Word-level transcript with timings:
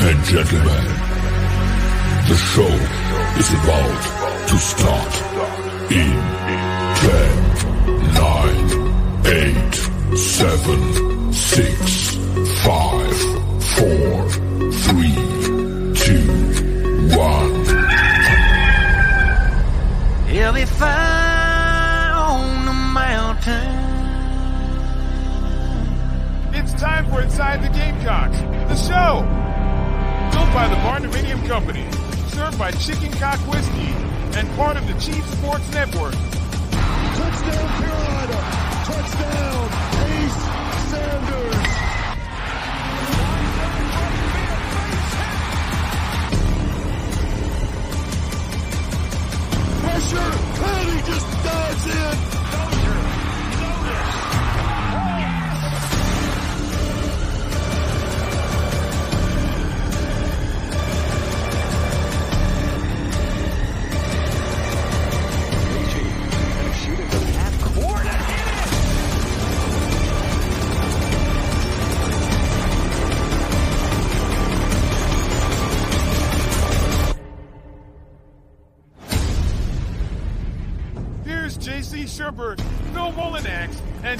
And 0.00 0.24
gentlemen, 0.24 0.84
the 2.28 2.36
show 2.36 2.72
is 3.36 3.52
about 3.54 4.02
to 4.48 4.56
start 4.58 5.14
in 5.90 6.12
10, 6.94 7.58
9, 8.14 8.78
8, 9.26 9.74
7, 10.16 11.32
6, 11.32 12.16
5, 12.62 13.16
4, 13.74 14.28
3, 14.70 15.14
2, 15.94 16.14
1. 17.16 17.66
He'll 20.28 20.52
be 20.52 20.64
fine 20.64 22.12
on 22.12 22.66
the 22.66 22.72
mountain. 22.72 23.74
It's 26.54 26.72
time 26.80 27.04
for 27.10 27.20
Inside 27.20 27.62
the 27.62 27.68
Gamecocks, 27.76 28.38
the 28.40 28.76
show. 28.76 29.48
Built 30.48 30.54
by 30.54 30.68
the 30.68 30.76
Barndominium 30.76 31.46
Company, 31.46 31.84
served 32.28 32.58
by 32.58 32.70
Chicken 32.70 33.12
Cock 33.12 33.38
Whiskey, 33.40 33.92
and 34.38 34.48
part 34.56 34.78
of 34.78 34.86
the 34.86 34.94
Chief 34.94 35.22
Sports 35.34 35.70
Network. 35.72 36.14
Touchdown 36.14 37.68
Carolina! 37.76 38.40
Touchdown 38.86 39.68
Ace 40.08 40.40
Sanders! 40.88 41.66
Pressure! 49.82 50.32
He 50.90 51.02
just 51.12 51.28
dives 51.44 51.86
in! 52.32 52.37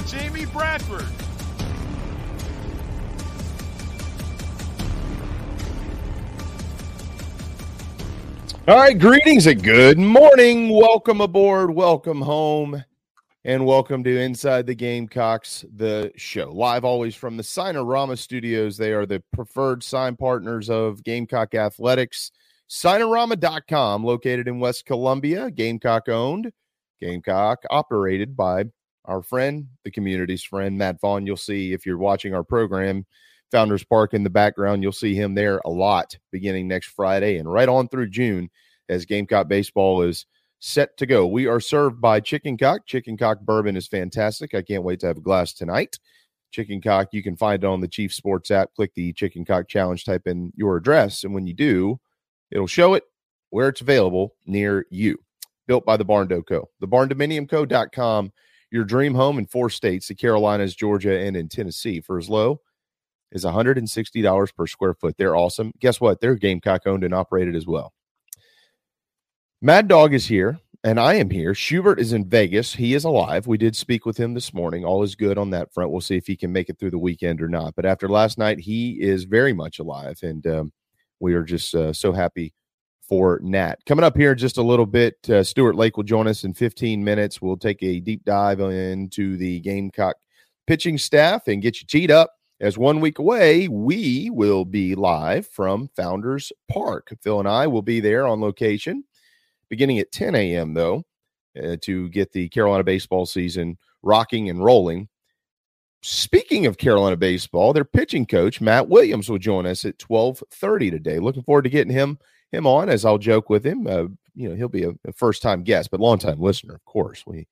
Jamie 0.09 0.45
Bradford. 0.45 1.05
All 8.67 8.75
right, 8.75 8.97
greetings 8.97 9.45
and 9.45 9.61
good 9.61 9.99
morning. 9.99 10.69
Welcome 10.69 11.21
aboard, 11.21 11.69
welcome 11.69 12.21
home, 12.21 12.83
and 13.45 13.67
welcome 13.67 14.03
to 14.03 14.19
Inside 14.19 14.65
the 14.65 14.73
Gamecocks, 14.73 15.63
the 15.75 16.11
show. 16.15 16.49
Live 16.53 16.83
always 16.83 17.13
from 17.13 17.37
the 17.37 17.43
Signorama 17.43 18.17
Studios. 18.17 18.77
They 18.77 18.93
are 18.93 19.05
the 19.05 19.21
preferred 19.31 19.83
sign 19.83 20.15
partners 20.15 20.71
of 20.71 21.03
Gamecock 21.03 21.53
Athletics. 21.53 22.31
Signorama.com, 22.67 24.03
located 24.03 24.47
in 24.47 24.59
West 24.59 24.87
Columbia, 24.87 25.51
Gamecock 25.51 26.09
owned, 26.09 26.51
Gamecock 26.99 27.59
operated 27.69 28.35
by 28.35 28.63
our 29.05 29.21
friend, 29.21 29.67
the 29.83 29.91
community's 29.91 30.43
friend, 30.43 30.77
Matt 30.77 30.99
Vaughn. 31.01 31.25
You'll 31.25 31.37
see 31.37 31.73
if 31.73 31.85
you're 31.85 31.97
watching 31.97 32.33
our 32.33 32.43
program, 32.43 33.05
Founders 33.51 33.83
Park 33.83 34.13
in 34.13 34.23
the 34.23 34.29
background. 34.29 34.83
You'll 34.83 34.91
see 34.91 35.15
him 35.15 35.33
there 35.35 35.61
a 35.65 35.69
lot 35.69 36.17
beginning 36.31 36.67
next 36.67 36.87
Friday 36.87 37.37
and 37.37 37.51
right 37.51 37.69
on 37.69 37.87
through 37.87 38.09
June 38.09 38.49
as 38.89 39.05
Gamecock 39.05 39.47
baseball 39.47 40.01
is 40.01 40.25
set 40.59 40.97
to 40.97 41.05
go. 41.05 41.25
We 41.25 41.47
are 41.47 41.59
served 41.59 42.01
by 42.01 42.19
Chicken 42.19 42.57
Cock. 42.57 42.85
Chicken 42.85 43.17
Cock 43.17 43.39
bourbon 43.41 43.75
is 43.75 43.87
fantastic. 43.87 44.53
I 44.53 44.61
can't 44.61 44.83
wait 44.83 44.99
to 45.01 45.07
have 45.07 45.17
a 45.17 45.21
glass 45.21 45.53
tonight. 45.53 45.97
Chicken 46.51 46.81
Cock, 46.81 47.09
you 47.11 47.23
can 47.23 47.37
find 47.37 47.63
it 47.63 47.67
on 47.67 47.81
the 47.81 47.87
Chief 47.87 48.13
Sports 48.13 48.51
app. 48.51 48.73
Click 48.75 48.93
the 48.95 49.13
Chicken 49.13 49.45
Cock 49.45 49.67
Challenge, 49.67 50.03
type 50.03 50.27
in 50.27 50.51
your 50.55 50.77
address, 50.77 51.23
and 51.23 51.33
when 51.33 51.47
you 51.47 51.53
do, 51.53 51.99
it'll 52.51 52.67
show 52.67 52.95
it 52.95 53.03
where 53.51 53.69
it's 53.69 53.81
available 53.81 54.35
near 54.45 54.85
you. 54.89 55.17
Built 55.67 55.85
by 55.85 55.97
the 55.97 56.05
Barn 56.05 56.27
Co. 56.27 56.69
The 56.79 56.87
barndominiumco.com, 56.87 58.31
your 58.71 58.83
dream 58.83 59.13
home 59.13 59.39
in 59.39 59.45
four 59.45 59.69
states, 59.69 60.07
the 60.07 60.15
Carolinas, 60.15 60.75
Georgia, 60.75 61.17
and 61.17 61.35
in 61.35 61.49
Tennessee 61.49 62.01
for 62.01 62.17
as 62.17 62.29
low 62.29 62.61
is 63.31 63.45
$160 63.45 64.55
per 64.55 64.67
square 64.67 64.93
foot. 64.93 65.15
They're 65.17 65.35
awesome. 65.35 65.71
Guess 65.79 66.01
what? 66.01 66.19
They're 66.19 66.35
Gamecock 66.35 66.87
owned 66.87 67.03
and 67.03 67.13
operated 67.13 67.55
as 67.55 67.67
well. 67.67 67.93
Mad 69.61 69.87
Dog 69.87 70.13
is 70.13 70.25
here, 70.25 70.59
and 70.83 70.99
I 70.99 71.15
am 71.15 71.29
here. 71.29 71.53
Schubert 71.53 71.99
is 71.99 72.13
in 72.13 72.29
Vegas. 72.29 72.73
He 72.73 72.93
is 72.93 73.03
alive. 73.03 73.45
We 73.45 73.57
did 73.57 73.75
speak 73.75 74.05
with 74.05 74.17
him 74.17 74.33
this 74.33 74.53
morning. 74.53 74.85
All 74.85 75.03
is 75.03 75.15
good 75.15 75.37
on 75.37 75.49
that 75.49 75.73
front. 75.73 75.91
We'll 75.91 76.01
see 76.01 76.15
if 76.15 76.27
he 76.27 76.37
can 76.37 76.51
make 76.51 76.69
it 76.69 76.79
through 76.79 76.91
the 76.91 76.97
weekend 76.97 77.41
or 77.41 77.49
not. 77.49 77.75
But 77.75 77.85
after 77.85 78.07
last 78.07 78.37
night, 78.37 78.59
he 78.59 79.01
is 79.01 79.25
very 79.25 79.53
much 79.53 79.79
alive, 79.79 80.17
and 80.23 80.45
um, 80.47 80.71
we 81.19 81.33
are 81.33 81.43
just 81.43 81.75
uh, 81.75 81.91
so 81.91 82.13
happy 82.13 82.53
for 83.09 83.39
Nat. 83.41 83.79
Coming 83.87 84.05
up 84.05 84.15
here 84.15 84.33
in 84.33 84.37
just 84.37 84.57
a 84.57 84.63
little 84.63 84.85
bit, 84.85 85.17
uh, 85.29 85.43
Stuart 85.43 85.75
Lake 85.75 85.97
will 85.97 86.03
join 86.03 86.27
us 86.27 86.43
in 86.43 86.53
15 86.53 87.03
minutes. 87.03 87.41
We'll 87.41 87.57
take 87.57 87.81
a 87.81 87.99
deep 87.99 88.23
dive 88.23 88.59
into 88.59 89.35
the 89.35 89.59
Gamecock 89.61 90.15
pitching 90.67 90.99
staff 90.99 91.47
and 91.47 91.61
get 91.61 91.81
you 91.81 91.87
teed 91.87 92.11
up. 92.11 92.31
As 92.61 92.77
one 92.77 92.99
week 92.99 93.19
away, 93.19 93.67
we 93.67 94.29
will 94.29 94.65
be 94.65 94.93
live 94.93 95.47
from 95.47 95.89
Founders 95.95 96.51
Park. 96.69 97.11
Phil 97.21 97.39
and 97.39 97.47
I 97.47 97.67
will 97.67 97.81
be 97.81 97.99
there 97.99 98.27
on 98.27 98.39
location 98.41 99.03
beginning 99.69 99.99
at 99.99 100.11
10 100.11 100.35
a.m., 100.35 100.73
though, 100.73 101.03
uh, 101.61 101.77
to 101.81 102.09
get 102.09 102.31
the 102.31 102.49
Carolina 102.49 102.83
baseball 102.83 103.25
season 103.25 103.77
rocking 104.03 104.49
and 104.49 104.63
rolling. 104.63 105.07
Speaking 106.01 106.65
of 106.65 106.77
Carolina 106.77 107.17
baseball, 107.17 107.73
their 107.73 107.85
pitching 107.85 108.25
coach 108.25 108.61
Matt 108.61 108.87
Williams 108.87 109.29
will 109.29 109.37
join 109.37 109.65
us 109.65 109.85
at 109.85 109.99
12:30 109.99 110.91
today. 110.91 111.19
Looking 111.19 111.43
forward 111.43 111.63
to 111.63 111.69
getting 111.69 111.93
him 111.93 112.19
him 112.51 112.67
on 112.67 112.89
as 112.89 113.05
I'll 113.05 113.17
joke 113.17 113.49
with 113.49 113.65
him. 113.65 113.87
Uh, 113.87 114.05
you 114.35 114.47
know 114.49 114.55
he'll 114.55 114.69
be 114.69 114.83
a, 114.83 114.91
a 115.05 115.13
first 115.13 115.41
time 115.41 115.63
guest, 115.63 115.91
but 115.91 115.99
long 115.99 116.17
time 116.17 116.39
listener, 116.39 116.75
of 116.75 116.85
course. 116.85 117.25
We 117.25 117.47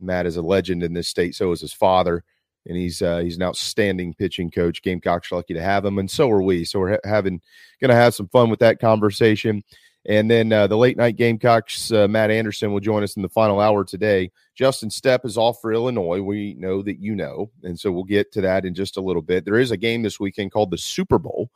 Matt 0.00 0.26
is 0.26 0.36
a 0.36 0.42
legend 0.42 0.82
in 0.82 0.92
this 0.92 1.08
state. 1.08 1.34
So 1.34 1.52
is 1.52 1.60
his 1.60 1.72
father, 1.72 2.24
and 2.66 2.76
he's 2.76 3.02
uh, 3.02 3.18
he's 3.18 3.36
an 3.36 3.42
outstanding 3.42 4.14
pitching 4.14 4.50
coach. 4.50 4.82
Gamecocks 4.82 5.30
are 5.30 5.36
lucky 5.36 5.54
to 5.54 5.62
have 5.62 5.84
him, 5.84 5.98
and 5.98 6.10
so 6.10 6.30
are 6.30 6.42
we. 6.42 6.64
So 6.64 6.80
we're 6.80 6.92
ha- 6.92 7.08
having 7.08 7.40
going 7.80 7.90
to 7.90 7.94
have 7.94 8.14
some 8.14 8.28
fun 8.28 8.50
with 8.50 8.60
that 8.60 8.80
conversation. 8.80 9.62
And 10.06 10.30
then 10.30 10.52
uh, 10.52 10.66
the 10.66 10.76
late 10.76 10.98
night 10.98 11.16
Gamecocks, 11.16 11.90
uh, 11.90 12.06
Matt 12.06 12.30
Anderson 12.30 12.72
will 12.72 12.80
join 12.80 13.02
us 13.02 13.16
in 13.16 13.22
the 13.22 13.28
final 13.28 13.58
hour 13.58 13.84
today. 13.84 14.30
Justin 14.54 14.90
Stepp 14.90 15.24
is 15.24 15.38
off 15.38 15.62
for 15.62 15.72
Illinois. 15.72 16.20
We 16.20 16.54
know 16.58 16.82
that 16.82 17.00
you 17.00 17.14
know, 17.14 17.50
and 17.62 17.78
so 17.78 17.90
we'll 17.90 18.04
get 18.04 18.30
to 18.32 18.42
that 18.42 18.66
in 18.66 18.74
just 18.74 18.98
a 18.98 19.00
little 19.00 19.22
bit. 19.22 19.44
There 19.44 19.58
is 19.58 19.70
a 19.70 19.78
game 19.78 20.02
this 20.02 20.20
weekend 20.20 20.52
called 20.52 20.70
the 20.70 20.78
Super 20.78 21.18
Bowl. 21.18 21.50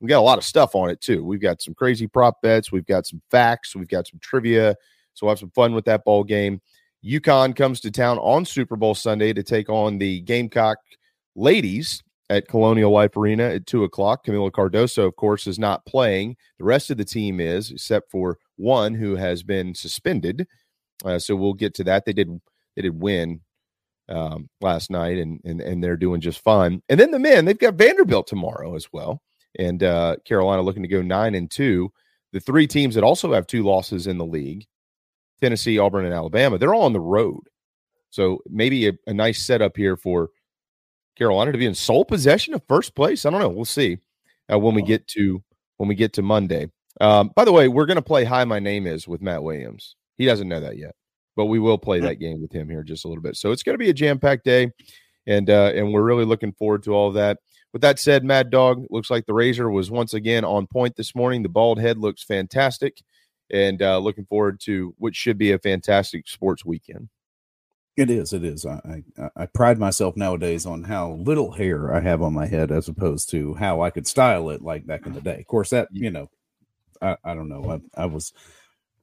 We 0.00 0.08
got 0.08 0.20
a 0.20 0.22
lot 0.22 0.38
of 0.38 0.44
stuff 0.44 0.74
on 0.74 0.90
it 0.90 1.00
too. 1.00 1.24
We've 1.24 1.40
got 1.40 1.60
some 1.60 1.74
crazy 1.74 2.06
prop 2.06 2.40
bets. 2.42 2.72
We've 2.72 2.86
got 2.86 3.06
some 3.06 3.20
facts. 3.30 3.76
We've 3.76 3.88
got 3.88 4.06
some 4.06 4.18
trivia. 4.20 4.76
So 5.14 5.26
we'll 5.26 5.32
have 5.32 5.38
some 5.38 5.50
fun 5.50 5.74
with 5.74 5.84
that 5.84 6.04
ball 6.04 6.24
game. 6.24 6.60
UConn 7.04 7.56
comes 7.56 7.80
to 7.80 7.90
town 7.90 8.18
on 8.18 8.44
Super 8.44 8.76
Bowl 8.76 8.94
Sunday 8.94 9.32
to 9.32 9.42
take 9.42 9.68
on 9.68 9.98
the 9.98 10.20
Gamecock 10.20 10.78
ladies 11.34 12.02
at 12.28 12.46
Colonial 12.46 12.92
Life 12.92 13.16
Arena 13.16 13.44
at 13.44 13.66
two 13.66 13.84
o'clock. 13.84 14.24
Kamilla 14.24 14.50
Cardoso, 14.50 15.06
of 15.06 15.16
course, 15.16 15.46
is 15.46 15.58
not 15.58 15.84
playing. 15.84 16.36
The 16.58 16.64
rest 16.64 16.90
of 16.90 16.96
the 16.96 17.04
team 17.04 17.40
is, 17.40 17.70
except 17.70 18.10
for 18.10 18.38
one 18.56 18.94
who 18.94 19.16
has 19.16 19.42
been 19.42 19.74
suspended. 19.74 20.46
Uh, 21.04 21.18
so 21.18 21.34
we'll 21.34 21.54
get 21.54 21.74
to 21.74 21.84
that. 21.84 22.04
They 22.04 22.12
did 22.12 22.28
they 22.76 22.82
did 22.82 23.00
win 23.00 23.40
um, 24.08 24.48
last 24.60 24.90
night, 24.90 25.18
and 25.18 25.40
and 25.44 25.60
and 25.60 25.82
they're 25.82 25.96
doing 25.96 26.20
just 26.20 26.42
fine. 26.42 26.82
And 26.88 27.00
then 27.00 27.10
the 27.10 27.18
men, 27.18 27.44
they've 27.44 27.58
got 27.58 27.74
Vanderbilt 27.74 28.26
tomorrow 28.26 28.74
as 28.76 28.88
well, 28.92 29.22
and 29.58 29.82
uh, 29.82 30.16
Carolina 30.24 30.62
looking 30.62 30.82
to 30.82 30.88
go 30.88 31.02
nine 31.02 31.34
and 31.34 31.50
two. 31.50 31.92
The 32.32 32.40
three 32.40 32.66
teams 32.66 32.94
that 32.94 33.04
also 33.04 33.32
have 33.32 33.46
two 33.46 33.64
losses 33.64 34.06
in 34.06 34.18
the 34.18 34.24
league 34.24 34.66
Tennessee, 35.40 35.78
Auburn, 35.78 36.04
and 36.04 36.14
Alabama, 36.14 36.58
they're 36.58 36.74
all 36.74 36.82
on 36.82 36.92
the 36.92 37.00
road. 37.00 37.40
So 38.10 38.40
maybe 38.48 38.88
a, 38.88 38.92
a, 39.06 39.14
nice 39.14 39.42
setup 39.42 39.76
here 39.76 39.96
for 39.96 40.30
Carolina 41.16 41.52
to 41.52 41.58
be 41.58 41.66
in 41.66 41.74
sole 41.74 42.04
possession 42.04 42.54
of 42.54 42.62
first 42.68 42.94
place. 42.94 43.24
I 43.24 43.30
don't 43.30 43.40
know. 43.40 43.48
We'll 43.48 43.64
see 43.64 43.98
uh, 44.52 44.58
when 44.58 44.74
we 44.74 44.82
get 44.82 45.06
to 45.08 45.42
when 45.76 45.88
we 45.88 45.94
get 45.94 46.12
to 46.14 46.22
Monday. 46.22 46.70
Um, 47.00 47.30
by 47.34 47.44
the 47.44 47.52
way, 47.52 47.68
we're 47.68 47.86
going 47.86 47.96
to 47.96 48.02
play 48.02 48.24
"Hi, 48.24 48.44
My 48.44 48.58
Name 48.58 48.86
Is" 48.86 49.06
with 49.06 49.22
Matt 49.22 49.42
Williams. 49.42 49.96
He 50.18 50.26
doesn't 50.26 50.48
know 50.48 50.60
that 50.60 50.76
yet, 50.76 50.94
but 51.36 51.46
we 51.46 51.58
will 51.58 51.78
play 51.78 52.00
that 52.00 52.16
game 52.16 52.42
with 52.42 52.52
him 52.52 52.68
here 52.68 52.82
just 52.82 53.04
a 53.04 53.08
little 53.08 53.22
bit. 53.22 53.36
So 53.36 53.52
it's 53.52 53.62
going 53.62 53.74
to 53.74 53.78
be 53.78 53.90
a 53.90 53.94
jam 53.94 54.18
packed 54.18 54.44
day, 54.44 54.70
and 55.26 55.48
uh, 55.48 55.72
and 55.74 55.92
we're 55.92 56.02
really 56.02 56.24
looking 56.24 56.52
forward 56.52 56.82
to 56.84 56.92
all 56.92 57.08
of 57.08 57.14
that. 57.14 57.38
With 57.72 57.82
that 57.82 57.98
said, 57.98 58.24
Mad 58.24 58.50
Dog 58.50 58.86
looks 58.90 59.10
like 59.10 59.26
the 59.26 59.34
razor 59.34 59.70
was 59.70 59.90
once 59.90 60.14
again 60.14 60.44
on 60.44 60.66
point 60.66 60.96
this 60.96 61.14
morning. 61.14 61.42
The 61.42 61.48
bald 61.48 61.80
head 61.80 61.98
looks 61.98 62.22
fantastic 62.24 63.02
and 63.50 63.80
uh, 63.82 63.98
looking 63.98 64.26
forward 64.26 64.60
to 64.60 64.94
what 64.98 65.14
should 65.14 65.38
be 65.38 65.52
a 65.52 65.58
fantastic 65.58 66.28
sports 66.28 66.64
weekend. 66.64 67.08
It 67.96 68.10
is. 68.10 68.32
It 68.32 68.44
is. 68.44 68.64
I, 68.64 69.02
I, 69.18 69.30
I 69.36 69.46
pride 69.46 69.78
myself 69.78 70.16
nowadays 70.16 70.64
on 70.64 70.84
how 70.84 71.12
little 71.12 71.52
hair 71.52 71.94
I 71.94 72.00
have 72.00 72.22
on 72.22 72.32
my 72.32 72.46
head, 72.46 72.70
as 72.70 72.88
opposed 72.88 73.28
to 73.30 73.54
how 73.54 73.82
I 73.82 73.90
could 73.90 74.06
style 74.06 74.50
it 74.50 74.62
like 74.62 74.86
back 74.86 75.06
in 75.06 75.12
the 75.12 75.20
day. 75.20 75.40
Of 75.40 75.46
course, 75.46 75.70
that 75.70 75.88
you 75.92 76.10
know, 76.10 76.30
I, 77.02 77.16
I 77.24 77.34
don't 77.34 77.48
know. 77.48 77.80
I, 77.96 78.02
I 78.02 78.06
was 78.06 78.32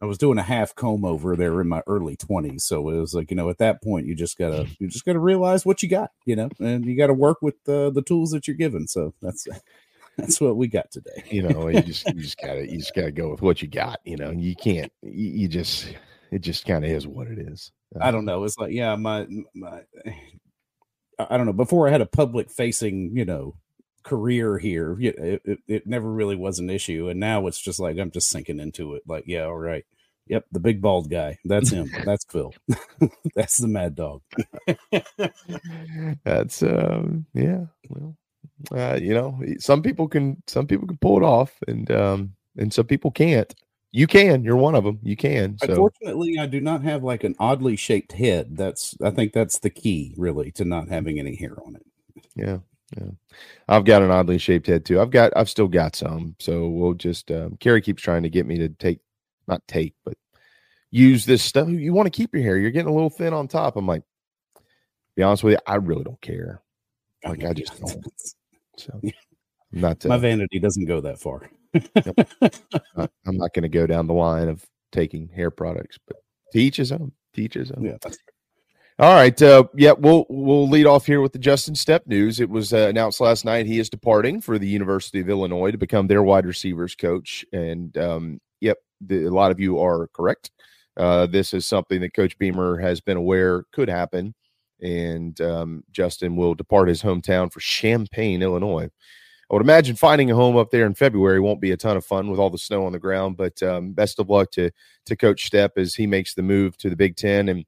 I 0.01 0.05
was 0.05 0.17
doing 0.17 0.37
a 0.37 0.43
half 0.43 0.75
comb 0.75 1.03
over 1.05 1.35
there 1.35 1.59
in 1.59 1.67
my 1.67 1.81
early 1.87 2.15
twenties, 2.15 2.63
so 2.63 2.89
it 2.89 2.99
was 2.99 3.13
like 3.13 3.31
you 3.31 3.37
know, 3.37 3.49
at 3.49 3.57
that 3.57 3.81
point, 3.81 4.05
you 4.05 4.15
just 4.15 4.37
gotta 4.37 4.67
you 4.79 4.87
just 4.87 5.05
gotta 5.05 5.19
realize 5.19 5.65
what 5.65 5.81
you 5.81 5.89
got, 5.89 6.11
you 6.25 6.35
know, 6.35 6.49
and 6.59 6.85
you 6.85 6.95
got 6.95 7.07
to 7.07 7.13
work 7.13 7.41
with 7.41 7.55
the 7.63 7.91
the 7.91 8.03
tools 8.03 8.31
that 8.31 8.47
you're 8.47 8.57
given. 8.57 8.87
So 8.87 9.13
that's 9.21 9.47
that's 10.17 10.39
what 10.39 10.55
we 10.57 10.67
got 10.67 10.91
today. 10.91 11.23
you 11.31 11.43
know, 11.43 11.67
you 11.67 11.81
just 11.81 12.07
you 12.07 12.21
just 12.21 12.39
gotta 12.39 12.69
you 12.69 12.77
just 12.77 12.93
gotta 12.95 13.11
go 13.11 13.29
with 13.31 13.41
what 13.41 13.61
you 13.61 13.67
got. 13.67 13.99
You 14.05 14.17
know, 14.17 14.31
you 14.31 14.55
can't. 14.55 14.91
You, 15.01 15.29
you 15.41 15.47
just 15.47 15.95
it 16.31 16.39
just 16.39 16.65
kind 16.65 16.85
of 16.85 16.91
is 16.91 17.07
what 17.07 17.27
it 17.27 17.39
is. 17.39 17.71
Uh, 17.95 17.99
I 18.03 18.11
don't 18.11 18.25
know. 18.25 18.43
It's 18.43 18.57
like 18.57 18.71
yeah, 18.71 18.95
my 18.95 19.27
my. 19.55 19.81
I 21.19 21.35
don't 21.35 21.47
know. 21.47 21.53
Before 21.53 21.87
I 21.87 21.91
had 21.91 22.01
a 22.01 22.05
public 22.05 22.51
facing, 22.51 23.17
you 23.17 23.25
know, 23.25 23.55
career 24.07 24.57
here, 24.57 24.97
it, 24.99 25.41
it, 25.45 25.59
it 25.67 25.87
never 25.87 26.11
really 26.11 26.35
was 26.35 26.59
an 26.59 26.69
issue, 26.69 27.09
and 27.09 27.19
now 27.19 27.47
it's 27.47 27.59
just 27.59 27.79
like 27.79 27.97
I'm 27.97 28.11
just 28.11 28.29
sinking 28.29 28.59
into 28.59 28.95
it. 28.95 29.03
Like, 29.05 29.25
yeah, 29.27 29.43
all 29.43 29.57
right. 29.57 29.85
Yep, 30.27 30.45
the 30.51 30.59
big 30.59 30.81
bald 30.81 31.09
guy. 31.09 31.37
That's 31.45 31.69
him. 31.69 31.89
That's 32.05 32.25
Phil. 32.25 32.53
That's 33.35 33.57
the 33.57 33.67
mad 33.67 33.95
dog. 33.95 34.21
That's 36.25 36.63
um 36.63 37.25
yeah. 37.33 37.65
Well, 37.89 38.17
uh, 38.71 38.99
you 39.01 39.13
know, 39.13 39.39
some 39.59 39.81
people 39.81 40.07
can 40.07 40.41
some 40.47 40.67
people 40.67 40.87
can 40.87 40.97
pull 40.97 41.17
it 41.17 41.23
off, 41.23 41.53
and 41.67 41.89
um, 41.91 42.35
and 42.57 42.73
some 42.73 42.85
people 42.85 43.11
can't. 43.11 43.53
You 43.91 44.07
can. 44.07 44.43
You're 44.43 44.57
one 44.57 44.75
of 44.75 44.83
them. 44.83 44.99
You 45.01 45.15
can. 45.15 45.57
So. 45.59 45.69
Unfortunately, 45.69 46.37
I 46.39 46.45
do 46.45 46.59
not 46.59 46.83
have 46.83 47.03
like 47.03 47.23
an 47.23 47.35
oddly 47.39 47.75
shaped 47.75 48.11
head. 48.11 48.57
That's 48.57 48.95
I 49.01 49.11
think 49.11 49.33
that's 49.33 49.59
the 49.59 49.69
key, 49.69 50.13
really, 50.17 50.51
to 50.53 50.65
not 50.65 50.89
having 50.89 51.19
any 51.19 51.35
hair 51.35 51.55
on 51.65 51.75
it. 51.75 51.85
Yeah, 52.35 52.57
yeah. 52.95 53.09
I've 53.67 53.85
got 53.85 54.01
an 54.01 54.11
oddly 54.11 54.37
shaped 54.37 54.67
head 54.67 54.85
too. 54.85 55.01
I've 55.01 55.11
got. 55.11 55.33
I've 55.35 55.49
still 55.49 55.67
got 55.67 55.95
some. 55.95 56.35
So 56.39 56.67
we'll 56.67 56.93
just. 56.93 57.31
Um, 57.31 57.57
Carrie 57.59 57.81
keeps 57.81 58.01
trying 58.01 58.23
to 58.23 58.29
get 58.29 58.45
me 58.45 58.57
to 58.59 58.69
take, 58.69 58.99
not 59.47 59.61
take, 59.67 59.93
but 60.05 60.17
use 60.91 61.25
this 61.25 61.43
stuff. 61.43 61.67
You 61.67 61.93
want 61.93 62.05
to 62.05 62.17
keep 62.17 62.33
your 62.33 62.43
hair. 62.43 62.57
You're 62.57 62.71
getting 62.71 62.89
a 62.89 62.93
little 62.93 63.09
thin 63.09 63.33
on 63.33 63.47
top. 63.47 63.75
I'm 63.75 63.87
like, 63.87 64.03
be 65.15 65.23
honest 65.23 65.43
with 65.43 65.53
you, 65.53 65.59
I 65.67 65.75
really 65.75 66.03
don't 66.03 66.21
care. 66.21 66.61
Like 67.25 67.43
I 67.43 67.53
just 67.53 67.79
don't. 67.79 68.05
So 68.77 69.01
not 69.71 70.05
my 70.05 70.17
vanity 70.17 70.59
doesn't 70.59 70.85
go 70.85 71.01
that 71.01 71.19
far. 71.19 71.49
I'm 72.95 73.37
not 73.37 73.53
going 73.53 73.63
to 73.63 73.69
go 73.69 73.87
down 73.87 74.07
the 74.07 74.13
line 74.13 74.47
of 74.47 74.63
taking 74.91 75.27
hair 75.29 75.51
products, 75.51 75.97
but 76.07 76.17
teach 76.53 76.77
his 76.77 76.91
own. 76.91 77.11
Teach 77.33 77.55
his 77.55 77.71
own. 77.71 77.83
Yeah. 77.83 77.97
All 78.99 79.13
right. 79.13 79.39
Uh, 79.39 79.65
yeah, 79.75 79.91
we'll 79.91 80.25
we'll 80.27 80.67
lead 80.67 80.87
off 80.87 81.05
here 81.05 81.21
with 81.21 81.31
the 81.31 81.39
Justin 81.39 81.75
Stepp 81.75 82.07
news. 82.07 82.39
It 82.39 82.49
was 82.49 82.73
uh, 82.73 82.87
announced 82.89 83.21
last 83.21 83.45
night 83.45 83.67
he 83.67 83.79
is 83.79 83.91
departing 83.91 84.41
for 84.41 84.57
the 84.57 84.67
University 84.67 85.19
of 85.19 85.29
Illinois 85.29 85.69
to 85.69 85.77
become 85.77 86.07
their 86.07 86.23
wide 86.23 86.47
receivers 86.47 86.95
coach. 86.95 87.45
And 87.53 87.95
um, 87.97 88.41
yep, 88.59 88.77
the, 89.01 89.25
a 89.25 89.29
lot 89.29 89.51
of 89.51 89.59
you 89.59 89.79
are 89.79 90.07
correct. 90.13 90.49
Uh, 90.95 91.27
this 91.27 91.53
is 91.53 91.67
something 91.67 92.01
that 92.01 92.15
Coach 92.15 92.39
Beamer 92.39 92.79
has 92.79 92.99
been 92.99 93.17
aware 93.17 93.65
could 93.71 93.87
happen 93.87 94.33
and 94.81 95.39
um, 95.41 95.83
Justin 95.91 96.35
will 96.35 96.55
depart 96.55 96.87
his 96.87 97.01
hometown 97.01 97.51
for 97.51 97.59
Champaign, 97.59 98.41
Illinois. 98.41 98.89
I 99.49 99.53
would 99.53 99.61
imagine 99.61 99.95
finding 99.95 100.29
a 100.29 100.35
home 100.35 100.57
up 100.57 100.71
there 100.71 100.85
in 100.85 100.93
February 100.93 101.39
won't 101.39 101.61
be 101.61 101.71
a 101.71 101.77
ton 101.77 101.95
of 101.95 102.05
fun 102.05 102.29
with 102.29 102.39
all 102.39 102.49
the 102.49 102.57
snow 102.57 102.85
on 102.85 102.91
the 102.91 102.99
ground. 102.99 103.37
But 103.37 103.63
um, 103.63 103.93
best 103.93 104.19
of 104.19 104.29
luck 104.29 104.51
to 104.51 104.71
to 105.05 105.15
Coach 105.15 105.49
Stepp 105.49 105.71
as 105.77 105.95
he 105.95 106.05
makes 106.05 106.33
the 106.33 106.41
move 106.41 106.77
to 106.79 106.89
the 106.89 106.97
Big 106.97 107.15
Ten, 107.15 107.47
and 107.47 107.63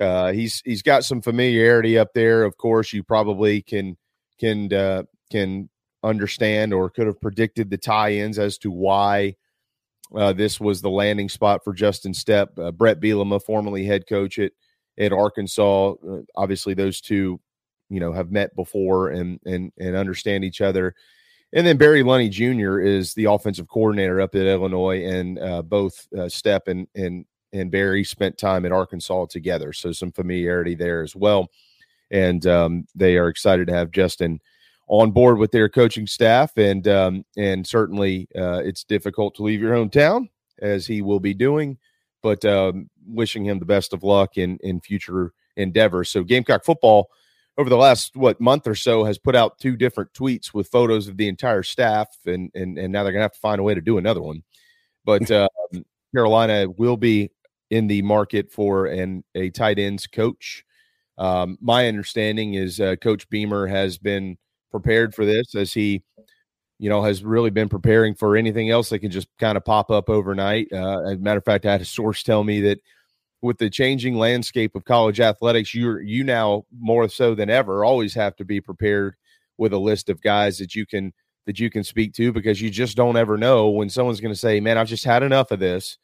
uh, 0.00 0.32
he's 0.32 0.62
he's 0.64 0.82
got 0.82 1.04
some 1.04 1.20
familiarity 1.20 1.98
up 1.98 2.12
there. 2.14 2.44
Of 2.44 2.56
course, 2.56 2.92
you 2.92 3.02
probably 3.02 3.62
can 3.62 3.96
can 4.38 4.72
uh, 4.72 5.02
can 5.30 5.68
understand 6.02 6.72
or 6.72 6.88
could 6.88 7.06
have 7.06 7.20
predicted 7.20 7.70
the 7.70 7.76
tie-ins 7.76 8.38
as 8.38 8.56
to 8.58 8.70
why 8.70 9.36
uh, 10.16 10.32
this 10.32 10.58
was 10.58 10.80
the 10.80 10.90
landing 10.90 11.28
spot 11.28 11.62
for 11.62 11.72
Justin 11.72 12.12
Stepp. 12.12 12.58
Uh, 12.58 12.72
Bret 12.72 13.00
Bielema, 13.00 13.42
formerly 13.42 13.84
head 13.84 14.06
coach 14.08 14.38
at 14.38 14.52
at 14.98 15.12
Arkansas. 15.12 15.92
Uh, 15.92 16.22
obviously, 16.36 16.74
those 16.74 17.00
two, 17.00 17.40
you 17.88 18.00
know, 18.00 18.12
have 18.12 18.30
met 18.30 18.54
before 18.56 19.10
and 19.10 19.38
and 19.44 19.72
and 19.78 19.96
understand 19.96 20.44
each 20.44 20.60
other. 20.60 20.94
And 21.52 21.66
then 21.66 21.78
Barry 21.78 22.02
Lunney 22.02 22.30
Jr. 22.30 22.78
is 22.80 23.14
the 23.14 23.24
offensive 23.24 23.68
coordinator 23.68 24.20
up 24.20 24.34
at 24.34 24.46
Illinois, 24.46 25.04
and 25.04 25.38
uh, 25.38 25.62
both 25.62 26.06
uh, 26.14 26.22
Stepp 26.22 26.68
and 26.68 26.86
and 26.94 27.24
and 27.52 27.70
Barry 27.70 28.04
spent 28.04 28.38
time 28.38 28.64
in 28.64 28.72
Arkansas 28.72 29.26
together, 29.26 29.72
so 29.72 29.92
some 29.92 30.12
familiarity 30.12 30.74
there 30.74 31.02
as 31.02 31.16
well. 31.16 31.50
And 32.10 32.46
um, 32.46 32.86
they 32.94 33.16
are 33.16 33.28
excited 33.28 33.68
to 33.68 33.74
have 33.74 33.90
Justin 33.90 34.40
on 34.88 35.12
board 35.12 35.38
with 35.38 35.52
their 35.52 35.68
coaching 35.68 36.06
staff, 36.06 36.56
and 36.56 36.86
um, 36.88 37.24
and 37.36 37.66
certainly 37.66 38.28
uh, 38.36 38.62
it's 38.64 38.84
difficult 38.84 39.34
to 39.36 39.42
leave 39.42 39.60
your 39.60 39.74
hometown 39.74 40.28
as 40.60 40.86
he 40.86 41.02
will 41.02 41.20
be 41.20 41.34
doing 41.34 41.78
but 42.22 42.44
um, 42.44 42.88
wishing 43.06 43.44
him 43.44 43.58
the 43.58 43.64
best 43.64 43.92
of 43.92 44.02
luck 44.02 44.36
in 44.36 44.58
in 44.62 44.80
future 44.80 45.32
endeavors. 45.56 46.10
So 46.10 46.22
Gamecock 46.22 46.64
football 46.64 47.10
over 47.58 47.68
the 47.68 47.76
last 47.76 48.16
what 48.16 48.40
month 48.40 48.66
or 48.66 48.74
so 48.74 49.04
has 49.04 49.18
put 49.18 49.36
out 49.36 49.58
two 49.58 49.76
different 49.76 50.12
tweets 50.12 50.54
with 50.54 50.68
photos 50.68 51.08
of 51.08 51.16
the 51.16 51.28
entire 51.28 51.62
staff, 51.62 52.08
and 52.26 52.50
and 52.54 52.78
and 52.78 52.92
now 52.92 53.02
they're 53.02 53.12
gonna 53.12 53.22
have 53.22 53.32
to 53.32 53.40
find 53.40 53.60
a 53.60 53.64
way 53.64 53.74
to 53.74 53.80
do 53.80 53.98
another 53.98 54.22
one. 54.22 54.42
But 55.04 55.30
uh, 55.30 55.48
Carolina 56.14 56.68
will 56.68 56.96
be 56.96 57.30
in 57.70 57.86
the 57.86 58.02
market 58.02 58.52
for 58.52 58.86
an 58.86 59.24
a 59.34 59.50
tight 59.50 59.78
ends 59.78 60.06
coach. 60.06 60.64
Um, 61.18 61.58
my 61.60 61.86
understanding 61.86 62.54
is 62.54 62.80
uh, 62.80 62.96
Coach 62.96 63.28
Beamer 63.30 63.66
has 63.66 63.98
been 63.98 64.38
prepared 64.70 65.14
for 65.14 65.24
this 65.24 65.54
as 65.54 65.72
he 65.72 66.02
you 66.80 66.88
know, 66.88 67.02
has 67.02 67.22
really 67.22 67.50
been 67.50 67.68
preparing 67.68 68.14
for 68.14 68.38
anything 68.38 68.70
else 68.70 68.88
that 68.88 69.00
can 69.00 69.10
just 69.10 69.28
kind 69.38 69.58
of 69.58 69.64
pop 69.66 69.90
up 69.90 70.08
overnight. 70.08 70.66
Uh, 70.72 71.00
as 71.00 71.12
a 71.12 71.18
matter 71.18 71.36
of 71.36 71.44
fact, 71.44 71.66
I 71.66 71.72
had 71.72 71.82
a 71.82 71.84
source 71.84 72.22
tell 72.22 72.42
me 72.42 72.62
that 72.62 72.80
with 73.42 73.58
the 73.58 73.68
changing 73.68 74.16
landscape 74.16 74.74
of 74.74 74.86
college 74.86 75.20
athletics, 75.20 75.74
you 75.74 75.98
you 75.98 76.24
now 76.24 76.64
more 76.78 77.06
so 77.10 77.34
than 77.34 77.50
ever 77.50 77.84
always 77.84 78.14
have 78.14 78.34
to 78.36 78.46
be 78.46 78.62
prepared 78.62 79.14
with 79.58 79.74
a 79.74 79.78
list 79.78 80.08
of 80.08 80.22
guys 80.22 80.56
that 80.56 80.74
you 80.74 80.86
can 80.86 81.12
that 81.44 81.60
you 81.60 81.68
can 81.68 81.84
speak 81.84 82.14
to 82.14 82.32
because 82.32 82.62
you 82.62 82.70
just 82.70 82.96
don't 82.96 83.18
ever 83.18 83.36
know 83.36 83.68
when 83.68 83.90
someone's 83.90 84.20
going 84.20 84.32
to 84.32 84.40
say, 84.40 84.58
"Man, 84.58 84.78
I've 84.78 84.88
just 84.88 85.04
had 85.04 85.22
enough 85.22 85.50
of 85.50 85.58
this." 85.58 85.98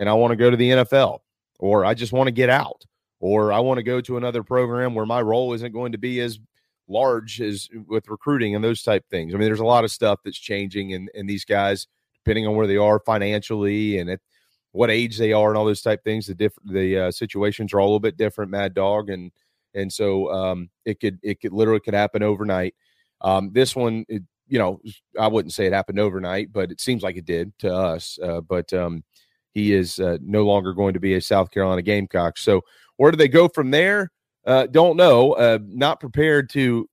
And 0.00 0.08
I 0.08 0.14
want 0.14 0.32
to 0.32 0.36
go 0.36 0.50
to 0.50 0.56
the 0.56 0.70
NFL, 0.70 1.20
or 1.60 1.84
I 1.84 1.94
just 1.94 2.12
want 2.12 2.26
to 2.26 2.32
get 2.32 2.50
out, 2.50 2.84
or 3.20 3.52
I 3.52 3.60
want 3.60 3.78
to 3.78 3.84
go 3.84 4.00
to 4.00 4.16
another 4.16 4.42
program 4.42 4.94
where 4.94 5.06
my 5.06 5.20
role 5.20 5.52
isn't 5.52 5.72
going 5.72 5.92
to 5.92 5.98
be 5.98 6.20
as 6.20 6.40
large 6.88 7.40
as 7.40 7.68
with 7.86 8.08
recruiting 8.08 8.56
and 8.56 8.64
those 8.64 8.82
type 8.82 9.04
things. 9.10 9.32
I 9.32 9.38
mean, 9.38 9.46
there's 9.46 9.60
a 9.60 9.64
lot 9.64 9.84
of 9.84 9.92
stuff 9.92 10.18
that's 10.24 10.38
changing, 10.38 10.94
and 10.94 11.08
and 11.14 11.28
these 11.28 11.44
guys, 11.44 11.86
depending 12.24 12.48
on 12.48 12.56
where 12.56 12.66
they 12.66 12.78
are 12.78 12.98
financially 12.98 13.98
and 13.98 14.10
at 14.10 14.20
what 14.72 14.90
age 14.90 15.18
they 15.18 15.32
are 15.32 15.48
and 15.48 15.58
all 15.58 15.64
those 15.66 15.82
type 15.82 16.02
things, 16.02 16.26
the 16.26 16.34
different 16.34 16.72
the 16.72 16.98
uh, 16.98 17.10
situations 17.10 17.72
are 17.72 17.80
all 17.80 17.86
a 17.86 17.90
little 17.90 18.00
bit 18.00 18.16
different. 18.16 18.50
Mad 18.50 18.74
Dog, 18.74 19.10
and 19.10 19.30
and 19.74 19.92
so 19.92 20.32
um, 20.32 20.70
it 20.86 20.98
could 20.98 21.18
it 21.22 21.40
could 21.40 21.52
literally 21.52 21.80
could 21.80 21.94
happen 21.94 22.22
overnight. 22.22 22.74
Um, 23.20 23.50
this 23.52 23.76
one, 23.76 24.06
it, 24.08 24.22
you 24.46 24.58
know, 24.58 24.80
I 25.18 25.28
wouldn't 25.28 25.52
say 25.52 25.66
it 25.66 25.72
happened 25.72 26.00
overnight, 26.00 26.52
but 26.52 26.72
it 26.72 26.80
seems 26.80 27.02
like 27.02 27.16
it 27.16 27.26
did 27.26 27.56
to 27.60 27.72
us. 27.72 28.18
Uh, 28.22 28.40
but 28.40 28.72
um, 28.72 29.04
he 29.54 29.72
is 29.72 29.98
uh, 29.98 30.18
no 30.22 30.44
longer 30.44 30.72
going 30.72 30.94
to 30.94 31.00
be 31.00 31.14
a 31.14 31.20
South 31.20 31.50
Carolina 31.50 31.82
Gamecock. 31.82 32.38
So 32.38 32.62
where 32.96 33.10
do 33.10 33.16
they 33.16 33.28
go 33.28 33.48
from 33.48 33.70
there? 33.70 34.10
Uh, 34.46 34.66
don't 34.66 34.96
know. 34.96 35.32
Uh, 35.32 35.58
not 35.66 36.00
prepared 36.00 36.50
to 36.50 36.88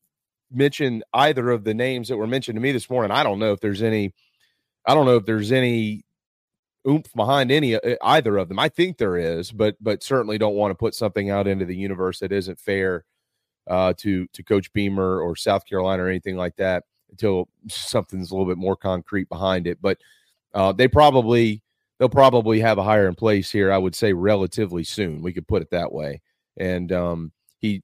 mention 0.52 1.04
either 1.14 1.50
of 1.50 1.64
the 1.64 1.74
names 1.74 2.08
that 2.08 2.18
were 2.18 2.28
mentioned 2.28 2.56
to 2.56 2.62
me 2.62 2.72
this 2.72 2.90
morning. 2.90 3.12
I 3.12 3.24
don't 3.24 3.40
know 3.40 3.52
if 3.52 3.60
there's 3.60 3.82
any. 3.82 4.14
I 4.86 4.94
don't 4.94 5.06
know 5.06 5.18
if 5.18 5.26
there's 5.26 5.52
any 5.52 6.06
oomph 6.88 7.12
behind 7.14 7.52
any 7.52 7.76
uh, 7.76 7.96
either 8.02 8.38
of 8.38 8.48
them. 8.48 8.60
I 8.60 8.70
think 8.70 8.98
there 8.98 9.18
is, 9.18 9.52
but 9.52 9.76
but 9.82 10.04
certainly 10.04 10.38
don't 10.38 10.56
want 10.56 10.72
to 10.72 10.76
put 10.76 10.96
something 10.96 11.30
out 11.30 11.48
into 11.48 11.66
the 11.66 11.76
universe 11.76 12.20
that 12.20 12.32
isn't 12.32 12.60
fair 12.60 13.06
uh, 13.68 13.94
to 13.98 14.28
to 14.28 14.44
Coach 14.44 14.72
Beamer 14.74 15.20
or 15.22 15.36
South 15.36 15.66
Carolina 15.66 16.04
or 16.04 16.10
anything 16.10 16.38
like 16.38 16.56
that 16.58 16.84
until 17.10 17.48
something's 17.68 18.32
a 18.32 18.34
little 18.34 18.48
bit 18.48 18.58
more 18.58 18.76
concrete 18.76 19.30
behind 19.30 19.68
it. 19.68 19.80
But 19.82 19.98
uh, 20.54 20.72
they 20.72 20.88
probably 20.88 21.62
they'll 22.00 22.10
probably 22.10 22.60
have 22.60 22.78
a 22.78 22.84
hire 22.84 23.08
in 23.08 23.16
place 23.16 23.52
here. 23.52 23.72
I 23.72 23.78
would 23.78 23.96
say 23.96 24.14
relatively 24.14 24.84
soon. 24.84 25.22
We 25.22 25.34
could 25.34 25.48
put 25.48 25.62
it 25.62 25.72
that 25.72 25.92
way. 25.92 26.22
And 26.58 26.92
um, 26.92 27.32
he, 27.60 27.84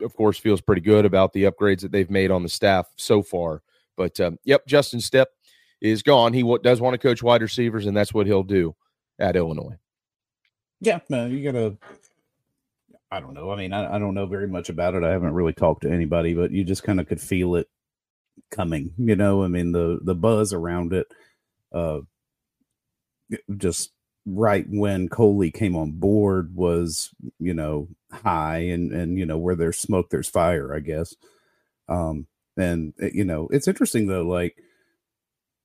of 0.00 0.14
course, 0.14 0.38
feels 0.38 0.60
pretty 0.60 0.82
good 0.82 1.04
about 1.04 1.32
the 1.32 1.44
upgrades 1.44 1.80
that 1.80 1.92
they've 1.92 2.10
made 2.10 2.30
on 2.30 2.42
the 2.42 2.48
staff 2.48 2.86
so 2.96 3.22
far. 3.22 3.62
But 3.96 4.18
um, 4.20 4.38
yep, 4.44 4.66
Justin 4.66 5.00
Stepp 5.00 5.26
is 5.80 6.02
gone. 6.02 6.32
He 6.32 6.42
w- 6.42 6.62
does 6.62 6.80
want 6.80 6.94
to 6.94 6.98
coach 6.98 7.22
wide 7.22 7.42
receivers, 7.42 7.86
and 7.86 7.96
that's 7.96 8.14
what 8.14 8.26
he'll 8.26 8.42
do 8.42 8.74
at 9.18 9.36
Illinois. 9.36 9.76
Yeah, 10.80 11.00
no, 11.08 11.26
you 11.26 11.50
gotta. 11.50 11.76
I 13.10 13.20
don't 13.20 13.34
know. 13.34 13.50
I 13.50 13.56
mean, 13.56 13.72
I, 13.72 13.96
I 13.96 13.98
don't 13.98 14.14
know 14.14 14.26
very 14.26 14.46
much 14.46 14.68
about 14.68 14.94
it. 14.94 15.02
I 15.02 15.10
haven't 15.10 15.32
really 15.32 15.54
talked 15.54 15.82
to 15.82 15.90
anybody, 15.90 16.34
but 16.34 16.52
you 16.52 16.62
just 16.62 16.84
kind 16.84 17.00
of 17.00 17.08
could 17.08 17.20
feel 17.20 17.56
it 17.56 17.68
coming. 18.50 18.92
You 18.98 19.16
know, 19.16 19.42
I 19.42 19.48
mean 19.48 19.72
the 19.72 19.98
the 20.02 20.14
buzz 20.14 20.52
around 20.52 20.92
it. 20.92 21.06
Uh, 21.72 22.00
just 23.56 23.92
right 24.26 24.66
when 24.68 25.08
Coley 25.08 25.50
came 25.50 25.76
on 25.76 25.92
board 25.92 26.54
was 26.54 27.10
you 27.38 27.54
know 27.54 27.88
high 28.12 28.58
and 28.58 28.92
and 28.92 29.18
you 29.18 29.24
know 29.24 29.38
where 29.38 29.54
there's 29.54 29.78
smoke 29.78 30.10
there's 30.10 30.28
fire 30.28 30.74
I 30.74 30.80
guess 30.80 31.14
um 31.88 32.26
and 32.56 32.92
eh, 33.00 33.10
you 33.14 33.24
know 33.24 33.48
it's 33.50 33.68
interesting 33.68 34.06
though 34.06 34.22
like 34.22 34.56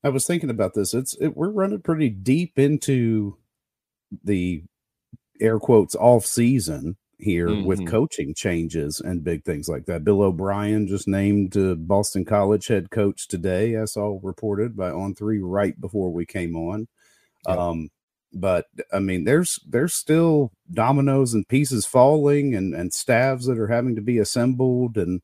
I 0.03 0.09
was 0.09 0.25
thinking 0.25 0.49
about 0.49 0.73
this 0.73 0.93
it's 0.93 1.15
it, 1.19 1.35
we're 1.35 1.49
running 1.49 1.81
pretty 1.81 2.09
deep 2.09 2.57
into 2.57 3.37
the 4.23 4.63
air 5.41 5.59
quotes 5.59 5.95
off 5.95 6.25
season 6.25 6.95
here 7.23 7.47
mm-hmm. 7.47 7.65
with 7.65 7.87
coaching 7.87 8.33
changes 8.33 8.99
and 8.99 9.23
big 9.23 9.43
things 9.43 9.67
like 9.69 9.85
that. 9.85 10.03
Bill 10.03 10.21
O'Brien 10.21 10.87
just 10.87 11.07
named 11.07 11.55
uh, 11.57 11.75
Boston 11.75 12.25
College 12.25 12.67
head 12.67 12.91
coach 12.91 13.27
today, 13.27 13.77
I 13.77 13.85
saw 13.85 14.19
reported 14.21 14.75
by 14.75 14.91
On 14.91 15.15
Three 15.15 15.39
right 15.39 15.79
before 15.79 16.11
we 16.11 16.25
came 16.25 16.55
on. 16.55 16.87
Yep. 17.47 17.57
Um, 17.57 17.89
but 18.33 18.65
I 18.91 18.99
mean, 18.99 19.25
there's 19.25 19.59
there's 19.67 19.93
still 19.93 20.51
dominoes 20.71 21.33
and 21.33 21.47
pieces 21.47 21.85
falling, 21.85 22.55
and 22.55 22.73
and 22.73 22.93
staffs 22.93 23.45
that 23.47 23.59
are 23.59 23.67
having 23.67 23.95
to 23.95 24.01
be 24.01 24.17
assembled. 24.17 24.97
And 24.97 25.21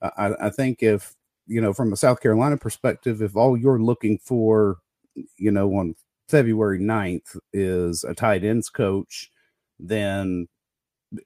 I, 0.00 0.32
I 0.40 0.50
think 0.50 0.82
if 0.82 1.14
you 1.46 1.60
know, 1.60 1.72
from 1.72 1.92
a 1.92 1.96
South 1.96 2.20
Carolina 2.20 2.56
perspective, 2.56 3.22
if 3.22 3.36
all 3.36 3.56
you're 3.56 3.80
looking 3.80 4.18
for, 4.18 4.78
you 5.36 5.50
know, 5.50 5.72
on 5.74 5.94
February 6.28 6.80
9th 6.80 7.38
is 7.52 8.04
a 8.04 8.14
tight 8.14 8.44
ends 8.44 8.68
coach, 8.68 9.30
then 9.78 10.48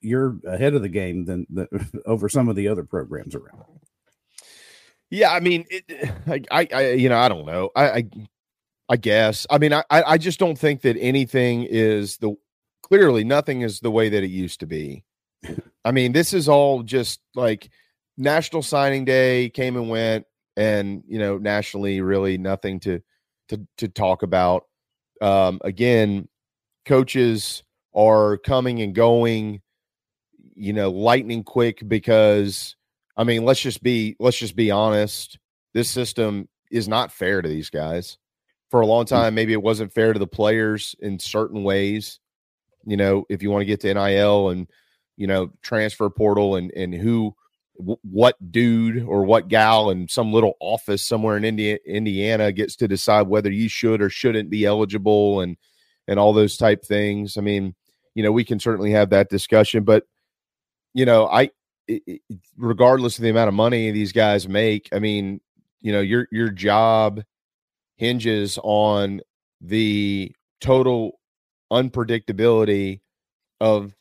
you're 0.02 0.38
ahead 0.46 0.74
of 0.74 0.82
the 0.82 0.88
game 0.88 1.24
than, 1.24 1.46
than 1.48 1.68
over 2.06 2.28
some 2.28 2.48
of 2.48 2.56
the 2.56 2.68
other 2.68 2.84
programs 2.84 3.34
around. 3.34 3.64
Yeah, 5.08 5.32
I 5.32 5.40
mean, 5.40 5.64
it, 5.70 6.44
I, 6.50 6.68
I, 6.72 6.90
you 6.92 7.08
know, 7.08 7.18
I 7.18 7.28
don't 7.28 7.46
know. 7.46 7.70
I, 7.74 7.90
I, 7.90 8.04
I 8.90 8.96
guess. 8.96 9.46
I 9.48 9.58
mean, 9.58 9.72
I, 9.72 9.84
I 9.90 10.18
just 10.18 10.38
don't 10.38 10.58
think 10.58 10.82
that 10.82 10.96
anything 10.98 11.62
is 11.62 12.16
the 12.18 12.34
clearly 12.82 13.24
nothing 13.24 13.62
is 13.62 13.80
the 13.80 13.90
way 13.90 14.08
that 14.08 14.22
it 14.24 14.30
used 14.30 14.60
to 14.60 14.66
be. 14.66 15.04
I 15.84 15.92
mean, 15.92 16.12
this 16.12 16.34
is 16.34 16.48
all 16.48 16.82
just 16.82 17.20
like 17.34 17.70
National 18.18 18.62
Signing 18.62 19.04
Day 19.04 19.48
came 19.50 19.76
and 19.76 19.88
went, 19.88 20.26
and 20.56 21.02
you 21.06 21.18
know, 21.18 21.38
nationally, 21.38 22.00
really 22.00 22.36
nothing 22.36 22.80
to 22.80 23.00
to 23.48 23.66
to 23.78 23.88
talk 23.88 24.22
about. 24.22 24.64
Um, 25.22 25.60
again, 25.62 26.28
coaches 26.84 27.62
are 27.94 28.38
coming 28.38 28.82
and 28.82 28.94
going 28.94 29.62
you 30.60 30.74
know, 30.74 30.90
lightning 30.90 31.42
quick 31.42 31.82
because 31.88 32.76
I 33.16 33.24
mean, 33.24 33.44
let's 33.44 33.60
just 33.60 33.82
be 33.82 34.14
let's 34.20 34.36
just 34.36 34.54
be 34.54 34.70
honest. 34.70 35.38
This 35.72 35.88
system 35.88 36.48
is 36.70 36.86
not 36.86 37.12
fair 37.12 37.40
to 37.40 37.48
these 37.48 37.70
guys. 37.70 38.18
For 38.70 38.80
a 38.80 38.86
long 38.86 39.04
mm. 39.04 39.08
time, 39.08 39.34
maybe 39.34 39.52
it 39.52 39.62
wasn't 39.62 39.92
fair 39.92 40.12
to 40.12 40.18
the 40.18 40.26
players 40.26 40.94
in 41.00 41.18
certain 41.18 41.64
ways. 41.64 42.20
You 42.86 42.96
know, 42.96 43.24
if 43.28 43.42
you 43.42 43.50
want 43.50 43.62
to 43.62 43.66
get 43.66 43.80
to 43.80 43.92
NIL 43.92 44.50
and 44.50 44.66
you 45.16 45.26
know 45.26 45.50
transfer 45.62 46.08
portal 46.08 46.56
and 46.56 46.72
and 46.72 46.94
who 46.94 47.34
what 48.02 48.36
dude 48.52 49.02
or 49.04 49.24
what 49.24 49.48
gal 49.48 49.90
in 49.90 50.08
some 50.08 50.32
little 50.32 50.54
office 50.60 51.02
somewhere 51.02 51.36
in 51.36 51.44
India, 51.44 51.78
Indiana 51.86 52.52
gets 52.52 52.76
to 52.76 52.88
decide 52.88 53.26
whether 53.26 53.50
you 53.50 53.68
should 53.68 54.02
or 54.02 54.10
shouldn't 54.10 54.50
be 54.50 54.64
eligible 54.64 55.40
and 55.40 55.56
and 56.08 56.18
all 56.18 56.32
those 56.32 56.56
type 56.56 56.84
things. 56.84 57.36
I 57.36 57.40
mean, 57.40 57.74
you 58.14 58.22
know, 58.22 58.32
we 58.32 58.44
can 58.44 58.58
certainly 58.58 58.90
have 58.92 59.10
that 59.10 59.30
discussion, 59.30 59.84
but 59.84 60.04
you 60.94 61.04
know, 61.04 61.26
I 61.26 61.50
it, 61.86 62.20
regardless 62.56 63.18
of 63.18 63.22
the 63.22 63.30
amount 63.30 63.48
of 63.48 63.54
money 63.54 63.90
these 63.90 64.12
guys 64.12 64.48
make, 64.48 64.88
I 64.92 64.98
mean, 64.98 65.40
you 65.80 65.92
know, 65.92 66.00
your 66.00 66.28
your 66.30 66.50
job 66.50 67.22
hinges 68.00 68.58
on 68.62 69.20
the 69.60 70.34
total 70.62 71.20
unpredictability 71.70 73.00
of 73.60 73.94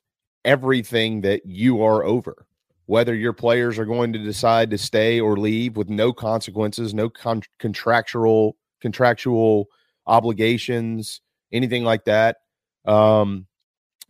everything 0.46 1.20
that 1.20 1.42
you 1.46 1.84
are 1.84 2.06
over. 2.06 2.48
Whether 2.86 3.14
your 3.14 3.34
players 3.34 3.78
are 3.78 3.86
going 3.86 4.14
to 4.14 4.20
decide 4.20 4.70
to 4.70 4.78
stay 4.78 5.20
or 5.20 5.36
leave 5.36 5.76
with 5.76 5.90
no 5.90 6.14
consequences, 6.14 6.94
no 6.94 7.10
con- 7.10 7.44
contractual 7.60 8.56
contractual 8.80 9.68
obligations, 10.08 11.20
anything 11.52 11.84
like 11.84 12.06
that. 12.06 12.38
Um, 12.86 13.48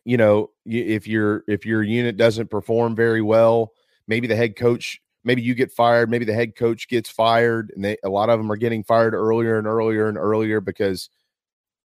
you 0.06 0.18
know, 0.18 0.52
if 0.66 1.08
your 1.08 1.44
if 1.48 1.66
your 1.66 1.82
unit 1.82 2.16
doesn't 2.16 2.52
perform 2.52 2.96
very 2.96 3.24
well, 3.24 3.72
maybe 4.08 4.28
the 4.28 4.36
head 4.36 4.56
coach, 4.56 5.02
maybe 5.30 5.44
you 5.44 5.54
get 5.54 5.72
fired, 5.72 6.10
maybe 6.10 6.26
the 6.26 6.34
head 6.34 6.56
coach 6.56 6.88
gets 6.88 7.08
fired, 7.08 7.72
and 7.76 7.86
they, 7.86 7.96
a 8.04 8.10
lot 8.10 8.32
of 8.32 8.40
them 8.40 8.52
are 8.52 8.56
getting 8.56 8.84
fired 8.84 9.14
earlier 9.14 9.60
and 9.60 9.68
earlier 9.68 10.10
and 10.10 10.18
earlier 10.18 10.60
because 10.60 11.08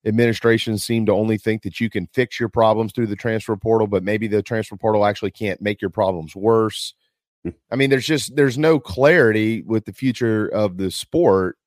administrations 0.07 0.85
seem 0.85 1.07
to 1.07 1.13
only 1.13 1.37
think 1.37 1.63
that 1.63 1.81
you 1.81 1.91
can 1.91 2.07
fix 2.15 2.39
your 2.39 2.49
problems 2.49 2.93
through 2.93 3.09
the 3.09 3.17
transfer 3.17 3.57
portal, 3.57 3.89
but 3.89 4.05
maybe 4.05 4.29
the 4.29 4.45
transfer 4.45 4.77
portal 4.77 5.05
actually 5.05 5.33
can't 5.33 5.61
make 5.61 5.81
your 5.81 5.91
problems 5.91 6.37
worse. 6.37 6.95
Hmm. 7.43 7.51
I 7.69 7.75
mean, 7.75 7.91
there's 7.91 8.07
just 8.07 8.37
there's 8.37 8.59
no 8.59 8.79
clarity 8.79 9.63
with 9.63 9.87
the 9.87 9.93
future 9.93 10.47
of 10.47 10.77
the 10.77 10.93
sport, 10.93 11.59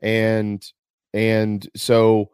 and 0.00 0.62
and 1.14 1.66
so 1.74 2.28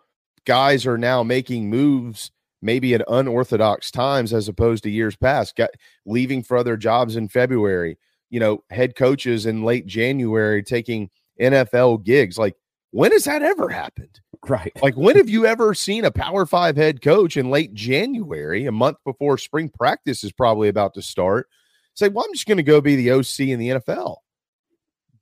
guys 0.45 0.87
are 0.89 0.99
now 0.99 1.23
making 1.23 1.71
moves 1.71 2.33
maybe 2.61 2.95
at 2.95 3.05
unorthodox 3.09 3.93
times 3.93 4.33
as 4.33 4.49
opposed 4.49 4.83
to 4.83 4.91
years 4.91 5.15
past, 5.15 5.55
got 5.55 5.71
leaving 6.05 6.43
for 6.43 6.57
other 6.57 6.77
jobs 6.77 7.15
in 7.15 7.29
February, 7.29 7.97
you 8.33 8.41
know, 8.41 8.65
head 8.71 8.97
coaches 8.97 9.47
in 9.47 9.63
late 9.63 9.87
January 9.87 10.63
taking 10.63 11.11
NFL 11.41 12.03
gigs. 12.03 12.39
Like, 12.39 12.57
when 12.91 13.13
has 13.13 13.25
that 13.25 13.43
ever 13.43 13.69
happened? 13.69 14.21
Right. 14.49 14.73
Like, 14.83 14.97
when 14.97 15.17
have 15.17 15.29
you 15.29 15.47
ever 15.47 15.75
seen 15.75 16.05
a 16.05 16.11
Power 16.11 16.47
Five 16.47 16.77
head 16.77 17.03
coach 17.03 17.37
in 17.37 17.51
late 17.51 17.75
January, 17.75 18.65
a 18.67 18.73
month 18.73 18.97
before 19.05 19.39
spring 19.39 19.69
practice 19.69 20.25
is 20.25 20.33
probably 20.33 20.69
about 20.69 20.95
to 20.95 21.03
start, 21.03 21.47
say, 21.95 22.09
well, 22.09 22.25
I'm 22.27 22.33
just 22.33 22.47
going 22.47 22.57
to 22.57 22.63
go 22.63 22.81
be 22.81 22.97
the 22.97 23.13
OC 23.13 23.41
in 23.41 23.59
the 23.61 23.69
NFL? 23.69 24.17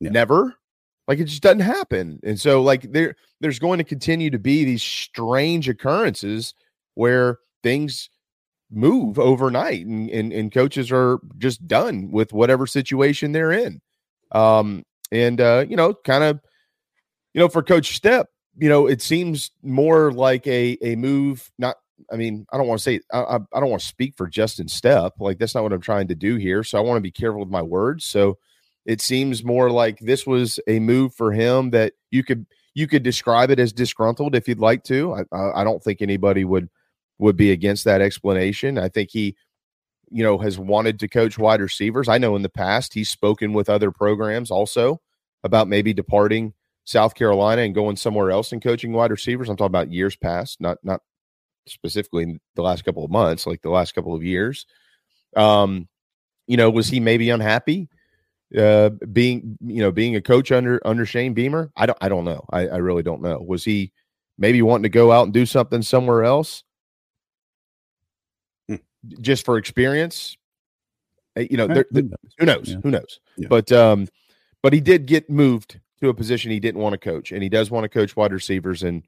Never. 0.01 0.55
Like 1.07 1.19
it 1.19 1.25
just 1.25 1.43
doesn't 1.43 1.61
happen. 1.61 2.21
And 2.23 2.41
so 2.41 2.63
like 2.63 2.93
there 2.93 3.17
there's 3.41 3.59
going 3.59 3.79
to 3.79 3.85
continue 3.85 4.31
to 4.31 4.39
be 4.39 4.65
these 4.65 4.83
strange 4.83 5.69
occurrences 5.69 6.55
where 6.95 7.41
things 7.65 8.09
move 8.71 9.19
overnight 9.19 9.85
and, 9.85 10.09
and, 10.11 10.33
and 10.33 10.53
coaches 10.53 10.91
are 10.93 11.19
just 11.39 11.67
done 11.67 12.11
with 12.11 12.33
whatever 12.33 12.67
situation 12.67 13.33
they're 13.33 13.53
in. 13.53 13.81
Um, 14.33 14.85
and, 15.11 15.41
uh, 15.41 15.65
you 15.69 15.77
know, 15.77 15.95
kind 15.95 16.25
of, 16.25 16.41
you 17.35 17.41
know, 17.41 17.49
for 17.49 17.63
Coach 17.63 18.01
Stepp, 18.01 18.27
you 18.57 18.69
know, 18.69 18.87
it 18.87 19.03
seems 19.03 19.51
more 19.63 20.13
like 20.13 20.47
a, 20.47 20.77
a 20.83 20.97
move, 20.97 21.51
not 21.59 21.77
I 22.13 22.17
mean, 22.17 22.47
I 22.53 22.57
don't 22.57 22.67
want 22.67 22.81
to 22.81 22.83
say 22.83 23.01
I, 23.13 23.39
I 23.53 23.61
don't 23.61 23.71
want 23.71 23.83
to 23.83 23.89
speak 23.89 24.15
for 24.17 24.27
Justin 24.27 24.67
Stepp. 24.67 25.13
Like 25.19 25.39
that's 25.39 25.55
not 25.55 25.63
what 25.63 25.73
I'm 25.73 25.81
trying 25.81 26.09
to 26.09 26.15
do 26.15 26.37
here. 26.37 26.65
So 26.65 26.79
I 26.79 26.83
want 26.83 26.97
to 26.97 27.03
be 27.03 27.11
careful 27.11 27.41
with 27.41 27.51
my 27.51 27.63
words. 27.63 28.05
So 28.05 28.39
it 28.87 29.01
seems 29.01 29.45
more 29.45 29.71
like 29.71 29.99
this 29.99 30.27
was 30.27 30.59
a 30.67 30.81
move 30.81 31.15
for 31.15 31.33
him 31.33 31.71
that 31.71 31.93
you 32.11 32.25
could 32.25 32.47
you 32.75 32.87
could 32.87 33.03
describe 33.03 33.51
it 33.51 33.59
as 33.61 33.73
disgruntled 33.73 34.35
if 34.35 34.49
you'd 34.49 34.59
like 34.59 34.85
to. 34.85 35.25
I, 35.33 35.61
I 35.61 35.65
don't 35.65 35.83
think 35.83 36.01
anybody 36.01 36.45
would 36.45 36.69
would 37.21 37.37
be 37.37 37.53
against 37.53 37.85
that 37.85 38.01
explanation. 38.01 38.79
I 38.79 38.89
think 38.89 39.11
he, 39.13 39.37
you 40.11 40.23
know, 40.25 40.39
has 40.39 40.59
wanted 40.59 40.99
to 41.01 41.09
coach 41.09 41.39
wide 41.39 41.61
receivers. 41.61 42.09
I 42.09 42.19
know 42.19 42.35
in 42.35 42.43
the 42.43 42.49
past 42.49 42.95
he's 42.95 43.11
spoken 43.11 43.53
with 43.53 43.69
other 43.69 43.91
programs 43.91 44.51
also 44.51 45.01
about 45.45 45.69
maybe 45.69 45.93
departing 45.93 46.55
South 46.85 47.15
Carolina 47.15 47.63
and 47.63 47.75
going 47.75 47.97
somewhere 47.97 48.31
else 48.31 48.53
and 48.53 48.63
coaching 48.63 48.93
wide 48.93 49.11
receivers. 49.11 49.49
I'm 49.49 49.57
talking 49.57 49.67
about 49.67 49.93
years 49.93 50.17
past, 50.17 50.61
not 50.61 50.79
not 50.83 51.01
specifically 51.67 52.41
the 52.57 52.63
last 52.63 52.85
couple 52.85 53.05
of 53.05 53.11
months, 53.11 53.47
like 53.47 53.63
the 53.63 53.71
last 53.71 53.95
couple 53.95 54.15
of 54.15 54.25
years. 54.25 54.67
Um, 55.37 55.89
you 56.47 56.57
know, 56.57 56.71
was 56.71 56.89
he 56.89 57.01
maybe 57.01 57.31
unhappy 57.31 57.89
uh 58.59 58.91
being 59.13 59.57
you 59.61 59.81
know 59.81 59.93
being 59.93 60.17
a 60.17 60.21
coach 60.21 60.51
under 60.51 60.81
under 60.85 61.07
Shane 61.07 61.35
Beamer? 61.35 61.71
I 61.77 61.87
don't 61.87 61.99
I 62.01 62.09
don't 62.09 62.25
know. 62.25 62.45
I, 62.51 62.67
I 62.67 62.77
really 62.79 63.03
don't 63.03 63.23
know. 63.23 63.39
Was 63.39 63.63
he 63.63 63.93
maybe 64.39 64.63
wanting 64.63 64.85
to 64.85 64.89
go 64.89 65.13
out 65.13 65.25
and 65.25 65.33
do 65.33 65.47
something 65.47 65.83
somewhere 65.83 66.25
else? 66.25 66.65
Just 69.21 69.45
for 69.45 69.57
experience? 69.57 70.37
Eh, 71.37 71.47
you 71.51 71.57
know, 71.57 71.67
there, 71.67 71.87
who 71.93 72.03
knows? 72.03 72.19
Who 72.39 72.47
knows? 72.47 72.69
Yeah. 72.69 72.77
Who 72.83 72.91
knows? 72.91 73.21
Yeah. 73.37 73.49
But 73.49 73.73
um, 73.73 74.09
but 74.63 74.73
he 74.73 74.81
did 74.81 75.07
get 75.07 75.31
moved 75.31 75.81
to 76.01 76.09
a 76.09 76.15
position 76.15 76.51
he 76.51 76.61
didn't 76.61 76.81
want 76.81 76.93
to 76.93 76.99
coach, 76.99 77.33
and 77.33 77.43
he 77.43 77.49
does 77.49 77.71
want 77.71 77.85
to 77.85 77.89
coach 77.89 78.17
wide 78.17 78.33
receivers, 78.33 78.83
and 78.83 79.03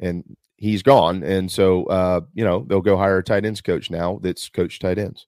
and 0.00 0.36
he's 0.56 0.82
gone, 0.82 1.22
and 1.22 1.50
so 1.50 1.84
uh, 1.86 2.20
you 2.34 2.44
know 2.44 2.64
they'll 2.68 2.80
go 2.80 2.96
hire 2.96 3.18
a 3.18 3.24
tight 3.24 3.44
ends 3.44 3.60
coach 3.60 3.90
now 3.90 4.18
that's 4.22 4.48
coached 4.48 4.82
tight 4.82 4.98
ends. 4.98 5.26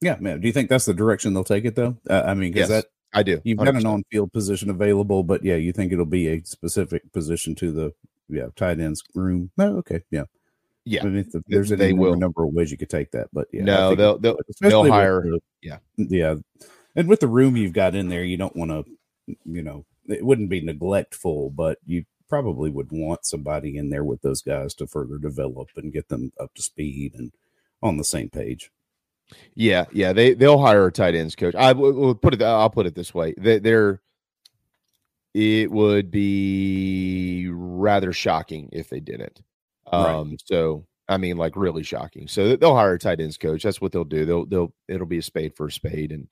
Yeah, 0.00 0.16
man. 0.20 0.40
Do 0.40 0.46
you 0.46 0.52
think 0.52 0.68
that's 0.68 0.84
the 0.84 0.94
direction 0.94 1.34
they'll 1.34 1.44
take 1.44 1.64
it 1.64 1.74
though? 1.74 1.96
Uh, 2.08 2.22
I 2.26 2.34
mean, 2.34 2.52
because 2.52 2.70
yes, 2.70 2.82
that 2.82 2.90
I 3.14 3.22
do. 3.22 3.40
You've 3.44 3.58
100%. 3.58 3.64
got 3.64 3.74
an 3.76 3.86
on-field 3.86 4.32
position 4.32 4.68
available, 4.68 5.22
but 5.22 5.42
yeah, 5.42 5.56
you 5.56 5.72
think 5.72 5.92
it'll 5.92 6.04
be 6.04 6.28
a 6.28 6.42
specific 6.44 7.10
position 7.12 7.54
to 7.56 7.72
the 7.72 7.94
yeah 8.28 8.48
tight 8.56 8.78
ends 8.78 9.02
room? 9.14 9.50
No, 9.56 9.78
okay, 9.78 10.02
yeah. 10.10 10.24
Yeah, 10.88 11.02
I 11.02 11.06
mean, 11.06 11.28
there's 11.48 11.72
any 11.72 11.92
number 11.92 12.44
of 12.44 12.54
ways 12.54 12.70
you 12.70 12.78
could 12.78 12.88
take 12.88 13.10
that, 13.10 13.28
but 13.32 13.48
yeah, 13.52 13.64
no, 13.64 13.96
they'll 13.96 14.18
they'll, 14.18 14.38
they'll 14.60 14.88
hire. 14.88 15.20
The, 15.20 15.40
yeah, 15.60 15.78
yeah, 15.96 16.36
and 16.94 17.08
with 17.08 17.18
the 17.18 17.26
room 17.26 17.56
you've 17.56 17.72
got 17.72 17.96
in 17.96 18.08
there, 18.08 18.22
you 18.22 18.36
don't 18.36 18.54
want 18.54 18.70
to, 18.70 18.84
you 19.44 19.62
know, 19.64 19.84
it 20.08 20.24
wouldn't 20.24 20.48
be 20.48 20.60
neglectful, 20.60 21.50
but 21.50 21.78
you 21.84 22.04
probably 22.28 22.70
would 22.70 22.92
want 22.92 23.26
somebody 23.26 23.76
in 23.76 23.90
there 23.90 24.04
with 24.04 24.22
those 24.22 24.42
guys 24.42 24.74
to 24.74 24.86
further 24.86 25.18
develop 25.18 25.70
and 25.74 25.92
get 25.92 26.08
them 26.08 26.32
up 26.38 26.54
to 26.54 26.62
speed 26.62 27.14
and 27.16 27.32
on 27.82 27.96
the 27.96 28.04
same 28.04 28.30
page. 28.30 28.70
Yeah, 29.56 29.86
yeah, 29.90 30.12
they 30.12 30.34
they'll 30.34 30.60
hire 30.60 30.86
a 30.86 30.92
tight 30.92 31.16
ends 31.16 31.34
coach. 31.34 31.56
I 31.56 31.72
will 31.72 32.14
put 32.14 32.32
it. 32.32 32.42
I'll 32.42 32.70
put 32.70 32.86
it 32.86 32.94
this 32.94 33.12
way: 33.12 33.34
they, 33.36 33.58
they're 33.58 34.00
it 35.34 35.70
would 35.70 36.12
be 36.12 37.48
rather 37.50 38.12
shocking 38.12 38.68
if 38.72 38.88
they 38.88 39.00
didn't. 39.00 39.42
Um, 39.92 40.30
right. 40.30 40.42
so 40.44 40.86
I 41.08 41.16
mean, 41.18 41.36
like 41.36 41.56
really 41.56 41.82
shocking. 41.82 42.26
So 42.28 42.56
they'll 42.56 42.74
hire 42.74 42.94
a 42.94 42.98
tight 42.98 43.20
ends 43.20 43.38
coach. 43.38 43.62
That's 43.62 43.80
what 43.80 43.92
they'll 43.92 44.04
do. 44.04 44.24
They'll 44.24 44.46
they'll 44.46 44.74
it'll 44.88 45.06
be 45.06 45.18
a 45.18 45.22
spade 45.22 45.54
for 45.56 45.66
a 45.66 45.72
spade, 45.72 46.12
and 46.12 46.28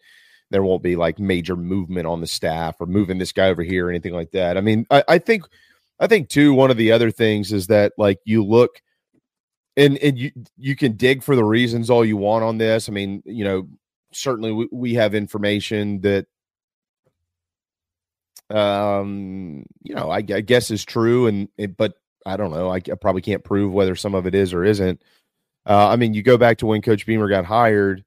there 0.50 0.62
won't 0.62 0.82
be 0.82 0.96
like 0.96 1.18
major 1.18 1.56
movement 1.56 2.06
on 2.06 2.20
the 2.20 2.26
staff 2.26 2.76
or 2.80 2.86
moving 2.86 3.18
this 3.18 3.32
guy 3.32 3.48
over 3.48 3.62
here 3.62 3.86
or 3.86 3.90
anything 3.90 4.14
like 4.14 4.32
that. 4.32 4.56
I 4.56 4.60
mean, 4.60 4.86
I, 4.90 5.04
I 5.08 5.18
think 5.18 5.44
I 6.00 6.06
think 6.06 6.28
too 6.28 6.54
one 6.54 6.70
of 6.70 6.76
the 6.76 6.92
other 6.92 7.10
things 7.10 7.52
is 7.52 7.68
that 7.68 7.92
like 7.96 8.18
you 8.24 8.44
look 8.44 8.80
and 9.76 9.96
and 9.98 10.18
you 10.18 10.32
you 10.56 10.76
can 10.76 10.96
dig 10.96 11.22
for 11.22 11.36
the 11.36 11.44
reasons 11.44 11.90
all 11.90 12.04
you 12.04 12.16
want 12.16 12.44
on 12.44 12.58
this. 12.58 12.88
I 12.88 12.92
mean, 12.92 13.22
you 13.24 13.44
know, 13.44 13.68
certainly 14.12 14.52
we, 14.52 14.68
we 14.72 14.94
have 14.94 15.14
information 15.14 16.00
that 16.00 16.26
um 18.50 19.64
you 19.82 19.94
know 19.94 20.10
I, 20.10 20.16
I 20.18 20.40
guess 20.42 20.70
is 20.70 20.84
true 20.84 21.26
and 21.28 21.48
it, 21.56 21.76
but 21.76 21.94
I 22.26 22.36
don't 22.36 22.50
know 22.50 22.70
I, 22.70 22.76
I, 22.76 22.94
probably 23.00 23.22
can't 23.22 23.44
prove 23.44 23.72
whether 23.72 23.94
some 23.96 24.14
of 24.14 24.26
it 24.26 24.34
is 24.34 24.52
or 24.52 24.64
isn't. 24.64 25.02
Uh, 25.66 25.88
I 25.88 25.96
mean, 25.96 26.14
you 26.14 26.22
go 26.22 26.36
back 26.36 26.58
to 26.58 26.66
when 26.66 26.82
Coach 26.82 27.06
Beamer 27.06 27.28
got 27.28 27.44
hired 27.44 28.04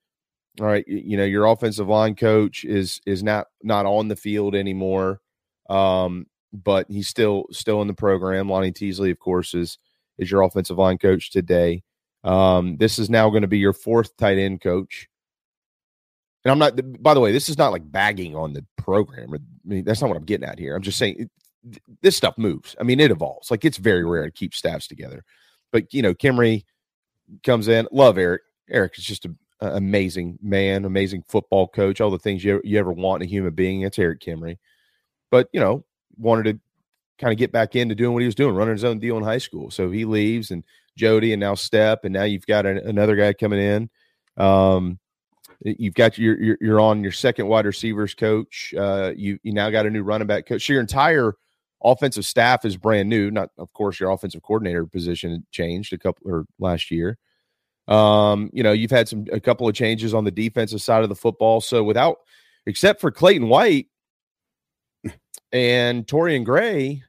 all 0.59 0.65
right, 0.65 0.87
you 0.87 1.17
know 1.17 1.23
your 1.23 1.45
offensive 1.45 1.87
line 1.87 2.15
coach 2.15 2.63
is 2.63 2.99
is 3.05 3.21
not 3.21 3.47
not 3.61 3.85
on 3.85 4.07
the 4.07 4.15
field 4.15 4.55
anymore, 4.55 5.21
um, 5.69 6.25
but 6.51 6.87
he's 6.89 7.07
still 7.07 7.45
still 7.51 7.81
in 7.81 7.87
the 7.87 7.93
program. 7.93 8.49
Lonnie 8.49 8.71
Teasley, 8.71 9.11
of 9.11 9.19
course, 9.19 9.53
is 9.53 9.77
is 10.17 10.31
your 10.31 10.41
offensive 10.41 10.77
line 10.77 10.97
coach 10.97 11.31
today. 11.31 11.83
Um, 12.23 12.77
this 12.77 12.97
is 12.97 13.09
now 13.09 13.29
going 13.29 13.43
to 13.43 13.47
be 13.47 13.59
your 13.59 13.73
fourth 13.73 14.17
tight 14.17 14.39
end 14.39 14.61
coach. 14.61 15.07
And 16.43 16.51
I'm 16.51 16.59
not, 16.59 17.03
by 17.03 17.13
the 17.13 17.19
way, 17.19 17.31
this 17.31 17.49
is 17.49 17.57
not 17.57 17.71
like 17.71 17.89
bagging 17.91 18.35
on 18.35 18.53
the 18.53 18.65
program. 18.77 19.33
I 19.33 19.37
mean, 19.65 19.83
that's 19.83 20.01
not 20.01 20.07
what 20.07 20.17
I'm 20.17 20.23
getting 20.23 20.47
at 20.47 20.57
here. 20.57 20.75
I'm 20.75 20.81
just 20.81 20.97
saying 20.97 21.29
this 22.01 22.15
stuff 22.15 22.37
moves. 22.37 22.75
I 22.79 22.83
mean, 22.83 22.99
it 22.99 23.11
evolves. 23.11 23.51
Like 23.51 23.65
it's 23.65 23.77
very 23.77 24.05
rare 24.05 24.25
to 24.25 24.31
keep 24.31 24.53
staffs 24.53 24.87
together. 24.87 25.23
But 25.71 25.93
you 25.93 26.01
know, 26.01 26.13
Kimrey 26.13 26.65
comes 27.43 27.67
in. 27.67 27.87
Love 27.91 28.17
Eric. 28.17 28.41
Eric 28.69 28.97
is 28.97 29.05
just 29.05 29.25
a 29.25 29.33
amazing 29.61 30.37
man, 30.41 30.85
amazing 30.85 31.23
football 31.27 31.67
coach, 31.67 32.01
all 32.01 32.11
the 32.11 32.19
things 32.19 32.43
you, 32.43 32.61
you 32.63 32.77
ever 32.77 32.91
want 32.91 33.21
in 33.21 33.27
a 33.27 33.29
human 33.29 33.53
being. 33.53 33.81
That's 33.81 33.99
Erik 33.99 34.19
Kimrey. 34.19 34.57
But, 35.31 35.49
you 35.51 35.59
know, 35.59 35.83
wanted 36.17 36.43
to 36.43 36.59
kind 37.19 37.33
of 37.33 37.39
get 37.39 37.51
back 37.51 37.75
into 37.75 37.95
doing 37.95 38.13
what 38.13 38.21
he 38.21 38.27
was 38.27 38.35
doing, 38.35 38.55
running 38.55 38.75
his 38.75 38.83
own 38.83 38.99
deal 38.99 39.17
in 39.17 39.23
high 39.23 39.39
school. 39.39 39.71
So 39.71 39.89
he 39.89 40.05
leaves 40.05 40.51
and 40.51 40.63
Jody 40.95 41.33
and 41.33 41.39
now 41.39 41.55
Stepp, 41.55 41.97
and 42.03 42.13
now 42.13 42.23
you've 42.23 42.45
got 42.45 42.65
an, 42.65 42.77
another 42.77 43.15
guy 43.15 43.33
coming 43.33 43.59
in. 43.59 43.89
Um, 44.37 44.99
you've 45.61 45.95
got 45.95 46.17
your, 46.17 46.41
you're, 46.41 46.57
you're 46.61 46.79
on 46.79 47.03
your 47.03 47.11
second 47.11 47.47
wide 47.47 47.65
receivers 47.65 48.13
coach. 48.13 48.73
Uh, 48.77 49.13
you, 49.15 49.39
you 49.43 49.53
now 49.53 49.69
got 49.69 49.85
a 49.85 49.89
new 49.89 50.03
running 50.03 50.27
back 50.27 50.45
coach. 50.45 50.65
So 50.65 50.73
your 50.73 50.81
entire 50.81 51.33
offensive 51.83 52.25
staff 52.25 52.65
is 52.65 52.77
brand 52.77 53.09
new. 53.09 53.31
Not, 53.31 53.49
of 53.57 53.71
course, 53.73 53.99
your 53.99 54.11
offensive 54.11 54.41
coordinator 54.41 54.85
position 54.85 55.45
changed 55.51 55.93
a 55.93 55.97
couple 55.97 56.29
or 56.29 56.45
last 56.59 56.91
year. 56.91 57.17
Um, 57.87 58.49
you 58.53 58.63
know, 58.63 58.73
you've 58.73 58.91
had 58.91 59.07
some 59.07 59.25
a 59.31 59.39
couple 59.39 59.67
of 59.67 59.75
changes 59.75 60.13
on 60.13 60.25
the 60.25 60.31
defensive 60.31 60.81
side 60.81 61.03
of 61.03 61.09
the 61.09 61.15
football. 61.15 61.61
So 61.61 61.83
without 61.83 62.17
except 62.65 62.99
for 62.99 63.11
Clayton 63.11 63.47
White 63.47 63.87
and 65.51 66.05
Torian 66.05 66.43
Gray, 66.43 67.03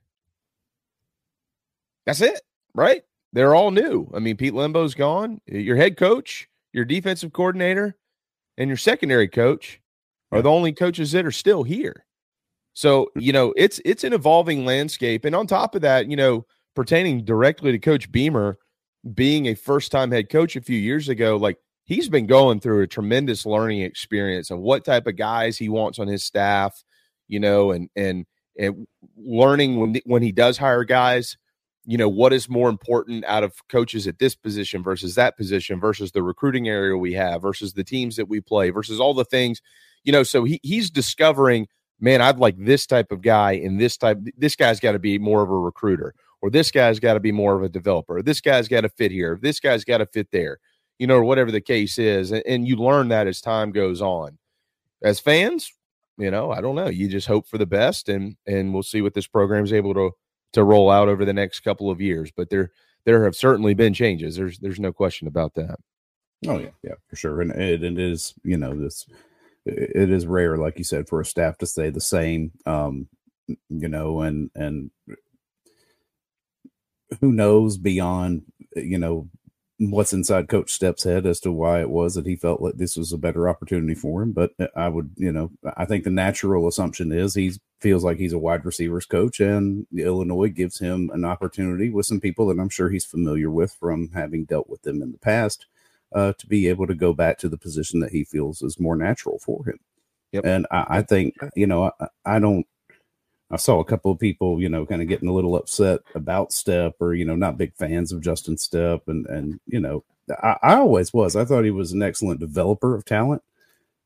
that's 2.07 2.21
it, 2.21 2.41
right? 2.75 3.03
They're 3.33 3.55
all 3.55 3.71
new. 3.71 4.11
I 4.15 4.21
mean, 4.21 4.37
Pete 4.37 4.55
Lembo's 4.55 4.95
gone. 4.95 5.41
Your 5.47 5.77
head 5.77 5.97
coach, 5.97 6.49
your 6.73 6.85
defensive 6.85 7.33
coordinator, 7.33 7.97
and 8.57 8.69
your 8.69 8.77
secondary 8.77 9.29
coach 9.29 9.81
are 10.31 10.43
the 10.43 10.51
only 10.51 10.73
coaches 10.73 11.13
that 11.13 11.27
are 11.27 11.33
still 11.33 11.63
here. 11.63 12.05
So, 12.79 13.07
mm-hmm. 13.07 13.21
you 13.21 13.33
know, 13.33 13.53
it's 13.57 13.81
it's 13.85 14.05
an 14.05 14.13
evolving 14.13 14.65
landscape. 14.65 15.25
And 15.25 15.35
on 15.35 15.49
top 15.49 15.75
of 15.75 15.83
that, 15.83 16.09
you 16.09 16.17
know, 16.17 16.47
pertaining 16.77 17.25
directly 17.25 17.73
to 17.73 17.79
Coach 17.81 18.13
Beamer, 18.13 18.57
being 19.15 19.47
a 19.47 19.55
first 19.55 19.91
time 19.91 20.13
head 20.13 20.31
coach 20.31 20.55
a 20.55 20.61
few 20.61 20.79
years 20.79 21.09
ago, 21.09 21.37
like 21.37 21.59
he's 21.87 22.09
been 22.09 22.29
going 22.29 22.61
through 22.61 22.83
a 22.83 22.87
tremendous 22.87 23.45
learning 23.45 23.81
experience 23.81 24.53
of 24.53 24.61
what 24.61 24.85
type 24.85 25.09
of 25.09 25.17
guys 25.17 25.59
he 25.59 25.69
wants 25.69 25.99
on 25.99 26.07
his 26.07 26.23
staff, 26.23 26.85
you 27.27 27.41
know, 27.41 27.73
and 27.73 27.91
and 27.97 28.27
and 28.57 28.87
learning 29.17 29.81
when 29.81 30.01
when 30.05 30.23
he 30.23 30.31
does 30.31 30.57
hire 30.57 30.85
guys, 30.85 31.37
you 31.85 31.99
know, 31.99 32.09
what 32.09 32.33
is 32.33 32.49
more 32.49 32.69
important 32.69 33.25
out 33.25 33.43
of 33.43 33.55
coaches 33.69 34.07
at 34.07 34.21
this 34.21 34.37
position 34.37 34.85
versus 34.85 35.17
that 35.17 35.37
position 35.37 35.81
versus 35.81 36.13
the 36.13 36.23
recruiting 36.23 36.69
area 36.69 36.97
we 36.97 37.15
have 37.15 37.43
versus 37.43 37.73
the 37.73 37.83
teams 37.83 38.15
that 38.15 38.29
we 38.29 38.41
play 38.41 38.71
versus 38.71 39.01
all 39.01 39.15
the 39.15 39.25
things, 39.25 39.61
you 40.05 40.13
know, 40.13 40.23
so 40.23 40.45
he 40.45 40.61
he's 40.63 40.93
discovering, 40.93 41.67
man, 42.01 42.21
I'd 42.21 42.39
like 42.39 42.57
this 42.59 42.87
type 42.87 43.13
of 43.13 43.23
guy 43.23 43.53
and 43.53 43.81
this 43.81 43.97
type 43.97 44.19
this 44.37 44.57
guy's 44.57 44.81
got 44.81 44.93
to 44.93 44.99
be 44.99 45.19
more 45.19 45.43
of 45.43 45.51
a 45.51 45.59
recruiter 45.59 46.15
or 46.41 46.51
this 46.51 46.71
guy's 46.71 47.01
got 47.01 47.15
to 47.15 47.21
be 47.21 47.33
more 47.33 47.57
of 47.57 47.63
a 47.63 47.69
developer, 47.69 48.23
this 48.23 48.41
guy's 48.41 48.69
got 48.69 48.83
to 48.83 48.89
fit 48.89 49.11
here, 49.11 49.39
this 49.41 49.61
guy's 49.61 49.85
got 49.85 49.99
to 49.99 50.07
fit 50.07 50.29
there, 50.31 50.59
you 50.99 51.07
know, 51.07 51.17
or 51.17 51.25
whatever 51.25 51.51
the 51.51 51.61
case 51.61 51.99
is. 51.99 52.31
And, 52.31 52.43
and 52.47 52.69
you 52.69 52.77
learn 52.77 53.09
that 53.09 53.27
as 53.27 53.41
time 53.41 53.73
goes 53.73 54.01
on. 54.01 54.39
As 55.03 55.21
fans, 55.21 55.73
you 56.17 56.31
know, 56.31 56.51
I 56.51 56.61
don't 56.61 56.75
know. 56.75 56.89
You 56.89 57.09
just 57.09 57.29
hope 57.29 57.47
for 57.47 57.59
the 57.59 57.67
best, 57.67 58.09
and 58.09 58.37
and 58.47 58.75
we'll 58.75 58.83
see 58.83 59.01
what 59.01 59.15
this 59.15 59.29
program 59.29 59.65
is 59.65 59.73
able 59.73 59.95
to 59.95 60.11
to 60.53 60.65
roll 60.65 60.91
out 60.91 61.09
over 61.09 61.25
the 61.25 61.33
next 61.33 61.61
couple 61.61 61.91
of 61.91 62.01
years. 62.01 62.33
But 62.37 62.51
there 62.51 62.73
there 63.05 63.25
have 63.25 63.37
certainly 63.37 63.75
been 63.75 63.95
changes. 63.95 64.37
There's 64.37 64.59
there's 64.59 64.81
no 64.81 64.93
question 64.93 65.29
about 65.29 65.55
that. 65.55 65.77
Oh 66.47 66.59
yeah, 66.59 66.71
yeah, 66.83 66.95
for 67.09 67.17
sure. 67.17 67.41
And 67.41 67.53
it, 67.53 67.83
it 67.83 67.99
is, 67.99 68.35
you 68.43 68.57
know, 68.57 68.75
this 68.75 69.07
it 69.69 70.11
is 70.11 70.27
rare, 70.27 70.57
like 70.57 70.79
you 70.79 70.85
said, 70.85 71.09
for 71.09 71.21
a 71.21 71.25
staff 71.25 71.59
to 71.59 71.67
stay 71.67 71.91
the 71.91 72.01
same. 72.01 72.53
Um, 72.67 73.09
you 73.47 73.89
know, 73.89 74.21
and 74.21 74.51
and 74.55 74.91
who 77.21 77.33
knows 77.33 77.79
beyond 77.79 78.43
you 78.77 78.99
know 78.99 79.29
what's 79.79 80.13
inside 80.13 80.49
Coach 80.49 80.73
Stepp's 80.73 81.05
head 81.05 81.25
as 81.25 81.39
to 81.41 81.53
why 81.53 81.81
it 81.81 81.91
was 81.91 82.15
that 82.15 82.27
he 82.27 82.35
felt 82.35 82.61
like 82.61 82.75
this 82.75 82.97
was 82.97 83.13
a 83.13 83.19
better 83.19 83.49
opportunity 83.49 83.95
for 83.95 84.23
him. 84.23 84.33
But 84.33 84.51
I 84.75 84.89
would, 84.89 85.13
you 85.17 85.31
know, 85.31 85.51
I 85.77 85.85
think 85.85 86.05
the 86.05 86.11
natural 86.11 86.67
assumption 86.67 87.13
is 87.13 87.35
he 87.35 87.53
feels 87.81 88.03
like 88.03 88.19
he's 88.19 88.33
a 88.33 88.39
wide 88.39 88.65
receivers 88.65 89.07
coach, 89.07 89.41
and 89.41 89.87
Illinois 89.97 90.49
gives 90.49 90.81
him 90.81 91.11
an 91.15 91.25
opportunity 91.25 91.91
with 91.91 92.07
some 92.07 92.21
people 92.21 92.47
that 92.49 92.61
I'm 92.61 92.69
sure 92.69 92.91
he's 92.91 93.07
familiar 93.07 93.51
with 93.51 93.73
from 93.79 94.11
having 94.13 94.45
dealt 94.45 94.69
with 94.69 94.83
them 94.83 95.01
in 95.01 95.13
the 95.13 95.19
past 95.19 95.67
uh, 96.15 96.33
to 96.39 96.47
be 96.47 96.69
able 96.69 96.87
to 96.87 96.95
go 96.95 97.13
back 97.13 97.39
to 97.39 97.49
the 97.49 97.59
position 97.59 98.01
that 98.01 98.13
he 98.13 98.25
feels 98.25 98.63
is 98.63 98.81
more 98.81 98.97
natural 98.97 99.39
for 99.39 99.65
him. 99.65 99.79
Yep. 100.33 100.45
And 100.45 100.67
I, 100.71 100.87
I 100.89 101.03
think, 101.03 101.35
you 101.55 101.67
know, 101.67 101.91
I, 102.01 102.09
I 102.25 102.39
don't 102.39 102.67
I 103.51 103.57
saw 103.57 103.81
a 103.81 103.85
couple 103.85 104.11
of 104.11 104.19
people, 104.19 104.61
you 104.61 104.69
know, 104.69 104.85
kind 104.85 105.01
of 105.01 105.09
getting 105.09 105.29
a 105.29 105.33
little 105.33 105.57
upset 105.57 106.01
about 106.15 106.51
Stepp 106.51 106.95
or, 107.01 107.15
you 107.15 107.25
know, 107.25 107.37
not 107.37 107.57
big 107.57 107.75
fans 107.75 108.13
of 108.13 108.21
Justin 108.21 108.57
Stepp. 108.57 109.03
And, 109.07 109.27
and, 109.27 109.59
you 109.67 109.81
know, 109.81 110.05
I, 110.43 110.57
I, 110.63 110.75
always 110.77 111.15
was. 111.15 111.35
I 111.35 111.47
thought 111.47 111.65
he 111.65 111.71
was 111.71 111.93
an 111.93 112.03
excellent 112.03 112.41
developer 112.41 112.95
of 112.95 113.07
talent. 113.07 113.43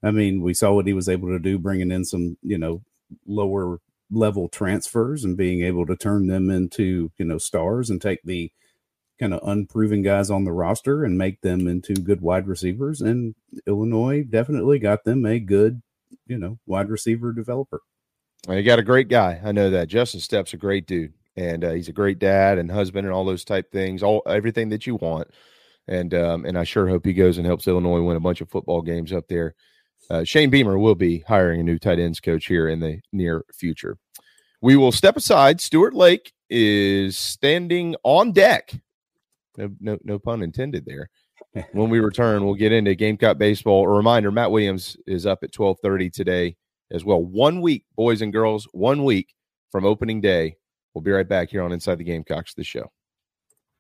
I 0.03 0.13
mean, 0.13 0.43
we 0.43 0.55
saw 0.55 0.73
what 0.73 0.87
he 0.87 0.93
was 0.93 1.09
able 1.09 1.29
to 1.31 1.41
do 1.41 1.59
bringing 1.59 1.91
in 1.91 2.05
some, 2.05 2.37
you 2.43 2.57
know, 2.57 2.83
lower 3.27 3.81
level 4.13 4.49
transfers 4.49 5.25
and 5.25 5.37
being 5.37 5.63
able 5.63 5.87
to 5.87 5.97
turn 5.97 6.29
them 6.29 6.49
into, 6.49 7.11
you 7.19 7.25
know, 7.25 7.39
stars 7.39 7.91
and 7.91 8.01
take 8.01 8.23
the 8.23 8.53
kind 9.19 9.35
of 9.35 9.41
unproven 9.47 10.03
guys 10.03 10.31
on 10.31 10.45
the 10.45 10.53
roster 10.53 11.05
and 11.05 11.17
make 11.17 11.41
them 11.41 11.69
into 11.69 11.95
good 11.95 12.21
wide 12.21 12.47
receivers. 12.47 13.01
And 13.01 13.35
Illinois 13.67 14.25
definitely 14.25 14.79
got 14.79 15.05
them 15.05 15.25
a 15.27 15.39
good, 15.39 15.83
you 16.27 16.39
know, 16.39 16.59
wide 16.67 16.91
receiver 16.91 17.33
developer. 17.33 17.81
And 18.49 18.65
got 18.65 18.81
a 18.81 18.85
great 18.85 19.09
guy. 19.09 19.41
I 19.45 19.53
know 19.53 19.71
that 19.71 19.89
Justin 19.89 20.21
Stepp's 20.21 20.53
a 20.53 20.57
great 20.57 20.87
dude, 20.87 21.13
and 21.37 21.65
uh, 21.65 21.71
he's 21.71 21.89
a 21.89 21.93
great 21.93 22.19
dad 22.19 22.59
and 22.59 22.71
husband 22.71 23.07
and 23.07 23.15
all 23.15 23.25
those 23.25 23.45
type 23.45 23.71
things, 23.71 24.03
all 24.03 24.23
everything 24.27 24.71
that 24.71 24.87
you 24.87 24.97
want. 24.97 25.29
And 25.87 26.13
um, 26.15 26.45
and 26.45 26.59
I 26.59 26.65
sure 26.65 26.89
hope 26.89 27.05
he 27.05 27.13
goes 27.13 27.39
and 27.39 27.47
helps 27.47 27.69
Illinois 27.69 28.03
win 28.03 28.17
a 28.17 28.21
bunch 28.21 28.41
of 28.41 28.51
football 28.51 28.83
games 28.83 29.13
up 29.13 29.29
there. 29.29 29.55
Uh, 30.11 30.25
Shane 30.25 30.51
Beamer 30.51 30.79
will 30.79 30.95
be 30.95 31.21
hiring 31.21 31.61
a 31.61 31.65
new 31.65 31.79
tight 31.79 31.99
ends 31.99 32.21
coach 32.21 32.47
here 32.47 32.69
in 32.69 32.81
the 32.81 33.01
near 33.13 33.45
future. 33.55 33.97
We 34.61 34.77
will 34.77 34.93
step 34.93 35.17
aside. 35.17 35.61
Stuart 35.61 35.95
Lake 35.95 36.33
is 36.51 37.17
standing 37.17 37.97
on 38.05 38.33
deck. 38.33 38.75
No, 39.57 39.71
no, 39.81 39.99
no 40.05 40.19
pun 40.19 40.43
intended 40.43 40.85
there. 40.87 41.11
when 41.73 41.91
we 41.91 42.01
return, 42.01 42.45
we'll 42.45 42.55
get 42.55 42.73
into 42.73 42.95
Gamecock 42.95 43.39
baseball. 43.39 43.85
A 43.85 43.89
reminder: 43.89 44.31
Matt 44.31 44.51
Williams 44.51 44.97
is 45.07 45.27
up 45.27 45.43
at 45.43 45.53
twelve 45.53 45.79
thirty 45.83 46.09
today 46.09 46.57
as 46.91 47.05
well. 47.05 47.23
One 47.23 47.61
week, 47.61 47.85
boys 47.97 48.23
and 48.23 48.33
girls, 48.33 48.67
one 48.73 49.05
week 49.05 49.35
from 49.71 49.85
opening 49.85 50.21
day. 50.21 50.57
We'll 50.95 51.03
be 51.03 51.11
right 51.11 51.29
back 51.29 51.51
here 51.51 51.63
on 51.63 51.73
Inside 51.73 51.99
the 51.99 52.05
Gamecocks, 52.05 52.55
the 52.55 52.65
show. 52.65 52.91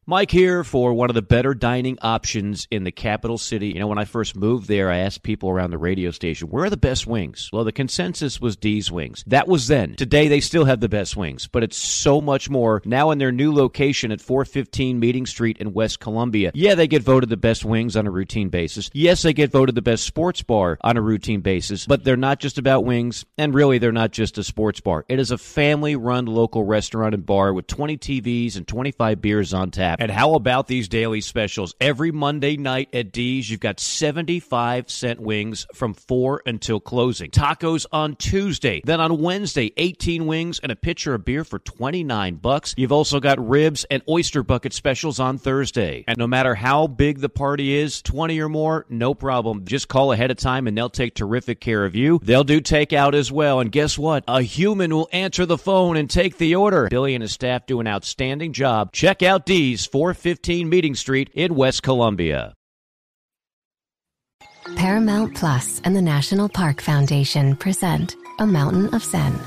Mike 0.04 0.32
here 0.32 0.64
for 0.64 0.92
one 0.92 1.10
of 1.10 1.14
the 1.14 1.22
better 1.22 1.54
dining 1.54 1.96
options 2.02 2.66
in 2.72 2.82
the 2.82 2.90
capital 2.90 3.38
city. 3.38 3.68
You 3.68 3.78
know, 3.78 3.86
when 3.86 3.98
I 3.98 4.04
first 4.04 4.34
moved 4.34 4.66
there, 4.66 4.90
I 4.90 4.98
asked 4.98 5.22
people 5.22 5.48
around 5.48 5.70
the 5.70 5.78
radio 5.78 6.10
station, 6.10 6.48
where 6.48 6.64
are 6.64 6.70
the 6.70 6.76
best 6.76 7.06
wings? 7.06 7.48
Well, 7.52 7.62
the 7.62 7.70
consensus 7.70 8.40
was 8.40 8.56
D's 8.56 8.90
Wings. 8.90 9.22
That 9.28 9.46
was 9.46 9.68
then. 9.68 9.94
Today, 9.94 10.26
they 10.26 10.40
still 10.40 10.64
have 10.64 10.80
the 10.80 10.88
best 10.88 11.16
wings, 11.16 11.46
but 11.46 11.62
it's 11.62 11.76
so 11.76 12.20
much 12.20 12.50
more. 12.50 12.82
Now 12.84 13.12
in 13.12 13.18
their 13.18 13.30
new 13.30 13.54
location 13.54 14.10
at 14.10 14.20
415 14.20 14.98
Meeting 14.98 15.24
Street 15.24 15.58
in 15.58 15.72
West 15.72 16.00
Columbia, 16.00 16.50
yeah, 16.52 16.74
they 16.74 16.88
get 16.88 17.04
voted 17.04 17.28
the 17.28 17.36
best 17.36 17.64
wings 17.64 17.96
on 17.96 18.08
a 18.08 18.10
routine 18.10 18.48
basis. 18.48 18.90
Yes, 18.92 19.22
they 19.22 19.32
get 19.32 19.52
voted 19.52 19.76
the 19.76 19.82
best 19.82 20.02
sports 20.02 20.42
bar 20.42 20.78
on 20.80 20.96
a 20.96 21.00
routine 21.00 21.42
basis, 21.42 21.86
but 21.86 22.02
they're 22.02 22.16
not 22.16 22.40
just 22.40 22.58
about 22.58 22.84
wings, 22.84 23.24
and 23.38 23.54
really, 23.54 23.78
they're 23.78 23.92
not 23.92 24.10
just 24.10 24.36
a 24.36 24.42
sports 24.42 24.80
bar. 24.80 25.04
It 25.08 25.20
is 25.20 25.30
a 25.30 25.38
family 25.38 25.94
run 25.94 26.26
local 26.26 26.64
restaurant 26.64 27.14
and 27.14 27.24
bar 27.24 27.52
with 27.52 27.68
20 27.68 27.98
TVs 27.98 28.56
and 28.56 28.66
25 28.66 29.22
beers 29.22 29.54
on 29.54 29.70
tap. 29.70 29.91
And 29.98 30.10
how 30.10 30.34
about 30.34 30.66
these 30.66 30.88
daily 30.88 31.20
specials? 31.20 31.74
Every 31.80 32.12
Monday 32.12 32.56
night 32.56 32.88
at 32.94 33.12
D's, 33.12 33.50
you've 33.50 33.60
got 33.60 33.80
75 33.80 34.90
cent 34.90 35.20
wings 35.20 35.66
from 35.74 35.94
4 35.94 36.42
until 36.46 36.80
closing. 36.80 37.30
Tacos 37.30 37.86
on 37.92 38.16
Tuesday. 38.16 38.80
Then 38.84 39.00
on 39.00 39.20
Wednesday, 39.20 39.72
18 39.76 40.26
wings 40.26 40.60
and 40.60 40.72
a 40.72 40.76
pitcher 40.76 41.14
of 41.14 41.24
beer 41.24 41.44
for 41.44 41.58
29 41.58 42.36
bucks. 42.36 42.74
You've 42.76 42.92
also 42.92 43.20
got 43.20 43.46
ribs 43.46 43.84
and 43.90 44.02
oyster 44.08 44.42
bucket 44.42 44.72
specials 44.72 45.20
on 45.20 45.38
Thursday. 45.38 46.04
And 46.06 46.18
no 46.18 46.26
matter 46.26 46.54
how 46.54 46.86
big 46.86 47.20
the 47.20 47.28
party 47.28 47.74
is, 47.74 48.02
20 48.02 48.40
or 48.40 48.48
more, 48.48 48.86
no 48.88 49.14
problem. 49.14 49.64
Just 49.64 49.88
call 49.88 50.12
ahead 50.12 50.30
of 50.30 50.36
time 50.36 50.66
and 50.66 50.76
they'll 50.76 50.90
take 50.90 51.14
terrific 51.14 51.60
care 51.60 51.84
of 51.84 51.94
you. 51.94 52.20
They'll 52.22 52.44
do 52.44 52.60
takeout 52.60 53.14
as 53.14 53.30
well. 53.30 53.60
And 53.60 53.72
guess 53.72 53.98
what? 53.98 54.24
A 54.28 54.42
human 54.42 54.94
will 54.94 55.08
answer 55.12 55.46
the 55.46 55.58
phone 55.58 55.96
and 55.96 56.08
take 56.08 56.38
the 56.38 56.54
order. 56.54 56.88
Billy 56.88 57.14
and 57.14 57.22
his 57.22 57.32
staff 57.32 57.66
do 57.66 57.80
an 57.80 57.86
outstanding 57.86 58.52
job. 58.52 58.92
Check 58.92 59.22
out 59.22 59.46
D's 59.46 59.81
415 59.86 60.68
Meeting 60.68 60.94
Street 60.94 61.30
in 61.34 61.54
West 61.54 61.82
Columbia. 61.82 62.54
Paramount 64.76 65.34
Plus 65.34 65.80
and 65.84 65.94
the 65.94 66.02
National 66.02 66.48
Park 66.48 66.80
Foundation 66.80 67.56
present 67.56 68.14
A 68.38 68.46
Mountain 68.46 68.94
of 68.94 69.02
Zen. 69.02 69.38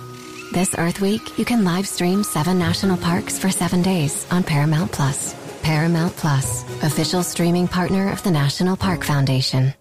This 0.52 0.76
Earth 0.78 1.02
Week, 1.02 1.38
you 1.38 1.46
can 1.46 1.64
live 1.64 1.88
stream 1.88 2.24
seven 2.24 2.60
national 2.60 2.98
parks 2.98 3.40
for 3.40 3.50
seven 3.50 3.82
days 3.82 4.26
on 4.32 4.44
Paramount 4.44 4.92
Plus. 4.92 5.34
Paramount 5.64 6.16
Plus, 6.16 6.64
official 6.84 7.24
streaming 7.24 7.68
partner 7.68 8.12
of 8.12 8.22
the 8.24 8.32
National 8.32 8.76
Park 8.76 9.04
Foundation. 9.04 9.74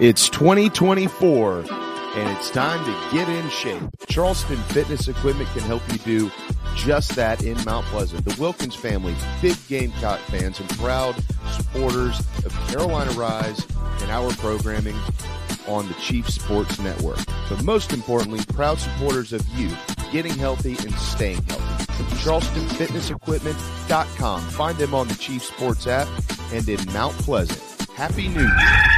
It's 0.00 0.28
2024 0.28 1.87
and 2.18 2.36
it's 2.36 2.50
time 2.50 2.84
to 2.84 3.16
get 3.16 3.28
in 3.28 3.48
shape. 3.48 3.80
Charleston 4.08 4.56
Fitness 4.56 5.06
Equipment 5.08 5.48
can 5.50 5.62
help 5.62 5.82
you 5.92 5.98
do 5.98 6.28
just 6.74 7.14
that 7.14 7.44
in 7.44 7.56
Mount 7.64 7.86
Pleasant. 7.86 8.24
The 8.24 8.34
Wilkins 8.40 8.74
family, 8.74 9.14
big 9.40 9.56
Gamecock 9.68 10.18
fans 10.20 10.58
and 10.58 10.68
proud 10.70 11.14
supporters 11.52 12.18
of 12.44 12.52
Carolina 12.68 13.12
Rise 13.12 13.64
and 14.02 14.10
our 14.10 14.32
programming 14.32 14.96
on 15.68 15.86
the 15.86 15.94
Chief 15.94 16.28
Sports 16.28 16.80
Network. 16.80 17.20
But 17.48 17.62
most 17.62 17.92
importantly, 17.92 18.40
proud 18.52 18.78
supporters 18.78 19.32
of 19.32 19.48
you 19.50 19.70
getting 20.10 20.34
healthy 20.34 20.76
and 20.80 20.92
staying 20.94 21.44
healthy. 21.44 21.84
CharlestonFitnessEquipment.com. 22.16 24.40
Find 24.40 24.78
them 24.78 24.94
on 24.94 25.06
the 25.08 25.14
Chief 25.14 25.44
Sports 25.44 25.86
app 25.86 26.08
and 26.52 26.68
in 26.68 26.84
Mount 26.92 27.14
Pleasant. 27.18 27.60
Happy 27.90 28.26
New 28.28 28.40
Year. 28.40 28.97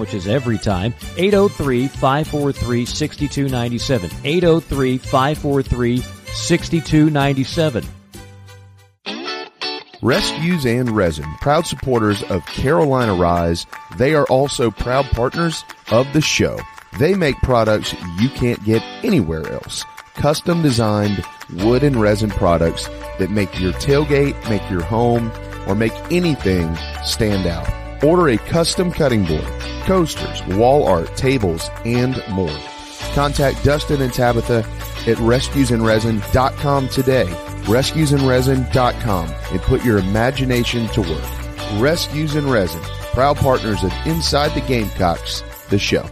every 0.00 0.58
time. 0.58 0.94
803 1.16 1.88
543 1.88 2.86
6297. 2.86 4.10
803 4.24 4.98
543 4.98 5.96
6297. 5.98 7.84
Rescues 10.02 10.66
and 10.66 10.90
Resin, 10.90 11.32
proud 11.40 11.64
supporters 11.64 12.24
of 12.24 12.44
Carolina 12.46 13.14
Rise. 13.14 13.66
They 13.98 14.14
are 14.14 14.26
also 14.26 14.72
proud 14.72 15.04
partners 15.12 15.62
of 15.92 16.12
the 16.12 16.20
show. 16.20 16.58
They 16.98 17.14
make 17.14 17.36
products 17.36 17.94
you 18.18 18.28
can't 18.30 18.62
get 18.64 18.82
anywhere 19.04 19.48
else. 19.52 19.84
Custom 20.14 20.60
designed 20.60 21.24
wood 21.54 21.84
and 21.84 22.00
resin 22.00 22.30
products 22.30 22.88
that 23.18 23.30
make 23.30 23.60
your 23.60 23.72
tailgate, 23.74 24.34
make 24.50 24.68
your 24.68 24.82
home, 24.82 25.30
or 25.68 25.74
make 25.74 25.94
anything 26.10 26.76
stand 27.04 27.46
out. 27.46 27.81
Order 28.02 28.30
a 28.30 28.38
custom 28.38 28.90
cutting 28.90 29.24
board, 29.24 29.46
coasters, 29.84 30.42
wall 30.56 30.86
art, 30.86 31.16
tables, 31.16 31.68
and 31.84 32.22
more. 32.30 32.58
Contact 33.14 33.62
Dustin 33.64 34.02
and 34.02 34.12
Tabitha 34.12 34.58
at 35.06 35.18
rescuesandresin.com 35.18 36.88
today 36.88 37.48
rescuesinresin.com 37.64 39.30
and 39.52 39.60
put 39.62 39.84
your 39.84 39.98
imagination 39.98 40.88
to 40.88 41.00
work. 41.00 41.80
Rescues 41.80 42.34
and 42.34 42.50
Resin, 42.50 42.82
proud 43.12 43.36
partners 43.36 43.82
of 43.84 43.92
Inside 44.04 44.50
the 44.50 44.60
Gamecocks, 44.62 45.42
the 45.70 45.78
show. 45.78 46.06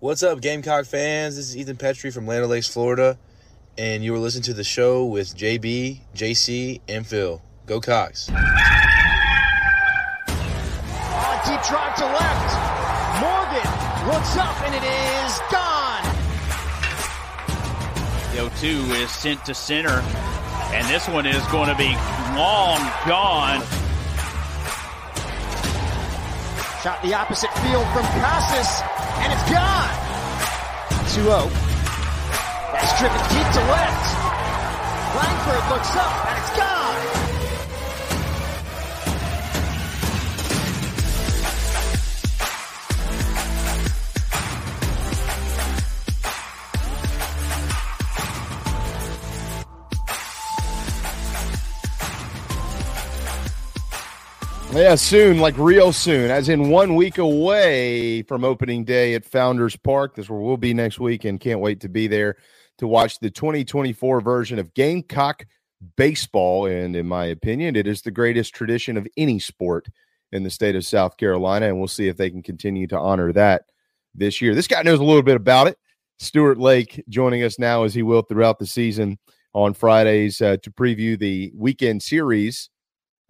What's 0.00 0.22
up, 0.22 0.40
Gamecock 0.40 0.86
fans? 0.86 1.36
This 1.36 1.50
is 1.50 1.56
Ethan 1.56 1.76
Petrie 1.76 2.10
from 2.10 2.26
Land 2.26 2.46
Lakes, 2.48 2.68
Florida, 2.68 3.18
and 3.80 4.04
you 4.04 4.12
were 4.12 4.18
listening 4.18 4.42
to 4.42 4.52
the 4.52 4.62
show 4.62 5.06
with 5.06 5.34
JB, 5.34 6.00
JC, 6.14 6.82
and 6.86 7.06
Phil. 7.06 7.40
Go 7.64 7.80
Cocks. 7.80 8.28
Oh, 8.28 8.34
deep 11.46 11.62
drive 11.64 11.96
to 11.96 12.04
left. 12.04 12.52
Morgan 13.24 13.64
looks 14.12 14.36
up, 14.36 14.60
and 14.66 14.74
it 14.74 14.84
is 14.84 15.40
gone. 15.50 16.04
The 18.34 18.50
0 18.60 18.84
2 18.84 18.92
is 19.00 19.10
sent 19.10 19.42
to 19.46 19.54
center, 19.54 20.04
and 20.74 20.86
this 20.88 21.08
one 21.08 21.24
is 21.24 21.42
going 21.46 21.70
to 21.70 21.74
be 21.74 21.96
long 22.36 22.80
gone. 23.08 23.62
Shot 26.82 27.00
the 27.02 27.14
opposite 27.14 27.50
field 27.60 27.86
from 27.94 28.04
Casas, 28.20 28.82
and 29.20 29.32
it's 29.32 29.50
gone. 29.50 29.88
2-0. 31.48 31.69
That's 32.72 32.98
driven 33.00 33.18
deep 33.28 33.52
to 33.52 33.62
left. 33.70 34.14
Langford 35.16 35.70
looks 35.70 35.96
up, 35.96 36.26
and 36.26 36.38
it's 36.38 36.56
gone. 36.56 36.80
Yeah, 54.72 54.94
soon, 54.94 55.40
like 55.40 55.58
real 55.58 55.92
soon, 55.92 56.30
as 56.30 56.48
in 56.48 56.70
one 56.70 56.94
week 56.94 57.18
away 57.18 58.22
from 58.22 58.44
opening 58.44 58.84
day 58.84 59.14
at 59.14 59.24
Founders 59.24 59.74
Park. 59.74 60.14
That's 60.14 60.30
where 60.30 60.38
we'll 60.38 60.56
be 60.56 60.72
next 60.72 61.00
week, 61.00 61.24
and 61.24 61.40
can't 61.40 61.58
wait 61.58 61.80
to 61.80 61.88
be 61.88 62.06
there 62.06 62.36
to 62.80 62.88
watch 62.88 63.20
the 63.20 63.30
2024 63.30 64.20
version 64.22 64.58
of 64.58 64.74
Gamecock 64.74 65.46
baseball. 65.96 66.66
And 66.66 66.96
in 66.96 67.06
my 67.06 67.26
opinion, 67.26 67.76
it 67.76 67.86
is 67.86 68.02
the 68.02 68.10
greatest 68.10 68.54
tradition 68.54 68.96
of 68.96 69.06
any 69.16 69.38
sport 69.38 69.86
in 70.32 70.44
the 70.44 70.50
state 70.50 70.76
of 70.76 70.86
South 70.86 71.16
Carolina, 71.18 71.66
and 71.66 71.78
we'll 71.78 71.88
see 71.88 72.08
if 72.08 72.16
they 72.16 72.30
can 72.30 72.42
continue 72.42 72.86
to 72.86 72.98
honor 72.98 73.32
that 73.34 73.64
this 74.14 74.40
year. 74.40 74.54
This 74.54 74.66
guy 74.66 74.82
knows 74.82 74.98
a 74.98 75.04
little 75.04 75.22
bit 75.22 75.36
about 75.36 75.66
it. 75.66 75.78
Stuart 76.18 76.58
Lake 76.58 77.04
joining 77.08 77.42
us 77.42 77.58
now, 77.58 77.84
as 77.84 77.92
he 77.92 78.02
will 78.02 78.22
throughout 78.22 78.58
the 78.58 78.66
season 78.66 79.18
on 79.52 79.74
Fridays 79.74 80.40
uh, 80.40 80.56
to 80.62 80.70
preview 80.70 81.18
the 81.18 81.52
weekend 81.54 82.02
series. 82.02 82.70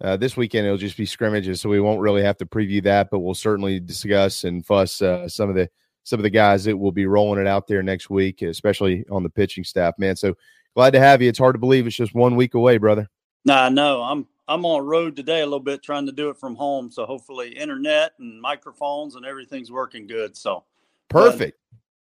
Uh, 0.01 0.15
this 0.15 0.37
weekend 0.37 0.65
it'll 0.65 0.77
just 0.77 0.97
be 0.97 1.05
scrimmages, 1.05 1.59
so 1.59 1.69
we 1.69 1.79
won't 1.79 2.01
really 2.01 2.23
have 2.23 2.37
to 2.37 2.45
preview 2.45 2.81
that, 2.83 3.09
but 3.11 3.19
we'll 3.19 3.33
certainly 3.33 3.79
discuss 3.81 4.45
and 4.45 4.65
fuss 4.65 5.01
uh, 5.01 5.27
some 5.27 5.49
of 5.49 5.55
the 5.55 5.69
some 6.03 6.19
of 6.19 6.23
the 6.23 6.29
guys 6.29 6.63
that 6.65 6.77
will 6.77 6.91
be 6.91 7.05
rolling 7.05 7.39
it 7.39 7.47
out 7.47 7.67
there 7.67 7.83
next 7.83 8.09
week, 8.09 8.41
especially 8.41 9.05
on 9.09 9.23
the 9.23 9.29
pitching 9.29 9.63
staff. 9.63 9.93
Man, 9.97 10.15
so 10.15 10.35
glad 10.75 10.91
to 10.91 10.99
have 10.99 11.21
you. 11.21 11.29
It's 11.29 11.39
hard 11.39 11.55
to 11.55 11.59
believe 11.59 11.87
it's 11.87 11.95
just 11.95 12.15
one 12.15 12.35
week 12.35 12.53
away, 12.53 12.77
brother. 12.77 13.07
Nah, 13.45 13.69
no, 13.69 14.01
I'm 14.03 14.27
I'm 14.47 14.65
on 14.65 14.85
road 14.85 15.15
today 15.15 15.41
a 15.41 15.45
little 15.45 15.59
bit, 15.59 15.81
trying 15.83 16.05
to 16.07 16.11
do 16.11 16.29
it 16.29 16.37
from 16.37 16.55
home. 16.55 16.91
So 16.91 17.05
hopefully, 17.05 17.49
internet 17.49 18.13
and 18.19 18.41
microphones 18.41 19.15
and 19.15 19.25
everything's 19.25 19.71
working 19.71 20.07
good. 20.07 20.35
So 20.35 20.63
perfect. 21.09 21.57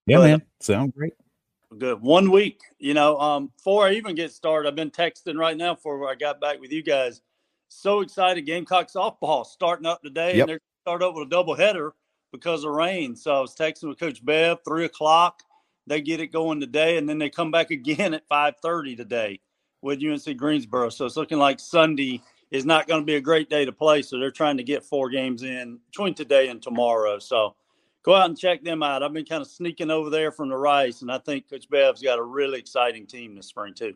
yeah, 0.05 0.19
man, 0.19 0.41
sound 0.59 0.93
great. 0.93 1.13
Good. 1.77 2.01
One 2.01 2.31
week, 2.31 2.59
you 2.79 2.93
know. 2.93 3.19
Um, 3.19 3.51
before 3.57 3.87
I 3.87 3.93
even 3.93 4.15
get 4.15 4.31
started, 4.31 4.69
I've 4.69 4.75
been 4.75 4.91
texting 4.91 5.37
right 5.37 5.57
now 5.57 5.73
before 5.73 6.09
I 6.09 6.15
got 6.15 6.39
back 6.39 6.61
with 6.61 6.71
you 6.71 6.83
guys 6.83 7.21
so 7.67 8.01
excited. 8.01 8.45
Gamecock 8.45 8.89
softball 8.89 9.45
starting 9.45 9.85
up 9.85 10.01
today, 10.01 10.37
Yep. 10.37 10.39
and 10.41 10.49
they're 10.49 10.59
start 10.83 11.01
up 11.01 11.15
with 11.15 11.25
a 11.27 11.29
double 11.29 11.55
header 11.55 11.93
because 12.35 12.63
of 12.63 12.71
rain. 12.71 13.15
So 13.15 13.35
I 13.35 13.39
was 13.39 13.55
texting 13.55 13.87
with 13.87 13.99
Coach 13.99 14.23
Bev, 14.23 14.59
three 14.65 14.85
o'clock. 14.85 15.43
They 15.87 16.01
get 16.01 16.19
it 16.19 16.27
going 16.27 16.59
today, 16.59 16.97
and 16.97 17.07
then 17.07 17.17
they 17.17 17.29
come 17.29 17.51
back 17.51 17.71
again 17.71 18.13
at 18.13 18.27
five 18.27 18.55
thirty 18.61 18.95
today 18.95 19.39
with 19.81 20.03
UNC 20.03 20.37
Greensboro. 20.37 20.89
So 20.89 21.05
it's 21.05 21.17
looking 21.17 21.37
like 21.37 21.59
Sunday 21.59 22.21
is 22.51 22.65
not 22.65 22.87
going 22.87 23.01
to 23.01 23.05
be 23.05 23.15
a 23.15 23.21
great 23.21 23.49
day 23.49 23.65
to 23.65 23.71
play. 23.71 24.01
So 24.01 24.17
they're 24.17 24.31
trying 24.31 24.57
to 24.57 24.63
get 24.63 24.83
four 24.83 25.09
games 25.09 25.43
in 25.43 25.79
between 25.91 26.13
today 26.13 26.47
and 26.47 26.61
tomorrow. 26.61 27.19
So 27.19 27.55
go 28.03 28.13
out 28.13 28.29
and 28.29 28.37
check 28.37 28.63
them 28.63 28.83
out. 28.83 29.03
I've 29.03 29.13
been 29.13 29.25
kind 29.25 29.41
of 29.41 29.47
sneaking 29.47 29.91
over 29.91 30.09
there 30.09 30.31
from 30.31 30.49
the 30.49 30.57
Rice, 30.57 31.01
and 31.01 31.11
I 31.11 31.17
think 31.19 31.49
Coach 31.49 31.69
Bev's 31.69 32.01
got 32.01 32.19
a 32.19 32.23
really 32.23 32.59
exciting 32.59 33.07
team 33.07 33.35
this 33.35 33.47
spring 33.47 33.73
too. 33.73 33.95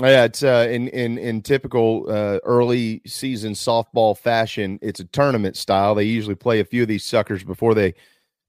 Yeah, 0.00 0.24
it's 0.24 0.42
uh, 0.42 0.66
in 0.70 0.88
in 0.88 1.18
in 1.18 1.42
typical 1.42 2.06
uh, 2.08 2.38
early 2.44 3.02
season 3.06 3.52
softball 3.52 4.16
fashion. 4.16 4.78
It's 4.80 5.00
a 5.00 5.04
tournament 5.04 5.56
style. 5.58 5.94
They 5.94 6.04
usually 6.04 6.34
play 6.36 6.60
a 6.60 6.64
few 6.64 6.82
of 6.82 6.88
these 6.88 7.04
suckers 7.04 7.44
before 7.44 7.74
they 7.74 7.94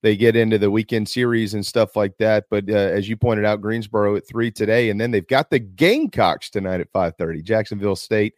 they 0.01 0.15
get 0.15 0.37
into 0.37 0.57
the 0.57 0.71
weekend 0.71 1.09
series 1.09 1.53
and 1.53 1.65
stuff 1.65 1.97
like 1.97 2.17
that. 2.19 2.45
But 2.49 2.69
uh, 2.69 2.73
as 2.73 3.09
you 3.09 3.17
pointed 3.17 3.43
out, 3.43 3.59
Greensboro 3.61 4.15
at 4.15 4.25
three 4.25 4.49
today, 4.49 4.91
and 4.91 5.01
then 5.01 5.11
they've 5.11 5.27
got 5.27 5.49
the 5.49 5.59
Gamecocks 5.59 6.49
tonight 6.49 6.79
at 6.79 6.91
five 6.93 7.15
thirty. 7.17 7.41
Jacksonville 7.41 7.97
State. 7.97 8.33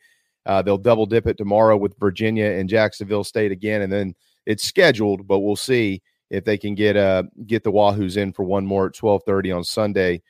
Uh, 0.48 0.64
they'll 0.64 0.78
double 0.78 1.06
dip 1.06 1.28
it 1.28 1.38
tomorrow 1.38 1.78
with 1.78 1.98
Virginia 2.00 2.46
and 2.48 2.68
Jacksonville 2.68 3.24
State 3.24 3.52
again, 3.52 3.84
and 3.84 3.94
then 3.94 4.16
it's 4.48 4.64
scheduled. 4.64 5.28
But 5.28 5.40
we'll 5.40 5.56
see 5.56 6.02
if 6.32 6.46
they 6.46 6.58
can 6.58 6.74
get 6.74 6.98
uh 6.98 7.24
get 7.46 7.64
the 7.64 7.72
Wahoos 7.72 8.18
in 8.18 8.34
for 8.34 8.44
one 8.44 8.66
more 8.66 8.88
at 8.88 8.96
twelve 8.96 9.22
thirty 9.24 9.52
on 9.52 9.64
Sunday 9.64 10.24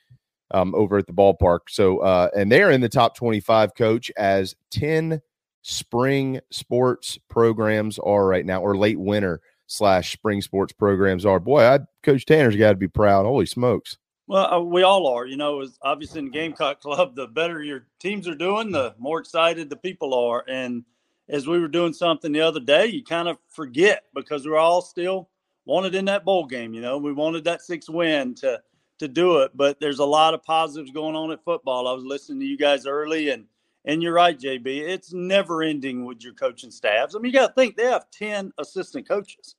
um, 0.54 0.74
over 0.76 0.98
at 0.98 1.08
the 1.08 1.13
ballpark. 1.13 1.60
So, 1.70 2.00
uh, 2.00 2.30
and 2.36 2.52
they're 2.52 2.72
in 2.72 2.82
the 2.82 2.89
top 2.89 3.16
25 3.16 3.76
coach 3.76 4.12
as 4.18 4.56
10 4.72 5.22
spring 5.62 6.39
sports 6.52 7.18
programs 7.30 8.00
are 8.00 8.26
right 8.26 8.46
now, 8.46 8.62
or 8.62 8.78
late 8.78 9.00
winter 9.00 9.42
slash 9.68 10.13
spring 10.13 10.42
sports 10.42 10.74
programs 10.74 11.26
are. 11.26 11.39
Boy, 11.39 11.63
I, 11.63 11.80
Coach 12.04 12.26
Tanner's 12.26 12.56
got 12.56 12.72
to 12.72 12.78
be 12.78 12.88
proud. 12.88 13.26
Holy 13.26 13.46
smokes. 13.46 13.98
Well, 14.28 14.54
uh, 14.54 14.60
we 14.60 14.84
all 14.84 15.08
are. 15.08 15.26
You 15.26 15.38
know, 15.38 15.66
obviously 15.82 16.20
in 16.20 16.32
Gamecock 16.32 16.80
Club, 16.82 17.16
the 17.16 17.28
better 17.28 17.62
your 17.62 17.88
teams 18.00 18.28
are 18.28 18.36
doing, 18.36 18.72
the 18.72 18.96
more 18.98 19.20
excited 19.20 19.70
the 19.70 19.76
people 19.76 20.13
are. 20.13 20.44
And 20.48 20.84
as 21.30 21.48
we 21.48 21.60
were 21.60 21.68
doing 21.68 21.94
something 21.94 22.32
the 22.32 22.42
other 22.42 22.60
day, 22.60 22.86
you 22.88 23.04
kind 23.04 23.28
of 23.28 23.38
forget 23.50 24.04
because 24.13 24.46
we're 24.46 24.58
all 24.58 24.82
still 24.82 25.30
wanted 25.66 25.96
in 25.96 26.06
that 26.06 26.26
bowl 26.26 26.46
game. 26.46 26.74
You 26.74 26.82
know, 26.82 26.98
we 26.98 27.13
wanted 27.13 27.44
that 27.46 27.62
six 27.62 27.89
win 27.89 28.36
to 28.36 28.62
to 28.99 29.08
do 29.08 29.39
it. 29.39 29.51
But 29.56 29.79
there's 29.79 29.99
a 29.99 30.06
lot 30.06 30.34
of 30.34 30.43
positives 30.43 30.91
going 30.91 31.15
on 31.15 31.32
at 31.32 31.43
football. 31.43 31.88
I 31.88 31.93
was 31.93 32.03
listening 32.03 32.39
to 32.41 32.45
you 32.45 32.58
guys 32.58 32.86
early, 32.86 33.29
and 33.29 33.45
and 33.86 34.01
you're 34.01 34.13
right, 34.13 34.39
JB. 34.39 34.65
It's 34.65 35.13
never 35.13 35.62
ending 35.62 36.06
with 36.06 36.23
your 36.23 36.34
coaching 36.34 36.71
staffs. 36.71 37.15
I 37.15 37.19
mean, 37.19 37.34
you 37.34 37.39
got 37.39 37.47
to 37.47 37.53
think 37.53 37.75
they 37.75 37.86
have 37.86 38.10
ten 38.12 38.51
assistant 38.58 39.08
coaches. 39.08 39.56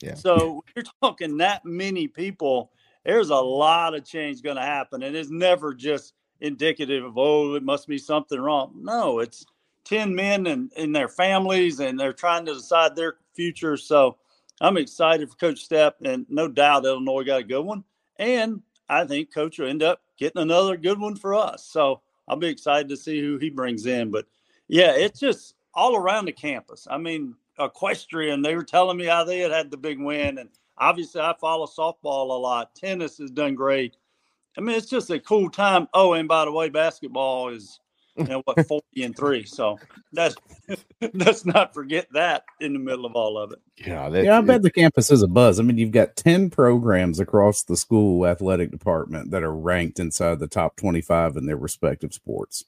Yeah. 0.00 0.14
So 0.14 0.64
you're 0.76 0.84
talking 1.02 1.38
that 1.38 1.64
many 1.64 2.08
people. 2.08 2.72
There's 3.04 3.30
a 3.30 3.36
lot 3.36 3.94
of 3.94 4.04
change 4.04 4.42
going 4.42 4.56
to 4.56 4.62
happen, 4.62 5.02
and 5.02 5.16
it's 5.16 5.30
never 5.30 5.72
just 5.74 6.14
indicative 6.40 7.04
of 7.04 7.16
oh, 7.16 7.54
it 7.54 7.62
must 7.62 7.88
be 7.88 7.98
something 7.98 8.40
wrong. 8.40 8.72
No, 8.82 9.20
it's 9.20 9.46
ten 9.84 10.14
men 10.14 10.46
and, 10.46 10.70
and 10.76 10.94
their 10.94 11.08
families, 11.08 11.80
and 11.80 11.98
they're 11.98 12.12
trying 12.12 12.44
to 12.46 12.54
decide 12.54 12.94
their 12.94 13.16
future. 13.34 13.76
So 13.76 14.18
I'm 14.60 14.76
excited 14.76 15.30
for 15.30 15.36
Coach 15.36 15.68
Stepp, 15.68 15.94
and 16.04 16.26
no 16.28 16.48
doubt 16.48 16.84
Illinois 16.84 17.24
got 17.24 17.40
a 17.40 17.44
good 17.44 17.64
one. 17.64 17.84
And 18.18 18.62
I 18.88 19.04
think 19.04 19.32
Coach 19.32 19.58
will 19.58 19.68
end 19.68 19.82
up 19.82 20.00
getting 20.18 20.42
another 20.42 20.76
good 20.76 20.98
one 20.98 21.16
for 21.16 21.34
us. 21.34 21.64
So 21.64 22.00
I'll 22.26 22.36
be 22.36 22.48
excited 22.48 22.88
to 22.88 22.96
see 22.96 23.20
who 23.20 23.38
he 23.38 23.50
brings 23.50 23.86
in. 23.86 24.10
But 24.10 24.26
yeah, 24.68 24.92
it's 24.92 25.20
just 25.20 25.54
all 25.74 25.96
around 25.96 26.26
the 26.26 26.32
campus. 26.32 26.86
I 26.90 26.98
mean, 26.98 27.34
equestrian, 27.58 28.42
they 28.42 28.54
were 28.54 28.64
telling 28.64 28.96
me 28.96 29.06
how 29.06 29.24
they 29.24 29.40
had 29.40 29.50
had 29.50 29.70
the 29.70 29.76
big 29.76 30.00
win. 30.00 30.38
And 30.38 30.48
obviously, 30.76 31.20
I 31.20 31.34
follow 31.40 31.66
softball 31.66 32.30
a 32.30 32.38
lot. 32.38 32.74
Tennis 32.74 33.18
has 33.18 33.30
done 33.30 33.54
great. 33.54 33.96
I 34.56 34.60
mean, 34.60 34.76
it's 34.76 34.90
just 34.90 35.10
a 35.10 35.20
cool 35.20 35.50
time. 35.50 35.88
Oh, 35.94 36.14
and 36.14 36.28
by 36.28 36.44
the 36.44 36.52
way, 36.52 36.68
basketball 36.68 37.50
is, 37.50 37.80
you 38.18 38.24
know, 38.24 38.42
what, 38.44 38.66
40 38.66 38.84
and 39.02 39.16
three. 39.16 39.44
So 39.44 39.78
that's, 40.12 40.34
let's 41.14 41.44
not 41.44 41.72
forget 41.72 42.06
that 42.12 42.44
in 42.60 42.72
the 42.72 42.78
middle 42.78 43.06
of 43.06 43.14
all 43.14 43.38
of 43.38 43.52
it. 43.52 43.60
Yeah, 43.76 44.08
yeah, 44.08 44.38
I 44.38 44.40
bet 44.40 44.62
the 44.62 44.70
campus 44.70 45.10
is 45.10 45.22
a 45.22 45.28
buzz. 45.28 45.60
I 45.60 45.62
mean, 45.62 45.78
you've 45.78 45.92
got 45.92 46.16
10 46.16 46.50
programs 46.50 47.20
across 47.20 47.62
the 47.62 47.76
school 47.76 48.26
athletic 48.26 48.70
department 48.70 49.30
that 49.30 49.42
are 49.42 49.54
ranked 49.54 50.00
inside 50.00 50.38
the 50.38 50.48
top 50.48 50.76
25 50.76 51.36
in 51.36 51.46
their 51.46 51.56
respective 51.56 52.12
sports. 52.12 52.64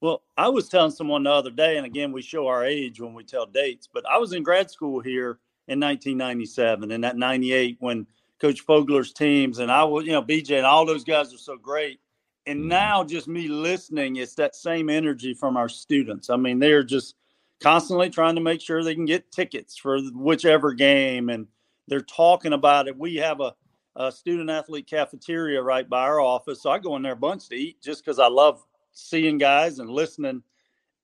Well, 0.00 0.22
I 0.36 0.48
was 0.48 0.68
telling 0.68 0.90
someone 0.90 1.22
the 1.22 1.30
other 1.30 1.50
day, 1.50 1.76
and 1.76 1.86
again, 1.86 2.12
we 2.12 2.22
show 2.22 2.46
our 2.46 2.64
age 2.64 3.00
when 3.00 3.14
we 3.14 3.24
tell 3.24 3.46
dates, 3.46 3.88
but 3.92 4.04
I 4.08 4.18
was 4.18 4.32
in 4.32 4.42
grad 4.42 4.70
school 4.70 5.00
here 5.00 5.38
in 5.68 5.80
1997 5.80 6.90
and 6.90 7.04
that 7.04 7.16
98 7.16 7.76
when 7.80 8.06
Coach 8.40 8.66
Fogler's 8.66 9.12
teams 9.12 9.60
and 9.60 9.70
I 9.70 9.84
was, 9.84 10.04
you 10.04 10.12
know, 10.12 10.22
BJ 10.22 10.56
and 10.56 10.66
all 10.66 10.84
those 10.84 11.04
guys 11.04 11.32
are 11.32 11.38
so 11.38 11.56
great. 11.56 12.00
And 12.46 12.60
mm-hmm. 12.60 12.68
now 12.68 13.04
just 13.04 13.28
me 13.28 13.48
listening, 13.48 14.16
it's 14.16 14.34
that 14.34 14.54
same 14.54 14.90
energy 14.90 15.34
from 15.34 15.56
our 15.56 15.68
students. 15.68 16.30
I 16.30 16.36
mean, 16.36 16.58
they're 16.58 16.82
just 16.82 17.14
constantly 17.60 18.10
trying 18.10 18.34
to 18.34 18.40
make 18.40 18.60
sure 18.60 18.82
they 18.82 18.94
can 18.94 19.04
get 19.04 19.30
tickets 19.30 19.76
for 19.76 20.00
whichever 20.12 20.72
game 20.72 21.28
and 21.28 21.46
they're 21.88 22.00
talking 22.00 22.52
about 22.52 22.88
it. 22.88 22.98
We 22.98 23.16
have 23.16 23.40
a 23.40 23.54
a 23.96 24.10
student 24.10 24.50
athlete 24.50 24.86
cafeteria 24.86 25.62
right 25.62 25.88
by 25.88 26.02
our 26.02 26.20
office. 26.20 26.62
So 26.62 26.70
I 26.70 26.78
go 26.78 26.96
in 26.96 27.02
there 27.02 27.12
a 27.12 27.16
bunch 27.16 27.48
to 27.48 27.54
eat 27.54 27.82
just 27.82 28.04
because 28.04 28.18
I 28.18 28.28
love 28.28 28.64
seeing 28.92 29.38
guys 29.38 29.78
and 29.78 29.90
listening. 29.90 30.42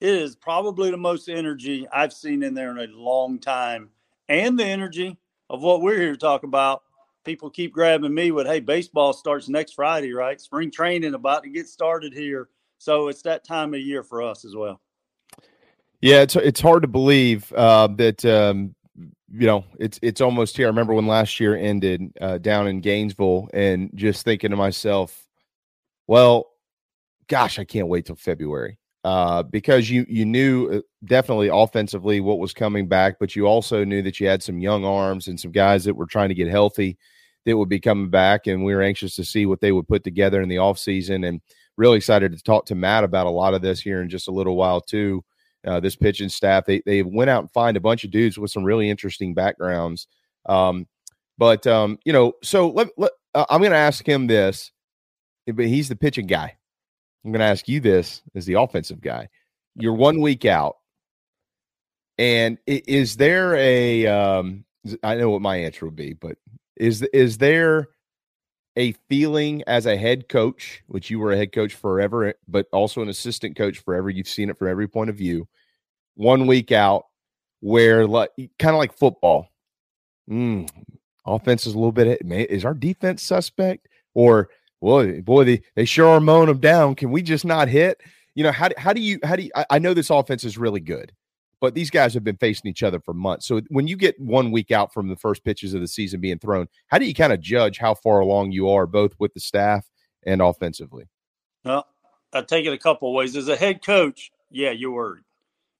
It 0.00 0.14
is 0.14 0.36
probably 0.36 0.90
the 0.90 0.96
most 0.96 1.28
energy 1.28 1.86
I've 1.92 2.12
seen 2.12 2.42
in 2.42 2.54
there 2.54 2.70
in 2.70 2.78
a 2.78 2.92
long 2.94 3.38
time. 3.38 3.90
And 4.28 4.58
the 4.58 4.64
energy 4.64 5.16
of 5.50 5.62
what 5.62 5.82
we're 5.82 5.98
here 5.98 6.12
to 6.12 6.18
talk 6.18 6.44
about. 6.44 6.82
People 7.28 7.50
keep 7.50 7.74
grabbing 7.74 8.14
me 8.14 8.30
with, 8.30 8.46
hey, 8.46 8.58
baseball 8.58 9.12
starts 9.12 9.50
next 9.50 9.74
Friday, 9.74 10.14
right? 10.14 10.40
Spring 10.40 10.70
training 10.70 11.12
about 11.12 11.42
to 11.42 11.50
get 11.50 11.68
started 11.68 12.14
here. 12.14 12.48
So 12.78 13.08
it's 13.08 13.20
that 13.20 13.44
time 13.44 13.74
of 13.74 13.80
year 13.80 14.02
for 14.02 14.22
us 14.22 14.46
as 14.46 14.56
well. 14.56 14.80
Yeah, 16.00 16.22
it's 16.22 16.36
it's 16.36 16.58
hard 16.58 16.80
to 16.80 16.88
believe 16.88 17.52
uh, 17.52 17.88
that 17.98 18.24
um, 18.24 18.74
you 18.96 19.46
know 19.46 19.66
it's 19.78 19.98
it's 20.00 20.22
almost 20.22 20.56
here. 20.56 20.68
I 20.68 20.70
remember 20.70 20.94
when 20.94 21.06
last 21.06 21.38
year 21.38 21.54
ended 21.54 22.10
uh, 22.18 22.38
down 22.38 22.66
in 22.66 22.80
Gainesville, 22.80 23.50
and 23.52 23.90
just 23.94 24.24
thinking 24.24 24.50
to 24.50 24.56
myself, 24.56 25.26
well, 26.06 26.46
gosh, 27.26 27.58
I 27.58 27.64
can't 27.64 27.88
wait 27.88 28.06
till 28.06 28.16
February 28.16 28.78
uh, 29.04 29.42
because 29.42 29.90
you 29.90 30.06
you 30.08 30.24
knew 30.24 30.70
uh, 30.70 30.80
definitely 31.04 31.48
offensively 31.48 32.20
what 32.20 32.38
was 32.38 32.54
coming 32.54 32.88
back, 32.88 33.18
but 33.20 33.36
you 33.36 33.46
also 33.46 33.84
knew 33.84 34.00
that 34.00 34.18
you 34.18 34.26
had 34.26 34.42
some 34.42 34.58
young 34.60 34.86
arms 34.86 35.28
and 35.28 35.38
some 35.38 35.52
guys 35.52 35.84
that 35.84 35.94
were 35.94 36.06
trying 36.06 36.30
to 36.30 36.34
get 36.34 36.48
healthy 36.48 36.96
that 37.46 37.56
would 37.56 37.68
be 37.68 37.80
coming 37.80 38.10
back, 38.10 38.46
and 38.46 38.64
we 38.64 38.74
were 38.74 38.82
anxious 38.82 39.16
to 39.16 39.24
see 39.24 39.46
what 39.46 39.60
they 39.60 39.72
would 39.72 39.88
put 39.88 40.04
together 40.04 40.40
in 40.42 40.48
the 40.48 40.56
offseason 40.56 41.26
and 41.26 41.40
really 41.76 41.96
excited 41.96 42.32
to 42.32 42.42
talk 42.42 42.66
to 42.66 42.74
Matt 42.74 43.04
about 43.04 43.26
a 43.26 43.30
lot 43.30 43.54
of 43.54 43.62
this 43.62 43.80
here 43.80 44.02
in 44.02 44.08
just 44.08 44.28
a 44.28 44.32
little 44.32 44.56
while 44.56 44.80
too 44.80 45.24
uh, 45.66 45.80
this 45.80 45.96
pitching 45.96 46.28
staff. 46.28 46.66
They 46.66 46.82
they 46.84 47.02
went 47.02 47.30
out 47.30 47.42
and 47.42 47.50
find 47.50 47.76
a 47.76 47.80
bunch 47.80 48.04
of 48.04 48.10
dudes 48.10 48.38
with 48.38 48.50
some 48.50 48.64
really 48.64 48.90
interesting 48.90 49.34
backgrounds. 49.34 50.06
Um, 50.46 50.86
but 51.36 51.66
um, 51.66 51.98
you 52.04 52.12
know, 52.12 52.34
so 52.42 52.70
let, 52.70 52.88
let 52.96 53.12
uh, 53.34 53.46
I'm 53.50 53.60
going 53.60 53.72
to 53.72 53.78
ask 53.78 54.06
him 54.06 54.26
this, 54.26 54.72
but 55.46 55.66
he's 55.66 55.88
the 55.88 55.96
pitching 55.96 56.26
guy. 56.26 56.56
I'm 57.24 57.32
going 57.32 57.40
to 57.40 57.46
ask 57.46 57.68
you 57.68 57.80
this 57.80 58.22
as 58.34 58.46
the 58.46 58.54
offensive 58.54 59.00
guy. 59.00 59.28
You're 59.74 59.94
one 59.94 60.20
week 60.20 60.44
out, 60.44 60.76
and 62.16 62.58
is 62.66 63.16
there 63.16 63.54
a? 63.54 64.06
Um, 64.06 64.64
I 65.02 65.16
know 65.16 65.30
what 65.30 65.42
my 65.42 65.56
answer 65.56 65.84
would 65.84 65.96
be, 65.96 66.14
but 66.14 66.38
is 66.78 67.02
is 67.02 67.38
there 67.38 67.88
a 68.76 68.92
feeling 69.08 69.62
as 69.66 69.86
a 69.86 69.96
head 69.96 70.28
coach, 70.28 70.82
which 70.86 71.10
you 71.10 71.18
were 71.18 71.32
a 71.32 71.36
head 71.36 71.52
coach 71.52 71.74
forever, 71.74 72.34
but 72.46 72.66
also 72.72 73.02
an 73.02 73.08
assistant 73.08 73.56
coach 73.56 73.78
forever. 73.78 74.08
You've 74.08 74.28
seen 74.28 74.50
it 74.50 74.56
from 74.56 74.68
every 74.68 74.86
point 74.86 75.10
of 75.10 75.16
view. 75.16 75.48
One 76.14 76.46
week 76.46 76.70
out, 76.72 77.06
where 77.60 78.06
like 78.06 78.30
kind 78.58 78.74
of 78.74 78.78
like 78.78 78.96
football, 78.96 79.48
mm, 80.30 80.68
offense 81.26 81.66
is 81.66 81.74
a 81.74 81.76
little 81.76 81.92
bit. 81.92 82.20
Is 82.30 82.64
our 82.64 82.74
defense 82.74 83.22
suspect? 83.22 83.88
Or 84.14 84.48
boy, 84.80 85.22
boy, 85.22 85.44
they, 85.44 85.62
they 85.74 85.84
sure 85.84 86.08
are 86.08 86.20
mowing 86.20 86.46
them 86.46 86.58
down. 86.58 86.94
Can 86.94 87.10
we 87.10 87.22
just 87.22 87.44
not 87.44 87.68
hit? 87.68 88.00
You 88.34 88.44
know 88.44 88.52
how 88.52 88.68
how 88.76 88.92
do 88.92 89.00
you 89.00 89.18
how 89.24 89.34
do 89.36 89.42
you, 89.42 89.50
I, 89.56 89.66
I 89.70 89.78
know 89.80 89.94
this 89.94 90.10
offense 90.10 90.44
is 90.44 90.56
really 90.56 90.80
good 90.80 91.12
but 91.60 91.74
these 91.74 91.90
guys 91.90 92.14
have 92.14 92.24
been 92.24 92.36
facing 92.36 92.70
each 92.70 92.82
other 92.82 93.00
for 93.00 93.14
months. 93.14 93.46
So 93.46 93.60
when 93.68 93.86
you 93.86 93.96
get 93.96 94.18
one 94.20 94.50
week 94.50 94.70
out 94.70 94.92
from 94.92 95.08
the 95.08 95.16
first 95.16 95.44
pitches 95.44 95.74
of 95.74 95.80
the 95.80 95.88
season 95.88 96.20
being 96.20 96.38
thrown, 96.38 96.68
how 96.88 96.98
do 96.98 97.06
you 97.06 97.14
kind 97.14 97.32
of 97.32 97.40
judge 97.40 97.78
how 97.78 97.94
far 97.94 98.20
along 98.20 98.52
you 98.52 98.68
are, 98.70 98.86
both 98.86 99.12
with 99.18 99.34
the 99.34 99.40
staff 99.40 99.88
and 100.24 100.40
offensively? 100.40 101.08
Well, 101.64 101.86
I 102.32 102.42
take 102.42 102.66
it 102.66 102.72
a 102.72 102.78
couple 102.78 103.12
ways. 103.12 103.36
As 103.36 103.48
a 103.48 103.56
head 103.56 103.84
coach, 103.84 104.30
yeah, 104.50 104.70
you're 104.70 104.90
worried. 104.90 105.24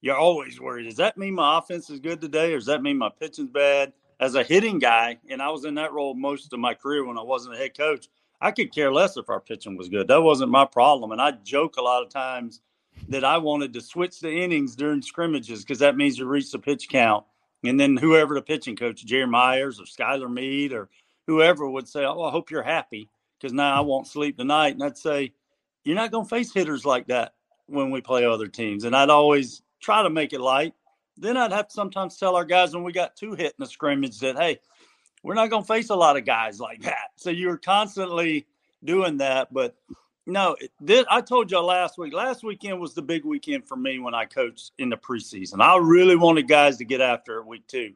You're 0.00 0.16
always 0.16 0.60
worried. 0.60 0.84
Does 0.84 0.96
that 0.96 1.18
mean 1.18 1.34
my 1.34 1.58
offense 1.58 1.90
is 1.90 2.00
good 2.00 2.20
today, 2.20 2.52
or 2.52 2.58
does 2.58 2.66
that 2.66 2.82
mean 2.82 2.98
my 2.98 3.10
pitching's 3.10 3.50
bad? 3.50 3.92
As 4.20 4.34
a 4.34 4.42
hitting 4.42 4.80
guy, 4.80 5.18
and 5.30 5.40
I 5.40 5.48
was 5.50 5.64
in 5.64 5.74
that 5.74 5.92
role 5.92 6.14
most 6.14 6.52
of 6.52 6.58
my 6.58 6.74
career 6.74 7.06
when 7.06 7.18
I 7.18 7.22
wasn't 7.22 7.54
a 7.54 7.58
head 7.58 7.76
coach, 7.76 8.08
I 8.40 8.50
could 8.50 8.72
care 8.72 8.92
less 8.92 9.16
if 9.16 9.28
our 9.28 9.40
pitching 9.40 9.76
was 9.76 9.88
good. 9.88 10.08
That 10.08 10.22
wasn't 10.22 10.50
my 10.50 10.64
problem. 10.64 11.12
And 11.12 11.20
I 11.20 11.32
joke 11.32 11.76
a 11.76 11.82
lot 11.82 12.02
of 12.02 12.10
times 12.10 12.60
that 13.08 13.24
I 13.24 13.38
wanted 13.38 13.72
to 13.74 13.80
switch 13.80 14.20
the 14.20 14.30
innings 14.30 14.76
during 14.76 15.02
scrimmages 15.02 15.62
because 15.62 15.78
that 15.80 15.96
means 15.96 16.18
you 16.18 16.26
reach 16.26 16.50
the 16.50 16.58
pitch 16.58 16.88
count. 16.88 17.24
And 17.64 17.78
then 17.78 17.96
whoever 17.96 18.34
the 18.34 18.42
pitching 18.42 18.76
coach, 18.76 19.04
Jerry 19.04 19.26
Meyers 19.26 19.80
or 19.80 19.84
Skylar 19.84 20.32
Meade 20.32 20.72
or 20.72 20.88
whoever 21.26 21.68
would 21.68 21.88
say, 21.88 22.04
Oh, 22.04 22.22
I 22.22 22.30
hope 22.30 22.50
you're 22.50 22.62
happy 22.62 23.08
because 23.38 23.52
now 23.52 23.76
I 23.76 23.80
won't 23.80 24.06
sleep 24.06 24.36
tonight. 24.36 24.74
And 24.74 24.82
I'd 24.82 24.98
say, 24.98 25.32
You're 25.84 25.96
not 25.96 26.10
going 26.10 26.24
to 26.24 26.30
face 26.30 26.52
hitters 26.52 26.84
like 26.84 27.08
that 27.08 27.34
when 27.66 27.90
we 27.90 28.00
play 28.00 28.24
other 28.24 28.48
teams. 28.48 28.84
And 28.84 28.94
I'd 28.94 29.10
always 29.10 29.62
try 29.80 30.02
to 30.02 30.10
make 30.10 30.32
it 30.32 30.40
light. 30.40 30.74
Then 31.16 31.36
I'd 31.36 31.52
have 31.52 31.68
to 31.68 31.74
sometimes 31.74 32.16
tell 32.16 32.36
our 32.36 32.44
guys 32.44 32.74
when 32.74 32.84
we 32.84 32.92
got 32.92 33.16
two 33.16 33.34
hit 33.34 33.54
in 33.58 33.64
the 33.64 33.66
scrimmage 33.66 34.20
that, 34.20 34.36
Hey, 34.36 34.60
we're 35.22 35.34
not 35.34 35.50
going 35.50 35.62
to 35.62 35.68
face 35.68 35.90
a 35.90 35.96
lot 35.96 36.16
of 36.16 36.24
guys 36.24 36.60
like 36.60 36.82
that. 36.82 37.08
So 37.16 37.30
you're 37.30 37.56
constantly 37.56 38.46
doing 38.84 39.18
that. 39.18 39.52
But 39.52 39.76
no, 40.28 40.56
this, 40.78 41.06
I 41.10 41.22
told 41.22 41.50
you 41.50 41.58
last 41.60 41.96
week. 41.96 42.12
Last 42.12 42.44
weekend 42.44 42.78
was 42.78 42.92
the 42.92 43.00
big 43.00 43.24
weekend 43.24 43.66
for 43.66 43.76
me 43.76 43.98
when 43.98 44.14
I 44.14 44.26
coached 44.26 44.72
in 44.76 44.90
the 44.90 44.96
preseason. 44.96 45.62
I 45.62 45.78
really 45.78 46.16
wanted 46.16 46.46
guys 46.46 46.76
to 46.76 46.84
get 46.84 47.00
after 47.00 47.38
it 47.38 47.46
week 47.46 47.66
two. 47.66 47.94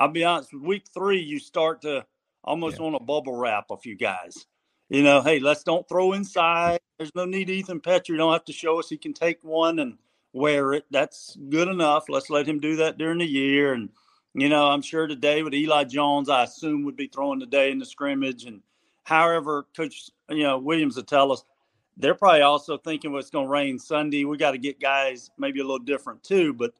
I'll 0.00 0.08
be 0.08 0.24
honest, 0.24 0.54
week 0.54 0.84
three, 0.94 1.20
you 1.20 1.38
start 1.38 1.82
to 1.82 2.06
almost 2.42 2.78
yeah. 2.78 2.84
want 2.84 2.96
to 2.96 3.04
bubble 3.04 3.36
wrap 3.36 3.66
a 3.70 3.76
few 3.76 3.96
guys. 3.96 4.46
You 4.88 5.02
know, 5.02 5.20
hey, 5.20 5.40
let's 5.40 5.62
don't 5.62 5.86
throw 5.86 6.14
inside. 6.14 6.80
There's 6.96 7.14
no 7.14 7.26
need 7.26 7.50
Ethan 7.50 7.80
Petry. 7.80 8.10
You 8.10 8.16
don't 8.16 8.32
have 8.32 8.46
to 8.46 8.52
show 8.54 8.78
us 8.78 8.88
he 8.88 8.96
can 8.96 9.12
take 9.12 9.44
one 9.44 9.78
and 9.78 9.98
wear 10.32 10.72
it. 10.72 10.86
That's 10.90 11.36
good 11.50 11.68
enough. 11.68 12.04
Let's 12.08 12.30
let 12.30 12.48
him 12.48 12.60
do 12.60 12.76
that 12.76 12.96
during 12.96 13.18
the 13.18 13.26
year. 13.26 13.74
And, 13.74 13.90
you 14.32 14.48
know, 14.48 14.68
I'm 14.68 14.80
sure 14.80 15.06
today 15.06 15.42
with 15.42 15.52
Eli 15.52 15.84
Jones, 15.84 16.30
I 16.30 16.44
assume 16.44 16.84
would 16.84 16.96
be 16.96 17.08
throwing 17.08 17.40
today 17.40 17.70
in 17.70 17.78
the 17.78 17.84
scrimmage. 17.84 18.44
And 18.44 18.62
however, 19.04 19.66
Coach, 19.76 20.08
you 20.30 20.44
know, 20.44 20.56
Williams 20.56 20.96
would 20.96 21.06
tell 21.06 21.30
us 21.30 21.44
they're 21.98 22.14
probably 22.14 22.42
also 22.42 22.78
thinking 22.78 23.10
well, 23.12 23.20
it's 23.20 23.30
going 23.30 23.46
to 23.46 23.50
rain 23.50 23.78
Sunday. 23.78 24.24
We 24.24 24.36
got 24.36 24.52
to 24.52 24.58
get 24.58 24.80
guys 24.80 25.30
maybe 25.36 25.60
a 25.60 25.64
little 25.64 25.78
different 25.78 26.22
too. 26.22 26.52
But 26.52 26.72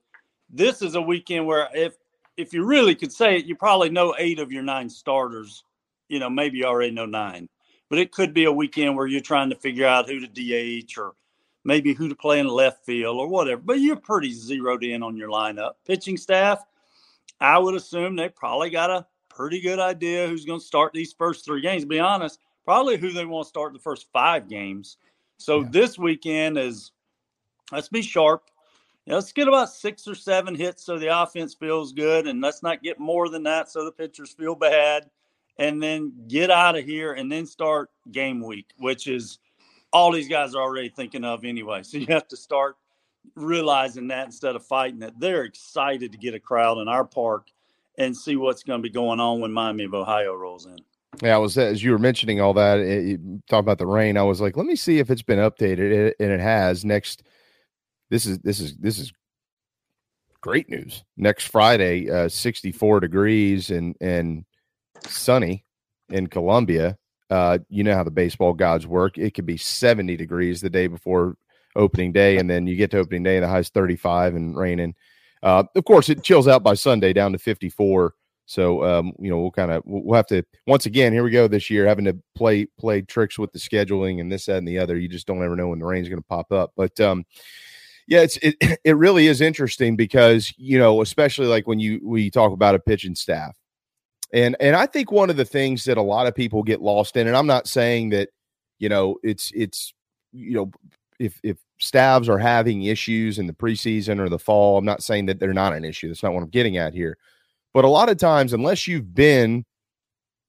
this 0.48 0.80
is 0.80 0.94
a 0.94 1.02
weekend 1.02 1.46
where 1.46 1.68
if 1.74 1.96
if 2.36 2.54
you 2.54 2.64
really 2.64 2.94
could 2.94 3.12
say 3.12 3.36
it, 3.36 3.46
you 3.46 3.56
probably 3.56 3.90
know 3.90 4.14
eight 4.18 4.38
of 4.38 4.52
your 4.52 4.62
nine 4.62 4.88
starters. 4.88 5.64
You 6.08 6.20
know, 6.20 6.30
maybe 6.30 6.58
you 6.58 6.64
already 6.64 6.92
know 6.92 7.04
nine. 7.04 7.48
But 7.90 7.98
it 7.98 8.12
could 8.12 8.32
be 8.32 8.44
a 8.44 8.52
weekend 8.52 8.96
where 8.96 9.06
you're 9.06 9.20
trying 9.20 9.50
to 9.50 9.56
figure 9.56 9.86
out 9.86 10.08
who 10.08 10.20
to 10.20 10.26
DH 10.26 10.96
or 10.98 11.14
maybe 11.64 11.94
who 11.94 12.08
to 12.08 12.14
play 12.14 12.38
in 12.38 12.46
left 12.46 12.84
field 12.84 13.18
or 13.18 13.26
whatever. 13.26 13.60
But 13.60 13.80
you're 13.80 13.96
pretty 13.96 14.32
zeroed 14.32 14.84
in 14.84 15.02
on 15.02 15.16
your 15.16 15.30
lineup. 15.30 15.72
Pitching 15.86 16.16
staff, 16.16 16.64
I 17.40 17.58
would 17.58 17.74
assume 17.74 18.14
they 18.14 18.28
probably 18.28 18.70
got 18.70 18.90
a 18.90 19.06
pretty 19.28 19.60
good 19.60 19.78
idea 19.78 20.28
who's 20.28 20.44
going 20.44 20.60
to 20.60 20.64
start 20.64 20.92
these 20.92 21.12
first 21.12 21.44
three 21.44 21.60
games. 21.60 21.82
To 21.82 21.88
be 21.88 21.98
honest, 21.98 22.38
probably 22.64 22.98
who 22.98 23.10
they 23.10 23.24
want 23.24 23.46
to 23.46 23.48
start 23.48 23.72
the 23.72 23.78
first 23.78 24.06
five 24.12 24.48
games. 24.48 24.98
So 25.38 25.60
yeah. 25.60 25.68
this 25.70 25.98
weekend 25.98 26.58
is 26.58 26.92
let's 27.72 27.88
be 27.88 28.02
sharp. 28.02 28.44
let's 29.06 29.32
get 29.32 29.48
about 29.48 29.70
six 29.70 30.06
or 30.06 30.14
seven 30.14 30.54
hits 30.54 30.84
so 30.84 30.98
the 30.98 31.22
offense 31.22 31.54
feels 31.54 31.92
good, 31.92 32.26
and 32.26 32.40
let's 32.40 32.62
not 32.62 32.82
get 32.82 32.98
more 32.98 33.28
than 33.28 33.44
that 33.44 33.70
so 33.70 33.84
the 33.84 33.92
pitchers 33.92 34.32
feel 34.32 34.54
bad. 34.54 35.08
And 35.60 35.82
then 35.82 36.12
get 36.28 36.52
out 36.52 36.78
of 36.78 36.84
here 36.84 37.14
and 37.14 37.32
then 37.32 37.44
start 37.44 37.90
game 38.12 38.40
week, 38.40 38.66
which 38.76 39.08
is 39.08 39.40
all 39.92 40.12
these 40.12 40.28
guys 40.28 40.54
are 40.54 40.62
already 40.62 40.88
thinking 40.88 41.24
of 41.24 41.44
anyway. 41.44 41.82
So 41.84 41.98
you 41.98 42.06
have 42.10 42.28
to 42.28 42.36
start 42.36 42.76
realizing 43.34 44.08
that 44.08 44.26
instead 44.26 44.56
of 44.56 44.64
fighting 44.64 45.02
it. 45.02 45.18
They're 45.18 45.44
excited 45.44 46.12
to 46.12 46.18
get 46.18 46.34
a 46.34 46.40
crowd 46.40 46.78
in 46.78 46.88
our 46.88 47.04
park 47.04 47.48
and 47.98 48.16
see 48.16 48.36
what's 48.36 48.62
going 48.62 48.80
to 48.80 48.88
be 48.88 48.92
going 48.92 49.20
on 49.20 49.40
when 49.40 49.52
Miami 49.52 49.84
of 49.84 49.94
Ohio 49.94 50.34
rolls 50.34 50.66
in. 50.66 50.78
Yeah, 51.22 51.34
I 51.34 51.38
was 51.38 51.58
as 51.58 51.82
you 51.82 51.90
were 51.92 51.98
mentioning 51.98 52.40
all 52.40 52.54
that, 52.54 52.78
it, 52.78 53.20
talking 53.48 53.60
about 53.60 53.78
the 53.78 53.86
rain. 53.86 54.16
I 54.16 54.22
was 54.22 54.40
like, 54.40 54.56
let 54.56 54.66
me 54.66 54.76
see 54.76 54.98
if 54.98 55.10
it's 55.10 55.22
been 55.22 55.38
updated, 55.38 55.90
it, 55.90 56.16
and 56.20 56.30
it 56.30 56.40
has. 56.40 56.84
Next, 56.84 57.22
this 58.10 58.26
is 58.26 58.38
this 58.38 58.60
is 58.60 58.76
this 58.76 58.98
is 58.98 59.12
great 60.40 60.68
news. 60.68 61.04
Next 61.16 61.46
Friday, 61.48 62.10
uh, 62.10 62.28
64 62.28 63.00
degrees 63.00 63.70
and 63.70 63.96
and 64.00 64.44
sunny 65.06 65.64
in 66.08 66.28
Columbia. 66.28 66.96
Uh, 67.30 67.58
you 67.68 67.84
know 67.84 67.94
how 67.94 68.04
the 68.04 68.10
baseball 68.10 68.54
gods 68.54 68.86
work. 68.86 69.18
It 69.18 69.34
could 69.34 69.44
be 69.44 69.58
70 69.58 70.16
degrees 70.16 70.60
the 70.60 70.70
day 70.70 70.86
before 70.86 71.36
opening 71.76 72.12
day, 72.12 72.38
and 72.38 72.48
then 72.48 72.66
you 72.66 72.76
get 72.76 72.90
to 72.92 72.98
opening 72.98 73.22
day, 73.22 73.36
and 73.36 73.44
the 73.44 73.48
high's 73.48 73.68
35 73.68 74.34
and 74.34 74.56
raining. 74.56 74.94
Uh, 75.42 75.64
of 75.74 75.84
course, 75.84 76.08
it 76.08 76.22
chills 76.22 76.48
out 76.48 76.62
by 76.62 76.74
Sunday 76.74 77.12
down 77.12 77.32
to 77.32 77.38
54 77.38 78.14
so 78.48 78.82
um, 78.82 79.12
you 79.18 79.28
know, 79.28 79.38
we'll 79.38 79.50
kind 79.50 79.70
of 79.70 79.82
we'll 79.84 80.16
have 80.16 80.26
to 80.28 80.42
once 80.66 80.86
again 80.86 81.12
here 81.12 81.22
we 81.22 81.30
go 81.30 81.48
this 81.48 81.68
year 81.68 81.86
having 81.86 82.06
to 82.06 82.16
play 82.34 82.64
play 82.78 83.02
tricks 83.02 83.38
with 83.38 83.52
the 83.52 83.58
scheduling 83.58 84.22
and 84.22 84.32
this 84.32 84.46
that 84.46 84.56
and 84.56 84.66
the 84.66 84.78
other. 84.78 84.96
You 84.96 85.06
just 85.06 85.26
don't 85.26 85.44
ever 85.44 85.54
know 85.54 85.68
when 85.68 85.80
the 85.80 85.84
rain's 85.84 86.08
going 86.08 86.22
to 86.22 86.26
pop 86.26 86.50
up. 86.50 86.72
But 86.74 86.98
um, 86.98 87.26
yeah, 88.06 88.22
it's 88.22 88.38
it 88.38 88.56
it 88.84 88.96
really 88.96 89.26
is 89.26 89.42
interesting 89.42 89.96
because 89.96 90.50
you 90.56 90.78
know, 90.78 91.02
especially 91.02 91.46
like 91.46 91.66
when 91.66 91.78
you 91.78 92.00
we 92.02 92.30
talk 92.30 92.52
about 92.52 92.74
a 92.74 92.78
pitching 92.78 93.14
staff, 93.14 93.54
and 94.32 94.56
and 94.60 94.74
I 94.74 94.86
think 94.86 95.12
one 95.12 95.28
of 95.28 95.36
the 95.36 95.44
things 95.44 95.84
that 95.84 95.98
a 95.98 96.02
lot 96.02 96.26
of 96.26 96.34
people 96.34 96.62
get 96.62 96.80
lost 96.80 97.18
in, 97.18 97.26
and 97.26 97.36
I'm 97.36 97.46
not 97.46 97.68
saying 97.68 98.08
that 98.10 98.30
you 98.78 98.88
know 98.88 99.18
it's 99.22 99.52
it's 99.54 99.92
you 100.32 100.54
know 100.54 100.70
if 101.18 101.38
if 101.42 101.58
staffs 101.80 102.30
are 102.30 102.38
having 102.38 102.84
issues 102.84 103.38
in 103.38 103.46
the 103.46 103.52
preseason 103.52 104.20
or 104.20 104.30
the 104.30 104.38
fall, 104.38 104.78
I'm 104.78 104.86
not 104.86 105.02
saying 105.02 105.26
that 105.26 105.38
they're 105.38 105.52
not 105.52 105.74
an 105.74 105.84
issue. 105.84 106.08
That's 106.08 106.22
not 106.22 106.32
what 106.32 106.42
I'm 106.42 106.48
getting 106.48 106.78
at 106.78 106.94
here 106.94 107.18
but 107.74 107.84
a 107.84 107.88
lot 107.88 108.08
of 108.08 108.16
times, 108.16 108.52
unless 108.52 108.86
you've 108.86 109.14
been 109.14 109.64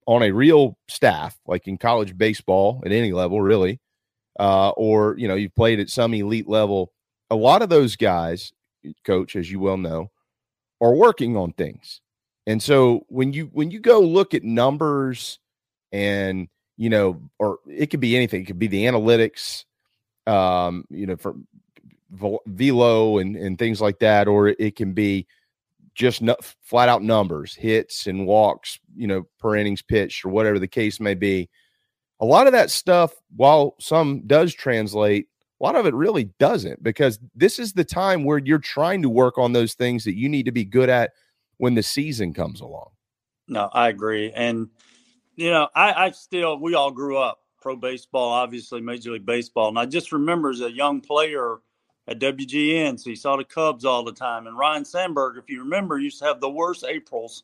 on 0.07 0.23
a 0.23 0.31
real 0.31 0.77
staff, 0.87 1.37
like 1.45 1.67
in 1.67 1.77
college 1.77 2.17
baseball 2.17 2.81
at 2.85 2.91
any 2.91 3.11
level, 3.11 3.41
really, 3.41 3.79
uh, 4.39 4.69
or 4.69 5.15
you 5.17 5.27
know, 5.27 5.35
you've 5.35 5.55
played 5.55 5.79
at 5.79 5.89
some 5.89 6.13
elite 6.13 6.47
level. 6.47 6.91
A 7.29 7.35
lot 7.35 7.61
of 7.61 7.69
those 7.69 7.95
guys, 7.95 8.51
coach, 9.05 9.35
as 9.35 9.51
you 9.51 9.59
well 9.59 9.77
know, 9.77 10.09
are 10.81 10.93
working 10.93 11.37
on 11.37 11.53
things. 11.53 12.01
And 12.47 12.63
so 12.63 13.05
when 13.09 13.33
you 13.33 13.49
when 13.53 13.69
you 13.69 13.79
go 13.79 13.99
look 13.99 14.33
at 14.33 14.43
numbers 14.43 15.39
and 15.91 16.47
you 16.77 16.89
know, 16.89 17.21
or 17.37 17.59
it 17.67 17.87
could 17.87 17.99
be 17.99 18.15
anything, 18.15 18.41
it 18.41 18.45
could 18.45 18.57
be 18.57 18.67
the 18.67 18.85
analytics, 18.85 19.65
um, 20.25 20.85
you 20.89 21.05
know, 21.05 21.17
for 21.17 21.35
velo 22.47 23.19
and 23.19 23.35
and 23.35 23.59
things 23.59 23.81
like 23.81 23.99
that, 23.99 24.27
or 24.27 24.47
it 24.47 24.75
can 24.75 24.93
be 24.93 25.27
just 25.99 26.21
no, 26.21 26.35
flat 26.61 26.87
out 26.87 27.03
numbers, 27.03 27.53
hits 27.53 28.07
and 28.07 28.25
walks, 28.25 28.79
you 28.95 29.05
know, 29.05 29.27
per 29.37 29.55
innings 29.55 29.81
pitched 29.81 30.23
or 30.23 30.29
whatever 30.29 30.57
the 30.57 30.67
case 30.67 30.99
may 30.99 31.13
be. 31.13 31.49
A 32.21 32.25
lot 32.25 32.47
of 32.47 32.53
that 32.53 32.71
stuff, 32.71 33.13
while 33.35 33.75
some 33.79 34.23
does 34.25 34.53
translate, 34.53 35.27
a 35.59 35.63
lot 35.63 35.75
of 35.75 35.85
it 35.85 35.93
really 35.93 36.29
doesn't 36.39 36.81
because 36.81 37.19
this 37.35 37.59
is 37.59 37.73
the 37.73 37.83
time 37.83 38.23
where 38.23 38.37
you're 38.37 38.59
trying 38.59 39.01
to 39.01 39.09
work 39.09 39.37
on 39.37 39.51
those 39.51 39.73
things 39.73 40.05
that 40.05 40.17
you 40.17 40.29
need 40.29 40.45
to 40.45 40.53
be 40.53 40.63
good 40.63 40.89
at 40.89 41.11
when 41.57 41.75
the 41.75 41.83
season 41.83 42.33
comes 42.33 42.61
along. 42.61 42.89
No, 43.49 43.69
I 43.73 43.89
agree. 43.89 44.31
And, 44.31 44.69
you 45.35 45.49
know, 45.49 45.67
I, 45.75 46.05
I 46.05 46.11
still, 46.11 46.57
we 46.59 46.75
all 46.75 46.91
grew 46.91 47.17
up 47.17 47.39
pro 47.61 47.75
baseball, 47.75 48.29
obviously 48.29 48.79
Major 48.79 49.11
League 49.11 49.25
Baseball. 49.25 49.67
And 49.67 49.77
I 49.79 49.85
just 49.85 50.13
remember 50.13 50.49
as 50.49 50.61
a 50.61 50.71
young 50.71 51.01
player 51.01 51.57
at 52.09 52.19
WGN, 52.19 52.99
so 52.99 53.11
you 53.11 53.15
saw 53.15 53.37
the 53.37 53.43
Cubs 53.43 53.85
all 53.85 54.03
the 54.03 54.11
time. 54.11 54.47
And 54.47 54.57
Ryne 54.57 54.83
Sandberg, 54.83 55.37
if 55.37 55.47
you 55.47 55.59
remember, 55.59 55.99
used 55.99 56.19
to 56.19 56.25
have 56.25 56.41
the 56.41 56.49
worst 56.49 56.83
Aprils 56.83 57.43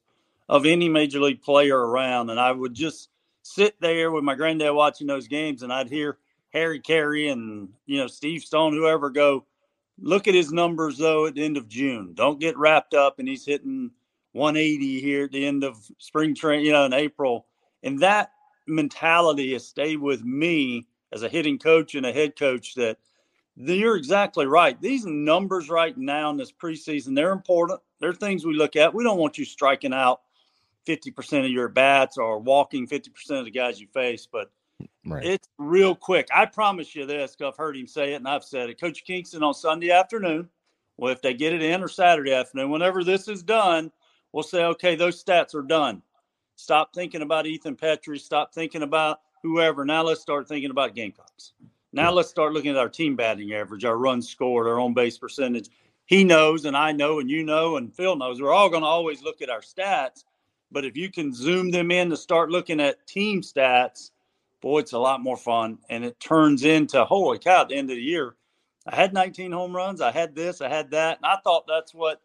of 0.49 0.66
any 0.66 0.89
Major 0.89 1.20
League 1.20 1.43
player 1.43 1.78
around. 1.78 2.32
And 2.32 2.39
I 2.39 2.51
would 2.51 2.74
just 2.74 3.09
sit 3.43 3.80
there 3.80 4.11
with 4.11 4.24
my 4.24 4.34
granddad 4.34 4.74
watching 4.74 5.05
those 5.05 5.28
games 5.28 5.61
and 5.61 5.72
I'd 5.72 5.88
hear 5.88 6.18
Harry 6.51 6.80
Caray 6.80 7.28
and 7.28 7.70
you 7.86 7.97
know 7.99 8.07
Steve 8.07 8.41
Stone, 8.41 8.74
whoever 8.74 9.09
go. 9.11 9.45
Look 9.99 10.28
at 10.28 10.34
his 10.34 10.51
numbers 10.51 10.97
though 10.97 11.28
at 11.28 11.36
the 11.36 11.43
end 11.43 11.57
of 11.57 11.68
June. 11.68 12.13
Don't 12.16 12.39
get 12.39 12.57
wrapped 12.57 12.93
up, 12.93 13.20
and 13.20 13.28
he's 13.28 13.45
hitting 13.45 13.91
180 14.32 14.99
here 14.99 15.26
at 15.26 15.32
the 15.32 15.45
end 15.45 15.63
of 15.63 15.78
spring 15.99 16.34
training, 16.34 16.66
you 16.66 16.72
know, 16.72 16.86
in 16.86 16.93
April. 16.93 17.45
And 17.84 17.99
that 17.99 18.32
mentality 18.68 19.53
has 19.53 19.68
stayed 19.68 19.99
with 19.99 20.24
me 20.24 20.88
as 21.13 21.24
a 21.24 21.30
hitting 21.30 21.59
coach 21.59 21.93
and 21.93 22.05
a 22.05 22.11
head 22.13 22.38
coach. 22.38 22.74
That 22.76 22.97
you're 23.58 23.95
exactly 23.95 24.45
right. 24.45 24.80
These 24.82 25.06
numbers 25.06 25.70
right 25.70 25.97
now 25.97 26.30
in 26.30 26.38
this 26.38 26.51
preseason, 26.51 27.16
they're 27.16 27.32
important. 27.32 27.80
They're 27.99 28.14
things 28.14 28.45
we 28.45 28.53
look 28.53 28.76
at. 28.76 28.93
We 28.93 29.03
don't 29.03 29.18
want 29.18 29.38
you 29.38 29.45
striking 29.45 29.93
out 29.93 30.22
50% 30.88 31.45
of 31.45 31.51
your 31.51 31.70
bats 31.70 32.18
or 32.18 32.39
walking 32.39 32.88
50% 32.88 33.08
of 33.32 33.45
the 33.45 33.51
guys 33.51 33.80
you 33.80 33.88
face, 33.88 34.28
but 34.32 34.51
Right. 35.06 35.26
It's 35.26 35.47
real 35.58 35.95
quick. 35.95 36.28
I 36.34 36.45
promise 36.45 36.95
you 36.95 37.06
this, 37.06 37.36
I've 37.41 37.58
heard 37.58 37.78
him 37.78 37.88
say 37.88 38.14
it 38.14 38.18
and 38.18 38.28
I've 38.28 38.43
said 38.43 38.70
it. 38.70 38.80
Coach 38.80 39.03
Kingston 39.06 39.43
on 39.43 39.53
Sunday 39.53 39.91
afternoon, 39.91 40.49
well, 40.97 41.12
if 41.12 41.22
they 41.22 41.34
get 41.34 41.53
it 41.53 41.62
in 41.62 41.84
or 41.84 41.88
Saturday 41.88 42.34
afternoon, 42.34 42.72
whenever 42.72 43.03
this 43.03 43.28
is 43.28 43.43
done, 43.43 43.91
we'll 44.32 44.43
say, 44.43 44.64
okay, 44.64 44.95
those 44.95 45.24
stats 45.24 45.53
are 45.53 45.62
done. 45.62 46.01
Stop 46.56 46.93
thinking 46.93 47.22
about 47.22 47.45
Ethan 47.45 47.76
Petry. 47.76 48.20
Stop 48.20 48.53
thinking 48.53 48.82
about 48.82 49.20
whoever. 49.43 49.86
Now 49.86 50.03
let's 50.03 50.22
start 50.22 50.47
thinking 50.47 50.72
about 50.72 50.95
Gamecocks. 50.95 51.53
Now 51.96 52.12
let's 52.12 52.30
start 52.30 52.52
looking 52.52 52.72
at 52.72 52.78
our 52.78 52.89
team 52.89 53.16
batting 53.16 53.54
average, 53.54 53.86
our 53.86 53.98
runs 53.98 54.28
scored, 54.28 54.68
our 54.68 54.82
on 54.82 54.93
base 54.93 55.18
percentage. 55.18 55.70
He 56.08 56.26
knows, 56.26 56.66
and 56.66 56.76
I 56.76 56.91
know, 56.91 57.22
and 57.22 57.30
you 57.30 57.41
know, 57.41 57.78
and 57.78 57.96
Phil 57.96 58.18
knows. 58.18 58.41
We're 58.41 58.52
all 58.54 58.70
going 58.70 58.82
to 58.82 58.88
always 58.88 59.24
look 59.24 59.41
at 59.41 59.50
our 59.50 59.62
stats. 59.62 60.26
But 60.74 60.84
if 60.84 60.98
you 60.98 61.10
can 61.10 61.34
zoom 61.34 61.72
them 61.72 61.91
in 61.91 62.10
to 62.10 62.18
start 62.18 62.50
looking 62.52 62.82
at 62.82 63.08
team 63.08 63.41
stats, 63.41 64.12
boy, 64.62 64.80
it's 64.80 64.91
a 64.91 65.00
lot 65.00 65.24
more 65.24 65.38
fun. 65.38 65.78
And 65.89 66.04
it 66.04 66.20
turns 66.20 66.66
into, 66.66 67.06
holy 67.06 67.39
cow, 67.39 67.62
at 67.62 67.70
the 67.70 67.76
end 67.76 67.89
of 67.89 67.96
the 67.96 68.02
year, 68.02 68.36
I 68.86 68.93
had 68.93 69.14
19 69.14 69.54
home 69.54 69.74
runs. 69.74 70.02
I 70.02 70.12
had 70.12 70.36
this, 70.36 70.60
I 70.60 70.68
had 70.68 70.91
that. 70.91 71.20
And 71.20 71.26
I 71.26 71.38
thought 71.46 71.64
that's 71.66 71.93
what 71.93 72.22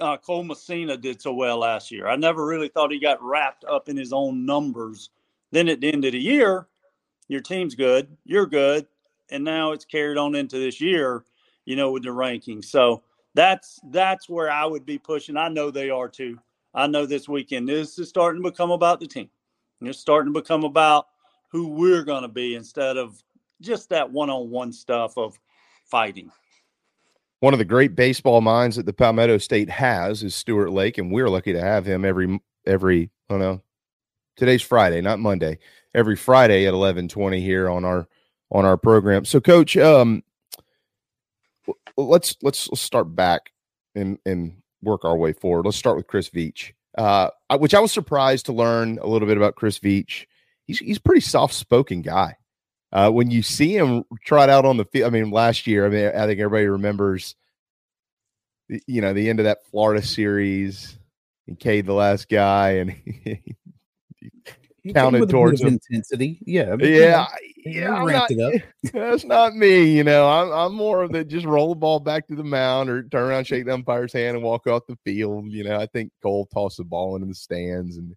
uh, 0.00 0.16
Cole 0.16 0.42
Messina 0.42 0.96
did 0.96 1.22
so 1.22 1.32
well 1.32 1.58
last 1.58 1.92
year. 1.92 2.08
I 2.08 2.16
never 2.16 2.44
really 2.44 2.68
thought 2.68 2.90
he 2.90 2.98
got 2.98 3.22
wrapped 3.22 3.64
up 3.66 3.88
in 3.88 3.96
his 3.96 4.12
own 4.12 4.44
numbers. 4.44 5.10
Then 5.52 5.68
at 5.68 5.80
the 5.80 5.92
end 5.92 6.04
of 6.04 6.10
the 6.10 6.18
year, 6.18 6.66
your 7.28 7.40
team's 7.40 7.76
good, 7.76 8.08
you're 8.24 8.46
good. 8.46 8.88
And 9.32 9.42
now 9.42 9.72
it's 9.72 9.84
carried 9.84 10.18
on 10.18 10.34
into 10.34 10.58
this 10.58 10.80
year, 10.80 11.24
you 11.64 11.74
know, 11.74 11.90
with 11.90 12.04
the 12.04 12.10
rankings. 12.10 12.66
So 12.66 13.02
that's 13.34 13.80
that's 13.90 14.28
where 14.28 14.50
I 14.50 14.64
would 14.66 14.86
be 14.86 14.98
pushing. 14.98 15.36
I 15.36 15.48
know 15.48 15.70
they 15.70 15.90
are 15.90 16.08
too. 16.08 16.38
I 16.74 16.86
know 16.86 17.06
this 17.06 17.28
weekend 17.28 17.68
this 17.68 17.98
is 17.98 18.08
starting 18.08 18.42
to 18.42 18.50
become 18.50 18.70
about 18.70 19.00
the 19.00 19.06
team. 19.06 19.30
It's 19.80 19.98
starting 19.98 20.32
to 20.32 20.40
become 20.40 20.64
about 20.64 21.08
who 21.48 21.68
we're 21.68 22.04
going 22.04 22.22
to 22.22 22.28
be 22.28 22.54
instead 22.54 22.96
of 22.96 23.22
just 23.60 23.88
that 23.88 24.10
one-on-one 24.10 24.72
stuff 24.72 25.18
of 25.18 25.38
fighting. 25.84 26.30
One 27.40 27.52
of 27.52 27.58
the 27.58 27.64
great 27.64 27.96
baseball 27.96 28.40
minds 28.40 28.76
that 28.76 28.86
the 28.86 28.92
Palmetto 28.92 29.38
State 29.38 29.68
has 29.68 30.22
is 30.22 30.34
Stuart 30.34 30.70
Lake, 30.70 30.98
and 30.98 31.10
we're 31.10 31.28
lucky 31.28 31.52
to 31.52 31.60
have 31.60 31.84
him 31.84 32.04
every 32.04 32.40
every. 32.66 33.10
I 33.28 33.34
don't 33.34 33.40
know. 33.40 33.60
Today's 34.36 34.62
Friday, 34.62 35.00
not 35.00 35.18
Monday. 35.18 35.58
Every 35.94 36.16
Friday 36.16 36.66
at 36.66 36.74
eleven 36.74 37.08
twenty 37.08 37.40
here 37.40 37.68
on 37.68 37.84
our 37.84 38.06
on 38.52 38.64
our 38.64 38.76
program. 38.76 39.24
So, 39.24 39.40
Coach, 39.40 39.76
um, 39.76 40.22
let's 41.96 42.36
let's 42.42 42.68
let's 42.68 42.80
start 42.80 43.14
back 43.16 43.50
and 43.94 44.18
and 44.24 44.54
work 44.82 45.04
our 45.04 45.16
way 45.16 45.32
forward. 45.32 45.64
Let's 45.64 45.76
start 45.76 45.96
with 45.96 46.06
Chris 46.06 46.30
Veach, 46.30 46.72
uh, 46.96 47.30
which 47.58 47.74
I 47.74 47.80
was 47.80 47.90
surprised 47.90 48.46
to 48.46 48.52
learn 48.52 48.98
a 49.00 49.06
little 49.06 49.26
bit 49.26 49.36
about 49.36 49.56
Chris 49.56 49.78
Veach 49.78 50.26
he's 50.66 50.78
he's 50.78 50.98
pretty 50.98 51.20
soft 51.20 51.54
spoken 51.54 52.02
guy. 52.02 52.36
Uh, 52.92 53.10
when 53.10 53.30
you 53.30 53.42
see 53.42 53.74
him 53.74 54.04
trot 54.24 54.50
out 54.50 54.66
on 54.66 54.76
the 54.76 54.84
field, 54.84 55.06
I 55.06 55.10
mean, 55.10 55.30
last 55.30 55.66
year, 55.66 55.86
I 55.86 55.88
mean, 55.88 56.08
I 56.08 56.26
think 56.26 56.40
everybody 56.40 56.66
remembers, 56.66 57.34
you 58.68 59.00
know, 59.00 59.14
the 59.14 59.30
end 59.30 59.40
of 59.40 59.44
that 59.44 59.64
Florida 59.70 60.04
series 60.04 60.98
and 61.48 61.58
Cade 61.58 61.86
the 61.86 61.94
last 61.94 62.28
guy, 62.28 62.72
and 62.72 62.94
counted 64.92 65.28
towards 65.28 65.60
intensity. 65.62 66.38
Yeah, 66.44 66.72
I 66.72 66.76
mean, 66.76 66.94
yeah, 66.94 67.26
yeah. 67.64 67.94
I'm 67.94 68.06
not, 68.10 68.30
that's 68.92 69.24
not 69.24 69.54
me. 69.54 69.96
You 69.96 70.04
know, 70.04 70.28
I'm 70.28 70.50
I'm 70.50 70.74
more 70.74 71.02
of 71.02 71.12
the 71.12 71.24
just 71.24 71.46
roll 71.46 71.70
the 71.70 71.78
ball 71.78 72.00
back 72.00 72.26
to 72.28 72.34
the 72.34 72.44
mound 72.44 72.90
or 72.90 73.02
turn 73.04 73.28
around, 73.28 73.46
shake 73.46 73.66
the 73.66 73.74
umpire's 73.74 74.12
hand, 74.12 74.36
and 74.36 74.44
walk 74.44 74.66
off 74.66 74.86
the 74.88 74.98
field. 75.04 75.50
You 75.50 75.64
know, 75.64 75.78
I 75.78 75.86
think 75.86 76.10
Cole 76.22 76.46
tossed 76.46 76.78
the 76.78 76.84
ball 76.84 77.14
into 77.16 77.28
the 77.28 77.34
stands 77.34 77.96
and 77.96 78.14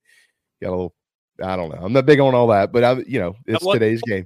got 0.62 0.70
a 0.70 0.72
little 0.72 0.96
I 1.44 1.56
don't 1.56 1.70
know. 1.70 1.80
I'm 1.82 1.94
not 1.94 2.06
big 2.06 2.20
on 2.20 2.34
all 2.34 2.48
that, 2.48 2.72
but 2.72 2.84
I, 2.84 2.94
you 3.08 3.20
know, 3.20 3.36
it's 3.46 3.66
today's 3.66 4.02
game. 4.02 4.26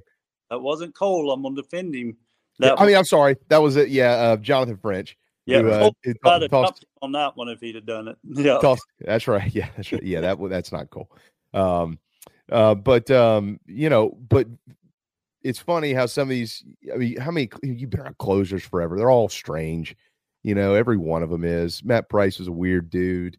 That 0.50 0.60
wasn't 0.60 0.94
Cole. 0.94 1.30
I'm 1.32 1.42
gonna 1.42 1.56
defend 1.56 1.94
him. 1.94 2.16
Yeah, 2.58 2.74
I 2.76 2.86
mean, 2.86 2.96
I'm 2.96 3.04
sorry. 3.04 3.36
That 3.48 3.62
was 3.62 3.76
it. 3.76 3.88
Yeah, 3.88 4.12
uh, 4.12 4.36
Jonathan 4.36 4.76
French. 4.76 5.16
Yeah, 5.46 5.62
who, 5.62 5.70
uh, 5.70 5.90
Cole 6.22 6.48
tossed, 6.48 6.84
on 7.02 7.12
that 7.12 7.36
one 7.36 7.48
if 7.48 7.60
he'd 7.60 7.74
have 7.74 7.86
done 7.86 8.08
it. 8.08 8.16
Yeah, 8.24 8.58
tossed, 8.58 8.84
that's 9.00 9.26
right. 9.26 9.50
Yeah, 9.54 9.68
that's 9.76 9.90
right. 9.92 10.02
Yeah, 10.02 10.20
that 10.20 10.38
that's 10.48 10.72
not 10.72 10.90
cool. 10.90 11.10
Um, 11.54 11.98
uh, 12.50 12.74
but 12.74 13.10
um, 13.10 13.58
you 13.66 13.88
know, 13.88 14.16
but 14.28 14.46
it's 15.42 15.58
funny 15.58 15.92
how 15.92 16.06
some 16.06 16.22
of 16.24 16.30
these. 16.30 16.64
I 16.92 16.96
mean, 16.96 17.16
how 17.18 17.30
many 17.30 17.48
you've 17.62 17.90
been 17.90 18.00
on 18.00 18.14
closers 18.18 18.62
forever? 18.62 18.96
They're 18.96 19.10
all 19.10 19.28
strange. 19.28 19.96
You 20.42 20.54
know, 20.54 20.74
every 20.74 20.96
one 20.96 21.22
of 21.22 21.30
them 21.30 21.44
is. 21.44 21.84
Matt 21.84 22.08
Price 22.08 22.40
is 22.40 22.48
a 22.48 22.52
weird 22.52 22.90
dude. 22.90 23.36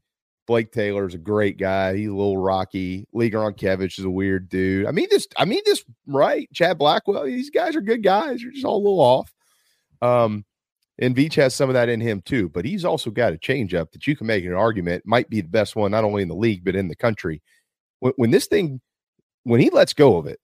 Blake 0.47 0.71
Taylor 0.71 1.07
is 1.07 1.13
a 1.13 1.19
great 1.19 1.57
guy. 1.57 1.95
He's 1.95 2.09
a 2.09 2.13
little 2.13 2.37
rocky. 2.37 3.07
Lee 3.13 3.31
Gronkiewicz 3.31 3.99
is 3.99 4.05
a 4.05 4.09
weird 4.09 4.49
dude. 4.49 4.85
I 4.85 4.91
mean 4.91 5.07
this. 5.09 5.27
I 5.37 5.45
mean 5.45 5.61
this 5.65 5.83
right. 6.07 6.49
Chad 6.53 6.77
Blackwell. 6.77 7.25
These 7.25 7.51
guys 7.51 7.75
are 7.75 7.81
good 7.81 8.03
guys. 8.03 8.41
They're 8.41 8.51
just 8.51 8.65
all 8.65 8.77
a 8.77 8.83
little 8.83 8.99
off. 8.99 9.33
Um, 10.01 10.45
and 10.99 11.15
Veach 11.15 11.35
has 11.35 11.55
some 11.55 11.69
of 11.69 11.73
that 11.73 11.89
in 11.89 12.01
him 12.01 12.21
too. 12.21 12.49
But 12.49 12.65
he's 12.65 12.85
also 12.85 13.11
got 13.11 13.33
a 13.33 13.37
changeup 13.37 13.91
that 13.91 14.07
you 14.07 14.15
can 14.15 14.27
make 14.27 14.43
an 14.45 14.53
argument 14.53 15.03
might 15.05 15.29
be 15.29 15.41
the 15.41 15.47
best 15.47 15.75
one 15.75 15.91
not 15.91 16.03
only 16.03 16.21
in 16.21 16.27
the 16.27 16.35
league 16.35 16.65
but 16.65 16.75
in 16.75 16.87
the 16.87 16.95
country. 16.95 17.41
When, 17.99 18.13
when 18.17 18.31
this 18.31 18.47
thing, 18.47 18.81
when 19.43 19.59
he 19.59 19.69
lets 19.69 19.93
go 19.93 20.17
of 20.17 20.27
it, 20.27 20.39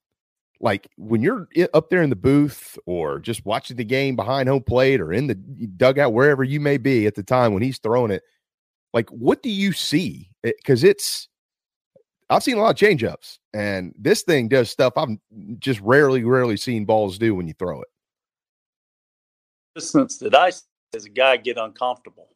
like 0.60 0.88
when 0.96 1.22
you're 1.22 1.48
up 1.72 1.88
there 1.88 2.02
in 2.02 2.10
the 2.10 2.16
booth 2.16 2.78
or 2.86 3.20
just 3.20 3.46
watching 3.46 3.76
the 3.76 3.84
game 3.84 4.16
behind 4.16 4.48
home 4.48 4.62
plate 4.62 5.00
or 5.00 5.12
in 5.12 5.26
the 5.28 5.34
dugout 5.34 6.12
wherever 6.12 6.42
you 6.42 6.58
may 6.58 6.76
be 6.76 7.06
at 7.06 7.14
the 7.14 7.22
time 7.22 7.52
when 7.52 7.62
he's 7.62 7.78
throwing 7.78 8.10
it 8.10 8.22
like, 8.92 9.10
what 9.10 9.42
do 9.42 9.50
you 9.50 9.72
see? 9.72 10.30
Eh, 10.44 10.52
because 10.56 10.84
it, 10.84 10.90
it's, 10.90 11.28
I've 12.30 12.42
seen 12.42 12.58
a 12.58 12.60
lot 12.60 12.70
of 12.70 12.76
changeups, 12.76 13.38
and 13.54 13.94
this 13.98 14.22
thing 14.22 14.48
does 14.48 14.70
stuff 14.70 14.94
I've 14.96 15.16
just 15.58 15.80
rarely, 15.80 16.24
rarely 16.24 16.56
seen 16.56 16.84
balls 16.84 17.18
do 17.18 17.34
when 17.34 17.46
you 17.46 17.54
throw 17.54 17.80
it. 17.80 17.88
Since 19.78 20.18
that 20.18 20.34
I, 20.34 20.48
as 20.94 21.04
a 21.04 21.10
guy, 21.10 21.38
get 21.38 21.56
uncomfortable, 21.56 22.28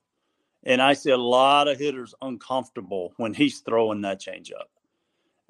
and 0.62 0.80
I 0.80 0.94
see 0.94 1.10
a 1.10 1.16
lot 1.18 1.68
of 1.68 1.78
hitters 1.78 2.14
uncomfortable 2.22 3.12
when 3.16 3.34
he's 3.34 3.60
throwing 3.60 4.00
that 4.02 4.20
changeup, 4.20 4.70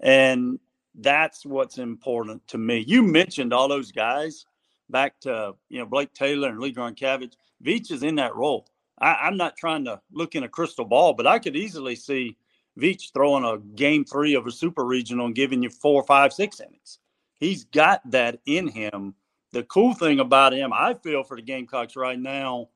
and 0.01 0.59
that's 0.95 1.47
what's 1.47 1.79
important 1.79 2.47
to 2.49 2.59
me. 2.59 2.85
You 2.87 3.03
mentioned 3.03 3.53
all 3.53 3.69
those 3.69 3.93
guys 3.93 4.47
back 4.91 5.19
to 5.21 5.55
you 5.69 5.79
know 5.79 5.87
Blake 5.87 6.13
Taylor 6.13 6.49
and 6.49 6.61
Lee 6.61 6.75
Gronkiewicz. 6.75 7.35
Veach 7.65 7.91
is 7.91 8.03
in 8.03 8.17
that 8.17 8.35
role. 8.35 8.67
I, 8.99 9.27
am 9.27 9.37
not 9.37 9.57
trying 9.57 9.85
to 9.87 10.01
look 10.13 10.35
in 10.35 10.45
a 10.45 10.49
crystal 10.49 10.85
ball, 10.85 11.15
but 11.15 11.27
I 11.27 11.39
could 11.39 11.57
easily 11.57 11.97
see 11.97 12.37
Veach 12.79 13.13
throwing 13.13 13.45
a 13.45 13.59
game 13.75 14.05
three 14.05 14.35
of 14.35 14.47
a 14.47 14.51
super 14.51 14.85
regional 14.85 15.27
and 15.27 15.35
giving 15.35 15.63
you 15.63 15.71
four, 15.71 16.05
five, 16.05 16.33
six 16.33 16.61
innings. 16.61 16.99
He's 17.39 17.65
got 17.65 18.09
that 18.11 18.41
in 18.47 18.69
him. 18.69 19.15
The 19.53 19.65
cool 19.65 19.95
thing 19.95 20.21
about 20.21 20.55
him, 20.55 20.73
I 20.73 20.95
feel 20.95 21.25
for 21.25 21.37
the 21.37 21.43
Gamecocks 21.43 21.97
right 21.97 22.19
now, 22.19 22.69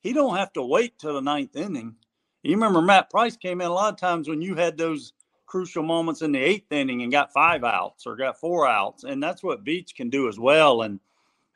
he 0.00 0.12
don't 0.12 0.36
have 0.36 0.52
to 0.54 0.62
wait 0.62 0.98
till 0.98 1.14
the 1.14 1.22
ninth 1.22 1.56
inning. 1.56 1.96
You 2.42 2.52
remember 2.54 2.82
Matt 2.82 3.10
Price 3.10 3.36
came 3.36 3.60
in 3.60 3.66
a 3.66 3.72
lot 3.72 3.92
of 3.92 4.00
times 4.00 4.28
when 4.28 4.42
you 4.42 4.54
had 4.54 4.76
those 4.76 5.12
crucial 5.48 5.82
moments 5.82 6.22
in 6.22 6.30
the 6.32 6.38
eighth 6.38 6.70
inning 6.70 7.02
and 7.02 7.10
got 7.10 7.32
five 7.32 7.64
outs 7.64 8.06
or 8.06 8.14
got 8.14 8.38
four 8.38 8.68
outs, 8.68 9.02
and 9.02 9.20
that's 9.20 9.42
what 9.42 9.64
Veach 9.64 9.94
can 9.94 10.10
do 10.10 10.28
as 10.28 10.38
well. 10.38 10.82
And 10.82 11.00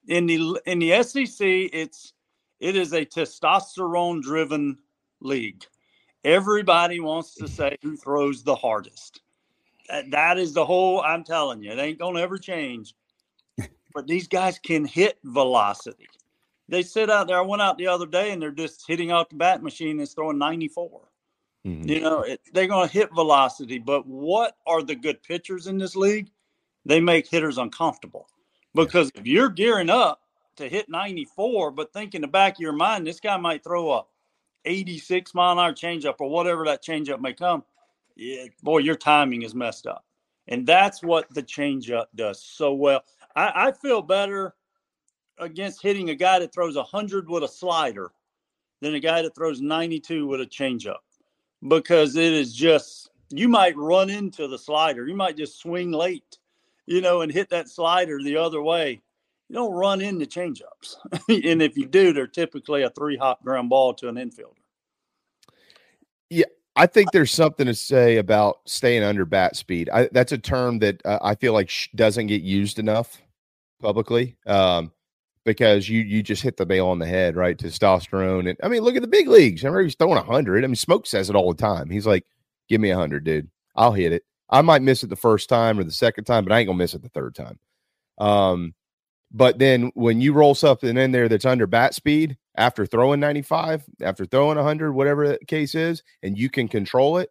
in 0.09 0.27
the 0.27 0.61
in 0.67 0.81
the 0.81 1.03
SEC, 1.03 1.39
it's 1.41 2.15
it 2.59 2.75
is 2.75 2.93
a 2.93 3.05
testosterone 3.05 4.23
driven 4.23 4.79
league. 5.21 5.65
Everybody 6.25 7.01
wants 7.01 7.35
to 7.35 7.47
say 7.47 7.77
who 7.83 7.97
throws 7.97 8.43
the 8.43 8.57
hardest. 8.57 9.21
That 10.11 10.39
is 10.39 10.55
the 10.55 10.65
whole. 10.65 11.01
I'm 11.03 11.23
telling 11.23 11.63
you, 11.63 11.71
it 11.71 11.79
ain't 11.79 11.99
gonna 11.99 12.21
ever 12.21 12.39
change. 12.39 12.95
But 13.95 14.07
these 14.07 14.27
guys 14.27 14.59
can 14.59 14.87
hit 14.87 15.19
velocity. 15.23 16.09
They 16.69 16.83
sit 16.83 17.11
out 17.11 17.27
there. 17.27 17.37
I 17.37 17.43
went 17.43 17.61
out 17.61 17.77
the 17.77 17.89
other 17.89 18.07
day 18.07 18.33
and 18.33 18.41
they're 18.41 18.51
just 18.51 18.87
hitting 18.89 19.11
out 19.11 19.29
the 19.29 19.37
bat 19.37 19.63
machine 19.63 20.01
and 20.01 20.09
throwing 20.09 20.39
94. 20.39 21.03
Mm-hmm. 21.67 21.89
You 21.89 22.01
know, 22.01 22.23
it, 22.23 22.41
they're 22.53 22.67
going 22.67 22.89
to 22.89 22.93
hit 22.93 23.15
velocity. 23.15 23.79
But 23.79 24.07
what 24.07 24.57
are 24.67 24.83
the 24.83 24.95
good 24.95 25.23
pitchers 25.23 25.67
in 25.67 25.79
this 25.79 25.95
league? 25.95 26.31
They 26.85 27.01
make 27.01 27.29
hitters 27.29 27.59
uncomfortable 27.59 28.27
because 28.75 29.13
if 29.15 29.27
you're 29.27 29.49
gearing 29.49 29.91
up 29.91 30.21
to 30.57 30.69
hit 30.69 30.89
94, 30.89 31.71
but 31.71 31.93
think 31.93 32.15
in 32.15 32.23
the 32.23 32.29
back 32.29 32.55
of 32.55 32.61
your 32.61 32.73
mind, 32.73 33.07
this 33.07 33.21
guy 33.21 33.37
might 33.37 33.63
throw 33.63 33.93
a 33.93 34.05
86 34.65 35.35
mile 35.35 35.53
an 35.53 35.59
hour 35.59 35.73
changeup 35.73 36.17
or 36.19 36.29
whatever 36.29 36.65
that 36.65 36.85
changeup 36.85 37.21
may 37.21 37.33
come. 37.33 37.63
Yeah, 38.17 38.47
boy, 38.63 38.79
your 38.79 38.97
timing 38.97 39.43
is 39.43 39.55
messed 39.55 39.87
up. 39.87 40.05
And 40.49 40.67
that's 40.67 41.03
what 41.03 41.33
the 41.33 41.43
changeup 41.43 42.07
does 42.17 42.43
so 42.43 42.75
well. 42.75 43.05
I, 43.37 43.69
I 43.69 43.73
feel 43.73 44.03
better 44.03 44.55
against 45.39 45.83
hitting 45.83 46.11
a 46.11 46.15
guy 46.15 46.41
that 46.41 46.53
throws 46.53 46.77
100 46.77 47.29
with 47.29 47.45
a 47.45 47.49
slider 47.49 48.13
than 48.81 48.95
a 48.95 49.01
guy 49.01 49.23
that 49.23 49.35
throws 49.35 49.61
92 49.61 50.27
with 50.27 50.41
a 50.41 50.47
changeup 50.47 50.99
because 51.67 52.17
it 52.17 52.33
is 52.33 52.53
just, 52.53 53.11
you 53.31 53.49
might 53.49 53.77
run 53.77 54.11
into 54.11 54.49
the 54.49 54.59
slider. 54.59 55.07
You 55.07 55.15
might 55.15 55.37
just 55.37 55.61
swing 55.61 55.93
late, 55.93 56.39
you 56.87 57.01
know, 57.01 57.21
and 57.23 57.33
hit 57.33 57.51
that 57.51 57.69
slider 57.69 58.21
the 58.23 58.37
other 58.37 58.63
way. 58.63 59.01
You 59.49 59.55
don't 59.55 59.73
run 59.73 60.01
into 60.01 60.27
changeups. 60.27 60.97
and 61.29 61.63
if 61.63 61.77
you 61.77 61.87
do, 61.87 62.13
they're 62.13 62.27
typically 62.27 62.83
a 62.83 62.91
three 62.91 63.17
hop 63.17 63.43
ground 63.45 63.69
ball 63.69 63.95
to 63.95 64.09
an 64.09 64.17
infielder. 64.17 64.57
Yeah, 66.31 66.47
I 66.75 66.87
think 66.87 67.13
there's 67.13 67.33
something 67.33 67.67
to 67.67 67.75
say 67.75 68.17
about 68.17 68.61
staying 68.65 69.03
under 69.03 69.27
bat 69.27 69.57
speed. 69.57 69.91
I, 69.93 70.09
that's 70.13 70.33
a 70.33 70.39
term 70.39 70.79
that 70.79 71.05
uh, 71.05 71.19
I 71.21 71.35
feel 71.35 71.53
like 71.53 71.69
sh- 71.69 71.89
doesn't 71.95 72.29
get 72.29 72.43
used 72.43 72.79
enough 72.79 73.21
publicly 73.81 74.37
um, 74.47 74.93
because 75.45 75.89
you 75.89 76.01
you 76.01 76.23
just 76.23 76.43
hit 76.43 76.57
the 76.57 76.65
nail 76.65 76.89
on 76.89 76.99
the 76.99 77.07
head, 77.07 77.37
right? 77.37 77.57
Testosterone, 77.57 78.49
and 78.49 78.59
I 78.63 78.69
mean, 78.69 78.83
look 78.83 78.97
at 78.97 79.03
the 79.03 79.09
big 79.09 79.29
leagues. 79.29 79.65
I 79.65 79.69
remember 79.69 79.85
he's 79.85 79.95
throwing 79.95 80.23
hundred. 80.23 80.65
I 80.65 80.67
mean, 80.67 80.77
Smoke 80.77 81.07
says 81.07 81.31
it 81.31 81.37
all 81.37 81.53
the 81.53 81.61
time. 81.61 81.91
He's 81.91 82.07
like, 82.07 82.25
"Give 82.69 82.81
me 82.81 82.91
hundred, 82.91 83.25
dude. 83.25 83.51
I'll 83.75 83.93
hit 83.93 84.13
it. 84.13 84.25
I 84.51 84.63
might 84.63 84.83
miss 84.83 85.03
it 85.03 85.11
the 85.11 85.17
first 85.17 85.49
time 85.49 85.79
or 85.79 85.85
the 85.85 85.91
second 85.91 86.25
time, 86.25 86.45
but 86.45 86.53
I 86.53 86.61
ain't 86.61 86.69
gonna 86.69 86.79
miss 86.79 86.95
it 86.95 87.03
the 87.03 87.09
third 87.09 87.35
time." 87.35 87.59
Um, 88.19 88.75
but 89.33 89.59
then 89.59 89.91
when 89.95 90.21
you 90.21 90.33
roll 90.33 90.55
something 90.55 90.97
in 90.97 91.13
there 91.13 91.29
that's 91.29 91.47
under 91.47 91.67
bat 91.67 91.95
speed 91.95 92.37
after 92.57 92.85
throwing 92.85 93.19
95, 93.19 93.85
after 94.03 94.27
throwing 94.27 94.57
100, 94.57 94.93
whatever 94.93 95.27
the 95.27 95.39
case 95.47 95.75
is, 95.75 96.03
and 96.23 96.37
you 96.37 96.51
can 96.51 96.69
control 96.69 97.17
it, 97.17 97.31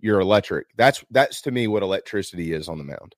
you're 0.00 0.20
electric. 0.20 0.66
That's 0.76 1.04
that's 1.10 1.40
to 1.42 1.50
me 1.50 1.68
what 1.68 1.82
electricity 1.82 2.52
is 2.52 2.68
on 2.68 2.78
the 2.78 2.84
mound. 2.84 3.14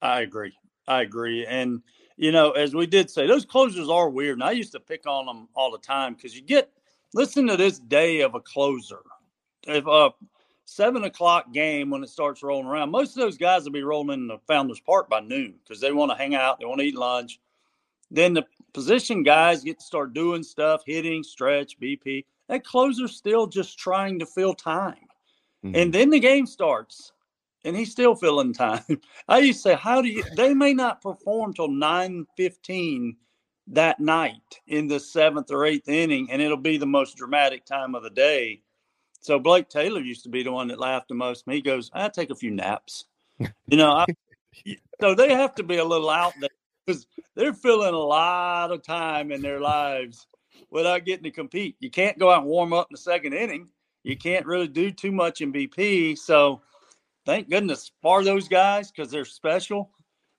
I 0.00 0.20
agree. 0.20 0.54
I 0.88 1.02
agree. 1.02 1.44
And 1.46 1.82
you 2.16 2.32
know, 2.32 2.52
as 2.52 2.74
we 2.74 2.86
did 2.86 3.10
say, 3.10 3.26
those 3.26 3.44
closers 3.44 3.88
are 3.88 4.08
weird. 4.08 4.38
And 4.38 4.44
I 4.44 4.52
used 4.52 4.72
to 4.72 4.80
pick 4.80 5.06
on 5.06 5.26
them 5.26 5.48
all 5.54 5.70
the 5.70 5.78
time 5.78 6.14
because 6.14 6.34
you 6.34 6.42
get 6.42 6.70
listen 7.14 7.46
to 7.46 7.56
this 7.56 7.78
day 7.78 8.20
of 8.20 8.34
a 8.34 8.40
closer. 8.40 9.00
If 9.66 9.86
a 9.86 10.10
seven 10.64 11.04
o'clock 11.04 11.52
game 11.52 11.90
when 11.90 12.02
it 12.02 12.08
starts 12.08 12.42
rolling 12.42 12.66
around, 12.66 12.90
most 12.90 13.16
of 13.16 13.22
those 13.22 13.36
guys 13.36 13.64
will 13.64 13.72
be 13.72 13.82
rolling 13.82 14.20
in 14.20 14.26
the 14.28 14.38
Founders 14.46 14.80
Park 14.80 15.08
by 15.08 15.20
noon 15.20 15.54
because 15.62 15.80
they 15.80 15.92
want 15.92 16.10
to 16.10 16.16
hang 16.16 16.34
out, 16.34 16.58
they 16.58 16.66
want 16.66 16.80
to 16.80 16.86
eat 16.86 16.96
lunch. 16.96 17.40
Then 18.10 18.34
the 18.34 18.44
position 18.72 19.22
guys 19.22 19.64
get 19.64 19.80
to 19.80 19.84
start 19.84 20.14
doing 20.14 20.42
stuff, 20.42 20.82
hitting, 20.86 21.22
stretch, 21.22 21.78
BP. 21.80 22.24
That 22.48 22.64
closer's 22.64 23.16
still 23.16 23.46
just 23.46 23.78
trying 23.78 24.20
to 24.20 24.26
fill 24.26 24.54
time. 24.54 24.94
Mm-hmm. 25.64 25.74
And 25.74 25.92
then 25.92 26.10
the 26.10 26.20
game 26.20 26.46
starts 26.46 27.12
and 27.66 27.76
he's 27.76 27.90
still 27.90 28.14
filling 28.14 28.54
time. 28.54 28.84
I 29.28 29.38
used 29.38 29.62
to 29.64 29.70
say, 29.70 29.74
how 29.74 30.00
do 30.00 30.08
you 30.08 30.24
they 30.36 30.54
may 30.54 30.72
not 30.72 31.02
perform 31.02 31.52
till 31.52 31.68
915 31.68 33.16
that 33.68 33.98
night 33.98 34.60
in 34.68 34.86
the 34.86 35.00
seventh 35.00 35.50
or 35.50 35.66
eighth 35.66 35.88
inning, 35.88 36.30
and 36.30 36.40
it'll 36.40 36.56
be 36.56 36.78
the 36.78 36.86
most 36.86 37.16
dramatic 37.16 37.66
time 37.66 37.94
of 37.94 38.04
the 38.04 38.10
day. 38.10 38.62
So 39.20 39.40
Blake 39.40 39.68
Taylor 39.68 40.00
used 40.00 40.22
to 40.22 40.28
be 40.28 40.44
the 40.44 40.52
one 40.52 40.68
that 40.68 40.78
laughed 40.78 41.08
the 41.08 41.14
most. 41.14 41.44
He 41.50 41.60
goes, 41.60 41.90
I 41.92 42.08
take 42.08 42.30
a 42.30 42.36
few 42.36 42.50
naps. 42.50 43.04
You 43.68 43.76
know, 43.76 43.90
I, 43.90 44.06
so 45.00 45.14
they 45.14 45.34
have 45.34 45.56
to 45.56 45.64
be 45.64 45.78
a 45.78 45.84
little 45.84 46.08
out 46.08 46.32
there 46.40 46.48
because 46.86 47.06
they're 47.34 47.52
filling 47.52 47.92
a 47.92 47.98
lot 47.98 48.70
of 48.70 48.82
time 48.82 49.32
in 49.32 49.42
their 49.42 49.60
lives 49.60 50.26
without 50.70 51.04
getting 51.04 51.24
to 51.24 51.32
compete. 51.32 51.76
You 51.80 51.90
can't 51.90 52.18
go 52.18 52.30
out 52.30 52.42
and 52.42 52.46
warm 52.46 52.72
up 52.72 52.86
in 52.88 52.94
the 52.94 52.98
second 52.98 53.34
inning. 53.34 53.68
You 54.04 54.16
can't 54.16 54.46
really 54.46 54.68
do 54.68 54.92
too 54.92 55.10
much 55.10 55.40
in 55.40 55.52
BP. 55.52 56.16
So 56.16 56.62
thank 57.26 57.50
goodness 57.50 57.90
for 58.00 58.24
those 58.24 58.48
guys 58.48 58.90
because 58.90 59.10
they're 59.10 59.24
special. 59.24 59.90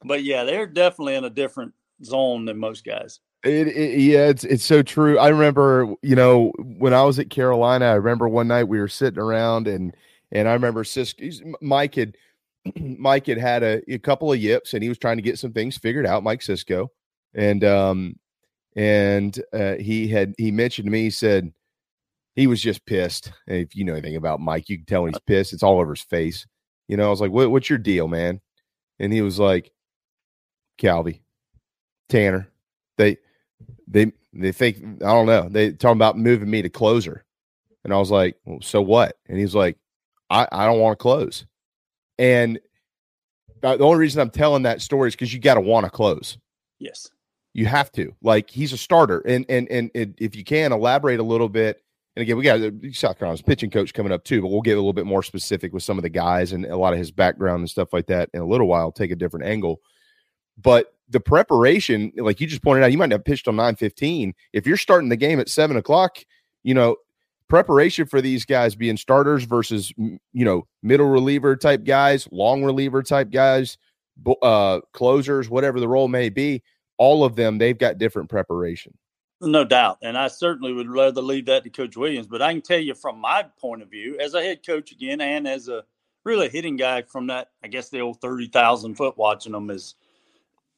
But 0.04 0.24
yeah, 0.24 0.44
they're 0.44 0.68
definitely 0.68 1.16
in 1.16 1.26
a 1.26 1.30
different 1.30 1.74
zone 2.04 2.46
than 2.46 2.58
most 2.58 2.84
guys. 2.86 3.20
It, 3.44 3.68
it, 3.68 4.00
yeah, 4.00 4.28
it's 4.28 4.44
it's 4.44 4.66
so 4.66 4.82
true. 4.82 5.20
I 5.20 5.30
remember, 5.30 5.94
you 6.02 6.16
know, 6.16 6.52
when 6.58 6.94
I 6.94 7.04
was 7.04 7.20
at 7.20 7.30
Carolina, 7.30 7.86
I 7.86 7.94
remember 7.94 8.28
one 8.28 8.48
night 8.48 8.64
we 8.64 8.80
were 8.80 8.88
sitting 8.88 9.20
around 9.20 9.68
and 9.68 9.96
and 10.32 10.48
I 10.48 10.54
remember 10.54 10.84
Cisco, 10.84 11.30
Mike 11.62 11.96
had 11.96 12.18
Mike 12.80 13.28
had 13.28 13.38
had 13.38 13.64
a, 13.64 13.94
a, 13.94 14.00
couple 14.00 14.32
of 14.32 14.40
yips 14.40 14.74
and 14.74 14.84
he 14.84 14.90
was 14.90 14.98
trying 14.98 15.18
to 15.18 15.24
get 15.24 15.40
some 15.40 15.54
things 15.54 15.78
figured 15.78 16.06
out, 16.06 16.24
Mike 16.24 16.42
Cisco. 16.42 16.92
And, 17.34 17.64
um, 17.64 18.16
and, 18.76 19.40
uh, 19.54 19.76
he 19.76 20.08
had, 20.08 20.34
he 20.38 20.52
mentioned 20.52 20.88
to 20.88 20.92
me, 20.92 21.04
he 21.04 21.10
said, 21.10 21.54
he 22.36 22.48
was 22.48 22.62
just 22.62 22.86
pissed. 22.86 23.32
If 23.48 23.76
you 23.76 23.84
know 23.84 23.94
anything 23.94 24.16
about 24.16 24.40
Mike, 24.40 24.70
you 24.70 24.78
can 24.78 24.86
tell 24.86 25.04
when 25.04 25.14
he's 25.14 25.22
pissed. 25.22 25.54
It's 25.54 25.64
all 25.64 25.80
over 25.80 25.94
his 25.94 26.04
face. 26.04 26.46
You 26.88 26.98
know, 26.98 27.08
I 27.08 27.10
was 27.10 27.22
like, 27.22 27.32
what, 27.32 27.52
what's 27.52 27.70
your 27.70 27.80
deal, 27.80 28.08
man? 28.08 28.40
And 29.00 29.12
he 29.12 29.22
was 29.22 29.40
like, 29.40 29.72
Calvi, 30.78 31.22
Tanner, 32.10 32.48
they, 32.98 33.18
they, 33.88 34.12
they 34.34 34.52
think, 34.52 34.78
I 35.04 35.14
don't 35.14 35.26
know. 35.26 35.50
They 35.50 35.72
talking 35.72 35.98
about 35.98 36.18
moving 36.18 36.50
me 36.50 36.62
to 36.62 36.70
closer. 36.70 37.26
And 37.84 37.94
I 37.94 37.98
was 37.98 38.12
like, 38.12 38.38
well, 38.46 38.62
so 38.62 38.82
what? 38.82 39.18
And 39.28 39.38
he's 39.38 39.56
like, 39.56 39.78
I, 40.30 40.48
I 40.52 40.66
don't 40.66 40.80
want 40.80 40.98
to 40.98 41.02
close. 41.02 41.46
And 42.18 42.60
the 43.62 43.78
only 43.80 43.98
reason 43.98 44.22
I'm 44.22 44.30
telling 44.30 44.64
that 44.64 44.82
story 44.82 45.08
is 45.08 45.16
because 45.16 45.34
you 45.34 45.40
got 45.40 45.56
to 45.56 45.62
want 45.62 45.86
to 45.86 45.90
close. 45.90 46.38
Yes, 46.80 47.10
you 47.54 47.66
have 47.66 47.92
to. 47.94 48.14
Like 48.22 48.50
he's 48.50 48.74
a 48.74 48.78
starter, 48.78 49.20
and 49.22 49.46
and 49.50 49.68
and, 49.70 49.92
and 49.96 50.16
if 50.18 50.36
you 50.36 50.44
can 50.44 50.72
elaborate 50.72 51.20
a 51.20 51.24
little 51.24 51.50
bit. 51.50 51.84
And 52.18 52.24
again, 52.24 52.36
we 52.36 52.44
got 52.46 52.60
South 52.96 53.20
Carolina's 53.20 53.44
pitching 53.44 53.70
coach 53.70 53.94
coming 53.94 54.12
up 54.12 54.24
too, 54.24 54.42
but 54.42 54.48
we'll 54.48 54.64
get 54.64 54.72
a 54.72 54.80
little 54.82 54.92
bit 54.92 55.06
more 55.06 55.22
specific 55.22 55.72
with 55.72 55.84
some 55.84 56.00
of 56.00 56.02
the 56.02 56.10
guys 56.10 56.52
and 56.52 56.66
a 56.66 56.76
lot 56.76 56.92
of 56.92 56.98
his 56.98 57.12
background 57.12 57.60
and 57.60 57.70
stuff 57.70 57.94
like 57.94 58.08
that 58.08 58.32
in 58.34 58.42
a 58.42 58.46
little 58.48 58.66
while. 58.66 58.92
Take 58.92 59.12
a 59.12 59.16
different 59.16 59.46
angle, 59.46 59.82
but 60.60 60.96
the 61.10 61.20
preparation, 61.20 62.12
like 62.18 62.42
you 62.42 62.48
just 62.48 62.64
pointed 62.64 62.84
out, 62.84 62.92
you 62.92 62.98
might 62.98 63.12
have 63.12 63.24
pitched 63.24 63.48
on 63.48 63.56
nine 63.56 63.76
fifteen. 63.76 64.34
If 64.52 64.66
you're 64.66 64.78
starting 64.78 65.10
the 65.10 65.16
game 65.16 65.40
at 65.40 65.48
seven 65.48 65.78
o'clock, 65.78 66.18
you 66.64 66.74
know 66.74 66.96
preparation 67.50 68.08
for 68.08 68.20
these 68.20 68.46
guys 68.46 68.76
being 68.76 68.98
starters 68.98 69.44
versus 69.44 69.94
you 69.96 70.20
know 70.34 70.66
middle 70.82 71.06
reliever 71.06 71.56
type 71.56 71.84
guys, 71.84 72.28
long 72.32 72.64
reliever 72.64 73.04
type 73.04 73.30
guys, 73.30 73.78
uh, 74.42 74.80
closers, 74.92 75.52
whatever 75.52 75.80
the 75.80 75.88
role 75.88 76.08
may 76.08 76.30
be. 76.30 76.64
All 76.98 77.24
of 77.24 77.36
them, 77.36 77.60
they've 77.60 77.78
got 77.78 78.00
different 78.00 78.28
preparation. 78.28 78.98
No 79.40 79.64
doubt, 79.64 80.00
and 80.02 80.18
I 80.18 80.30
certainly 80.30 80.74
would 80.74 80.90
rather 80.90 81.22
leave 81.22 81.46
that 81.46 81.64
to 81.64 81.70
Coach 81.70 81.96
Williams. 81.96 82.28
But 82.28 82.42
I 82.42 82.54
can 82.54 82.62
tell 82.62 82.80
you 82.80 82.96
from 82.96 83.20
my 83.20 83.46
point 83.60 83.84
of 83.84 83.90
view, 83.90 84.18
as 84.20 84.34
a 84.34 84.42
head 84.42 84.66
coach 84.66 84.92
again, 84.92 85.22
and 85.22 85.48
as 85.48 85.68
a 85.68 85.84
really 86.24 86.50
hitting 86.50 86.76
guy 86.76 87.04
from 87.04 87.28
that, 87.28 87.52
I 87.64 87.68
guess 87.68 87.90
the 87.90 88.00
old 88.00 88.20
thirty 88.20 88.48
thousand 88.48 88.96
foot 88.96 89.16
watching 89.16 89.52
them 89.52 89.70
is, 89.70 89.94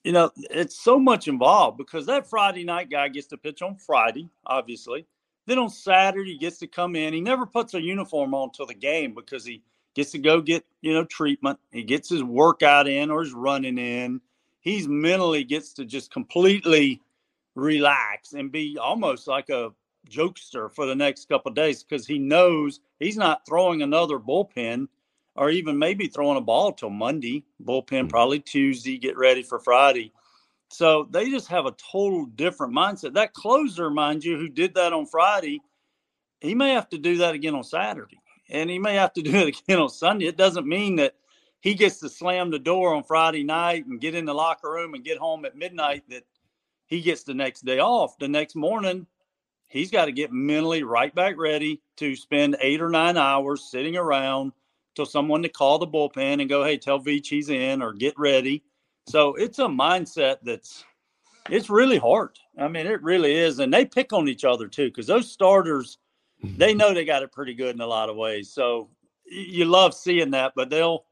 you 0.03 0.11
know, 0.11 0.31
it's 0.35 0.77
so 0.77 0.99
much 0.99 1.29
involved 1.29 1.77
because 1.77 2.05
that 2.07 2.29
Friday 2.29 2.65
night 2.65 2.89
guy 2.89 3.07
gets 3.07 3.27
to 3.27 3.37
pitch 3.37 3.61
on 3.61 3.77
Friday, 3.77 4.29
obviously 4.45 5.05
then 5.49 5.57
on 5.57 5.69
Saturday, 5.69 6.33
he 6.33 6.37
gets 6.37 6.59
to 6.59 6.67
come 6.67 6.95
in. 6.95 7.13
He 7.13 7.21
never 7.21 7.45
puts 7.45 7.73
a 7.73 7.81
uniform 7.81 8.33
on 8.33 8.49
until 8.49 8.67
the 8.67 8.75
game 8.75 9.13
because 9.15 9.43
he 9.43 9.63
gets 9.95 10.11
to 10.11 10.19
go 10.19 10.41
get, 10.41 10.63
you 10.81 10.93
know, 10.93 11.03
treatment. 11.05 11.59
He 11.71 11.83
gets 11.83 12.07
his 12.07 12.23
workout 12.23 12.87
in 12.87 13.09
or 13.09 13.21
his 13.21 13.33
running 13.33 13.77
in. 13.79 14.21
He's 14.61 14.87
mentally 14.87 15.43
gets 15.43 15.73
to 15.73 15.85
just 15.85 16.11
completely 16.11 17.01
relax 17.59 18.33
and 18.33 18.51
be 18.51 18.77
almost 18.77 19.27
like 19.27 19.49
a 19.49 19.71
jokester 20.09 20.73
for 20.73 20.85
the 20.85 20.95
next 20.95 21.29
couple 21.29 21.51
days 21.51 21.83
because 21.83 22.07
he 22.07 22.17
knows 22.17 22.79
he's 22.99 23.17
not 23.17 23.45
throwing 23.45 23.81
another 23.81 24.19
bullpen. 24.19 24.87
or 25.35 25.49
even 25.49 25.77
maybe 25.77 26.07
throwing 26.07 26.37
a 26.37 26.41
ball 26.41 26.73
till 26.73 26.89
Monday, 26.89 27.45
bullpen 27.63 28.01
hmm. 28.01 28.07
probably 28.07 28.39
Tuesday, 28.39 28.97
get 28.97 29.17
ready 29.17 29.43
for 29.43 29.59
Friday. 29.59 30.11
So 30.71 31.07
they 31.09 31.29
just 31.29 31.47
have 31.47 31.65
a 31.65 31.75
total 31.91 32.25
different 32.25 32.73
mindset. 32.73 33.13
That 33.13 33.33
closer, 33.33 33.89
mind 33.89 34.23
you, 34.23 34.37
who 34.37 34.49
did 34.49 34.75
that 34.75 34.93
on 34.93 35.05
Friday, 35.05 35.61
he 36.41 36.55
may 36.55 36.71
have 36.71 36.89
to 36.89 36.97
do 36.97 37.17
that 37.17 37.35
again 37.35 37.55
on 37.55 37.63
Saturday, 37.63 38.19
and 38.49 38.69
he 38.69 38.79
may 38.79 38.95
have 38.95 39.13
to 39.13 39.21
do 39.23 39.35
it 39.35 39.59
again 39.59 39.79
on 39.79 39.89
Sunday. 39.89 40.27
It 40.27 40.37
doesn't 40.37 40.67
mean 40.67 40.97
that 40.97 41.15
he 41.61 41.73
gets 41.73 41.99
to 41.99 42.09
slam 42.09 42.51
the 42.51 42.59
door 42.59 42.95
on 42.95 43.03
Friday 43.03 43.43
night 43.43 43.85
and 43.85 43.99
get 43.99 44.15
in 44.15 44.25
the 44.25 44.33
locker 44.33 44.71
room 44.71 44.93
and 44.93 45.03
get 45.03 45.17
home 45.17 45.45
at 45.45 45.57
midnight 45.57 46.03
that 46.09 46.23
he 46.89 47.01
gets 47.01 47.23
the 47.23 47.33
next 47.33 47.63
day 47.65 47.79
off. 47.79 48.17
The 48.17 48.27
next 48.27 48.55
morning, 48.55 49.05
he's 49.67 49.91
got 49.91 50.05
to 50.05 50.11
get 50.11 50.33
mentally 50.33 50.83
right 50.83 51.13
back 51.13 51.37
ready 51.37 51.81
to 51.97 52.15
spend 52.15 52.57
eight 52.61 52.81
or 52.81 52.89
nine 52.89 53.15
hours 53.15 53.69
sitting 53.69 53.95
around 53.95 54.51
till 54.95 55.05
someone 55.05 55.43
to 55.43 55.49
call 55.49 55.77
the 55.77 55.87
bullpen 55.87 56.41
and 56.41 56.49
go, 56.49 56.63
hey, 56.63 56.77
tell 56.77 56.99
Veach 56.99 57.27
he's 57.27 57.49
in 57.49 57.81
or 57.81 57.93
get 57.93 58.17
ready. 58.17 58.63
So 59.07 59.35
it's 59.35 59.59
a 59.59 59.65
mindset 59.65 60.37
that's 60.43 60.83
it's 61.49 61.69
really 61.69 61.97
hard. 61.97 62.37
I 62.57 62.67
mean, 62.67 62.85
it 62.85 63.01
really 63.01 63.35
is. 63.35 63.59
And 63.59 63.73
they 63.73 63.85
pick 63.85 64.11
on 64.11 64.27
each 64.27 64.43
other 64.43 64.67
too, 64.67 64.87
because 64.87 65.07
those 65.07 65.31
starters, 65.31 65.99
mm-hmm. 66.43 66.57
they 66.57 66.73
know 66.73 66.93
they 66.93 67.05
got 67.05 67.23
it 67.23 67.31
pretty 67.31 67.53
good 67.53 67.75
in 67.75 67.81
a 67.81 67.87
lot 67.87 68.09
of 68.09 68.17
ways. 68.17 68.51
So 68.51 68.89
you 69.25 69.65
love 69.65 69.93
seeing 69.93 70.31
that, 70.31 70.53
but 70.55 70.69
they'll 70.69 71.05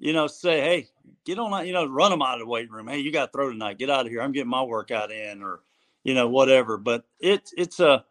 you 0.00 0.14
know, 0.14 0.26
say, 0.26 0.60
hey, 0.60 0.88
get 1.30 1.38
on, 1.38 1.66
you 1.66 1.72
know, 1.72 1.86
run 1.86 2.10
them 2.10 2.22
out 2.22 2.34
of 2.34 2.40
the 2.40 2.46
weight 2.46 2.70
room. 2.70 2.88
Hey, 2.88 2.98
you 2.98 3.12
got 3.12 3.26
to 3.26 3.32
throw 3.32 3.50
tonight. 3.50 3.78
Get 3.78 3.90
out 3.90 4.06
of 4.06 4.12
here. 4.12 4.20
I'm 4.20 4.32
getting 4.32 4.50
my 4.50 4.62
workout 4.62 5.12
in, 5.12 5.42
or 5.42 5.60
you 6.04 6.14
know, 6.14 6.28
whatever. 6.28 6.76
But 6.76 7.04
it's 7.18 7.54
it's 7.56 7.80
a. 7.80 8.04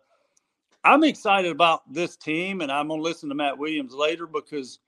I'm 0.83 1.03
excited 1.03 1.51
about 1.51 1.91
this 1.91 2.15
team, 2.15 2.61
and 2.61 2.71
I'm 2.71 2.87
gonna 2.87 3.01
listen 3.01 3.27
to 3.29 3.35
Matt 3.35 3.57
Williams 3.57 3.93
later 3.93 4.25
because 4.25 4.79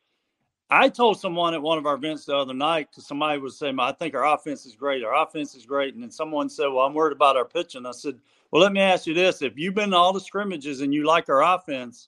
I 0.69 0.87
told 0.87 1.19
someone 1.19 1.53
at 1.53 1.61
one 1.61 1.77
of 1.77 1.85
our 1.85 1.95
events 1.95 2.25
the 2.25 2.35
other 2.35 2.53
night 2.53 2.87
because 2.89 3.05
somebody 3.05 3.39
was 3.39 3.59
saying, 3.59 3.77
"I 3.77 3.91
think 3.91 4.15
our 4.15 4.33
offense 4.33 4.65
is 4.65 4.75
great. 4.75 5.03
Our 5.03 5.21
offense 5.21 5.53
is 5.53 5.65
great," 5.65 5.93
and 5.93 6.01
then 6.01 6.11
someone 6.11 6.49
said, 6.49 6.67
"Well, 6.67 6.85
I'm 6.85 6.93
worried 6.93 7.15
about 7.15 7.35
our 7.35 7.45
pitching." 7.45 7.85
I 7.85 7.91
said, 7.91 8.19
"Well, 8.51 8.61
let 8.61 8.71
me 8.71 8.79
ask 8.79 9.05
you 9.05 9.13
this: 9.13 9.41
If 9.41 9.57
you've 9.57 9.75
been 9.75 9.91
to 9.91 9.97
all 9.97 10.13
the 10.13 10.21
scrimmages 10.21 10.79
and 10.79 10.93
you 10.93 11.05
like 11.05 11.27
our 11.27 11.43
offense, 11.43 12.07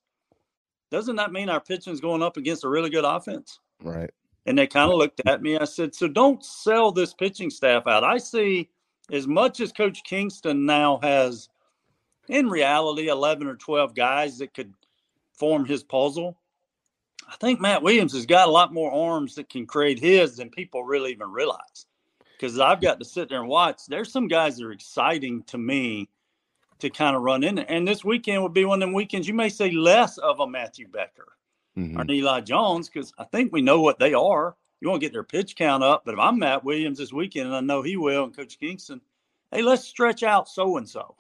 doesn't 0.90 1.18
that 1.18 1.34
mean 1.34 1.50
our 1.50 1.60
pitching 1.60 1.92
is 1.92 2.00
going 2.00 2.24
up 2.24 2.38
against 2.38 2.64
a 2.64 2.70
really 2.70 2.90
good 2.90 3.06
offense?" 3.06 3.60
Right. 3.82 4.12
And 4.46 4.58
they 4.58 4.68
kind 4.68 4.92
of 4.92 4.98
looked 4.98 5.22
at 5.26 5.42
me. 5.42 5.58
I 5.58 5.66
said, 5.66 5.96
So 5.96 6.08
don't 6.08 6.44
sell 6.44 6.92
this 6.92 7.14
pitching 7.14 7.50
staff 7.50 7.88
out. 7.88 8.04
I 8.04 8.18
see 8.18 8.70
as 9.12 9.28
much 9.28 9.60
as 9.60 9.72
Coach 9.72 10.04
Kingston 10.04 10.66
now 10.66 11.00
has, 11.02 11.50
in 12.28 12.50
reality, 12.50 13.08
11 13.08 13.48
or 13.48 13.56
12 13.56 13.96
guys 13.96 14.38
that 14.40 14.54
could 14.54 14.74
form 15.34 15.66
his 15.66 15.84
puzzle. 15.84 16.38
I 17.28 17.36
think 17.38 17.62
Matt 17.62 17.84
Williams 17.84 18.14
has 18.14 18.26
got 18.26 18.48
a 18.48 18.52
lot 18.52 18.74
more 18.74 18.92
arms 18.92 19.36
that 19.36 19.50
can 19.50 19.66
create 19.66 20.00
his 20.00 20.36
than 20.38 20.50
people 20.50 20.84
really 20.84 21.12
even 21.12 21.32
realize. 21.32 21.86
Because 22.34 22.60
I've 22.60 22.82
got 22.82 23.00
to 23.00 23.06
sit 23.06 23.30
there 23.30 23.40
and 23.40 23.48
watch. 23.48 23.82
There's 23.88 24.12
some 24.12 24.28
guys 24.28 24.58
that 24.58 24.66
are 24.66 24.72
exciting 24.72 25.44
to 25.44 25.58
me 25.58 26.10
to 26.80 26.90
kind 26.90 27.16
of 27.16 27.22
run 27.22 27.44
in. 27.44 27.60
And 27.60 27.88
this 27.88 28.04
weekend 28.04 28.44
would 28.44 28.54
be 28.54 28.66
one 28.66 28.82
of 28.82 28.88
them 28.88 28.94
weekends 28.94 29.28
you 29.28 29.34
may 29.34 29.48
say 29.48 29.72
less 29.72 30.18
of 30.18 30.42
a 30.42 30.48
Matthew 30.48 30.88
Becker 30.88 31.38
mm-hmm. 31.78 32.00
or 32.00 32.12
Eli 32.12 32.42
Jones 32.42 32.90
because 32.90 33.14
I 33.18 33.26
think 33.26 33.52
we 33.52 33.62
know 33.62 33.82
what 33.82 34.00
they 34.00 34.14
are. 34.14 34.56
You 34.82 34.90
want 34.90 35.02
to 35.02 35.06
get 35.06 35.14
their 35.14 35.24
pitch 35.24 35.56
count 35.56 35.84
up, 35.84 36.04
but 36.06 36.14
if 36.14 36.20
I'm 36.20 36.40
Matt 36.40 36.64
Williams 36.64 36.98
this 36.98 37.14
weekend 37.14 37.48
and 37.48 37.56
I 37.56 37.62
know 37.62 37.82
he 37.82 37.96
will, 37.96 38.26
and 38.26 38.36
Coach 38.36 38.60
Kingston, 38.60 39.00
hey, 39.52 39.62
let's 39.62 39.86
stretch 39.86 40.24
out 40.24 40.50
so 40.50 40.78
and 40.78 40.88
so 40.88 41.16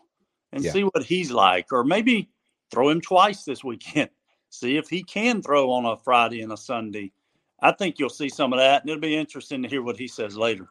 and 0.51 0.63
see 0.63 0.83
what 0.83 1.03
he's 1.03 1.31
like, 1.31 1.71
or 1.71 1.83
maybe 1.83 2.29
throw 2.71 2.89
him 2.89 3.01
twice 3.01 3.43
this 3.43 3.63
weekend. 3.63 4.09
see 4.49 4.77
if 4.77 4.89
he 4.89 5.03
can 5.03 5.41
throw 5.41 5.71
on 5.71 5.85
a 5.85 5.97
Friday 5.97 6.41
and 6.41 6.51
a 6.51 6.57
Sunday. 6.57 7.11
I 7.61 7.71
think 7.71 7.97
you'll 7.97 8.09
see 8.09 8.29
some 8.29 8.53
of 8.53 8.59
that, 8.59 8.81
and 8.81 8.89
it'll 8.89 9.01
be 9.01 9.15
interesting 9.15 9.63
to 9.63 9.69
hear 9.69 9.81
what 9.81 9.97
he 9.97 10.07
says 10.07 10.37
later. 10.37 10.67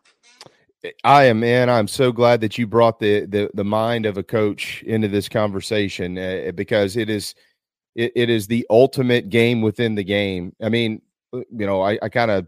I 1.04 1.24
am, 1.24 1.40
man. 1.40 1.70
I'm 1.70 1.88
so 1.88 2.12
glad 2.12 2.40
that 2.40 2.58
you 2.58 2.66
brought 2.66 2.98
the 2.98 3.24
the, 3.26 3.50
the 3.54 3.64
mind 3.64 4.04
of 4.04 4.18
a 4.18 4.22
coach 4.22 4.82
into 4.82 5.08
this 5.08 5.28
conversation 5.28 6.18
uh, 6.18 6.52
because 6.54 6.96
it 6.96 7.08
is 7.08 7.34
it, 7.94 8.12
it 8.14 8.30
is 8.30 8.46
the 8.46 8.66
ultimate 8.70 9.28
game 9.28 9.62
within 9.62 9.94
the 9.94 10.04
game. 10.04 10.54
I 10.62 10.68
mean, 10.68 11.02
uh, 11.32 11.38
you 11.50 11.66
know, 11.66 11.82
I, 11.82 11.98
I 12.02 12.08
kind 12.08 12.30
of 12.30 12.46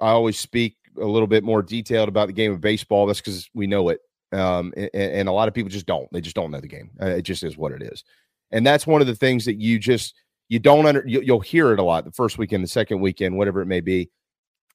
I 0.00 0.10
always 0.10 0.38
speak 0.38 0.76
a 1.00 1.04
little 1.04 1.26
bit 1.26 1.44
more 1.44 1.62
detailed 1.62 2.08
about 2.08 2.26
the 2.26 2.32
game 2.32 2.52
of 2.52 2.60
baseball. 2.60 3.06
That's 3.06 3.20
because 3.20 3.48
we 3.54 3.66
know 3.66 3.88
it, 3.90 4.00
um, 4.32 4.72
and, 4.76 4.90
and, 4.94 5.28
a 5.28 5.32
lot 5.32 5.48
of 5.48 5.54
people 5.54 5.70
just 5.70 5.86
don't. 5.86 6.08
They 6.12 6.20
just 6.20 6.36
don't 6.36 6.50
know 6.50 6.60
the 6.60 6.68
game. 6.68 6.90
Uh, 7.00 7.06
it 7.06 7.22
just 7.22 7.42
is 7.42 7.56
what 7.56 7.72
it 7.72 7.82
is, 7.82 8.04
and 8.50 8.66
that's 8.66 8.86
one 8.86 9.00
of 9.00 9.06
the 9.06 9.14
things 9.14 9.44
that 9.44 9.60
you 9.60 9.78
just 9.78 10.14
you 10.48 10.58
don't 10.58 10.86
under. 10.86 11.04
You, 11.06 11.20
you'll 11.20 11.40
hear 11.40 11.72
it 11.72 11.78
a 11.78 11.84
lot 11.84 12.04
the 12.04 12.12
first 12.12 12.38
weekend, 12.38 12.64
the 12.64 12.68
second 12.68 13.00
weekend, 13.00 13.36
whatever 13.36 13.60
it 13.60 13.66
may 13.66 13.80
be, 13.80 14.10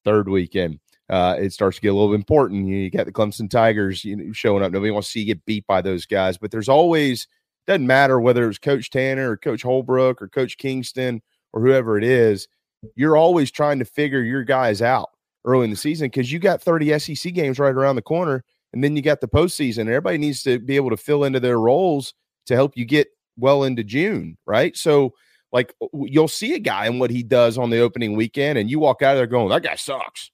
third 0.04 0.30
weekend. 0.30 0.80
Uh, 1.10 1.36
it 1.38 1.52
starts 1.52 1.78
to 1.78 1.82
get 1.82 1.90
a 1.90 1.94
little 1.94 2.14
important. 2.14 2.66
You, 2.66 2.76
you 2.76 2.90
got 2.90 3.06
the 3.06 3.12
Clemson 3.12 3.50
Tigers 3.50 4.06
you 4.06 4.16
know, 4.16 4.32
showing 4.32 4.64
up. 4.64 4.72
Nobody 4.72 4.90
wants 4.90 5.10
to 5.10 5.12
see 5.12 5.20
you 5.20 5.26
get 5.26 5.46
beat 5.46 5.68
by 5.68 5.82
those 5.82 6.06
guys, 6.06 6.38
but 6.38 6.50
there's 6.50 6.70
always 6.70 7.28
doesn't 7.66 7.88
matter 7.88 8.20
whether 8.20 8.44
it 8.44 8.48
was 8.48 8.60
Coach 8.60 8.90
Tanner 8.90 9.32
or 9.32 9.38
Coach 9.38 9.62
Holbrook 9.62 10.22
or 10.22 10.28
Coach 10.28 10.58
Kingston 10.58 11.22
or 11.54 11.62
whoever 11.62 11.98
it 11.98 12.04
is. 12.04 12.48
You're 12.96 13.16
always 13.16 13.52
trying 13.52 13.80
to 13.80 13.86
figure 13.86 14.22
your 14.22 14.44
guys 14.44 14.82
out 14.82 15.10
early 15.46 15.66
in 15.66 15.70
the 15.70 15.78
season 15.78 16.08
because 16.08 16.32
you 16.32 16.40
got 16.40 16.62
30 16.62 17.00
SEC 17.00 17.34
games 17.34 17.60
right 17.60 17.74
around 17.74 17.96
the 17.96 18.02
corner, 18.02 18.44
and 18.74 18.84
then 18.84 18.96
you 18.96 19.02
got 19.02 19.22
the 19.22 19.28
postseason. 19.28 19.82
Everybody 19.82 20.18
needs 20.18 20.44
to 20.44 20.60
be 20.60 20.76
able 20.76 20.90
to 20.90 20.98
fill 20.98 21.24
into 21.24 21.40
their 21.40 21.60
roles 21.60 22.14
to 22.48 22.56
help 22.56 22.76
you 22.76 22.84
get 22.84 23.08
well 23.38 23.64
into 23.64 23.84
June, 23.84 24.38
right? 24.46 24.76
So, 24.76 25.14
like, 25.54 25.74
you'll 25.94 26.28
see 26.28 26.56
a 26.56 26.60
guy 26.60 26.88
and 26.88 27.00
what 27.00 27.12
he 27.12 27.24
does 27.24 27.58
on 27.58 27.70
the 27.70 27.80
opening 27.80 28.16
weekend, 28.16 28.58
and 28.58 28.70
you 28.70 28.80
walk 28.80 29.02
out 29.02 29.12
of 29.12 29.18
there 29.18 29.28
going, 29.28 29.50
"That 29.50 29.64
guy 29.64 29.76
sucks." 29.76 30.32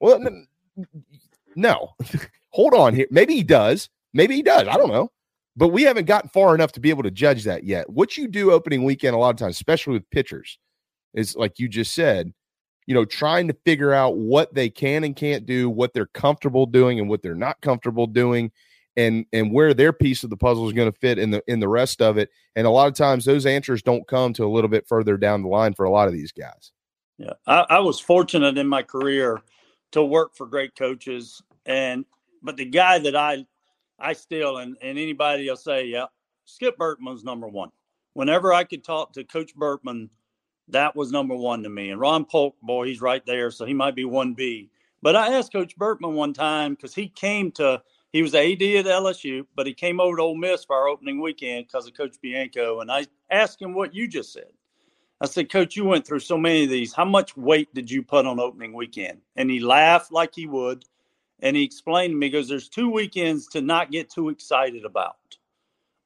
Well, 0.00 0.20
no, 1.54 1.90
hold 2.50 2.74
on 2.74 2.94
here. 2.94 3.06
Maybe 3.10 3.34
he 3.34 3.44
does. 3.44 3.88
Maybe 4.12 4.34
he 4.34 4.42
does. 4.42 4.66
I 4.66 4.76
don't 4.76 4.90
know 4.90 5.10
but 5.56 5.68
we 5.68 5.82
haven't 5.82 6.06
gotten 6.06 6.30
far 6.30 6.54
enough 6.54 6.72
to 6.72 6.80
be 6.80 6.90
able 6.90 7.02
to 7.04 7.10
judge 7.10 7.44
that 7.44 7.64
yet. 7.64 7.88
What 7.88 8.16
you 8.16 8.28
do 8.28 8.50
opening 8.52 8.84
weekend 8.84 9.14
a 9.14 9.18
lot 9.18 9.30
of 9.30 9.36
times, 9.36 9.56
especially 9.56 9.94
with 9.94 10.10
pitchers, 10.10 10.58
is 11.14 11.36
like 11.36 11.58
you 11.58 11.68
just 11.68 11.94
said, 11.94 12.32
you 12.86 12.94
know, 12.94 13.04
trying 13.04 13.48
to 13.48 13.56
figure 13.64 13.92
out 13.92 14.16
what 14.16 14.54
they 14.54 14.68
can 14.68 15.04
and 15.04 15.16
can't 15.16 15.46
do, 15.46 15.70
what 15.70 15.94
they're 15.94 16.06
comfortable 16.06 16.66
doing 16.66 16.98
and 16.98 17.08
what 17.08 17.22
they're 17.22 17.34
not 17.34 17.60
comfortable 17.60 18.06
doing, 18.06 18.50
and 18.96 19.26
and 19.32 19.52
where 19.52 19.74
their 19.74 19.92
piece 19.92 20.24
of 20.24 20.30
the 20.30 20.36
puzzle 20.36 20.66
is 20.66 20.72
going 20.72 20.90
to 20.90 20.98
fit 20.98 21.18
in 21.18 21.30
the 21.30 21.42
in 21.46 21.60
the 21.60 21.68
rest 21.68 22.02
of 22.02 22.18
it. 22.18 22.30
And 22.56 22.66
a 22.66 22.70
lot 22.70 22.88
of 22.88 22.94
times 22.94 23.24
those 23.24 23.46
answers 23.46 23.82
don't 23.82 24.06
come 24.06 24.32
to 24.34 24.44
a 24.44 24.50
little 24.52 24.68
bit 24.68 24.86
further 24.86 25.16
down 25.16 25.42
the 25.42 25.48
line 25.48 25.74
for 25.74 25.84
a 25.84 25.90
lot 25.90 26.08
of 26.08 26.14
these 26.14 26.32
guys. 26.32 26.72
Yeah, 27.16 27.34
I, 27.46 27.64
I 27.70 27.78
was 27.78 28.00
fortunate 28.00 28.58
in 28.58 28.66
my 28.66 28.82
career 28.82 29.40
to 29.92 30.04
work 30.04 30.34
for 30.34 30.46
great 30.46 30.74
coaches, 30.76 31.40
and 31.64 32.04
but 32.42 32.56
the 32.56 32.64
guy 32.64 32.98
that 32.98 33.16
I 33.16 33.46
I 33.98 34.12
still 34.12 34.58
and, 34.58 34.76
and 34.82 34.98
anybody 34.98 35.48
will 35.48 35.56
say, 35.56 35.86
yeah, 35.86 36.06
Skip 36.44 36.76
Bertman's 36.78 37.24
number 37.24 37.48
one. 37.48 37.70
Whenever 38.14 38.52
I 38.52 38.64
could 38.64 38.84
talk 38.84 39.12
to 39.14 39.24
Coach 39.24 39.54
Bertman, 39.56 40.08
that 40.68 40.94
was 40.94 41.12
number 41.12 41.34
one 41.34 41.62
to 41.62 41.68
me. 41.68 41.90
And 41.90 42.00
Ron 42.00 42.24
Polk, 42.24 42.56
boy, 42.62 42.86
he's 42.86 43.00
right 43.00 43.24
there, 43.26 43.50
so 43.50 43.64
he 43.64 43.74
might 43.74 43.94
be 43.94 44.04
one 44.04 44.34
B. 44.34 44.70
But 45.02 45.16
I 45.16 45.34
asked 45.34 45.52
Coach 45.52 45.76
Bertman 45.76 46.14
one 46.14 46.32
time 46.32 46.74
because 46.74 46.94
he 46.94 47.08
came 47.08 47.50
to 47.52 47.82
he 48.14 48.22
was 48.22 48.32
AD 48.32 48.62
at 48.62 48.86
LSU, 48.86 49.44
but 49.56 49.66
he 49.66 49.74
came 49.74 49.98
over 49.98 50.16
to 50.16 50.22
Ole 50.22 50.36
Miss 50.36 50.64
for 50.64 50.76
our 50.76 50.86
opening 50.86 51.20
weekend 51.20 51.66
because 51.66 51.88
of 51.88 51.94
Coach 51.94 52.14
Bianco. 52.22 52.78
And 52.78 52.88
I 52.88 53.06
asked 53.28 53.60
him 53.60 53.74
what 53.74 53.92
you 53.92 54.06
just 54.06 54.32
said. 54.32 54.52
I 55.20 55.26
said, 55.26 55.50
Coach, 55.50 55.74
you 55.74 55.84
went 55.84 56.06
through 56.06 56.20
so 56.20 56.38
many 56.38 56.62
of 56.62 56.70
these. 56.70 56.92
How 56.92 57.04
much 57.04 57.36
weight 57.36 57.74
did 57.74 57.90
you 57.90 58.04
put 58.04 58.24
on 58.24 58.38
opening 58.38 58.72
weekend? 58.72 59.20
And 59.34 59.50
he 59.50 59.58
laughed 59.58 60.12
like 60.12 60.32
he 60.32 60.46
would. 60.46 60.84
And 61.44 61.54
he 61.54 61.62
explained 61.62 62.12
to 62.12 62.16
me, 62.16 62.30
goes, 62.30 62.48
there's 62.48 62.70
two 62.70 62.90
weekends 62.90 63.46
to 63.48 63.60
not 63.60 63.92
get 63.92 64.08
too 64.10 64.30
excited 64.30 64.86
about 64.86 65.16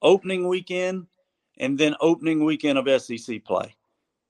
opening 0.03 0.49
weekend 0.49 1.07
and 1.59 1.79
then 1.79 1.95
opening 2.01 2.45
weekend 2.45 2.77
of 2.77 3.03
SEC 3.03 3.45
play. 3.45 3.75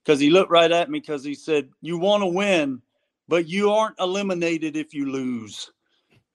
Because 0.05 0.19
he 0.19 0.29
looked 0.29 0.51
right 0.51 0.71
at 0.71 0.89
me 0.89 0.99
because 0.99 1.23
he 1.23 1.33
said, 1.33 1.69
You 1.81 1.97
want 1.97 2.21
to 2.21 2.27
win, 2.27 2.81
but 3.27 3.47
you 3.47 3.71
aren't 3.71 3.99
eliminated 3.99 4.77
if 4.77 4.93
you 4.93 5.11
lose. 5.11 5.71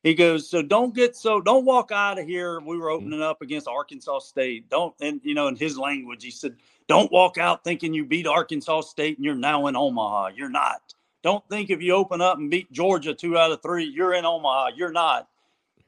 He 0.02 0.12
goes, 0.12 0.50
So 0.50 0.60
don't 0.60 0.94
get 0.94 1.16
so, 1.16 1.40
don't 1.40 1.64
walk 1.64 1.92
out 1.92 2.18
of 2.18 2.26
here. 2.26 2.60
We 2.60 2.76
were 2.76 2.88
mm-hmm. 2.88 2.96
opening 3.06 3.22
up 3.22 3.42
against 3.42 3.68
Arkansas 3.68 4.20
State. 4.20 4.68
Don't, 4.70 4.94
and 5.00 5.20
you 5.22 5.34
know, 5.34 5.46
in 5.46 5.56
his 5.56 5.78
language, 5.78 6.24
he 6.24 6.32
said, 6.32 6.56
Don't 6.88 7.12
walk 7.12 7.38
out 7.38 7.62
thinking 7.62 7.94
you 7.94 8.04
beat 8.04 8.26
Arkansas 8.26 8.82
State 8.82 9.18
and 9.18 9.24
you're 9.24 9.36
now 9.36 9.68
in 9.68 9.76
Omaha. 9.76 10.30
You're 10.34 10.50
not. 10.50 10.94
Don't 11.24 11.42
think 11.48 11.70
if 11.70 11.80
you 11.80 11.94
open 11.94 12.20
up 12.20 12.36
and 12.36 12.50
beat 12.50 12.70
Georgia 12.70 13.14
two 13.14 13.38
out 13.38 13.50
of 13.50 13.62
three, 13.62 13.86
you're 13.86 14.12
in 14.12 14.26
Omaha. 14.26 14.72
You're 14.76 14.92
not. 14.92 15.26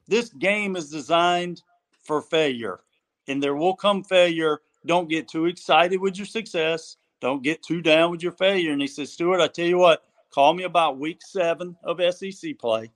This 0.07 0.29
game 0.29 0.75
is 0.75 0.89
designed 0.89 1.61
for 2.01 2.21
failure, 2.23 2.79
and 3.27 3.41
there 3.41 3.55
will 3.55 3.75
come 3.75 4.03
failure. 4.03 4.61
Don't 4.87 5.07
get 5.07 5.27
too 5.27 5.45
excited 5.45 6.01
with 6.01 6.17
your 6.17 6.25
success. 6.25 6.97
Don't 7.21 7.43
get 7.43 7.61
too 7.61 7.81
down 7.83 8.09
with 8.09 8.23
your 8.23 8.31
failure. 8.31 8.71
And 8.71 8.81
he 8.81 8.87
says, 8.87 9.13
Stuart, 9.13 9.39
I 9.39 9.47
tell 9.47 9.65
you 9.65 9.77
what, 9.77 10.05
call 10.31 10.55
me 10.55 10.63
about 10.63 10.97
week 10.97 11.19
seven 11.21 11.77
of 11.83 12.01
SEC 12.15 12.57
play, 12.57 12.89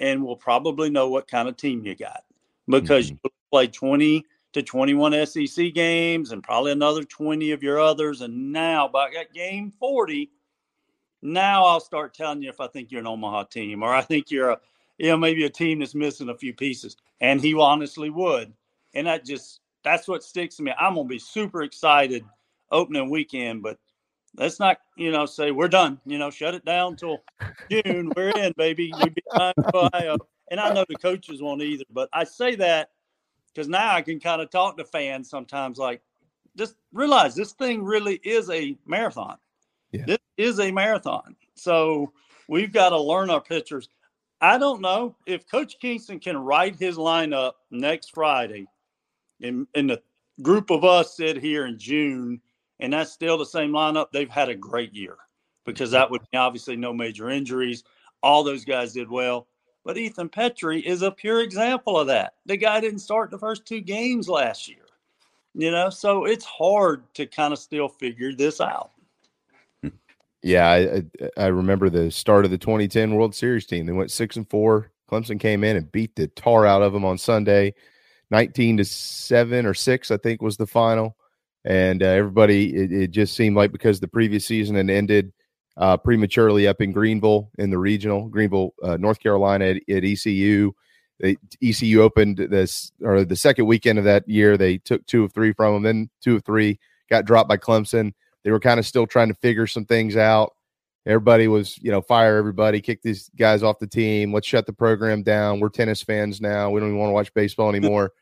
and 0.00 0.24
we'll 0.24 0.34
probably 0.34 0.90
know 0.90 1.08
what 1.10 1.28
kind 1.28 1.48
of 1.48 1.56
team 1.56 1.86
you 1.86 1.94
got 1.94 2.24
because 2.68 3.06
mm-hmm. 3.06 3.18
you 3.22 3.30
play 3.52 3.68
20 3.68 4.26
to 4.54 4.62
21 4.62 5.26
SEC 5.26 5.72
games 5.74 6.32
and 6.32 6.42
probably 6.42 6.72
another 6.72 7.04
20 7.04 7.52
of 7.52 7.62
your 7.62 7.78
others. 7.78 8.20
And 8.20 8.50
now, 8.50 8.88
by 8.88 9.10
game 9.32 9.70
40, 9.78 10.28
Now 11.22 11.64
I'll 11.64 11.80
start 11.80 12.14
telling 12.14 12.42
you 12.42 12.50
if 12.50 12.60
I 12.60 12.66
think 12.66 12.90
you're 12.90 13.00
an 13.00 13.06
Omaha 13.06 13.44
team 13.44 13.82
or 13.82 13.94
I 13.94 14.02
think 14.02 14.30
you're 14.30 14.50
a, 14.50 14.60
you 14.98 15.08
know, 15.08 15.16
maybe 15.16 15.44
a 15.44 15.50
team 15.50 15.78
that's 15.78 15.94
missing 15.94 16.28
a 16.28 16.36
few 16.36 16.52
pieces. 16.52 16.96
And 17.20 17.40
he 17.40 17.54
honestly 17.54 18.10
would. 18.10 18.52
And 18.94 19.06
that 19.06 19.24
just, 19.24 19.60
that's 19.84 20.08
what 20.08 20.22
sticks 20.22 20.56
to 20.56 20.62
me. 20.62 20.72
I'm 20.78 20.94
going 20.94 21.06
to 21.06 21.12
be 21.12 21.18
super 21.18 21.62
excited 21.62 22.24
opening 22.70 23.10
weekend, 23.10 23.62
but 23.62 23.78
let's 24.36 24.58
not, 24.58 24.78
you 24.96 25.10
know, 25.10 25.26
say 25.26 25.50
we're 25.50 25.68
done, 25.68 26.00
you 26.04 26.18
know, 26.18 26.30
shut 26.30 26.54
it 26.54 26.64
down 26.64 26.96
till 26.96 27.22
June. 27.70 28.12
We're 28.16 28.30
in, 28.30 28.52
baby. 28.56 28.92
We 29.02 29.14
Ohio. 29.74 30.16
And 30.50 30.60
I 30.60 30.72
know 30.72 30.84
the 30.88 30.96
coaches 30.96 31.40
won't 31.40 31.62
either, 31.62 31.84
but 31.90 32.08
I 32.12 32.24
say 32.24 32.56
that 32.56 32.90
because 33.48 33.68
now 33.68 33.94
I 33.94 34.02
can 34.02 34.20
kind 34.20 34.42
of 34.42 34.50
talk 34.50 34.76
to 34.78 34.84
fans 34.84 35.30
sometimes 35.30 35.78
like, 35.78 36.02
just 36.56 36.74
realize 36.92 37.34
this 37.34 37.52
thing 37.52 37.82
really 37.82 38.16
is 38.24 38.50
a 38.50 38.76
marathon. 38.86 39.38
Yeah. 39.92 40.04
This 40.06 40.18
is 40.36 40.60
a 40.60 40.72
marathon. 40.72 41.36
So 41.54 42.12
we've 42.48 42.72
got 42.72 42.90
to 42.90 43.00
learn 43.00 43.30
our 43.30 43.40
pitchers. 43.40 43.88
I 44.40 44.58
don't 44.58 44.80
know 44.80 45.14
if 45.26 45.48
Coach 45.48 45.76
Kingston 45.80 46.18
can 46.18 46.36
write 46.36 46.76
his 46.76 46.96
lineup 46.96 47.52
next 47.70 48.12
Friday, 48.12 48.66
and, 49.40 49.66
and 49.74 49.90
the 49.90 50.02
group 50.40 50.70
of 50.70 50.84
us 50.84 51.16
sit 51.16 51.36
here 51.36 51.66
in 51.66 51.78
June, 51.78 52.40
and 52.80 52.92
that's 52.92 53.12
still 53.12 53.38
the 53.38 53.46
same 53.46 53.70
lineup. 53.70 54.06
They've 54.12 54.28
had 54.28 54.48
a 54.48 54.54
great 54.54 54.92
year 54.92 55.16
because 55.64 55.92
that 55.92 56.10
would 56.10 56.22
be 56.32 56.38
obviously 56.38 56.76
no 56.76 56.92
major 56.92 57.30
injuries. 57.30 57.84
All 58.22 58.42
those 58.42 58.64
guys 58.64 58.94
did 58.94 59.10
well. 59.10 59.46
But 59.84 59.98
Ethan 59.98 60.28
Petry 60.28 60.82
is 60.82 61.02
a 61.02 61.10
pure 61.10 61.42
example 61.42 61.98
of 61.98 62.06
that. 62.06 62.34
The 62.46 62.56
guy 62.56 62.80
didn't 62.80 63.00
start 63.00 63.30
the 63.30 63.38
first 63.38 63.66
two 63.66 63.80
games 63.80 64.28
last 64.28 64.68
year. 64.68 64.78
You 65.54 65.70
know, 65.70 65.90
so 65.90 66.24
it's 66.24 66.44
hard 66.44 67.12
to 67.14 67.26
kind 67.26 67.52
of 67.52 67.58
still 67.58 67.88
figure 67.88 68.32
this 68.32 68.60
out. 68.60 68.91
Yeah, 70.42 70.68
I, 70.68 71.02
I 71.36 71.46
remember 71.46 71.88
the 71.88 72.10
start 72.10 72.44
of 72.44 72.50
the 72.50 72.58
2010 72.58 73.14
World 73.14 73.34
Series 73.34 73.66
team. 73.66 73.86
They 73.86 73.92
went 73.92 74.10
six 74.10 74.36
and 74.36 74.48
four. 74.48 74.90
Clemson 75.10 75.38
came 75.38 75.62
in 75.62 75.76
and 75.76 75.92
beat 75.92 76.16
the 76.16 76.26
tar 76.28 76.66
out 76.66 76.82
of 76.82 76.92
them 76.92 77.04
on 77.04 77.18
Sunday, 77.18 77.74
19 78.30 78.78
to 78.78 78.84
seven 78.84 79.66
or 79.66 79.74
six, 79.74 80.10
I 80.10 80.16
think 80.16 80.42
was 80.42 80.56
the 80.56 80.66
final. 80.66 81.16
And 81.64 82.02
uh, 82.02 82.06
everybody, 82.06 82.74
it, 82.74 82.92
it, 82.92 83.10
just 83.12 83.36
seemed 83.36 83.54
like 83.54 83.70
because 83.70 84.00
the 84.00 84.08
previous 84.08 84.46
season 84.46 84.74
had 84.74 84.90
ended 84.90 85.32
uh, 85.76 85.96
prematurely 85.96 86.66
up 86.66 86.80
in 86.80 86.92
Greenville 86.92 87.50
in 87.58 87.70
the 87.70 87.78
regional, 87.78 88.28
Greenville, 88.28 88.74
uh, 88.82 88.96
North 88.96 89.20
Carolina 89.20 89.66
at, 89.66 89.76
at 89.88 90.04
ECU. 90.04 90.72
ECU 91.62 92.02
opened 92.02 92.38
this 92.38 92.90
or 93.00 93.24
the 93.24 93.36
second 93.36 93.66
weekend 93.66 93.98
of 93.98 94.04
that 94.06 94.28
year. 94.28 94.56
They 94.56 94.78
took 94.78 95.06
two 95.06 95.22
of 95.22 95.32
three 95.32 95.52
from 95.52 95.74
them, 95.74 95.82
then 95.84 96.10
two 96.20 96.34
of 96.34 96.44
three 96.44 96.80
got 97.08 97.26
dropped 97.26 97.48
by 97.48 97.58
Clemson 97.58 98.12
they 98.44 98.50
were 98.50 98.60
kind 98.60 98.78
of 98.80 98.86
still 98.86 99.06
trying 99.06 99.28
to 99.28 99.34
figure 99.34 99.66
some 99.66 99.84
things 99.84 100.16
out. 100.16 100.52
Everybody 101.06 101.48
was, 101.48 101.78
you 101.82 101.90
know, 101.90 102.00
fire 102.00 102.36
everybody, 102.36 102.80
kick 102.80 103.02
these 103.02 103.28
guys 103.36 103.62
off 103.62 103.80
the 103.80 103.86
team. 103.86 104.32
Let's 104.32 104.46
shut 104.46 104.66
the 104.66 104.72
program 104.72 105.22
down. 105.22 105.58
We're 105.58 105.68
tennis 105.68 106.02
fans 106.02 106.40
now. 106.40 106.70
We 106.70 106.80
don't 106.80 106.90
even 106.90 106.98
want 106.98 107.10
to 107.10 107.14
watch 107.14 107.34
baseball 107.34 107.68
anymore. 107.74 108.12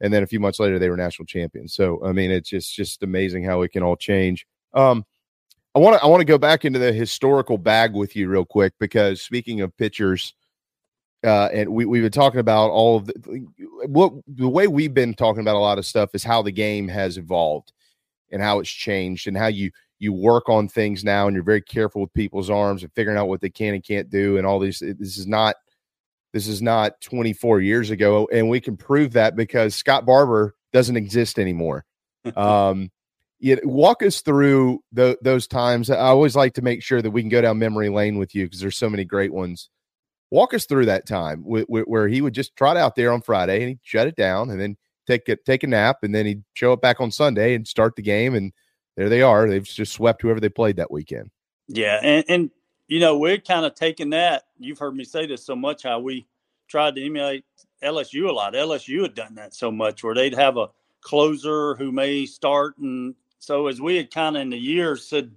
and 0.00 0.12
then 0.12 0.22
a 0.22 0.26
few 0.26 0.40
months 0.40 0.60
later, 0.60 0.78
they 0.78 0.88
were 0.88 0.96
national 0.96 1.26
champions. 1.26 1.74
So, 1.74 2.04
I 2.04 2.12
mean, 2.12 2.30
it's 2.30 2.48
just 2.48 2.74
just 2.74 3.02
amazing 3.02 3.44
how 3.44 3.62
it 3.62 3.72
can 3.72 3.82
all 3.82 3.96
change. 3.96 4.46
Um, 4.74 5.04
I 5.74 5.78
want 5.78 5.96
to 5.96 6.02
I 6.04 6.06
want 6.06 6.20
to 6.20 6.24
go 6.24 6.38
back 6.38 6.64
into 6.64 6.78
the 6.78 6.92
historical 6.92 7.58
bag 7.58 7.94
with 7.94 8.16
you 8.16 8.28
real 8.28 8.44
quick 8.44 8.72
because 8.80 9.22
speaking 9.22 9.60
of 9.60 9.76
pitchers, 9.76 10.34
uh, 11.24 11.48
and 11.52 11.68
we 11.70 11.84
we've 11.84 12.02
been 12.02 12.10
talking 12.10 12.40
about 12.40 12.70
all 12.70 12.96
of 12.96 13.06
the 13.06 13.46
what 13.86 14.12
the 14.26 14.48
way 14.48 14.66
we've 14.66 14.94
been 14.94 15.14
talking 15.14 15.40
about 15.40 15.56
a 15.56 15.60
lot 15.60 15.78
of 15.78 15.86
stuff 15.86 16.10
is 16.14 16.24
how 16.24 16.42
the 16.42 16.50
game 16.50 16.88
has 16.88 17.18
evolved 17.18 17.72
and 18.30 18.42
how 18.42 18.60
it's 18.60 18.70
changed 18.70 19.26
and 19.26 19.36
how 19.36 19.46
you 19.46 19.70
you 19.98 20.12
work 20.12 20.48
on 20.48 20.66
things 20.66 21.04
now 21.04 21.26
and 21.26 21.34
you're 21.34 21.44
very 21.44 21.60
careful 21.60 22.00
with 22.00 22.12
people's 22.14 22.50
arms 22.50 22.82
and 22.82 22.92
figuring 22.94 23.18
out 23.18 23.28
what 23.28 23.40
they 23.40 23.50
can 23.50 23.74
and 23.74 23.84
can't 23.84 24.10
do 24.10 24.38
and 24.38 24.46
all 24.46 24.58
these 24.58 24.80
this 24.80 25.18
is 25.18 25.26
not 25.26 25.56
this 26.32 26.46
is 26.46 26.62
not 26.62 27.00
24 27.00 27.60
years 27.60 27.90
ago 27.90 28.28
and 28.32 28.48
we 28.48 28.60
can 28.60 28.76
prove 28.76 29.12
that 29.12 29.36
because 29.36 29.74
Scott 29.74 30.06
Barber 30.06 30.54
doesn't 30.72 30.96
exist 30.96 31.38
anymore. 31.38 31.84
Um 32.36 32.90
you 33.42 33.58
walk 33.64 34.02
us 34.02 34.20
through 34.20 34.80
the, 34.92 35.16
those 35.22 35.46
times. 35.46 35.88
I 35.88 35.96
always 35.96 36.36
like 36.36 36.52
to 36.54 36.62
make 36.62 36.82
sure 36.82 37.00
that 37.00 37.10
we 37.10 37.22
can 37.22 37.30
go 37.30 37.40
down 37.40 37.58
memory 37.58 37.88
lane 37.88 38.18
with 38.18 38.34
you 38.34 38.44
because 38.44 38.60
there's 38.60 38.76
so 38.76 38.90
many 38.90 39.06
great 39.06 39.32
ones. 39.32 39.70
Walk 40.30 40.52
us 40.52 40.66
through 40.66 40.86
that 40.86 41.06
time 41.06 41.42
where 41.42 42.06
he 42.06 42.20
would 42.20 42.34
just 42.34 42.54
trot 42.54 42.76
out 42.76 42.94
there 42.94 43.12
on 43.12 43.22
friday 43.22 43.60
and 43.60 43.68
he'd 43.70 43.80
shut 43.82 44.06
it 44.06 44.14
down 44.14 44.50
and 44.50 44.60
then 44.60 44.76
take 45.06 45.28
a, 45.28 45.36
take 45.36 45.62
a 45.62 45.66
nap, 45.66 45.98
and 46.02 46.14
then 46.14 46.26
he'd 46.26 46.44
show 46.54 46.72
up 46.72 46.80
back 46.80 47.00
on 47.00 47.10
Sunday 47.10 47.54
and 47.54 47.66
start 47.66 47.96
the 47.96 48.02
game, 48.02 48.34
and 48.34 48.52
there 48.96 49.08
they 49.08 49.22
are. 49.22 49.48
They've 49.48 49.64
just 49.64 49.92
swept 49.92 50.22
whoever 50.22 50.40
they 50.40 50.48
played 50.48 50.76
that 50.76 50.90
weekend. 50.90 51.30
Yeah, 51.68 52.00
and, 52.02 52.24
and 52.28 52.50
you 52.88 53.00
know 53.00 53.18
we're 53.18 53.38
kind 53.38 53.64
of 53.64 53.74
taking 53.74 54.10
that. 54.10 54.44
You've 54.58 54.78
heard 54.78 54.94
me 54.94 55.04
say 55.04 55.26
this 55.26 55.44
so 55.44 55.56
much 55.56 55.82
how 55.82 56.00
we 56.00 56.26
tried 56.68 56.94
to 56.96 57.04
emulate 57.04 57.44
LSU 57.82 58.28
a 58.28 58.32
lot. 58.32 58.54
LSU 58.54 59.02
had 59.02 59.14
done 59.14 59.34
that 59.36 59.54
so 59.54 59.70
much 59.70 60.02
where 60.02 60.14
they'd 60.14 60.34
have 60.34 60.56
a 60.56 60.68
closer 61.00 61.74
who 61.76 61.92
may 61.92 62.26
start, 62.26 62.76
and 62.78 63.14
so 63.38 63.68
as 63.68 63.80
we 63.80 63.96
had 63.96 64.10
kind 64.10 64.36
of 64.36 64.42
in 64.42 64.50
the 64.50 64.58
years 64.58 65.06
said 65.06 65.32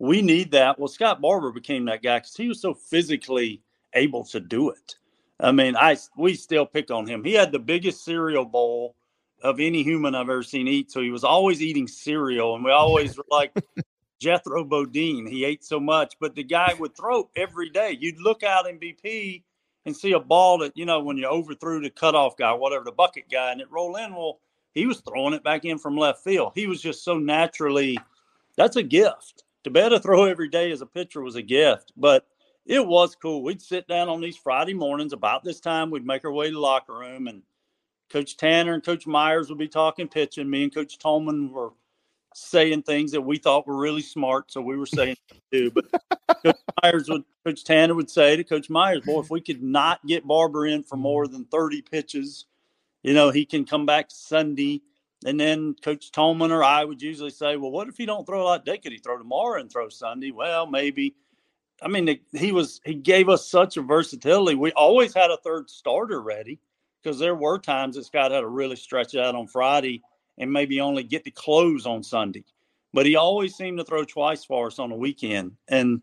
we 0.00 0.22
need 0.22 0.50
that. 0.52 0.78
Well, 0.78 0.88
Scott 0.88 1.20
Barber 1.20 1.52
became 1.52 1.84
that 1.84 2.02
guy 2.02 2.18
because 2.18 2.34
he 2.34 2.48
was 2.48 2.60
so 2.60 2.74
physically 2.74 3.62
able 3.92 4.24
to 4.24 4.40
do 4.40 4.70
it. 4.70 4.96
I 5.38 5.52
mean, 5.52 5.76
I 5.76 5.96
we 6.16 6.34
still 6.34 6.66
pick 6.66 6.90
on 6.90 7.06
him. 7.06 7.22
He 7.22 7.34
had 7.34 7.52
the 7.52 7.58
biggest 7.58 8.04
cereal 8.04 8.44
bowl 8.44 8.96
of 9.42 9.60
any 9.60 9.82
human 9.82 10.14
I've 10.14 10.28
ever 10.28 10.42
seen 10.42 10.68
eat. 10.68 10.90
So 10.90 11.00
he 11.00 11.10
was 11.10 11.24
always 11.24 11.62
eating 11.62 11.88
cereal, 11.88 12.54
and 12.54 12.64
we 12.64 12.70
always 12.70 13.16
were 13.16 13.24
like 13.30 13.52
Jethro 14.20 14.64
Bodine. 14.64 15.26
He 15.26 15.44
ate 15.44 15.64
so 15.64 15.80
much, 15.80 16.14
but 16.20 16.34
the 16.34 16.44
guy 16.44 16.74
would 16.78 16.96
throw 16.96 17.30
every 17.36 17.70
day. 17.70 17.96
You'd 17.98 18.20
look 18.20 18.42
out 18.42 18.68
in 18.68 18.78
BP 18.78 19.42
and 19.86 19.96
see 19.96 20.12
a 20.12 20.20
ball 20.20 20.58
that 20.58 20.76
you 20.76 20.84
know 20.84 21.00
when 21.00 21.16
you 21.16 21.26
overthrew 21.26 21.80
the 21.80 21.90
cutoff 21.90 22.36
guy, 22.36 22.52
whatever 22.52 22.84
the 22.84 22.92
bucket 22.92 23.24
guy, 23.30 23.52
and 23.52 23.60
it 23.60 23.70
roll 23.70 23.96
in. 23.96 24.14
Well, 24.14 24.40
he 24.72 24.86
was 24.86 25.00
throwing 25.00 25.34
it 25.34 25.42
back 25.42 25.64
in 25.64 25.78
from 25.78 25.96
left 25.96 26.22
field. 26.22 26.52
He 26.54 26.66
was 26.66 26.80
just 26.80 27.04
so 27.04 27.18
naturally. 27.18 27.98
That's 28.56 28.76
a 28.76 28.82
gift. 28.82 29.44
To 29.64 29.70
be 29.70 29.80
able 29.80 29.90
to 29.90 30.00
throw 30.00 30.24
every 30.24 30.48
day 30.48 30.70
as 30.70 30.80
a 30.80 30.86
pitcher 30.86 31.20
was 31.20 31.36
a 31.36 31.42
gift, 31.42 31.92
but 31.96 32.26
it 32.66 32.86
was 32.86 33.14
cool. 33.14 33.42
We'd 33.42 33.60
sit 33.60 33.86
down 33.88 34.08
on 34.08 34.20
these 34.20 34.36
Friday 34.36 34.74
mornings 34.74 35.12
about 35.12 35.44
this 35.44 35.60
time. 35.60 35.90
We'd 35.90 36.06
make 36.06 36.24
our 36.24 36.32
way 36.32 36.46
to 36.46 36.52
the 36.52 36.60
locker 36.60 36.94
room 36.94 37.26
and 37.26 37.42
Coach 38.10 38.36
Tanner 38.36 38.74
and 38.74 38.82
Coach 38.82 39.06
Meyers 39.06 39.48
would 39.48 39.58
be 39.58 39.68
talking 39.68 40.08
pitching. 40.08 40.50
Me 40.50 40.64
and 40.64 40.74
Coach 40.74 40.98
Tolman 40.98 41.52
were 41.52 41.70
saying 42.34 42.82
things 42.82 43.12
that 43.12 43.20
we 43.20 43.38
thought 43.38 43.66
were 43.66 43.76
really 43.76 44.02
smart, 44.02 44.50
so 44.50 44.60
we 44.60 44.76
were 44.76 44.86
saying 44.86 45.16
too. 45.52 45.70
But 45.70 45.84
Coach 46.42 46.56
Meyers 46.82 47.08
would, 47.08 47.24
Coach 47.44 47.64
Tanner 47.64 47.94
would 47.94 48.10
say 48.10 48.36
to 48.36 48.44
Coach 48.44 48.68
Meyers, 48.68 49.04
"Boy, 49.04 49.20
if 49.20 49.30
we 49.30 49.40
could 49.40 49.62
not 49.62 50.04
get 50.06 50.26
Barber 50.26 50.66
in 50.66 50.82
for 50.82 50.96
more 50.96 51.28
than 51.28 51.44
thirty 51.46 51.82
pitches, 51.82 52.46
you 53.02 53.14
know, 53.14 53.30
he 53.30 53.44
can 53.44 53.64
come 53.64 53.86
back 53.86 54.06
Sunday." 54.10 54.82
And 55.26 55.38
then 55.38 55.74
Coach 55.82 56.12
Tolman 56.12 56.50
or 56.50 56.64
I 56.64 56.84
would 56.84 57.00
usually 57.00 57.30
say, 57.30 57.56
"Well, 57.56 57.70
what 57.70 57.88
if 57.88 57.96
he 57.96 58.06
don't 58.06 58.26
throw 58.26 58.42
a 58.42 58.44
lot? 58.44 58.64
Day 58.64 58.78
could 58.78 58.92
he 58.92 58.98
throw 58.98 59.18
tomorrow 59.18 59.60
and 59.60 59.70
throw 59.70 59.88
Sunday?" 59.88 60.32
Well, 60.32 60.66
maybe. 60.66 61.14
I 61.82 61.88
mean, 61.88 62.18
he 62.32 62.52
was 62.52 62.80
he 62.84 62.94
gave 62.94 63.28
us 63.28 63.48
such 63.48 63.76
a 63.76 63.82
versatility. 63.82 64.56
We 64.56 64.72
always 64.72 65.14
had 65.14 65.30
a 65.30 65.38
third 65.38 65.70
starter 65.70 66.20
ready 66.20 66.58
because 67.02 67.18
there 67.18 67.34
were 67.34 67.58
times 67.58 67.96
that 67.96 68.04
Scott 68.04 68.30
had 68.30 68.40
to 68.40 68.48
really 68.48 68.76
stretch 68.76 69.14
it 69.14 69.20
out 69.20 69.34
on 69.34 69.46
Friday 69.46 70.02
and 70.38 70.52
maybe 70.52 70.80
only 70.80 71.02
get 71.02 71.24
to 71.24 71.30
close 71.30 71.86
on 71.86 72.02
Sunday. 72.02 72.44
But 72.92 73.06
he 73.06 73.16
always 73.16 73.54
seemed 73.54 73.78
to 73.78 73.84
throw 73.84 74.04
twice 74.04 74.44
for 74.44 74.66
us 74.66 74.78
on 74.78 74.90
the 74.90 74.96
weekend. 74.96 75.52
And 75.68 76.02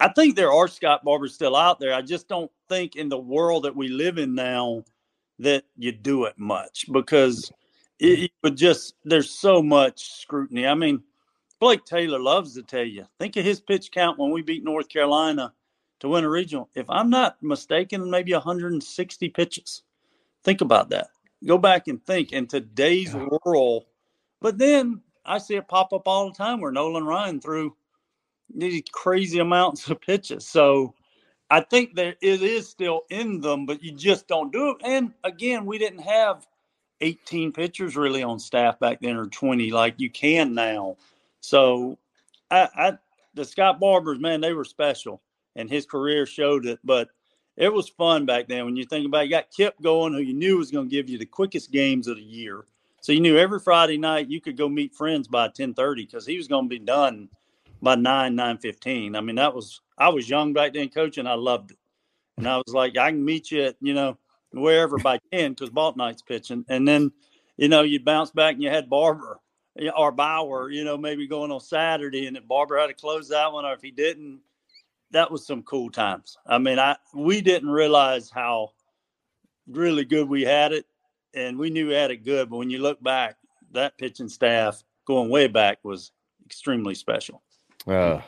I 0.00 0.08
think 0.08 0.34
there 0.34 0.52
are 0.52 0.66
Scott 0.66 1.04
Barbers 1.04 1.34
still 1.34 1.54
out 1.54 1.78
there. 1.78 1.94
I 1.94 2.02
just 2.02 2.28
don't 2.28 2.50
think 2.68 2.96
in 2.96 3.08
the 3.08 3.18
world 3.18 3.64
that 3.64 3.76
we 3.76 3.88
live 3.88 4.18
in 4.18 4.34
now 4.34 4.84
that 5.38 5.64
you 5.76 5.92
do 5.92 6.24
it 6.24 6.34
much 6.36 6.86
because 6.92 7.50
it, 7.98 8.30
would 8.42 8.56
just, 8.56 8.94
there's 9.04 9.30
so 9.30 9.62
much 9.62 10.20
scrutiny. 10.20 10.66
I 10.66 10.74
mean, 10.74 11.02
Blake 11.60 11.84
Taylor 11.84 12.18
loves 12.18 12.54
to 12.54 12.62
tell 12.62 12.84
you, 12.84 13.06
think 13.18 13.36
of 13.36 13.44
his 13.44 13.60
pitch 13.60 13.90
count 13.90 14.18
when 14.18 14.30
we 14.30 14.42
beat 14.42 14.64
North 14.64 14.88
Carolina 14.88 15.52
to 16.00 16.08
win 16.08 16.24
a 16.24 16.28
regional. 16.28 16.68
If 16.74 16.86
I'm 16.90 17.10
not 17.10 17.42
mistaken, 17.42 18.10
maybe 18.10 18.32
160 18.32 19.28
pitches. 19.30 19.82
Think 20.44 20.60
about 20.60 20.90
that. 20.90 21.08
Go 21.44 21.58
back 21.58 21.88
and 21.88 22.04
think 22.04 22.32
in 22.32 22.46
today's 22.46 23.14
yeah. 23.14 23.26
world. 23.44 23.84
But 24.40 24.58
then 24.58 25.00
I 25.24 25.38
see 25.38 25.56
it 25.56 25.68
pop 25.68 25.92
up 25.92 26.06
all 26.06 26.30
the 26.30 26.36
time 26.36 26.60
where 26.60 26.72
Nolan 26.72 27.04
Ryan 27.04 27.40
threw 27.40 27.74
these 28.54 28.82
crazy 28.92 29.38
amounts 29.38 29.88
of 29.88 30.00
pitches. 30.00 30.46
So 30.46 30.94
I 31.50 31.60
think 31.60 31.94
that 31.96 32.16
it 32.20 32.42
is 32.42 32.68
still 32.68 33.02
in 33.10 33.40
them, 33.40 33.66
but 33.66 33.82
you 33.82 33.92
just 33.92 34.28
don't 34.28 34.52
do 34.52 34.70
it. 34.70 34.76
And 34.84 35.12
again, 35.24 35.64
we 35.64 35.78
didn't 35.78 36.00
have 36.00 36.46
18 37.00 37.52
pitchers 37.52 37.96
really 37.96 38.22
on 38.22 38.38
staff 38.38 38.78
back 38.78 39.00
then 39.00 39.16
or 39.16 39.26
20 39.26 39.70
like 39.70 39.94
you 39.98 40.10
can 40.10 40.54
now. 40.54 40.96
So 41.40 41.98
I, 42.50 42.68
I 42.76 42.92
the 43.34 43.44
Scott 43.44 43.80
Barbers, 43.80 44.18
man, 44.18 44.40
they 44.40 44.52
were 44.52 44.64
special 44.64 45.20
and 45.56 45.68
his 45.68 45.86
career 45.86 46.26
showed 46.26 46.66
it. 46.66 46.78
But 46.84 47.08
it 47.56 47.72
was 47.72 47.88
fun 47.88 48.26
back 48.26 48.48
then 48.48 48.64
when 48.64 48.76
you 48.76 48.84
think 48.84 49.06
about 49.06 49.22
it. 49.22 49.24
You 49.24 49.30
got 49.30 49.50
Kip 49.50 49.80
going, 49.80 50.12
who 50.12 50.20
you 50.20 50.34
knew 50.34 50.58
was 50.58 50.70
going 50.70 50.88
to 50.88 50.94
give 50.94 51.08
you 51.08 51.18
the 51.18 51.26
quickest 51.26 51.70
games 51.70 52.08
of 52.08 52.16
the 52.16 52.22
year. 52.22 52.64
So 53.00 53.12
you 53.12 53.20
knew 53.20 53.36
every 53.36 53.60
Friday 53.60 53.98
night 53.98 54.30
you 54.30 54.40
could 54.40 54.56
go 54.56 54.68
meet 54.68 54.94
friends 54.94 55.28
by 55.28 55.48
ten 55.48 55.74
thirty 55.74 56.04
because 56.04 56.26
he 56.26 56.36
was 56.36 56.48
going 56.48 56.64
to 56.64 56.68
be 56.68 56.78
done 56.78 57.28
by 57.82 57.94
nine 57.94 58.34
nine 58.34 58.58
fifteen. 58.58 59.14
I 59.14 59.20
mean, 59.20 59.36
that 59.36 59.54
was 59.54 59.80
I 59.98 60.08
was 60.08 60.28
young 60.28 60.52
back 60.52 60.72
then, 60.72 60.88
coaching. 60.88 61.26
I 61.26 61.34
loved 61.34 61.72
it, 61.72 61.78
and 62.38 62.48
I 62.48 62.56
was 62.56 62.74
like, 62.74 62.96
I 62.96 63.10
can 63.10 63.24
meet 63.24 63.50
you 63.50 63.64
at 63.64 63.76
you 63.80 63.94
know 63.94 64.18
wherever 64.52 64.98
by 64.98 65.20
ten 65.32 65.52
because 65.52 65.70
Bouknight's 65.70 66.22
pitching, 66.22 66.64
and 66.68 66.88
then 66.88 67.12
you 67.56 67.68
know 67.68 67.82
you'd 67.82 68.04
bounce 68.04 68.30
back 68.30 68.54
and 68.54 68.62
you 68.62 68.70
had 68.70 68.88
Barber 68.88 69.38
or 69.96 70.12
Bauer, 70.12 70.70
you 70.70 70.84
know, 70.84 70.96
maybe 70.96 71.26
going 71.26 71.50
on 71.50 71.60
Saturday, 71.60 72.26
and 72.26 72.36
if 72.36 72.46
Barber 72.46 72.78
had 72.78 72.86
to 72.86 72.94
close 72.94 73.28
that 73.28 73.52
one, 73.52 73.64
or 73.64 73.72
if 73.72 73.82
he 73.82 73.90
didn't, 73.90 74.40
that 75.14 75.30
was 75.30 75.46
some 75.46 75.62
cool 75.62 75.90
times. 75.90 76.36
I 76.46 76.58
mean, 76.58 76.78
I 76.78 76.96
we 77.14 77.40
didn't 77.40 77.70
realize 77.70 78.30
how 78.30 78.72
really 79.66 80.04
good 80.04 80.28
we 80.28 80.42
had 80.42 80.72
it, 80.72 80.86
and 81.32 81.56
we 81.56 81.70
knew 81.70 81.88
we 81.88 81.94
had 81.94 82.10
it 82.10 82.24
good. 82.24 82.50
But 82.50 82.58
when 82.58 82.70
you 82.70 82.78
look 82.78 83.02
back, 83.02 83.36
that 83.72 83.96
pitching 83.96 84.28
staff 84.28 84.82
going 85.06 85.30
way 85.30 85.46
back 85.46 85.78
was 85.82 86.12
extremely 86.44 86.94
special. 86.94 87.42
Uh, 87.86 88.20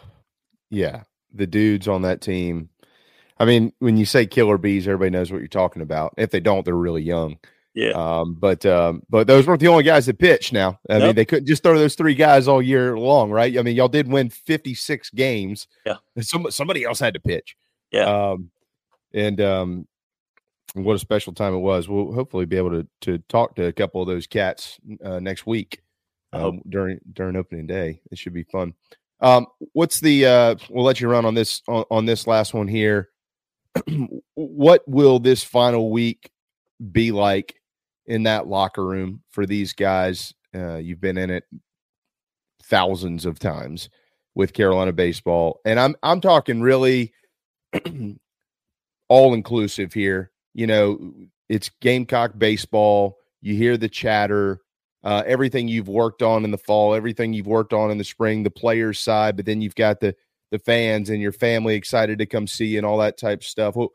yeah, 0.71 1.03
the 1.35 1.47
dudes 1.47 1.89
on 1.89 2.03
that 2.03 2.21
team. 2.21 2.71
I 3.39 3.45
mean, 3.45 3.73
when 3.81 3.97
you 3.97 4.07
say 4.07 4.25
killer 4.25 4.57
bees, 4.57 4.87
everybody 4.87 5.11
knows 5.11 5.31
what 5.31 5.39
you're 5.39 5.49
talking 5.49 5.83
about. 5.83 6.15
If 6.17 6.31
they 6.31 6.41
don't, 6.41 6.65
they're 6.65 6.75
really 6.75 7.03
young. 7.03 7.39
Yeah. 7.77 7.91
Um, 7.91 8.35
but 8.35 8.65
um, 8.65 9.03
but 9.11 9.27
those 9.27 9.47
weren't 9.47 9.61
the 9.61 9.69
only 9.69 9.85
guys 9.85 10.07
that 10.07 10.19
pitched. 10.19 10.51
Now, 10.51 10.81
I 10.89 10.95
nope. 10.95 11.09
mean, 11.09 11.15
they 11.15 11.27
couldn't 11.27 11.47
just 11.47 11.63
throw 11.63 11.79
those 11.79 11.95
three 11.95 12.15
guys 12.15 12.49
all 12.49 12.63
year 12.63 12.99
long, 12.99 13.31
right? 13.31 13.57
I 13.57 13.63
mean, 13.63 13.77
y'all 13.77 13.87
did 13.87 14.09
win 14.09 14.31
56 14.31 15.11
games. 15.11 15.69
Yeah. 15.85 15.97
Some, 16.23 16.51
somebody 16.51 16.85
else 16.85 16.99
had 16.99 17.13
to 17.15 17.21
pitch. 17.21 17.55
Yeah. 17.93 18.31
Um, 18.31 18.51
and 19.13 19.39
um, 19.43 19.87
what 20.73 20.97
a 20.97 20.99
special 20.99 21.35
time 21.35 21.53
it 21.53 21.59
was. 21.59 21.87
We'll 21.87 22.15
hopefully 22.15 22.47
be 22.47 22.57
able 22.57 22.71
to 22.71 22.89
to 23.03 23.19
talk 23.29 23.57
to 23.57 23.67
a 23.67 23.73
couple 23.73 24.01
of 24.01 24.09
those 24.09 24.27
cats 24.27 24.81
uh, 25.05 25.21
next 25.21 25.47
week 25.47 25.83
um, 26.33 26.63
during 26.67 26.99
during 27.13 27.37
opening 27.37 27.67
day. 27.67 28.01
It 28.11 28.17
should 28.17 28.35
be 28.35 28.45
fun. 28.45 28.73
Um, 29.21 29.47
what's 29.75 30.01
the? 30.01 30.25
Uh, 30.25 30.55
we'll 30.71 30.85
let 30.85 30.99
you 30.99 31.09
run 31.09 31.27
on 31.27 31.35
this 31.35 31.61
on, 31.69 31.85
on 31.91 32.07
this 32.07 32.27
last 32.27 32.55
one 32.55 32.69
here. 32.69 33.11
what 34.35 34.83
will 34.89 35.19
this 35.19 35.45
final 35.45 35.91
week 35.91 36.31
be 36.91 37.13
like 37.13 37.57
in 38.07 38.25
that 38.25 38.47
locker 38.47 38.85
room 38.85 39.23
for 39.31 39.47
these 39.47 39.73
guys. 39.73 40.35
Uh, 40.55 40.77
you've 40.77 41.01
been 41.01 41.19
in 41.19 41.31
it 41.31 41.45
thousands 42.63 43.27
of 43.27 43.39
times 43.39 43.89
with 44.35 44.53
Carolina 44.53 44.93
baseball, 44.93 45.61
and 45.65 45.79
I'm 45.79 45.97
I'm 46.03 46.21
talking 46.21 46.61
really 46.61 47.13
all 49.09 49.35
inclusive 49.35 49.93
here. 49.93 50.31
You 50.55 50.67
know, 50.67 51.13
it's 51.49 51.71
Gamecock 51.81 52.33
baseball. 52.39 53.19
You 53.43 53.55
hear 53.55 53.77
the 53.77 53.89
chatter, 53.89 54.61
uh, 55.05 55.23
everything 55.27 55.69
you've 55.69 55.89
worked 55.89 56.23
on 56.23 56.45
in 56.45 56.51
the 56.51 56.59
fall, 56.59 56.95
everything 56.95 57.33
you've 57.33 57.47
worked 57.47 57.73
on 57.73 57.91
in 57.91 57.99
the 57.99 58.05
spring, 58.05 58.43
the 58.43 58.51
players' 58.51 58.99
side, 58.99 59.37
but 59.37 59.47
then 59.47 59.61
you've 59.61 59.75
got 59.75 60.01
the 60.01 60.15
the 60.51 60.59
fans 60.59 61.11
and 61.11 61.21
your 61.21 61.33
family 61.33 61.75
excited 61.75 62.19
to 62.19 62.27
come 62.27 62.47
see 62.47 62.77
and 62.77 62.87
all 62.87 62.99
that 62.99 63.19
type 63.19 63.41
of 63.41 63.47
stuff. 63.47 63.77
Well, 63.77 63.91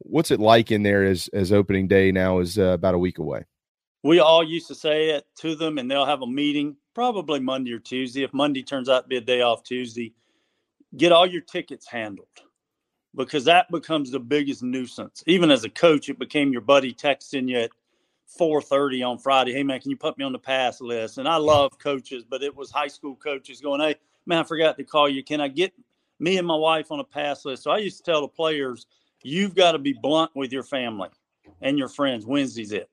what's 0.00 0.30
it 0.30 0.40
like 0.40 0.70
in 0.70 0.82
there 0.82 1.04
as 1.04 1.28
as 1.28 1.52
opening 1.52 1.88
day 1.88 2.12
now 2.12 2.40
is 2.40 2.58
uh, 2.58 2.72
about 2.72 2.94
a 2.94 2.98
week 2.98 3.18
away? 3.18 3.44
we 4.02 4.18
all 4.18 4.42
used 4.42 4.68
to 4.68 4.74
say 4.74 5.10
it 5.10 5.26
to 5.36 5.54
them 5.54 5.78
and 5.78 5.90
they'll 5.90 6.06
have 6.06 6.22
a 6.22 6.26
meeting 6.26 6.76
probably 6.94 7.40
Monday 7.40 7.72
or 7.72 7.78
Tuesday. 7.78 8.22
If 8.22 8.32
Monday 8.32 8.62
turns 8.62 8.88
out 8.88 9.02
to 9.02 9.08
be 9.08 9.16
a 9.16 9.20
day 9.20 9.42
off 9.42 9.62
Tuesday, 9.62 10.14
get 10.96 11.12
all 11.12 11.26
your 11.26 11.42
tickets 11.42 11.86
handled 11.86 12.26
because 13.14 13.44
that 13.44 13.70
becomes 13.70 14.10
the 14.10 14.20
biggest 14.20 14.62
nuisance. 14.62 15.22
Even 15.26 15.50
as 15.50 15.64
a 15.64 15.70
coach, 15.70 16.08
it 16.08 16.18
became 16.18 16.52
your 16.52 16.62
buddy 16.62 16.94
texting 16.94 17.48
you 17.48 17.58
at 17.58 17.70
4:30 18.38 19.02
on 19.02 19.18
Friday. 19.18 19.52
Hey 19.52 19.62
man, 19.62 19.80
can 19.80 19.90
you 19.90 19.96
put 19.96 20.16
me 20.16 20.24
on 20.24 20.32
the 20.32 20.38
pass 20.38 20.80
list? 20.80 21.18
And 21.18 21.28
I 21.28 21.36
love 21.36 21.78
coaches, 21.78 22.24
but 22.24 22.42
it 22.42 22.54
was 22.54 22.70
high 22.70 22.88
school 22.88 23.16
coaches 23.16 23.60
going, 23.60 23.80
"Hey 23.80 23.96
man, 24.24 24.38
I 24.38 24.44
forgot 24.44 24.78
to 24.78 24.84
call 24.84 25.08
you. 25.08 25.22
Can 25.22 25.40
I 25.40 25.48
get 25.48 25.74
me 26.20 26.38
and 26.38 26.46
my 26.46 26.54
wife 26.54 26.90
on 26.92 27.00
a 27.00 27.04
pass 27.04 27.44
list?" 27.44 27.64
So 27.64 27.70
I 27.70 27.78
used 27.78 27.98
to 27.98 28.04
tell 28.04 28.20
the 28.22 28.28
players, 28.28 28.86
"You've 29.22 29.54
got 29.54 29.72
to 29.72 29.78
be 29.78 29.92
blunt 29.92 30.30
with 30.34 30.52
your 30.52 30.62
family 30.62 31.08
and 31.60 31.78
your 31.78 31.88
friends. 31.88 32.26
Wednesday's 32.26 32.72
it. 32.72 32.88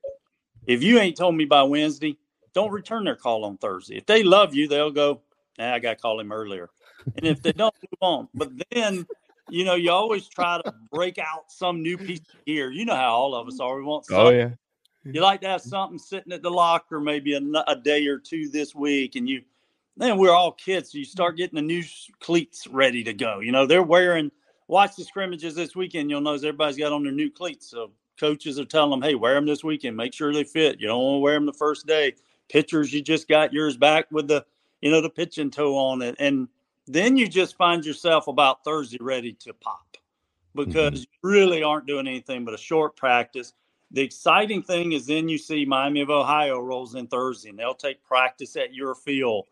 If 0.66 0.84
you 0.84 1.00
ain't 1.00 1.16
told 1.16 1.36
me 1.36 1.46
by 1.46 1.64
Wednesday, 1.64 2.18
don't 2.54 2.72
return 2.72 3.06
their 3.06 3.16
call 3.16 3.46
on 3.46 3.58
Thursday. 3.58 3.98
If 3.98 4.06
they 4.06 4.24
love 4.24 4.54
you, 4.54 4.68
they'll 4.68 4.92
go, 4.92 5.22
nah, 5.58 5.74
I 5.74 5.80
got 5.80 5.92
to 5.92 5.96
call 5.96 6.20
him 6.20 6.32
earlier. 6.32 6.70
And 7.16 7.26
if 7.26 7.42
they 7.42 7.54
don't, 7.54 7.74
move 7.82 7.98
on. 8.02 8.28
But 8.34 8.52
then, 8.72 9.06
you 9.50 9.64
know, 9.64 9.76
you 9.76 9.92
always 9.92 10.28
try 10.28 10.60
to 10.62 10.74
break 10.92 11.20
out 11.20 11.52
some 11.52 11.82
new 11.82 11.98
piece 11.98 12.20
of 12.20 12.46
gear. 12.46 12.72
You 12.72 12.84
know 12.84 12.96
how 12.96 13.14
all 13.14 13.36
of 13.36 13.48
us 13.48 13.60
are. 13.60 13.78
We 13.78 13.84
want 13.84 14.06
oh, 14.10 14.14
something. 14.14 14.36
Oh, 14.36 14.40
yeah. 14.40 14.50
You 15.14 15.22
like 15.22 15.40
to 15.42 15.48
have 15.48 15.62
something 15.62 15.98
sitting 15.98 16.34
at 16.34 16.42
the 16.42 16.50
locker 16.50 17.00
maybe 17.00 17.36
a, 17.36 17.42
a 17.68 17.76
day 17.78 18.06
or 18.08 18.18
two 18.18 18.50
this 18.50 18.76
week, 18.76 19.16
and 19.16 19.30
you, 19.30 19.44
then 19.96 20.18
we're 20.18 20.34
all 20.34 20.52
kids. 20.52 20.92
So 20.92 20.98
you 20.98 21.06
start 21.06 21.38
getting 21.38 21.56
the 21.56 21.62
new 21.62 21.84
cleats 22.20 22.68
ready 22.68 23.06
to 23.06 23.14
go. 23.14 23.40
You 23.40 23.54
know, 23.54 23.66
they're 23.66 23.84
wearing, 23.84 24.32
watch 24.68 24.96
the 24.96 25.04
scrimmages 25.04 25.56
this 25.56 25.76
weekend. 25.76 26.10
You'll 26.10 26.22
notice 26.22 26.44
everybody's 26.44 26.78
got 26.78 26.94
on 26.94 27.04
their 27.04 27.12
new 27.12 27.30
cleats. 27.30 27.70
So 27.70 27.92
coaches 28.20 28.60
are 28.60 28.66
telling 28.66 28.92
them, 28.92 29.02
hey, 29.02 29.16
wear 29.16 29.36
them 29.36 29.46
this 29.46 29.64
weekend. 29.64 29.98
Make 29.98 30.14
sure 30.14 30.34
they 30.34 30.44
fit. 30.44 30.80
You 30.80 30.88
don't 30.88 31.02
want 31.02 31.16
to 31.16 31.20
wear 31.20 31.34
them 31.36 31.46
the 31.46 31.54
first 31.54 31.88
day. 31.88 32.16
Pitchers, 32.50 32.94
you 32.94 33.02
just 33.02 33.28
got 33.28 33.54
yours 33.54 33.78
back 33.78 34.12
with 34.12 34.28
the, 34.28 34.46
you 34.82 34.92
know, 34.92 35.02
the 35.02 35.10
pitching 35.10 35.52
toe 35.52 35.76
on 35.78 36.02
it. 36.02 36.16
And 36.20 36.48
then 36.88 37.18
you 37.18 37.28
just 37.28 37.58
find 37.58 37.86
yourself 37.86 38.28
about 38.28 38.64
Thursday 38.64 38.98
ready 39.02 39.34
to 39.34 39.54
pop 39.54 39.98
because 40.56 40.94
mm-hmm. 40.94 41.28
you 41.28 41.30
really 41.30 41.64
aren't 41.64 41.88
doing 41.88 42.08
anything 42.08 42.46
but 42.46 42.54
a 42.54 42.58
short 42.58 42.96
practice. 42.96 43.54
The 43.92 44.02
exciting 44.02 44.64
thing 44.64 44.94
is 44.94 45.06
then 45.06 45.30
you 45.30 45.38
see 45.38 45.66
Miami 45.66 46.02
of 46.02 46.10
Ohio 46.10 46.60
rolls 46.60 46.96
in 46.96 47.08
Thursday 47.08 47.50
and 47.50 47.60
they'll 47.60 47.74
take 47.74 48.04
practice 48.04 48.56
at 48.56 48.74
your 48.74 48.96
field. 48.96 49.48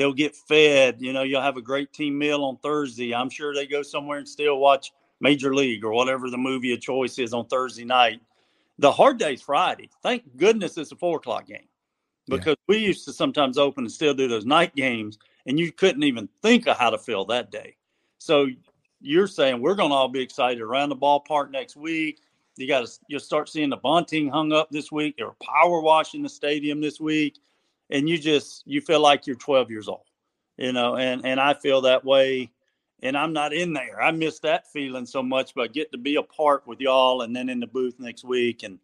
They'll 0.00 0.14
get 0.14 0.34
fed. 0.34 0.96
You 1.02 1.12
know, 1.12 1.24
you'll 1.24 1.42
have 1.42 1.58
a 1.58 1.60
great 1.60 1.92
team 1.92 2.16
meal 2.16 2.42
on 2.42 2.56
Thursday. 2.62 3.14
I'm 3.14 3.28
sure 3.28 3.52
they 3.52 3.66
go 3.66 3.82
somewhere 3.82 4.16
and 4.16 4.26
still 4.26 4.56
watch 4.56 4.94
Major 5.20 5.54
League 5.54 5.84
or 5.84 5.92
whatever 5.92 6.30
the 6.30 6.38
movie 6.38 6.72
of 6.72 6.80
choice 6.80 7.18
is 7.18 7.34
on 7.34 7.44
Thursday 7.48 7.84
night. 7.84 8.22
The 8.78 8.90
hard 8.90 9.18
day's 9.18 9.42
Friday. 9.42 9.90
Thank 10.02 10.38
goodness 10.38 10.78
it's 10.78 10.90
a 10.90 10.96
four 10.96 11.18
o'clock 11.18 11.46
game 11.46 11.68
because 12.28 12.56
yeah. 12.60 12.74
we 12.74 12.78
used 12.78 13.04
to 13.04 13.12
sometimes 13.12 13.58
open 13.58 13.84
and 13.84 13.92
still 13.92 14.14
do 14.14 14.26
those 14.26 14.46
night 14.46 14.74
games, 14.74 15.18
and 15.46 15.58
you 15.58 15.70
couldn't 15.70 16.04
even 16.04 16.30
think 16.40 16.66
of 16.66 16.78
how 16.78 16.88
to 16.88 16.96
feel 16.96 17.26
that 17.26 17.50
day. 17.50 17.76
So 18.16 18.46
you're 19.02 19.26
saying 19.26 19.60
we're 19.60 19.74
going 19.74 19.90
to 19.90 19.96
all 19.96 20.08
be 20.08 20.22
excited 20.22 20.62
around 20.62 20.88
the 20.88 20.96
ballpark 20.96 21.50
next 21.50 21.76
week. 21.76 22.22
You 22.56 22.66
got 22.66 22.86
to 22.86 22.92
you'll 23.08 23.20
start 23.20 23.50
seeing 23.50 23.68
the 23.68 23.76
bunting 23.76 24.30
hung 24.30 24.50
up 24.50 24.70
this 24.70 24.90
week. 24.90 25.16
They're 25.18 25.32
power 25.42 25.82
washing 25.82 26.22
the 26.22 26.30
stadium 26.30 26.80
this 26.80 26.98
week, 26.98 27.36
and 27.90 28.08
you 28.08 28.18
just 28.18 28.66
you 28.66 28.80
feel 28.80 29.00
like 29.00 29.26
you're 29.26 29.36
12 29.36 29.70
years 29.70 29.88
old, 29.88 30.04
you 30.56 30.72
know. 30.72 30.96
And 30.96 31.24
and 31.24 31.40
I 31.40 31.54
feel 31.54 31.82
that 31.82 32.04
way 32.04 32.50
and 33.02 33.16
I'm 33.16 33.32
not 33.32 33.52
in 33.52 33.72
there. 33.72 34.02
I 34.02 34.10
miss 34.10 34.38
that 34.40 34.70
feeling 34.70 35.06
so 35.06 35.22
much, 35.22 35.54
but 35.54 35.62
I 35.62 35.66
get 35.68 35.92
to 35.92 35.98
be 35.98 36.16
a 36.16 36.22
part 36.22 36.66
with 36.66 36.80
y'all 36.80 37.22
and 37.22 37.34
then 37.34 37.48
in 37.48 37.60
the 37.60 37.66
booth 37.66 37.98
next 37.98 38.24
week. 38.24 38.62
And, 38.62 38.78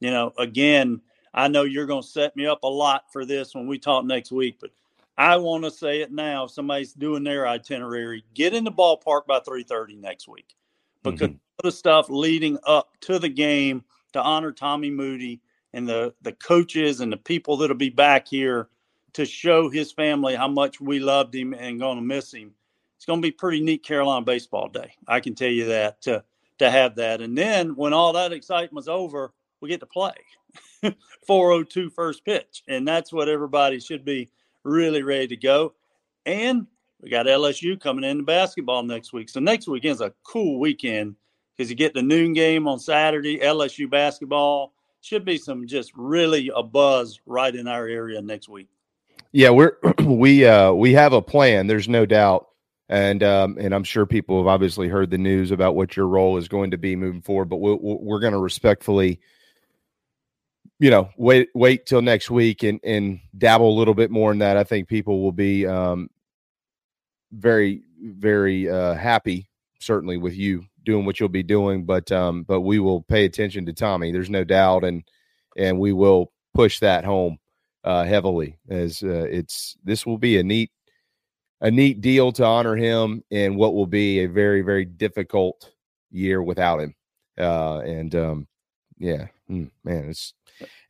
you 0.00 0.10
know, 0.10 0.32
again, 0.38 1.00
I 1.34 1.48
know 1.48 1.62
you're 1.62 1.86
going 1.86 2.02
to 2.02 2.08
set 2.08 2.36
me 2.36 2.46
up 2.46 2.62
a 2.62 2.68
lot 2.68 3.04
for 3.12 3.24
this 3.24 3.54
when 3.54 3.66
we 3.66 3.78
talk 3.78 4.04
next 4.04 4.32
week, 4.32 4.56
but 4.60 4.70
I 5.16 5.36
want 5.36 5.64
to 5.64 5.70
say 5.70 6.00
it 6.00 6.12
now. 6.12 6.44
If 6.44 6.50
somebody's 6.50 6.92
doing 6.92 7.22
their 7.22 7.46
itinerary, 7.46 8.24
get 8.34 8.54
in 8.54 8.64
the 8.64 8.72
ballpark 8.72 9.26
by 9.26 9.40
3:30 9.40 10.00
next 10.00 10.26
week 10.26 10.54
because 11.02 11.28
mm-hmm. 11.28 11.36
the 11.62 11.72
stuff 11.72 12.08
leading 12.08 12.58
up 12.66 12.90
to 13.02 13.18
the 13.18 13.28
game 13.28 13.84
to 14.14 14.22
honor 14.22 14.52
Tommy 14.52 14.90
Moody 14.90 15.40
and 15.74 15.88
the 15.88 16.14
the 16.22 16.32
coaches 16.32 17.00
and 17.00 17.12
the 17.12 17.16
people 17.16 17.56
that'll 17.56 17.76
be 17.76 17.90
back 17.90 18.28
here 18.28 18.68
to 19.12 19.24
show 19.24 19.68
his 19.68 19.92
family 19.92 20.34
how 20.34 20.48
much 20.48 20.80
we 20.80 20.98
loved 20.98 21.34
him 21.34 21.52
and 21.52 21.80
going 21.80 21.96
to 21.96 22.02
miss 22.02 22.32
him 22.32 22.52
it's 23.02 23.06
going 23.08 23.20
to 23.20 23.26
be 23.26 23.32
pretty 23.32 23.60
neat 23.60 23.82
Carolina 23.82 24.24
baseball 24.24 24.68
day. 24.68 24.94
I 25.08 25.18
can 25.18 25.34
tell 25.34 25.50
you 25.50 25.64
that 25.64 26.00
to 26.02 26.22
to 26.60 26.70
have 26.70 26.94
that. 26.94 27.20
And 27.20 27.36
then 27.36 27.74
when 27.74 27.92
all 27.92 28.12
that 28.12 28.32
excitement's 28.32 28.86
over, 28.86 29.32
we 29.60 29.68
get 29.68 29.80
to 29.80 29.86
play 29.86 30.14
402 31.26 31.90
first 31.90 32.24
pitch, 32.24 32.62
and 32.68 32.86
that's 32.86 33.12
what 33.12 33.28
everybody 33.28 33.80
should 33.80 34.04
be 34.04 34.30
really 34.62 35.02
ready 35.02 35.26
to 35.26 35.36
go. 35.36 35.74
And 36.26 36.68
we 37.00 37.10
got 37.10 37.26
LSU 37.26 37.80
coming 37.80 38.04
into 38.08 38.22
basketball 38.22 38.84
next 38.84 39.12
week. 39.12 39.28
So 39.28 39.40
next 39.40 39.66
weekend's 39.66 40.00
a 40.00 40.14
cool 40.22 40.60
weekend 40.60 41.16
because 41.56 41.68
you 41.68 41.74
get 41.74 41.94
the 41.94 42.02
noon 42.02 42.34
game 42.34 42.68
on 42.68 42.78
Saturday, 42.78 43.40
LSU 43.40 43.90
basketball. 43.90 44.74
Should 45.02 45.24
be 45.24 45.36
some 45.36 45.66
just 45.66 45.92
really 45.96 46.50
a 46.54 46.62
buzz 46.62 47.20
right 47.26 47.54
in 47.54 47.66
our 47.66 47.86
area 47.86 48.22
next 48.22 48.48
week. 48.48 48.68
Yeah, 49.32 49.50
we're 49.50 49.76
we 50.04 50.46
uh 50.46 50.72
we 50.72 50.92
have 50.92 51.12
a 51.12 51.20
plan. 51.20 51.66
There's 51.66 51.88
no 51.88 52.06
doubt 52.06 52.46
and 52.88 53.22
um, 53.22 53.56
and 53.58 53.74
I'm 53.74 53.84
sure 53.84 54.06
people 54.06 54.38
have 54.38 54.46
obviously 54.46 54.86
heard 54.86 55.10
the 55.10 55.18
news 55.18 55.50
about 55.50 55.74
what 55.74 55.96
your 55.96 56.06
role 56.06 56.36
is 56.36 56.46
going 56.46 56.72
to 56.72 56.78
be 56.78 56.94
moving 56.94 57.22
forward. 57.22 57.46
But 57.46 57.56
we'll, 57.56 57.78
we're 57.80 58.20
going 58.20 58.34
to 58.34 58.38
respectfully, 58.38 59.18
you 60.78 60.90
know, 60.90 61.08
wait 61.16 61.48
wait 61.54 61.86
till 61.86 62.02
next 62.02 62.30
week 62.30 62.62
and 62.62 62.78
and 62.84 63.18
dabble 63.36 63.70
a 63.70 63.78
little 63.78 63.94
bit 63.94 64.10
more 64.10 64.30
in 64.30 64.38
that. 64.38 64.56
I 64.56 64.64
think 64.64 64.88
people 64.88 65.22
will 65.22 65.32
be 65.32 65.66
um, 65.66 66.10
very 67.32 67.82
very 67.98 68.68
uh, 68.68 68.94
happy, 68.94 69.48
certainly 69.80 70.18
with 70.18 70.36
you 70.36 70.66
doing 70.84 71.04
what 71.04 71.20
you'll 71.20 71.28
be 71.28 71.42
doing. 71.42 71.84
But 71.84 72.10
um, 72.12 72.42
but 72.44 72.60
we 72.60 72.78
will 72.78 73.02
pay 73.02 73.24
attention 73.24 73.66
to 73.66 73.72
Tommy. 73.72 74.12
There's 74.12 74.30
no 74.30 74.44
doubt, 74.44 74.84
and 74.84 75.02
and 75.56 75.78
we 75.78 75.92
will 75.92 76.32
push 76.54 76.80
that 76.80 77.04
home 77.04 77.38
uh, 77.84 78.04
heavily 78.04 78.58
as 78.68 79.02
uh, 79.02 79.26
it's 79.30 79.76
this 79.84 80.06
will 80.06 80.18
be 80.18 80.38
a 80.38 80.42
neat 80.42 80.70
a 81.60 81.70
neat 81.70 82.00
deal 82.00 82.32
to 82.32 82.44
honor 82.44 82.76
him 82.76 83.22
in 83.30 83.54
what 83.56 83.74
will 83.74 83.86
be 83.86 84.20
a 84.20 84.26
very 84.26 84.62
very 84.62 84.84
difficult 84.84 85.70
year 86.10 86.42
without 86.42 86.80
him. 86.80 86.94
Uh, 87.38 87.78
and 87.78 88.14
um, 88.14 88.46
yeah, 88.98 89.26
mm, 89.50 89.70
man, 89.84 90.10
it's 90.10 90.34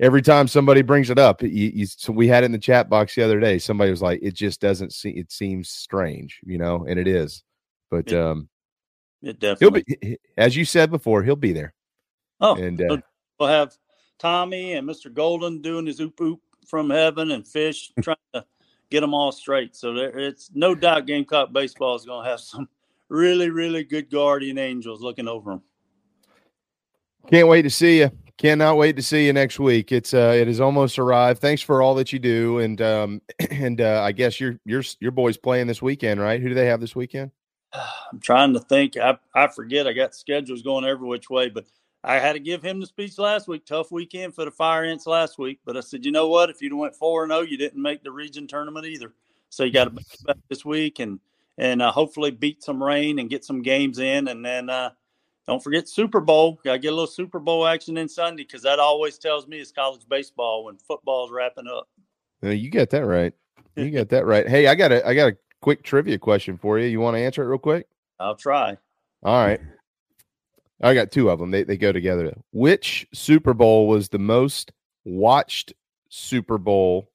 every 0.01 0.23
time 0.23 0.49
somebody 0.49 0.83
brings 0.83 1.09
it 1.09 1.19
up. 1.19 1.43
You, 1.43 1.49
you, 1.49 1.87
so 1.87 2.13
we 2.13 2.29
had 2.29 2.43
it 2.43 2.47
in 2.47 2.53
the 2.53 2.59
chat 2.59 2.89
box 2.91 3.15
the 3.15 3.23
other 3.23 3.41
day. 3.41 3.59
Somebody 3.59 3.91
was 3.91 4.03
like, 4.03 4.21
"It 4.23 4.35
just 4.35 4.61
doesn't 4.61 4.93
seem. 4.93 5.17
It 5.17 5.33
seems 5.33 5.71
strange, 5.71 6.41
you 6.45 6.59
know," 6.59 6.85
and 6.87 6.99
it 6.99 7.09
is. 7.09 7.45
But 7.91 8.13
um, 8.13 8.49
It 9.23 9.39
definitely. 9.39 9.85
he'll 9.87 10.11
be, 10.11 10.19
as 10.37 10.57
you 10.57 10.65
said 10.65 10.91
before, 10.91 11.23
he'll 11.23 11.37
be 11.37 11.53
there. 11.53 11.75
Oh, 12.41 12.57
and 12.57 12.81
uh, 12.83 12.99
we'll 13.39 13.49
have 13.49 13.77
Tommy 14.19 14.73
and 14.75 14.89
Mr. 14.89 15.13
Golden 15.13 15.63
doing 15.63 15.87
his 15.87 16.01
oop 16.01 16.21
oop 16.21 16.41
from 16.67 16.91
heaven 16.91 17.31
and 17.31 17.47
Fish 17.47 17.93
trying 18.03 18.17
to 18.35 18.45
get 18.91 19.01
them 19.01 19.15
all 19.15 19.33
straight. 19.33 19.77
So 19.77 19.95
there, 19.95 20.19
it's 20.19 20.51
no 20.55 20.75
doubt 20.75 21.07
Gamecock 21.07 21.53
baseball 21.53 21.95
is 21.95 22.05
going 22.05 22.25
to 22.25 22.31
have 22.31 22.41
some 22.41 22.69
really, 23.09 23.51
really 23.51 23.85
good 23.85 24.11
guardian 24.11 24.59
angels 24.59 25.03
looking 25.03 25.29
over 25.29 25.51
them. 25.51 25.63
Can't 27.31 27.49
wait 27.49 27.63
to 27.63 27.71
see 27.71 28.01
you. 28.01 28.11
Cannot 28.39 28.77
wait 28.77 28.97
to 28.97 29.03
see 29.03 29.27
you 29.27 29.33
next 29.33 29.61
week. 29.61 29.93
It's 29.93 30.15
uh 30.15 30.35
it 30.35 30.49
has 30.49 30.59
almost 30.59 30.99
arrived. 30.99 31.41
Thanks 31.41 31.63
for 31.63 31.81
all 31.81 31.95
that 31.95 32.13
you 32.13 32.19
do. 32.19 32.59
And 32.59 32.81
um 32.83 33.23
and 33.51 33.81
uh 33.81 34.03
I 34.03 34.11
guess 34.11 34.41
your 34.41 34.59
your 34.65 34.83
your 34.99 35.13
boys 35.13 35.37
playing 35.37 35.69
this 35.69 35.81
weekend, 35.81 36.21
right? 36.21 36.41
Who 36.41 36.49
do 36.49 36.55
they 36.55 36.67
have 36.67 36.81
this 36.81 36.97
weekend? 36.97 37.31
I'm 37.73 38.21
trying 38.21 38.53
to 38.55 38.61
think. 38.61 38.97
I, 38.97 39.17
I 39.35 39.49
forget. 39.49 39.87
I 39.87 39.93
got 39.93 40.15
schedules 40.15 40.63
going 40.63 40.85
every 40.85 41.07
which 41.07 41.31
way, 41.31 41.49
but 41.49 41.67
I 42.05 42.19
had 42.19 42.33
to 42.33 42.41
give 42.41 42.63
him 42.63 42.81
the 42.81 42.87
speech 42.87 43.19
last 43.19 43.49
week. 43.49 43.65
Tough 43.65 43.91
weekend 43.91 44.35
for 44.35 44.45
the 44.45 44.51
Fire 44.51 44.85
Ants 44.85 45.07
last 45.07 45.39
week, 45.39 45.61
but 45.65 45.77
I 45.77 45.81
said, 45.81 46.05
you 46.05 46.13
know 46.13 46.29
what? 46.29 46.51
If 46.51 46.61
you'd 46.61 46.75
went 46.75 46.97
four 46.97 47.23
and 47.23 47.33
zero, 47.33 47.43
you 47.43 47.57
didn't 47.57 47.81
make 47.81 48.03
the 48.03 48.11
region 48.11 48.47
tournament 48.47 48.87
either. 48.87 49.15
So 49.51 49.65
you 49.65 49.73
got 49.73 49.85
to 49.85 49.91
bounce 49.91 50.23
back 50.27 50.37
this 50.49 50.65
week 50.65 50.99
and 50.99 51.21
and 51.59 51.83
uh, 51.83 51.93
hopefully 51.93 52.31
beat 52.31 52.63
some 52.63 52.83
rain 52.83 53.19
and 53.19 53.29
get 53.29 53.45
some 53.45 53.63
games 53.63 53.99
in, 53.99 54.29
and 54.29 54.45
then 54.45 54.71
uh, 54.71 54.91
don't 55.47 55.63
forget 55.63 55.89
Super 55.89 56.21
Bowl. 56.21 56.59
Got 56.65 56.73
to 56.73 56.79
get 56.79 56.89
a 56.89 56.95
little 56.97 57.07
Super 57.07 57.39
Bowl 57.39 57.67
action 57.67 57.99
in 57.99 58.09
Sunday 58.09 58.43
because 58.43 58.63
that 58.63 58.79
always 58.79 59.19
tells 59.19 59.47
me 59.47 59.59
it's 59.59 59.71
college 59.71 60.09
baseball 60.09 60.65
when 60.65 60.79
football's 60.79 61.31
wrapping 61.31 61.69
up. 61.69 61.89
Uh, 62.43 62.49
you 62.49 62.71
got 62.71 62.91
that 62.91 63.07
right. 63.07 63.35
You 63.77 63.91
got 63.91 64.09
that 64.09 64.27
right. 64.27 64.49
Hey, 64.49 64.67
I 64.67 64.75
got 64.75 64.93
a 64.93 65.07
I 65.07 65.15
got 65.15 65.33
a 65.33 65.37
quick 65.63 65.83
trivia 65.83 66.19
question 66.19 66.59
for 66.59 66.79
you. 66.79 66.87
You 66.87 67.01
want 67.01 67.17
to 67.17 67.21
answer 67.21 67.43
it 67.43 67.47
real 67.47 67.59
quick? 67.59 67.87
I'll 68.21 68.37
try. 68.37 68.77
All 69.23 69.45
right. 69.45 69.61
I 70.83 70.95
got 70.95 71.13
two 71.13 71.31
of 71.31 71.39
them. 71.39 71.51
They 71.51 71.63
they 71.63 71.77
go 71.77 71.93
together. 71.93 72.37
Which 72.53 73.07
Super 73.15 73.55
Bowl 73.55 73.87
was 73.87 74.09
the 74.09 74.19
most 74.19 74.73
watched 75.05 75.73
Super 76.09 76.59
Bowl 76.59 77.09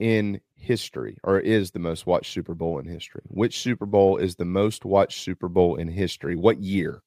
in 0.00 0.40
history 0.56 1.18
or 1.22 1.38
is 1.38 1.70
the 1.70 1.78
most 1.78 2.06
watched 2.06 2.32
Super 2.32 2.54
Bowl 2.54 2.78
in 2.78 2.86
history? 2.86 3.22
Which 3.28 3.60
Super 3.60 3.86
Bowl 3.86 4.16
is 4.16 4.36
the 4.36 4.46
most 4.46 4.84
watched 4.84 5.20
Super 5.20 5.48
Bowl 5.48 5.76
in 5.76 5.86
history? 5.86 6.34
What 6.34 6.62
year? 6.62 7.02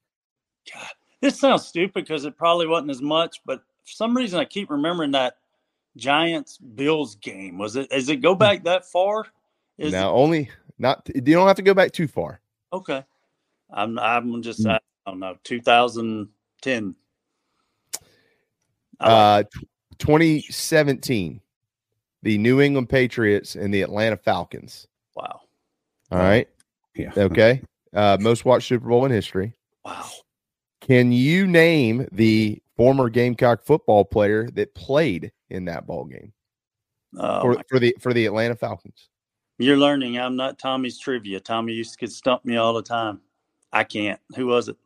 This 1.19 1.39
sounds 1.39 1.65
stupid 1.65 2.05
because 2.05 2.25
it 2.25 2.37
probably 2.37 2.67
wasn't 2.67 2.91
as 2.91 3.01
much, 3.01 3.41
but 3.43 3.59
for 3.83 3.91
some 3.91 4.15
reason 4.15 4.39
I 4.39 4.45
keep 4.45 4.69
remembering 4.69 5.11
that 5.11 5.37
Giants 5.95 6.59
Bills 6.59 7.15
game. 7.15 7.57
Was 7.57 7.75
it? 7.75 7.89
Does 7.89 8.09
it 8.09 8.17
go 8.17 8.33
hmm. 8.33 8.39
back 8.39 8.63
that 8.65 8.85
far? 8.85 9.25
Is 9.77 9.91
now 9.91 10.11
only 10.11 10.49
not 10.79 11.07
you 11.13 11.21
don't 11.21 11.47
have 11.47 11.55
to 11.57 11.61
go 11.61 11.73
back 11.73 11.91
too 11.91 12.07
far. 12.07 12.41
okay. 12.73 13.03
I'm 13.69 13.99
I'm 13.99 14.41
just 14.41 14.63
Hmm. 14.63 14.69
I 14.69 14.79
don't 15.05 15.19
know 15.19 15.35
2010. 15.43 16.95
Uh 18.99 19.43
2017. 19.99 21.41
The 22.23 22.37
New 22.37 22.61
England 22.61 22.89
Patriots 22.89 23.55
and 23.55 23.73
the 23.73 23.81
Atlanta 23.81 24.17
Falcons. 24.17 24.87
Wow. 25.15 25.41
All 26.11 26.19
right. 26.19 26.47
Yeah. 26.95 27.11
Okay. 27.17 27.61
Uh, 27.93 28.17
most 28.19 28.43
watched 28.43 28.67
Super 28.67 28.87
Bowl 28.89 29.05
in 29.05 29.11
history. 29.11 29.53
Wow. 29.85 30.05
Can 30.81 31.11
you 31.11 31.47
name 31.47 32.07
the 32.11 32.61
former 32.75 33.09
Gamecock 33.09 33.63
football 33.63 34.03
player 34.05 34.49
that 34.51 34.75
played 34.75 35.31
in 35.49 35.65
that 35.65 35.87
ball 35.87 36.05
game 36.05 36.33
Oh, 37.17 37.41
for, 37.41 37.61
for 37.69 37.79
the 37.79 37.95
for 37.99 38.13
the 38.13 38.25
Atlanta 38.25 38.55
Falcons? 38.55 39.09
You're 39.59 39.77
learning. 39.77 40.19
I'm 40.19 40.35
not 40.35 40.59
Tommy's 40.59 40.99
trivia. 40.99 41.39
Tommy 41.39 41.73
used 41.73 41.93
to 41.93 41.97
get 41.97 42.11
stump 42.11 42.45
me 42.45 42.57
all 42.57 42.73
the 42.73 42.83
time. 42.83 43.21
I 43.73 43.83
can't. 43.83 44.19
Who 44.35 44.47
was 44.47 44.69
it? 44.69 44.77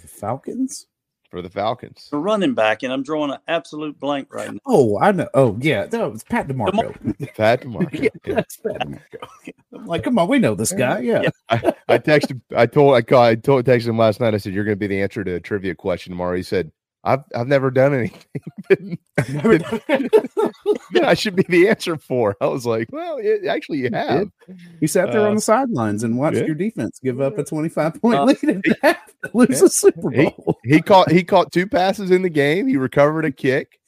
The 0.00 0.08
Falcons? 0.08 0.86
For 1.30 1.42
the 1.42 1.50
Falcons. 1.50 2.08
The 2.12 2.18
running 2.18 2.54
back, 2.54 2.84
and 2.84 2.92
I'm 2.92 3.02
drawing 3.02 3.32
an 3.32 3.38
absolute 3.48 3.98
blank 3.98 4.32
right 4.32 4.52
now. 4.52 4.60
Oh, 4.66 5.00
I 5.00 5.10
know. 5.10 5.28
Oh, 5.34 5.56
yeah. 5.60 5.86
That 5.86 6.12
was 6.12 6.22
Pat 6.30 6.46
DiMarco. 6.46 7.34
Pat 7.34 7.62
DiMarco. 7.64 8.02
yeah, 8.02 8.34
that's 8.34 8.56
Pat 8.58 8.86
DiMarco. 8.86 9.52
I'm 9.72 9.86
like, 9.86 10.04
come 10.04 10.18
on, 10.18 10.28
we 10.28 10.38
know 10.38 10.54
this 10.54 10.72
guy. 10.72 11.00
Yeah. 11.00 11.30
I, 11.48 11.74
I 11.88 11.98
texted 11.98 12.40
I 12.56 12.66
told 12.66 12.94
I 12.94 13.02
called 13.02 13.26
I 13.26 13.34
told 13.34 13.64
texted 13.64 13.88
him 13.88 13.98
last 13.98 14.20
night. 14.20 14.34
I 14.34 14.36
said, 14.36 14.52
You're 14.52 14.64
gonna 14.64 14.76
be 14.76 14.86
the 14.86 15.00
answer 15.02 15.24
to 15.24 15.34
a 15.34 15.40
trivia 15.40 15.74
question 15.74 16.12
tomorrow. 16.12 16.36
He 16.36 16.44
said, 16.44 16.70
I've 17.04 17.20
I've 17.34 17.46
never 17.48 17.70
done 17.70 17.92
anything 17.94 18.98
that 20.92 21.04
I 21.04 21.14
should 21.14 21.36
be 21.36 21.44
the 21.48 21.68
answer 21.68 21.96
for. 21.96 22.36
I 22.40 22.46
was 22.46 22.64
like, 22.66 22.88
Well, 22.92 23.18
it, 23.18 23.46
actually 23.46 23.78
you 23.78 23.90
have. 23.92 24.28
You 24.80 24.88
sat 24.88 25.12
there 25.12 25.20
on 25.22 25.32
Uh, 25.32 25.34
the 25.34 25.40
sidelines 25.40 26.02
and 26.04 26.18
watched 26.18 26.38
yeah. 26.38 26.44
your 26.46 26.54
defense 26.54 26.98
give 27.02 27.20
up 27.20 27.36
a 27.38 27.44
25 27.44 28.00
point 28.00 28.18
Uh, 28.18 28.24
lead 28.24 28.42
and 28.42 28.64
have 28.82 28.98
to 29.24 29.30
lose 29.34 29.60
the 29.60 29.68
Super 29.68 30.10
He, 30.10 30.24
Bowl. 30.24 30.58
he 30.64 30.80
caught 30.80 31.10
he 31.10 31.22
caught 31.24 31.52
two 31.52 31.66
passes 31.66 32.10
in 32.10 32.22
the 32.22 32.30
game. 32.30 32.66
He 32.66 32.76
recovered 32.76 33.24
a 33.24 33.30
kick, 33.30 33.78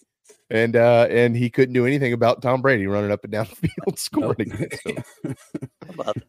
and 0.50 0.76
uh 0.76 1.06
and 1.10 1.34
he 1.36 1.48
couldn't 1.50 1.74
do 1.74 1.86
anything 1.86 2.12
about 2.12 2.42
Tom 2.42 2.60
Brady 2.62 2.86
running 2.86 3.10
up 3.12 3.24
and 3.24 3.32
down 3.32 3.46
the 3.60 3.68
field 3.68 3.98
scoring. 3.98 4.52
against 4.52 4.86
him. 4.86 5.02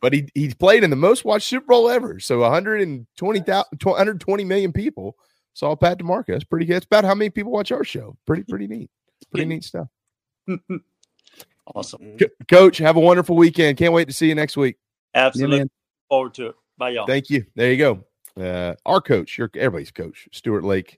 but 0.02 0.14
he 0.14 0.30
he 0.34 0.54
played 0.54 0.84
in 0.84 0.90
the 0.90 0.96
most 0.96 1.26
watched 1.26 1.48
Super 1.48 1.66
Bowl 1.68 1.90
ever. 1.90 2.20
So 2.20 2.40
120,000 2.40 3.84
120 3.84 4.44
million 4.46 4.72
people 4.72 5.16
saw 5.58 5.76
Pat 5.76 5.98
DiMarco. 6.00 6.28
That's 6.28 6.44
pretty 6.44 6.68
good. 6.68 6.78
It's 6.78 6.86
about 6.86 7.04
how 7.04 7.16
many 7.16 7.32
people 7.32 7.52
watch 7.52 7.72
our 7.72 7.84
show. 7.84 8.16
Pretty 8.28 8.44
pretty 8.44 8.68
neat. 8.68 8.90
Pretty 9.32 9.46
neat 9.46 9.64
stuff. 9.64 9.88
Awesome. 11.76 12.18
Co- 12.18 12.28
Coach, 12.48 12.78
have 12.78 12.96
a 12.96 13.00
wonderful 13.02 13.36
weekend. 13.36 13.78
Can't 13.78 13.92
wait 13.92 14.08
to 14.08 14.14
see 14.14 14.30
you 14.30 14.36
next 14.36 14.56
week. 14.56 14.78
Absolutely. 15.14 15.58
man. 15.58 15.70
Forward 16.08 16.34
to 16.36 16.48
it. 16.48 16.56
Bye, 16.78 16.92
y'all. 16.92 17.06
Thank 17.06 17.30
you. 17.30 17.46
There 17.56 17.70
you 17.70 17.78
go. 17.78 18.06
Uh, 18.42 18.76
our 18.86 19.02
coach, 19.02 19.38
your 19.38 19.52
everybody's 19.54 19.92
coach, 19.92 20.30
Stuart 20.32 20.64
Lake, 20.64 20.98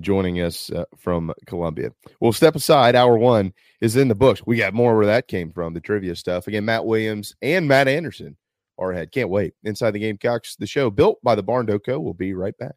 joining 0.00 0.40
us 0.40 0.70
uh, 0.70 0.84
from 0.96 1.34
Columbia. 1.44 1.90
We'll 2.18 2.32
step 2.32 2.56
aside. 2.56 2.96
Hour 2.96 3.18
one 3.18 3.52
is 3.82 3.96
in 3.96 4.08
the 4.08 4.14
books. 4.14 4.40
We 4.46 4.56
got 4.56 4.72
more 4.72 4.96
where 4.96 5.04
that 5.04 5.28
came 5.28 5.52
from, 5.52 5.74
the 5.74 5.80
trivia 5.80 6.16
stuff. 6.16 6.46
Again, 6.46 6.64
Matt 6.64 6.86
Williams 6.86 7.34
and 7.42 7.68
Matt 7.68 7.86
Anderson 7.86 8.38
are 8.78 8.92
ahead. 8.92 9.12
Can't 9.12 9.28
wait. 9.28 9.52
Inside 9.64 9.90
the 9.90 9.98
Gamecocks, 10.00 10.56
the 10.56 10.66
show 10.66 10.88
built 10.88 11.18
by 11.22 11.34
the 11.34 11.42
Barn 11.42 11.66
Doco. 11.66 12.00
We'll 12.00 12.14
be 12.14 12.32
right 12.32 12.56
back. 12.56 12.76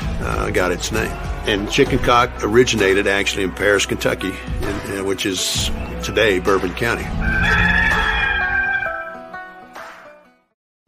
uh, 0.00 0.50
got 0.50 0.72
its 0.72 0.92
name. 0.92 1.12
And 1.46 1.70
chicken 1.70 1.98
cock 1.98 2.30
originated 2.42 3.06
actually 3.06 3.44
in 3.44 3.52
Paris, 3.52 3.86
Kentucky, 3.86 4.32
in, 4.62 4.98
uh, 4.98 5.04
which 5.04 5.26
is 5.26 5.70
today 6.02 6.38
Bourbon 6.38 6.72
County. 6.74 7.04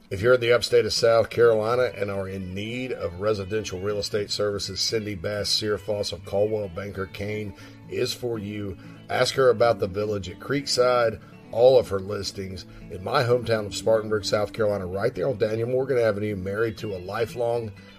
If 0.08 0.22
you're 0.22 0.34
in 0.34 0.40
the 0.40 0.52
upstate 0.52 0.86
of 0.86 0.92
South 0.92 1.30
Carolina 1.30 1.90
and 1.96 2.12
are 2.12 2.28
in 2.28 2.54
need 2.54 2.92
of 2.92 3.20
residential 3.20 3.80
real 3.80 3.98
estate 3.98 4.30
services, 4.30 4.80
Cindy 4.80 5.16
Bass 5.16 5.50
Searfoss 5.50 6.12
of 6.12 6.24
Coldwell 6.24 6.68
Banker 6.68 7.06
Caine 7.06 7.52
is 7.90 8.14
for 8.14 8.38
you. 8.38 8.76
Ask 9.10 9.34
her 9.34 9.50
about 9.50 9.80
the 9.80 9.88
village 9.88 10.28
at 10.28 10.38
Creekside, 10.38 11.20
all 11.50 11.76
of 11.76 11.88
her 11.88 11.98
listings 11.98 12.66
in 12.90 13.02
my 13.02 13.24
hometown 13.24 13.66
of 13.66 13.74
Spartanburg, 13.74 14.24
South 14.24 14.52
Carolina, 14.52 14.86
right 14.86 15.12
there 15.12 15.28
on 15.28 15.38
Daniel 15.38 15.68
Morgan 15.68 15.98
Avenue, 15.98 16.36
married 16.36 16.78
to 16.78 16.94
a 16.94 16.98
lifelong 16.98 17.72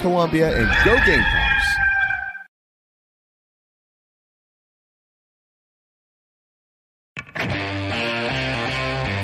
Columbia, 0.00 0.56
and 0.56 0.68
go 0.84 0.94
Gamecocks! 1.06 1.50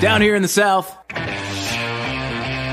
Down 0.01 0.21
here 0.21 0.35
in 0.35 0.41
the 0.41 0.47
South, 0.47 0.95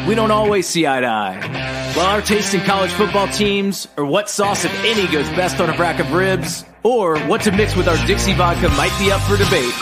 we 0.06 0.14
don't 0.14 0.30
always 0.30 0.66
see 0.66 0.86
eye 0.86 1.00
to 1.00 1.06
eye. 1.06 1.92
While 1.94 2.06
our 2.06 2.20
taste 2.20 2.54
in 2.54 2.60
college 2.62 2.90
football 2.92 3.28
teams, 3.28 3.88
or 3.96 4.04
what 4.04 4.28
sauce, 4.28 4.64
if 4.64 4.84
any, 4.84 5.06
goes 5.06 5.28
best 5.30 5.60
on 5.60 5.70
a 5.70 5.78
rack 5.78 6.00
of 6.00 6.12
ribs, 6.12 6.64
or 6.82 7.18
what 7.20 7.42
to 7.42 7.52
mix 7.52 7.76
with 7.76 7.88
our 7.88 7.96
Dixie 8.06 8.34
vodka 8.34 8.68
might 8.70 8.96
be 8.98 9.10
up 9.10 9.20
for 9.22 9.36
debate, 9.36 9.72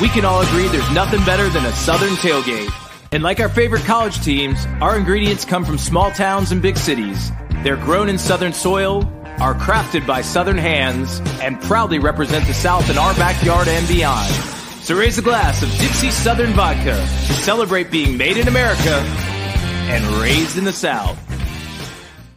we 0.00 0.08
can 0.08 0.24
all 0.24 0.40
agree 0.42 0.66
there's 0.68 0.90
nothing 0.92 1.24
better 1.24 1.48
than 1.50 1.64
a 1.64 1.72
Southern 1.72 2.14
tailgate. 2.14 2.83
And 3.14 3.22
like 3.22 3.38
our 3.38 3.48
favorite 3.48 3.84
college 3.84 4.20
teams, 4.24 4.66
our 4.80 4.98
ingredients 4.98 5.44
come 5.44 5.64
from 5.64 5.78
small 5.78 6.10
towns 6.10 6.50
and 6.50 6.60
big 6.60 6.76
cities. 6.76 7.30
They're 7.62 7.76
grown 7.76 8.08
in 8.08 8.18
Southern 8.18 8.52
soil, 8.52 9.04
are 9.38 9.54
crafted 9.54 10.04
by 10.04 10.20
Southern 10.20 10.58
hands, 10.58 11.20
and 11.40 11.60
proudly 11.62 12.00
represent 12.00 12.44
the 12.48 12.54
South 12.54 12.90
in 12.90 12.98
our 12.98 13.14
backyard 13.14 13.68
and 13.68 13.86
beyond. 13.86 14.28
So 14.82 14.96
raise 14.96 15.16
a 15.16 15.22
glass 15.22 15.62
of 15.62 15.70
Dixie 15.78 16.10
Southern 16.10 16.54
Vodka 16.54 16.96
to 16.96 17.34
celebrate 17.34 17.88
being 17.88 18.16
made 18.16 18.36
in 18.36 18.48
America 18.48 18.90
and 18.90 20.04
raised 20.20 20.58
in 20.58 20.64
the 20.64 20.72
South. 20.72 21.16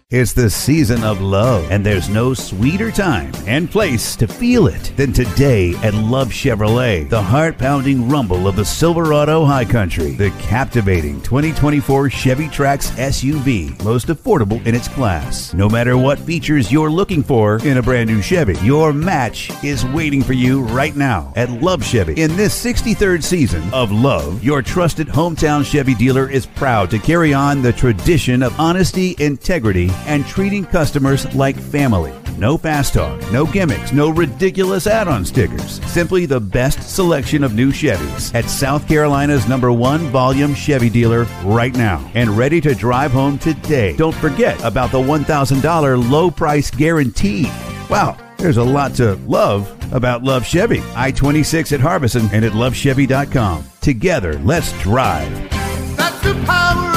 It's 0.10 0.32
the 0.32 0.50
season 0.50 1.04
of 1.04 1.20
love, 1.20 1.70
and 1.70 1.86
there's 1.86 2.08
no 2.08 2.34
sweeter 2.34 2.92
time 2.92 3.30
and 3.46 3.70
place 3.70 4.16
to 4.16 4.26
feel 4.26 4.68
it 4.68 4.94
than 4.96 5.12
today 5.12 5.76
at 5.84 5.94
Love 5.94 6.30
Chevrolet. 6.30 7.10
The 7.10 7.22
heart 7.22 7.58
pounding 7.58 8.08
rumble 8.08 8.48
of 8.48 8.56
the 8.56 8.64
Silverado 8.64 9.44
High 9.44 9.66
Country. 9.66 10.12
The 10.12 10.30
captivating 10.40 11.22
2024 11.24 12.10
Chevy 12.10 12.48
Trax 12.48 12.90
SUV, 12.92 13.84
most 13.84 14.08
affordable 14.08 14.66
in 14.66 14.76
its 14.76 14.88
class. 14.88 15.54
No 15.54 15.68
matter 15.68 15.98
what 15.98 16.20
features 16.20 16.72
you're 16.72 16.90
looking 16.90 17.22
for 17.22 17.58
in 17.68 17.76
a 17.76 17.84
brand 17.84 18.10
new 18.10 18.22
Chevy, 18.22 18.58
your 18.66 18.94
match 18.94 19.52
is 19.62 19.84
waiting 19.88 20.24
for 20.24 20.32
you 20.32 20.62
right 20.62 20.96
now 20.96 21.34
at 21.36 21.52
Love 21.52 21.84
Chevy. 21.84 22.14
In 22.14 22.34
this 22.38 22.56
63rd 22.64 23.22
season 23.22 23.74
of 23.74 23.92
Love, 23.92 24.42
your 24.42 24.62
trusted 24.62 25.08
hometown 25.08 25.66
Chevy 25.66 25.96
dealer 25.96 26.32
is 26.32 26.46
proud 26.46 26.90
to 26.92 26.98
carry 26.98 27.34
on 27.34 27.62
the 27.62 27.74
tradition 27.74 28.42
of 28.42 28.58
honesty, 28.58 29.14
integrity, 29.20 29.92
and 30.06 30.26
treating 30.26 30.66
customers 30.66 31.34
like 31.36 31.58
family. 31.58 32.14
No 32.38 32.56
fast 32.56 32.94
talk, 32.94 33.20
no 33.32 33.48
gimmicks, 33.48 33.92
no 33.92 34.10
ridiculous 34.10 34.86
add 34.86 35.08
on 35.08 35.26
stickers. 35.26 35.84
Simply 35.92 36.28
the 36.28 36.40
best 36.40 36.84
selection 36.84 37.44
of 37.44 37.56
new 37.56 37.72
Chevys 37.72 38.34
at 38.36 38.46
South 38.46 38.88
Carolina's 38.88 39.48
number 39.48 39.72
one 39.72 40.02
volume 40.10 40.54
Chevy 40.54 40.90
dealer 40.90 41.24
right 41.44 41.76
now 41.76 42.10
and 42.14 42.30
ready 42.38 42.62
to 42.62 42.76
drive 42.76 43.12
home 43.12 43.40
today. 43.40 43.96
Don't 43.96 44.14
forget 44.14 44.64
about 44.64 44.92
the 44.92 45.00
$1,000 45.00 46.12
low 46.12 46.30
price 46.30 46.70
guarantee. 46.70 47.46
Wow, 47.90 48.18
there's 48.38 48.58
a 48.58 48.64
lot 48.64 48.94
to 48.96 49.16
love 49.26 49.74
about 49.92 50.24
Love 50.24 50.46
Chevy. 50.46 50.84
I 50.96 51.12
26 51.12 51.72
at 51.72 51.80
Harbison 51.80 52.30
and 52.32 52.46
at 52.46 52.52
lovechevy.com. 52.52 53.66
Together, 53.82 54.38
let's 54.40 54.72
drive. 54.84 55.32
That's 55.98 56.22
the 56.22 56.34
power 56.46 56.97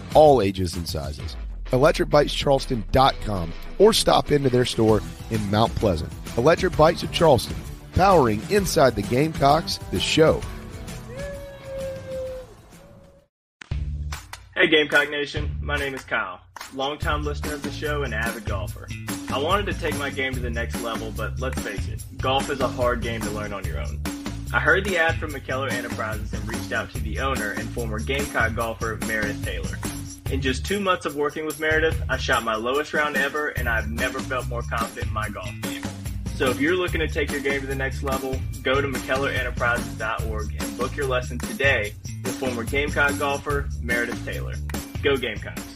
all 0.13 0.41
ages 0.41 0.75
and 0.75 0.87
sizes. 0.87 1.35
ElectricBikesCharleston.com 1.71 3.53
or 3.77 3.93
stop 3.93 4.31
into 4.31 4.49
their 4.49 4.65
store 4.65 5.01
in 5.29 5.51
Mount 5.51 5.73
Pleasant. 5.75 6.11
Electric 6.37 6.75
Bikes 6.77 7.03
of 7.03 7.11
Charleston, 7.11 7.57
powering 7.93 8.41
inside 8.49 8.95
the 8.95 9.01
Gamecocks, 9.01 9.77
the 9.91 9.99
show. 9.99 10.41
Hey 14.55 14.67
Gamecock 14.67 15.09
Nation, 15.09 15.57
my 15.59 15.75
name 15.75 15.95
is 15.95 16.03
Kyle, 16.03 16.39
longtime 16.75 17.23
listener 17.23 17.55
of 17.55 17.63
the 17.63 17.71
show 17.71 18.03
and 18.03 18.13
avid 18.13 18.45
golfer. 18.45 18.87
I 19.33 19.39
wanted 19.39 19.65
to 19.67 19.73
take 19.73 19.97
my 19.97 20.11
game 20.11 20.33
to 20.33 20.39
the 20.39 20.51
next 20.51 20.81
level, 20.83 21.11
but 21.17 21.39
let's 21.39 21.59
face 21.61 21.87
it, 21.87 22.03
golf 22.19 22.49
is 22.51 22.59
a 22.59 22.67
hard 22.67 23.01
game 23.01 23.21
to 23.21 23.31
learn 23.31 23.53
on 23.53 23.65
your 23.65 23.79
own. 23.79 23.99
I 24.53 24.59
heard 24.59 24.83
the 24.83 24.97
ad 24.97 25.15
from 25.15 25.31
McKellar 25.31 25.71
Enterprises 25.71 26.33
and 26.33 26.47
reached 26.47 26.73
out 26.73 26.91
to 26.91 26.99
the 26.99 27.19
owner 27.21 27.51
and 27.53 27.67
former 27.69 27.99
Gamecock 27.99 28.53
golfer 28.53 28.99
Meredith 29.07 29.43
Taylor. 29.43 29.79
In 30.31 30.39
just 30.39 30.65
two 30.65 30.79
months 30.79 31.05
of 31.05 31.17
working 31.17 31.45
with 31.45 31.59
Meredith, 31.59 32.01
I 32.07 32.15
shot 32.15 32.43
my 32.43 32.55
lowest 32.55 32.93
round 32.93 33.17
ever 33.17 33.49
and 33.49 33.67
I've 33.67 33.91
never 33.91 34.17
felt 34.21 34.47
more 34.47 34.61
confident 34.61 35.07
in 35.07 35.13
my 35.13 35.27
golf 35.27 35.51
game. 35.61 35.83
So 36.35 36.49
if 36.49 36.59
you're 36.61 36.77
looking 36.77 37.01
to 37.01 37.07
take 37.09 37.31
your 37.31 37.41
game 37.41 37.59
to 37.59 37.67
the 37.67 37.75
next 37.75 38.01
level, 38.01 38.39
go 38.63 38.79
to 38.79 38.87
McKellarEnterprises.org 38.87 40.55
and 40.57 40.77
book 40.77 40.95
your 40.95 41.07
lesson 41.07 41.37
today 41.37 41.93
with 42.23 42.33
former 42.39 42.63
Gamecock 42.63 43.19
golfer 43.19 43.67
Meredith 43.81 44.23
Taylor. 44.23 44.55
Go 45.03 45.17
Gamecocks! 45.17 45.70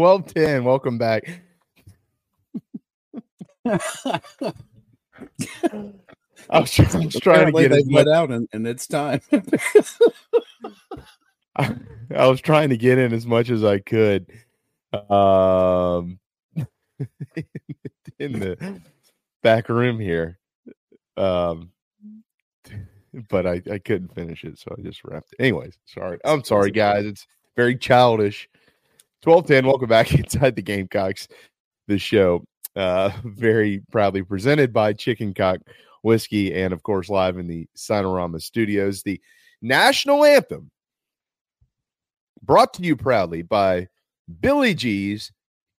1210, 0.00 0.64
welcome 0.64 0.96
back. 0.96 1.42
I 6.48 6.58
was, 6.58 6.70
trying, 6.72 6.96
I 6.96 7.04
was 7.04 7.14
trying 7.16 7.46
to 7.46 7.52
get 7.52 7.70
they 7.70 7.76
as 7.76 7.86
let 7.90 8.06
much, 8.06 8.14
out 8.14 8.30
and, 8.30 8.48
and 8.54 8.66
it's 8.66 8.86
time. 8.86 9.20
I, 11.54 11.74
I 12.16 12.26
was 12.28 12.40
trying 12.40 12.70
to 12.70 12.78
get 12.78 12.96
in 12.96 13.12
as 13.12 13.26
much 13.26 13.50
as 13.50 13.62
I 13.62 13.80
could. 13.80 14.26
Um, 15.10 16.18
in 18.18 18.40
the 18.40 18.80
back 19.42 19.68
room 19.68 20.00
here. 20.00 20.38
Um, 21.18 21.72
but 23.28 23.46
I, 23.46 23.60
I 23.70 23.78
couldn't 23.78 24.14
finish 24.14 24.44
it, 24.44 24.58
so 24.58 24.74
I 24.78 24.80
just 24.80 25.04
wrapped 25.04 25.34
it. 25.34 25.42
Anyways, 25.42 25.76
sorry. 25.84 26.18
I'm 26.24 26.42
sorry, 26.42 26.70
guys. 26.70 27.04
It's 27.04 27.26
very 27.54 27.76
childish. 27.76 28.48
1210, 29.22 29.66
welcome 29.66 29.88
back 29.88 30.14
inside 30.18 30.56
the 30.56 30.62
Gamecocks, 30.62 31.28
the 31.88 31.98
show. 31.98 32.44
Uh, 32.76 33.10
very 33.24 33.82
proudly 33.90 34.22
presented 34.22 34.72
by 34.72 34.92
Chicken 34.92 35.34
Cock 35.34 35.58
Whiskey, 36.02 36.54
and 36.54 36.72
of 36.72 36.82
course, 36.82 37.08
live 37.10 37.36
in 37.36 37.48
the 37.48 37.66
Signarama 37.76 38.40
studios. 38.40 39.02
The 39.02 39.20
national 39.60 40.24
anthem 40.24 40.70
brought 42.42 42.72
to 42.74 42.82
you 42.82 42.96
proudly 42.96 43.42
by 43.42 43.88
Billy 44.40 44.72
G's 44.72 45.32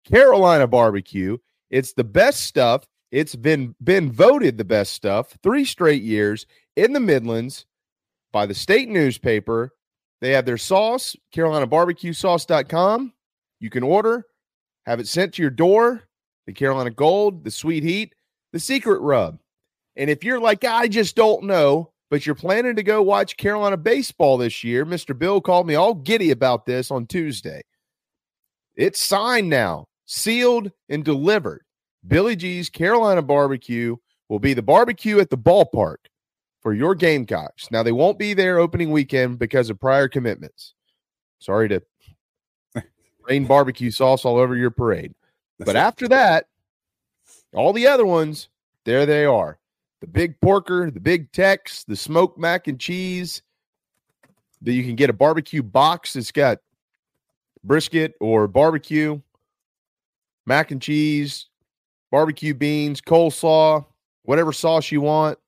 Carolina 0.06 0.68
Barbecue. 0.68 1.38
It's 1.70 1.94
the 1.94 2.04
best 2.04 2.42
stuff. 2.42 2.86
It's 3.12 3.36
been 3.36 3.74
been 3.84 4.12
voted 4.12 4.58
the 4.58 4.66
best 4.66 4.94
stuff 4.94 5.38
three 5.42 5.66
straight 5.66 6.04
years 6.04 6.46
in 6.76 6.94
the 6.94 7.00
Midlands 7.00 7.66
by 8.32 8.46
the 8.46 8.54
state 8.54 8.90
newspaper. 8.90 9.72
They 10.20 10.32
have 10.32 10.46
their 10.46 10.58
sauce, 10.58 11.16
CarolinaBarbecueSauce.com. 11.34 13.14
You 13.62 13.70
can 13.70 13.84
order, 13.84 14.26
have 14.86 15.00
it 15.00 15.08
sent 15.08 15.36
to 15.36 15.42
your 15.42 15.52
door. 15.52 16.04
The 16.48 16.54
Carolina 16.54 16.90
Gold, 16.90 17.44
the 17.44 17.52
Sweet 17.52 17.84
Heat, 17.84 18.16
the 18.52 18.60
Secret 18.60 19.00
Rub. 19.00 19.40
And 19.96 20.10
if 20.10 20.24
you're 20.24 20.40
like, 20.40 20.64
I 20.64 20.88
just 20.88 21.16
don't 21.16 21.44
know, 21.44 21.92
but 22.10 22.26
you're 22.26 22.34
planning 22.34 22.76
to 22.76 22.84
go 22.84 23.04
watch 23.04 23.38
Carolina 23.38 23.78
baseball 23.78 24.38
this 24.38 24.64
year, 24.64 24.84
Mr. 24.84 25.18
Bill 25.18 25.40
called 25.40 25.68
me 25.68 25.76
all 25.76 25.94
giddy 25.94 26.32
about 26.32 26.66
this 26.66 26.90
on 26.90 27.06
Tuesday. 27.06 27.62
It's 28.76 29.00
signed 29.00 29.50
now, 29.50 29.86
sealed 30.08 30.72
and 30.90 31.06
delivered. 31.06 31.62
Billy 32.08 32.36
G's 32.36 32.72
Carolina 32.72 33.22
Barbecue 33.22 33.96
will 34.28 34.40
be 34.40 34.56
the 34.56 34.64
barbecue 34.64 35.20
at 35.20 35.30
the 35.30 35.38
ballpark 35.38 35.98
for 36.62 36.74
your 36.74 36.96
Gamecocks. 36.96 37.70
Now, 37.70 37.84
they 37.84 37.92
won't 37.92 38.18
be 38.18 38.34
there 38.34 38.58
opening 38.58 38.90
weekend 38.90 39.38
because 39.38 39.70
of 39.70 39.80
prior 39.80 40.08
commitments. 40.08 40.74
Sorry 41.38 41.70
to 41.70 41.84
rain 43.28 43.46
barbecue 43.46 43.92
sauce 43.92 44.26
all 44.26 44.38
over 44.38 44.56
your 44.56 44.72
parade. 44.72 45.14
But 45.60 45.76
after 45.76 46.08
that, 46.08 46.48
all 47.54 47.74
the 47.74 47.88
other 47.88 48.06
ones, 48.06 48.50
there 48.86 49.06
they 49.06 49.26
are. 49.26 49.60
The 50.00 50.08
big 50.08 50.40
porker, 50.42 50.90
the 50.90 51.00
big 51.00 51.32
Tex, 51.32 51.84
the 51.84 51.96
smoked 51.96 52.40
mac 52.40 52.68
and 52.68 52.80
cheese. 52.80 53.42
That 54.64 54.74
you 54.74 54.84
can 54.84 54.96
get 54.96 55.10
a 55.10 55.14
barbecue 55.14 55.64
box 55.64 56.14
that's 56.14 56.32
got 56.32 56.60
brisket 57.64 58.14
or 58.20 58.48
barbecue, 58.48 59.20
mac 60.46 60.70
and 60.70 60.82
cheese, 60.82 61.48
barbecue 62.12 62.54
beans, 62.54 63.02
coleslaw, 63.02 63.86
whatever 64.24 64.54
sauce 64.54 64.92
you 64.92 65.02
want. 65.02 65.40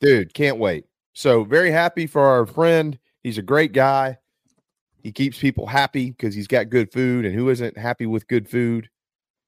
Dude, 0.00 0.34
can't 0.34 0.58
wait. 0.58 0.84
So, 1.14 1.44
very 1.44 1.70
happy 1.70 2.06
for 2.06 2.20
our 2.20 2.44
friend. 2.44 2.98
He's 3.22 3.38
a 3.38 3.42
great 3.42 3.72
guy. 3.72 4.18
He 5.06 5.12
keeps 5.12 5.38
people 5.38 5.66
happy 5.66 6.10
because 6.10 6.34
he's 6.34 6.48
got 6.48 6.68
good 6.68 6.92
food. 6.92 7.24
And 7.26 7.32
who 7.32 7.48
isn't 7.48 7.78
happy 7.78 8.06
with 8.06 8.26
good 8.26 8.48
food? 8.48 8.90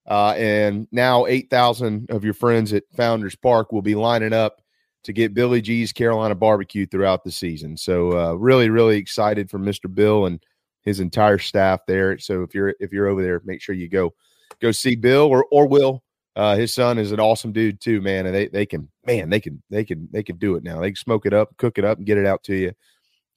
Uh, 0.06 0.34
and 0.36 0.86
now 0.92 1.26
8,000 1.26 2.12
of 2.12 2.22
your 2.22 2.32
friends 2.32 2.72
at 2.72 2.84
Founders 2.94 3.34
Park 3.34 3.72
will 3.72 3.82
be 3.82 3.96
lining 3.96 4.32
up 4.32 4.62
to 5.02 5.12
get 5.12 5.34
Billy 5.34 5.60
G's 5.60 5.92
Carolina 5.92 6.36
barbecue 6.36 6.86
throughout 6.86 7.24
the 7.24 7.32
season. 7.32 7.76
So, 7.76 8.16
uh, 8.16 8.34
really, 8.34 8.70
really 8.70 8.98
excited 8.98 9.50
for 9.50 9.58
Mr. 9.58 9.92
Bill 9.92 10.26
and 10.26 10.38
his 10.82 11.00
entire 11.00 11.38
staff 11.38 11.80
there. 11.88 12.18
So, 12.18 12.42
if 12.42 12.54
you're 12.54 12.76
if 12.78 12.92
you're 12.92 13.08
over 13.08 13.20
there, 13.20 13.42
make 13.44 13.60
sure 13.60 13.74
you 13.74 13.88
go 13.88 14.14
go 14.60 14.70
see 14.70 14.94
Bill 14.94 15.26
or 15.26 15.44
or 15.50 15.66
Will. 15.66 16.04
Uh, 16.36 16.54
his 16.54 16.72
son 16.72 16.98
is 16.98 17.10
an 17.10 17.18
awesome 17.18 17.50
dude 17.50 17.80
too, 17.80 18.00
man. 18.00 18.26
And 18.26 18.34
they 18.34 18.46
they 18.46 18.64
can 18.64 18.88
man 19.04 19.28
they 19.28 19.40
can 19.40 19.60
they 19.70 19.84
can 19.84 20.08
they 20.12 20.22
can 20.22 20.36
do 20.36 20.54
it 20.54 20.62
now. 20.62 20.80
They 20.80 20.90
can 20.90 20.96
smoke 20.96 21.26
it 21.26 21.34
up, 21.34 21.56
cook 21.56 21.78
it 21.78 21.84
up, 21.84 21.98
and 21.98 22.06
get 22.06 22.16
it 22.16 22.26
out 22.26 22.44
to 22.44 22.54
you, 22.54 22.72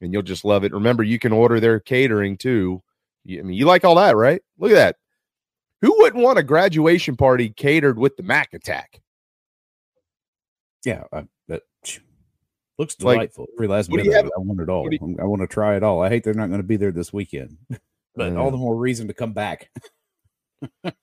and 0.02 0.12
you'll 0.14 0.22
just 0.22 0.44
love 0.46 0.64
it. 0.64 0.74
Remember, 0.74 1.04
you 1.04 1.20
can 1.20 1.32
order 1.32 1.60
their 1.60 1.80
catering 1.80 2.38
too. 2.38 2.82
You- 3.24 3.40
I 3.40 3.44
mean, 3.44 3.58
you 3.58 3.66
like 3.66 3.86
all 3.86 3.96
that, 3.96 4.16
right? 4.16 4.42
Look 4.58 4.72
at 4.72 4.76
that. 4.76 4.96
Who 5.82 5.96
wouldn't 6.00 6.24
want 6.24 6.38
a 6.40 6.44
graduation 6.44 7.16
party 7.16 7.50
catered 7.50 7.98
with 7.98 8.16
the 8.18 8.24
Mac 8.24 8.54
Attack? 8.54 9.02
Yeah, 10.86 11.04
I, 11.12 11.26
that 11.48 11.64
looks 12.78 13.00
Like, 13.00 13.16
delightful. 13.18 13.48
Every 13.56 13.68
last 13.68 13.90
what 13.90 13.98
do 13.98 14.04
bit 14.04 14.12
you 14.12 14.18
of 14.20 14.24
have- 14.26 14.32
I 14.36 14.40
want 14.40 14.60
it 14.62 14.70
all. 14.70 14.88
do 14.90 14.98
I 15.20 15.24
want 15.26 15.42
to 15.42 15.48
try 15.48 15.76
it 15.76 15.84
all. 15.84 16.02
I 16.02 16.10
hate 16.10 16.24
they're 16.24 16.34
not 16.34 16.50
going 16.50 16.62
to 16.62 16.68
be 16.68 16.78
there 16.78 16.92
this 16.92 17.12
weekend, 17.14 17.58
but 18.16 18.36
all 18.36 18.52
the 18.52 18.58
more 18.58 18.76
reason 18.76 19.08
to 19.08 19.14
come 19.14 19.34
back. 19.34 19.70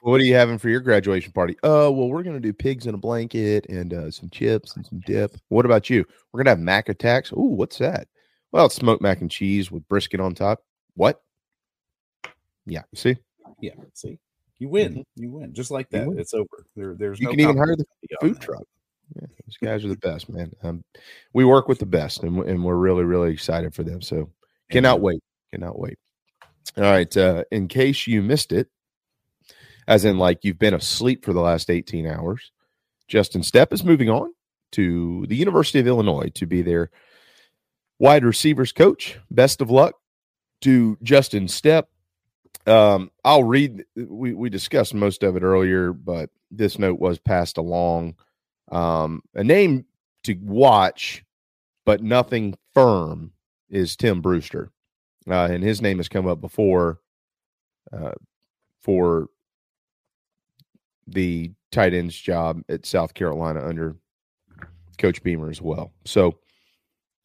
What 0.00 0.20
are 0.20 0.24
you 0.24 0.34
having 0.34 0.58
for 0.58 0.68
your 0.68 0.80
graduation 0.80 1.32
party? 1.32 1.54
Uh, 1.62 1.88
well, 1.90 2.08
we're 2.10 2.22
gonna 2.22 2.38
do 2.38 2.52
pigs 2.52 2.86
in 2.86 2.94
a 2.94 2.98
blanket 2.98 3.64
and 3.70 3.94
uh, 3.94 4.10
some 4.10 4.28
chips 4.28 4.76
and 4.76 4.84
some 4.84 5.00
dip. 5.06 5.34
What 5.48 5.64
about 5.64 5.88
you? 5.88 6.04
We're 6.30 6.40
gonna 6.42 6.50
have 6.50 6.60
mac 6.60 6.90
attacks. 6.90 7.32
Ooh, 7.32 7.54
what's 7.56 7.78
that? 7.78 8.06
Well, 8.54 8.66
it's 8.66 8.76
smoked 8.76 9.02
mac 9.02 9.20
and 9.20 9.28
cheese 9.28 9.72
with 9.72 9.88
brisket 9.88 10.20
on 10.20 10.32
top. 10.32 10.62
What? 10.94 11.20
Yeah, 12.66 12.82
see, 12.94 13.16
Yeah, 13.60 13.72
see, 13.94 14.20
you 14.60 14.68
win. 14.68 15.04
You 15.16 15.32
win 15.32 15.52
just 15.52 15.72
like 15.72 15.90
Mm-hmm. 15.90 16.12
That. 16.12 16.20
It's 16.20 16.34
over. 16.34 16.64
There, 16.76 16.94
there's 16.94 17.18
you 17.18 17.24
no 17.24 17.30
can 17.32 17.40
even 17.40 17.56
hire 17.56 17.74
the 17.74 17.84
food 18.20 18.40
truck. 18.40 18.62
Yeah, 19.16 19.26
those 19.44 19.56
guys 19.60 19.84
are 19.84 19.88
the 19.88 19.96
best, 19.96 20.28
man. 20.28 20.52
Um, 20.62 20.84
we 21.32 21.44
work 21.44 21.66
with 21.66 21.80
the 21.80 21.86
best, 21.86 22.22
and, 22.22 22.44
and 22.44 22.64
we're 22.64 22.76
really, 22.76 23.02
really 23.02 23.32
excited 23.32 23.74
for 23.74 23.82
them. 23.82 24.00
So 24.00 24.30
cannot 24.70 25.00
wait, 25.00 25.20
cannot 25.52 25.76
wait. 25.76 25.98
All 26.76 26.84
right, 26.84 27.14
uh, 27.16 27.42
in 27.50 27.66
case 27.66 28.06
you 28.06 28.22
missed 28.22 28.52
it, 28.52 28.68
as 29.88 30.04
in 30.04 30.16
like 30.16 30.44
you've 30.44 30.60
been 30.60 30.74
asleep 30.74 31.24
for 31.24 31.32
the 31.32 31.40
last 31.40 31.70
18 31.70 32.06
hours, 32.06 32.52
Justin 33.08 33.42
Stepp 33.42 33.72
is 33.72 33.82
moving 33.82 34.10
on 34.10 34.32
to 34.72 35.26
the 35.26 35.36
University 35.36 35.80
of 35.80 35.88
Illinois 35.88 36.30
to 36.36 36.46
be 36.46 36.62
their 36.62 36.92
wide 38.04 38.22
receivers 38.22 38.70
coach. 38.70 39.18
Best 39.30 39.62
of 39.62 39.70
luck 39.70 39.94
to 40.60 40.98
Justin 41.02 41.46
Stepp. 41.46 41.84
Um, 42.66 43.10
I'll 43.24 43.44
read. 43.44 43.86
We 43.96 44.34
we 44.34 44.50
discussed 44.50 44.92
most 44.92 45.22
of 45.22 45.36
it 45.36 45.42
earlier, 45.42 45.94
but 45.94 46.28
this 46.50 46.78
note 46.78 47.00
was 47.00 47.18
passed 47.18 47.56
along. 47.56 48.16
Um, 48.70 49.22
a 49.34 49.42
name 49.42 49.86
to 50.24 50.34
watch, 50.34 51.24
but 51.86 52.02
nothing 52.02 52.56
firm 52.74 53.32
is 53.70 53.96
Tim 53.96 54.20
Brewster, 54.20 54.70
uh, 55.26 55.48
and 55.50 55.64
his 55.64 55.80
name 55.80 55.96
has 55.96 56.10
come 56.10 56.26
up 56.26 56.42
before 56.42 57.00
uh, 57.90 58.12
for 58.82 59.28
the 61.06 61.52
tight 61.72 61.94
ends 61.94 62.14
job 62.14 62.60
at 62.68 62.84
South 62.84 63.14
Carolina 63.14 63.66
under 63.66 63.96
Coach 64.98 65.22
Beamer 65.22 65.48
as 65.48 65.62
well. 65.62 65.90
So 66.04 66.38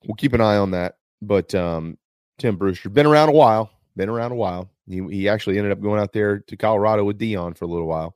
we'll 0.05 0.15
keep 0.15 0.33
an 0.33 0.41
eye 0.41 0.57
on 0.57 0.71
that. 0.71 0.95
But 1.21 1.53
um, 1.55 1.97
Tim 2.37 2.55
Brewster 2.55 2.89
been 2.89 3.05
around 3.05 3.29
a 3.29 3.33
while. 3.33 3.71
Been 3.95 4.09
around 4.09 4.31
a 4.31 4.35
while. 4.35 4.69
He, 4.87 5.05
he 5.09 5.29
actually 5.29 5.57
ended 5.57 5.71
up 5.71 5.81
going 5.81 5.99
out 5.99 6.13
there 6.13 6.39
to 6.39 6.57
Colorado 6.57 7.03
with 7.03 7.19
Deion 7.19 7.57
for 7.57 7.65
a 7.65 7.67
little 7.67 7.87
while. 7.87 8.15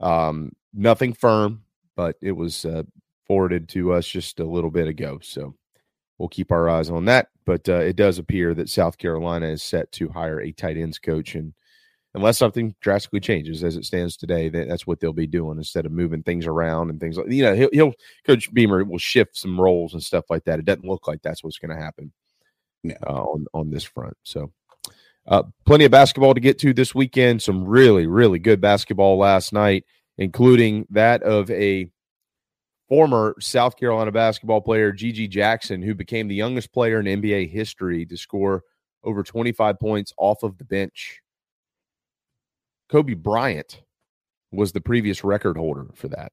Um, 0.00 0.52
nothing 0.72 1.12
firm, 1.12 1.64
but 1.96 2.16
it 2.20 2.32
was 2.32 2.64
uh, 2.64 2.84
forwarded 3.26 3.68
to 3.70 3.92
us 3.92 4.06
just 4.06 4.40
a 4.40 4.44
little 4.44 4.70
bit 4.70 4.86
ago. 4.86 5.18
So 5.22 5.54
we'll 6.18 6.28
keep 6.28 6.52
our 6.52 6.68
eyes 6.68 6.90
on 6.90 7.06
that. 7.06 7.28
But 7.44 7.68
uh, 7.68 7.80
it 7.80 7.96
does 7.96 8.18
appear 8.18 8.54
that 8.54 8.68
South 8.68 8.98
Carolina 8.98 9.46
is 9.46 9.62
set 9.62 9.90
to 9.92 10.08
hire 10.08 10.40
a 10.40 10.52
tight 10.52 10.76
ends 10.76 10.98
coach, 10.98 11.34
and 11.34 11.54
unless 12.16 12.38
something 12.38 12.74
drastically 12.80 13.20
changes 13.20 13.62
as 13.62 13.76
it 13.76 13.84
stands 13.84 14.16
today, 14.16 14.48
that's 14.48 14.86
what 14.86 14.98
they'll 14.98 15.12
be 15.12 15.26
doing 15.26 15.58
instead 15.58 15.86
of 15.86 15.92
moving 15.92 16.22
things 16.22 16.46
around 16.46 16.90
and 16.90 16.98
things 16.98 17.16
like 17.18 17.30
you 17.30 17.44
know 17.44 17.54
he'll, 17.54 17.68
he'll 17.72 17.92
Coach 18.26 18.52
Beamer 18.52 18.82
will 18.84 18.98
shift 18.98 19.36
some 19.36 19.60
roles 19.60 19.92
and 19.92 20.02
stuff 20.02 20.24
like 20.30 20.44
that. 20.44 20.58
It 20.58 20.64
doesn't 20.64 20.84
look 20.84 21.06
like 21.06 21.22
that's 21.22 21.44
what's 21.44 21.58
going 21.58 21.76
to 21.76 21.82
happen 21.82 22.12
uh, 23.06 23.22
on 23.22 23.46
on 23.54 23.70
this 23.70 23.84
front. 23.84 24.16
So. 24.24 24.50
Uh, 25.28 25.42
plenty 25.64 25.84
of 25.84 25.90
basketball 25.90 26.34
to 26.34 26.40
get 26.40 26.56
to 26.56 26.72
this 26.72 26.94
weekend. 26.94 27.42
Some 27.42 27.64
really, 27.64 28.06
really 28.06 28.38
good 28.38 28.60
basketball 28.60 29.18
last 29.18 29.52
night, 29.52 29.84
including 30.18 30.86
that 30.90 31.24
of 31.24 31.50
a 31.50 31.90
former 32.88 33.34
South 33.40 33.76
Carolina 33.76 34.12
basketball 34.12 34.60
player, 34.60 34.92
GG 34.92 35.30
Jackson, 35.30 35.82
who 35.82 35.96
became 35.96 36.28
the 36.28 36.36
youngest 36.36 36.72
player 36.72 37.00
in 37.00 37.06
NBA 37.06 37.50
history 37.50 38.06
to 38.06 38.16
score 38.16 38.62
over 39.02 39.24
25 39.24 39.80
points 39.80 40.12
off 40.16 40.44
of 40.44 40.58
the 40.58 40.64
bench. 40.64 41.20
Kobe 42.88 43.14
Bryant 43.14 43.82
was 44.52 44.72
the 44.72 44.80
previous 44.80 45.24
record 45.24 45.56
holder 45.56 45.86
for 45.94 46.08
that. 46.08 46.32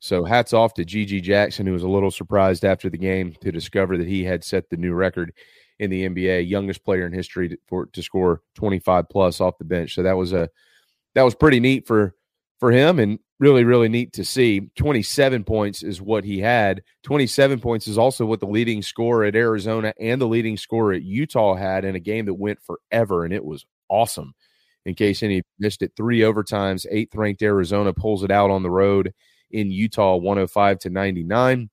So 0.00 0.24
hats 0.24 0.52
off 0.52 0.74
to 0.74 0.84
GG 0.84 1.22
Jackson, 1.22 1.66
who 1.66 1.72
was 1.72 1.82
a 1.82 1.88
little 1.88 2.10
surprised 2.10 2.64
after 2.64 2.90
the 2.90 2.98
game 2.98 3.34
to 3.40 3.52
discover 3.52 3.96
that 3.96 4.06
he 4.06 4.24
had 4.24 4.44
set 4.44 4.68
the 4.68 4.76
new 4.76 4.92
record 4.92 5.32
in 5.78 5.90
the 5.90 6.08
NBA, 6.08 6.48
youngest 6.48 6.84
player 6.84 7.06
in 7.06 7.12
history 7.12 7.48
to, 7.48 7.56
for 7.66 7.86
to 7.86 8.02
score 8.02 8.42
25 8.54 9.08
plus 9.08 9.40
off 9.40 9.58
the 9.58 9.64
bench. 9.64 9.94
So 9.94 10.02
that 10.02 10.16
was 10.16 10.32
a 10.32 10.48
that 11.14 11.22
was 11.22 11.34
pretty 11.34 11.60
neat 11.60 11.86
for 11.86 12.14
for 12.60 12.70
him 12.70 12.98
and 12.98 13.18
really 13.40 13.64
really 13.64 13.88
neat 13.88 14.12
to 14.14 14.24
see. 14.24 14.70
27 14.76 15.44
points 15.44 15.82
is 15.82 16.00
what 16.00 16.24
he 16.24 16.38
had. 16.38 16.82
27 17.02 17.60
points 17.60 17.88
is 17.88 17.98
also 17.98 18.26
what 18.26 18.40
the 18.40 18.46
leading 18.46 18.82
scorer 18.82 19.24
at 19.24 19.34
Arizona 19.34 19.92
and 19.98 20.20
the 20.20 20.28
leading 20.28 20.56
scorer 20.56 20.92
at 20.92 21.02
Utah 21.02 21.54
had 21.54 21.84
in 21.84 21.96
a 21.96 22.00
game 22.00 22.26
that 22.26 22.34
went 22.34 22.60
forever 22.62 23.24
and 23.24 23.32
it 23.32 23.44
was 23.44 23.64
awesome. 23.88 24.34
In 24.84 24.94
case 24.94 25.22
any 25.22 25.42
missed 25.58 25.82
it, 25.82 25.92
three 25.96 26.20
overtimes, 26.20 26.86
eighth 26.90 27.14
ranked 27.14 27.42
Arizona 27.42 27.92
pulls 27.92 28.24
it 28.24 28.30
out 28.30 28.50
on 28.50 28.62
the 28.62 28.70
road 28.70 29.12
in 29.50 29.70
Utah 29.70 30.16
105 30.16 30.78
to 30.80 30.90
99. 30.90 31.70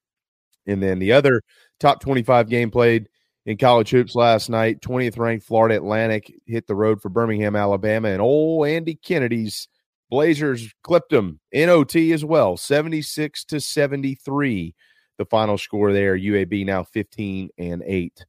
And 0.67 0.83
then 0.83 0.99
the 0.99 1.13
other 1.13 1.41
top 1.79 2.01
25 2.01 2.49
game 2.49 2.69
played 2.69 3.09
in 3.45 3.57
college 3.57 3.89
hoops 3.89 4.13
last 4.13 4.49
night. 4.49 4.81
20th 4.81 5.17
ranked 5.17 5.45
Florida 5.45 5.75
Atlantic 5.75 6.31
hit 6.45 6.67
the 6.67 6.75
road 6.75 7.01
for 7.01 7.09
Birmingham, 7.09 7.55
Alabama, 7.55 8.09
and 8.09 8.21
old 8.21 8.67
Andy 8.67 8.95
Kennedy's 8.95 9.67
Blazers 10.09 10.73
clipped 10.83 11.11
them 11.11 11.39
in 11.51 11.69
OT 11.69 12.11
as 12.13 12.25
well, 12.25 12.57
76 12.57 13.45
to 13.45 13.61
73. 13.61 14.73
The 15.17 15.25
final 15.25 15.57
score 15.57 15.93
there. 15.93 16.17
UAB 16.17 16.65
now 16.65 16.83
15 16.83 17.49
and 17.57 17.83
8 17.85 18.25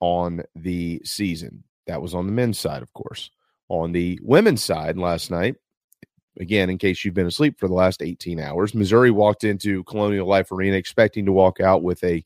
on 0.00 0.42
the 0.54 1.00
season. 1.04 1.64
That 1.86 2.02
was 2.02 2.14
on 2.14 2.26
the 2.26 2.32
men's 2.32 2.58
side, 2.58 2.82
of 2.82 2.92
course. 2.92 3.30
On 3.70 3.92
the 3.92 4.18
women's 4.22 4.64
side 4.64 4.98
last 4.98 5.30
night, 5.30 5.54
again, 6.40 6.70
in 6.70 6.76
case 6.76 7.04
you've 7.04 7.14
been 7.14 7.28
asleep 7.28 7.58
for 7.58 7.68
the 7.68 7.74
last 7.74 8.02
18 8.02 8.40
hours, 8.40 8.74
Missouri 8.74 9.12
walked 9.12 9.44
into 9.44 9.84
Colonial 9.84 10.26
Life 10.26 10.50
Arena 10.50 10.76
expecting 10.76 11.24
to 11.26 11.32
walk 11.32 11.60
out 11.60 11.84
with 11.84 12.02
a 12.02 12.24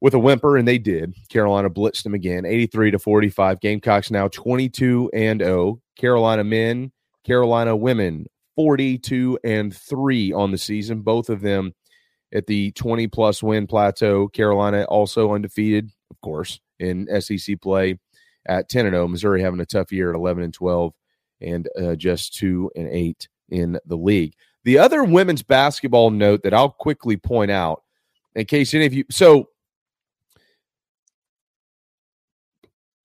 with 0.00 0.14
a 0.14 0.18
whimper, 0.18 0.56
and 0.56 0.66
they 0.66 0.78
did. 0.78 1.14
Carolina 1.28 1.68
blitzed 1.68 2.04
them 2.04 2.14
again, 2.14 2.46
83 2.46 2.92
to 2.92 2.98
45. 2.98 3.60
Gamecocks 3.60 4.10
now 4.10 4.28
22 4.28 5.10
and 5.12 5.40
0. 5.40 5.80
Carolina 5.98 6.42
men, 6.42 6.90
Carolina 7.24 7.76
women, 7.76 8.26
42 8.56 9.38
and 9.44 9.76
3 9.76 10.32
on 10.32 10.52
the 10.52 10.58
season. 10.58 11.02
Both 11.02 11.28
of 11.28 11.42
them 11.42 11.74
at 12.32 12.46
the 12.46 12.72
20 12.72 13.08
plus 13.08 13.42
win 13.42 13.66
plateau. 13.66 14.28
Carolina 14.28 14.84
also 14.84 15.34
undefeated, 15.34 15.90
of 16.10 16.20
course, 16.22 16.60
in 16.78 17.08
SEC 17.20 17.60
play 17.60 17.98
at 18.48 18.68
10 18.68 18.86
and 18.86 18.94
0. 18.94 19.08
Missouri 19.08 19.42
having 19.42 19.60
a 19.60 19.66
tough 19.66 19.92
year 19.92 20.10
at 20.10 20.16
11 20.16 20.44
and 20.44 20.54
12 20.54 20.92
and 21.40 21.68
uh, 21.80 21.94
just 21.94 22.34
2 22.34 22.70
and 22.76 22.88
8 22.88 23.28
in 23.50 23.78
the 23.86 23.96
league. 23.96 24.34
The 24.64 24.78
other 24.78 25.04
women's 25.04 25.42
basketball 25.42 26.10
note 26.10 26.42
that 26.42 26.54
I'll 26.54 26.70
quickly 26.70 27.16
point 27.16 27.50
out 27.50 27.82
in 28.34 28.46
case 28.46 28.74
any 28.74 28.86
of 28.86 28.92
you 28.92 29.04
so 29.10 29.48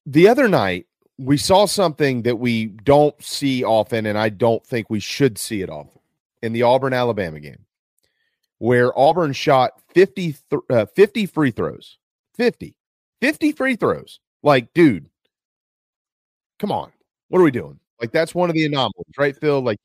the 0.05 0.27
other 0.27 0.47
night 0.47 0.87
we 1.17 1.37
saw 1.37 1.65
something 1.65 2.23
that 2.23 2.37
we 2.37 2.65
don't 2.65 3.21
see 3.23 3.63
often, 3.63 4.05
and 4.07 4.17
I 4.17 4.29
don't 4.29 4.65
think 4.65 4.89
we 4.89 4.99
should 4.99 5.37
see 5.37 5.61
it 5.61 5.69
often 5.69 5.99
in 6.41 6.51
the 6.53 6.63
Auburn 6.63 6.93
Alabama 6.93 7.39
game, 7.39 7.65
where 8.57 8.97
Auburn 8.97 9.33
shot 9.33 9.73
50, 9.93 10.35
th- 10.49 10.61
uh, 10.69 10.85
50 10.87 11.25
free 11.27 11.51
throws. 11.51 11.99
50. 12.35 12.75
50 13.21 13.51
free 13.51 13.75
throws. 13.75 14.19
Like, 14.41 14.73
dude, 14.73 15.10
come 16.61 16.71
on. 16.71 16.91
What 17.29 17.39
are 17.39 17.43
we 17.43 17.51
doing? 17.51 17.79
Like, 17.99 18.11
that's 18.11 18.33
one 18.33 18.49
of 18.49 18.53
the 18.53 18.65
anomalies, 18.65 19.17
right, 19.17 19.35
Phil? 19.35 19.61
Like, 19.61 19.79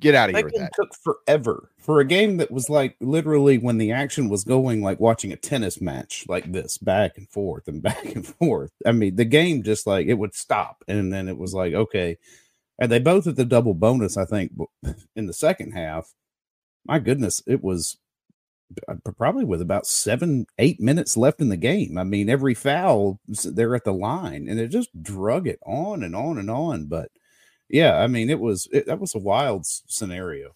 Get 0.00 0.14
out 0.14 0.30
of 0.30 0.36
here. 0.36 0.50
That 0.56 0.62
It 0.64 0.70
took 0.74 0.94
forever 0.94 1.70
for 1.78 2.00
a 2.00 2.06
game 2.06 2.38
that 2.38 2.50
was 2.50 2.70
like 2.70 2.96
literally 3.00 3.58
when 3.58 3.76
the 3.76 3.92
action 3.92 4.30
was 4.30 4.44
going, 4.44 4.80
like 4.80 4.98
watching 4.98 5.30
a 5.30 5.36
tennis 5.36 5.78
match 5.78 6.24
like 6.26 6.50
this, 6.50 6.78
back 6.78 7.18
and 7.18 7.28
forth 7.28 7.68
and 7.68 7.82
back 7.82 8.14
and 8.14 8.26
forth. 8.26 8.72
I 8.86 8.92
mean, 8.92 9.16
the 9.16 9.26
game 9.26 9.62
just 9.62 9.86
like 9.86 10.06
it 10.06 10.14
would 10.14 10.34
stop, 10.34 10.82
and 10.88 11.12
then 11.12 11.28
it 11.28 11.36
was 11.36 11.52
like 11.52 11.74
okay, 11.74 12.16
and 12.78 12.90
they 12.90 12.98
both 12.98 13.26
at 13.26 13.36
the 13.36 13.44
double 13.44 13.74
bonus. 13.74 14.16
I 14.16 14.24
think 14.24 14.52
in 15.16 15.26
the 15.26 15.34
second 15.34 15.72
half. 15.72 16.12
My 16.86 16.98
goodness, 16.98 17.42
it 17.46 17.62
was 17.62 17.98
probably 19.16 19.44
with 19.44 19.60
about 19.60 19.86
seven, 19.86 20.46
eight 20.58 20.80
minutes 20.80 21.16
left 21.16 21.40
in 21.40 21.48
the 21.48 21.56
game. 21.56 21.98
I 21.98 22.04
mean, 22.04 22.28
every 22.28 22.54
foul 22.54 23.20
they're 23.26 23.74
at 23.74 23.84
the 23.84 23.92
line, 23.92 24.48
and 24.48 24.60
it 24.60 24.68
just 24.68 25.02
drug 25.02 25.46
it 25.46 25.58
on 25.66 26.02
and 26.02 26.14
on 26.14 26.38
and 26.38 26.50
on. 26.50 26.86
But 26.86 27.10
yeah, 27.68 27.98
I 27.98 28.06
mean, 28.06 28.30
it 28.30 28.40
was 28.40 28.68
it, 28.72 28.86
that 28.86 29.00
was 29.00 29.14
a 29.14 29.18
wild 29.18 29.66
scenario. 29.66 30.52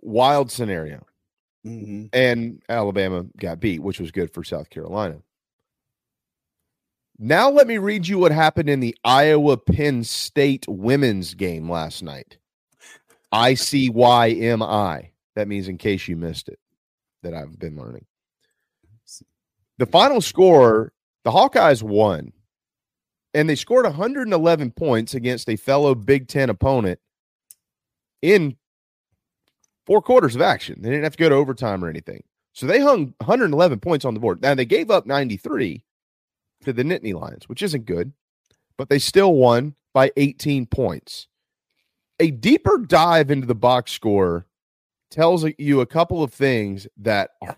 Wild 0.00 0.50
scenario. 0.50 1.06
Mm-hmm. 1.66 2.06
And 2.12 2.62
Alabama 2.68 3.24
got 3.38 3.60
beat, 3.60 3.82
which 3.82 3.98
was 3.98 4.10
good 4.10 4.32
for 4.32 4.44
South 4.44 4.68
Carolina. 4.68 5.16
Now, 7.18 7.48
let 7.48 7.66
me 7.66 7.78
read 7.78 8.06
you 8.06 8.18
what 8.18 8.32
happened 8.32 8.68
in 8.68 8.80
the 8.80 8.96
Iowa 9.04 9.56
Penn 9.56 10.02
State 10.04 10.66
women's 10.68 11.34
game 11.34 11.70
last 11.70 12.02
night. 12.02 12.38
I 13.30 13.54
C 13.54 13.88
Y 13.88 14.30
M 14.30 14.62
I. 14.62 15.10
That 15.36 15.48
means, 15.48 15.68
in 15.68 15.78
case 15.78 16.06
you 16.06 16.16
missed 16.16 16.48
it, 16.48 16.58
that 17.24 17.34
I've 17.34 17.58
been 17.58 17.76
learning. 17.76 18.06
The 19.78 19.86
final 19.86 20.20
score 20.20 20.92
the 21.24 21.30
Hawkeyes 21.30 21.82
won 21.82 22.32
and 23.34 23.48
they 23.48 23.56
scored 23.56 23.84
111 23.84 24.70
points 24.70 25.14
against 25.14 25.48
a 25.48 25.56
fellow 25.56 25.94
Big 25.94 26.28
Ten 26.28 26.48
opponent 26.48 27.00
in 28.22 28.56
four 29.84 30.00
quarters 30.00 30.36
of 30.36 30.40
action. 30.40 30.80
They 30.80 30.90
didn't 30.90 31.04
have 31.04 31.16
to 31.16 31.22
go 31.22 31.28
to 31.28 31.34
overtime 31.34 31.84
or 31.84 31.88
anything. 31.88 32.22
So 32.52 32.66
they 32.66 32.80
hung 32.80 33.14
111 33.18 33.80
points 33.80 34.04
on 34.04 34.14
the 34.14 34.20
board. 34.20 34.40
Now 34.40 34.54
they 34.54 34.64
gave 34.64 34.90
up 34.90 35.06
93 35.06 35.84
to 36.64 36.72
the 36.72 36.84
Nittany 36.84 37.12
Lions, 37.12 37.48
which 37.48 37.62
isn't 37.62 37.84
good, 37.84 38.12
but 38.78 38.88
they 38.88 39.00
still 39.00 39.34
won 39.34 39.74
by 39.92 40.12
18 40.16 40.66
points. 40.66 41.26
A 42.20 42.30
deeper 42.30 42.78
dive 42.78 43.32
into 43.32 43.46
the 43.46 43.56
box 43.56 43.90
score 43.90 44.46
tells 45.14 45.46
you 45.58 45.80
a 45.80 45.86
couple 45.86 46.22
of 46.22 46.32
things 46.32 46.86
that 46.98 47.30
are 47.40 47.56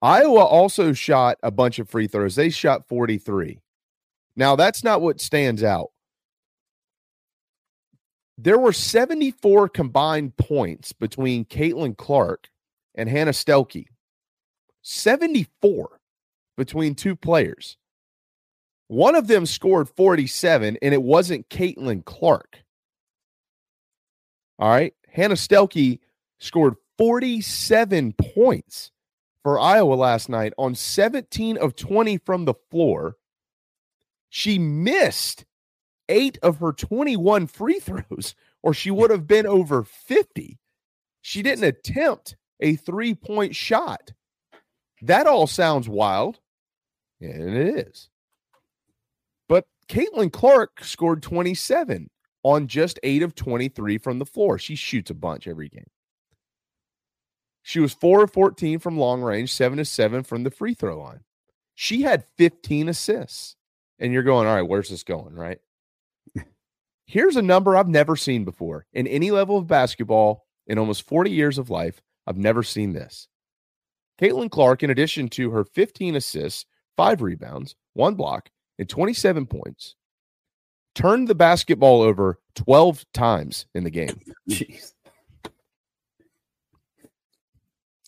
Iowa 0.00 0.44
also 0.44 0.92
shot 0.92 1.38
a 1.42 1.50
bunch 1.50 1.78
of 1.78 1.88
free 1.88 2.06
throws. 2.06 2.34
They 2.34 2.50
shot 2.50 2.88
43. 2.88 3.60
Now, 4.36 4.56
that's 4.56 4.84
not 4.84 5.00
what 5.00 5.20
stands 5.20 5.62
out. 5.62 5.90
There 8.36 8.58
were 8.58 8.72
74 8.72 9.68
combined 9.68 10.36
points 10.36 10.92
between 10.92 11.44
Caitlin 11.44 11.96
Clark 11.96 12.48
and 12.94 13.08
Hannah 13.08 13.30
Stuelke. 13.30 13.86
74 14.82 16.00
between 16.56 16.94
two 16.94 17.16
players. 17.16 17.78
One 18.88 19.14
of 19.14 19.26
them 19.26 19.46
scored 19.46 19.88
47, 19.88 20.76
and 20.82 20.94
it 20.94 21.02
wasn't 21.02 21.48
Caitlin 21.48 22.04
Clark. 22.04 22.63
All 24.58 24.68
right. 24.68 24.94
Hannah 25.08 25.34
Stuelke 25.34 26.00
scored 26.38 26.74
47 26.98 28.14
points 28.34 28.90
for 29.42 29.60
Iowa 29.60 29.94
last 29.94 30.28
night 30.28 30.52
on 30.58 30.74
17 30.74 31.56
of 31.58 31.76
20 31.76 32.18
from 32.18 32.44
the 32.44 32.54
floor. 32.70 33.16
She 34.28 34.58
missed 34.58 35.44
eight 36.08 36.38
of 36.42 36.58
her 36.58 36.72
21 36.72 37.46
free 37.46 37.78
throws, 37.78 38.34
or 38.62 38.74
she 38.74 38.90
would 38.90 39.10
have 39.10 39.26
been 39.26 39.46
over 39.46 39.84
50. 39.84 40.58
She 41.20 41.42
didn't 41.42 41.64
attempt 41.64 42.36
a 42.60 42.76
three 42.76 43.14
point 43.14 43.54
shot. 43.54 44.12
That 45.02 45.26
all 45.26 45.46
sounds 45.46 45.88
wild, 45.88 46.40
and 47.20 47.56
it 47.56 47.86
is. 47.86 48.08
But 49.48 49.66
Caitlin 49.88 50.32
Clark 50.32 50.82
scored 50.84 51.22
27 51.22 52.08
on 52.44 52.68
just 52.68 53.00
eight 53.02 53.22
of 53.22 53.34
23 53.34 53.98
from 53.98 54.20
the 54.20 54.26
floor. 54.26 54.58
She 54.58 54.76
shoots 54.76 55.10
a 55.10 55.14
bunch 55.14 55.48
every 55.48 55.68
game. 55.68 55.90
She 57.62 57.80
was 57.80 57.94
4 57.94 58.24
of 58.24 58.32
14 58.32 58.78
from 58.78 58.98
long 58.98 59.22
range, 59.22 59.52
7 59.52 59.78
to 59.78 59.84
7 59.84 60.22
from 60.22 60.44
the 60.44 60.50
free 60.50 60.74
throw 60.74 61.00
line. 61.00 61.20
She 61.74 62.02
had 62.02 62.24
15 62.36 62.90
assists. 62.90 63.56
And 63.98 64.12
you're 64.12 64.22
going, 64.22 64.46
all 64.46 64.54
right, 64.54 64.62
where's 64.62 64.90
this 64.90 65.02
going? 65.02 65.34
Right. 65.34 65.58
Here's 67.06 67.36
a 67.36 67.42
number 67.42 67.76
I've 67.76 67.88
never 67.88 68.16
seen 68.16 68.44
before 68.44 68.86
in 68.92 69.06
any 69.06 69.30
level 69.30 69.56
of 69.56 69.66
basketball 69.66 70.46
in 70.66 70.78
almost 70.78 71.06
40 71.06 71.30
years 71.30 71.58
of 71.58 71.70
life. 71.70 72.02
I've 72.26 72.36
never 72.36 72.62
seen 72.62 72.92
this. 72.92 73.28
Caitlin 74.20 74.50
Clark, 74.50 74.82
in 74.82 74.90
addition 74.90 75.28
to 75.30 75.50
her 75.50 75.64
15 75.64 76.16
assists, 76.16 76.66
five 76.96 77.22
rebounds, 77.22 77.76
one 77.94 78.14
block, 78.14 78.50
and 78.78 78.88
27 78.88 79.46
points, 79.46 79.96
turned 80.94 81.28
the 81.28 81.34
basketball 81.34 82.02
over 82.02 82.38
12 82.54 83.04
times 83.12 83.66
in 83.74 83.84
the 83.84 83.90
game. 83.90 84.20
Jeez. 84.50 84.92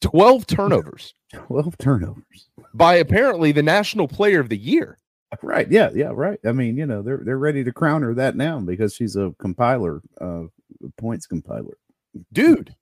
12 0.00 0.46
turnovers. 0.46 1.14
12 1.34 1.78
turnovers. 1.78 2.48
By 2.74 2.94
apparently 2.96 3.52
the 3.52 3.62
national 3.62 4.08
player 4.08 4.40
of 4.40 4.48
the 4.48 4.56
year. 4.58 4.98
Right. 5.42 5.70
Yeah. 5.70 5.90
Yeah. 5.94 6.12
Right. 6.14 6.38
I 6.46 6.52
mean, 6.52 6.76
you 6.76 6.86
know, 6.86 7.02
they're 7.02 7.20
they're 7.24 7.38
ready 7.38 7.64
to 7.64 7.72
crown 7.72 8.02
her 8.02 8.14
that 8.14 8.36
now 8.36 8.60
because 8.60 8.94
she's 8.94 9.16
a 9.16 9.34
compiler, 9.38 10.00
uh 10.20 10.44
points 10.98 11.26
compiler. 11.26 11.76
Dude. 12.32 12.74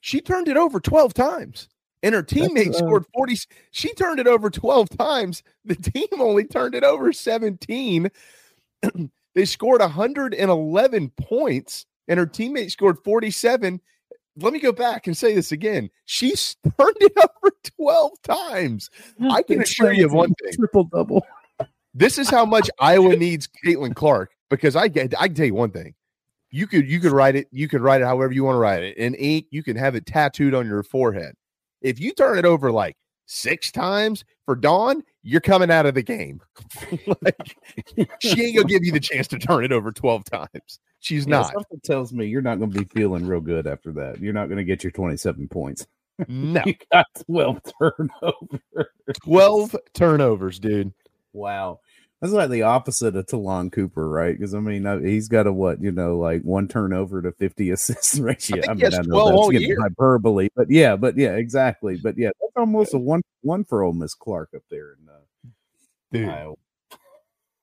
She 0.00 0.20
turned 0.20 0.48
it 0.48 0.56
over 0.56 0.78
12 0.78 1.12
times. 1.12 1.68
and 2.04 2.14
her 2.14 2.22
teammate 2.22 2.70
uh, 2.70 2.78
scored 2.78 3.04
40. 3.14 3.36
She 3.72 3.92
turned 3.94 4.20
it 4.20 4.28
over 4.28 4.48
12 4.48 4.90
times. 4.90 5.42
The 5.64 5.74
team 5.74 6.06
only 6.20 6.44
turned 6.44 6.74
it 6.76 6.84
over 6.84 7.12
17. 7.12 8.08
they 9.34 9.44
scored 9.44 9.80
111 9.80 11.10
points, 11.16 11.86
and 12.06 12.18
her 12.18 12.26
teammate 12.26 12.70
scored 12.70 12.98
47. 13.04 13.80
Let 14.40 14.52
me 14.52 14.60
go 14.60 14.72
back 14.72 15.06
and 15.06 15.16
say 15.16 15.34
this 15.34 15.52
again. 15.52 15.90
She 16.04 16.30
turned 16.30 16.96
it 17.00 17.12
over 17.16 17.52
12 17.76 18.22
times. 18.22 18.90
I 19.30 19.42
can 19.42 19.62
assure 19.62 19.92
you 19.92 20.06
of 20.06 20.12
one 20.12 20.32
thing 20.34 20.52
triple 20.54 20.84
double. 20.84 21.26
this 21.94 22.18
is 22.18 22.30
how 22.30 22.44
much 22.44 22.70
Iowa 22.78 23.16
needs 23.16 23.48
Caitlin 23.64 23.94
Clark 23.94 24.30
because 24.48 24.76
I 24.76 24.88
get 24.88 25.14
I 25.20 25.26
can 25.26 25.34
tell 25.34 25.46
you 25.46 25.54
one 25.54 25.70
thing. 25.70 25.94
You 26.50 26.66
could 26.66 26.88
you 26.88 27.00
could 27.00 27.12
write 27.12 27.36
it, 27.36 27.48
you 27.50 27.68
could 27.68 27.80
write 27.80 28.00
it 28.00 28.04
however 28.04 28.32
you 28.32 28.44
want 28.44 28.54
to 28.54 28.60
write 28.60 28.82
it. 28.82 28.96
In 28.96 29.14
ink, 29.16 29.46
you 29.50 29.62
can 29.62 29.76
have 29.76 29.94
it 29.94 30.06
tattooed 30.06 30.54
on 30.54 30.66
your 30.66 30.82
forehead. 30.82 31.34
If 31.82 32.00
you 32.00 32.12
turn 32.12 32.38
it 32.38 32.44
over 32.44 32.70
like 32.70 32.96
six 33.26 33.70
times 33.70 34.24
for 34.44 34.56
Dawn, 34.56 35.02
you're 35.28 35.40
coming 35.42 35.70
out 35.70 35.84
of 35.86 35.94
the 35.94 36.02
game. 36.02 36.40
like 37.22 37.56
she 38.20 38.42
ain't 38.46 38.56
gonna 38.56 38.66
give 38.68 38.84
you 38.84 38.92
the 38.92 39.00
chance 39.00 39.28
to 39.28 39.38
turn 39.38 39.64
it 39.64 39.72
over 39.72 39.92
12 39.92 40.24
times. 40.24 40.80
She's 41.00 41.26
Yeah, 41.26 41.40
not. 41.40 41.52
Something 41.52 41.80
tells 41.84 42.12
me 42.12 42.26
you're 42.26 42.42
not 42.42 42.58
to 42.70 42.78
be 42.80 42.84
feeling 42.86 43.26
real 43.26 43.40
good 43.40 43.66
after 43.66 43.92
that. 43.92 44.20
You're 44.20 44.32
not 44.32 44.46
to 44.56 44.64
get 44.64 44.82
your 44.82 44.90
27 44.90 45.48
points. 45.48 45.86
No. 46.26 46.62
you 46.66 46.74
got 46.90 47.06
12 47.26 47.60
turnovers. 47.80 48.88
12 49.22 49.76
turnovers, 49.94 50.58
dude. 50.58 50.92
Wow. 51.32 51.78
That's 52.20 52.32
like 52.32 52.50
the 52.50 52.62
opposite 52.62 53.14
of 53.14 53.26
Ta'Lon 53.26 53.70
Cooper, 53.70 54.08
right? 54.08 54.36
Because 54.36 54.52
I 54.52 54.58
mean, 54.58 55.04
he's 55.04 55.28
got 55.28 55.46
a 55.46 55.52
what, 55.52 55.80
you 55.80 55.92
know, 55.92 56.18
like 56.18 56.42
one 56.42 56.66
turnover 56.66 57.22
to 57.22 57.30
50 57.30 57.70
assists 57.70 58.18
ratio. 58.18 58.56
think 58.56 58.68
I, 58.68 58.74
mean, 58.74 58.86
I 58.86 58.98
know 59.04 59.48
that's 59.48 59.50
getting 59.50 59.76
hyperbole, 59.80 60.48
but 60.56 60.68
yeah, 60.68 60.96
but 60.96 61.16
yeah, 61.16 61.36
exactly. 61.36 61.96
But 61.96 62.18
yeah, 62.18 62.30
that's 62.40 62.52
almost 62.56 62.94
a 62.94 62.98
one 62.98 63.22
one 63.42 63.64
for 63.64 63.84
old 63.84 63.96
Miss 63.96 64.14
Clark 64.14 64.50
up 64.56 64.62
there 64.68 64.94
in 64.94 65.08
uh, 65.08 65.50
Dude. 66.12 66.28
Iowa. 66.28 66.54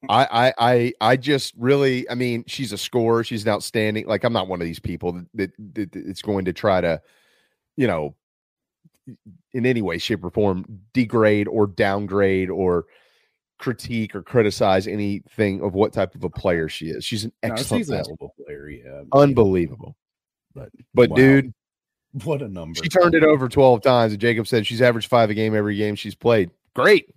I, 0.08 0.28
I 0.32 0.54
I 0.58 0.94
I 1.02 1.18
just 1.18 1.54
really 1.58 2.10
I 2.10 2.16
mean 2.16 2.44
she's 2.48 2.72
a 2.72 2.78
scorer 2.78 3.24
she's 3.24 3.44
an 3.44 3.50
outstanding 3.50 4.06
like 4.06 4.24
I'm 4.24 4.34
not 4.34 4.48
one 4.48 4.62
of 4.62 4.66
these 4.66 4.80
people 4.80 5.14
that, 5.14 5.26
that, 5.34 5.52
that 5.74 5.96
it's 5.96 6.22
going 6.22 6.46
to 6.46 6.54
try 6.54 6.80
to 6.80 7.02
you 7.76 7.88
know 7.88 8.16
in 9.54 9.66
any 9.66 9.82
way 9.82 9.98
shape 9.98 10.24
or 10.24 10.30
form 10.30 10.66
degrade 10.94 11.48
or 11.48 11.68
downgrade 11.68 12.50
or 12.50 12.86
critique 13.58 14.14
or 14.16 14.22
criticize 14.22 14.88
anything 14.88 15.62
of 15.62 15.74
what 15.74 15.94
type 15.94 16.14
of 16.16 16.24
a 16.24 16.30
player 16.30 16.68
she 16.68 16.88
is 16.90 17.06
she's 17.06 17.24
an 17.24 17.32
No, 17.44 17.54
excellent 17.54 17.88
basketball 17.90 18.34
player, 18.46 18.70
yeah. 18.70 19.04
unbelievable 19.14 19.96
But 20.54 20.70
but 20.94 21.10
wow. 21.10 21.16
dude 21.16 21.54
what 22.24 22.42
a 22.42 22.48
number. 22.48 22.82
she 22.82 22.90
turned 22.90 23.16
it 23.16 23.24
over 23.24 23.48
12 23.50 23.82
times 23.82 24.12
and 24.14 24.22
Jacob 24.22 24.48
said 24.48 24.66
she's 24.68 24.82
averaged 24.82 25.10
5 25.10 25.30
a 25.30 25.34
game 25.34 25.56
every 25.56 25.76
game 25.78 25.96
she's 25.96 26.16
played 26.16 26.52
great 26.76 27.10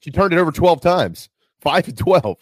she 0.00 0.10
turned 0.10 0.32
it 0.32 0.38
over 0.38 0.52
12 0.52 0.80
times 0.80 1.28
5 1.60 1.84
to 1.86 1.92
12 1.92 2.36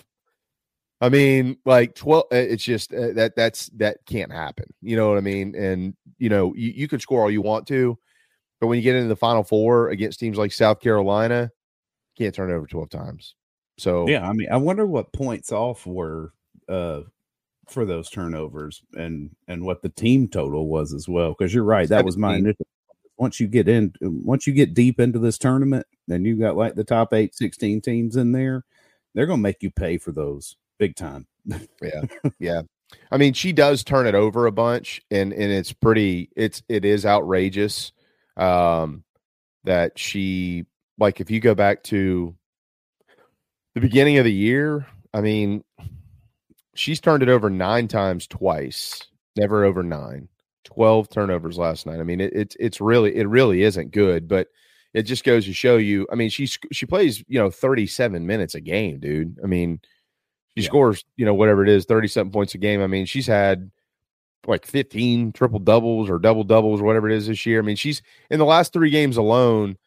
I 1.02 1.08
mean, 1.08 1.56
like 1.64 1.94
twelve. 1.94 2.24
uh, 2.30 2.36
It's 2.36 2.62
just 2.62 2.92
uh, 2.92 3.14
that 3.14 3.34
that's 3.34 3.68
that 3.76 4.04
can't 4.04 4.30
happen. 4.30 4.66
You 4.82 4.96
know 4.96 5.08
what 5.08 5.16
I 5.16 5.22
mean? 5.22 5.54
And 5.54 5.94
you 6.18 6.28
know, 6.28 6.54
you, 6.54 6.72
you 6.76 6.88
can 6.88 7.00
score 7.00 7.22
all 7.22 7.30
you 7.30 7.40
want 7.40 7.66
to, 7.68 7.98
but 8.60 8.66
when 8.66 8.76
you 8.76 8.82
get 8.82 8.96
into 8.96 9.08
the 9.08 9.16
final 9.16 9.42
four 9.42 9.88
against 9.88 10.20
teams 10.20 10.36
like 10.36 10.52
South 10.52 10.78
Carolina, 10.78 11.50
can't 12.20 12.34
turn 12.34 12.50
it 12.50 12.54
over 12.54 12.66
twelve 12.66 12.90
times. 12.90 13.34
So 13.78 14.06
Yeah, 14.06 14.28
I 14.28 14.32
mean, 14.32 14.48
I 14.50 14.58
wonder 14.58 14.86
what 14.86 15.12
points 15.12 15.52
off 15.52 15.86
were 15.86 16.32
uh 16.68 17.02
for 17.68 17.84
those 17.84 18.10
turnovers 18.10 18.82
and 18.94 19.30
and 19.48 19.64
what 19.64 19.82
the 19.82 19.88
team 19.88 20.28
total 20.28 20.68
was 20.68 20.92
as 20.92 21.08
well. 21.08 21.30
Because 21.30 21.54
you're 21.54 21.64
right, 21.64 21.88
that 21.88 22.04
was 22.04 22.16
my 22.16 22.36
initial. 22.36 22.66
Once 23.16 23.38
you 23.38 23.46
get 23.46 23.68
in, 23.68 23.92
once 24.00 24.46
you 24.46 24.52
get 24.52 24.74
deep 24.74 24.98
into 24.98 25.18
this 25.18 25.38
tournament, 25.38 25.86
and 26.08 26.26
you 26.26 26.36
got 26.36 26.56
like 26.56 26.74
the 26.74 26.84
top 26.84 27.12
eight, 27.12 27.34
16 27.34 27.82
teams 27.82 28.16
in 28.16 28.32
there, 28.32 28.64
they're 29.14 29.26
gonna 29.26 29.42
make 29.42 29.62
you 29.62 29.70
pay 29.70 29.98
for 29.98 30.12
those 30.12 30.56
big 30.78 30.96
time. 30.96 31.26
yeah 31.82 32.02
yeah 32.38 32.62
i 33.10 33.16
mean 33.16 33.32
she 33.32 33.50
does 33.50 33.82
turn 33.82 34.06
it 34.06 34.14
over 34.14 34.44
a 34.46 34.52
bunch 34.52 35.00
and 35.10 35.32
and 35.32 35.50
it's 35.50 35.72
pretty 35.72 36.28
it's 36.36 36.62
it 36.68 36.84
is 36.84 37.06
outrageous 37.06 37.92
um 38.36 39.02
that 39.64 39.98
she 39.98 40.66
like 41.00 41.20
if 41.20 41.30
you 41.30 41.40
go 41.40 41.54
back 41.54 41.82
to 41.82 42.34
the 43.74 43.80
beginning 43.80 44.18
of 44.18 44.24
the 44.24 44.32
year 44.32 44.86
i 45.14 45.20
mean 45.20 45.64
she's 46.74 47.00
turned 47.00 47.22
it 47.22 47.28
over 47.28 47.50
nine 47.50 47.88
times 47.88 48.26
twice 48.26 49.02
never 49.36 49.64
over 49.64 49.82
nine 49.82 50.28
12 50.64 51.08
turnovers 51.08 51.58
last 51.58 51.86
night 51.86 52.00
i 52.00 52.04
mean 52.04 52.20
it, 52.20 52.32
it's 52.32 52.56
it's 52.60 52.80
really 52.80 53.16
it 53.16 53.26
really 53.26 53.62
isn't 53.62 53.90
good 53.90 54.28
but 54.28 54.48
it 54.92 55.02
just 55.02 55.24
goes 55.24 55.44
to 55.44 55.52
show 55.52 55.76
you 55.76 56.06
i 56.12 56.14
mean 56.14 56.28
she's 56.28 56.58
she 56.70 56.86
plays 56.86 57.24
you 57.26 57.38
know 57.38 57.50
37 57.50 58.26
minutes 58.26 58.54
a 58.54 58.60
game 58.60 59.00
dude 59.00 59.38
i 59.42 59.46
mean 59.46 59.80
she 60.56 60.62
scores, 60.64 61.04
you 61.16 61.24
know, 61.24 61.34
whatever 61.34 61.62
it 61.62 61.68
is, 61.68 61.84
37 61.84 62.32
points 62.32 62.54
a 62.54 62.58
game. 62.58 62.82
I 62.82 62.86
mean, 62.86 63.06
she's 63.06 63.26
had 63.26 63.70
like 64.46 64.66
15 64.66 65.32
triple 65.32 65.58
doubles 65.58 66.10
or 66.10 66.18
double 66.18 66.44
doubles 66.44 66.80
or 66.80 66.84
whatever 66.84 67.08
it 67.08 67.16
is 67.16 67.26
this 67.28 67.46
year. 67.46 67.60
I 67.60 67.62
mean, 67.62 67.76
she's 67.76 68.02
in 68.30 68.38
the 68.38 68.44
last 68.44 68.72
three 68.72 68.90
games 68.90 69.16
alone, 69.16 69.78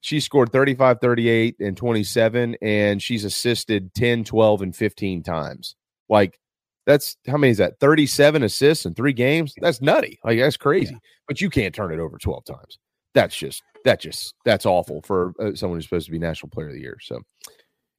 she 0.00 0.20
scored 0.20 0.52
35, 0.52 1.00
38, 1.00 1.56
and 1.60 1.76
27, 1.76 2.56
and 2.62 3.02
she's 3.02 3.24
assisted 3.24 3.92
10, 3.94 4.24
12, 4.24 4.62
and 4.62 4.76
15 4.76 5.22
times. 5.22 5.74
Like, 6.08 6.38
that's 6.86 7.16
how 7.26 7.36
many 7.36 7.50
is 7.50 7.58
that? 7.58 7.78
37 7.80 8.42
assists 8.42 8.86
in 8.86 8.94
three 8.94 9.12
games? 9.12 9.54
That's 9.60 9.82
nutty. 9.82 10.18
Like, 10.24 10.38
that's 10.38 10.56
crazy. 10.56 10.96
But 11.26 11.40
you 11.40 11.50
can't 11.50 11.74
turn 11.74 11.92
it 11.92 12.00
over 12.00 12.16
12 12.16 12.44
times. 12.44 12.78
That's 13.14 13.36
just, 13.36 13.62
that 13.84 14.00
just, 14.00 14.34
that's 14.44 14.64
awful 14.64 15.02
for 15.02 15.34
uh, 15.40 15.54
someone 15.54 15.76
who's 15.78 15.84
supposed 15.84 16.06
to 16.06 16.12
be 16.12 16.18
National 16.18 16.50
Player 16.50 16.68
of 16.68 16.74
the 16.74 16.80
Year. 16.80 16.98
So, 17.02 17.20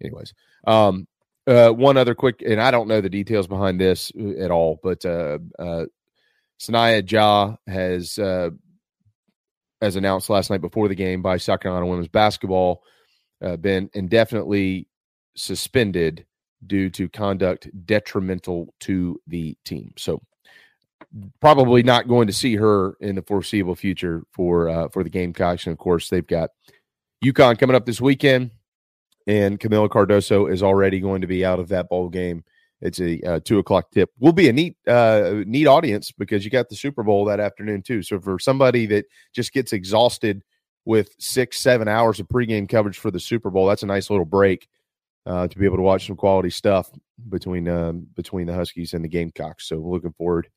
anyways, 0.01 0.33
um, 0.65 1.07
uh, 1.45 1.69
one 1.69 1.97
other 1.97 2.15
quick, 2.15 2.41
and 2.45 2.61
I 2.61 2.71
don't 2.71 2.87
know 2.87 3.01
the 3.01 3.09
details 3.09 3.47
behind 3.47 3.79
this 3.79 4.11
uh, 4.19 4.43
at 4.43 4.51
all, 4.51 4.79
but 4.81 5.05
uh, 5.05 5.39
uh, 5.57 5.85
Sahnya 6.59 7.03
Jah 7.03 7.57
has, 7.67 8.17
uh, 8.17 8.49
as 9.81 9.95
announced 9.95 10.29
last 10.29 10.49
night 10.49 10.61
before 10.61 10.87
the 10.87 10.95
game 10.95 11.21
by 11.21 11.37
Carolina 11.37 11.85
women's 11.85 12.07
basketball, 12.07 12.83
uh, 13.41 13.55
been 13.57 13.89
indefinitely 13.93 14.87
suspended 15.35 16.25
due 16.67 16.89
to 16.89 17.07
conduct 17.07 17.69
detrimental 17.85 18.73
to 18.81 19.19
the 19.27 19.57
team. 19.63 19.93
So 19.97 20.21
probably 21.39 21.81
not 21.81 22.07
going 22.07 22.27
to 22.27 22.33
see 22.33 22.55
her 22.55 22.97
in 22.99 23.15
the 23.15 23.21
foreseeable 23.21 23.75
future 23.75 24.23
for 24.31 24.69
uh, 24.69 24.89
for 24.89 25.03
the 25.03 25.09
Gamecocks. 25.09 25.65
And 25.65 25.73
of 25.73 25.79
course, 25.79 26.09
they've 26.09 26.27
got 26.27 26.49
UConn 27.23 27.57
coming 27.57 27.75
up 27.75 27.85
this 27.85 28.01
weekend 28.01 28.51
and 29.29 29.59
Kamilla 29.59 29.89
Cardoso 29.89 30.51
is 30.51 30.63
already 30.63 30.99
going 30.99 31.21
to 31.21 31.27
be 31.27 31.45
out 31.45 31.59
of 31.59 31.69
that 31.69 31.87
bowl 31.87 32.09
game. 32.09 32.43
It's 32.81 32.99
a 32.99 33.19
uh, 33.21 33.39
two 33.43 33.59
o'clock 33.59 33.91
tip. 33.91 34.09
Will 34.19 34.33
be 34.33 34.47
a 34.47 34.53
neat, 34.53 34.77
uh, 34.87 35.43
neat 35.45 35.67
audience 35.67 36.11
because 36.11 36.45
you 36.45 36.51
got 36.51 36.69
the 36.69 36.75
Super 36.75 37.03
Bowl 37.03 37.25
that 37.25 37.39
afternoon 37.39 37.81
too. 37.81 38.01
So 38.03 38.19
for 38.19 38.39
somebody 38.39 38.85
that 38.87 39.05
just 39.33 39.51
gets 39.51 39.73
exhausted 39.73 40.43
with 40.85 41.13
six, 41.19 41.59
seven 41.59 41.87
hours 41.87 42.19
of 42.19 42.27
pregame 42.27 42.69
coverage 42.69 42.97
for 42.97 43.11
the 43.11 43.19
Super 43.19 43.49
Bowl, 43.49 43.67
that's 43.67 43.83
a 43.83 43.87
nice 43.87 44.09
little 44.09 44.25
break 44.25 44.69
uh, 45.25 45.47
to 45.47 45.57
be 45.57 45.65
able 45.65 45.77
to 45.77 45.83
watch 45.83 46.07
some 46.07 46.15
quality 46.15 46.49
stuff 46.49 46.89
between 47.27 47.67
um, 47.67 48.07
between 48.15 48.47
the 48.47 48.53
Huskies 48.53 48.93
and 48.93 49.03
the 49.03 49.09
Gamecocks. 49.09 49.67
So 49.67 49.77
looking 49.77 50.13
forward, 50.13 50.49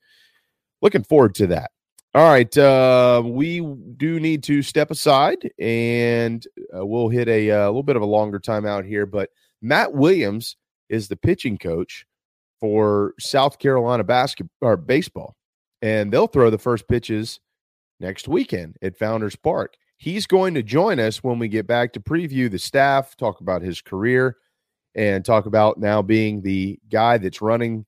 looking 0.81 1.03
forward 1.03 1.35
to 1.37 1.49
that. 1.49 1.73
All 2.15 2.29
right, 2.29 2.57
uh, 2.59 3.23
we 3.25 3.61
do 3.97 4.21
need 4.21 4.43
to 4.45 4.61
step 4.61 4.91
aside, 4.91 5.51
and 5.59 6.47
uh, 6.77 6.85
we'll 6.85 7.09
hit 7.09 7.27
a, 7.27 7.51
uh, 7.51 7.67
little 7.69 7.83
bit 7.83 7.97
of 7.97 8.03
a 8.03 8.07
longer 8.07 8.39
timeout 8.39 8.87
here. 8.87 9.07
But 9.07 9.31
Matt 9.63 9.95
Williams 9.95 10.57
is 10.91 11.09
the 11.09 11.17
pitching 11.17 11.57
coach 11.57 12.05
for 12.63 13.13
South 13.19 13.59
Carolina 13.59 14.05
basketball 14.05 14.57
or 14.61 14.77
baseball, 14.77 15.35
and 15.83 16.13
they'll 16.13 16.29
throw 16.29 16.49
the 16.49 16.59
first 16.59 16.87
pitches 16.87 17.41
next 17.99 18.29
weekend 18.29 18.77
at 18.83 18.97
Founders 18.99 19.35
Park. 19.35 19.75
He's 19.97 20.29
going 20.29 20.55
to 20.55 20.63
join 20.63 21.01
us 21.01 21.25
when 21.25 21.41
we 21.41 21.49
get 21.49 21.67
back 21.67 21.93
to 21.95 22.01
preview 22.01 22.49
the 22.49 22.61
staff, 22.61 23.17
talk 23.17 23.41
about 23.41 23.63
his 23.63 23.83
career, 23.83 24.37
and 24.95 25.25
talk 25.25 25.47
about 25.47 25.81
now 25.81 26.03
being 26.03 26.43
the 26.43 26.79
guy 26.89 27.19
that's 27.19 27.43
running 27.43 27.85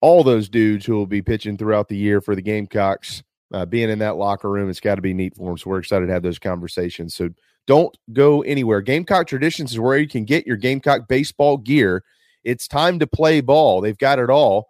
all 0.00 0.22
those 0.22 0.48
dudes 0.48 0.86
who 0.86 0.94
will 0.94 1.06
be 1.06 1.20
pitching 1.20 1.56
throughout 1.56 1.88
the 1.88 1.96
year 1.96 2.20
for 2.20 2.36
the 2.36 2.42
Gamecocks 2.42 3.24
uh, 3.52 3.66
being 3.66 3.90
in 3.90 3.98
that 3.98 4.16
locker 4.16 4.48
room, 4.48 4.70
it's 4.70 4.78
got 4.78 4.94
to 4.94 5.02
be 5.02 5.12
neat 5.12 5.34
for 5.34 5.50
him. 5.50 5.58
So 5.58 5.70
we're 5.70 5.80
excited 5.80 6.06
to 6.06 6.12
have 6.12 6.22
those 6.22 6.38
conversations. 6.38 7.16
So 7.16 7.30
don't 7.66 7.96
go 8.12 8.42
anywhere. 8.42 8.82
Gamecock 8.82 9.26
Traditions 9.26 9.72
is 9.72 9.80
where 9.80 9.98
you 9.98 10.06
can 10.06 10.24
get 10.24 10.46
your 10.46 10.56
Gamecock 10.56 11.08
baseball 11.08 11.56
gear. 11.56 12.04
It's 12.44 12.68
time 12.68 12.98
to 12.98 13.06
play 13.06 13.40
ball. 13.40 13.80
They've 13.80 13.98
got 13.98 14.18
it 14.18 14.30
all 14.30 14.68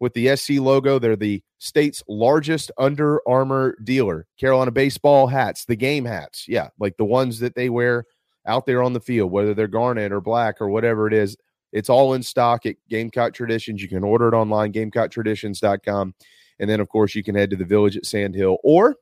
with 0.00 0.14
the 0.14 0.34
SC 0.36 0.52
logo. 0.52 0.98
They're 0.98 1.16
the 1.16 1.42
state's 1.58 2.02
largest 2.08 2.70
Under 2.78 3.20
Armour 3.28 3.76
dealer. 3.82 4.26
Carolina 4.38 4.70
baseball 4.70 5.26
hats, 5.26 5.64
the 5.64 5.76
game 5.76 6.04
hats. 6.04 6.46
Yeah, 6.48 6.68
like 6.78 6.96
the 6.96 7.04
ones 7.04 7.40
that 7.40 7.54
they 7.54 7.68
wear 7.68 8.04
out 8.46 8.66
there 8.66 8.82
on 8.82 8.92
the 8.92 9.00
field, 9.00 9.32
whether 9.32 9.54
they're 9.54 9.66
garnet 9.66 10.12
or 10.12 10.20
black 10.20 10.60
or 10.60 10.68
whatever 10.68 11.06
it 11.06 11.12
is. 11.12 11.36
It's 11.72 11.90
all 11.90 12.14
in 12.14 12.22
stock 12.22 12.64
at 12.64 12.76
Gamecock 12.88 13.34
Traditions. 13.34 13.82
You 13.82 13.88
can 13.88 14.04
order 14.04 14.28
it 14.28 14.34
online, 14.34 14.72
gamecocktraditions.com. 14.72 16.14
And 16.58 16.70
then, 16.70 16.80
of 16.80 16.88
course, 16.88 17.14
you 17.14 17.22
can 17.22 17.34
head 17.34 17.50
to 17.50 17.56
the 17.56 17.64
village 17.64 17.96
at 17.96 18.06
Sand 18.06 18.34
Hill 18.34 18.56
or 18.64 18.96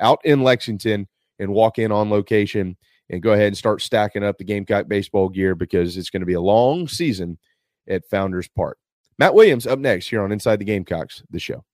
out 0.00 0.20
in 0.24 0.42
Lexington. 0.42 1.08
and 1.38 1.52
walk 1.52 1.78
in 1.78 1.90
on 1.90 2.10
location 2.10 2.76
and 3.10 3.22
go 3.22 3.32
ahead 3.32 3.48
and 3.48 3.56
start 3.56 3.82
stacking 3.82 4.22
up 4.22 4.38
the 4.38 4.44
Gamecock 4.44 4.86
baseball 4.86 5.28
gear 5.28 5.54
because 5.54 5.96
it's 5.96 6.10
going 6.10 6.20
to 6.20 6.26
be 6.26 6.34
a 6.34 6.40
long 6.40 6.86
season 6.86 7.38
at 7.88 8.04
Founders 8.10 8.48
Park. 8.48 8.78
Matt 9.18 9.34
Williams 9.34 9.66
up 9.66 9.78
next 9.78 10.08
here 10.08 10.22
on 10.22 10.32
Inside 10.32 10.58
the 10.58 10.64
Gamecocks, 10.64 11.22
the 11.30 11.38
show. 11.38 11.64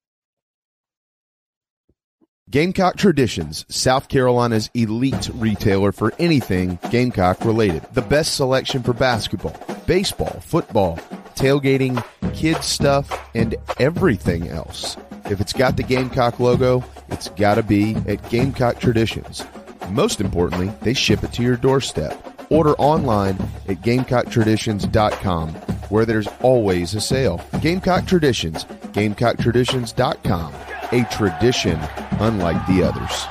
Gamecock 2.51 2.97
Traditions, 2.97 3.67
South 3.69 4.09
Carolina's 4.09 4.71
elite 4.73 5.29
retailer 5.35 5.93
for 5.93 6.15
anything 6.19 6.79
Gamecock 6.91 7.45
related. 7.45 7.83
The 7.93 8.01
best 8.01 8.37
selection 8.37 8.83
for 8.83 8.95
basketball, 8.95 9.55
baseball, 9.87 10.41
football, 10.41 10.97
tailgating, 11.35 12.03
kids 12.35 12.65
stuff, 12.65 13.31
and 13.35 13.55
everything 13.79 14.49
else. 14.49 14.97
If 15.27 15.43
it's 15.43 15.53
got 15.53 15.77
the 15.77 15.83
Gamecock 15.83 16.41
logo, 16.41 16.83
it's 17.09 17.29
got 17.29 17.57
to 17.57 17.63
be 17.63 17.97
at 18.07 18.27
Gamecock 18.31 18.81
Traditions. 18.81 19.45
Most 19.91 20.21
importantly, 20.21 20.73
they 20.81 20.95
ship 20.95 21.23
it 21.23 21.35
to 21.35 21.43
your 21.43 21.57
doorstep. 21.57 22.17
Order 22.51 22.75
online 22.77 23.37
at 23.69 23.83
GamecockTraditions.com, 23.83 25.55
where 25.91 26.05
there's 26.05 26.29
always 26.41 26.95
a 26.95 27.01
sale. 27.01 27.41
Gamecock 27.61 28.07
Traditions, 28.07 28.65
GamecockTraditions.com, 28.65 30.55
a 30.93 31.05
tradition 31.11 31.79
unlike 32.21 32.67
the 32.67 32.83
others. 32.83 33.27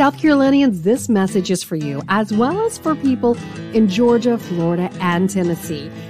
South 0.00 0.16
Carolinians, 0.18 0.80
this 0.80 1.10
message 1.10 1.50
is 1.50 1.62
for 1.62 1.76
you, 1.76 2.00
as 2.08 2.32
well 2.32 2.64
as 2.64 2.78
for 2.78 2.94
people 2.94 3.36
in 3.74 3.86
Georgia, 3.86 4.38
Florida, 4.38 4.90
and 4.98 5.28
Tennessee. 5.28 5.90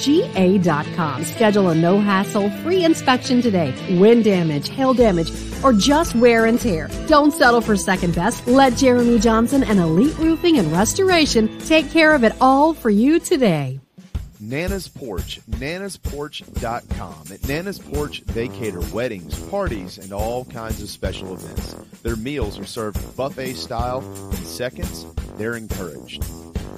eliteroofingga.com. 0.00 1.24
Schedule 1.24 1.68
a 1.70 1.74
no 1.74 2.00
hassle 2.00 2.50
free 2.62 2.84
inspection 2.84 3.40
today. 3.42 3.74
Wind 3.98 4.24
damage, 4.24 4.68
hail 4.68 4.94
damage, 4.94 5.30
or 5.62 5.72
just 5.72 6.14
wear 6.14 6.46
and 6.46 6.60
tear. 6.60 6.88
Don't 7.06 7.32
settle 7.32 7.60
for 7.60 7.76
second 7.76 8.14
best. 8.14 8.46
Let 8.46 8.76
Jeremy 8.76 9.18
Johnson 9.18 9.62
and 9.62 9.78
Elite 9.78 10.16
Roofing 10.18 10.58
and 10.58 10.72
Restoration 10.72 11.58
take 11.60 11.90
care 11.90 12.14
of 12.14 12.24
it 12.24 12.32
all 12.40 12.74
for 12.74 12.90
you 12.90 13.18
today. 13.18 13.80
Nana's 14.50 14.88
Porch, 14.88 15.40
nanasporch.com. 15.48 17.24
At 17.32 17.48
Nana's 17.48 17.78
Porch, 17.78 18.22
they 18.22 18.48
cater 18.48 18.80
weddings, 18.92 19.38
parties, 19.48 19.96
and 19.98 20.12
all 20.12 20.44
kinds 20.44 20.82
of 20.82 20.88
special 20.88 21.34
events. 21.34 21.76
Their 22.02 22.16
meals 22.16 22.58
are 22.58 22.66
served 22.66 23.16
buffet 23.16 23.54
style 23.54 24.00
in 24.30 24.36
seconds. 24.38 25.06
They're 25.36 25.54
encouraged. 25.54 26.24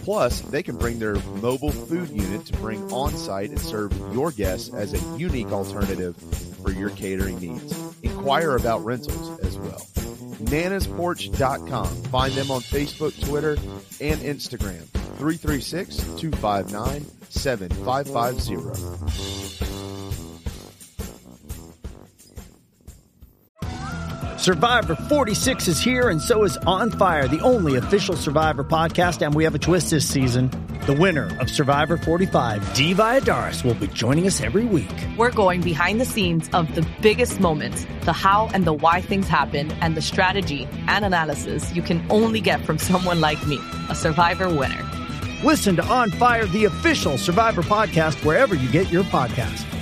Plus, 0.02 0.42
they 0.42 0.62
can 0.62 0.76
bring 0.76 0.98
their 0.98 1.14
mobile 1.40 1.70
food 1.70 2.10
unit 2.10 2.44
to 2.44 2.52
bring 2.58 2.92
on 2.92 3.16
site 3.16 3.48
and 3.48 3.58
serve 3.58 3.96
your 4.12 4.32
guests 4.32 4.68
as 4.74 4.92
a 4.92 5.18
unique 5.18 5.50
alternative 5.50 6.14
for 6.62 6.72
your 6.72 6.90
catering 6.90 7.40
needs. 7.40 7.74
Inquire 8.02 8.56
about 8.56 8.84
rentals 8.84 9.40
as 9.40 9.56
well. 9.56 9.80
nanasporch.com. 10.44 11.88
Find 11.88 12.34
them 12.34 12.50
on 12.50 12.60
Facebook, 12.60 13.18
Twitter, 13.26 13.52
and 13.98 14.20
Instagram. 14.20 14.86
336 15.16 15.96
259 16.18 17.06
7550. 17.70 19.42
Survivor 24.38 24.96
46 24.96 25.68
is 25.68 25.80
here, 25.80 26.08
and 26.08 26.20
so 26.20 26.42
is 26.42 26.56
On 26.66 26.90
Fire, 26.90 27.28
the 27.28 27.38
only 27.40 27.76
official 27.76 28.16
Survivor 28.16 28.64
podcast. 28.64 29.24
And 29.24 29.34
we 29.34 29.44
have 29.44 29.54
a 29.54 29.58
twist 29.58 29.90
this 29.90 30.08
season. 30.08 30.50
The 30.86 30.94
winner 30.94 31.38
of 31.40 31.48
Survivor 31.48 31.96
45, 31.96 32.74
Dee 32.74 32.92
Valladares, 32.92 33.62
will 33.62 33.74
be 33.74 33.86
joining 33.86 34.26
us 34.26 34.40
every 34.40 34.64
week. 34.64 34.90
We're 35.16 35.30
going 35.30 35.60
behind 35.60 36.00
the 36.00 36.04
scenes 36.04 36.50
of 36.52 36.74
the 36.74 36.84
biggest 37.00 37.38
moments, 37.38 37.86
the 38.04 38.12
how 38.12 38.50
and 38.52 38.64
the 38.64 38.72
why 38.72 39.00
things 39.00 39.28
happen, 39.28 39.70
and 39.80 39.96
the 39.96 40.02
strategy 40.02 40.66
and 40.88 41.04
analysis 41.04 41.72
you 41.72 41.82
can 41.82 42.04
only 42.10 42.40
get 42.40 42.66
from 42.66 42.78
someone 42.78 43.20
like 43.20 43.46
me, 43.46 43.60
a 43.90 43.94
Survivor 43.94 44.48
winner. 44.48 45.01
Listen 45.42 45.74
to 45.76 45.84
On 45.86 46.08
Fire, 46.10 46.46
the 46.46 46.66
official 46.66 47.18
Survivor 47.18 47.62
podcast, 47.62 48.24
wherever 48.24 48.54
you 48.54 48.70
get 48.70 48.90
your 48.92 49.02
podcast. 49.04 49.81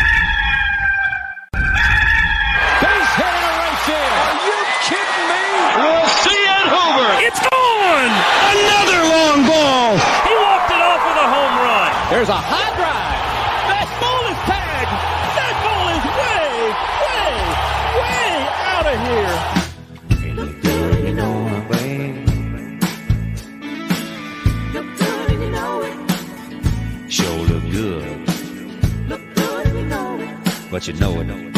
You 30.81 30.93
know 30.93 31.21
it. 31.21 31.50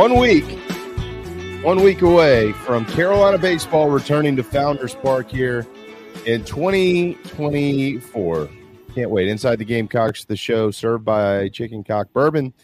One 0.00 0.16
week, 0.16 0.46
one 1.62 1.82
week 1.82 2.00
away 2.00 2.52
from 2.52 2.86
Carolina 2.86 3.36
baseball 3.36 3.90
returning 3.90 4.34
to 4.34 4.42
Founders 4.42 4.94
Park 4.94 5.30
here 5.30 5.66
in 6.24 6.42
2024. 6.46 8.48
Can't 8.94 9.10
wait. 9.10 9.28
Inside 9.28 9.56
the 9.56 9.66
Gamecocks, 9.66 10.24
the 10.24 10.38
show 10.38 10.70
served 10.70 11.04
by 11.04 11.50
Chicken 11.50 11.84
Cock 11.84 12.10
Bourbon 12.14 12.54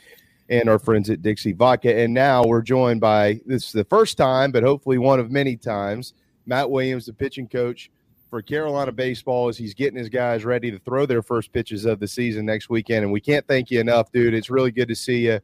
and 0.48 0.70
our 0.70 0.78
friends 0.78 1.10
at 1.10 1.20
Dixie 1.20 1.52
Vodka. 1.52 1.94
And 1.94 2.14
now 2.14 2.42
we're 2.42 2.62
joined 2.62 3.02
by 3.02 3.38
this 3.44 3.66
is 3.66 3.72
the 3.72 3.84
first 3.84 4.16
time, 4.16 4.50
but 4.50 4.62
hopefully 4.62 4.96
one 4.96 5.20
of 5.20 5.30
many 5.30 5.56
times, 5.56 6.14
Matt 6.46 6.70
Williams, 6.70 7.04
the 7.04 7.12
pitching 7.12 7.48
coach 7.48 7.90
for 8.30 8.40
Carolina 8.40 8.92
baseball 8.92 9.48
as 9.48 9.58
he's 9.58 9.74
getting 9.74 9.98
his 9.98 10.08
guys 10.08 10.46
ready 10.46 10.70
to 10.70 10.78
throw 10.78 11.04
their 11.04 11.20
first 11.20 11.52
pitches 11.52 11.84
of 11.84 12.00
the 12.00 12.08
season 12.08 12.46
next 12.46 12.70
weekend. 12.70 13.04
And 13.04 13.12
we 13.12 13.20
can't 13.20 13.46
thank 13.46 13.70
you 13.70 13.78
enough, 13.78 14.10
dude. 14.10 14.32
It's 14.32 14.48
really 14.48 14.70
good 14.70 14.88
to 14.88 14.96
see 14.96 15.26
you. 15.26 15.38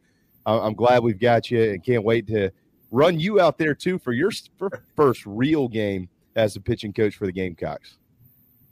I'm 0.47 0.75
glad 0.75 1.03
we've 1.03 1.19
got 1.19 1.51
you 1.51 1.63
and 1.63 1.85
can't 1.85 2.05
wait 2.05 2.27
to 2.29 2.51
run 2.91 3.19
you 3.19 3.41
out 3.41 3.59
there 3.59 3.75
too 3.75 3.99
for 3.99 4.13
your 4.13 4.31
first 4.97 5.25
real 5.27 5.69
game 5.69 6.09
as 6.37 6.55
the 6.55 6.61
pitching 6.61 6.93
coach 6.93 7.17
for 7.17 7.27
the 7.27 7.33
Gamecocks. 7.33 7.97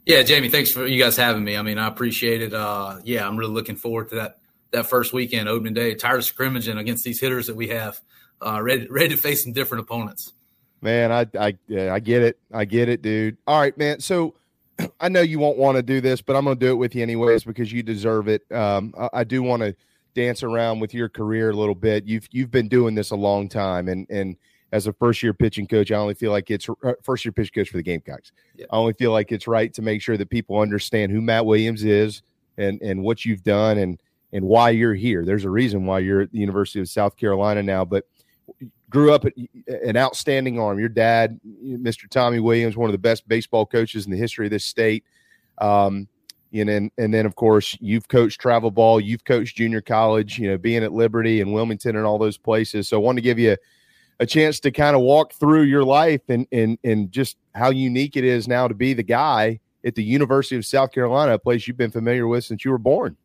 Yeah, 0.05 0.23
Jamie, 0.23 0.49
thanks 0.49 0.71
for 0.71 0.87
you 0.87 1.01
guys 1.01 1.15
having 1.15 1.43
me. 1.43 1.55
I 1.55 1.61
mean, 1.61 1.77
I 1.77 1.87
appreciate 1.87 2.41
it. 2.41 2.53
Uh, 2.53 2.99
yeah, 3.03 3.27
I'm 3.27 3.37
really 3.37 3.53
looking 3.53 3.75
forward 3.75 4.09
to 4.09 4.15
that 4.15 4.37
that 4.71 4.87
first 4.87 5.13
weekend, 5.13 5.47
opening 5.47 5.73
day. 5.73 5.93
Tired 5.93 6.17
of 6.17 6.25
scrimmaging 6.25 6.77
against 6.77 7.03
these 7.03 7.19
hitters 7.19 7.47
that 7.47 7.55
we 7.55 7.67
have, 7.67 8.01
uh, 8.45 8.61
ready 8.61 8.87
ready 8.89 9.09
to 9.09 9.17
face 9.17 9.43
some 9.43 9.53
different 9.53 9.83
opponents. 9.83 10.33
Man, 10.81 11.11
I 11.11 11.27
I 11.39 11.55
I 11.77 11.99
get 11.99 12.23
it. 12.23 12.39
I 12.51 12.65
get 12.65 12.89
it, 12.89 13.03
dude. 13.03 13.37
All 13.45 13.59
right, 13.59 13.77
man. 13.77 13.99
So 13.99 14.35
I 14.99 15.09
know 15.09 15.21
you 15.21 15.37
won't 15.37 15.57
want 15.57 15.75
to 15.77 15.83
do 15.83 16.01
this, 16.01 16.21
but 16.21 16.35
I'm 16.35 16.45
going 16.45 16.57
to 16.57 16.65
do 16.65 16.71
it 16.71 16.75
with 16.75 16.95
you 16.95 17.03
anyways 17.03 17.43
because 17.43 17.71
you 17.71 17.83
deserve 17.83 18.27
it. 18.27 18.43
Um, 18.51 18.95
I, 18.97 19.09
I 19.13 19.23
do 19.23 19.43
want 19.43 19.61
to 19.61 19.75
dance 20.13 20.43
around 20.43 20.79
with 20.79 20.93
your 20.93 21.09
career 21.09 21.49
a 21.49 21.55
little 21.55 21.75
bit. 21.75 22.05
You've 22.05 22.27
you've 22.31 22.51
been 22.51 22.67
doing 22.67 22.95
this 22.95 23.11
a 23.11 23.15
long 23.15 23.49
time, 23.49 23.87
and 23.87 24.07
and 24.09 24.35
as 24.71 24.87
a 24.87 24.93
first 24.93 25.21
year 25.21 25.33
pitching 25.33 25.67
coach, 25.67 25.91
I 25.91 25.95
only 25.95 26.13
feel 26.13 26.31
like 26.31 26.49
it's 26.49 26.69
uh, 26.69 26.93
first 27.03 27.25
year 27.25 27.31
pitch 27.31 27.53
coach 27.53 27.69
for 27.69 27.77
the 27.77 27.83
Gamecocks. 27.83 28.31
Yeah. 28.55 28.65
I 28.71 28.75
only 28.75 28.93
feel 28.93 29.11
like 29.11 29.31
it's 29.31 29.47
right 29.47 29.73
to 29.73 29.81
make 29.81 30.01
sure 30.01 30.17
that 30.17 30.29
people 30.29 30.59
understand 30.59 31.11
who 31.11 31.21
Matt 31.21 31.45
Williams 31.45 31.83
is 31.83 32.21
and 32.57 32.81
and 32.81 33.03
what 33.03 33.25
you've 33.25 33.43
done 33.43 33.77
and 33.77 33.99
and 34.33 34.45
why 34.45 34.69
you're 34.69 34.95
here. 34.95 35.25
There's 35.25 35.45
a 35.45 35.49
reason 35.49 35.85
why 35.85 35.99
you're 35.99 36.21
at 36.21 36.31
the 36.31 36.39
University 36.39 36.79
of 36.79 36.89
South 36.89 37.17
Carolina 37.17 37.61
now, 37.61 37.83
but 37.83 38.05
grew 38.89 39.13
up 39.13 39.25
an 39.67 39.97
outstanding 39.97 40.59
arm. 40.59 40.79
Your 40.79 40.89
dad, 40.89 41.39
Mr. 41.63 42.09
Tommy 42.09 42.39
Williams, 42.39 42.77
one 42.77 42.89
of 42.89 42.93
the 42.93 42.97
best 42.97 43.27
baseball 43.27 43.65
coaches 43.65 44.05
in 44.05 44.11
the 44.11 44.17
history 44.17 44.45
of 44.45 44.51
this 44.51 44.65
state. 44.65 45.03
Um, 45.57 46.07
and 46.53 46.69
then, 46.69 46.91
and 46.97 47.13
then 47.13 47.25
of 47.25 47.35
course 47.35 47.77
you've 47.79 48.07
coached 48.07 48.39
travel 48.39 48.71
ball, 48.71 48.99
you've 48.99 49.25
coached 49.25 49.57
junior 49.57 49.81
college, 49.81 50.37
you 50.37 50.49
know, 50.49 50.57
being 50.57 50.83
at 50.83 50.91
Liberty 50.91 51.41
and 51.41 51.53
Wilmington 51.53 51.95
and 51.95 52.05
all 52.05 52.17
those 52.17 52.37
places. 52.37 52.89
So 52.89 52.97
I 52.97 53.03
want 53.03 53.17
to 53.17 53.21
give 53.21 53.39
you 53.39 53.57
a 54.19 54.25
chance 54.25 54.59
to 54.61 54.71
kind 54.71 54.95
of 54.95 55.01
walk 55.01 55.33
through 55.33 55.63
your 55.63 55.83
life 55.83 56.21
and 56.29 56.47
and 56.51 56.77
and 56.83 57.11
just 57.11 57.37
how 57.55 57.71
unique 57.71 58.15
it 58.15 58.23
is 58.23 58.47
now 58.47 58.67
to 58.67 58.73
be 58.73 58.93
the 58.93 59.03
guy 59.03 59.59
at 59.83 59.95
the 59.95 60.03
University 60.03 60.55
of 60.55 60.65
South 60.65 60.91
Carolina, 60.91 61.33
a 61.33 61.39
place 61.39 61.67
you've 61.67 61.77
been 61.77 61.91
familiar 61.91 62.27
with 62.27 62.43
since 62.43 62.63
you 62.63 62.71
were 62.71 62.77
born. 62.77 63.17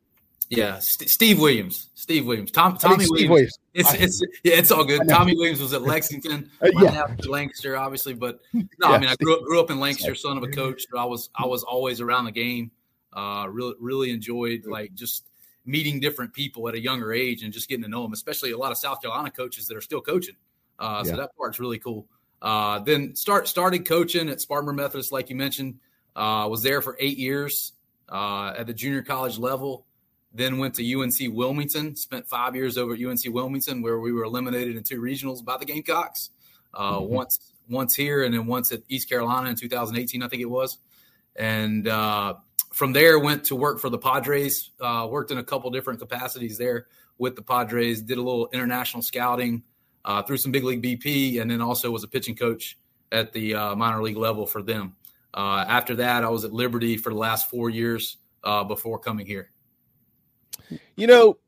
Yeah, 0.49 0.79
St- 0.79 1.11
Steve 1.11 1.41
Williams. 1.41 1.91
Steve 1.95 2.25
Williams. 2.25 2.51
Tom, 2.53 2.77
Tommy 2.77 3.05
Williams. 3.11 3.31
Williams. 3.31 3.59
It's, 3.75 3.95
it's 3.95 4.23
yeah, 4.45 4.55
it's 4.55 4.71
all 4.71 4.85
good. 4.85 5.03
Tommy 5.09 5.35
Williams 5.35 5.61
was 5.61 5.73
at 5.73 5.83
Lexington. 5.83 6.51
Uh, 6.63 6.69
yeah. 6.81 7.07
Lancaster, 7.27 7.77
obviously, 7.77 8.15
but 8.15 8.41
no, 8.53 8.65
yeah, 8.81 8.89
I 8.89 8.99
mean, 8.99 9.09
I 9.09 9.17
grew 9.17 9.37
up, 9.37 9.45
grew 9.45 9.61
up 9.61 9.71
in 9.71 9.79
Lancaster, 9.79 10.15
son 10.15 10.37
of 10.37 10.43
a 10.43 10.49
coach. 10.49 10.85
So 10.91 10.99
I 10.99 11.05
was 11.05 11.31
I 11.37 11.45
was 11.47 11.63
always 11.65 12.01
around 12.01 12.25
the 12.25 12.33
game. 12.33 12.71
Uh, 13.17 13.47
really 13.49 13.75
really 13.81 14.11
enjoyed 14.11 14.67
like 14.67 14.95
just 14.95 15.25
meeting 15.65 15.99
different 15.99 16.33
people 16.33 16.69
at 16.69 16.75
a 16.75 16.81
younger 16.81 17.13
age 17.13 17.43
and 17.43 17.53
just 17.53 17.69
getting 17.69 17.83
to 17.83 17.89
know 17.89 18.03
them, 18.03 18.13
especially 18.13 18.53
a 18.53 18.59
lot 18.59 18.71
of 18.71 18.79
South 18.79 19.03
Carolina 19.03 19.31
coaches 19.31 19.67
that 19.67 19.77
are 19.77 19.81
still 19.81 20.01
coaching. 20.01 20.37
Uh, 20.79 21.03
yeah. 21.05 21.11
So 21.11 21.17
that 21.17 21.31
part's 21.37 21.59
really 21.59 21.79
cool. 21.79 22.07
Uh, 22.41 22.79
then 22.81 23.17
start 23.17 23.49
started 23.49 23.87
coaching 23.87 24.29
at 24.29 24.41
Spartanburg 24.41 24.77
Methodist, 24.77 25.13
like 25.13 25.31
you 25.31 25.37
mentioned. 25.37 25.77
Uh, 26.15 26.47
was 26.49 26.63
there 26.63 26.81
for 26.81 26.97
eight 27.01 27.19
years 27.19 27.73
uh, 28.09 28.55
at 28.57 28.67
the 28.67 28.75
junior 28.75 29.03
college 29.03 29.39
level. 29.39 29.87
Then 30.33 30.59
went 30.59 30.75
to 30.75 31.01
UNC 31.01 31.35
Wilmington. 31.35 31.97
Spent 31.97 32.29
five 32.29 32.55
years 32.55 32.77
over 32.77 32.95
at 32.95 33.01
UNC 33.01 33.23
Wilmington, 33.29 33.81
where 33.81 33.99
we 33.99 34.13
were 34.13 34.25
eliminated 34.25 34.77
in 34.77 34.83
two 34.83 35.01
regionals 35.01 35.45
by 35.45 35.57
the 35.57 35.65
Gamecocks. 35.65 36.31
Uh, 36.75 36.99
mm-hmm. 36.99 37.15
Once 37.15 37.53
once 37.69 37.95
here, 37.95 38.23
and 38.23 38.35
then 38.35 38.47
once 38.47 38.71
at 38.71 38.83
East 38.89 39.09
Carolina 39.09 39.51
in 39.51 39.57
2018, 39.57 40.23
I 40.23 40.29
think 40.29 40.43
it 40.43 40.47
was. 40.47 40.79
And 41.35 41.89
uh, 41.89 42.35
from 42.77 42.93
there, 42.93 43.19
went 43.19 43.43
to 43.45 43.57
work 43.57 43.81
for 43.81 43.89
the 43.89 43.99
Padres. 43.99 44.71
worked 44.81 45.31
in 45.31 45.39
a 45.39 45.45
couple 45.45 45.71
different 45.71 45.99
capacities 45.99 46.59
there 46.59 46.87
with 47.19 47.35
the 47.35 47.43
Padres. 47.43 48.03
Did 48.03 48.19
a 48.19 48.23
little 48.23 48.49
international 48.53 49.03
scouting 49.03 49.63
uh, 50.05 50.23
through 50.23 50.39
some 50.39 50.53
big 50.53 50.65
league 50.65 50.83
BP, 50.83 51.41
and 51.41 51.51
then 51.51 51.61
also 51.61 51.91
was 51.91 52.05
a 52.05 52.09
pitching 52.09 52.37
coach 52.37 52.79
at 53.13 53.33
the 53.33 53.55
uh, 53.55 53.75
minor 53.75 54.03
league 54.03 54.17
level 54.17 54.47
for 54.47 54.63
them. 54.63 54.95
Uh, 55.35 55.65
after 55.69 55.95
that, 55.97 56.25
I 56.25 56.29
was 56.29 56.45
at 56.45 56.53
Liberty 56.53 56.97
for 56.97 57.11
the 57.11 57.19
last 57.19 57.51
four 57.51 57.69
years 57.69 58.19
uh, 58.45 58.65
before 58.65 58.99
coming 58.99 59.27
here. 59.27 59.51
You 60.97 61.07
know, 61.07 61.39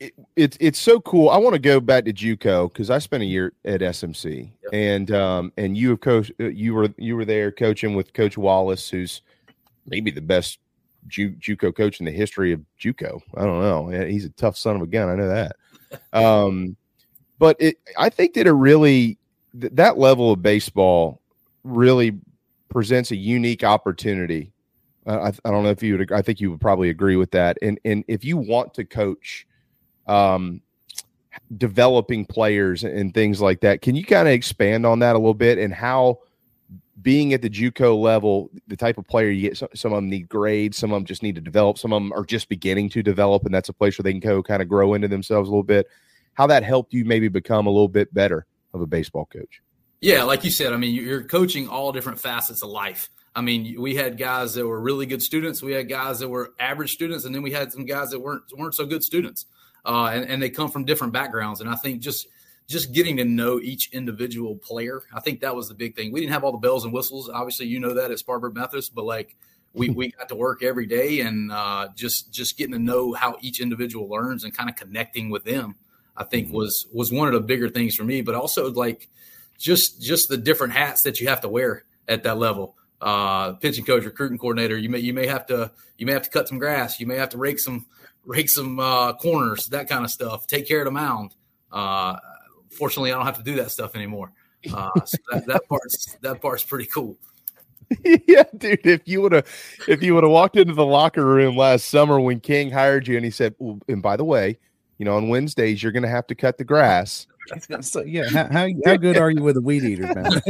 it, 0.00 0.14
it, 0.36 0.56
it's 0.60 0.78
so 0.78 1.00
cool. 1.00 1.28
I 1.28 1.36
want 1.36 1.54
to 1.54 1.60
go 1.60 1.80
back 1.80 2.04
to 2.06 2.12
JUCO 2.12 2.72
because 2.72 2.90
I 2.90 2.98
spent 2.98 3.22
a 3.22 3.26
year 3.26 3.52
at 3.64 3.80
SMC, 3.80 4.50
yep. 4.62 4.72
and 4.72 5.10
um, 5.10 5.52
and 5.56 5.76
you 5.76 5.90
have 5.90 6.00
coached. 6.00 6.32
Uh, 6.40 6.44
you 6.44 6.74
were 6.74 6.88
you 6.96 7.16
were 7.16 7.24
there 7.24 7.52
coaching 7.52 7.94
with 7.94 8.12
Coach 8.12 8.36
Wallace, 8.36 8.88
who's 8.88 9.22
maybe 9.86 10.10
the 10.10 10.20
best 10.20 10.58
Ju- 11.08 11.36
JUCO 11.40 11.74
coach 11.74 12.00
in 12.00 12.06
the 12.06 12.12
history 12.12 12.52
of 12.52 12.60
JUCO. 12.80 13.20
I 13.36 13.44
don't 13.44 13.60
know. 13.60 13.88
He's 14.06 14.24
a 14.24 14.30
tough 14.30 14.56
son 14.56 14.76
of 14.76 14.82
a 14.82 14.86
gun. 14.86 15.08
I 15.08 15.14
know 15.14 15.28
that. 15.28 15.56
Um, 16.14 16.74
but 17.38 17.60
it, 17.60 17.76
I 17.98 18.08
think 18.08 18.32
that 18.32 18.46
it 18.46 18.52
really 18.52 19.18
th- 19.60 19.72
that 19.74 19.98
level 19.98 20.32
of 20.32 20.40
baseball 20.40 21.20
really 21.64 22.18
presents 22.70 23.10
a 23.10 23.16
unique 23.16 23.62
opportunity. 23.62 24.52
Uh, 25.06 25.30
I, 25.44 25.48
I, 25.48 25.50
don't 25.50 25.64
know 25.64 25.70
if 25.70 25.82
you 25.82 25.98
would. 25.98 26.12
I 26.12 26.22
think 26.22 26.40
you 26.40 26.50
would 26.50 26.60
probably 26.60 26.88
agree 26.88 27.16
with 27.16 27.30
that. 27.32 27.58
And 27.60 27.78
and 27.84 28.04
if 28.08 28.24
you 28.24 28.36
want 28.36 28.72
to 28.74 28.84
coach, 28.84 29.46
um, 30.06 30.62
developing 31.58 32.24
players 32.24 32.84
and 32.84 33.12
things 33.12 33.40
like 33.40 33.60
that, 33.60 33.82
can 33.82 33.94
you 33.94 34.04
kind 34.04 34.28
of 34.28 34.32
expand 34.34 34.86
on 34.86 35.00
that 35.00 35.14
a 35.14 35.18
little 35.18 35.34
bit 35.34 35.58
and 35.58 35.74
how? 35.74 36.20
Being 37.00 37.32
at 37.32 37.40
the 37.40 37.48
JUCO 37.48 37.98
level, 37.98 38.50
the 38.68 38.76
type 38.76 38.98
of 38.98 39.06
player 39.06 39.30
you 39.30 39.48
get, 39.48 39.56
some, 39.56 39.68
some, 39.74 39.92
of 39.92 39.96
them 39.96 40.10
need 40.10 40.28
grades, 40.28 40.76
some 40.76 40.92
of 40.92 40.96
them 40.96 41.06
just 41.06 41.22
need 41.22 41.34
to 41.36 41.40
develop, 41.40 41.78
some 41.78 41.92
of 41.92 42.02
them 42.02 42.12
are 42.12 42.24
just 42.24 42.48
beginning 42.48 42.90
to 42.90 43.02
develop, 43.02 43.44
and 43.46 43.54
that's 43.54 43.70
a 43.70 43.72
place 43.72 43.98
where 43.98 44.04
they 44.04 44.12
can 44.12 44.20
go 44.20 44.42
kind 44.42 44.60
of 44.60 44.68
grow 44.68 44.92
into 44.94 45.08
themselves 45.08 45.48
a 45.48 45.52
little 45.52 45.62
bit 45.62 45.86
how 46.34 46.46
that 46.46 46.64
helped 46.64 46.92
you 46.92 47.04
maybe 47.04 47.28
become 47.28 47.66
a 47.66 47.70
little 47.70 47.88
bit 47.88 48.12
better 48.12 48.46
of 48.72 48.80
a 48.80 48.86
baseball 48.86 49.26
coach. 49.26 49.62
Yeah, 50.00 50.24
like 50.24 50.44
you 50.44 50.50
said, 50.50 50.72
I 50.72 50.76
mean, 50.76 50.94
you're 50.94 51.22
coaching 51.22 51.68
all 51.68 51.92
different 51.92 52.18
facets 52.18 52.62
of 52.62 52.70
life. 52.70 53.08
I 53.34 53.40
mean, 53.40 53.80
we 53.80 53.94
had 53.94 54.18
guys 54.18 54.54
that 54.54 54.66
were 54.66 54.80
really 54.80 55.06
good 55.06 55.22
students, 55.22 55.62
we 55.62 55.72
had 55.72 55.88
guys 55.88 56.18
that 56.18 56.28
were 56.28 56.52
average 56.58 56.92
students, 56.92 57.24
and 57.24 57.34
then 57.34 57.42
we 57.42 57.52
had 57.52 57.72
some 57.72 57.86
guys 57.86 58.10
that 58.10 58.20
weren't 58.20 58.42
weren't 58.56 58.74
so 58.74 58.84
good 58.84 59.02
students, 59.02 59.46
uh, 59.86 60.10
and, 60.12 60.28
and 60.28 60.42
they 60.42 60.50
come 60.50 60.70
from 60.70 60.84
different 60.84 61.12
backgrounds. 61.12 61.60
And 61.60 61.70
I 61.70 61.76
think 61.76 62.00
just 62.00 62.26
just 62.68 62.92
getting 62.92 63.16
to 63.18 63.24
know 63.24 63.60
each 63.60 63.90
individual 63.92 64.56
player, 64.56 65.02
I 65.14 65.20
think 65.20 65.40
that 65.40 65.54
was 65.54 65.68
the 65.68 65.74
big 65.74 65.94
thing. 65.94 66.12
We 66.12 66.20
didn't 66.20 66.32
have 66.32 66.44
all 66.44 66.52
the 66.52 66.58
bells 66.58 66.84
and 66.84 66.92
whistles. 66.92 67.28
Obviously, 67.28 67.66
you 67.66 67.80
know 67.80 67.94
that 67.94 68.10
at 68.10 68.18
Spartanburg 68.18 68.54
Methodist, 68.54 68.94
but 68.94 69.04
like 69.04 69.36
we, 69.72 69.88
we 69.90 70.12
got 70.12 70.28
to 70.28 70.34
work 70.34 70.62
every 70.62 70.86
day 70.86 71.20
and 71.20 71.52
uh, 71.52 71.88
just 71.94 72.32
just 72.32 72.56
getting 72.56 72.72
to 72.72 72.78
know 72.78 73.12
how 73.12 73.36
each 73.40 73.60
individual 73.60 74.08
learns 74.08 74.44
and 74.44 74.56
kind 74.56 74.70
of 74.70 74.76
connecting 74.76 75.30
with 75.30 75.44
them 75.44 75.76
I 76.16 76.24
think 76.24 76.48
mm-hmm. 76.48 76.56
was 76.56 76.86
was 76.92 77.12
one 77.12 77.28
of 77.28 77.34
the 77.34 77.40
bigger 77.40 77.68
things 77.68 77.94
for 77.94 78.04
me. 78.04 78.22
But 78.22 78.34
also 78.34 78.70
like 78.70 79.08
just 79.58 80.00
just 80.00 80.28
the 80.28 80.36
different 80.36 80.72
hats 80.72 81.02
that 81.02 81.20
you 81.20 81.28
have 81.28 81.40
to 81.42 81.48
wear 81.48 81.84
at 82.08 82.22
that 82.24 82.38
level. 82.38 82.76
Uh, 83.00 83.54
pitching 83.54 83.84
coach, 83.84 84.04
recruiting 84.04 84.38
coordinator. 84.38 84.76
You 84.76 84.88
may 84.88 84.98
you 84.98 85.12
may 85.12 85.26
have 85.26 85.46
to 85.46 85.72
you 85.98 86.06
may 86.06 86.12
have 86.12 86.22
to 86.22 86.30
cut 86.30 86.48
some 86.48 86.58
grass. 86.58 87.00
You 87.00 87.06
may 87.06 87.16
have 87.16 87.30
to 87.30 87.38
rake 87.38 87.58
some 87.58 87.86
rake 88.24 88.48
some 88.48 88.78
uh, 88.78 89.14
corners, 89.14 89.66
that 89.68 89.88
kind 89.88 90.04
of 90.04 90.10
stuff. 90.10 90.46
Take 90.46 90.68
care 90.68 90.80
of 90.80 90.84
the 90.84 90.92
mound. 90.92 91.34
Uh, 91.70 92.16
fortunately, 92.72 93.12
I 93.12 93.16
don't 93.16 93.26
have 93.26 93.38
to 93.38 93.44
do 93.44 93.56
that 93.56 93.70
stuff 93.70 93.94
anymore. 93.94 94.32
Uh, 94.72 94.90
so 95.04 95.18
that, 95.32 95.46
that 95.46 95.60
part's 95.68 96.16
that 96.20 96.40
part's 96.40 96.64
pretty 96.64 96.86
cool. 96.86 97.16
yeah, 98.26 98.44
dude. 98.56 98.86
If 98.86 99.02
you 99.06 99.20
would 99.22 99.32
have, 99.32 99.46
if 99.88 100.02
you 100.02 100.14
would 100.14 100.24
have 100.24 100.30
walked 100.30 100.56
into 100.56 100.74
the 100.74 100.86
locker 100.86 101.24
room 101.24 101.56
last 101.56 101.86
summer 101.86 102.18
when 102.18 102.40
King 102.40 102.70
hired 102.70 103.06
you, 103.06 103.16
and 103.16 103.24
he 103.24 103.30
said, 103.30 103.54
well, 103.58 103.78
"And 103.88 104.02
by 104.02 104.16
the 104.16 104.24
way, 104.24 104.58
you 105.02 105.04
know, 105.04 105.16
on 105.16 105.28
Wednesdays 105.28 105.82
you're 105.82 105.90
going 105.90 106.04
to 106.04 106.08
have 106.08 106.28
to 106.28 106.34
cut 106.36 106.58
the 106.58 106.64
grass. 106.64 107.26
So, 107.80 108.02
yeah, 108.02 108.28
how, 108.30 108.46
how, 108.52 108.68
how 108.86 108.96
good 108.96 109.16
are 109.18 109.32
you 109.32 109.42
with 109.42 109.56
a 109.56 109.60
weed 109.60 109.82
eater, 109.82 110.04
man? 110.14 110.40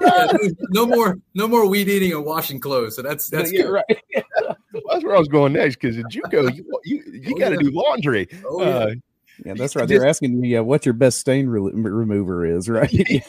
yeah, 0.00 0.32
no 0.70 0.86
more, 0.86 1.18
no 1.34 1.46
more 1.46 1.68
weed 1.68 1.86
eating 1.86 2.14
or 2.14 2.22
washing 2.22 2.58
clothes. 2.58 2.96
So 2.96 3.02
that's 3.02 3.28
that's 3.28 3.52
yeah, 3.52 3.64
right. 3.64 3.84
Yeah. 4.10 4.22
Well, 4.72 4.82
that's 4.88 5.04
where 5.04 5.16
I 5.16 5.18
was 5.18 5.26
going 5.26 5.52
next 5.52 5.80
because 5.80 5.96
in 5.98 6.04
JUCO 6.04 6.54
you 6.54 6.64
you, 6.84 7.02
you 7.06 7.34
oh, 7.34 7.38
got 7.38 7.48
to 7.48 7.56
yeah. 7.56 7.60
do 7.60 7.70
laundry. 7.72 8.28
Oh, 8.48 8.62
yeah. 8.62 8.68
Uh, 8.68 8.94
yeah, 9.44 9.54
that's 9.54 9.76
right. 9.76 9.88
They're 9.88 10.06
asking 10.06 10.40
me 10.40 10.56
uh, 10.56 10.62
what 10.62 10.84
your 10.84 10.92
best 10.92 11.18
stain 11.18 11.48
re- 11.48 11.72
remover 11.72 12.44
is, 12.44 12.68
right? 12.68 12.92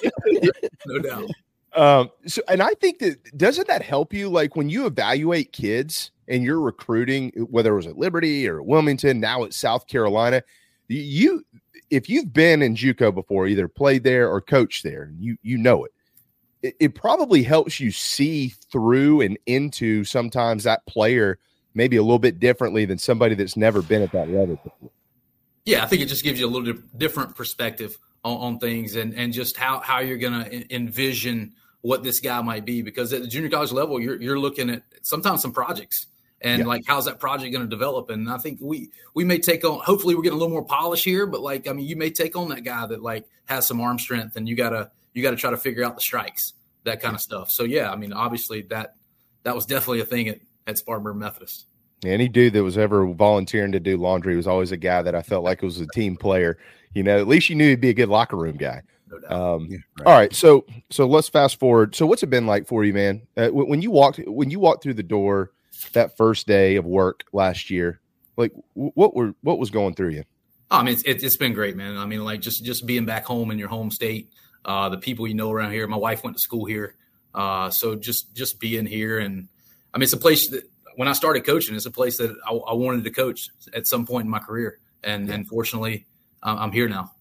no 0.86 1.00
doubt. 1.00 1.30
Um, 1.74 2.10
so, 2.26 2.42
and 2.50 2.62
I 2.62 2.74
think 2.82 3.00
that 3.00 3.38
doesn't 3.38 3.68
that 3.68 3.82
help 3.82 4.14
you? 4.14 4.30
Like 4.30 4.56
when 4.56 4.70
you 4.70 4.86
evaluate 4.86 5.54
kids 5.54 6.12
and 6.28 6.44
you're 6.44 6.60
recruiting, 6.60 7.30
whether 7.50 7.74
it 7.74 7.78
was 7.78 7.88
at 7.88 7.98
Liberty 7.98 8.48
or 8.48 8.62
Wilmington, 8.62 9.20
now 9.20 9.44
at 9.44 9.54
South 9.54 9.88
Carolina, 9.88 10.44
you 10.88 11.46
if 11.90 12.10
you've 12.10 12.34
been 12.34 12.62
in 12.62 12.76
JUCO 12.76 13.14
before, 13.14 13.48
either 13.48 13.68
played 13.68 14.04
there 14.04 14.30
or 14.30 14.42
coached 14.42 14.84
there, 14.84 15.12
you 15.18 15.38
you 15.44 15.58
know 15.58 15.86
it. 15.86 15.92
It, 16.62 16.76
it 16.80 16.96
probably 16.96 17.44
helps 17.44 17.80
you 17.80 17.92
see 17.92 18.50
through 18.72 19.22
and 19.22 19.38
into 19.46 20.04
sometimes 20.04 20.64
that 20.66 20.86
player 20.86 21.40
maybe 21.74 21.96
a 21.96 22.02
little 22.02 22.20
bit 22.20 22.40
differently 22.40 22.86
than 22.86 22.98
somebody 22.98 23.36
that's 23.36 23.56
never 23.56 23.82
been 23.82 24.02
at 24.02 24.12
that 24.12 24.30
level. 24.30 24.58
Before. 24.64 24.90
Yeah, 25.66 25.84
I 25.84 25.88
think 25.88 26.02
it 26.02 26.08
just 26.08 26.24
gives 26.24 26.40
you 26.40 26.48
a 26.48 26.50
little 26.50 26.74
different 26.98 27.36
perspective 27.36 27.98
on, 28.24 28.38
on 28.38 28.60
things 28.60 28.96
and 28.96 29.14
and 29.14 29.32
just 29.34 29.58
how 29.58 29.80
how 29.80 30.00
you're 30.00 30.18
going 30.18 30.44
to 30.44 30.76
envision 30.76 31.54
what 31.82 32.04
this 32.04 32.20
guy 32.20 32.42
might 32.42 32.66
be 32.66 32.82
because 32.82 33.12
at 33.14 33.22
the 33.22 33.28
junior 33.28 33.50
college 33.50 33.72
level, 33.72 34.00
you're 34.00 34.22
you're 34.22 34.40
looking 34.40 34.70
at 34.70 34.84
sometimes 35.02 35.42
some 35.42 35.52
projects 35.52 36.08
and 36.42 36.60
yeah. 36.60 36.66
like 36.66 36.84
how's 36.88 37.06
that 37.06 37.20
project 37.20 37.52
going 37.54 37.64
to 37.64 37.70
develop? 37.70 38.10
And 38.10 38.30
i 38.30 38.38
think 38.38 38.60
we 38.62 38.90
we 39.14 39.24
may 39.24 39.38
take 39.38 39.64
on 39.64 39.80
hopefully 39.80 40.16
we're 40.16 40.22
getting 40.22 40.38
a 40.38 40.40
little 40.40 40.54
more 40.54 40.66
polish 40.66 41.04
here 41.04 41.26
but 41.26 41.42
like 41.42 41.68
i 41.68 41.74
mean 41.74 41.86
you 41.86 41.96
may 41.96 42.10
take 42.10 42.36
on 42.36 42.50
that 42.50 42.64
guy 42.64 42.86
that 42.86 43.02
like 43.02 43.28
has 43.46 43.68
some 43.68 43.80
arm 43.80 44.00
strength 44.00 44.36
and 44.36 44.48
you 44.50 44.56
gotta 44.56 44.92
you 45.14 45.22
gotta 45.22 45.36
try 45.36 45.52
to 45.52 45.58
figure 45.58 45.84
out 45.84 45.96
the 45.96 46.02
strikes 46.02 46.54
that 46.84 47.00
kind 47.00 47.14
of 47.14 47.22
stuff. 47.22 47.52
So 47.52 47.64
yeah 47.64 47.92
i 47.92 47.96
mean 47.96 48.14
obviously 48.14 48.64
that 48.64 48.96
that 49.44 49.56
was 49.56 49.66
definitely 49.66 50.02
a 50.02 50.06
thing 50.06 50.30
at, 50.30 50.40
at 50.68 50.78
spartanburg 50.78 51.16
methodist 51.16 51.66
any 52.06 52.28
dude 52.28 52.54
that 52.54 52.64
was 52.64 52.78
ever 52.78 53.06
volunteering 53.08 53.72
to 53.72 53.80
do 53.80 53.98
laundry 53.98 54.36
was 54.36 54.48
always 54.48 54.72
a 54.72 54.78
guy 54.78 55.02
that 55.02 55.16
i 55.16 55.22
felt 55.22 55.44
like 55.44 55.62
was 55.62 55.80
a 55.80 55.88
team 55.88 56.16
player 56.16 56.58
you 56.94 57.04
know 57.04 57.18
at 57.18 57.28
least 57.28 57.50
you 57.50 57.56
knew 57.56 57.70
he'd 57.70 57.82
be 57.82 57.90
a 57.90 57.94
good 57.94 58.10
locker 58.10 58.38
room 58.38 58.58
guy 58.58 58.82
no 59.08 59.56
um, 59.56 59.68
yeah, 59.70 59.78
right. 60.00 60.08
all 60.08 60.14
right 60.14 60.34
so 60.34 60.66
so 60.90 61.06
let's 61.06 61.28
fast 61.28 61.60
forward 61.60 61.94
so 61.94 62.06
what's 62.06 62.24
it 62.24 62.30
been 62.30 62.48
like 62.48 62.66
for 62.66 62.84
you 62.84 62.94
man 62.94 63.22
uh, 63.38 63.50
when 63.50 63.82
you 63.82 63.92
walked 63.92 64.20
when 64.26 64.50
you 64.50 64.60
walked 64.60 64.82
through 64.84 64.94
the 64.94 65.04
door 65.04 65.52
that 65.94 66.18
first 66.18 66.48
day 66.48 66.76
of 66.76 66.86
work 66.86 67.24
last 67.34 67.70
year? 67.70 68.00
Like, 68.38 68.54
what 68.74 69.16
were 69.16 69.34
what 69.42 69.60
was 69.60 69.70
going 69.70 69.96
through 69.96 70.10
you? 70.10 70.24
Oh, 70.70 70.78
I 70.78 70.84
mean, 70.84 70.94
it's, 70.94 71.24
it's 71.24 71.38
been 71.38 71.54
great, 71.54 71.76
man. 71.76 71.98
I 71.98 72.06
mean, 72.06 72.24
like 72.24 72.42
just 72.42 72.64
just 72.64 72.86
being 72.86 73.06
back 73.06 73.26
home 73.26 73.52
in 73.52 73.60
your 73.60 73.68
home 73.68 73.92
state, 73.92 74.30
uh, 74.66 74.90
the 74.90 74.98
people 74.98 75.28
you 75.28 75.34
know 75.34 75.52
around 75.52 75.72
here. 75.72 75.86
My 75.88 75.98
wife 75.98 76.24
went 76.24 76.38
to 76.38 76.42
school 76.42 76.66
here, 76.66 76.96
uh, 77.36 77.70
so 77.70 77.96
just 77.96 78.34
just 78.34 78.60
being 78.60 78.86
here, 78.86 79.20
and 79.20 79.48
I 79.94 79.98
mean, 79.98 80.04
it's 80.04 80.14
a 80.14 80.18
place 80.18 80.50
that 80.50 80.64
when 80.96 81.08
I 81.08 81.14
started 81.14 81.46
coaching, 81.46 81.76
it's 81.76 81.86
a 81.86 81.92
place 81.92 82.18
that 82.18 82.36
I, 82.48 82.52
I 82.54 82.74
wanted 82.74 83.04
to 83.04 83.12
coach 83.12 83.50
at 83.74 83.88
some 83.88 84.06
point 84.06 84.26
in 84.26 84.32
my 84.32 84.40
career, 84.40 84.80
and 85.04 85.30
and 85.30 85.48
fortunately, 85.48 86.06
I'm 86.44 86.72
here 86.72 86.90
now. 86.90 87.12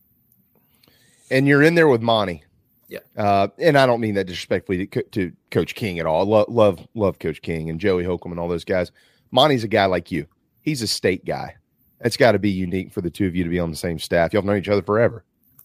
And 1.31 1.47
you're 1.47 1.63
in 1.63 1.75
there 1.75 1.89
with 1.89 2.03
Monte. 2.03 2.43
Yeah. 2.89 2.99
Uh, 3.17 3.49
and 3.59 3.79
I 3.79 3.87
don't 3.87 4.01
mean 4.01 4.15
that 4.15 4.27
disrespectfully 4.27 4.89
to, 4.89 5.03
to 5.03 5.33
Coach 5.53 5.77
King 5.77 6.01
at 6.01 6.07
all. 6.07 6.25
Love, 6.27 6.49
love, 6.49 6.89
love 6.95 7.21
Coach 7.21 7.41
King 7.41 7.71
and 7.71 7.79
Joey 7.79 8.03
Holcomb 8.03 8.33
and 8.33 8.41
all 8.41 8.49
those 8.49 8.65
guys. 8.65 8.91
Monte's 9.31 9.63
a 9.63 9.69
guy 9.69 9.85
like 9.87 10.11
you. 10.11 10.27
He's 10.63 10.83
a 10.83 10.89
state 10.89 11.25
guy. 11.25 11.55
It's 12.01 12.17
got 12.17 12.33
to 12.33 12.41
be 12.41 12.51
unique 12.51 12.93
for 12.93 13.01
the 13.01 13.11
two 13.11 13.29
of 13.29 13.37
you 13.37 13.45
to 13.45 13.51
be 13.51 13.61
on 13.61 13.71
the 13.71 13.77
same 13.77 14.01
staff. 14.01 14.33
Y'all 14.33 14.43
know 14.43 14.57
each 14.57 14.69
other 14.69 14.83
forever. 14.83 15.25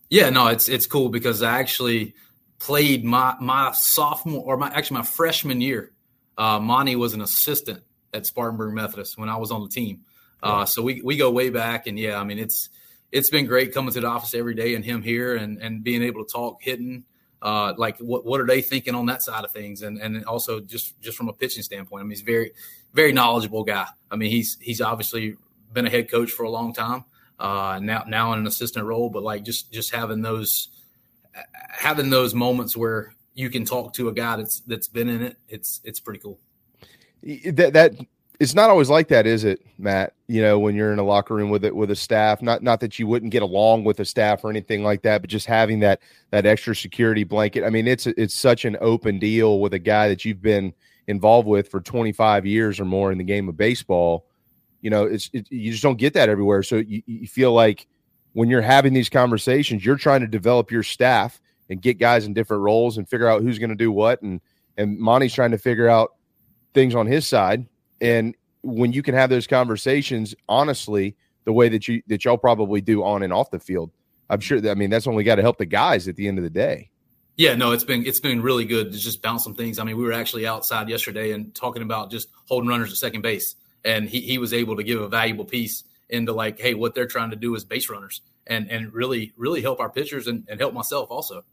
Yeah, 0.09 0.29
no, 0.29 0.47
it's 0.47 0.69
it's 0.69 0.85
cool 0.85 1.09
because 1.09 1.41
I 1.41 1.59
actually 1.59 2.13
played 2.59 3.03
my 3.03 3.35
my 3.39 3.71
sophomore 3.73 4.43
or 4.45 4.57
my 4.57 4.67
actually 4.67 4.99
my 4.99 5.05
freshman 5.05 5.61
year. 5.61 5.93
Uh, 6.37 6.59
Monte 6.59 6.95
was 6.95 7.13
an 7.13 7.21
assistant 7.21 7.81
at 8.15 8.25
Spartanburg 8.25 8.73
Methodist 8.73 9.17
when 9.17 9.29
I 9.29 9.37
was 9.37 9.51
on 9.51 9.61
the 9.61 9.69
team. 9.69 10.01
Uh, 10.41 10.65
so 10.65 10.81
we 10.81 11.01
we 11.01 11.17
go 11.17 11.31
way 11.31 11.49
back, 11.49 11.87
and 11.87 11.97
yeah, 11.97 12.19
I 12.19 12.23
mean 12.23 12.39
it's 12.39 12.69
it's 13.11 13.29
been 13.29 13.45
great 13.45 13.73
coming 13.73 13.93
to 13.93 14.01
the 14.01 14.07
office 14.07 14.33
every 14.33 14.53
day 14.53 14.75
and 14.75 14.85
him 14.85 15.01
here 15.01 15.35
and 15.35 15.57
and 15.59 15.83
being 15.83 16.03
able 16.03 16.23
to 16.23 16.31
talk 16.31 16.61
hitting 16.61 17.03
uh, 17.45 17.73
like 17.77 17.97
what 17.99 18.25
what 18.25 18.41
are 18.41 18.47
they 18.47 18.59
thinking 18.59 18.95
on 18.95 19.05
that 19.05 19.21
side 19.21 19.45
of 19.45 19.51
things, 19.51 19.83
and 19.83 19.99
and 19.99 20.25
also 20.25 20.59
just 20.59 20.99
just 20.99 21.15
from 21.15 21.29
a 21.29 21.33
pitching 21.33 21.61
standpoint. 21.61 22.01
I 22.01 22.03
mean, 22.03 22.11
he's 22.11 22.21
very 22.21 22.51
very 22.93 23.13
knowledgeable 23.13 23.63
guy. 23.63 23.85
I 24.09 24.15
mean, 24.15 24.31
he's 24.31 24.57
he's 24.59 24.81
obviously 24.81 25.35
been 25.71 25.85
a 25.85 25.89
head 25.89 26.09
coach 26.09 26.31
for 26.31 26.43
a 26.43 26.49
long 26.49 26.73
time. 26.73 27.05
Uh, 27.37 27.79
now 27.81 28.03
now 28.07 28.33
in 28.33 28.39
an 28.39 28.47
assistant 28.47 28.85
role, 28.85 29.11
but 29.11 29.21
like 29.21 29.43
just 29.43 29.71
just 29.71 29.93
having 29.93 30.23
those 30.23 30.69
having 31.69 32.09
those 32.09 32.33
moments 32.33 32.75
where 32.75 33.13
you 33.35 33.51
can 33.51 33.63
talk 33.63 33.93
to 33.93 34.07
a 34.07 34.13
guy 34.13 34.37
that's 34.37 34.61
that's 34.61 34.87
been 34.87 35.07
in 35.07 35.21
it. 35.21 35.37
It's 35.47 35.81
it's 35.83 35.99
pretty 35.99 36.21
cool. 36.21 36.39
That 37.23 37.73
that 37.73 37.93
it's 38.39 38.53
not 38.53 38.69
always 38.69 38.89
like 38.89 39.07
that, 39.09 39.25
is 39.25 39.43
it, 39.43 39.61
Matt? 39.77 40.13
You 40.27 40.41
know, 40.41 40.59
when 40.59 40.75
you're 40.75 40.91
in 40.91 40.99
a 40.99 41.03
locker 41.03 41.35
room 41.35 41.49
with 41.49 41.63
it 41.63 41.75
with 41.75 41.91
a 41.91 41.95
staff, 41.95 42.41
not 42.41 42.61
not 42.63 42.79
that 42.81 42.99
you 42.99 43.07
wouldn't 43.07 43.31
get 43.31 43.41
along 43.41 43.83
with 43.83 43.99
a 43.99 44.05
staff 44.05 44.43
or 44.43 44.49
anything 44.49 44.83
like 44.83 45.01
that, 45.03 45.21
but 45.21 45.29
just 45.29 45.45
having 45.45 45.79
that 45.79 46.01
that 46.31 46.45
extra 46.45 46.75
security 46.75 47.23
blanket. 47.23 47.63
I 47.63 47.69
mean, 47.69 47.87
it's 47.87 48.07
it's 48.07 48.33
such 48.33 48.65
an 48.65 48.77
open 48.81 49.19
deal 49.19 49.59
with 49.59 49.73
a 49.73 49.79
guy 49.79 50.07
that 50.09 50.25
you've 50.25 50.41
been 50.41 50.73
involved 51.07 51.47
with 51.47 51.69
for 51.69 51.81
25 51.81 52.45
years 52.45 52.79
or 52.79 52.85
more 52.85 53.11
in 53.11 53.17
the 53.17 53.23
game 53.23 53.47
of 53.47 53.55
baseball. 53.55 54.25
You 54.81 54.89
know, 54.89 55.05
it's 55.05 55.29
it, 55.33 55.47
you 55.51 55.71
just 55.71 55.83
don't 55.83 55.97
get 55.97 56.13
that 56.13 56.29
everywhere. 56.29 56.63
So 56.63 56.77
you, 56.77 57.01
you 57.05 57.27
feel 57.27 57.53
like 57.53 57.87
when 58.33 58.49
you're 58.49 58.61
having 58.61 58.93
these 58.93 59.09
conversations, 59.09 59.85
you're 59.85 59.95
trying 59.95 60.21
to 60.21 60.27
develop 60.27 60.71
your 60.71 60.83
staff 60.83 61.39
and 61.69 61.81
get 61.81 61.97
guys 61.97 62.25
in 62.25 62.33
different 62.33 62.63
roles 62.63 62.97
and 62.97 63.07
figure 63.07 63.27
out 63.27 63.41
who's 63.41 63.59
going 63.59 63.69
to 63.69 63.75
do 63.75 63.91
what. 63.91 64.21
And 64.21 64.41
and 64.77 64.99
Monte's 64.99 65.33
trying 65.33 65.51
to 65.51 65.57
figure 65.57 65.87
out 65.87 66.15
things 66.75 66.93
on 66.93 67.07
his 67.07 67.27
side 67.27 67.65
and 68.01 68.35
when 68.65 68.91
you 68.91 69.03
can 69.03 69.13
have 69.13 69.29
those 69.29 69.47
conversations 69.47 70.35
honestly, 70.49 71.15
the 71.45 71.53
way 71.53 71.69
that 71.69 71.87
you 71.87 72.01
that 72.07 72.25
y'all 72.25 72.37
probably 72.37 72.81
do 72.81 73.03
on 73.03 73.23
and 73.23 73.31
off 73.31 73.51
the 73.51 73.59
field, 73.59 73.91
I'm 74.29 74.39
sure 74.39 74.59
that 74.59 74.71
I 74.71 74.73
mean 74.73 74.89
that's 74.89 75.07
only 75.07 75.23
got 75.23 75.35
to 75.35 75.41
help 75.41 75.57
the 75.57 75.65
guys 75.65 76.07
at 76.07 76.15
the 76.15 76.27
end 76.27 76.37
of 76.37 76.43
the 76.43 76.49
day. 76.49 76.89
Yeah, 77.37 77.55
no, 77.55 77.71
it's 77.71 77.83
been 77.83 78.05
it's 78.05 78.19
been 78.19 78.41
really 78.41 78.65
good 78.65 78.91
to 78.91 78.97
just 78.97 79.21
bounce 79.21 79.43
some 79.43 79.53
things. 79.53 79.77
I 79.77 79.83
mean, 79.83 79.97
we 79.97 80.03
were 80.03 80.13
actually 80.13 80.47
outside 80.47 80.89
yesterday 80.89 81.31
and 81.31 81.53
talking 81.53 81.83
about 81.83 82.09
just 82.09 82.29
holding 82.47 82.69
runners 82.69 82.91
at 82.91 82.97
second 82.97 83.21
base, 83.21 83.55
and 83.83 84.09
he 84.09 84.21
he 84.21 84.37
was 84.37 84.53
able 84.53 84.75
to 84.77 84.83
give 84.83 84.99
a 84.99 85.07
valuable 85.07 85.45
piece 85.45 85.83
into 86.09 86.33
like, 86.33 86.59
hey, 86.59 86.73
what 86.73 86.95
they're 86.95 87.07
trying 87.07 87.31
to 87.31 87.35
do 87.35 87.53
is 87.55 87.63
base 87.63 87.89
runners, 87.89 88.21
and 88.47 88.71
and 88.71 88.93
really 88.93 89.33
really 89.37 89.61
help 89.61 89.79
our 89.79 89.89
pitchers 89.89 90.27
and, 90.27 90.45
and 90.49 90.59
help 90.59 90.73
myself 90.73 91.11
also. 91.11 91.43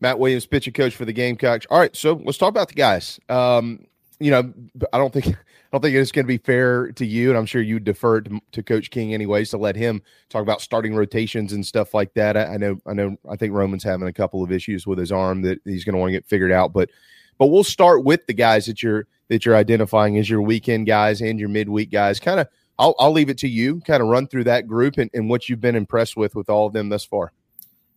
Matt 0.00 0.18
Williams, 0.18 0.46
pitching 0.46 0.72
coach 0.72 0.94
for 0.94 1.04
the 1.04 1.12
Gamecocks. 1.12 1.66
All 1.70 1.78
right, 1.78 1.94
so 1.94 2.20
let's 2.24 2.38
talk 2.38 2.50
about 2.50 2.68
the 2.68 2.74
guys. 2.74 3.18
Um, 3.28 3.86
you 4.20 4.30
know, 4.30 4.52
I 4.92 4.98
don't 4.98 5.12
think 5.12 5.26
I 5.72 5.76
don't 5.76 5.82
think 5.82 5.96
it's 5.96 6.12
going 6.12 6.24
to 6.24 6.28
be 6.28 6.38
fair 6.38 6.92
to 6.92 7.04
you, 7.04 7.28
and 7.28 7.38
I'm 7.38 7.44
sure 7.44 7.60
you 7.60 7.78
defer 7.78 8.22
to, 8.22 8.40
to, 8.52 8.62
Coach 8.62 8.90
King 8.90 9.12
anyways 9.12 9.50
to 9.50 9.58
let 9.58 9.76
him 9.76 10.00
talk 10.30 10.40
about 10.42 10.62
starting 10.62 10.94
rotations 10.94 11.52
and 11.52 11.64
stuff 11.64 11.92
like 11.92 12.14
that. 12.14 12.38
I, 12.38 12.54
I, 12.54 12.56
know, 12.56 12.78
I 12.86 12.94
know, 12.94 13.16
I 13.28 13.36
think 13.36 13.52
Roman's 13.52 13.84
having 13.84 14.08
a 14.08 14.12
couple 14.12 14.42
of 14.42 14.50
issues 14.50 14.86
with 14.86 14.98
his 14.98 15.12
arm 15.12 15.42
that 15.42 15.60
he's 15.66 15.84
going 15.84 15.92
to 15.92 15.98
want 15.98 16.08
to 16.08 16.16
get 16.16 16.26
figured 16.26 16.52
out, 16.52 16.72
but 16.72 16.88
but 17.36 17.48
we'll 17.48 17.64
start 17.64 18.04
with 18.04 18.26
the 18.26 18.34
guys 18.34 18.66
that 18.66 18.82
you're 18.82 19.06
that 19.28 19.44
you're 19.44 19.56
identifying 19.56 20.16
as 20.18 20.28
your 20.28 20.42
weekend 20.42 20.86
guys 20.86 21.20
and 21.20 21.38
your 21.38 21.48
midweek 21.50 21.90
guys. 21.90 22.18
Kind 22.18 22.40
of, 22.40 22.48
I'll 22.78 22.94
I'll 22.98 23.12
leave 23.12 23.30
it 23.30 23.38
to 23.38 23.48
you. 23.48 23.80
Kind 23.82 24.02
of 24.02 24.08
run 24.08 24.26
through 24.26 24.44
that 24.44 24.66
group 24.66 24.98
and, 24.98 25.10
and 25.12 25.28
what 25.28 25.48
you've 25.48 25.60
been 25.60 25.76
impressed 25.76 26.16
with 26.16 26.34
with 26.34 26.48
all 26.48 26.66
of 26.66 26.72
them 26.72 26.88
thus 26.88 27.04
far. 27.04 27.32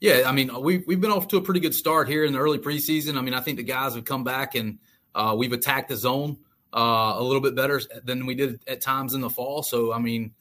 Yeah, 0.01 0.23
I 0.25 0.31
mean, 0.31 0.49
we've 0.61 0.83
we've 0.87 0.99
been 0.99 1.11
off 1.11 1.27
to 1.27 1.37
a 1.37 1.41
pretty 1.41 1.59
good 1.59 1.75
start 1.75 2.09
here 2.09 2.25
in 2.25 2.33
the 2.33 2.39
early 2.39 2.57
preseason. 2.57 3.17
I 3.17 3.21
mean, 3.21 3.35
I 3.35 3.39
think 3.39 3.57
the 3.57 3.63
guys 3.63 3.93
have 3.93 4.03
come 4.03 4.23
back 4.23 4.55
and 4.55 4.79
uh, 5.13 5.35
we've 5.37 5.53
attacked 5.53 5.89
the 5.89 5.95
zone 5.95 6.37
uh, 6.73 7.13
a 7.17 7.23
little 7.23 7.39
bit 7.39 7.55
better 7.55 7.79
than 8.03 8.25
we 8.25 8.33
did 8.33 8.63
at 8.67 8.81
times 8.81 9.13
in 9.13 9.21
the 9.21 9.29
fall. 9.29 9.61
So, 9.61 9.93
I 9.93 9.99
mean, 9.99 10.33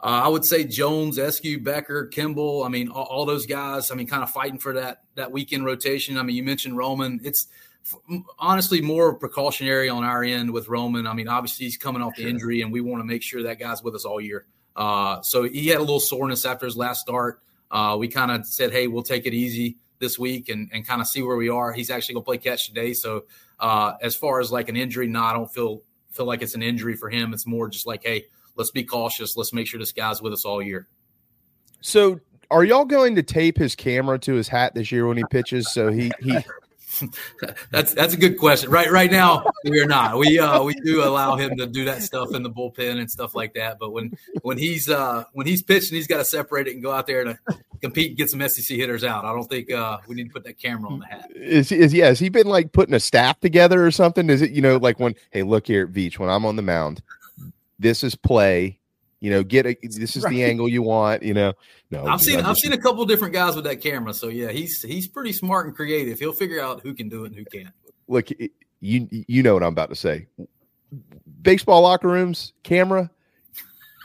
uh, 0.00 0.22
I 0.24 0.28
would 0.28 0.44
say 0.44 0.62
Jones, 0.62 1.16
Eskew, 1.16 1.64
Becker, 1.64 2.06
Kimball. 2.06 2.64
I 2.64 2.68
mean, 2.68 2.90
all, 2.90 3.04
all, 3.04 3.24
those 3.24 3.46
guys. 3.46 3.90
I 3.90 3.94
mean, 3.94 4.06
kind 4.06 4.22
of 4.22 4.30
fighting 4.30 4.58
for 4.58 4.74
that 4.74 5.04
that 5.14 5.32
weekend 5.32 5.64
rotation. 5.64 6.18
I 6.18 6.22
mean, 6.22 6.36
you 6.36 6.44
mentioned 6.44 6.76
Roman. 6.76 7.18
It's 7.24 7.46
honestly 8.38 8.82
more 8.82 9.14
precautionary 9.14 9.88
on 9.88 10.04
our 10.04 10.22
end 10.22 10.52
with 10.52 10.68
Roman. 10.68 11.06
I 11.06 11.14
mean, 11.14 11.28
obviously 11.28 11.64
he's 11.64 11.78
coming 11.78 12.02
off 12.02 12.14
the 12.14 12.28
injury, 12.28 12.60
and 12.60 12.70
we 12.70 12.82
want 12.82 13.00
to 13.00 13.06
make 13.06 13.22
sure 13.22 13.42
that 13.44 13.58
guy's 13.58 13.82
with 13.82 13.94
us 13.94 14.04
all 14.04 14.20
year. 14.20 14.44
Uh, 14.76 15.22
so 15.22 15.44
he 15.44 15.68
had 15.68 15.78
a 15.78 15.80
little 15.80 15.98
soreness 15.98 16.44
after 16.44 16.66
his 16.66 16.76
last 16.76 17.00
start. 17.00 17.40
Uh, 17.70 17.96
we 17.98 18.08
kind 18.08 18.30
of 18.30 18.46
said, 18.46 18.72
"Hey, 18.72 18.86
we'll 18.86 19.02
take 19.02 19.26
it 19.26 19.34
easy 19.34 19.76
this 19.98 20.18
week 20.18 20.48
and, 20.48 20.70
and 20.72 20.86
kind 20.86 21.00
of 21.00 21.06
see 21.06 21.22
where 21.22 21.36
we 21.36 21.48
are." 21.48 21.72
He's 21.72 21.90
actually 21.90 22.14
going 22.14 22.24
to 22.24 22.26
play 22.26 22.38
catch 22.38 22.66
today, 22.66 22.92
so 22.92 23.24
uh, 23.60 23.94
as 24.00 24.14
far 24.16 24.40
as 24.40 24.50
like 24.52 24.68
an 24.68 24.76
injury, 24.76 25.06
no, 25.06 25.22
I 25.22 25.32
don't 25.32 25.52
feel 25.52 25.82
feel 26.12 26.26
like 26.26 26.42
it's 26.42 26.54
an 26.54 26.62
injury 26.62 26.96
for 26.96 27.10
him. 27.10 27.32
It's 27.32 27.46
more 27.46 27.68
just 27.68 27.86
like, 27.86 28.04
hey, 28.04 28.24
let's 28.56 28.70
be 28.70 28.84
cautious. 28.84 29.36
Let's 29.36 29.52
make 29.52 29.66
sure 29.66 29.78
this 29.78 29.92
guy's 29.92 30.20
with 30.20 30.32
us 30.32 30.44
all 30.44 30.62
year. 30.62 30.88
So, 31.80 32.20
are 32.50 32.64
y'all 32.64 32.84
going 32.84 33.14
to 33.14 33.22
tape 33.22 33.56
his 33.56 33.74
camera 33.76 34.18
to 34.20 34.34
his 34.34 34.48
hat 34.48 34.74
this 34.74 34.90
year 34.90 35.06
when 35.06 35.16
he 35.16 35.24
pitches? 35.30 35.72
So 35.72 35.90
he 35.92 36.10
he. 36.20 36.38
that's 37.70 37.94
that's 37.94 38.14
a 38.14 38.16
good 38.16 38.38
question. 38.38 38.70
Right 38.70 38.90
right 38.90 39.10
now 39.10 39.44
we 39.64 39.80
are 39.80 39.86
not. 39.86 40.18
We 40.18 40.38
uh 40.38 40.62
we 40.62 40.74
do 40.74 41.04
allow 41.04 41.36
him 41.36 41.56
to 41.58 41.66
do 41.66 41.84
that 41.84 42.02
stuff 42.02 42.34
in 42.34 42.42
the 42.42 42.50
bullpen 42.50 42.98
and 42.98 43.10
stuff 43.10 43.34
like 43.34 43.54
that. 43.54 43.78
But 43.78 43.92
when 43.92 44.16
when 44.42 44.58
he's 44.58 44.88
uh 44.88 45.24
when 45.32 45.46
he's 45.46 45.62
pitching, 45.62 45.96
he's 45.96 46.06
got 46.06 46.18
to 46.18 46.24
separate 46.24 46.66
it 46.66 46.74
and 46.74 46.82
go 46.82 46.90
out 46.90 47.06
there 47.06 47.24
to 47.24 47.38
compete 47.80 48.08
and 48.08 48.16
get 48.16 48.30
some 48.30 48.46
SEC 48.48 48.76
hitters 48.76 49.04
out. 49.04 49.24
I 49.24 49.32
don't 49.32 49.48
think 49.48 49.70
uh, 49.70 49.98
we 50.08 50.14
need 50.14 50.28
to 50.28 50.32
put 50.32 50.44
that 50.44 50.58
camera 50.58 50.90
on 50.90 51.00
the 51.00 51.06
hat. 51.06 51.30
Is 51.34 51.72
is 51.72 51.92
yeah? 51.92 52.06
Has 52.06 52.18
he 52.18 52.28
been 52.28 52.46
like 52.46 52.72
putting 52.72 52.94
a 52.94 53.00
staff 53.00 53.38
together 53.40 53.84
or 53.84 53.90
something? 53.90 54.30
Is 54.30 54.42
it 54.42 54.50
you 54.50 54.62
know 54.62 54.76
like 54.76 54.98
when 54.98 55.14
hey 55.30 55.42
look 55.42 55.66
here 55.66 55.84
at 55.84 55.92
Veach 55.92 56.18
when 56.18 56.30
I'm 56.30 56.44
on 56.44 56.56
the 56.56 56.62
mound, 56.62 57.02
this 57.78 58.02
is 58.02 58.14
play. 58.14 58.77
You 59.20 59.30
know, 59.30 59.42
get 59.42 59.66
a 59.66 59.76
this 59.82 60.16
is 60.16 60.22
right. 60.22 60.30
the 60.30 60.44
angle 60.44 60.68
you 60.68 60.82
want. 60.82 61.22
You 61.22 61.34
know, 61.34 61.52
no. 61.90 62.06
I've 62.06 62.20
seen 62.20 62.40
I've 62.40 62.56
seen 62.56 62.72
a 62.72 62.78
couple 62.78 63.04
different 63.04 63.34
guys 63.34 63.56
with 63.56 63.64
that 63.64 63.80
camera. 63.80 64.14
So 64.14 64.28
yeah, 64.28 64.50
he's 64.52 64.82
he's 64.82 65.08
pretty 65.08 65.32
smart 65.32 65.66
and 65.66 65.74
creative. 65.74 66.18
He'll 66.18 66.32
figure 66.32 66.60
out 66.60 66.80
who 66.82 66.94
can 66.94 67.08
do 67.08 67.24
it 67.24 67.32
and 67.32 67.36
who 67.36 67.44
can't. 67.44 67.74
Look, 68.06 68.28
you 68.80 69.08
you 69.10 69.42
know 69.42 69.54
what 69.54 69.62
I'm 69.62 69.72
about 69.72 69.90
to 69.90 69.96
say. 69.96 70.26
Baseball 71.42 71.82
locker 71.82 72.08
rooms, 72.08 72.52
camera, 72.62 73.10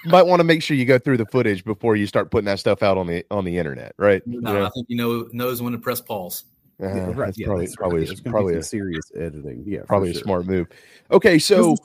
might 0.06 0.24
want 0.24 0.40
to 0.40 0.44
make 0.44 0.62
sure 0.62 0.76
you 0.76 0.86
go 0.86 1.00
through 1.00 1.18
the 1.18 1.26
footage 1.28 1.64
before 1.64 1.96
you 1.96 2.08
start 2.08 2.32
putting 2.32 2.46
that 2.46 2.60
stuff 2.60 2.84
out 2.84 2.98
on 2.98 3.08
the 3.08 3.26
on 3.32 3.46
the 3.46 3.58
internet, 3.58 3.94
right? 3.98 4.26
No, 4.26 4.54
yeah. 4.54 4.66
I 4.66 4.70
think 4.72 4.88
you 4.90 4.98
know 4.98 5.28
knows 5.32 5.62
when 5.62 5.74
to 5.74 5.80
press 5.80 6.02
pause. 6.02 6.46
Uh, 6.82 6.88
yeah, 6.88 6.94
right. 7.06 7.16
That's 7.18 7.40
yeah, 7.40 7.46
probably 7.46 7.66
that's 7.66 7.76
probably 7.76 8.06
right. 8.06 8.24
probably 8.26 8.56
a 8.56 8.64
serious 8.64 9.12
editing. 9.16 9.64
Yeah, 9.66 9.82
probably 9.88 10.12
a 10.12 10.16
smart 10.16 10.46
move. 10.46 10.68
Okay, 11.12 11.40
so 11.40 11.76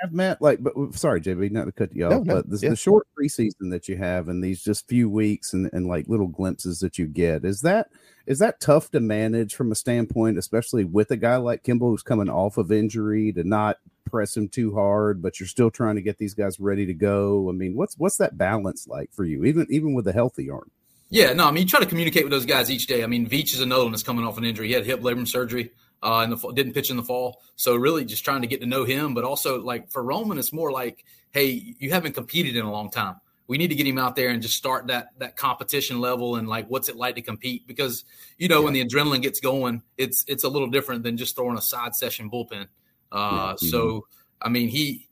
have 0.00 0.12
Matt 0.12 0.42
like, 0.42 0.62
but 0.62 0.74
sorry, 0.94 1.20
JB, 1.20 1.50
not 1.50 1.64
to 1.64 1.72
cut 1.72 1.94
you 1.94 2.06
off, 2.06 2.12
no, 2.12 2.18
no, 2.22 2.34
but 2.34 2.50
the, 2.50 2.58
yeah. 2.58 2.70
the, 2.70 2.76
short 2.76 3.06
preseason 3.18 3.70
that 3.70 3.88
you 3.88 3.96
have 3.96 4.28
and 4.28 4.42
these 4.42 4.62
just 4.62 4.88
few 4.88 5.08
weeks 5.08 5.52
and, 5.52 5.70
and 5.72 5.86
like 5.86 6.08
little 6.08 6.28
glimpses 6.28 6.80
that 6.80 6.98
you 6.98 7.06
get 7.06 7.44
is 7.44 7.62
that 7.62 7.88
is 8.26 8.38
that 8.38 8.60
tough 8.60 8.90
to 8.90 9.00
manage 9.00 9.54
from 9.54 9.70
a 9.70 9.74
standpoint, 9.74 10.38
especially 10.38 10.84
with 10.84 11.10
a 11.10 11.16
guy 11.16 11.36
like 11.36 11.62
Kimball 11.62 11.90
who's 11.90 12.02
coming 12.02 12.30
off 12.30 12.56
of 12.56 12.72
injury 12.72 13.32
to 13.32 13.44
not 13.44 13.78
press 14.04 14.36
him 14.36 14.48
too 14.48 14.74
hard, 14.74 15.20
but 15.20 15.38
you're 15.38 15.46
still 15.46 15.70
trying 15.70 15.96
to 15.96 16.02
get 16.02 16.18
these 16.18 16.34
guys 16.34 16.58
ready 16.58 16.86
to 16.86 16.94
go. 16.94 17.48
I 17.48 17.52
mean, 17.52 17.74
what's 17.74 17.98
what's 17.98 18.16
that 18.18 18.38
balance 18.38 18.86
like 18.88 19.12
for 19.12 19.24
you, 19.24 19.44
even 19.44 19.66
even 19.70 19.94
with 19.94 20.06
a 20.06 20.12
healthy 20.12 20.48
arm? 20.50 20.70
Yeah, 21.10 21.32
no, 21.32 21.46
I 21.46 21.50
mean, 21.50 21.64
you 21.64 21.68
try 21.68 21.80
to 21.80 21.86
communicate 21.86 22.24
with 22.24 22.32
those 22.32 22.46
guys 22.46 22.70
each 22.70 22.86
day. 22.86 23.04
I 23.04 23.06
mean, 23.06 23.28
Veach 23.28 23.54
is 23.54 23.60
another 23.60 23.84
one 23.84 23.92
that's 23.92 24.02
coming 24.02 24.24
off 24.24 24.38
an 24.38 24.44
injury. 24.44 24.68
He 24.68 24.72
had 24.72 24.86
hip 24.86 25.00
labrum 25.00 25.28
surgery 25.28 25.70
uh, 26.04 26.22
in 26.22 26.30
the 26.30 26.52
didn't 26.52 26.74
pitch 26.74 26.90
in 26.90 26.96
the 26.96 27.02
fall. 27.02 27.40
So 27.56 27.74
really, 27.74 28.04
just 28.04 28.24
trying 28.24 28.42
to 28.42 28.46
get 28.46 28.60
to 28.60 28.66
know 28.66 28.84
him. 28.84 29.14
But 29.14 29.24
also, 29.24 29.60
like 29.60 29.90
for 29.90 30.04
Roman, 30.04 30.38
it's 30.38 30.52
more 30.52 30.70
like, 30.70 31.04
hey, 31.32 31.74
you 31.78 31.90
haven't 31.90 32.12
competed 32.12 32.54
in 32.56 32.64
a 32.64 32.70
long 32.70 32.90
time. 32.90 33.16
We 33.46 33.58
need 33.58 33.68
to 33.68 33.74
get 33.74 33.86
him 33.86 33.98
out 33.98 34.14
there 34.16 34.28
and 34.30 34.40
just 34.40 34.54
start 34.54 34.86
that 34.88 35.08
that 35.18 35.36
competition 35.36 36.00
level 36.00 36.36
and 36.36 36.48
like 36.48 36.66
what's 36.68 36.88
it 36.88 36.96
like 36.96 37.16
to 37.16 37.22
compete 37.22 37.66
because 37.66 38.04
you 38.38 38.48
know 38.48 38.60
yeah. 38.60 38.64
when 38.64 38.72
the 38.72 38.84
adrenaline 38.84 39.22
gets 39.22 39.40
going, 39.40 39.82
it's 39.98 40.24
it's 40.28 40.44
a 40.44 40.48
little 40.48 40.68
different 40.68 41.02
than 41.02 41.16
just 41.16 41.36
throwing 41.36 41.58
a 41.58 41.62
side 41.62 41.94
session 41.94 42.30
bullpen. 42.30 42.68
Uh, 43.10 43.54
mm-hmm. 43.54 43.66
So 43.66 44.06
I 44.40 44.48
mean, 44.48 44.68
he 44.68 45.08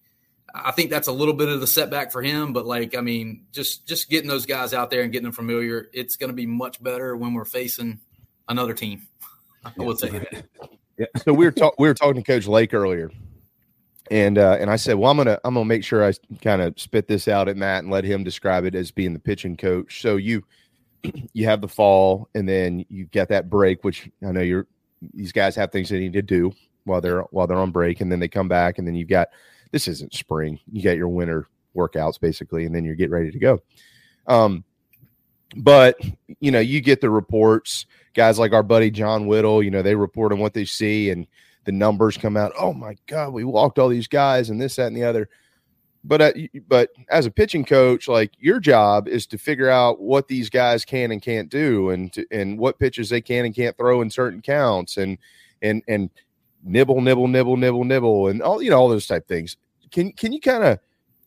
I 0.55 0.71
think 0.71 0.91
that's 0.91 1.09
a 1.09 1.13
little 1.13 1.35
bit 1.35 1.49
of 1.49 1.61
the 1.61 1.67
setback 1.67 2.13
for 2.13 2.23
him, 2.23 2.53
but 2.53 2.67
like, 2.67 2.95
I 2.95 3.01
mean, 3.01 3.47
just 3.53 3.87
just 3.87 4.11
getting 4.11 4.29
those 4.29 4.47
guys 4.47 4.75
out 4.75 4.91
there 4.91 5.03
and 5.03 5.13
getting 5.13 5.25
them 5.25 5.33
familiar, 5.33 5.89
it's 5.93 6.17
going 6.17 6.29
to 6.29 6.37
be 6.37 6.47
much 6.47 6.83
better 6.83 7.17
when 7.17 7.33
we're 7.33 7.47
facing 7.47 8.01
another 8.49 8.75
team. 8.75 9.07
I 9.65 9.73
would 9.79 9.99
say 9.99 10.11
that. 10.11 10.45
Yeah. 10.99 11.07
So 11.25 11.33
we 11.33 11.45
were 11.45 11.53
talking 11.53 11.77
we 11.79 11.89
were 11.89 11.95
talking 11.95 12.23
to 12.23 12.23
Coach 12.23 12.47
Lake 12.47 12.75
earlier, 12.75 13.11
and 14.11 14.39
uh, 14.39 14.57
and 14.61 14.71
I 14.71 14.77
said, 14.77 14.95
well, 14.95 15.11
I'm 15.11 15.17
gonna 15.17 15.39
I'm 15.45 15.55
gonna 15.55 15.65
make 15.65 15.85
sure 15.85 16.05
I 16.05 16.13
kind 16.43 16.63
of 16.63 16.79
spit 16.79 17.09
this 17.09 17.29
out 17.29 17.49
at 17.49 17.57
Matt 17.57 17.83
and 17.83 17.93
let 17.93 18.05
him 18.05 18.25
describe 18.25 18.65
it 18.65 18.75
as 18.75 18.91
being 18.91 19.13
the 19.13 19.19
pitching 19.19 19.57
coach. 19.57 20.03
So 20.03 20.17
you 20.17 20.45
you 21.33 21.47
have 21.47 21.61
the 21.61 21.69
fall, 21.69 22.29
and 22.35 22.49
then 22.49 22.85
you 22.89 23.07
get 23.07 23.29
that 23.29 23.49
break, 23.49 23.85
which 23.85 24.11
I 24.27 24.33
know 24.33 24.41
you're 24.41 24.67
these 25.15 25.33
guys 25.33 25.57
have 25.57 25.73
things 25.73 25.89
they 25.89 25.99
need 25.99 26.13
to 26.13 26.23
do 26.23 26.53
while 26.85 27.01
they're 27.01 27.23
while 27.31 27.47
they're 27.47 27.59
on 27.59 27.71
break, 27.71 28.01
and 28.01 28.11
then 28.11 28.21
they 28.21 28.29
come 28.29 28.49
back, 28.49 28.79
and 28.79 28.87
then 28.87 28.95
you've 28.95 29.09
got 29.09 29.29
this 29.71 29.89
isn't 29.89 30.15
spring. 30.15 30.59
You 30.71 30.83
got 30.83 30.97
your 30.97 31.09
winter 31.09 31.49
workouts 31.75 32.21
basically, 32.21 32.67
and 32.67 32.75
then 32.75 32.85
you're 32.85 32.95
getting 32.95 33.13
ready 33.13 33.31
to 33.31 33.39
go. 33.39 33.63
Um, 34.27 34.65
but 35.57 35.97
you 36.41 36.51
know, 36.51 36.61
you 36.61 36.81
get 36.81 37.01
the 37.01 37.11
reports. 37.11 37.87
Guys 38.15 38.39
like 38.39 38.53
our 38.53 38.63
buddy 38.63 38.91
John 38.91 39.27
Whittle, 39.27 39.63
you 39.63 39.71
know, 39.71 39.83
they 39.83 39.95
report 39.95 40.33
on 40.33 40.39
what 40.39 40.55
they 40.55 40.65
see, 40.65 41.11
and 41.11 41.27
the 41.65 41.73
numbers 41.73 42.17
come 42.17 42.37
out. 42.37 42.53
Oh 42.59 42.73
my 42.73 42.97
God, 43.07 43.33
we 43.33 43.45
walked 43.45 43.79
all 43.79 43.89
these 43.89 44.09
guys, 44.09 44.51
and 44.51 44.61
this, 44.61 44.77
that, 44.77 44.89
and 44.89 44.97
the 44.97 45.05
other. 45.05 45.29
But 46.05 46.21
uh, 46.21 46.33
but 46.67 46.91
as 47.11 47.27
a 47.27 47.31
pitching 47.31 47.65
coach, 47.65 48.09
like 48.09 48.33
your 48.39 48.59
job 48.59 49.07
is 49.07 49.27
to 49.29 49.39
figure 49.39 49.69
out 49.69 50.01
what 50.01 50.27
these 50.27 50.51
guys 50.51 50.85
can 50.85 51.13
and 51.13 51.23
can't 51.23 51.49
do, 51.49 51.91
and 51.91 52.13
to, 52.15 52.27
and 52.31 52.59
what 52.59 52.79
pitches 52.79 53.09
they 53.09 53.21
can 53.21 53.45
and 53.45 53.55
can't 53.55 53.77
throw 53.77 54.03
in 54.03 54.11
certain 54.11 54.43
counts, 54.43 54.97
and 54.97 55.17
and 55.63 55.83
and 55.87 56.11
nibble, 56.65 57.01
nibble, 57.01 57.29
nibble, 57.29 57.57
nibble, 57.57 57.85
nibble, 57.85 58.29
and 58.29 58.43
all 58.43 58.61
you 58.61 58.71
know 58.71 58.79
all 58.79 58.89
those 58.89 59.07
type 59.07 59.29
things. 59.29 59.57
Can 59.93 60.13
can 60.13 60.33
you 60.33 60.41
kind 60.41 60.65
of 60.65 60.81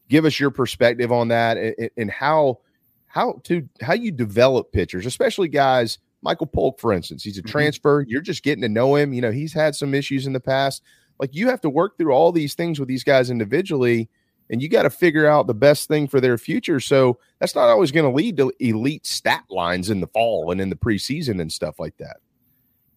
give 0.10 0.26
us 0.26 0.40
your 0.40 0.52
perspective 0.52 1.12
on 1.12 1.30
that 1.30 1.58
and, 1.58 1.90
and 1.96 2.12
how 2.12 2.60
how 3.08 3.40
to 3.44 3.68
how 3.82 3.94
you 3.94 4.12
develop 4.12 4.74
pitchers, 4.74 5.06
especially 5.06 5.48
guys 5.48 6.00
Michael 6.26 6.48
Polk, 6.48 6.80
for 6.80 6.92
instance, 6.92 7.24
he's 7.24 7.38
a 7.38 7.42
mm-hmm. 7.42 7.52
transfer. 7.52 8.04
You're 8.08 8.20
just 8.20 8.44
getting 8.44 8.64
to 8.64 8.70
know 8.70 8.96
him. 8.96 9.14
You 9.14 9.22
know, 9.22 9.32
he's 9.32 9.54
had 9.54 9.76
some 9.76 9.94
issues 9.94 10.26
in 10.26 10.34
the 10.34 10.40
past. 10.40 10.82
Like 11.20 11.34
you 11.34 11.48
have 11.50 11.62
to 11.62 11.70
work 11.70 11.98
through 11.98 12.12
all 12.12 12.32
these 12.32 12.56
things 12.56 12.80
with 12.80 12.90
these 12.90 13.04
guys 13.04 13.30
individually, 13.30 14.10
and 14.50 14.62
you 14.62 14.68
got 14.68 14.84
to 14.84 14.90
figure 14.90 15.28
out 15.28 15.48
the 15.48 15.54
best 15.54 15.88
thing 15.88 16.08
for 16.08 16.20
their 16.20 16.38
future. 16.38 16.80
So 16.80 17.20
that's 17.40 17.56
not 17.56 17.70
always 17.70 17.92
going 17.92 18.12
to 18.12 18.14
lead 18.14 18.38
to 18.38 18.52
elite 18.60 19.06
stat 19.06 19.44
lines 19.50 19.90
in 19.90 20.02
the 20.02 20.08
fall 20.08 20.52
and 20.52 20.60
in 20.60 20.70
the 20.70 20.76
preseason 20.76 21.40
and 21.40 21.52
stuff 21.52 21.80
like 21.80 21.96
that. 21.98 22.18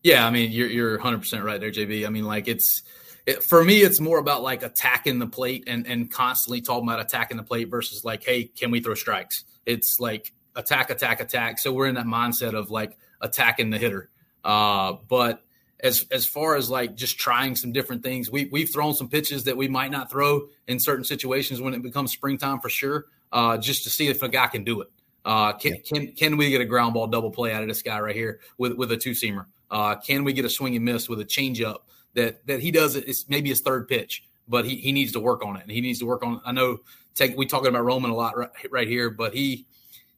Yeah, 0.03 0.27
I 0.27 0.31
mean, 0.31 0.51
you're 0.51 0.69
you're 0.69 0.93
100 0.93 1.19
percent 1.19 1.45
right 1.45 1.61
there, 1.61 1.71
JB. 1.71 2.07
I 2.07 2.09
mean, 2.09 2.25
like 2.25 2.49
it's 2.49 2.83
it, 3.27 3.45
for 3.45 3.63
me, 3.63 3.83
it's 3.83 4.01
more 4.01 4.19
about 4.19 4.43
like 4.43 4.63
attacking 4.63 5.19
the 5.19 5.27
plate 5.27 5.65
and 5.67 5.87
and 5.87 6.11
constantly 6.11 6.63
talking 6.63 6.89
about 6.89 6.99
attacking 6.99 7.37
the 7.37 7.43
plate 7.43 7.69
versus 7.69 8.05
like, 8.05 8.25
hey, 8.25 8.45
can 8.45 8.71
we 8.71 8.81
throw 8.81 8.95
strikes? 8.95 9.45
It's 9.67 9.99
like 10.01 10.33
attack, 10.57 10.91
attack, 10.91 11.21
attack. 11.21 11.59
So 11.59 11.73
we're 11.73 11.87
in 11.87 11.95
that 11.97 12.07
mindset 12.07 12.55
of 12.55 12.71
like 12.71 12.97
attacking 13.21 13.71
the 13.71 13.79
hitter. 13.79 14.11
Uh, 14.45 14.95
but 15.09 15.45
as 15.81 16.07
as 16.11 16.27
far 16.27 16.57
as 16.57 16.71
like 16.71 16.95
just 16.97 17.19
trying 17.19 17.55
some 17.55 17.73
different 17.73 18.03
things, 18.03 18.31
we 18.31 18.47
we've 18.47 18.71
thrown 18.71 18.95
some 18.95 19.09
pitches 19.09 19.45
that 19.45 19.57
we 19.57 19.69
might 19.69 19.91
not 19.91 20.11
throw 20.11 20.49
in 20.67 20.79
certain 20.79 21.05
situations 21.05 21.61
when 21.61 21.75
it 21.75 21.83
becomes 21.83 22.13
springtime 22.13 22.61
for 22.61 22.69
sure, 22.69 23.07
uh, 23.33 23.57
just 23.59 23.85
to 23.85 23.91
see 23.91 24.09
if 24.09 24.23
a 24.23 24.29
guy 24.29 24.47
can 24.47 24.65
do 24.65 24.81
it. 24.81 24.89
Uh, 25.25 25.53
can, 25.53 25.77
can 25.83 26.13
can 26.13 26.37
we 26.37 26.51
get 26.51 26.61
a 26.61 26.65
ground 26.65 26.95
ball 26.95 27.07
double 27.07 27.31
play 27.31 27.53
out 27.53 27.63
of 27.63 27.69
this 27.69 27.83
guy 27.83 28.01
right 28.01 28.17
here 28.17 28.41
with 28.57 28.73
with 28.73 28.91
a 28.93 28.97
two 28.97 29.13
seamer? 29.13 29.47
Uh, 29.71 29.95
can 29.97 30.25
we 30.25 30.33
get 30.33 30.45
a 30.45 30.51
swing 30.51 30.75
and 30.75 30.85
miss 30.85 31.09
with 31.09 31.21
a 31.21 31.25
changeup 31.25 31.81
that 32.15 32.45
that 32.47 32.61
he 32.61 32.71
does 32.71 32.97
it? 32.97 33.07
It's 33.07 33.29
maybe 33.29 33.51
his 33.51 33.61
third 33.61 33.87
pitch, 33.89 34.25
but 34.49 34.65
he, 34.65 34.77
he 34.77 34.93
needs 34.93 35.13
to 35.13 35.21
work 35.21 35.45
on 35.45 35.57
it. 35.57 35.63
And 35.63 35.71
he 35.71 35.81
needs 35.81 35.99
to 35.99 36.07
work 36.07 36.25
on. 36.25 36.41
I 36.45 36.53
know 36.53 36.79
take 37.15 37.37
we 37.37 37.47
talking 37.47 37.69
about 37.69 37.85
Roman 37.85 38.11
a 38.11 38.15
lot 38.15 38.37
right, 38.37 38.51
right 38.71 38.89
here, 38.89 39.11
but 39.11 39.35
he 39.35 39.67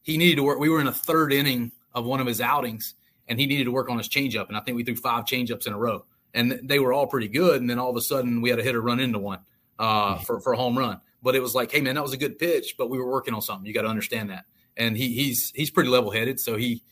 he 0.02 0.16
needed 0.16 0.36
to 0.36 0.42
work. 0.42 0.58
We 0.58 0.68
were 0.68 0.80
in 0.80 0.86
a 0.86 0.92
third 0.92 1.32
inning 1.32 1.72
of 1.94 2.04
one 2.04 2.20
of 2.20 2.26
his 2.26 2.40
outings, 2.40 2.94
and 3.28 3.38
he 3.38 3.46
needed 3.46 3.64
to 3.64 3.72
work 3.72 3.88
on 3.90 3.98
his 3.98 4.08
changeup. 4.08 4.48
And 4.48 4.56
I 4.56 4.60
think 4.60 4.76
we 4.76 4.84
threw 4.84 4.96
five 4.96 5.24
changeups 5.24 5.66
in 5.66 5.72
a 5.72 5.78
row, 5.78 6.04
and 6.34 6.60
they 6.62 6.78
were 6.78 6.92
all 6.92 7.06
pretty 7.06 7.28
good. 7.28 7.60
And 7.60 7.68
then 7.68 7.78
all 7.78 7.90
of 7.90 7.96
a 7.96 8.00
sudden, 8.00 8.40
we 8.40 8.50
had 8.50 8.58
a 8.58 8.62
hitter 8.62 8.80
run 8.80 9.00
into 9.00 9.18
one 9.18 9.40
uh, 9.78 10.18
for 10.18 10.40
for 10.40 10.52
a 10.52 10.56
home 10.56 10.78
run. 10.78 11.00
But 11.22 11.34
it 11.34 11.40
was 11.40 11.54
like, 11.54 11.70
hey 11.70 11.80
man, 11.80 11.96
that 11.96 12.02
was 12.02 12.12
a 12.12 12.16
good 12.16 12.38
pitch, 12.38 12.76
but 12.78 12.88
we 12.88 12.98
were 12.98 13.10
working 13.10 13.34
on 13.34 13.42
something. 13.42 13.66
You 13.66 13.74
got 13.74 13.82
to 13.82 13.88
understand 13.88 14.30
that. 14.30 14.46
And 14.76 14.96
he 14.96 15.12
he's 15.12 15.52
he's 15.54 15.70
pretty 15.70 15.90
level 15.90 16.10
headed, 16.10 16.40
so 16.40 16.56
he 16.56 16.82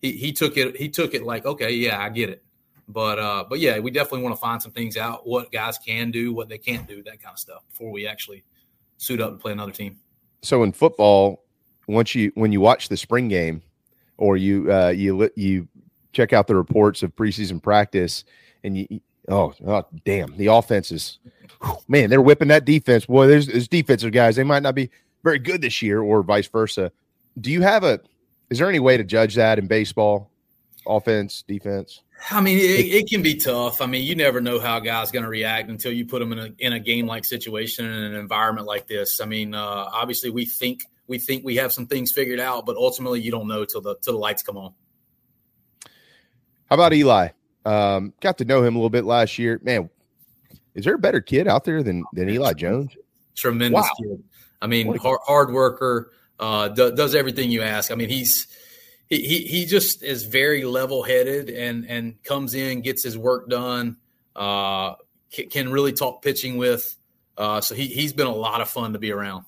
he 0.00 0.12
he 0.12 0.32
took 0.32 0.56
it 0.56 0.76
he 0.76 0.88
took 0.88 1.14
it 1.14 1.22
like, 1.22 1.46
okay, 1.46 1.70
yeah, 1.72 2.00
I 2.00 2.08
get 2.08 2.30
it. 2.30 2.42
But 2.88 3.18
uh, 3.18 3.44
but 3.48 3.60
yeah, 3.60 3.78
we 3.78 3.90
definitely 3.90 4.22
want 4.22 4.34
to 4.34 4.40
find 4.40 4.62
some 4.62 4.72
things 4.72 4.96
out, 4.96 5.26
what 5.26 5.50
guys 5.52 5.78
can 5.78 6.10
do, 6.10 6.32
what 6.32 6.48
they 6.48 6.58
can't 6.58 6.86
do, 6.86 7.02
that 7.04 7.22
kind 7.22 7.32
of 7.32 7.38
stuff, 7.38 7.62
before 7.68 7.90
we 7.90 8.06
actually 8.06 8.44
suit 8.96 9.20
up 9.20 9.30
and 9.30 9.40
play 9.40 9.52
another 9.52 9.72
team. 9.72 9.98
So 10.42 10.62
in 10.62 10.72
football, 10.72 11.44
once 11.88 12.14
you 12.14 12.32
when 12.34 12.52
you 12.52 12.60
watch 12.60 12.88
the 12.88 12.96
spring 12.96 13.28
game, 13.28 13.62
or 14.18 14.36
you 14.36 14.72
uh, 14.72 14.88
you 14.88 15.30
you 15.36 15.68
check 16.12 16.32
out 16.32 16.46
the 16.46 16.56
reports 16.56 17.02
of 17.02 17.14
preseason 17.14 17.62
practice, 17.62 18.24
and 18.64 18.78
you 18.78 19.00
oh, 19.28 19.52
oh 19.66 19.86
damn, 20.04 20.36
the 20.36 20.46
offense 20.46 20.90
is 20.90 21.18
man, 21.88 22.10
they're 22.10 22.22
whipping 22.22 22.48
that 22.48 22.64
defense. 22.64 23.06
Boy, 23.06 23.26
there's, 23.26 23.46
there's 23.46 23.68
defensive 23.68 24.12
guys. 24.12 24.36
They 24.36 24.44
might 24.44 24.62
not 24.62 24.74
be 24.74 24.90
very 25.24 25.38
good 25.38 25.62
this 25.62 25.82
year, 25.82 26.00
or 26.00 26.22
vice 26.22 26.46
versa. 26.46 26.92
Do 27.40 27.50
you 27.50 27.62
have 27.62 27.84
a? 27.84 28.00
Is 28.50 28.58
there 28.58 28.68
any 28.68 28.78
way 28.78 28.96
to 28.96 29.04
judge 29.04 29.34
that 29.34 29.58
in 29.58 29.66
baseball? 29.66 30.30
Offense, 30.86 31.42
defense. 31.42 32.02
I 32.30 32.40
mean, 32.40 32.58
it, 32.58 32.62
it, 32.62 33.10
can 33.10 33.20
be 33.20 33.34
tough. 33.34 33.82
I 33.82 33.86
mean, 33.86 34.04
you 34.04 34.14
never 34.14 34.40
know 34.40 34.60
how 34.60 34.78
a 34.78 34.80
guy's 34.80 35.10
going 35.10 35.24
to 35.24 35.28
react 35.28 35.68
until 35.68 35.92
you 35.92 36.06
put 36.06 36.20
them 36.20 36.32
in 36.32 36.38
a 36.38 36.50
in 36.58 36.72
a 36.72 36.80
game 36.80 37.06
like 37.06 37.24
situation 37.24 37.84
in 37.84 37.92
an 37.92 38.14
environment 38.14 38.66
like 38.66 38.86
this. 38.86 39.20
I 39.20 39.26
mean, 39.26 39.54
uh, 39.54 39.90
obviously, 39.92 40.30
we 40.30 40.44
think 40.44 40.84
we 41.08 41.18
think 41.18 41.44
we 41.44 41.56
have 41.56 41.72
some 41.72 41.86
things 41.86 42.12
figured 42.12 42.40
out, 42.40 42.66
but 42.66 42.76
ultimately, 42.76 43.20
you 43.20 43.30
don't 43.30 43.48
know 43.48 43.64
till 43.64 43.80
the 43.80 43.96
till 44.02 44.14
the 44.14 44.18
lights 44.18 44.42
come 44.42 44.56
on. 44.56 44.72
How 46.68 46.74
about 46.74 46.92
Eli? 46.92 47.28
Um, 47.64 48.12
got 48.20 48.38
to 48.38 48.44
know 48.44 48.62
him 48.62 48.74
a 48.74 48.78
little 48.78 48.90
bit 48.90 49.04
last 49.04 49.38
year. 49.38 49.60
Man, 49.62 49.90
is 50.74 50.84
there 50.84 50.94
a 50.94 50.98
better 50.98 51.20
kid 51.20 51.48
out 51.48 51.64
there 51.64 51.82
than 51.82 52.04
than 52.12 52.28
Eli 52.28 52.52
Jones? 52.54 52.92
Tremendous 53.34 53.82
wow. 53.82 53.90
kid. 53.98 54.24
I 54.60 54.66
mean, 54.66 54.96
hard, 54.96 55.20
hard 55.24 55.52
worker. 55.52 56.12
Uh, 56.38 56.68
does 56.68 57.14
everything 57.14 57.50
you 57.50 57.62
ask. 57.62 57.90
I 57.90 57.94
mean, 57.94 58.08
he's 58.08 58.46
he, 59.08 59.22
he, 59.22 59.38
he 59.46 59.66
just 59.66 60.02
is 60.02 60.24
very 60.24 60.64
level 60.64 61.02
headed 61.02 61.48
and 61.50 61.86
and 61.88 62.22
comes 62.24 62.54
in, 62.54 62.82
gets 62.82 63.02
his 63.02 63.16
work 63.16 63.48
done. 63.48 63.96
Uh, 64.34 64.94
can, 65.32 65.48
can 65.48 65.72
really 65.72 65.92
talk 65.92 66.22
pitching 66.22 66.56
with. 66.56 66.96
Uh, 67.38 67.60
so 67.60 67.74
he 67.74 67.86
he's 67.86 68.12
been 68.12 68.26
a 68.26 68.34
lot 68.34 68.60
of 68.60 68.68
fun 68.68 68.92
to 68.92 68.98
be 68.98 69.12
around. 69.12 69.44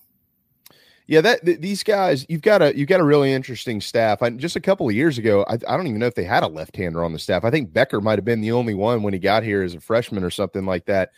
Yeah, 1.09 1.22
that 1.22 1.44
th- 1.44 1.60
these 1.60 1.82
guys, 1.82 2.26
you've 2.28 2.43
got 2.43 2.60
a 2.60 2.76
you've 2.76 2.89
got 2.89 3.01
a 3.01 3.05
really 3.05 3.32
interesting 3.32 3.80
staff. 3.80 4.20
I, 4.20 4.28
just 4.28 4.56
a 4.56 4.60
couple 4.60 4.86
of 4.86 4.94
years 4.94 5.16
ago, 5.16 5.43
I, 5.48 5.55
I 5.55 5.76
don't 5.76 5.86
even 5.86 5.98
know 5.98 6.06
if 6.06 6.14
they 6.14 6.22
had 6.22 6.43
a 6.43 6.48
left 6.48 6.76
hander 6.76 7.02
on 7.02 7.14
the 7.14 7.18
staff. 7.18 7.44
I 7.44 7.51
think 7.51 7.72
Becker 7.72 8.02
might 8.02 8.18
have 8.18 8.26
been 8.26 8.43
the 8.43 8.52
only 8.52 8.74
one 8.74 9.02
when 9.02 9.14
he 9.14 9.18
got 9.18 9.43
here 9.43 9.62
as 9.62 9.74
a 9.74 9.80
freshman 9.80 10.22
or 10.22 10.28
something 10.30 10.66
like 10.66 10.85
that. 10.85 11.12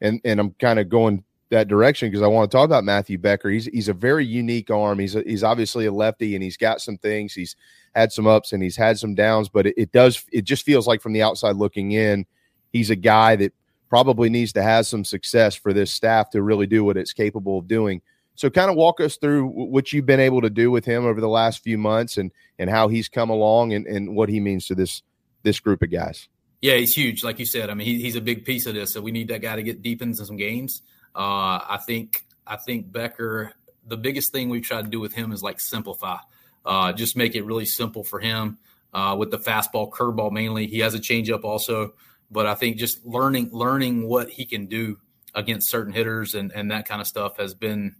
And 0.00 0.18
and 0.24 0.40
I'm 0.40 0.52
kind 0.52 0.78
of 0.78 0.88
going 0.88 1.22
that 1.50 1.68
direction 1.68 2.08
because 2.08 2.22
I 2.22 2.26
want 2.26 2.50
to 2.50 2.56
talk 2.56 2.64
about 2.64 2.84
Matthew 2.84 3.18
Becker. 3.18 3.50
He's 3.50 3.66
he's 3.66 3.90
a 3.90 3.92
very 3.92 4.24
unique 4.24 4.70
arm. 4.70 4.98
He's 4.98 5.14
a, 5.14 5.22
he's 5.22 5.44
obviously 5.44 5.84
a 5.84 5.92
lefty 5.92 6.34
and 6.34 6.42
he's 6.42 6.56
got 6.56 6.80
some 6.80 6.96
things. 6.96 7.34
He's 7.34 7.54
had 7.94 8.12
some 8.12 8.26
ups 8.26 8.54
and 8.54 8.62
he's 8.62 8.76
had 8.76 8.98
some 8.98 9.14
downs, 9.14 9.50
but 9.50 9.66
it, 9.66 9.74
it 9.76 9.92
does 9.92 10.24
it 10.32 10.46
just 10.46 10.64
feels 10.64 10.86
like 10.86 11.02
from 11.02 11.12
the 11.12 11.22
outside 11.22 11.56
looking 11.56 11.92
in, 11.92 12.24
he's 12.72 12.88
a 12.88 12.96
guy 12.96 13.36
that 13.36 13.52
probably 13.90 14.30
needs 14.30 14.54
to 14.54 14.62
have 14.62 14.86
some 14.86 15.04
success 15.04 15.54
for 15.54 15.74
this 15.74 15.90
staff 15.90 16.30
to 16.30 16.42
really 16.42 16.66
do 16.66 16.82
what 16.82 16.96
it's 16.96 17.12
capable 17.12 17.58
of 17.58 17.68
doing. 17.68 18.00
So, 18.34 18.50
kind 18.50 18.70
of 18.70 18.76
walk 18.76 19.00
us 19.00 19.16
through 19.16 19.46
what 19.46 19.92
you've 19.92 20.06
been 20.06 20.20
able 20.20 20.40
to 20.42 20.50
do 20.50 20.70
with 20.70 20.84
him 20.84 21.04
over 21.04 21.20
the 21.20 21.28
last 21.28 21.62
few 21.62 21.78
months, 21.78 22.16
and 22.16 22.32
and 22.58 22.68
how 22.68 22.88
he's 22.88 23.08
come 23.08 23.30
along, 23.30 23.72
and, 23.72 23.86
and 23.86 24.16
what 24.16 24.28
he 24.28 24.40
means 24.40 24.66
to 24.66 24.74
this 24.74 25.02
this 25.42 25.60
group 25.60 25.82
of 25.82 25.90
guys. 25.90 26.28
Yeah, 26.60 26.76
he's 26.76 26.94
huge, 26.94 27.22
like 27.22 27.38
you 27.38 27.44
said. 27.44 27.68
I 27.68 27.74
mean, 27.74 27.86
he, 27.86 28.00
he's 28.00 28.16
a 28.16 28.22
big 28.22 28.44
piece 28.44 28.64
of 28.64 28.74
this. 28.74 28.92
So 28.92 29.02
we 29.02 29.12
need 29.12 29.28
that 29.28 29.42
guy 29.42 29.54
to 29.54 29.62
get 29.62 29.82
deep 29.82 30.00
into 30.00 30.24
some 30.24 30.36
games. 30.36 30.80
Uh, 31.14 31.60
I 31.68 31.78
think 31.86 32.24
I 32.46 32.56
think 32.56 32.90
Becker. 32.90 33.52
The 33.86 33.98
biggest 33.98 34.32
thing 34.32 34.48
we've 34.48 34.62
tried 34.62 34.86
to 34.86 34.90
do 34.90 34.98
with 34.98 35.12
him 35.12 35.30
is 35.30 35.42
like 35.42 35.60
simplify, 35.60 36.16
uh, 36.64 36.94
just 36.94 37.18
make 37.18 37.34
it 37.34 37.44
really 37.44 37.66
simple 37.66 38.02
for 38.02 38.18
him 38.18 38.56
uh, 38.94 39.14
with 39.18 39.30
the 39.30 39.38
fastball, 39.38 39.90
curveball 39.90 40.32
mainly. 40.32 40.66
He 40.66 40.78
has 40.78 40.94
a 40.94 40.98
changeup 40.98 41.44
also, 41.44 41.92
but 42.30 42.46
I 42.46 42.54
think 42.54 42.78
just 42.78 43.04
learning 43.04 43.50
learning 43.52 44.08
what 44.08 44.30
he 44.30 44.46
can 44.46 44.66
do 44.66 44.98
against 45.34 45.70
certain 45.70 45.92
hitters 45.92 46.34
and, 46.34 46.50
and 46.52 46.70
that 46.70 46.88
kind 46.88 47.00
of 47.00 47.06
stuff 47.06 47.36
has 47.36 47.54
been 47.54 47.96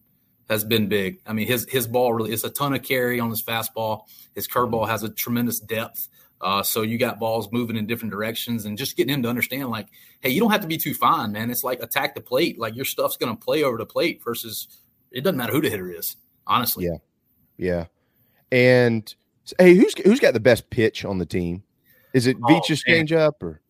has 0.49 0.65
been 0.65 0.89
big. 0.89 1.21
I 1.27 1.33
mean, 1.33 1.47
his 1.47 1.66
his 1.69 1.87
ball 1.87 2.12
really 2.12 2.33
is 2.33 2.45
a 2.45 2.51
ton 2.51 2.75
of 2.75 2.83
carry 2.83 3.21
on 3.21 3.31
his 3.31 3.43
fastball. 3.43 4.03
His 4.35 4.49
curveball 4.49 4.89
has 4.89 5.03
a 5.03 5.09
tremendous 5.09 5.61
depth. 5.61 6.09
Uh, 6.41 6.62
so 6.62 6.83
you 6.83 6.99
got 6.99 7.19
balls 7.19 7.49
moving 7.53 7.77
in 7.77 7.87
different 7.87 8.12
directions, 8.12 8.66
and 8.66 8.77
just 8.77 8.97
getting 8.97 9.15
him 9.15 9.23
to 9.23 9.29
understand, 9.29 9.71
like, 9.71 9.89
hey, 10.21 10.29
you 10.29 10.41
don't 10.41 10.51
have 10.51 10.61
to 10.61 10.66
be 10.66 10.77
too 10.77 10.93
fine, 10.93 11.33
man. 11.33 11.51
It's 11.51 11.65
like 11.65 11.83
attack 11.83 12.15
the 12.15 12.21
plate. 12.21 12.59
Like 12.59 12.77
your 12.77 12.85
stuff's 12.85 13.16
going 13.16 13.35
to 13.35 13.43
play 13.43 13.62
over 13.62 13.79
the 13.79 13.87
plate 13.87 14.23
versus 14.23 14.69
it 15.11 15.23
doesn't 15.23 15.37
matter 15.39 15.53
who 15.53 15.62
the 15.62 15.71
hitter 15.71 15.91
is. 15.91 16.16
Honestly, 16.47 16.85
yeah, 16.85 16.99
yeah. 17.57 17.87
And 18.53 19.15
hey, 19.59 19.75
who's 19.75 19.95
who's 20.05 20.21
got 20.21 20.35
the 20.35 20.41
best 20.41 20.69
pitch 20.69 21.05
on 21.05 21.19
the 21.19 21.27
team? 21.27 21.62
Is 22.12 22.27
it 22.27 22.37
oh, 22.43 22.61
change 22.61 23.12
up 23.12 23.43
or? 23.43 23.61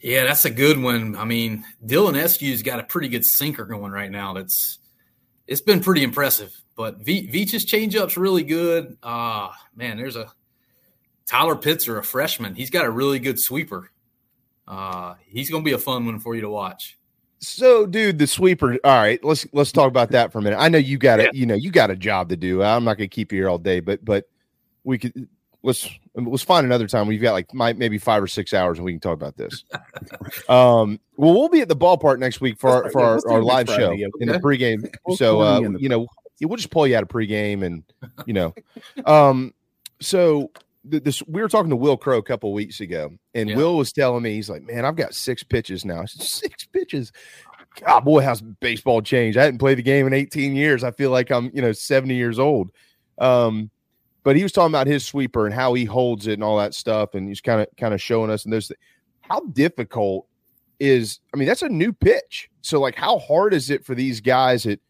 Yeah, 0.00 0.24
that's 0.24 0.44
a 0.44 0.50
good 0.50 0.80
one. 0.80 1.16
I 1.16 1.24
mean, 1.24 1.64
Dylan 1.84 2.14
Eskew's 2.14 2.62
got 2.62 2.78
a 2.78 2.84
pretty 2.84 3.08
good 3.08 3.24
sinker 3.24 3.64
going 3.64 3.92
right 3.92 4.10
now. 4.10 4.34
That's 4.34 4.78
it's 5.46 5.60
been 5.60 5.80
pretty 5.80 6.02
impressive. 6.02 6.54
But 6.76 6.98
v- 6.98 7.28
Veach's 7.28 7.64
changeup's 7.64 8.16
really 8.16 8.42
good. 8.42 8.96
Uh 9.02 9.50
man, 9.74 9.96
there's 9.96 10.16
a 10.16 10.32
Tyler 11.26 11.56
Pitzer, 11.56 11.98
a 11.98 12.02
freshman. 12.02 12.54
He's 12.54 12.70
got 12.70 12.86
a 12.86 12.90
really 12.90 13.18
good 13.18 13.38
sweeper. 13.38 13.90
Uh, 14.66 15.14
he's 15.26 15.50
going 15.50 15.62
to 15.62 15.64
be 15.64 15.74
a 15.74 15.78
fun 15.78 16.06
one 16.06 16.20
for 16.20 16.34
you 16.34 16.40
to 16.40 16.48
watch. 16.48 16.96
So, 17.38 17.84
dude, 17.84 18.18
the 18.18 18.26
sweeper. 18.26 18.78
All 18.82 18.96
right, 18.96 19.22
let's 19.22 19.46
let's 19.52 19.70
talk 19.70 19.88
about 19.88 20.10
that 20.12 20.32
for 20.32 20.38
a 20.38 20.42
minute. 20.42 20.58
I 20.58 20.68
know 20.68 20.78
you 20.78 20.96
got 20.96 21.20
it. 21.20 21.34
Yeah. 21.34 21.40
You 21.40 21.46
know, 21.46 21.54
you 21.54 21.70
got 21.70 21.90
a 21.90 21.96
job 21.96 22.30
to 22.30 22.36
do. 22.36 22.62
I'm 22.62 22.84
not 22.84 22.96
going 22.96 23.10
to 23.10 23.14
keep 23.14 23.30
you 23.30 23.40
here 23.40 23.48
all 23.48 23.58
day, 23.58 23.80
but 23.80 24.02
but 24.04 24.24
we 24.84 24.98
could 24.98 25.28
let's 25.66 25.90
let's 26.14 26.44
find 26.44 26.64
another 26.64 26.86
time. 26.86 27.06
We've 27.06 27.20
got 27.20 27.32
like 27.32 27.52
maybe 27.52 27.98
five 27.98 28.22
or 28.22 28.28
six 28.28 28.54
hours, 28.54 28.78
and 28.78 28.84
we 28.84 28.92
can 28.92 29.00
talk 29.00 29.14
about 29.14 29.36
this. 29.36 29.64
um, 30.48 31.00
well, 31.16 31.34
we'll 31.34 31.48
be 31.48 31.60
at 31.60 31.68
the 31.68 31.76
ballpark 31.76 32.18
next 32.18 32.40
week 32.40 32.58
for 32.58 32.70
our, 32.70 32.90
for 32.90 33.00
our, 33.00 33.20
our 33.28 33.42
live 33.42 33.66
show 33.66 33.92
okay. 33.92 34.06
in 34.20 34.28
the 34.28 34.38
pregame. 34.38 34.88
so, 35.16 35.40
uh, 35.40 35.60
you 35.60 35.88
know, 35.88 36.06
we'll 36.40 36.56
just 36.56 36.70
pull 36.70 36.86
you 36.86 36.96
out 36.96 37.02
of 37.02 37.08
pregame, 37.08 37.64
and 37.64 37.82
you 38.24 38.32
know, 38.32 38.54
um, 39.04 39.52
so 40.00 40.50
this 40.84 41.22
we 41.26 41.42
were 41.42 41.48
talking 41.48 41.70
to 41.70 41.76
Will 41.76 41.96
Crow 41.96 42.18
a 42.18 42.22
couple 42.22 42.52
weeks 42.52 42.80
ago, 42.80 43.10
and 43.34 43.50
yeah. 43.50 43.56
Will 43.56 43.76
was 43.76 43.92
telling 43.92 44.22
me 44.22 44.34
he's 44.34 44.48
like, 44.48 44.62
"Man, 44.62 44.84
I've 44.84 44.96
got 44.96 45.14
six 45.14 45.42
pitches 45.42 45.84
now. 45.84 46.04
Six 46.06 46.64
pitches. 46.66 47.12
God, 47.84 48.04
boy, 48.04 48.22
how's 48.22 48.40
baseball 48.40 49.02
changed? 49.02 49.36
I 49.36 49.44
hadn't 49.44 49.58
played 49.58 49.76
the 49.76 49.82
game 49.82 50.06
in 50.06 50.14
18 50.14 50.56
years. 50.56 50.82
I 50.82 50.92
feel 50.92 51.10
like 51.10 51.30
I'm, 51.30 51.50
you 51.52 51.60
know, 51.60 51.72
70 51.72 52.14
years 52.14 52.38
old." 52.38 52.70
Um, 53.18 53.70
but 54.26 54.34
he 54.34 54.42
was 54.42 54.50
talking 54.50 54.72
about 54.72 54.88
his 54.88 55.06
sweeper 55.06 55.46
and 55.46 55.54
how 55.54 55.72
he 55.74 55.84
holds 55.84 56.26
it 56.26 56.32
and 56.32 56.42
all 56.42 56.58
that 56.58 56.74
stuff, 56.74 57.14
and 57.14 57.28
he's 57.28 57.40
kind 57.40 57.60
of 57.60 57.68
kind 57.76 57.94
of 57.94 58.02
showing 58.02 58.28
us. 58.28 58.42
And 58.42 58.52
there's 58.52 58.72
how 59.20 59.38
difficult 59.52 60.26
is. 60.80 61.20
I 61.32 61.36
mean, 61.36 61.46
that's 61.46 61.62
a 61.62 61.68
new 61.68 61.92
pitch. 61.92 62.50
So, 62.60 62.80
like, 62.80 62.96
how 62.96 63.20
hard 63.20 63.54
is 63.54 63.70
it 63.70 63.84
for 63.84 63.94
these 63.94 64.20
guys 64.20 64.66
at 64.66 64.80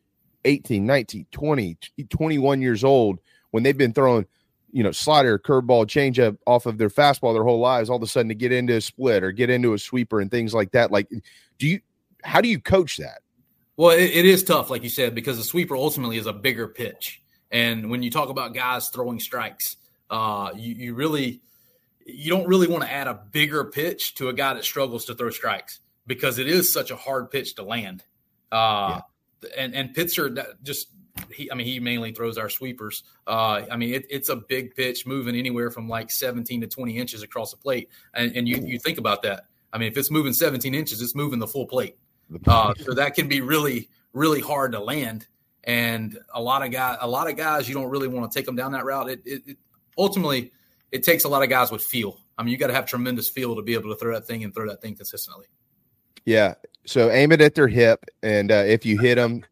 18, 0.47 0.87
19, 0.87 1.27
20, 1.31 1.77
21 2.09 2.63
years 2.63 2.83
old 2.83 3.19
when 3.51 3.63
they've 3.63 3.77
been 3.77 3.93
throwing 3.93 4.25
you 4.73 4.83
know, 4.83 4.91
slider, 4.91 5.39
curveball, 5.39 5.85
changeup 5.85 6.39
off 6.47 6.65
of 6.65 6.79
their 6.79 6.89
fastball 6.89 7.35
their 7.35 7.45
whole 7.45 7.61
lives, 7.61 7.91
all 7.91 7.97
of 7.97 8.03
a 8.03 8.07
sudden 8.07 8.31
to 8.31 8.35
get 8.35 8.53
into 8.53 8.75
a 8.77 8.81
split 8.81 9.23
or 9.23 9.33
get 9.33 9.51
into 9.51 9.75
a 9.75 9.79
sweeper 9.79 10.23
and 10.23 10.31
things 10.31 10.55
like 10.55 10.71
that. 10.71 10.91
Like, 10.91 11.11
do 11.59 11.67
you, 11.67 11.81
how 12.23 12.41
do 12.41 12.49
you 12.49 12.59
coach 12.59 12.97
that? 12.97 13.21
Well, 13.77 13.91
it, 13.91 14.11
it 14.13 14.25
is 14.25 14.43
tough, 14.43 14.71
like 14.71 14.83
you 14.83 14.89
said, 14.89 15.15
because 15.15 15.37
the 15.37 15.45
sweeper 15.45 15.77
ultimately 15.77 16.17
is 16.17 16.25
a 16.25 16.33
bigger 16.33 16.69
pitch. 16.69 17.21
And 17.51 17.91
when 17.91 18.03
you 18.03 18.11
talk 18.11 18.29
about 18.29 18.55
guys 18.55 18.89
throwing 18.89 19.21
strikes, 19.21 19.77
uh, 20.11 20.51
you, 20.57 20.75
you 20.75 20.95
really, 20.95 21.41
you 22.05 22.31
don't 22.31 22.47
really 22.47 22.67
want 22.67 22.83
to 22.85 22.93
add 22.93 23.07
a 23.07 23.15
bigger 23.15 23.65
pitch 23.65 24.15
to 24.17 24.29
a 24.29 24.33
guy 24.33 24.55
that 24.55 24.65
struggles 24.65 25.05
to 25.07 25.15
throw 25.15 25.31
strikes 25.31 25.81
because 26.07 26.39
it 26.39 26.49
is 26.49 26.73
such 26.73 26.91
a 26.91 26.97
hard 26.97 27.31
pitch 27.31 27.55
to 27.57 27.63
land. 27.63 28.05
Uh, 28.51 29.01
yeah. 29.43 29.49
and, 29.57 29.75
and 29.75 29.95
Pitzer 29.95 30.45
just 30.63 30.89
he, 31.33 31.51
I 31.51 31.55
mean, 31.55 31.67
he 31.67 31.81
mainly 31.81 32.13
throws 32.13 32.39
our 32.39 32.49
sweepers. 32.49 33.03
Uh, 33.27 33.63
I 33.71 33.77
mean, 33.77 33.95
it, 33.95 34.07
it's 34.11 34.29
a 34.29 34.37
big 34.37 34.75
pitch 34.75 35.07
moving 35.07 35.35
anywhere 35.35 35.71
from 35.71 35.89
like 35.89 36.11
17 36.11 36.61
to 36.61 36.67
20 36.67 36.99
inches 36.99 37.23
across 37.23 37.51
the 37.51 37.57
plate. 37.57 37.89
And, 38.15 38.37
and 38.37 38.49
you, 38.49 38.59
you 38.65 38.79
think 38.79 38.99
about 38.99 39.23
that. 39.23 39.45
I 39.73 39.79
mean, 39.79 39.91
if 39.91 39.97
it's 39.97 40.11
moving 40.11 40.33
17 40.33 40.75
inches, 40.75 41.01
it's 41.01 41.15
moving 41.15 41.39
the 41.39 41.47
full 41.47 41.67
plate. 41.67 41.97
Uh, 42.47 42.75
so 42.81 42.93
that 42.95 43.15
can 43.15 43.29
be 43.29 43.41
really, 43.41 43.89
really 44.13 44.41
hard 44.41 44.73
to 44.73 44.81
land. 44.81 45.27
And 45.67 46.19
a 46.33 46.41
lot 46.41 46.65
of 46.65 46.71
guys, 46.71 46.99
a 47.01 47.09
lot 47.09 47.29
of 47.29 47.37
guys, 47.37 47.69
you 47.69 47.75
don't 47.75 47.91
really 47.91 48.09
want 48.09 48.31
to 48.31 48.39
take 48.39 48.47
them 48.47 48.55
down 48.55 48.73
that 48.73 48.85
route. 48.85 49.11
It, 49.11 49.23
it, 49.25 49.43
it 49.47 49.59
ultimately, 49.99 50.53
it 50.93 51.03
takes 51.03 51.25
a 51.25 51.29
lot 51.29 51.43
of 51.43 51.49
guys 51.49 51.73
with 51.73 51.83
feel. 51.83 52.21
I 52.39 52.43
mean, 52.43 52.53
you 52.53 52.59
got 52.59 52.69
to 52.69 52.75
have 52.75 52.87
tremendous 52.87 53.29
feel 53.29 53.57
to 53.57 53.63
be 53.63 53.75
able 53.75 53.91
to 53.91 53.97
throw 53.97 54.15
that 54.15 54.27
thing 54.27 54.45
and 54.45 54.55
throw 54.55 54.69
that 54.69 54.81
thing 54.81 54.95
consistently. 54.95 55.47
Yeah. 56.25 56.55
So 56.87 57.11
aim 57.11 57.33
it 57.33 57.41
at 57.41 57.57
their 57.57 57.67
hip, 57.67 58.05
and 58.23 58.53
uh, 58.53 58.63
if 58.67 58.87
you 58.87 58.97
hit 58.97 59.17
them, 59.17 59.45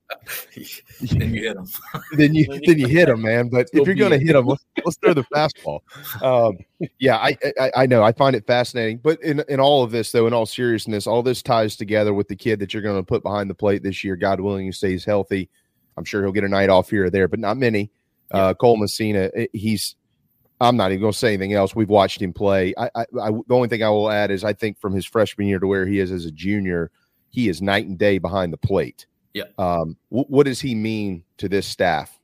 then 1.01 1.35
you 1.35 1.43
hit 1.43 1.57
them. 1.57 1.67
then 2.13 2.35
you 2.35 2.47
then 2.65 2.79
you 2.79 2.87
hit 2.87 3.07
them, 3.07 3.23
man. 3.23 3.49
But 3.49 3.69
if 3.73 3.87
you're 3.87 3.97
going 3.97 4.13
to 4.13 4.25
hit 4.25 4.35
them, 4.35 4.47
let's, 4.47 4.65
let's 4.85 4.97
throw 4.99 5.15
the 5.15 5.25
fastball. 5.25 5.81
Um, 6.23 6.59
yeah, 7.01 7.17
I, 7.17 7.37
I, 7.59 7.73
I 7.77 7.87
know 7.87 8.05
I 8.05 8.13
find 8.13 8.37
it 8.37 8.47
fascinating. 8.47 8.99
But 8.99 9.21
in 9.21 9.43
in 9.49 9.59
all 9.59 9.83
of 9.83 9.91
this, 9.91 10.13
though, 10.13 10.29
in 10.29 10.33
all 10.33 10.47
seriousness, 10.47 11.09
all 11.09 11.25
this 11.25 11.43
ties 11.43 11.75
together 11.75 12.15
with 12.15 12.29
the 12.29 12.37
kid 12.37 12.61
that 12.61 12.73
you're 12.73 12.85
going 12.85 13.01
to 13.01 13.07
put 13.07 13.25
behind 13.25 13.51
the 13.51 13.55
plate 13.55 13.83
this 13.83 14.05
year. 14.05 14.15
God 14.15 14.39
willing, 14.39 14.67
he 14.67 14.73
stays 14.73 15.05
healthy. 15.05 15.51
I'm 15.97 16.05
sure 16.05 16.23
he'll 16.23 16.33
get 16.33 16.45
a 16.45 16.49
night 16.49 16.71
off 16.71 16.91
here 16.91 17.07
or 17.07 17.11
there, 17.11 17.29
but 17.29 17.39
not 17.39 17.57
many. 17.57 17.91
Uh, 18.31 18.55
Cole 18.55 18.77
Messina, 18.77 19.31
he's 19.53 19.97
I'm 20.61 20.77
not 20.77 20.93
even 20.93 21.01
going 21.01 21.13
to 21.13 21.19
say 21.19 21.29
anything 21.29 21.53
else. 21.53 21.75
We've 21.75 21.89
watched 21.89 22.23
him 22.23 22.33
play. 22.33 22.75
I, 22.77 22.91
I, 22.95 23.01
I, 23.21 23.31
the 23.31 23.55
only 23.55 23.69
thing 23.69 23.83
I 23.83 23.89
will 23.91 24.11
add 24.11 24.31
is 24.31 24.45
I 24.45 24.53
think 24.53 24.79
from 24.79 24.95
his 24.95 25.05
freshman 25.05 25.49
year 25.49 25.59
to 25.59 25.67
where 25.67 25.87
he 25.87 25.99
is 25.99 26.11
as 26.13 26.25
a 26.25 26.31
junior, 26.31 26.91
he 27.31 27.49
is 27.49 27.61
night 27.61 27.87
and 27.87 27.99
day 27.99 28.19
behind 28.19 28.53
the 28.53 28.57
plate. 28.57 29.07
Yeah. 29.33 29.45
Um, 29.59 29.97
w- 30.11 30.27
what 30.29 30.47
does 30.47 30.61
he 30.61 30.75
mean 30.75 31.25
to 31.39 31.49
this 31.49 31.67
staff? 31.67 32.19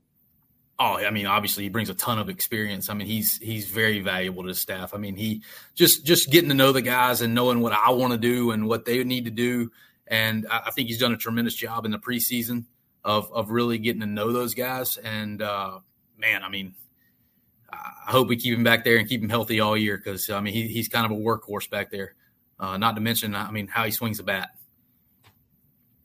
Oh, 0.78 0.96
I 0.96 1.10
mean, 1.10 1.26
obviously 1.26 1.64
he 1.64 1.68
brings 1.68 1.90
a 1.90 1.94
ton 1.94 2.18
of 2.18 2.30
experience. 2.30 2.88
I 2.88 2.94
mean, 2.94 3.06
he's 3.06 3.36
he's 3.36 3.66
very 3.66 4.00
valuable 4.00 4.44
to 4.44 4.48
the 4.48 4.54
staff. 4.54 4.94
I 4.94 4.98
mean, 4.98 5.16
he 5.16 5.42
just 5.74 6.06
just 6.06 6.30
getting 6.30 6.48
to 6.48 6.54
know 6.54 6.72
the 6.72 6.80
guys 6.80 7.20
and 7.20 7.34
knowing 7.34 7.60
what 7.60 7.72
I 7.72 7.90
want 7.90 8.12
to 8.12 8.18
do 8.18 8.52
and 8.52 8.66
what 8.66 8.86
they 8.86 9.04
need 9.04 9.26
to 9.26 9.30
do. 9.30 9.70
And 10.06 10.46
I, 10.50 10.62
I 10.66 10.70
think 10.70 10.88
he's 10.88 10.98
done 10.98 11.12
a 11.12 11.18
tremendous 11.18 11.54
job 11.54 11.84
in 11.84 11.90
the 11.90 11.98
preseason 11.98 12.64
of 13.04 13.32
of 13.32 13.50
really 13.50 13.78
getting 13.78 14.00
to 14.00 14.06
know 14.06 14.32
those 14.32 14.54
guys. 14.54 14.96
And 14.98 15.42
uh, 15.42 15.80
man, 16.18 16.42
I 16.42 16.48
mean, 16.48 16.74
I 17.72 18.10
hope 18.10 18.28
we 18.28 18.36
keep 18.36 18.56
him 18.56 18.64
back 18.64 18.84
there 18.84 18.96
and 18.96 19.08
keep 19.08 19.22
him 19.22 19.28
healthy 19.28 19.60
all 19.60 19.76
year 19.76 19.96
because 19.96 20.28
I 20.30 20.40
mean 20.40 20.54
he, 20.54 20.68
he's 20.68 20.88
kind 20.88 21.06
of 21.06 21.12
a 21.12 21.20
workhorse 21.20 21.68
back 21.70 21.90
there. 21.90 22.14
Uh, 22.58 22.76
not 22.76 22.94
to 22.94 23.00
mention, 23.00 23.34
I 23.34 23.50
mean 23.50 23.68
how 23.68 23.84
he 23.84 23.90
swings 23.90 24.18
the 24.18 24.22
bat. 24.22 24.50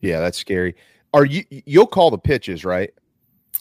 Yeah, 0.02 0.20
that's 0.20 0.38
scary. 0.38 0.76
Are 1.14 1.26
you 1.26 1.44
you'll 1.50 1.88
call 1.88 2.12
the 2.12 2.18
pitches, 2.18 2.64
right? 2.64 2.94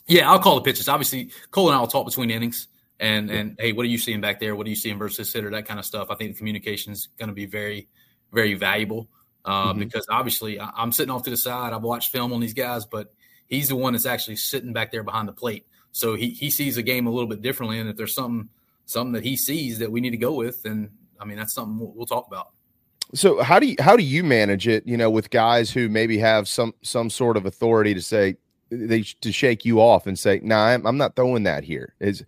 Yeah, 0.06 0.31
I'll 0.31 0.39
call 0.39 0.56
the 0.56 0.62
pitches. 0.62 0.89
Obviously, 0.89 1.31
Cole 1.51 1.69
and 1.69 1.77
I 1.77 1.81
will 1.81 1.86
talk 1.86 2.06
between 2.06 2.31
innings 2.31 2.69
and 3.01 3.31
and 3.31 3.56
hey, 3.59 3.73
what 3.73 3.85
are 3.85 3.89
you 3.89 3.98
seeing 3.98 4.20
back 4.20 4.40
there? 4.40 4.55
What 4.55 4.66
are 4.66 4.70
you 4.70 4.77
seeing 4.77 4.98
versus 4.98 5.32
hitter? 5.32 5.51
That 5.51 5.66
kind 5.66 5.78
of 5.81 5.86
stuff. 5.86 6.09
I 6.11 6.15
think 6.15 6.32
the 6.32 6.39
communication 6.39 6.93
is 6.93 7.09
going 7.19 7.28
to 7.28 7.35
be 7.35 7.47
very 7.47 7.89
very 8.32 8.55
valuable 8.55 9.09
uh, 9.44 9.70
mm-hmm. 9.70 9.78
because 9.78 10.06
obviously 10.11 10.61
I, 10.61 10.70
I'm 10.77 10.93
sitting 10.93 11.11
off 11.11 11.23
to 11.24 11.31
the 11.31 11.36
side. 11.36 11.73
I've 11.73 11.82
watched 11.82 12.12
film 12.12 12.32
on 12.32 12.40
these 12.40 12.55
guys, 12.55 12.85
but 12.85 13.12
he's 13.48 13.68
the 13.68 13.76
one 13.76 13.92
that's 13.92 14.06
actually 14.06 14.36
sitting 14.36 14.72
back 14.72 14.92
there 14.92 15.02
behind 15.02 15.28
the 15.28 15.32
plate. 15.32 15.66
So 15.92 16.14
he, 16.16 16.30
he 16.30 16.50
sees 16.50 16.76
a 16.76 16.82
game 16.82 17.06
a 17.06 17.10
little 17.10 17.28
bit 17.28 17.42
differently. 17.42 17.78
And 17.78 17.88
if 17.88 17.96
there's 17.96 18.14
something 18.14 18.48
something 18.86 19.12
that 19.12 19.24
he 19.24 19.36
sees 19.36 19.78
that 19.78 19.90
we 19.90 20.00
need 20.00 20.10
to 20.10 20.16
go 20.16 20.34
with, 20.34 20.62
then 20.62 20.90
I 21.20 21.24
mean 21.24 21.36
that's 21.36 21.54
something 21.54 21.78
we'll, 21.78 21.92
we'll 21.94 22.06
talk 22.06 22.26
about. 22.26 22.48
So 23.14 23.42
how 23.42 23.58
do 23.58 23.66
you 23.66 23.76
how 23.78 23.96
do 23.96 24.02
you 24.02 24.24
manage 24.24 24.66
it? 24.66 24.86
You 24.86 24.96
know, 24.96 25.10
with 25.10 25.30
guys 25.30 25.70
who 25.70 25.88
maybe 25.88 26.18
have 26.18 26.48
some 26.48 26.74
some 26.82 27.10
sort 27.10 27.36
of 27.36 27.46
authority 27.46 27.94
to 27.94 28.02
say 28.02 28.36
they 28.70 29.02
to 29.02 29.30
shake 29.30 29.64
you 29.64 29.80
off 29.80 30.06
and 30.06 30.18
say, 30.18 30.40
"Nah, 30.42 30.66
I'm, 30.66 30.86
I'm 30.86 30.96
not 30.96 31.14
throwing 31.14 31.44
that 31.44 31.62
here." 31.64 31.94
Is 32.00 32.24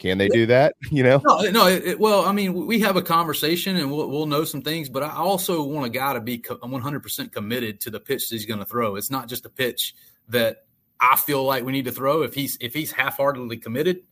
can 0.00 0.16
they 0.16 0.28
do 0.28 0.46
that? 0.46 0.74
You 0.90 1.04
know? 1.04 1.22
No, 1.24 1.50
no. 1.50 1.66
It, 1.68 2.00
well, 2.00 2.24
I 2.24 2.32
mean, 2.32 2.66
we 2.66 2.80
have 2.80 2.96
a 2.96 3.02
conversation 3.02 3.76
and 3.76 3.92
we'll, 3.92 4.08
we'll 4.08 4.26
know 4.26 4.44
some 4.44 4.62
things, 4.62 4.88
but 4.88 5.04
I 5.04 5.10
also 5.10 5.62
want 5.62 5.86
a 5.86 5.90
guy 5.90 6.14
to 6.14 6.20
be 6.20 6.38
100% 6.38 7.32
committed 7.32 7.80
to 7.82 7.90
the 7.90 8.00
pitch 8.00 8.28
that 8.28 8.34
he's 8.34 8.46
going 8.46 8.58
to 8.58 8.64
throw. 8.64 8.96
It's 8.96 9.10
not 9.10 9.28
just 9.28 9.46
a 9.46 9.48
pitch 9.50 9.94
that 10.28 10.64
I 11.00 11.16
feel 11.16 11.44
like 11.44 11.64
we 11.64 11.72
need 11.72 11.84
to 11.84 11.92
throw. 11.92 12.22
If 12.22 12.34
he's 12.34 12.56
if 12.60 12.74
he's 12.74 12.90
half 12.90 13.18
heartedly 13.18 13.58
committed, 13.58 14.02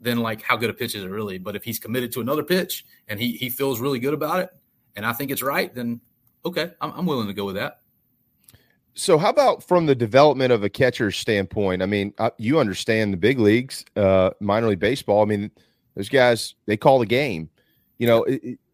then 0.00 0.18
like 0.18 0.42
how 0.42 0.56
good 0.56 0.70
a 0.70 0.74
pitch 0.74 0.94
is 0.94 1.02
it 1.02 1.08
really? 1.08 1.38
But 1.38 1.56
if 1.56 1.64
he's 1.64 1.78
committed 1.78 2.12
to 2.12 2.20
another 2.20 2.44
pitch 2.44 2.86
and 3.08 3.18
he 3.18 3.32
he 3.32 3.50
feels 3.50 3.80
really 3.80 3.98
good 3.98 4.14
about 4.14 4.40
it, 4.40 4.50
and 4.96 5.04
I 5.04 5.12
think 5.12 5.30
it's 5.30 5.42
right, 5.42 5.74
then 5.74 6.00
okay, 6.44 6.70
I'm, 6.80 6.92
I'm 6.92 7.06
willing 7.06 7.26
to 7.26 7.34
go 7.34 7.46
with 7.46 7.56
that. 7.56 7.80
So, 8.98 9.16
how 9.16 9.30
about 9.30 9.62
from 9.62 9.86
the 9.86 9.94
development 9.94 10.52
of 10.52 10.64
a 10.64 10.68
catcher's 10.68 11.16
standpoint? 11.16 11.82
I 11.82 11.86
mean, 11.86 12.12
uh, 12.18 12.30
you 12.36 12.58
understand 12.58 13.12
the 13.12 13.16
big 13.16 13.38
leagues, 13.38 13.84
uh, 13.94 14.30
minor 14.40 14.66
league 14.66 14.80
baseball. 14.80 15.22
I 15.22 15.24
mean, 15.24 15.52
those 15.94 16.08
guys 16.08 16.56
they 16.66 16.76
call 16.76 16.98
the 16.98 17.06
game, 17.06 17.48
you 17.98 18.08
know. 18.08 18.26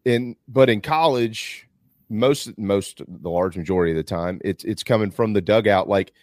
In 0.03 0.35
but 0.47 0.67
in 0.67 0.81
college, 0.81 1.67
most 2.09 2.57
most 2.57 3.03
the 3.07 3.29
large 3.29 3.55
majority 3.55 3.91
of 3.91 3.97
the 3.97 4.03
time 4.03 4.39
it's 4.43 4.63
it's 4.63 4.83
coming 4.83 5.11
from 5.11 5.33
the 5.33 5.41
dugout 5.41 5.87
like 5.87 6.13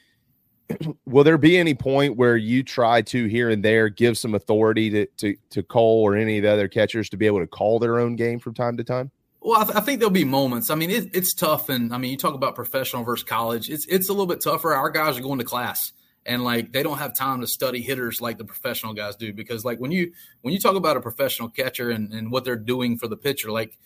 will 1.07 1.25
there 1.25 1.39
be 1.39 1.59
any 1.59 1.75
point 1.75 2.17
where 2.17 2.37
you 2.37 2.63
try 2.63 3.03
to 3.03 3.27
here 3.27 3.51
and 3.51 3.65
there 3.65 3.89
give 3.89 4.17
some 4.17 4.35
authority 4.35 4.91
to, 4.91 5.07
to 5.17 5.37
to 5.51 5.63
Cole 5.63 6.03
or 6.03 6.17
any 6.17 6.39
of 6.39 6.43
the 6.43 6.51
other 6.51 6.69
catchers 6.69 7.09
to 7.11 7.17
be 7.17 7.27
able 7.27 7.41
to 7.41 7.47
call 7.47 7.79
their 7.79 7.99
own 7.99 8.17
game 8.17 8.39
from 8.39 8.55
time 8.55 8.77
to 8.77 8.85
time? 8.85 9.11
Well, 9.45 9.61
I, 9.61 9.65
th- 9.65 9.77
I 9.77 9.81
think 9.81 9.99
there'll 9.99 10.11
be 10.11 10.25
moments. 10.25 10.71
I 10.71 10.77
mean, 10.77 10.91
it, 10.91 11.11
it's 11.15 11.35
tough, 11.35 11.69
and 11.69 11.93
I 11.93 11.99
mean, 11.99 12.13
you 12.13 12.17
talk 12.17 12.35
about 12.35 12.55
professional 12.55 13.03
versus 13.03 13.25
college. 13.25 13.69
It's 13.69 13.87
it's 13.87 14.09
a 14.09 14.13
little 14.13 14.27
bit 14.27 14.41
tougher. 14.41 14.73
Our 14.73 14.89
guys 14.89 15.19
are 15.19 15.23
going 15.23 15.41
to 15.41 15.45
class, 15.45 15.93
and 16.25 16.45
like 16.45 16.73
they 16.73 16.85
don't 16.85 16.99
have 16.99 17.17
time 17.17 17.41
to 17.41 17.47
study 17.49 17.83
hitters 17.83 18.21
like 18.21 18.39
the 18.39 18.45
professional 18.45 18.95
guys 18.95 19.17
do. 19.17 19.33
Because 19.33 19.65
like 19.65 19.81
when 19.81 19.91
you 19.91 20.13
when 20.43 20.55
you 20.55 20.61
talk 20.61 20.77
about 20.77 20.97
a 20.97 21.01
professional 21.01 21.49
catcher 21.49 21.91
and, 21.91 22.13
and 22.13 22.31
what 22.31 22.45
they're 22.45 22.57
doing 22.57 22.99
for 22.99 23.09
the 23.09 23.17
pitcher, 23.17 23.51
like 23.51 23.77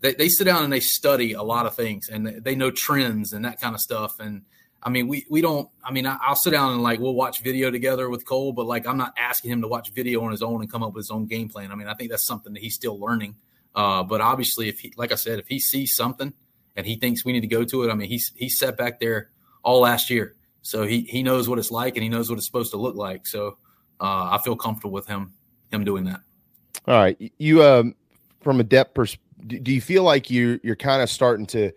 they, 0.00 0.14
they 0.14 0.28
sit 0.30 0.44
down 0.44 0.64
and 0.64 0.72
they 0.72 0.80
study 0.80 1.34
a 1.34 1.42
lot 1.42 1.66
of 1.66 1.74
things, 1.74 2.08
and 2.08 2.26
they 2.26 2.54
know 2.54 2.70
trends 2.70 3.34
and 3.34 3.44
that 3.44 3.60
kind 3.60 3.74
of 3.74 3.82
stuff, 3.82 4.18
and 4.18 4.42
I 4.82 4.88
mean, 4.88 5.08
we 5.08 5.26
we 5.30 5.42
don't. 5.42 5.68
I 5.84 5.92
mean, 5.92 6.06
I, 6.06 6.16
will 6.26 6.34
sit 6.34 6.50
down 6.50 6.72
and 6.72 6.82
like 6.82 6.98
we'll 7.00 7.14
watch 7.14 7.42
video 7.42 7.70
together 7.70 8.08
with 8.08 8.26
Cole, 8.26 8.52
but 8.52 8.66
like 8.66 8.86
I'm 8.86 8.96
not 8.96 9.12
asking 9.18 9.52
him 9.52 9.60
to 9.60 9.68
watch 9.68 9.90
video 9.92 10.24
on 10.24 10.32
his 10.32 10.42
own 10.42 10.62
and 10.62 10.72
come 10.72 10.82
up 10.82 10.94
with 10.94 11.04
his 11.04 11.10
own 11.10 11.26
game 11.26 11.48
plan. 11.48 11.70
I 11.70 11.74
mean, 11.74 11.86
I 11.86 11.94
think 11.94 12.10
that's 12.10 12.26
something 12.26 12.54
that 12.54 12.62
he's 12.62 12.74
still 12.74 12.98
learning. 12.98 13.36
Uh, 13.74 14.02
but 14.02 14.20
obviously, 14.20 14.68
if 14.68 14.80
he, 14.80 14.92
like 14.96 15.12
I 15.12 15.16
said, 15.16 15.38
if 15.38 15.48
he 15.48 15.58
sees 15.58 15.96
something 15.96 16.32
and 16.76 16.86
he 16.86 16.96
thinks 16.96 17.24
we 17.24 17.32
need 17.32 17.40
to 17.40 17.46
go 17.46 17.64
to 17.64 17.84
it, 17.84 17.90
I 17.90 17.94
mean, 17.94 18.08
he's 18.08 18.32
he 18.36 18.48
sat 18.48 18.76
back 18.76 19.00
there 19.00 19.30
all 19.62 19.80
last 19.80 20.10
year, 20.10 20.36
so 20.60 20.84
he 20.86 21.02
he 21.02 21.22
knows 21.22 21.48
what 21.48 21.58
it's 21.58 21.70
like 21.70 21.96
and 21.96 22.02
he 22.02 22.08
knows 22.08 22.28
what 22.28 22.36
it's 22.36 22.46
supposed 22.46 22.72
to 22.72 22.76
look 22.76 22.96
like. 22.96 23.26
So 23.26 23.58
uh, 24.00 24.30
I 24.32 24.40
feel 24.44 24.56
comfortable 24.56 24.92
with 24.92 25.06
him 25.06 25.32
him 25.70 25.84
doing 25.84 26.04
that. 26.04 26.20
All 26.86 26.98
right, 26.98 27.16
you 27.38 27.62
um, 27.62 27.94
from 28.40 28.60
a 28.60 28.64
depth 28.64 28.94
perspective, 28.94 29.64
do 29.64 29.72
you 29.72 29.80
feel 29.80 30.02
like 30.02 30.30
you 30.30 30.60
you're 30.62 30.76
kind 30.76 31.02
of 31.02 31.08
starting 31.08 31.46
to 31.46 31.72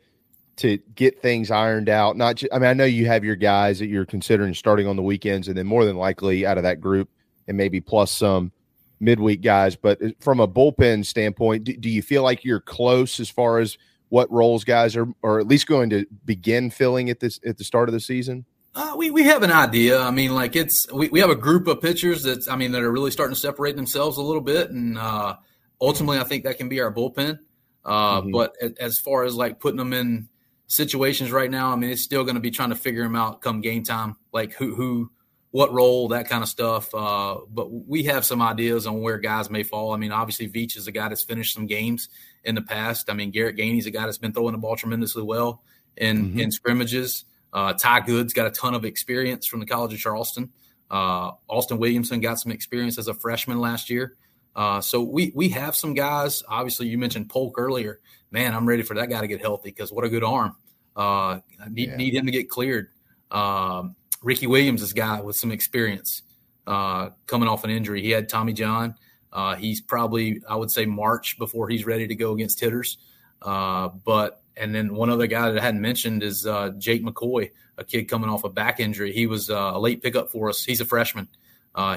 to 0.57 0.77
get 0.95 1.21
things 1.21 1.51
ironed 1.51 1.89
out. 1.89 2.15
Not, 2.15 2.41
I 2.51 2.59
mean, 2.59 2.69
I 2.69 2.73
know 2.73 2.85
you 2.85 3.07
have 3.07 3.23
your 3.23 3.35
guys 3.35 3.79
that 3.79 3.87
you're 3.87 4.05
considering 4.05 4.53
starting 4.53 4.87
on 4.87 4.95
the 4.95 5.03
weekends, 5.03 5.47
and 5.47 5.57
then 5.57 5.67
more 5.67 5.85
than 5.85 5.97
likely 5.97 6.45
out 6.45 6.57
of 6.57 6.63
that 6.63 6.79
group, 6.79 7.09
and 7.47 7.57
maybe 7.57 7.81
plus 7.81 8.11
some 8.11 8.51
midweek 8.99 9.41
guys. 9.41 9.75
But 9.75 9.99
from 10.19 10.39
a 10.39 10.47
bullpen 10.47 11.05
standpoint, 11.05 11.63
do, 11.63 11.75
do 11.75 11.89
you 11.89 12.01
feel 12.01 12.23
like 12.23 12.43
you're 12.43 12.59
close 12.59 13.19
as 13.19 13.29
far 13.29 13.59
as 13.59 13.77
what 14.09 14.31
roles 14.31 14.63
guys 14.63 14.95
are, 14.95 15.07
or 15.21 15.39
at 15.39 15.47
least 15.47 15.67
going 15.67 15.89
to 15.89 16.05
begin 16.25 16.69
filling 16.69 17.09
at 17.09 17.19
this 17.19 17.39
at 17.45 17.57
the 17.57 17.63
start 17.63 17.89
of 17.89 17.93
the 17.93 17.99
season? 17.99 18.45
Uh, 18.73 18.93
we, 18.97 19.09
we 19.09 19.23
have 19.23 19.41
an 19.41 19.51
idea. 19.51 19.99
I 19.99 20.11
mean, 20.11 20.35
like 20.35 20.55
it's 20.55 20.85
we, 20.93 21.07
we 21.09 21.19
have 21.19 21.29
a 21.29 21.35
group 21.35 21.67
of 21.67 21.81
pitchers 21.81 22.23
that 22.23 22.47
I 22.49 22.55
mean 22.55 22.71
that 22.73 22.81
are 22.81 22.91
really 22.91 23.11
starting 23.11 23.33
to 23.33 23.39
separate 23.39 23.75
themselves 23.75 24.17
a 24.17 24.21
little 24.21 24.41
bit, 24.41 24.69
and 24.69 24.97
uh, 24.97 25.35
ultimately, 25.79 26.19
I 26.19 26.23
think 26.23 26.43
that 26.43 26.57
can 26.57 26.69
be 26.69 26.81
our 26.81 26.93
bullpen. 26.93 27.39
Uh, 27.83 28.21
mm-hmm. 28.21 28.31
But 28.31 28.55
as 28.79 28.99
far 28.99 29.23
as 29.23 29.35
like 29.35 29.59
putting 29.59 29.77
them 29.77 29.93
in 29.93 30.27
situations 30.67 31.31
right 31.31 31.49
now. 31.49 31.71
I 31.71 31.75
mean, 31.75 31.89
it's 31.89 32.03
still 32.03 32.23
going 32.23 32.35
to 32.35 32.41
be 32.41 32.51
trying 32.51 32.69
to 32.69 32.75
figure 32.75 33.03
them 33.03 33.15
out 33.15 33.41
come 33.41 33.61
game 33.61 33.83
time, 33.83 34.15
like 34.31 34.53
who, 34.53 34.75
who, 34.75 35.11
what 35.55 35.71
role, 35.71 36.09
that 36.09 36.27
kind 36.27 36.43
of 36.43 36.49
stuff. 36.49 36.93
Uh, 36.93 37.37
but 37.47 37.71
we 37.71 38.03
have 38.03 38.25
some 38.25 38.41
ideas 38.41 38.85
on 38.85 39.01
where 39.01 39.17
guys 39.17 39.49
may 39.49 39.63
fall. 39.63 39.93
I 39.93 39.97
mean, 39.97 40.11
obviously, 40.11 40.49
Veach 40.49 40.75
is 40.75 40.87
a 40.87 40.91
guy 40.91 41.07
that's 41.07 41.23
finished 41.23 41.53
some 41.53 41.65
games 41.65 42.09
in 42.43 42.55
the 42.55 42.61
past. 42.61 43.09
I 43.09 43.13
mean, 43.13 43.31
Garrett 43.31 43.55
Gainey's 43.55 43.85
a 43.85 43.91
guy 43.91 44.05
that's 44.05 44.17
been 44.17 44.33
throwing 44.33 44.51
the 44.51 44.57
ball 44.57 44.75
tremendously 44.75 45.23
well 45.23 45.63
in 45.95 46.25
mm-hmm. 46.25 46.39
in 46.41 46.51
scrimmages. 46.51 47.23
Uh, 47.53 47.71
Ty 47.71 48.01
Good's 48.01 48.33
got 48.33 48.47
a 48.47 48.51
ton 48.51 48.73
of 48.73 48.83
experience 48.83 49.47
from 49.47 49.61
the 49.61 49.65
College 49.65 49.93
of 49.93 49.99
Charleston. 49.99 50.51
Uh, 50.91 51.31
Austin 51.47 51.77
Williamson 51.77 52.19
got 52.19 52.37
some 52.37 52.51
experience 52.51 52.97
as 52.97 53.07
a 53.07 53.13
freshman 53.13 53.59
last 53.59 53.89
year. 53.89 54.17
Uh, 54.57 54.81
so 54.81 55.01
we 55.01 55.31
we 55.35 55.49
have 55.49 55.73
some 55.73 55.93
guys. 55.93 56.43
Obviously, 56.49 56.87
you 56.87 56.97
mentioned 56.97 57.29
Polk 57.29 57.57
earlier 57.57 58.01
man, 58.35 58.53
I'm 58.53 58.67
ready 58.67 58.83
for 58.83 58.95
that 58.95 59.09
guy 59.09 59.21
to 59.21 59.27
get 59.27 59.39
healthy 59.39 59.69
because 59.69 59.91
what 59.91 60.03
a 60.03 60.09
good 60.09 60.23
arm. 60.23 60.57
Uh, 60.95 61.39
I 61.59 61.69
need, 61.69 61.89
yeah. 61.89 61.95
need 61.95 62.13
him 62.13 62.25
to 62.25 62.31
get 62.31 62.49
cleared. 62.49 62.89
Um, 63.31 63.95
Ricky 64.25 64.47
Williams 64.47 64.81
is 64.81 64.91
a 64.91 64.95
guy 64.95 65.21
with 65.21 65.35
some 65.35 65.51
experience 65.51 66.23
uh, 66.67 67.11
coming 67.27 67.47
off 67.47 67.63
an 67.63 67.69
injury. 67.69 68.01
He 68.01 68.09
had 68.09 68.27
Tommy 68.27 68.53
John. 68.53 68.95
Uh, 69.31 69.55
he's 69.55 69.81
probably, 69.81 70.41
I 70.49 70.55
would 70.55 70.71
say, 70.71 70.85
March 70.85 71.37
before 71.37 71.69
he's 71.69 71.85
ready 71.85 72.07
to 72.07 72.15
go 72.15 72.33
against 72.33 72.59
hitters. 72.59 72.97
Uh, 73.41 73.89
but 73.89 74.41
and 74.57 74.73
then 74.73 74.95
one 74.95 75.09
other 75.09 75.27
guy 75.27 75.51
that 75.51 75.59
I 75.59 75.63
hadn't 75.63 75.81
mentioned 75.81 76.23
is 76.23 76.47
uh, 76.47 76.71
Jake 76.77 77.03
McCoy, 77.03 77.51
a 77.77 77.83
kid 77.83 78.05
coming 78.05 78.29
off 78.29 78.43
a 78.43 78.49
back 78.49 78.79
injury. 78.79 79.13
He 79.13 79.27
was 79.27 79.49
uh, 79.49 79.71
a 79.75 79.79
late 79.79 80.01
pickup 80.01 80.29
for 80.29 80.49
us. 80.49 80.65
He's 80.65 80.81
a 80.81 80.85
freshman. 80.85 81.27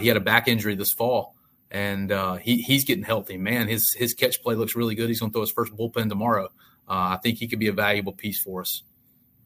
he 0.00 0.08
had 0.08 0.16
a 0.16 0.20
back 0.20 0.48
injury 0.48 0.74
this 0.74 0.92
fall 0.92 1.34
and 1.70 2.12
uh, 2.12 2.36
he 2.36 2.58
he's 2.58 2.84
getting 2.84 3.04
healthy. 3.04 3.36
Man, 3.36 3.68
his 3.68 3.94
his 3.94 4.14
catch 4.14 4.42
play 4.42 4.54
looks 4.54 4.74
really 4.74 4.94
good. 4.94 5.08
He's 5.08 5.20
going 5.20 5.30
to 5.30 5.34
throw 5.34 5.42
his 5.42 5.50
first 5.50 5.74
bullpen 5.76 6.08
tomorrow. 6.08 6.46
Uh, 6.88 7.16
I 7.16 7.18
think 7.22 7.38
he 7.38 7.46
could 7.46 7.58
be 7.58 7.68
a 7.68 7.72
valuable 7.72 8.12
piece 8.12 8.38
for 8.38 8.62
us 8.62 8.82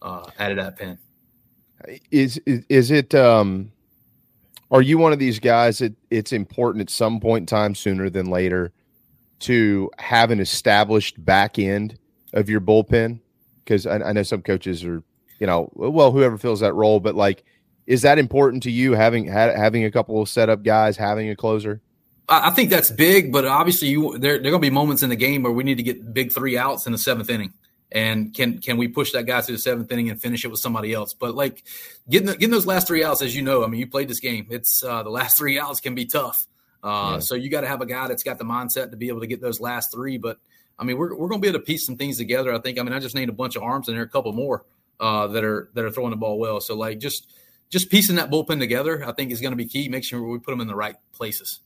uh, 0.00 0.30
out 0.38 0.50
of 0.50 0.56
that 0.56 0.76
pen. 0.76 0.98
Is, 2.10 2.40
is 2.46 2.64
is 2.68 2.90
it? 2.90 3.14
Um, 3.14 3.72
are 4.70 4.82
you 4.82 4.98
one 4.98 5.12
of 5.12 5.18
these 5.18 5.38
guys 5.38 5.78
that 5.78 5.94
it's 6.10 6.32
important 6.32 6.82
at 6.82 6.90
some 6.90 7.20
point 7.20 7.42
in 7.42 7.46
time, 7.46 7.74
sooner 7.74 8.08
than 8.08 8.26
later, 8.26 8.72
to 9.40 9.90
have 9.98 10.30
an 10.30 10.40
established 10.40 11.22
back 11.22 11.58
end 11.58 11.98
of 12.32 12.48
your 12.48 12.60
bullpen? 12.60 13.20
Because 13.64 13.86
I, 13.86 13.96
I 13.96 14.12
know 14.12 14.22
some 14.22 14.42
coaches 14.42 14.84
are, 14.84 15.02
you 15.38 15.46
know, 15.46 15.70
well, 15.74 16.10
whoever 16.10 16.38
fills 16.38 16.60
that 16.60 16.74
role, 16.74 17.00
but 17.00 17.14
like, 17.14 17.44
is 17.86 18.02
that 18.02 18.18
important 18.18 18.62
to 18.62 18.70
you 18.70 18.92
having 18.92 19.26
having 19.26 19.84
a 19.84 19.90
couple 19.90 20.20
of 20.22 20.28
setup 20.28 20.62
guys, 20.62 20.96
having 20.96 21.28
a 21.28 21.36
closer? 21.36 21.80
I 22.28 22.50
think 22.50 22.70
that's 22.70 22.90
big, 22.90 23.32
but 23.32 23.44
obviously, 23.44 23.88
you 23.88 24.16
there, 24.18 24.38
there 24.38 24.48
are 24.48 24.52
going 24.52 24.54
to 24.54 24.58
be 24.60 24.70
moments 24.70 25.02
in 25.02 25.10
the 25.10 25.16
game 25.16 25.42
where 25.42 25.52
we 25.52 25.64
need 25.64 25.76
to 25.76 25.82
get 25.82 26.14
big 26.14 26.32
three 26.32 26.56
outs 26.56 26.86
in 26.86 26.92
the 26.92 26.98
seventh 26.98 27.28
inning. 27.28 27.52
And 27.94 28.34
can 28.34 28.58
can 28.58 28.76
we 28.78 28.88
push 28.88 29.12
that 29.12 29.26
guy 29.26 29.40
through 29.42 29.56
the 29.56 29.62
seventh 29.62 29.92
inning 29.92 30.08
and 30.10 30.20
finish 30.20 30.44
it 30.44 30.48
with 30.48 30.60
somebody 30.60 30.92
else? 30.92 31.12
But 31.14 31.34
like 31.34 31.62
getting 32.08 32.26
the, 32.26 32.32
getting 32.32 32.50
those 32.50 32.66
last 32.66 32.86
three 32.86 33.04
outs, 33.04 33.22
as 33.22 33.36
you 33.36 33.42
know, 33.42 33.64
I 33.64 33.66
mean, 33.66 33.80
you 33.80 33.86
played 33.86 34.08
this 34.08 34.20
game. 34.20 34.46
It's 34.50 34.82
uh, 34.82 35.02
the 35.02 35.10
last 35.10 35.36
three 35.36 35.58
outs 35.58 35.80
can 35.80 35.94
be 35.94 36.06
tough. 36.06 36.46
Uh, 36.82 37.12
yeah. 37.14 37.18
So 37.20 37.34
you 37.34 37.50
got 37.50 37.60
to 37.60 37.68
have 37.68 37.80
a 37.80 37.86
guy 37.86 38.08
that's 38.08 38.22
got 38.22 38.38
the 38.38 38.44
mindset 38.44 38.90
to 38.90 38.96
be 38.96 39.08
able 39.08 39.20
to 39.20 39.26
get 39.26 39.40
those 39.40 39.60
last 39.60 39.92
three. 39.92 40.18
But 40.18 40.38
I 40.78 40.84
mean, 40.84 40.96
we're 40.96 41.14
we're 41.14 41.28
going 41.28 41.40
to 41.40 41.42
be 41.42 41.48
able 41.48 41.60
to 41.60 41.64
piece 41.64 41.84
some 41.84 41.96
things 41.96 42.16
together. 42.16 42.52
I 42.54 42.58
think. 42.58 42.78
I 42.78 42.82
mean, 42.82 42.92
I 42.92 42.98
just 42.98 43.14
named 43.14 43.28
a 43.28 43.34
bunch 43.34 43.56
of 43.56 43.62
arms 43.62 43.88
and 43.88 43.96
there 43.96 44.02
are 44.02 44.06
a 44.06 44.10
couple 44.10 44.32
more 44.32 44.64
uh, 44.98 45.26
that 45.28 45.44
are 45.44 45.70
that 45.74 45.84
are 45.84 45.90
throwing 45.90 46.10
the 46.10 46.16
ball 46.16 46.38
well. 46.38 46.60
So 46.60 46.74
like 46.74 46.98
just 46.98 47.30
just 47.68 47.90
piecing 47.90 48.16
that 48.16 48.30
bullpen 48.30 48.58
together, 48.58 49.04
I 49.06 49.12
think 49.12 49.32
is 49.32 49.40
going 49.40 49.52
to 49.52 49.56
be 49.56 49.66
key. 49.66 49.88
Make 49.88 50.04
sure 50.04 50.22
we 50.22 50.38
put 50.38 50.52
them 50.52 50.60
in 50.60 50.68
the 50.68 50.76
right 50.76 50.96
places. 51.12 51.60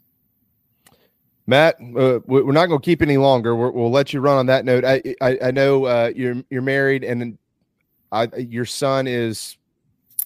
Matt, 1.47 1.77
uh, 1.97 2.18
we're 2.27 2.52
not 2.52 2.66
going 2.66 2.81
to 2.81 2.85
keep 2.85 3.02
any 3.02 3.18
longer. 3.18 3.55
we 3.55 3.70
will 3.70 3.90
let 3.90 4.12
you 4.12 4.20
run 4.20 4.36
on 4.36 4.47
that 4.47 4.64
note. 4.64 4.85
I 4.85 5.01
I, 5.20 5.39
I 5.44 5.51
know 5.52 5.85
uh, 5.85 6.12
you're 6.14 6.43
you're 6.51 6.62
married, 6.62 7.05
and 7.05 7.39
I, 8.10 8.28
your 8.36 8.64
son 8.64 9.06
is 9.06 9.56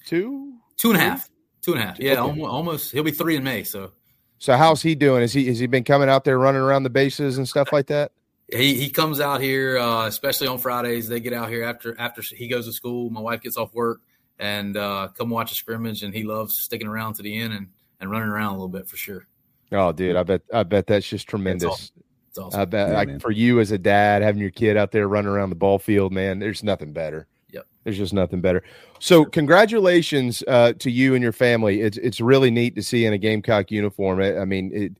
two, 0.06 0.54
two 0.78 0.90
and 0.90 0.98
a 0.98 1.00
half, 1.00 1.30
two 1.60 1.72
and 1.72 1.82
a 1.82 1.86
half. 1.86 2.00
Yeah, 2.00 2.12
okay. 2.12 2.20
almost, 2.20 2.50
almost. 2.50 2.92
He'll 2.92 3.02
be 3.02 3.10
three 3.10 3.36
in 3.36 3.44
May. 3.44 3.64
So, 3.64 3.92
so 4.38 4.56
how's 4.56 4.80
he 4.80 4.94
doing? 4.94 5.22
Is 5.22 5.32
he 5.34 5.46
has 5.48 5.58
he 5.58 5.66
been 5.66 5.84
coming 5.84 6.08
out 6.08 6.24
there 6.24 6.38
running 6.38 6.62
around 6.62 6.84
the 6.84 6.90
bases 6.90 7.36
and 7.36 7.46
stuff 7.46 7.70
like 7.72 7.86
that? 7.88 8.12
He 8.48 8.74
he 8.74 8.88
comes 8.88 9.20
out 9.20 9.42
here, 9.42 9.78
uh, 9.78 10.06
especially 10.06 10.46
on 10.46 10.58
Fridays. 10.58 11.06
They 11.06 11.20
get 11.20 11.34
out 11.34 11.50
here 11.50 11.64
after 11.64 11.98
after 12.00 12.22
he 12.22 12.48
goes 12.48 12.66
to 12.66 12.72
school. 12.72 13.10
My 13.10 13.20
wife 13.20 13.42
gets 13.42 13.58
off 13.58 13.74
work 13.74 14.00
and 14.38 14.76
uh, 14.76 15.08
come 15.16 15.28
watch 15.28 15.52
a 15.52 15.54
scrimmage, 15.54 16.02
and 16.02 16.14
he 16.14 16.22
loves 16.22 16.54
sticking 16.54 16.86
around 16.86 17.14
to 17.14 17.22
the 17.22 17.38
end 17.38 17.52
and 17.52 17.68
and 18.00 18.10
running 18.10 18.28
around 18.28 18.48
a 18.48 18.52
little 18.52 18.68
bit 18.68 18.88
for 18.88 18.96
sure. 18.96 19.26
Oh, 19.72 19.92
dude, 19.92 20.16
I 20.16 20.22
bet 20.22 20.42
I 20.52 20.62
bet 20.62 20.86
that's 20.86 21.06
just 21.06 21.28
tremendous. 21.28 21.68
Awesome. 21.70 22.02
Awesome. 22.38 22.60
I 22.60 22.64
bet 22.64 22.88
yeah, 22.88 22.94
like, 22.94 23.20
for 23.20 23.30
you 23.30 23.60
as 23.60 23.72
a 23.72 23.78
dad, 23.78 24.22
having 24.22 24.40
your 24.40 24.50
kid 24.50 24.76
out 24.76 24.92
there 24.92 25.08
running 25.08 25.30
around 25.30 25.50
the 25.50 25.56
ball 25.56 25.78
field, 25.78 26.12
man, 26.12 26.38
there's 26.38 26.62
nothing 26.62 26.92
better. 26.92 27.26
Yep. 27.50 27.66
There's 27.82 27.96
just 27.96 28.12
nothing 28.12 28.40
better. 28.40 28.62
So, 29.00 29.24
congratulations 29.24 30.44
uh, 30.46 30.74
to 30.78 30.90
you 30.90 31.14
and 31.14 31.22
your 31.22 31.32
family. 31.32 31.80
It's 31.80 31.98
it's 31.98 32.20
really 32.20 32.50
neat 32.50 32.76
to 32.76 32.82
see 32.82 33.04
in 33.04 33.12
a 33.12 33.18
Gamecock 33.18 33.70
uniform. 33.70 34.20
I, 34.20 34.38
I 34.38 34.44
mean, 34.44 34.70
it, 34.72 34.92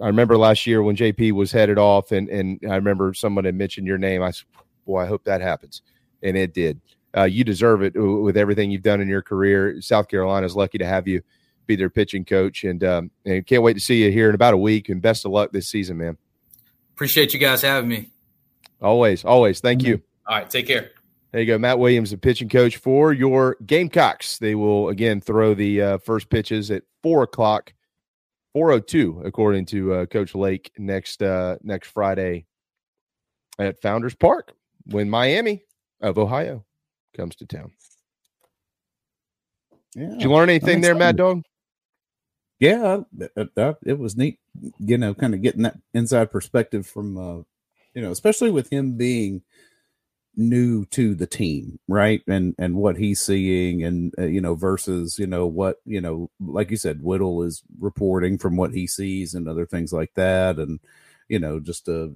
I 0.00 0.06
remember 0.06 0.36
last 0.36 0.66
year 0.66 0.82
when 0.82 0.96
JP 0.96 1.32
was 1.32 1.50
headed 1.50 1.78
off, 1.78 2.12
and 2.12 2.28
and 2.28 2.60
I 2.68 2.76
remember 2.76 3.14
someone 3.14 3.44
had 3.44 3.54
mentioned 3.54 3.86
your 3.86 3.98
name. 3.98 4.22
I 4.22 4.30
said, 4.30 4.46
"Boy, 4.86 5.00
I 5.00 5.06
hope 5.06 5.24
that 5.24 5.40
happens," 5.40 5.82
and 6.22 6.36
it 6.36 6.52
did. 6.52 6.80
Uh, 7.16 7.24
you 7.24 7.42
deserve 7.44 7.82
it 7.82 7.94
with 7.96 8.36
everything 8.36 8.70
you've 8.70 8.82
done 8.82 9.00
in 9.00 9.08
your 9.08 9.22
career. 9.22 9.80
South 9.80 10.08
Carolina 10.08 10.44
is 10.44 10.54
lucky 10.54 10.76
to 10.78 10.86
have 10.86 11.08
you 11.08 11.22
be 11.68 11.76
their 11.76 11.90
pitching 11.90 12.24
coach. 12.24 12.64
And, 12.64 12.82
um, 12.82 13.12
and 13.24 13.46
can't 13.46 13.62
wait 13.62 13.74
to 13.74 13.80
see 13.80 14.02
you 14.02 14.10
here 14.10 14.28
in 14.28 14.34
about 14.34 14.54
a 14.54 14.58
week. 14.58 14.88
And 14.88 15.00
best 15.00 15.24
of 15.24 15.30
luck 15.30 15.52
this 15.52 15.68
season, 15.68 15.98
man. 15.98 16.18
Appreciate 16.94 17.32
you 17.32 17.38
guys 17.38 17.62
having 17.62 17.88
me. 17.88 18.10
Always, 18.82 19.24
always. 19.24 19.60
Thank 19.60 19.84
you. 19.84 20.02
All 20.26 20.38
right, 20.38 20.50
take 20.50 20.66
care. 20.66 20.90
There 21.30 21.40
you 21.42 21.46
go, 21.46 21.58
Matt 21.58 21.78
Williams, 21.78 22.10
the 22.10 22.16
pitching 22.16 22.48
coach 22.48 22.78
for 22.78 23.12
your 23.12 23.56
Gamecocks. 23.64 24.38
They 24.38 24.54
will 24.54 24.88
again 24.88 25.20
throw 25.20 25.52
the 25.52 25.82
uh, 25.82 25.98
first 25.98 26.30
pitches 26.30 26.70
at 26.70 26.84
four 27.02 27.22
o'clock, 27.22 27.74
four 28.54 28.70
o 28.72 28.80
two, 28.80 29.20
according 29.24 29.66
to 29.66 29.92
uh, 29.92 30.06
Coach 30.06 30.34
Lake 30.34 30.72
next 30.78 31.22
uh, 31.22 31.56
next 31.62 31.88
Friday 31.88 32.46
at 33.58 33.80
Founders 33.82 34.14
Park 34.14 34.54
when 34.86 35.10
Miami 35.10 35.64
of 36.00 36.16
Ohio 36.16 36.64
comes 37.14 37.36
to 37.36 37.46
town. 37.46 37.72
Yeah. 39.94 40.08
Did 40.10 40.22
you 40.22 40.32
learn 40.32 40.48
anything 40.48 40.80
there, 40.80 40.94
Mad 40.94 41.16
Dog? 41.16 41.42
Yeah, 42.60 42.98
that, 43.12 43.78
it 43.84 43.98
was 43.98 44.16
neat, 44.16 44.38
you 44.78 44.98
know, 44.98 45.14
kind 45.14 45.34
of 45.34 45.42
getting 45.42 45.62
that 45.62 45.78
inside 45.94 46.30
perspective 46.32 46.86
from, 46.86 47.16
uh, 47.16 47.42
you 47.94 48.02
know, 48.02 48.10
especially 48.10 48.50
with 48.50 48.70
him 48.70 48.96
being 48.96 49.42
new 50.36 50.84
to 50.86 51.14
the 51.14 51.26
team, 51.26 51.78
right? 51.88 52.22
And 52.28 52.54
and 52.58 52.76
what 52.76 52.96
he's 52.96 53.20
seeing, 53.20 53.82
and 53.84 54.14
uh, 54.18 54.26
you 54.26 54.40
know, 54.40 54.54
versus 54.54 55.18
you 55.18 55.26
know 55.26 55.46
what 55.46 55.78
you 55.84 56.00
know, 56.00 56.30
like 56.40 56.70
you 56.70 56.76
said, 56.76 57.02
Whittle 57.02 57.42
is 57.42 57.62
reporting 57.80 58.38
from 58.38 58.56
what 58.56 58.72
he 58.72 58.86
sees 58.86 59.34
and 59.34 59.48
other 59.48 59.66
things 59.66 59.92
like 59.92 60.14
that, 60.14 60.58
and 60.58 60.80
you 61.28 61.38
know, 61.38 61.60
just 61.60 61.88
a 61.88 62.04
uh, 62.04 62.08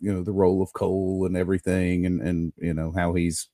you 0.00 0.12
know 0.12 0.22
the 0.22 0.32
role 0.32 0.62
of 0.62 0.72
Cole 0.72 1.26
and 1.26 1.36
everything, 1.36 2.06
and 2.06 2.20
and 2.20 2.52
you 2.58 2.74
know 2.74 2.92
how 2.92 3.14
he's 3.14 3.48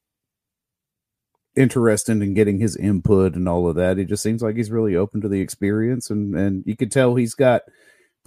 interested 1.57 2.23
in 2.23 2.35
getting 2.35 2.59
his 2.59 2.77
input 2.77 3.35
and 3.35 3.49
all 3.49 3.69
of 3.69 3.77
that. 3.77 3.99
He 3.99 4.05
just 4.05 4.23
seems 4.23 4.43
like 4.43 4.57
he's 4.57 4.71
really 4.71 4.97
open 4.97 5.21
to 5.21 5.29
the 5.29 5.41
experience, 5.41 6.11
and 6.11 6.35
and 6.35 6.63
you 6.67 6.77
could 6.77 6.91
tell 6.91 7.15
he's 7.15 7.35
got 7.35 7.63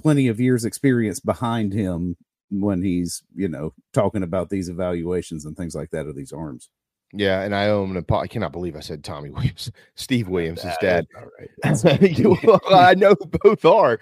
plenty 0.01 0.27
of 0.27 0.39
years 0.39 0.65
experience 0.65 1.19
behind 1.19 1.73
him 1.73 2.17
when 2.51 2.83
he's 2.83 3.23
you 3.35 3.47
know 3.47 3.73
talking 3.93 4.23
about 4.23 4.49
these 4.49 4.69
evaluations 4.69 5.45
and 5.45 5.57
things 5.57 5.75
like 5.75 5.91
that 5.91 6.07
of 6.07 6.15
these 6.15 6.31
arms. 6.31 6.69
Yeah, 7.13 7.41
and 7.41 7.55
I 7.55 7.69
own 7.69 7.95
a. 7.95 8.15
I 8.15 8.27
cannot 8.27 8.51
believe 8.51 8.75
I 8.75 8.81
said 8.81 9.03
Tommy 9.03 9.29
Williams. 9.29 9.71
Steve 9.95 10.27
Williams, 10.27 10.63
his 10.63 10.75
dad. 10.81 11.05
well, 11.63 12.59
I 12.71 12.93
know 12.95 13.15
both 13.15 13.63
are. 13.63 13.99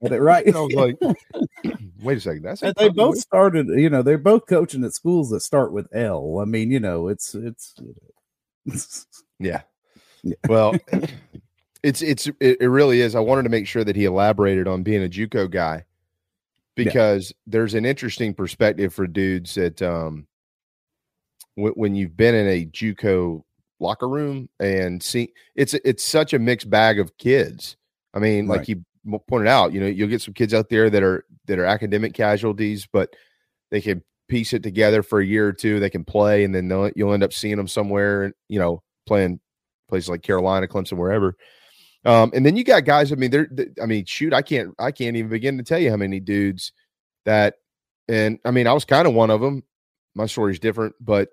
right. 0.00 0.46
I 0.54 0.60
was 0.60 0.74
like, 0.74 0.96
wait 2.02 2.18
a 2.18 2.20
second. 2.20 2.42
That's 2.42 2.60
they 2.60 2.72
both 2.72 2.96
Williams? 2.96 3.20
started. 3.20 3.68
You 3.68 3.90
know, 3.90 4.02
they're 4.02 4.18
both 4.18 4.46
coaching 4.46 4.84
at 4.84 4.94
schools 4.94 5.30
that 5.30 5.40
start 5.40 5.72
with 5.72 5.88
L. 5.94 6.38
I 6.40 6.44
mean, 6.44 6.70
you 6.70 6.80
know, 6.80 7.08
it's 7.08 7.34
it's. 7.34 7.74
yeah. 9.38 9.62
yeah. 10.22 10.34
Well, 10.48 10.74
it's 11.82 12.02
it's 12.02 12.26
it, 12.40 12.60
it 12.60 12.68
really 12.68 13.00
is. 13.00 13.14
I 13.14 13.20
wanted 13.20 13.42
to 13.44 13.48
make 13.50 13.66
sure 13.66 13.84
that 13.84 13.96
he 13.96 14.04
elaborated 14.04 14.66
on 14.66 14.82
being 14.82 15.04
a 15.04 15.08
JUCO 15.08 15.50
guy 15.50 15.84
because 16.74 17.30
yeah. 17.30 17.52
there's 17.52 17.74
an 17.74 17.84
interesting 17.84 18.34
perspective 18.34 18.92
for 18.92 19.06
dudes 19.06 19.54
that 19.54 19.80
um 19.82 20.26
w- 21.56 21.74
when 21.74 21.94
you've 21.94 22.16
been 22.16 22.34
in 22.34 22.48
a 22.48 22.66
JUCO 22.66 23.42
locker 23.80 24.08
room 24.08 24.48
and 24.60 25.02
see 25.02 25.32
it's 25.54 25.74
it's 25.74 26.04
such 26.04 26.32
a 26.32 26.38
mixed 26.38 26.70
bag 26.70 26.98
of 26.98 27.16
kids. 27.18 27.76
I 28.14 28.18
mean, 28.18 28.46
right. 28.46 28.58
like 28.58 28.68
you 28.68 28.84
pointed 29.28 29.48
out, 29.48 29.72
you 29.72 29.80
know, 29.80 29.86
you'll 29.86 30.08
get 30.08 30.22
some 30.22 30.34
kids 30.34 30.54
out 30.54 30.68
there 30.68 30.88
that 30.90 31.02
are 31.02 31.24
that 31.46 31.58
are 31.58 31.64
academic 31.66 32.14
casualties, 32.14 32.88
but 32.90 33.14
they 33.70 33.80
can 33.80 34.02
piece 34.28 34.52
it 34.52 34.62
together 34.62 35.02
for 35.02 35.20
a 35.20 35.26
year 35.26 35.48
or 35.48 35.52
two. 35.52 35.80
They 35.80 35.90
can 35.90 36.04
play, 36.04 36.44
and 36.44 36.54
then 36.54 36.70
you'll 36.96 37.12
end 37.12 37.22
up 37.22 37.32
seeing 37.32 37.56
them 37.56 37.68
somewhere, 37.68 38.32
you 38.48 38.58
know, 38.58 38.82
playing 39.06 39.40
places 39.88 40.08
like 40.08 40.22
Carolina, 40.22 40.66
Clemson, 40.66 40.96
wherever. 40.96 41.36
Um, 42.04 42.32
and 42.34 42.44
then 42.44 42.56
you 42.56 42.64
got 42.64 42.84
guys. 42.84 43.12
I 43.12 43.14
mean, 43.14 43.30
they're, 43.30 43.48
they, 43.50 43.68
I 43.82 43.86
mean, 43.86 44.04
shoot, 44.04 44.32
I 44.32 44.42
can't, 44.42 44.74
I 44.78 44.92
can't 44.92 45.16
even 45.16 45.30
begin 45.30 45.58
to 45.58 45.64
tell 45.64 45.78
you 45.78 45.90
how 45.90 45.96
many 45.96 46.20
dudes 46.20 46.72
that, 47.24 47.54
and 48.08 48.38
I 48.44 48.50
mean, 48.50 48.66
I 48.66 48.72
was 48.72 48.84
kind 48.84 49.06
of 49.08 49.14
one 49.14 49.30
of 49.30 49.40
them. 49.40 49.62
My 50.14 50.26
story's 50.26 50.58
different, 50.58 50.94
but 51.00 51.28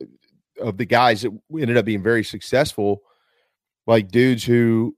uh, 0.00 0.06
of 0.60 0.76
the 0.76 0.86
guys 0.86 1.22
that 1.22 1.32
ended 1.52 1.76
up 1.76 1.84
being 1.84 2.02
very 2.02 2.24
successful, 2.24 3.02
like 3.86 4.08
dudes 4.08 4.44
who 4.44 4.96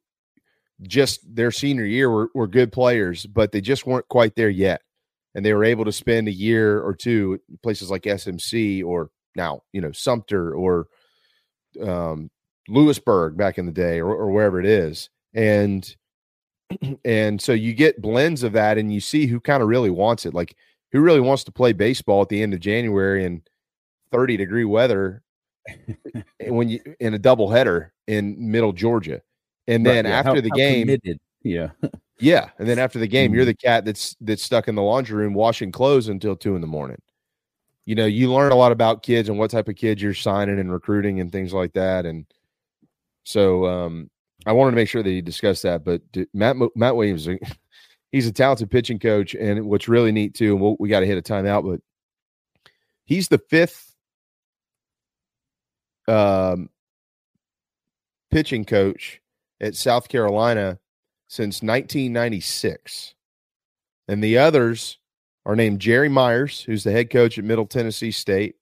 just 0.83 1.21
their 1.35 1.51
senior 1.51 1.85
year 1.85 2.11
were, 2.11 2.31
were 2.35 2.47
good 2.47 2.71
players, 2.71 3.27
but 3.27 3.53
they 3.53 3.61
just 3.61 3.87
weren't 3.87 4.09
quite 4.09 4.37
there 4.37 4.51
yet. 4.51 4.83
And 5.39 5.47
they 5.47 5.55
were 5.55 5.63
able 5.63 5.85
to 5.85 5.93
spend 5.93 6.27
a 6.27 6.33
year 6.33 6.81
or 6.81 6.97
two 6.97 7.39
places 7.63 7.93
like 7.93 8.03
SMC 8.03 8.85
or 8.85 9.09
now, 9.37 9.63
you 9.73 9.81
know, 9.81 9.93
Sumter 9.93 10.53
or 10.53 10.89
um, 11.81 12.29
Louisburg 12.67 13.37
back 13.37 13.57
in 13.57 13.65
the 13.65 13.71
day 13.71 14.01
or, 14.01 14.09
or 14.09 14.33
wherever 14.33 14.59
it 14.59 14.67
is. 14.67 15.11
And 15.35 15.95
and 17.05 17.41
so 17.41 17.53
you 17.53 17.73
get 17.73 18.03
blends 18.03 18.43
of 18.43 18.53
that 18.55 18.79
and 18.79 18.93
you 18.93 18.99
see 18.99 19.29
who 19.29 19.39
kind 19.39 19.63
of 19.63 19.69
really 19.69 19.91
wants 19.91 20.27
it. 20.27 20.35
Like 20.35 20.57
who 20.91 21.03
really 21.03 21.21
wants 21.21 21.45
to 21.45 21.53
play 21.53 21.73
baseball 21.73 22.23
at 22.23 22.31
the 22.31 22.43
end 22.43 22.53
of 22.53 22.59
January 22.59 23.25
in 23.25 23.43
30 24.11 24.39
degree 24.39 24.65
weather 24.65 25.23
when 26.49 26.69
you 26.69 26.81
in 26.99 27.15
a 27.15 27.19
double 27.21 27.49
header 27.49 27.93
in 28.09 28.51
middle 28.51 28.73
Georgia. 28.73 29.23
And 29.69 29.87
then 29.87 30.05
right, 30.05 30.11
yeah. 30.11 30.19
after 30.19 30.35
how, 30.35 30.41
the 30.41 30.51
game, 30.51 30.89
committed. 30.89 31.21
Yeah. 31.43 31.71
yeah. 32.21 32.51
And 32.59 32.69
then 32.69 32.79
after 32.79 32.99
the 32.99 33.07
game, 33.07 33.29
mm-hmm. 33.29 33.37
you're 33.37 33.45
the 33.45 33.55
cat 33.55 33.85
that's 33.85 34.17
that's 34.21 34.43
stuck 34.43 34.69
in 34.69 34.75
the 34.75 34.83
laundry 34.83 35.17
room 35.17 35.35
washing 35.35 35.73
clothes 35.73 36.09
until 36.09 36.37
two 36.37 36.55
in 36.55 36.61
the 36.61 36.67
morning. 36.67 37.01
You 37.87 37.95
know, 37.95 38.07
you 38.07 38.33
learn 38.33 38.53
a 38.53 38.57
lot 38.57 38.73
about 38.73 39.03
kids 39.03 39.29
and 39.29 39.39
what 39.39 39.51
type 39.51 39.69
of 39.69 39.77
kids 39.77 40.03
you're 40.03 40.13
signing 40.13 40.59
and 40.59 40.71
recruiting 40.71 41.21
and 41.21 41.33
things 41.33 41.55
like 41.55 41.73
that. 41.73 42.05
And 42.05 42.27
so 43.25 43.65
um, 43.67 44.11
I 44.45 44.53
wanted 44.53 44.73
to 44.73 44.77
make 44.77 44.91
sure 44.91 45.03
that 45.03 45.09
he 45.09 45.23
discussed 45.23 45.63
that. 45.63 45.85
But 45.85 46.03
Matt 46.35 46.57
Matt 46.77 46.97
Williams, 46.97 47.27
he's 48.13 48.27
a 48.27 48.33
talented 48.33 48.71
pitching 48.71 48.99
coach, 48.99 49.35
and 49.35 49.65
what's 49.67 49.89
really 49.89 50.13
neat 50.13 50.35
too. 50.35 50.53
And 50.53 50.61
we'll, 50.61 50.77
we 50.79 50.89
got 50.89 51.01
to 51.01 51.07
hit 51.07 51.19
a 51.19 51.23
timeout, 51.23 51.65
but 51.65 51.81
he's 53.05 53.29
the 53.29 53.39
fifth 53.39 53.95
um, 56.07 56.69
pitching 58.31 58.65
coach 58.65 59.21
at 59.61 59.75
South 59.75 60.09
Carolina 60.09 60.79
since 61.29 61.63
1996, 61.63 63.15
and 64.09 64.25
the 64.25 64.39
others 64.39 64.99
are 65.47 65.55
named 65.57 65.81
Jerry 65.81 66.09
Meyers, 66.09 66.63
who's 66.63 66.85
the 66.85 66.93
head 66.93 67.11
coach 67.11 67.39
at 67.39 67.45
Middle 67.45 67.67
Tennessee 67.67 68.11
State. 68.11 68.57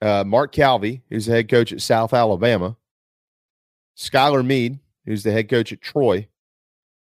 Uh, 0.00 0.24
Mark 0.26 0.52
Calvi, 0.52 1.02
who's 1.10 1.26
the 1.26 1.32
head 1.32 1.48
coach 1.48 1.72
at 1.72 1.80
South 1.80 2.12
Alabama. 2.12 2.76
Skylar 3.96 4.44
Meade, 4.44 4.80
who's 5.04 5.22
the 5.22 5.32
head 5.32 5.48
coach 5.48 5.72
at 5.72 5.80
Troy, 5.80 6.26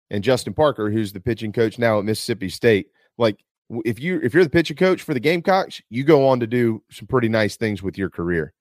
and 0.10 0.24
Justin 0.24 0.54
Parker, 0.54 0.90
who's 0.90 1.14
the 1.14 1.20
pitching 1.20 1.54
coach 1.54 1.80
now 1.80 2.00
at 2.00 2.06
Mississippi 2.06 2.50
State. 2.50 2.90
Like 3.18 3.44
if 3.86 4.00
you 4.00 4.20
if 4.24 4.34
you're 4.34 4.44
the 4.44 4.50
pitching 4.50 4.78
coach 4.78 5.02
for 5.02 5.14
the 5.14 5.20
Gamecocks, 5.20 5.82
you 5.90 6.04
go 6.04 6.28
on 6.28 6.40
to 6.40 6.48
do 6.48 6.84
some 6.92 7.08
pretty 7.08 7.30
nice 7.30 7.58
things 7.58 7.84
with 7.84 7.98
your 7.98 8.10
career. 8.10 8.54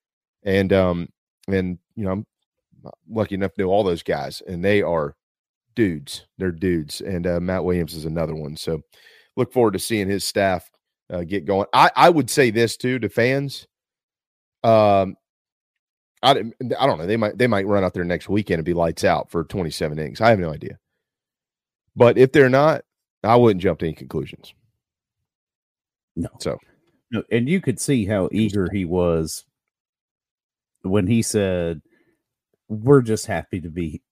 And 0.43 0.73
um 0.73 1.09
and 1.49 1.79
you 1.97 2.05
know, 2.05 2.13
I'm 2.13 2.27
lucky 3.09 3.35
enough 3.35 3.55
to 3.55 3.63
know 3.63 3.69
all 3.69 3.85
those 3.85 4.03
guys, 4.03 4.43
and 4.47 4.65
they 4.65 4.83
are 4.83 5.15
dudes. 5.79 6.27
They're 6.39 6.51
dudes. 6.51 7.01
And 7.01 7.25
uh, 7.25 7.39
Matt 7.39 7.63
Williams 7.63 7.95
is 7.95 8.05
another 8.05 8.35
one. 8.35 8.57
So 8.57 8.83
look 9.37 9.53
forward 9.53 9.75
to 9.75 9.79
seeing 9.79 10.09
his 10.09 10.25
staff 10.25 10.69
uh, 11.09 11.23
get 11.23 11.45
going. 11.45 11.67
I, 11.73 11.93
I 11.95 12.11
would 12.11 12.29
say 12.29 12.51
this 12.51 12.77
too 12.77 12.99
to 12.99 13.09
fans. 13.09 13.69
Um, 14.65 15.15
I, 16.21 16.31
I 16.33 16.87
don't 16.87 16.99
know. 16.99 17.07
They 17.07 17.17
might 17.17 17.39
they 17.39 17.47
might 17.47 17.69
run 17.69 17.85
out 17.85 17.95
there 17.95 18.03
next 18.03 18.29
weekend 18.29 18.59
and 18.59 18.65
be 18.65 18.75
lights 18.75 19.05
out 19.05 19.31
for 19.31 19.45
27 19.45 20.01
innings. 20.01 20.21
I 20.21 20.31
have 20.31 20.41
no 20.41 20.53
idea. 20.53 20.81
But 21.95 22.19
if 22.19 22.33
they're 22.33 22.49
not, 22.49 22.83
I 23.23 23.37
wouldn't 23.37 23.63
jump 23.63 23.79
to 23.79 23.87
any 23.87 23.95
conclusions. 23.95 24.53
No. 26.17 26.29
So, 26.41 26.59
no, 27.13 27.23
and 27.31 27.49
you 27.49 27.61
could 27.61 27.79
see 27.79 28.05
how 28.05 28.29
eager 28.33 28.69
he 28.73 28.85
was 28.85 29.45
when 30.83 31.07
he 31.07 31.23
said, 31.23 31.83
"We're 32.69 33.03
just 33.03 33.27
happy 33.27 33.61
to 33.61 33.71
be 33.71 34.03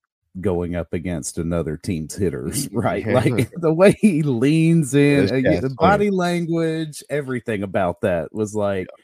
going 0.41 0.77
up 0.77 0.93
against 0.93 1.39
another 1.39 1.77
team's 1.77 2.15
hitters." 2.15 2.69
Right? 2.73 3.07
like 3.07 3.51
the 3.57 3.73
way 3.73 3.93
he 3.93 4.23
leans 4.23 4.95
in, 4.95 5.25
uh, 5.25 5.61
the 5.61 5.75
body 5.79 6.11
language, 6.11 7.03
everything 7.11 7.63
about 7.63 8.01
that 8.03 8.33
was 8.33 8.55
like. 8.55 8.87
Yeah 8.99 9.03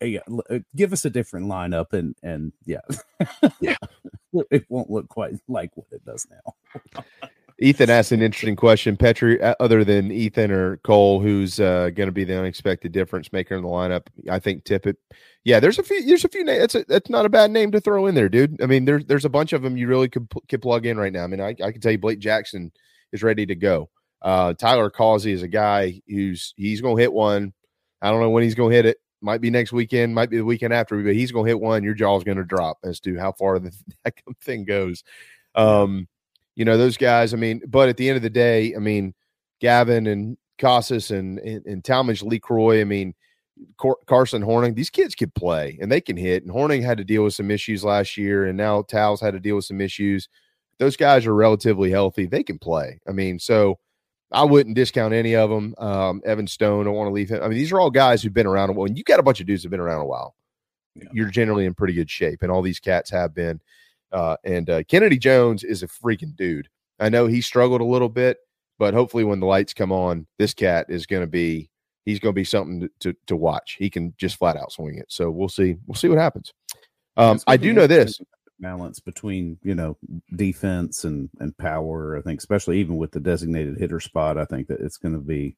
yeah, 0.00 0.20
uh, 0.50 0.58
give 0.74 0.92
us 0.92 1.04
a 1.04 1.10
different 1.10 1.46
lineup 1.46 1.92
and 1.92 2.14
and 2.22 2.52
yeah, 2.64 2.80
yeah, 3.60 3.76
it 4.50 4.64
won't 4.68 4.90
look 4.90 5.08
quite 5.08 5.34
like 5.48 5.70
what 5.76 5.86
it 5.90 6.04
does 6.04 6.26
now. 6.30 7.02
Ethan 7.58 7.88
asked 7.88 8.12
an 8.12 8.20
interesting 8.20 8.56
question. 8.56 8.96
Petri, 8.96 9.40
uh, 9.40 9.54
other 9.60 9.82
than 9.82 10.12
Ethan 10.12 10.50
or 10.50 10.76
Cole, 10.78 11.20
who's 11.20 11.58
uh, 11.58 11.90
going 11.94 12.08
to 12.08 12.12
be 12.12 12.24
the 12.24 12.38
unexpected 12.38 12.92
difference 12.92 13.32
maker 13.32 13.54
in 13.54 13.62
the 13.62 13.68
lineup? 13.68 14.06
I 14.30 14.38
think 14.38 14.64
Tippett. 14.64 14.96
Yeah, 15.44 15.60
there's 15.60 15.78
a 15.78 15.82
few. 15.82 16.04
There's 16.04 16.24
a 16.24 16.28
few 16.28 16.44
names. 16.44 16.64
It's 16.64 16.74
a, 16.74 16.84
that's 16.86 17.08
not 17.08 17.24
a 17.24 17.30
bad 17.30 17.50
name 17.50 17.72
to 17.72 17.80
throw 17.80 18.06
in 18.06 18.14
there, 18.14 18.28
dude. 18.28 18.60
I 18.62 18.66
mean, 18.66 18.84
there's 18.84 19.06
there's 19.06 19.24
a 19.24 19.30
bunch 19.30 19.52
of 19.52 19.62
them 19.62 19.76
you 19.76 19.88
really 19.88 20.08
could 20.08 20.28
could 20.48 20.60
plug 20.60 20.84
in 20.84 20.98
right 20.98 21.12
now. 21.12 21.24
I 21.24 21.28
mean, 21.28 21.40
I, 21.40 21.54
I 21.62 21.72
can 21.72 21.80
tell 21.80 21.92
you 21.92 21.98
Blake 21.98 22.18
Jackson 22.18 22.72
is 23.12 23.22
ready 23.22 23.46
to 23.46 23.54
go. 23.54 23.88
Uh, 24.20 24.52
Tyler 24.54 24.90
Causey 24.90 25.32
is 25.32 25.42
a 25.42 25.48
guy 25.48 26.00
who's 26.08 26.52
he's 26.56 26.80
going 26.80 26.96
to 26.96 27.02
hit 27.02 27.12
one. 27.12 27.54
I 28.02 28.10
don't 28.10 28.20
know 28.20 28.30
when 28.30 28.42
he's 28.42 28.54
going 28.54 28.70
to 28.70 28.76
hit 28.76 28.86
it 28.86 28.98
might 29.22 29.40
be 29.40 29.50
next 29.50 29.72
weekend, 29.72 30.14
might 30.14 30.30
be 30.30 30.36
the 30.36 30.44
weekend 30.44 30.72
after, 30.72 31.02
but 31.02 31.14
he's 31.14 31.32
going 31.32 31.44
to 31.44 31.48
hit 31.48 31.60
one. 31.60 31.82
Your 31.82 31.94
jaw's 31.94 32.24
going 32.24 32.38
to 32.38 32.44
drop 32.44 32.78
as 32.84 33.00
to 33.00 33.18
how 33.18 33.32
far 33.32 33.58
the, 33.58 33.74
that 34.04 34.14
thing 34.42 34.64
goes. 34.64 35.02
Um, 35.54 36.06
you 36.56 36.64
know, 36.64 36.76
those 36.76 36.96
guys, 36.96 37.32
I 37.32 37.36
mean, 37.36 37.62
but 37.68 37.88
at 37.88 37.96
the 37.96 38.08
end 38.08 38.16
of 38.16 38.22
the 38.22 38.30
day, 38.30 38.74
I 38.74 38.78
mean, 38.78 39.14
Gavin 39.60 40.06
and 40.06 40.36
Casas 40.58 41.10
and, 41.10 41.38
and, 41.38 41.64
and 41.66 41.84
Talmadge 41.84 42.22
LeCroy, 42.22 42.80
I 42.80 42.84
mean, 42.84 43.14
Carson 44.06 44.42
Hornung, 44.42 44.74
these 44.74 44.90
kids 44.90 45.14
could 45.14 45.34
play 45.34 45.78
and 45.80 45.90
they 45.90 46.00
can 46.00 46.16
hit. 46.16 46.42
And 46.42 46.52
Hornung 46.52 46.82
had 46.82 46.98
to 46.98 47.04
deal 47.04 47.24
with 47.24 47.34
some 47.34 47.50
issues 47.50 47.84
last 47.84 48.16
year, 48.16 48.46
and 48.46 48.56
now 48.56 48.82
Towles 48.82 49.20
had 49.20 49.34
to 49.34 49.40
deal 49.40 49.56
with 49.56 49.64
some 49.64 49.80
issues. 49.80 50.28
Those 50.78 50.96
guys 50.96 51.26
are 51.26 51.34
relatively 51.34 51.90
healthy. 51.90 52.26
They 52.26 52.42
can 52.42 52.58
play. 52.58 53.00
I 53.08 53.12
mean, 53.12 53.38
so 53.38 53.78
I 54.32 54.44
wouldn't 54.44 54.76
discount 54.76 55.14
any 55.14 55.36
of 55.36 55.48
them. 55.48 55.74
Um, 55.78 56.20
Evan 56.24 56.46
Stone, 56.46 56.86
I 56.86 56.90
want 56.90 57.08
to 57.08 57.12
leave 57.12 57.30
him. 57.30 57.42
I 57.42 57.48
mean, 57.48 57.56
these 57.56 57.72
are 57.72 57.80
all 57.80 57.90
guys 57.90 58.22
who've 58.22 58.34
been 58.34 58.46
around 58.46 58.70
a 58.70 58.72
while. 58.72 58.86
And 58.86 58.98
you 58.98 59.04
got 59.04 59.20
a 59.20 59.22
bunch 59.22 59.40
of 59.40 59.46
dudes 59.46 59.62
who've 59.62 59.70
been 59.70 59.80
around 59.80 60.02
a 60.02 60.06
while. 60.06 60.34
Yeah. 60.94 61.08
You're 61.12 61.30
generally 61.30 61.66
in 61.66 61.74
pretty 61.74 61.94
good 61.94 62.10
shape, 62.10 62.42
and 62.42 62.50
all 62.50 62.62
these 62.62 62.80
cats 62.80 63.10
have 63.10 63.34
been. 63.34 63.60
Uh, 64.12 64.36
and 64.44 64.70
uh, 64.70 64.82
Kennedy 64.84 65.18
Jones 65.18 65.64
is 65.64 65.82
a 65.82 65.88
freaking 65.88 66.36
dude. 66.36 66.68
I 66.98 67.08
know 67.08 67.26
he 67.26 67.40
struggled 67.40 67.80
a 67.80 67.84
little 67.84 68.08
bit, 68.08 68.38
but 68.78 68.94
hopefully, 68.94 69.24
when 69.24 69.40
the 69.40 69.46
lights 69.46 69.74
come 69.74 69.92
on, 69.92 70.26
this 70.38 70.54
cat 70.54 70.86
is 70.88 71.06
going 71.06 71.22
to 71.22 71.26
be. 71.26 71.70
he's 72.04 72.20
going 72.20 72.34
to 72.34 72.40
be 72.40 72.44
something 72.44 72.80
to, 72.80 72.90
to, 73.00 73.16
to 73.26 73.36
watch. 73.36 73.76
He 73.78 73.90
can 73.90 74.14
just 74.16 74.36
flat 74.36 74.56
out 74.56 74.72
swing 74.72 74.98
it. 74.98 75.06
So 75.08 75.30
we'll 75.30 75.48
see. 75.48 75.76
We'll 75.86 75.96
see 75.96 76.08
what 76.08 76.18
happens. 76.18 76.52
Um, 77.16 77.40
I 77.46 77.56
do 77.56 77.72
know 77.72 77.86
this 77.86 78.20
balance 78.58 79.00
between 79.00 79.58
you 79.62 79.74
know 79.74 79.98
defense 80.34 81.04
and 81.04 81.28
and 81.40 81.56
power. 81.58 82.16
I 82.16 82.22
think, 82.22 82.38
especially 82.38 82.78
even 82.80 82.96
with 82.96 83.10
the 83.12 83.20
designated 83.20 83.78
hitter 83.78 84.00
spot, 84.00 84.38
I 84.38 84.44
think 84.44 84.68
that 84.68 84.80
it's 84.80 84.96
going 84.96 85.14
to 85.14 85.20
be 85.20 85.56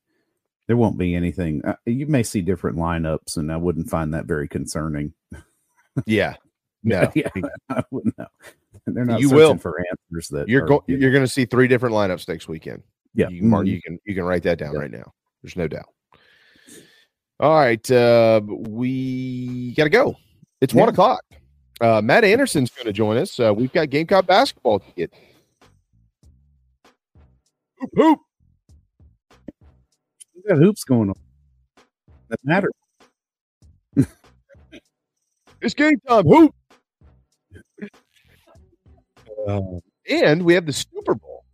there 0.67 0.77
won't 0.77 0.99
be 0.99 1.15
anything. 1.15 1.65
Uh, 1.65 1.77
you 1.87 2.07
may 2.07 2.23
see 2.23 2.43
different 2.43 2.77
lineups, 2.77 3.37
and 3.37 3.51
I 3.51 3.57
wouldn't 3.57 3.91
find 3.91 4.15
that 4.15 4.27
very 4.27 4.49
concerning. 4.49 5.13
Yeah, 6.07 6.37
no, 6.89 7.11
yeah, 7.15 7.29
I 7.69 7.83
wouldn't 7.91 8.17
know. 8.19 8.27
They're 8.87 9.05
not 9.05 9.21
you 9.21 9.31
will 9.31 9.57
for 9.57 9.79
answers 9.91 10.29
that 10.29 10.49
you're 10.49 10.67
going. 10.67 10.83
You're 10.87 11.13
going 11.13 11.25
to 11.25 11.31
see 11.31 11.45
three 11.45 11.69
different 11.69 11.95
lineups 11.95 12.29
next 12.29 12.49
weekend. 12.49 12.83
Yeah, 13.15 13.29
you 13.29 13.41
can 13.41 13.51
mark, 13.51 13.67
you 13.67 13.81
can 13.83 13.99
you 14.05 14.15
can 14.15 14.25
write 14.25 14.43
that 14.45 14.59
down 14.59 14.75
right 14.75 14.91
now. 14.91 15.13
There's 15.43 15.57
no 15.57 15.69
doubt. 15.69 15.89
All 17.41 17.55
right, 17.55 17.91
uh, 17.91 18.41
we 18.45 19.75
got 19.75 19.85
to 19.85 19.91
go. 19.91 20.17
It's 20.61 20.75
one 20.75 20.89
o'clock. 20.89 21.23
Uh, 21.81 22.03
Matt 22.03 22.25
Anderson's 22.25 22.71
going 22.71 22.87
to 22.87 22.93
join 22.93 23.17
us. 23.17 23.39
Uh, 23.39 23.55
we've 23.55 23.73
got 23.73 23.91
Gamecock 23.91 24.27
basketball 24.27 24.81
to 24.81 24.93
get. 24.97 25.13
Hoop, 27.79 27.91
hoop. 27.95 28.19
we 30.35 30.43
got 30.49 30.59
hoops 30.59 30.83
going 30.83 31.11
on. 31.11 31.15
That 32.29 32.41
matter. 32.43 32.71
It's 35.61 35.75
game 35.75 35.99
time. 36.07 36.25
Hoop. 36.25 36.55
Uh, 39.47 39.81
and 40.09 40.43
we 40.43 40.55
have 40.55 40.67
the 40.67 40.73
Super 40.73 41.15
Bowl. 41.15 41.45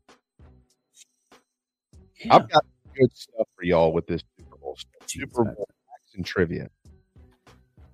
I've 2.31 2.49
got 2.49 2.65
good 2.97 3.15
stuff 3.15 3.47
for 3.57 3.65
y'all 3.65 3.93
with 3.93 4.07
this 4.07 4.23
Super 4.39 4.57
Bowl 4.57 4.77
stuff. 4.77 5.09
Super 5.09 5.45
Bowl 5.45 5.69
facts 5.89 6.15
and 6.15 6.25
trivia. 6.25 6.71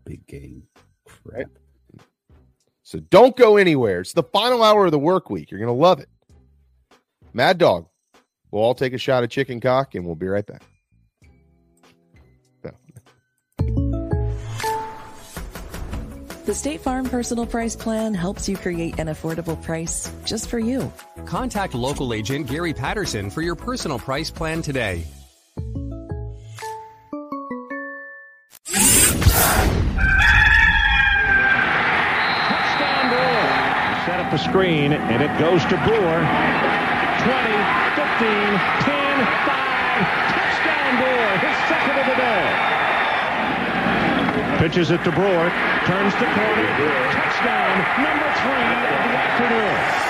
Big 0.04 0.26
game. 0.26 0.62
Right? 1.24 1.46
So 2.82 2.98
don't 2.98 3.36
go 3.36 3.56
anywhere. 3.56 4.00
It's 4.00 4.12
the 4.12 4.22
final 4.22 4.62
hour 4.62 4.86
of 4.86 4.92
the 4.92 4.98
work 4.98 5.30
week. 5.30 5.50
You're 5.50 5.60
going 5.60 5.68
to 5.68 5.80
love 5.80 6.00
it. 6.00 6.08
Mad 7.32 7.58
Dog. 7.58 7.86
We'll 8.50 8.62
all 8.62 8.74
take 8.74 8.92
a 8.92 8.98
shot 8.98 9.22
of 9.22 9.30
chicken 9.30 9.60
cock 9.60 9.94
and 9.94 10.04
we'll 10.04 10.16
be 10.16 10.26
right 10.26 10.44
back. 10.44 10.62
The 16.50 16.56
State 16.56 16.80
Farm 16.80 17.04
Personal 17.04 17.46
Price 17.46 17.76
Plan 17.76 18.12
helps 18.12 18.48
you 18.48 18.56
create 18.56 18.98
an 18.98 19.06
affordable 19.06 19.62
price 19.62 20.12
just 20.24 20.48
for 20.48 20.58
you. 20.58 20.92
Contact 21.24 21.76
local 21.76 22.12
agent 22.12 22.48
Gary 22.48 22.74
Patterson 22.74 23.30
for 23.30 23.40
your 23.40 23.54
personal 23.54 24.00
price 24.00 24.32
plan 24.32 24.60
today. 24.60 25.04
Touchdown 25.54 25.70
Brewer. 33.10 33.46
Set 34.04 34.18
up 34.18 34.32
a 34.32 34.38
screen, 34.38 34.92
and 34.92 35.22
it 35.22 35.38
goes 35.38 35.64
to 35.66 35.76
Brewer. 35.86 35.86
20, 35.86 36.02
15, 37.94 38.26
10, 38.26 38.58
5. 39.46 40.02
Touchdown 40.34 40.98
Brewer, 40.98 41.38
his 41.46 41.54
second 41.68 41.94
of 42.00 42.06
the 42.06 42.16
day. 42.16 42.70
Pitches 44.60 44.90
it 44.90 45.02
to 45.04 45.10
Brewer, 45.12 45.48
turns 45.86 46.12
the 46.16 46.26
corner. 46.26 46.68
Touchdown, 47.12 47.78
number 48.04 48.30
three 48.42 48.52
of 48.52 48.80
the 48.82 48.92
afternoon. 49.16 50.00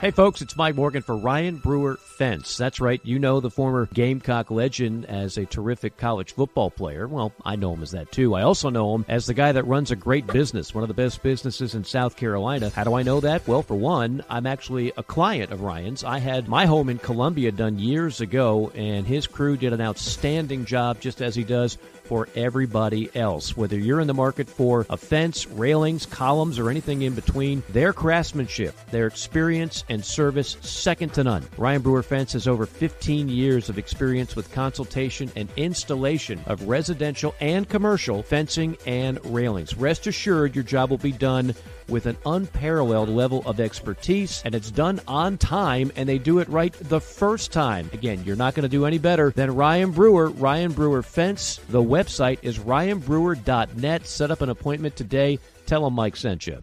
Hey, 0.00 0.10
folks, 0.10 0.42
it's 0.42 0.56
Mike 0.56 0.74
Morgan 0.74 1.02
for 1.02 1.16
Ryan 1.16 1.58
Brewer 1.58 1.98
Fence. 2.02 2.56
That's 2.56 2.80
right, 2.80 3.00
you 3.04 3.20
know 3.20 3.38
the 3.38 3.48
former 3.48 3.86
Gamecock 3.94 4.50
legend 4.50 5.04
as 5.06 5.38
a 5.38 5.46
terrific 5.46 5.96
college 5.96 6.32
football 6.32 6.68
player. 6.68 7.06
Well, 7.06 7.32
I 7.44 7.54
know 7.54 7.74
him 7.74 7.84
as 7.84 7.92
that 7.92 8.10
too. 8.10 8.34
I 8.34 8.42
also 8.42 8.70
know 8.70 8.96
him 8.96 9.04
as 9.08 9.26
the 9.26 9.34
guy 9.34 9.52
that 9.52 9.68
runs 9.68 9.92
a 9.92 9.96
great 9.96 10.26
business, 10.26 10.74
one 10.74 10.82
of 10.82 10.88
the 10.88 10.94
best 10.94 11.22
businesses 11.22 11.76
in 11.76 11.84
South 11.84 12.16
Carolina. 12.16 12.70
How 12.70 12.82
do 12.82 12.94
I 12.94 13.04
know 13.04 13.20
that? 13.20 13.46
Well, 13.46 13.62
for 13.62 13.76
one, 13.76 14.24
I'm 14.28 14.46
actually 14.46 14.92
a 14.96 15.04
client 15.04 15.52
of 15.52 15.60
Ryan's. 15.60 16.02
I 16.02 16.18
had 16.18 16.48
my 16.48 16.66
home 16.66 16.88
in 16.88 16.98
Columbia 16.98 17.52
done 17.52 17.78
years 17.78 18.20
ago, 18.20 18.72
and 18.74 19.06
his 19.06 19.28
crew 19.28 19.56
did 19.56 19.72
an 19.72 19.80
outstanding 19.80 20.64
job, 20.64 21.00
just 21.00 21.22
as 21.22 21.36
he 21.36 21.44
does 21.44 21.78
for 22.04 22.28
everybody 22.34 23.10
else. 23.16 23.56
Whether 23.56 23.78
you're 23.78 24.00
in 24.00 24.06
the 24.06 24.14
market 24.14 24.48
for 24.48 24.86
a 24.90 24.96
fence, 24.96 25.46
railings, 25.46 26.06
columns, 26.06 26.58
or 26.58 26.70
anything 26.70 27.02
in 27.02 27.14
between, 27.14 27.62
their 27.70 27.92
craftsmanship, 27.92 28.74
their 28.90 29.06
experience, 29.06 29.84
and 29.88 30.04
service 30.04 30.56
second 30.60 31.14
to 31.14 31.24
none. 31.24 31.44
Ryan 31.56 31.82
Brewer 31.82 32.02
Fence 32.02 32.32
has 32.32 32.46
over 32.46 32.66
15 32.66 33.28
years 33.28 33.68
of 33.68 33.78
experience 33.78 34.36
with 34.36 34.52
consultation 34.52 35.30
and 35.36 35.48
installation 35.56 36.40
of 36.46 36.68
residential 36.68 37.34
and 37.40 37.68
commercial 37.68 38.22
fencing 38.22 38.76
and 38.86 39.24
railings. 39.26 39.76
Rest 39.76 40.06
assured, 40.06 40.54
your 40.54 40.64
job 40.64 40.90
will 40.90 40.98
be 40.98 41.12
done 41.12 41.54
with 41.92 42.06
an 42.06 42.16
unparalleled 42.26 43.10
level 43.10 43.42
of 43.46 43.60
expertise, 43.60 44.42
and 44.44 44.54
it's 44.54 44.70
done 44.70 45.00
on 45.06 45.38
time, 45.38 45.92
and 45.94 46.08
they 46.08 46.18
do 46.18 46.40
it 46.40 46.48
right 46.48 46.72
the 46.72 47.00
first 47.00 47.52
time. 47.52 47.88
Again, 47.92 48.24
you're 48.24 48.34
not 48.34 48.54
going 48.54 48.64
to 48.64 48.68
do 48.68 48.86
any 48.86 48.98
better 48.98 49.30
than 49.30 49.54
Ryan 49.54 49.92
Brewer, 49.92 50.30
Ryan 50.30 50.72
Brewer 50.72 51.02
Fence. 51.02 51.60
The 51.68 51.82
website 51.82 52.38
is 52.42 52.58
ryanbrewer.net. 52.58 54.06
Set 54.06 54.30
up 54.30 54.40
an 54.40 54.48
appointment 54.48 54.96
today. 54.96 55.38
Tell 55.66 55.84
them 55.84 55.92
Mike 55.94 56.16
sent 56.16 56.46
you. 56.46 56.62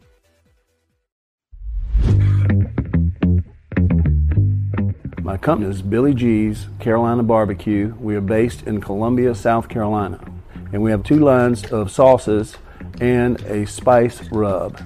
My 5.21 5.37
company 5.37 5.69
is 5.69 5.83
Billy 5.83 6.15
G's 6.15 6.67
Carolina 6.79 7.21
Barbecue. 7.21 7.93
We 7.99 8.15
are 8.15 8.21
based 8.21 8.63
in 8.63 8.81
Columbia, 8.81 9.35
South 9.35 9.69
Carolina. 9.69 10.19
And 10.73 10.81
we 10.81 10.89
have 10.89 11.03
two 11.03 11.19
lines 11.19 11.65
of 11.71 11.91
sauces 11.91 12.57
and 12.99 13.39
a 13.43 13.67
spice 13.67 14.23
rub. 14.31 14.81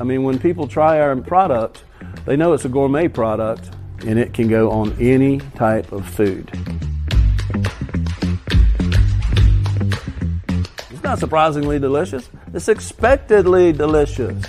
I 0.00 0.04
mean, 0.04 0.22
when 0.22 0.38
people 0.38 0.66
try 0.68 1.00
our 1.00 1.16
product, 1.16 1.84
they 2.24 2.36
know 2.36 2.52
it's 2.52 2.64
a 2.64 2.68
gourmet 2.68 3.08
product 3.08 3.70
and 4.06 4.18
it 4.18 4.32
can 4.34 4.48
go 4.48 4.70
on 4.70 4.96
any 5.00 5.38
type 5.56 5.92
of 5.92 6.06
food. 6.08 6.50
It's 10.90 11.02
not 11.02 11.18
surprisingly 11.18 11.78
delicious, 11.78 12.28
it's 12.54 12.68
expectedly 12.68 13.72
delicious. 13.72 14.44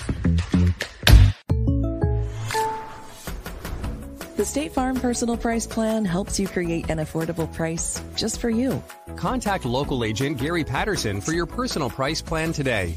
The 4.39 4.45
State 4.45 4.71
Farm 4.71 4.95
Personal 4.97 5.35
Price 5.35 5.67
Plan 5.67 6.05
helps 6.05 6.39
you 6.39 6.47
create 6.47 6.89
an 6.89 6.99
affordable 6.99 7.53
price 7.53 8.01
just 8.15 8.39
for 8.39 8.49
you. 8.49 8.81
Contact 9.17 9.65
local 9.65 10.05
agent 10.05 10.37
Gary 10.37 10.63
Patterson 10.63 11.19
for 11.19 11.33
your 11.33 11.45
personal 11.45 11.89
price 11.89 12.21
plan 12.21 12.53
today. 12.53 12.95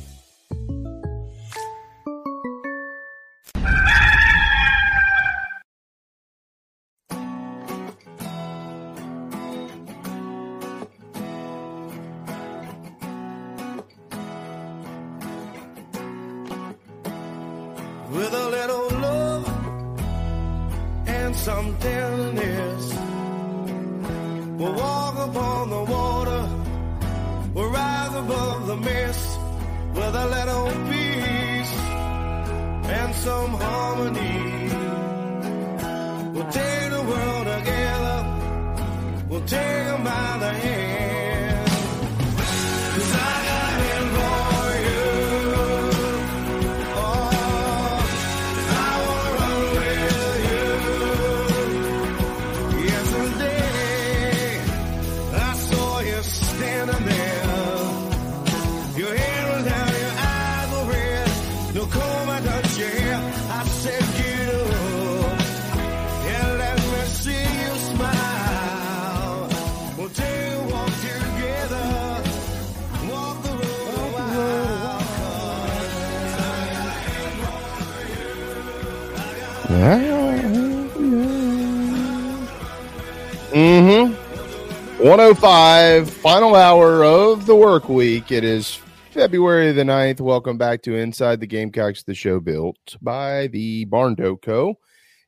105, 85.13 86.09
final 86.09 86.55
hour 86.55 87.05
of 87.05 87.45
the 87.45 87.55
work 87.55 87.91
week. 87.91 88.33
It 88.33 88.45
is 88.45 88.77
February 89.11 89.71
the 89.73 89.83
9th. 89.83 90.23
Welcome 90.23 90.57
back 90.57 90.81
to 90.85 90.97
Inside 90.97 91.39
the 91.39 91.47
Gamecocks, 91.47 92.03
the 92.03 92.15
show 92.15 92.41
built 92.41 92.97
by 93.03 93.49
the 93.49 93.85
Barndo 93.85 94.41
Co. 94.41 94.79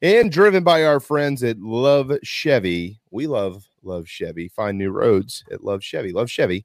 and 0.00 0.32
driven 0.32 0.64
by 0.64 0.84
our 0.84 1.00
friends 1.00 1.42
at 1.42 1.58
Love 1.58 2.10
Chevy. 2.22 2.98
We 3.10 3.26
love 3.26 3.62
Love 3.82 4.08
Chevy. 4.08 4.48
Find 4.48 4.78
new 4.78 4.90
roads 4.90 5.44
at 5.52 5.62
Love 5.62 5.84
Chevy. 5.84 6.12
Love 6.12 6.30
Chevy. 6.30 6.64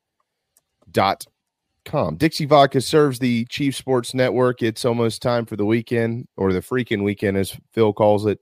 Dot 0.90 1.26
com. 1.84 2.16
Dixie 2.16 2.46
Vodka 2.46 2.80
serves 2.80 3.20
the 3.20 3.44
Chief 3.50 3.76
Sports 3.76 4.14
Network. 4.14 4.64
It's 4.64 4.86
almost 4.86 5.22
time 5.22 5.46
for 5.46 5.58
the 5.58 5.66
weekend 5.66 6.30
or 6.38 6.54
the 6.54 6.62
freaking 6.62 7.04
weekend, 7.04 7.36
as 7.36 7.58
Phil 7.74 7.92
calls 7.92 8.26
it 8.26 8.40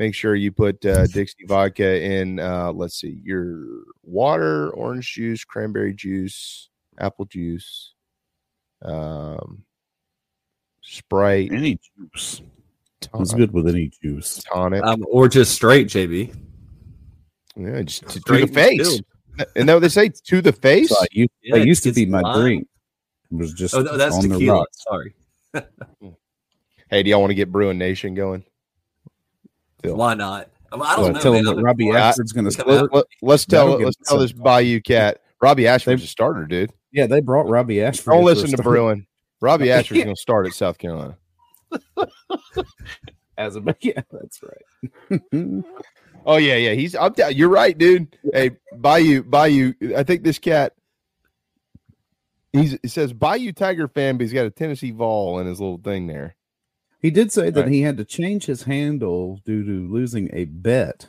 make 0.00 0.14
sure 0.14 0.34
you 0.34 0.50
put 0.50 0.84
uh, 0.84 1.06
Dixie 1.14 1.44
vodka 1.46 2.02
in. 2.02 2.40
Uh, 2.40 2.72
let's 2.72 2.98
see, 2.98 3.20
your 3.22 3.84
water, 4.02 4.70
orange 4.70 5.12
juice, 5.12 5.44
cranberry 5.44 5.94
juice, 5.94 6.70
apple 6.98 7.26
juice, 7.26 7.92
um, 8.82 9.62
Sprite, 10.80 11.52
any 11.52 11.78
juice. 11.78 12.42
It's 13.14 13.34
good 13.34 13.52
with 13.52 13.68
any 13.68 13.90
juice. 14.02 14.42
Tonic, 14.52 14.82
um, 14.82 15.04
or 15.08 15.28
just 15.28 15.52
straight, 15.52 15.86
JB. 15.86 16.34
Yeah, 17.56 17.82
just 17.82 18.08
to, 18.08 18.20
to 18.20 18.46
the 18.46 18.46
face. 18.46 19.00
And 19.56 19.66
now 19.66 19.78
they 19.78 19.88
say 19.88 20.10
to 20.26 20.42
the 20.42 20.52
face. 20.52 20.90
So 20.90 20.96
used, 21.12 21.30
yeah, 21.42 21.58
that 21.58 21.66
used 21.66 21.82
to 21.84 21.92
be 21.92 22.06
my 22.06 22.20
drink. 22.34 22.66
It 23.30 23.36
was 23.36 23.52
just 23.52 23.74
oh, 23.74 23.82
no, 23.82 23.96
that's 23.96 24.16
on 24.16 24.28
tequila. 24.28 24.64
Sorry. 24.72 25.14
hey, 26.90 27.02
do 27.02 27.10
y'all 27.10 27.20
want 27.20 27.30
to 27.30 27.34
get 27.34 27.52
Bruin 27.52 27.78
Nation 27.78 28.14
going? 28.14 28.44
Phil. 29.82 29.96
Why 29.96 30.14
not? 30.14 30.48
I, 30.72 30.96
don't 30.96 31.14
know. 31.14 31.20
Tell 31.20 31.32
man. 31.32 31.46
him 31.46 31.56
that 31.56 31.62
Robbie 31.62 31.90
Ashford's 31.90 32.32
going 32.32 32.48
to 32.48 32.64
let, 32.64 32.92
let, 32.92 33.04
Let's 33.22 33.44
tell 33.44 33.78
let's 33.80 33.96
tell 34.04 34.18
this 34.18 34.32
Bayou 34.32 34.80
cat. 34.80 35.20
Robbie 35.40 35.66
Ashford's 35.66 36.04
a 36.04 36.06
starter, 36.06 36.44
dude. 36.44 36.72
Yeah, 36.92 37.06
they 37.06 37.20
brought 37.20 37.48
Robbie 37.48 37.82
Ashford. 37.82 38.12
Don't 38.12 38.24
listen 38.24 38.50
to 38.50 38.62
Bruin. 38.62 39.06
Robbie 39.40 39.70
Ashford's 39.72 40.04
going 40.04 40.14
to 40.14 40.20
start 40.20 40.46
at 40.46 40.52
South 40.52 40.78
Carolina. 40.78 41.16
As 43.38 43.56
a 43.56 43.76
yeah, 43.80 44.02
that's 44.12 44.40
right. 44.42 45.22
oh 46.26 46.36
yeah, 46.36 46.56
yeah. 46.56 46.72
He's 46.72 46.94
I'm 46.94 47.14
you're 47.30 47.48
right, 47.48 47.76
dude. 47.76 48.14
Hey, 48.34 48.50
Bayou, 48.76 49.22
Bayou. 49.22 49.72
I 49.96 50.02
think 50.02 50.24
this 50.24 50.38
cat. 50.38 50.74
He's 52.52 52.74
it 52.74 52.90
says 52.90 53.14
Bayou 53.14 53.52
Tiger 53.52 53.88
fan, 53.88 54.18
but 54.18 54.22
he's 54.22 54.32
got 54.34 54.44
a 54.44 54.50
Tennessee 54.50 54.90
Vol 54.90 55.38
in 55.38 55.46
his 55.46 55.58
little 55.58 55.78
thing 55.78 56.06
there. 56.06 56.36
He 57.00 57.10
did 57.10 57.32
say 57.32 57.50
that 57.50 57.62
right. 57.62 57.72
he 57.72 57.82
had 57.82 57.96
to 57.96 58.04
change 58.04 58.46
his 58.46 58.64
handle 58.64 59.40
due 59.44 59.64
to 59.64 59.92
losing 59.92 60.28
a 60.32 60.44
bet. 60.44 61.08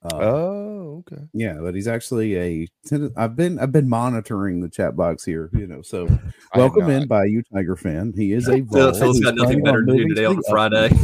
Uh, 0.00 0.14
oh, 0.14 0.98
okay. 1.00 1.24
Yeah, 1.32 1.54
but 1.60 1.74
he's 1.74 1.88
actually 1.88 2.38
a. 2.38 2.68
I've 3.16 3.34
been 3.34 3.58
I've 3.58 3.72
been 3.72 3.88
monitoring 3.88 4.60
the 4.60 4.68
chat 4.68 4.94
box 4.94 5.24
here, 5.24 5.50
you 5.52 5.66
know. 5.66 5.82
So 5.82 6.06
welcome 6.54 6.88
in 6.88 7.08
Bayou, 7.08 7.42
Tiger 7.52 7.74
fan. 7.74 8.12
He 8.16 8.32
is 8.32 8.46
a. 8.46 8.62
Phil, 8.62 8.94
Phil's 8.94 9.18
got 9.18 9.34
nothing 9.34 9.60
better 9.64 9.84
to 9.84 9.92
do 9.92 10.08
today 10.08 10.24
on 10.24 10.40
Friday. 10.48 10.88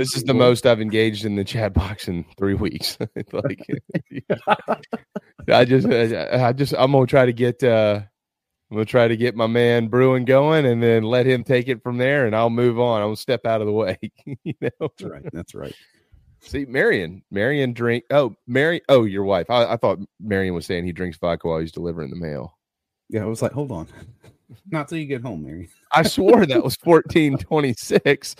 This 0.00 0.16
is 0.16 0.24
the 0.24 0.34
most 0.34 0.66
I've 0.66 0.80
engaged 0.80 1.24
in 1.24 1.36
the 1.36 1.44
chat 1.44 1.74
box 1.74 2.08
in 2.08 2.24
three 2.36 2.54
weeks. 2.54 2.98
like, 3.32 3.64
I 5.48 5.64
just, 5.64 5.86
I 5.86 6.52
just, 6.52 6.74
I'm 6.76 6.90
gonna 6.90 7.06
try 7.06 7.26
to 7.26 7.32
get. 7.32 7.62
uh 7.62 8.02
I'm 8.70 8.76
gonna 8.76 8.84
try 8.84 9.08
to 9.08 9.16
get 9.16 9.34
my 9.34 9.48
man 9.48 9.88
Bruin 9.88 10.24
going, 10.24 10.64
and 10.64 10.80
then 10.80 11.02
let 11.02 11.26
him 11.26 11.42
take 11.42 11.66
it 11.66 11.82
from 11.82 11.98
there, 11.98 12.26
and 12.26 12.36
I'll 12.36 12.50
move 12.50 12.78
on. 12.78 13.00
I'll 13.00 13.16
step 13.16 13.44
out 13.44 13.60
of 13.60 13.66
the 13.66 13.72
way. 13.72 13.98
you 14.44 14.54
know, 14.60 14.70
that's 14.80 15.02
right. 15.02 15.30
That's 15.32 15.54
right. 15.54 15.74
See, 16.40 16.64
Marion, 16.64 17.22
Marion 17.32 17.72
drink. 17.72 18.04
Oh, 18.10 18.36
Mary. 18.46 18.80
Oh, 18.88 19.04
your 19.04 19.24
wife. 19.24 19.50
I, 19.50 19.72
I 19.72 19.76
thought 19.76 19.98
Marion 20.20 20.54
was 20.54 20.66
saying 20.66 20.84
he 20.84 20.92
drinks 20.92 21.18
vodka 21.18 21.48
while 21.48 21.58
he's 21.58 21.72
delivering 21.72 22.10
the 22.10 22.16
mail. 22.16 22.56
Yeah, 23.08 23.22
I 23.22 23.26
was 23.26 23.42
like, 23.42 23.52
hold 23.52 23.72
on, 23.72 23.88
not 24.70 24.88
till 24.88 24.98
you 24.98 25.06
get 25.06 25.22
home, 25.22 25.42
Marion. 25.42 25.68
I 25.92 26.04
swore 26.04 26.46
that 26.46 26.62
was 26.62 26.76
fourteen 26.76 27.38
twenty 27.38 27.74
six. 27.74 28.36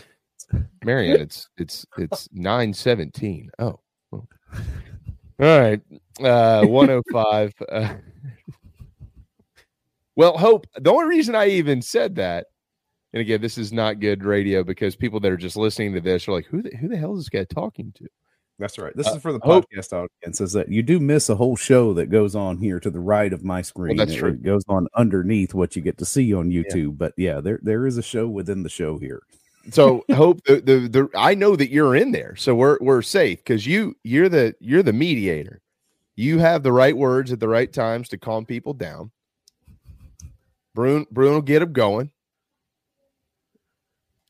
Marion, 0.85 1.21
it's 1.21 1.49
it's 1.57 1.85
it's 1.99 2.29
nine 2.33 2.73
seventeen. 2.73 3.51
Oh, 3.59 3.81
all 4.13 4.27
right. 5.39 5.81
Uh, 6.23 6.65
one 6.67 6.91
oh 6.91 7.03
five. 7.13 7.53
Uh, 7.69 7.95
well, 10.21 10.37
Hope, 10.37 10.67
the 10.79 10.93
only 10.93 11.07
reason 11.07 11.35
I 11.35 11.49
even 11.49 11.81
said 11.81 12.17
that, 12.17 12.49
and 13.15 13.23
again, 13.23 13.41
this 13.41 13.57
is 13.57 13.73
not 13.73 14.01
good 14.01 14.23
radio 14.23 14.63
because 14.63 14.95
people 14.95 15.19
that 15.21 15.33
are 15.33 15.37
just 15.39 15.57
listening 15.57 15.95
to 15.95 16.01
this 16.03 16.29
are 16.29 16.33
like, 16.33 16.45
who 16.45 16.61
the, 16.61 16.77
who 16.77 16.89
the 16.89 16.97
hell 16.99 17.15
is 17.15 17.21
this 17.21 17.31
guy 17.31 17.45
talking 17.45 17.91
to? 17.97 18.07
That's 18.59 18.77
right. 18.77 18.95
This 18.95 19.09
uh, 19.09 19.15
is 19.15 19.23
for 19.23 19.33
the 19.33 19.41
podcast 19.41 19.93
Hope, 19.93 20.11
audience. 20.23 20.43
Is 20.43 20.53
that 20.53 20.69
you 20.69 20.83
do 20.83 21.01
miss 21.01 21.31
a 21.31 21.35
whole 21.35 21.57
show 21.57 21.95
that 21.95 22.11
goes 22.11 22.37
on 22.37 22.59
here 22.59 22.79
to 22.81 22.91
the 22.91 23.01
right 23.01 23.33
of 23.33 23.45
my 23.45 23.63
screen. 23.63 23.97
Well, 23.97 24.05
that's 24.05 24.19
true. 24.19 24.33
It 24.33 24.43
goes 24.43 24.63
on 24.69 24.89
underneath 24.95 25.55
what 25.55 25.75
you 25.75 25.81
get 25.81 25.97
to 25.97 26.05
see 26.05 26.35
on 26.35 26.51
YouTube. 26.51 26.75
Yeah. 26.75 26.97
But 26.99 27.15
yeah, 27.17 27.41
there 27.41 27.59
there 27.63 27.87
is 27.87 27.97
a 27.97 28.03
show 28.03 28.29
within 28.29 28.63
the 28.63 28.69
show 28.69 28.99
here. 28.99 29.23
So 29.71 30.05
hope 30.13 30.45
the, 30.45 30.57
the 30.57 30.81
the 30.87 31.09
I 31.17 31.35
know 31.35 31.57
that 31.57 31.71
you're 31.71 31.97
in 31.97 32.13
there, 32.13 32.37
so 32.37 32.55
we're 32.55 32.77
we're 32.83 33.01
safe 33.01 33.39
because 33.39 33.67
you 33.67 33.97
you're 34.05 34.29
the 34.29 34.55
you're 34.61 34.83
the 34.83 34.93
mediator. 34.93 35.63
You 36.15 36.41
have 36.41 36.63
the 36.63 36.73
right 36.73 36.95
words 36.95 37.33
at 37.33 37.41
the 37.41 37.49
right 37.49 37.73
times 37.73 38.11
to 38.11 38.19
calm 38.19 38.45
people 38.45 38.75
down. 38.75 39.13
Bruno, 40.75 41.07
Bruno 41.11 41.35
will 41.35 41.43
get 41.43 41.63
him 41.63 41.73
going. 41.73 42.11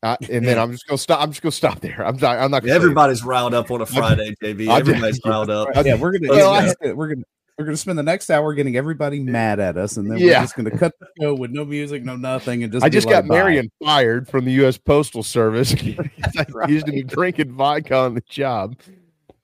Uh, 0.03 0.17
and 0.31 0.45
then 0.45 0.57
I'm 0.57 0.71
just 0.71 0.87
gonna 0.87 0.97
stop. 0.97 1.21
I'm 1.21 1.31
just 1.31 1.41
gonna 1.41 1.51
stop 1.51 1.79
there. 1.79 2.05
I'm 2.05 2.17
not. 2.17 2.39
I'm 2.39 2.51
not. 2.51 2.65
Everybody's 2.65 3.23
riled 3.23 3.53
up 3.53 3.69
on 3.71 3.81
a 3.81 3.85
Friday, 3.85 4.35
JB. 4.41 4.69
Everybody's 4.79 5.19
riled 5.25 5.49
up. 5.49 5.69
Yeah, 5.85 5.95
we're 5.95 6.17
gonna. 6.17 6.29
Well, 6.29 6.73
we're 6.95 7.09
gonna. 7.09 7.23
We're 7.57 7.65
gonna 7.65 7.77
spend 7.77 7.99
the 7.99 8.03
next 8.03 8.31
hour 8.31 8.55
getting 8.55 8.75
everybody 8.75 9.19
mad 9.19 9.59
at 9.59 9.77
us, 9.77 9.97
and 9.97 10.09
then 10.09 10.17
yeah. 10.17 10.39
we're 10.39 10.43
just 10.45 10.55
gonna 10.55 10.75
cut 10.75 10.93
the 10.99 11.07
show 11.21 11.35
with 11.35 11.51
no 11.51 11.63
music, 11.63 12.03
no 12.03 12.15
nothing, 12.15 12.63
and 12.63 12.71
just. 12.73 12.83
I 12.83 12.89
just 12.89 13.05
like, 13.05 13.17
got 13.17 13.25
Marion 13.25 13.69
fired 13.83 14.27
from 14.27 14.45
the 14.45 14.51
U.S. 14.53 14.77
Postal 14.77 15.21
Service. 15.21 15.75
right. 16.49 16.69
used 16.69 16.87
to 16.87 16.91
be 16.91 17.03
drinking 17.03 17.51
vodka 17.51 17.95
on 17.95 18.15
the 18.15 18.21
job. 18.21 18.77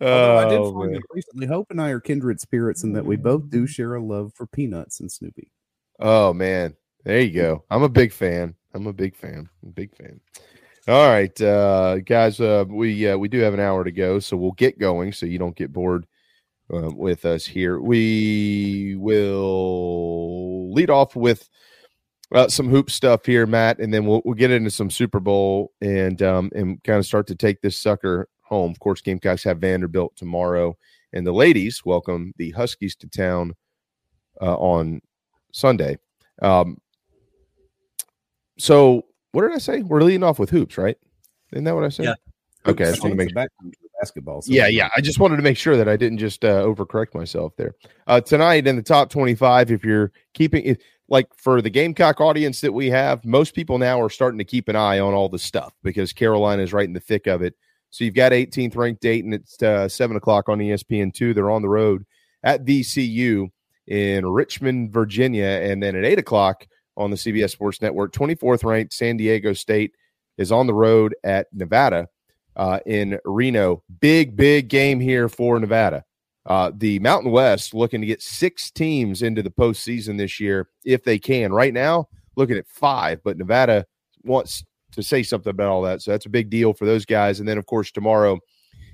Although 0.02 0.38
I 0.38 0.50
did 0.50 0.60
oh, 0.60 0.74
find 0.74 1.00
recently, 1.12 1.48
Hope 1.48 1.68
and 1.70 1.82
I 1.82 1.90
are 1.90 2.00
kindred 2.00 2.40
spirits 2.40 2.84
in 2.84 2.94
that 2.94 3.06
we 3.06 3.18
both 3.18 3.50
do 3.52 3.68
share 3.68 3.94
a 3.94 4.02
love 4.02 4.32
for 4.34 4.48
peanuts 4.48 5.00
and 5.00 5.12
Snoopy. 5.12 5.52
Oh 6.00 6.34
man, 6.34 6.76
there 7.08 7.22
you 7.22 7.32
go. 7.32 7.64
I'm 7.70 7.84
a 7.84 7.90
big 7.90 8.12
fan. 8.12 8.54
I'm 8.74 8.86
a 8.86 8.92
big 8.92 9.16
fan. 9.16 9.48
A 9.64 9.70
big 9.70 9.96
fan. 9.96 10.20
All 10.90 11.08
right, 11.08 11.42
uh, 11.42 12.00
guys. 12.00 12.42
Uh, 12.42 12.66
we 12.68 13.08
uh, 13.08 13.18
we 13.18 13.30
do 13.30 13.40
have 13.40 13.54
an 13.54 13.62
hour 13.62 13.86
to 13.86 13.92
go, 13.94 14.20
so 14.20 14.36
we'll 14.36 14.52
get 14.52 14.78
going, 14.78 15.14
so 15.14 15.26
you 15.26 15.40
don't 15.40 15.56
get 15.56 15.72
bored 15.72 16.06
uh, 16.74 16.92
with 16.94 17.24
us 17.24 17.46
here. 17.46 17.80
We 17.80 18.98
will 19.00 20.74
lead 20.74 20.90
off 20.90 21.16
with 21.16 21.48
uh, 22.34 22.50
some 22.50 22.68
hoop 22.68 22.92
stuff 22.92 23.26
here, 23.26 23.46
Matt, 23.46 23.80
and 23.80 23.94
then 23.94 24.06
we'll 24.06 24.22
we'll 24.26 24.34
get 24.34 24.52
into 24.52 24.70
some 24.70 24.90
Super 24.90 25.22
Bowl 25.22 25.72
and 25.80 26.22
um, 26.22 26.52
and 26.54 26.84
kind 26.84 27.00
of 27.00 27.06
start 27.06 27.26
to 27.28 27.36
take 27.36 27.62
this 27.62 27.78
sucker 27.78 28.28
home. 28.42 28.72
Of 28.72 28.80
course, 28.80 29.00
Gamecocks 29.00 29.46
have 29.46 29.60
Vanderbilt 29.60 30.18
tomorrow, 30.18 30.78
and 31.14 31.26
the 31.26 31.32
ladies 31.32 31.86
welcome 31.86 32.34
the 32.36 32.52
Huskies 32.52 32.98
to 32.98 33.08
town 33.08 33.56
uh, 34.42 34.58
on 34.58 35.00
Sunday. 35.54 36.00
Um, 36.42 36.82
so 38.58 39.06
what 39.32 39.44
did 39.44 39.52
I 39.54 39.58
say? 39.58 39.82
We're 39.82 40.02
leading 40.02 40.24
off 40.24 40.40
with 40.40 40.50
hoops, 40.50 40.78
right? 40.78 40.98
Isn't 41.54 41.64
that 41.64 41.76
what 41.76 41.84
I 41.84 41.90
said? 41.90 42.06
Yeah. 42.06 42.16
Okay, 42.66 42.86
I 42.86 42.90
just 42.92 43.02
want 43.02 43.14
to 43.14 43.18
make 43.18 43.34
back 43.34 43.50
basketball. 44.00 44.42
So 44.42 44.52
yeah, 44.52 44.68
yeah. 44.68 44.90
I 44.96 45.02
just 45.02 45.20
wanted 45.20 45.38
to 45.38 45.42
make 45.42 45.58
sure 45.58 45.78
that 45.78 45.88
I 45.88 45.96
didn't 45.96 46.18
just 46.18 46.44
uh, 46.44 46.64
overcorrect 46.64 47.14
myself 47.14 47.56
there. 47.56 47.76
Uh, 48.08 48.20
tonight 48.20 48.68
in 48.68 48.76
the 48.76 48.82
top 48.82 49.10
twenty-five, 49.10 49.72
if 49.72 49.84
you're 49.84 50.12
keeping 50.34 50.66
it 50.66 50.82
like 51.08 51.28
for 51.36 51.62
the 51.62 51.70
Gamecock 51.70 52.20
audience 52.20 52.62
that 52.62 52.74
we 52.74 52.90
have, 52.90 53.24
most 53.24 53.56
people 53.56 53.78
now 53.78 54.02
are 54.02 54.10
starting 54.10 54.38
to 54.40 54.44
keep 54.44 54.68
an 54.68 54.76
eye 54.76 55.00
on 55.00 55.14
all 55.14 55.30
the 55.30 55.40
stuff 55.40 55.74
because 55.84 56.12
Carolina 56.12 56.64
is 56.64 56.74
right 56.74 56.88
in 56.88 56.94
the 56.94 57.00
thick 57.00 57.28
of 57.28 57.42
it. 57.42 57.56
So 57.90 58.04
you've 58.04 58.16
got 58.16 58.34
18th 58.34 58.76
ranked 58.76 59.02
Dayton. 59.02 59.32
It's 59.32 59.62
uh, 59.64 59.88
seven 59.88 60.18
o'clock 60.18 60.50
on 60.50 60.60
ESPN 60.60 61.14
two. 61.14 61.34
They're 61.34 61.52
on 61.52 61.62
the 61.62 61.70
road 61.70 62.06
at 62.44 62.66
VCU 62.66 63.50
in 63.88 64.26
Richmond, 64.26 64.92
Virginia, 64.92 65.46
and 65.46 65.82
then 65.82 65.96
at 65.96 66.04
eight 66.04 66.20
o'clock 66.20 66.68
on 66.98 67.12
the 67.12 67.16
CBS 67.16 67.52
Sports 67.52 67.82
Network. 67.82 68.12
24th 68.12 68.64
ranked 68.64 68.92
San 68.92 69.16
Diego 69.16 69.54
State 69.54 69.94
is 70.38 70.52
on 70.52 70.68
the 70.68 70.74
road 70.74 71.16
at 71.24 71.48
Nevada 71.54 72.08
uh, 72.56 72.80
in 72.86 73.20
Reno. 73.24 73.84
Big, 74.02 74.36
big 74.36 74.68
game 74.68 75.00
here 75.00 75.30
for 75.30 75.60
Nevada. 75.60 76.04
Uh, 76.46 76.72
the 76.76 77.00
Mountain 77.00 77.32
West 77.32 77.74
looking 77.74 78.02
to 78.02 78.08
get 78.08 78.22
six 78.22 78.72
teams 78.72 79.22
into 79.22 79.44
the 79.44 79.50
postseason 79.50 80.18
this 80.18 80.40
year 80.40 80.68
if 80.86 81.04
they 81.04 81.20
can. 81.20 81.54
Right 81.54 81.74
now, 81.74 82.08
looking 82.36 82.58
at 82.58 82.68
five, 82.68 83.20
but 83.24 83.38
Nevada 83.38 83.86
wants 84.24 84.64
to 84.94 85.04
say 85.04 85.24
something 85.24 85.52
about 85.52 85.70
all 85.70 85.82
that. 85.84 86.02
So 86.02 86.12
that's 86.12 86.26
a 86.26 86.30
big 86.30 86.50
deal 86.50 86.74
for 86.74 86.86
those 86.86 87.06
guys. 87.06 87.40
And 87.40 87.48
then, 87.48 87.58
of 87.58 87.66
course, 87.66 87.92
tomorrow 87.92 88.40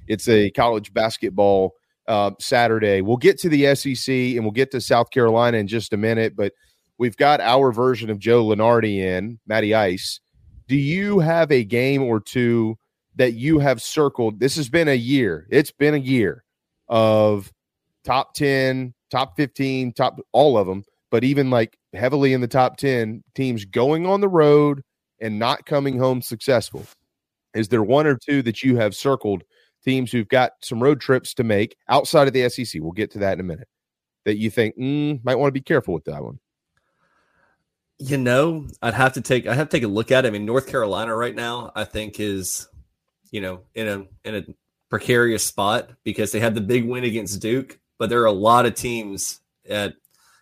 it's 0.07 0.27
a 0.27 0.49
college 0.51 0.93
basketball 0.93 1.75
uh, 2.07 2.31
Saturday. 2.39 3.01
We'll 3.01 3.17
get 3.17 3.39
to 3.39 3.49
the 3.49 3.75
SEC 3.75 4.13
and 4.13 4.43
we'll 4.43 4.51
get 4.51 4.71
to 4.71 4.81
South 4.81 5.11
Carolina 5.11 5.57
in 5.57 5.67
just 5.67 5.93
a 5.93 5.97
minute, 5.97 6.35
but 6.35 6.53
We've 6.97 7.17
got 7.17 7.41
our 7.41 7.71
version 7.71 8.09
of 8.09 8.19
Joe 8.19 8.45
Lunardi 8.45 8.97
in, 8.97 9.39
Matty 9.47 9.73
Ice. 9.73 10.19
Do 10.67 10.75
you 10.75 11.19
have 11.19 11.51
a 11.51 11.63
game 11.63 12.03
or 12.03 12.19
two 12.19 12.77
that 13.15 13.33
you 13.33 13.59
have 13.59 13.81
circled? 13.81 14.39
This 14.39 14.55
has 14.55 14.69
been 14.69 14.87
a 14.87 14.95
year. 14.95 15.47
It's 15.49 15.71
been 15.71 15.93
a 15.93 15.97
year 15.97 16.43
of 16.87 17.51
top 18.03 18.33
10, 18.33 18.93
top 19.09 19.35
15, 19.37 19.93
top 19.93 20.19
all 20.31 20.57
of 20.57 20.67
them, 20.67 20.83
but 21.11 21.23
even 21.23 21.49
like 21.49 21.77
heavily 21.93 22.33
in 22.33 22.41
the 22.41 22.47
top 22.47 22.77
10 22.77 23.23
teams 23.35 23.65
going 23.65 24.05
on 24.05 24.21
the 24.21 24.27
road 24.27 24.83
and 25.19 25.39
not 25.39 25.65
coming 25.65 25.97
home 25.97 26.21
successful. 26.21 26.85
Is 27.53 27.67
there 27.67 27.83
one 27.83 28.07
or 28.07 28.17
two 28.17 28.41
that 28.43 28.63
you 28.63 28.77
have 28.77 28.95
circled 28.95 29.43
teams 29.83 30.11
who've 30.11 30.27
got 30.27 30.53
some 30.61 30.81
road 30.81 30.99
trips 30.99 31.33
to 31.35 31.43
make 31.43 31.75
outside 31.89 32.27
of 32.27 32.33
the 32.33 32.49
SEC? 32.49 32.81
We'll 32.81 32.91
get 32.91 33.11
to 33.11 33.19
that 33.19 33.33
in 33.33 33.39
a 33.39 33.43
minute. 33.43 33.67
That 34.25 34.37
you 34.37 34.49
think 34.49 34.77
mm, 34.77 35.23
might 35.23 35.35
want 35.35 35.49
to 35.49 35.59
be 35.59 35.61
careful 35.61 35.93
with 35.93 36.05
that 36.05 36.23
one. 36.23 36.39
You 38.03 38.17
know, 38.17 38.67
I'd 38.81 38.93
have 38.93 39.13
to 39.13 39.21
take 39.21 39.47
I 39.47 39.53
have 39.53 39.69
to 39.69 39.77
take 39.77 39.83
a 39.83 39.87
look 39.87 40.11
at 40.11 40.25
it. 40.25 40.27
I 40.27 40.31
mean, 40.31 40.45
North 40.45 40.67
Carolina 40.67 41.15
right 41.15 41.35
now, 41.35 41.71
I 41.75 41.85
think 41.85 42.19
is, 42.19 42.67
you 43.31 43.41
know, 43.41 43.61
in 43.75 43.87
a 43.87 44.05
in 44.27 44.35
a 44.35 44.45
precarious 44.89 45.45
spot 45.45 45.89
because 46.03 46.31
they 46.31 46.39
had 46.39 46.53
the 46.53 46.61
big 46.61 46.85
win 46.85 47.03
against 47.03 47.41
Duke, 47.41 47.79
but 47.97 48.09
there 48.09 48.21
are 48.21 48.25
a 48.25 48.31
lot 48.31 48.65
of 48.65 48.75
teams 48.75 49.39
at 49.69 49.93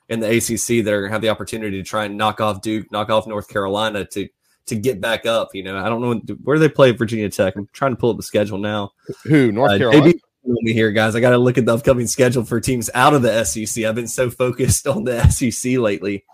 in 0.09 0.19
the 0.19 0.27
ACC 0.27 0.83
that 0.83 0.91
are 0.91 1.01
going 1.01 1.09
to 1.09 1.13
have 1.13 1.21
the 1.21 1.29
opportunity 1.29 1.77
to 1.77 1.87
try 1.87 2.05
and 2.05 2.17
knock 2.17 2.41
off 2.41 2.61
Duke, 2.61 2.91
knock 2.91 3.09
off 3.09 3.27
North 3.27 3.47
Carolina 3.47 4.05
to 4.05 4.27
to 4.65 4.75
get 4.75 4.99
back 4.99 5.25
up. 5.25 5.49
You 5.53 5.63
know, 5.63 5.77
I 5.77 5.87
don't 5.87 6.01
know 6.01 6.35
where 6.43 6.59
they 6.59 6.67
play 6.67 6.91
Virginia 6.91 7.29
Tech. 7.29 7.55
I'm 7.55 7.67
trying 7.73 7.91
to 7.91 7.97
pull 7.97 8.09
up 8.09 8.17
the 8.17 8.23
schedule 8.23 8.57
now. 8.57 8.91
Who 9.25 9.51
North 9.51 9.71
uh, 9.71 9.77
Carolina? 9.77 10.13
me 10.43 10.73
here, 10.73 10.91
guys. 10.91 11.15
I 11.15 11.19
got 11.19 11.31
to 11.31 11.37
look 11.37 11.57
at 11.57 11.65
the 11.65 11.73
upcoming 11.73 12.07
schedule 12.07 12.43
for 12.43 12.59
teams 12.59 12.89
out 12.93 13.13
of 13.13 13.21
the 13.21 13.43
SEC. 13.43 13.85
I've 13.85 13.95
been 13.95 14.07
so 14.07 14.29
focused 14.29 14.87
on 14.87 15.03
the 15.03 15.27
SEC 15.29 15.77
lately, 15.77 16.25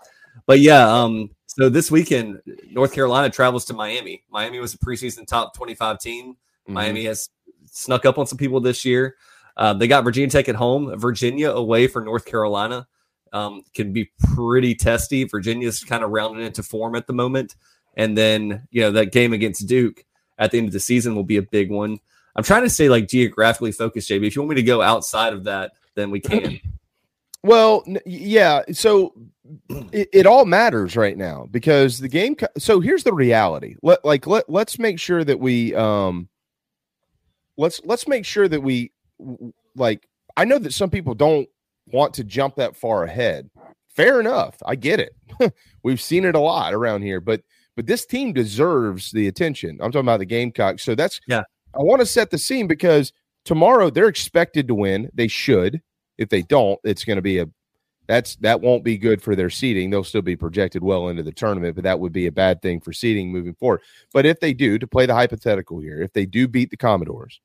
but 0.48 0.60
yeah. 0.60 0.90
Um, 0.90 1.30
so 1.46 1.68
this 1.68 1.90
weekend, 1.90 2.40
North 2.70 2.92
Carolina 2.92 3.28
travels 3.28 3.66
to 3.66 3.74
Miami. 3.74 4.24
Miami 4.30 4.58
was 4.58 4.72
a 4.72 4.78
preseason 4.78 5.26
top 5.26 5.54
25 5.54 5.98
team. 5.98 6.32
Mm-hmm. 6.32 6.72
Miami 6.72 7.04
has 7.04 7.28
snuck 7.66 8.06
up 8.06 8.16
on 8.16 8.26
some 8.26 8.38
people 8.38 8.58
this 8.58 8.84
year. 8.84 9.16
Uh, 9.58 9.74
they 9.74 9.86
got 9.86 10.04
Virginia 10.04 10.30
Tech 10.30 10.48
at 10.48 10.54
home, 10.54 10.98
Virginia 10.98 11.50
away 11.50 11.86
for 11.86 12.00
North 12.00 12.24
Carolina. 12.24 12.88
Um, 13.30 13.62
can 13.74 13.92
be 13.92 14.10
pretty 14.34 14.74
testy. 14.74 15.24
Virginia's 15.24 15.84
kind 15.84 16.02
of 16.02 16.10
rounding 16.10 16.46
into 16.46 16.62
form 16.62 16.94
at 16.94 17.06
the 17.06 17.12
moment. 17.12 17.56
And 17.96 18.16
then, 18.16 18.66
you 18.70 18.80
know, 18.80 18.92
that 18.92 19.12
game 19.12 19.34
against 19.34 19.66
Duke 19.66 20.02
at 20.38 20.50
the 20.50 20.56
end 20.58 20.68
of 20.68 20.72
the 20.72 20.80
season 20.80 21.14
will 21.14 21.24
be 21.24 21.36
a 21.36 21.42
big 21.42 21.70
one. 21.70 21.98
I'm 22.36 22.44
trying 22.44 22.62
to 22.62 22.70
stay 22.70 22.88
like 22.88 23.06
geographically 23.06 23.72
focused, 23.72 24.08
JB. 24.08 24.28
If 24.28 24.36
you 24.36 24.42
want 24.42 24.50
me 24.50 24.56
to 24.56 24.62
go 24.62 24.80
outside 24.80 25.34
of 25.34 25.44
that, 25.44 25.72
then 25.94 26.10
we 26.10 26.20
can. 26.20 26.60
Well, 27.42 27.84
yeah. 28.04 28.62
So 28.72 29.14
it, 29.92 30.08
it, 30.12 30.26
all 30.26 30.44
matters 30.44 30.96
right 30.96 31.16
now 31.16 31.46
because 31.50 31.98
the 31.98 32.08
game. 32.08 32.36
So 32.58 32.80
here's 32.80 33.04
the 33.04 33.12
reality. 33.12 33.76
Let 33.82 34.04
like 34.04 34.26
let 34.26 34.48
let's 34.50 34.78
make 34.78 34.98
sure 34.98 35.24
that 35.24 35.38
we 35.38 35.74
um. 35.74 36.28
Let's 37.56 37.80
let's 37.84 38.06
make 38.06 38.24
sure 38.24 38.48
that 38.48 38.62
we 38.62 38.92
like. 39.74 40.08
I 40.36 40.44
know 40.44 40.58
that 40.58 40.72
some 40.72 40.90
people 40.90 41.14
don't 41.14 41.48
want 41.86 42.14
to 42.14 42.24
jump 42.24 42.56
that 42.56 42.76
far 42.76 43.04
ahead. 43.04 43.50
Fair 43.88 44.20
enough. 44.20 44.56
I 44.64 44.76
get 44.76 45.00
it. 45.00 45.16
We've 45.82 46.00
seen 46.00 46.24
it 46.24 46.36
a 46.36 46.40
lot 46.40 46.72
around 46.74 47.02
here, 47.02 47.20
but 47.20 47.42
but 47.74 47.86
this 47.86 48.06
team 48.06 48.32
deserves 48.32 49.12
the 49.12 49.28
attention. 49.28 49.78
I'm 49.80 49.92
talking 49.92 50.06
about 50.06 50.18
the 50.18 50.26
Gamecocks. 50.26 50.82
So 50.84 50.94
that's 50.94 51.20
yeah. 51.26 51.42
I 51.74 51.82
want 51.82 52.00
to 52.00 52.06
set 52.06 52.30
the 52.30 52.38
scene 52.38 52.66
because 52.66 53.12
tomorrow 53.44 53.90
they're 53.90 54.08
expected 54.08 54.68
to 54.68 54.74
win. 54.74 55.10
They 55.14 55.28
should. 55.28 55.80
If 56.18 56.28
they 56.28 56.42
don't, 56.42 56.78
it's 56.84 57.04
going 57.04 57.16
to 57.16 57.22
be 57.22 57.38
a 57.38 57.48
that's 58.08 58.36
that 58.36 58.62
won't 58.62 58.84
be 58.84 58.96
good 58.96 59.22
for 59.22 59.36
their 59.36 59.50
seeding. 59.50 59.90
They'll 59.90 60.02
still 60.02 60.22
be 60.22 60.34
projected 60.34 60.82
well 60.82 61.08
into 61.08 61.22
the 61.22 61.30
tournament, 61.30 61.74
but 61.74 61.84
that 61.84 62.00
would 62.00 62.12
be 62.12 62.26
a 62.26 62.32
bad 62.32 62.62
thing 62.62 62.80
for 62.80 62.92
seeding 62.92 63.30
moving 63.30 63.54
forward. 63.54 63.82
But 64.14 64.24
if 64.24 64.40
they 64.40 64.54
do, 64.54 64.78
to 64.78 64.86
play 64.86 65.04
the 65.04 65.14
hypothetical 65.14 65.78
here, 65.78 66.00
if 66.00 66.12
they 66.14 66.24
do 66.24 66.48
beat 66.48 66.70
the 66.70 66.76
Commodores, 66.76 67.40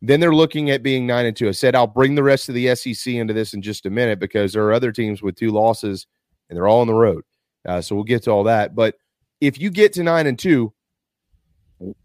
then 0.00 0.18
they're 0.18 0.34
looking 0.34 0.70
at 0.70 0.82
being 0.82 1.06
nine 1.06 1.26
and 1.26 1.36
two. 1.36 1.46
I 1.46 1.52
said 1.52 1.74
I'll 1.74 1.86
bring 1.86 2.14
the 2.14 2.22
rest 2.22 2.48
of 2.48 2.54
the 2.54 2.74
SEC 2.74 3.14
into 3.14 3.34
this 3.34 3.52
in 3.52 3.60
just 3.60 3.84
a 3.84 3.90
minute 3.90 4.18
because 4.18 4.54
there 4.54 4.64
are 4.64 4.72
other 4.72 4.92
teams 4.92 5.22
with 5.22 5.36
two 5.36 5.50
losses 5.50 6.06
and 6.48 6.56
they're 6.56 6.66
all 6.66 6.80
on 6.80 6.86
the 6.86 6.94
road. 6.94 7.22
Uh, 7.68 7.80
so 7.80 7.94
we'll 7.94 8.04
get 8.04 8.22
to 8.24 8.30
all 8.30 8.44
that. 8.44 8.74
But 8.74 8.96
if 9.42 9.60
you 9.60 9.70
get 9.70 9.92
to 9.94 10.02
nine 10.02 10.26
and 10.26 10.38
two, 10.38 10.72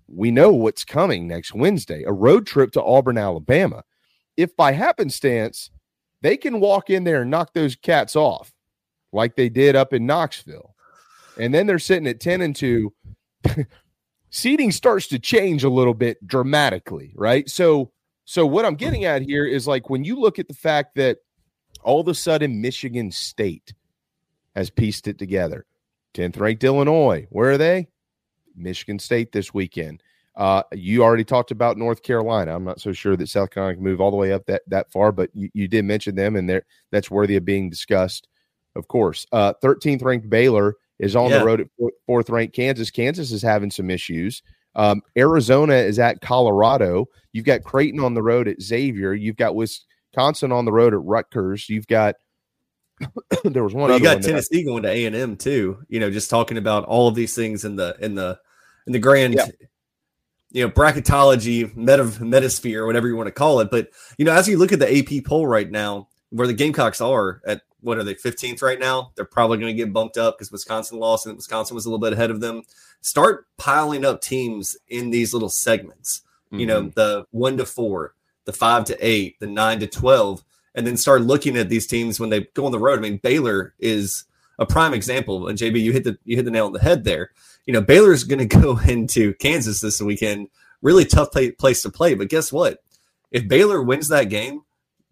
we 0.08 0.30
know 0.30 0.52
what's 0.52 0.84
coming 0.84 1.28
next 1.28 1.54
Wednesday 1.54 2.04
a 2.04 2.12
road 2.12 2.46
trip 2.46 2.72
to 2.74 2.84
Auburn, 2.84 3.18
Alabama. 3.18 3.84
If 4.36 4.56
by 4.58 4.74
happenstance 4.74 5.72
they 6.28 6.36
can 6.36 6.60
walk 6.60 6.90
in 6.90 7.06
there 7.06 7.22
and 7.22 7.32
knock 7.32 7.54
those 7.54 7.78
cats 7.78 8.14
off 8.14 8.52
like 9.14 9.38
they 9.38 9.48
did 9.48 9.78
up 9.78 9.94
in 9.94 10.06
Knoxville, 10.06 10.76
and 11.40 11.54
then 11.54 11.68
they're 11.68 11.80
sitting 11.80 12.06
at 12.06 12.20
10 12.20 12.42
and 12.42 12.54
2, 12.54 12.94
seating 14.30 14.74
starts 14.74 15.08
to 15.08 15.20
change 15.20 15.64
a 15.64 15.70
little 15.70 15.94
bit 15.94 16.18
dramatically, 16.28 17.14
right? 17.16 17.50
So, 17.50 17.94
so 18.26 18.46
what 18.46 18.66
I'm 18.66 18.76
getting 18.76 19.06
at 19.06 19.22
here 19.22 19.46
is 19.46 19.68
like 19.68 19.90
when 19.90 20.04
you 20.04 20.20
look 20.20 20.38
at 20.38 20.50
the 20.50 20.54
fact 20.54 20.96
that 20.96 21.20
all 21.82 22.02
of 22.02 22.10
a 22.10 22.14
sudden 22.14 22.60
Michigan 22.60 23.10
State 23.10 23.74
has 24.54 24.70
pieced 24.70 25.08
it 25.08 25.18
together 25.18 25.66
10th 26.14 26.38
ranked 26.42 26.66
Illinois. 26.66 27.26
Where 27.30 27.52
are 27.52 27.58
they? 27.58 27.88
Michigan 28.54 29.00
State 29.00 29.32
this 29.32 29.54
weekend. 29.54 30.04
Uh, 30.38 30.62
you 30.72 31.04
already 31.04 31.24
talked 31.24 31.50
about 31.50 31.78
North 31.78 32.04
Carolina. 32.04 32.56
I'm 32.56 32.64
not 32.64 32.80
so 32.80 32.94
sure 32.94 33.18
that 33.18 33.28
South 33.28 33.50
Carolina 33.50 33.76
can 33.76 33.84
move 33.84 34.00
all 34.00 34.12
the 34.12 34.18
way 34.18 34.32
up 34.32 34.46
that, 34.46 34.62
that 34.68 34.92
far, 34.92 35.12
but 35.12 35.32
you, 35.34 35.50
you 35.54 35.68
did 35.68 35.84
mention 35.84 36.16
them, 36.16 36.36
and 36.36 36.62
that's 36.92 37.10
worthy 37.10 37.38
of 37.38 37.44
being 37.44 37.72
discussed, 37.72 38.28
of 38.76 38.88
course. 38.88 39.26
Uh, 39.32 39.54
13th 39.64 40.04
ranked 40.04 40.30
Baylor 40.30 40.76
is 41.00 41.16
on 41.16 41.32
yeah. 41.32 41.40
the 41.40 41.46
road 41.46 41.62
at 41.62 41.68
fourth 42.06 42.30
ranked 42.30 42.56
Kansas. 42.56 42.92
Kansas 42.92 43.32
is 43.32 43.42
having 43.42 43.72
some 43.72 43.90
issues. 43.90 44.44
Um, 44.76 45.02
Arizona 45.18 45.74
is 45.74 45.98
at 45.98 46.22
Colorado. 46.22 47.08
You've 47.34 47.46
got 47.46 47.64
Creighton 47.64 48.00
on 48.00 48.14
the 48.14 48.22
road 48.22 48.48
at 48.48 48.62
Xavier. 48.62 49.14
You've 49.14 49.38
got 49.38 49.56
Wisconsin 49.56 50.52
on 50.52 50.66
the 50.66 50.72
road 50.72 50.94
at 50.94 51.02
Rutgers. 51.02 51.68
You've 51.68 51.88
got 51.88 52.16
there 53.44 53.64
was 53.64 53.74
one. 53.74 53.90
Well, 53.90 53.98
you 53.98 54.04
got 54.04 54.22
Tennessee 54.22 54.64
going 54.64 54.84
to 54.84 54.90
A 54.90 55.06
and 55.06 55.16
M 55.16 55.36
too. 55.36 55.80
You 55.88 56.00
know, 56.00 56.12
just 56.12 56.30
talking 56.30 56.58
about 56.58 56.86
all 56.86 57.08
of 57.08 57.16
these 57.16 57.36
things 57.36 57.66
in 57.66 57.76
the 57.76 57.96
in 58.00 58.14
the 58.14 58.40
in 58.86 58.94
the 58.94 59.00
grand, 59.00 59.34
yeah. 59.34 59.48
You 60.52 60.64
know, 60.66 60.72
bracketology, 60.72 61.76
meta 61.76 62.04
metasphere, 62.04 62.86
whatever 62.86 63.08
you 63.08 63.16
want 63.16 63.28
to 63.28 63.32
call 63.32 63.60
it. 63.60 63.70
But 63.72 63.90
you 64.18 64.26
know, 64.26 64.34
as 64.34 64.48
you 64.48 64.58
look 64.58 64.72
at 64.72 64.80
the 64.80 64.98
AP 64.98 65.26
poll 65.26 65.48
right 65.48 65.70
now, 65.70 66.08
where 66.30 66.48
the 66.48 66.54
Gamecocks 66.54 67.02
are 67.02 67.42
at 67.46 67.62
what 67.82 67.98
are 67.98 68.04
they 68.04 68.16
15th 68.16 68.62
right 68.62 68.80
now? 68.80 69.12
They're 69.16 69.26
probably 69.26 69.60
going 69.60 69.76
to 69.76 69.84
get 69.84 69.94
bumped 69.94 70.18
up 70.18 70.38
because 70.38 70.52
Wisconsin 70.52 71.00
lost 71.00 71.26
and 71.26 71.36
Wisconsin 71.36 71.76
was 71.76 71.86
a 71.86 71.90
little 71.90 72.04
bit 72.04 72.14
ahead 72.14 72.32
of 72.32 72.42
them. 72.42 72.64
Start 73.02 73.46
piling 73.58 74.04
up 74.04 74.22
teams 74.22 74.76
in 74.90 75.12
these 75.12 75.34
little 75.34 75.50
segments. 75.50 76.22
Mm-hmm. 76.48 76.60
You 76.60 76.66
know, 76.66 76.82
mm-hmm. 76.82 76.90
the 76.96 77.26
one 77.32 77.58
to 77.58 77.66
four, 77.66 78.16
the 78.46 78.54
five 78.54 78.86
to 78.86 78.98
eight, 79.00 79.40
the 79.40 79.48
nine 79.48 79.80
to 79.80 79.88
twelve 79.88 80.44
and 80.78 80.86
then 80.86 80.96
start 80.96 81.24
looking 81.24 81.58
at 81.58 81.70
these 81.70 81.88
teams 81.88 82.20
when 82.20 82.30
they 82.30 82.42
go 82.54 82.68
on 82.68 82.72
the 82.72 82.80
road. 82.80 83.00
I 83.00 83.02
mean, 83.02 83.18
Baylor 83.18 83.74
is 83.80 84.26
a 84.60 84.66
prime 84.66 84.94
example. 84.94 85.48
And 85.48 85.58
JB, 85.58 85.82
you 85.82 85.92
hit 85.92 86.04
the 86.04 86.18
you 86.24 86.36
hit 86.36 86.46
the 86.46 86.52
nail 86.52 86.68
on 86.68 86.72
the 86.72 86.80
head 86.80 87.04
there. 87.04 87.32
You 87.68 87.74
know, 87.74 87.82
Baylor 87.82 88.14
is 88.14 88.24
going 88.24 88.40
to 88.48 88.60
go 88.60 88.80
into 88.80 89.36
Kansas 89.36 89.80
this 89.80 90.02
weekend. 90.02 90.48
Really 90.82 91.06
tough 91.06 91.32
play, 91.32 91.52
place 91.52 91.84
to 91.84 91.92
play. 91.92 92.16
But 92.16 92.30
guess 92.30 92.52
what? 92.52 92.80
If 93.30 93.48
Baylor 93.48 93.84
wins 93.84 94.08
that 94.08 94.30
game, 94.30 94.62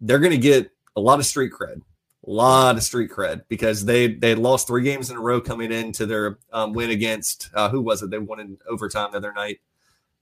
they're 0.00 0.18
going 0.18 0.32
to 0.32 0.38
get 0.38 0.70
a 0.96 1.00
lot 1.00 1.20
of 1.20 1.26
street 1.26 1.52
cred, 1.52 1.76
a 1.76 2.30
lot 2.30 2.76
of 2.76 2.82
street 2.82 3.10
cred 3.10 3.42
because 3.48 3.84
they 3.84 4.14
they 4.14 4.34
lost 4.34 4.66
three 4.66 4.82
games 4.82 5.10
in 5.10 5.16
a 5.16 5.20
row 5.20 5.40
coming 5.40 5.70
into 5.70 6.06
their 6.06 6.38
um, 6.52 6.72
win 6.72 6.90
against 6.90 7.50
uh, 7.54 7.68
who 7.68 7.82
was 7.82 8.02
it? 8.02 8.10
They 8.10 8.18
won 8.18 8.40
in 8.40 8.58
overtime 8.68 9.10
the 9.12 9.18
other 9.18 9.32
night. 9.32 9.60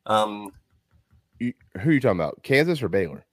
Um, 0.07 0.53
who 1.39 1.53
are 1.77 1.93
you 1.93 2.01
talking 2.01 2.19
about? 2.19 2.43
Kansas 2.43 2.83
or 2.83 2.89
Baylor? 2.89 3.25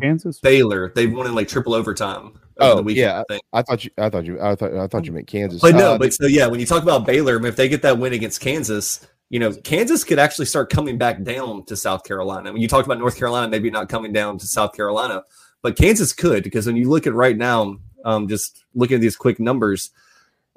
Kansas 0.00 0.40
Baylor. 0.40 0.92
They've 0.94 1.12
won 1.12 1.26
in 1.26 1.34
like 1.34 1.48
triple 1.48 1.74
overtime. 1.74 2.38
Oh 2.62 2.88
yeah, 2.88 3.22
I, 3.28 3.40
I, 3.52 3.62
thought 3.62 3.84
you. 3.84 3.90
I 3.98 4.08
thought 4.08 4.24
you. 4.24 4.40
I 4.40 4.54
thought. 4.54 4.74
I 4.74 4.86
thought 4.86 5.06
you 5.06 5.12
meant 5.12 5.26
Kansas. 5.26 5.60
But 5.60 5.74
no, 5.74 5.94
uh, 5.94 5.98
but 5.98 6.12
so 6.12 6.26
yeah, 6.26 6.46
when 6.46 6.60
you 6.60 6.66
talk 6.66 6.82
about 6.82 7.06
Baylor, 7.06 7.36
I 7.36 7.38
mean, 7.38 7.46
if 7.46 7.56
they 7.56 7.68
get 7.68 7.82
that 7.82 7.98
win 7.98 8.12
against 8.12 8.40
Kansas, 8.40 9.06
you 9.30 9.38
know, 9.38 9.52
Kansas 9.52 10.04
could 10.04 10.18
actually 10.18 10.46
start 10.46 10.70
coming 10.70 10.98
back 10.98 11.22
down 11.22 11.64
to 11.64 11.76
South 11.76 12.04
Carolina. 12.04 12.52
When 12.52 12.62
you 12.62 12.68
talked 12.68 12.86
about 12.86 12.98
North 12.98 13.16
Carolina, 13.16 13.48
maybe 13.48 13.70
not 13.70 13.88
coming 13.88 14.12
down 14.12 14.38
to 14.38 14.46
South 14.46 14.74
Carolina, 14.74 15.22
but 15.62 15.76
Kansas 15.76 16.12
could 16.12 16.44
because 16.44 16.66
when 16.66 16.76
you 16.76 16.88
look 16.88 17.06
at 17.06 17.14
right 17.14 17.36
now, 17.36 17.78
um, 18.04 18.28
just 18.28 18.64
looking 18.74 18.96
at 18.96 19.00
these 19.00 19.16
quick 19.16 19.40
numbers, 19.40 19.90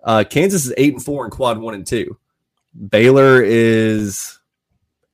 uh, 0.03 0.23
Kansas 0.29 0.65
is 0.65 0.73
eight 0.77 0.93
and 0.93 1.03
four 1.03 1.25
in 1.25 1.31
quad 1.31 1.57
one 1.57 1.73
and 1.73 1.87
two. 1.87 2.17
Baylor 2.89 3.41
is 3.41 4.39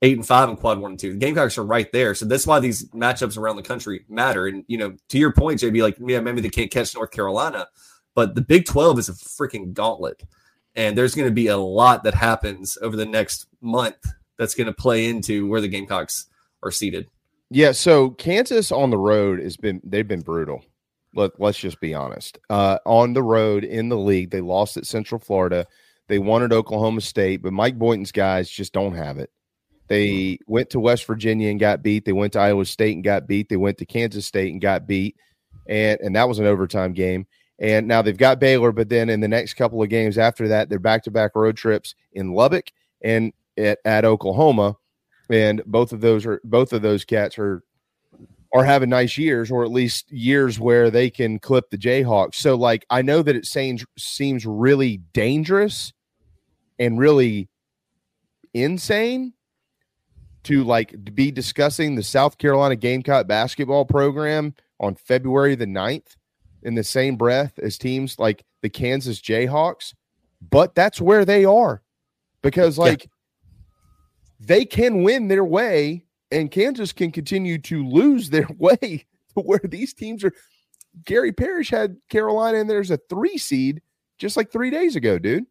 eight 0.02 0.18
and 0.18 0.26
five 0.26 0.49
in 0.49 0.57
quad 0.57 0.80
one 0.80 0.91
and 0.91 0.99
two. 0.99 1.14
The 1.14 1.19
Gamecocks 1.19 1.57
are 1.57 1.65
right 1.65 1.91
there. 1.91 2.15
So 2.15 2.26
that's 2.26 2.48
why 2.48 2.60
these 2.60 2.90
matchups 2.90 3.38
around 3.38 3.57
the 3.57 3.64
country 3.64 4.06
matter. 4.10 4.48
And, 4.48 4.64
you 4.68 4.78
know, 4.78 4.95
to 5.10 5.18
your 5.18 5.32
point, 5.32 5.60
JB, 5.60 5.82
like, 5.82 5.98
yeah, 5.99 6.19
maybe 6.19 6.41
they 6.41 6.49
can't 6.49 6.72
catch 6.72 6.95
North 6.95 7.11
Carolina, 7.11 7.68
but 8.15 8.36
the 8.36 8.41
Big 8.41 8.65
12 8.65 8.99
is 8.99 9.10
a 9.10 9.14
freaking 9.14 9.73
gauntlet. 9.73 10.23
And 10.76 10.98
there's 10.98 11.15
going 11.15 11.28
to 11.28 11.34
be 11.34 11.48
a 11.48 11.57
lot 11.57 12.03
that 12.03 12.15
happens 12.15 12.78
over 12.82 12.95
the 12.95 13.06
next 13.06 13.48
month 13.61 13.98
that's 14.38 14.56
going 14.56 14.68
to 14.68 14.73
play 14.73 15.07
into 15.07 15.48
where 15.48 15.61
the 15.61 15.68
Gamecocks 15.68 16.28
are 16.64 16.72
seated. 16.72 17.07
Yeah. 17.49 17.73
So 17.73 18.11
Kansas 18.11 18.72
on 18.72 18.90
the 18.90 18.98
road 18.98 19.40
has 19.40 19.57
been, 19.57 19.82
they've 19.84 20.07
been 20.07 20.22
brutal. 20.22 20.64
Let, 21.14 21.40
let's 21.40 21.60
just 21.60 21.82
be 21.82 21.94
honest. 21.94 22.40
Uh, 22.49 22.78
on 22.86 23.14
the 23.14 23.22
road 23.22 23.65
in 23.65 23.90
the 23.90 23.98
league, 23.98 24.32
they 24.32 24.40
lost 24.40 24.78
at 24.78 24.88
Central 24.88 25.19
Florida. 25.19 25.68
They 26.07 26.18
at 26.18 26.53
Oklahoma 26.53 27.02
State, 27.02 27.41
but 27.41 27.53
Mike 27.53 27.78
Boynton's 27.78 28.11
guys 28.11 28.49
just 28.49 28.73
don't 28.73 28.95
have 28.95 29.18
it. 29.18 29.30
They 29.87 30.39
went 30.47 30.69
to 30.71 30.79
West 30.79 31.05
Virginia 31.05 31.49
and 31.49 31.59
got 31.59 31.83
beat. 31.83 32.05
They 32.05 32.13
went 32.13 32.33
to 32.33 32.39
Iowa 32.39 32.65
State 32.65 32.95
and 32.95 33.03
got 33.03 33.27
beat. 33.27 33.49
They 33.49 33.57
went 33.57 33.77
to 33.79 33.85
Kansas 33.85 34.25
State 34.25 34.51
and 34.51 34.61
got 34.61 34.87
beat. 34.87 35.15
and 35.67 35.99
and 36.01 36.15
that 36.15 36.27
was 36.27 36.39
an 36.39 36.45
overtime 36.45 36.93
game. 36.93 37.25
And 37.59 37.87
now 37.87 38.01
they've 38.01 38.17
got 38.17 38.39
Baylor, 38.39 38.71
but 38.71 38.89
then 38.89 39.09
in 39.09 39.19
the 39.19 39.27
next 39.27 39.53
couple 39.53 39.83
of 39.83 39.89
games 39.89 40.17
after 40.17 40.47
that, 40.47 40.67
they're 40.69 40.79
back 40.79 41.03
to 41.03 41.11
back 41.11 41.35
road 41.35 41.55
trips 41.55 41.93
in 42.13 42.33
Lubbock 42.33 42.71
and 43.03 43.33
at, 43.57 43.77
at 43.85 44.05
Oklahoma. 44.05 44.77
And 45.29 45.61
both 45.65 45.93
of 45.93 46.01
those 46.01 46.25
are 46.25 46.41
both 46.43 46.73
of 46.73 46.81
those 46.81 47.05
cats 47.05 47.37
are 47.37 47.63
are 48.53 48.65
having 48.65 48.89
nice 48.89 49.17
years, 49.17 49.49
or 49.49 49.63
at 49.63 49.71
least 49.71 50.11
years 50.11 50.59
where 50.59 50.89
they 50.89 51.09
can 51.09 51.39
clip 51.39 51.69
the 51.69 51.77
Jayhawks. 51.77 52.35
So, 52.35 52.55
like, 52.55 52.85
I 52.89 53.01
know 53.01 53.21
that 53.21 53.35
it 53.35 53.45
seems 53.45 53.85
seems 53.97 54.45
really 54.45 54.97
dangerous 55.13 55.93
and 56.79 56.99
really 56.99 57.47
insane 58.53 59.33
to 60.43 60.63
like 60.63 60.95
be 61.13 61.31
discussing 61.31 61.95
the 61.95 62.03
South 62.03 62.38
Carolina 62.38 62.76
Gamecock 62.76 63.27
basketball 63.27 63.85
program 63.85 64.55
on 64.80 64.95
February 64.95 65.55
the 65.55 65.65
9th 65.65 66.15
in 66.63 66.76
the 66.76 66.84
same 66.84 67.15
breath 67.15 67.57
as 67.59 67.77
teams 67.77 68.18
like 68.19 68.43
the 68.61 68.69
Kansas 68.69 69.19
Jayhawks, 69.19 69.93
but 70.49 70.76
that's 70.76 71.01
where 71.01 71.26
they 71.26 71.45
are 71.45 71.81
because 72.41 72.77
like 72.77 73.03
yeah. 73.03 73.09
they 74.39 74.65
can 74.65 75.03
win 75.03 75.27
their 75.27 75.45
way 75.45 76.05
and 76.31 76.51
Kansas 76.51 76.93
can 76.93 77.11
continue 77.11 77.57
to 77.59 77.88
lose 77.88 78.30
their 78.30 78.47
way 78.57 79.05
to 79.35 79.41
where 79.43 79.61
these 79.63 79.93
teams 79.93 80.23
are. 80.23 80.34
Gary 81.05 81.31
Parrish 81.31 81.69
had 81.69 81.97
Carolina 82.09 82.59
and 82.59 82.69
there's 82.69 82.91
a 82.91 82.99
three 83.09 83.38
seed 83.38 83.81
just 84.18 84.38
like 84.38 84.51
three 84.51 84.69
days 84.69 84.95
ago, 84.95 85.18
dude. 85.18 85.45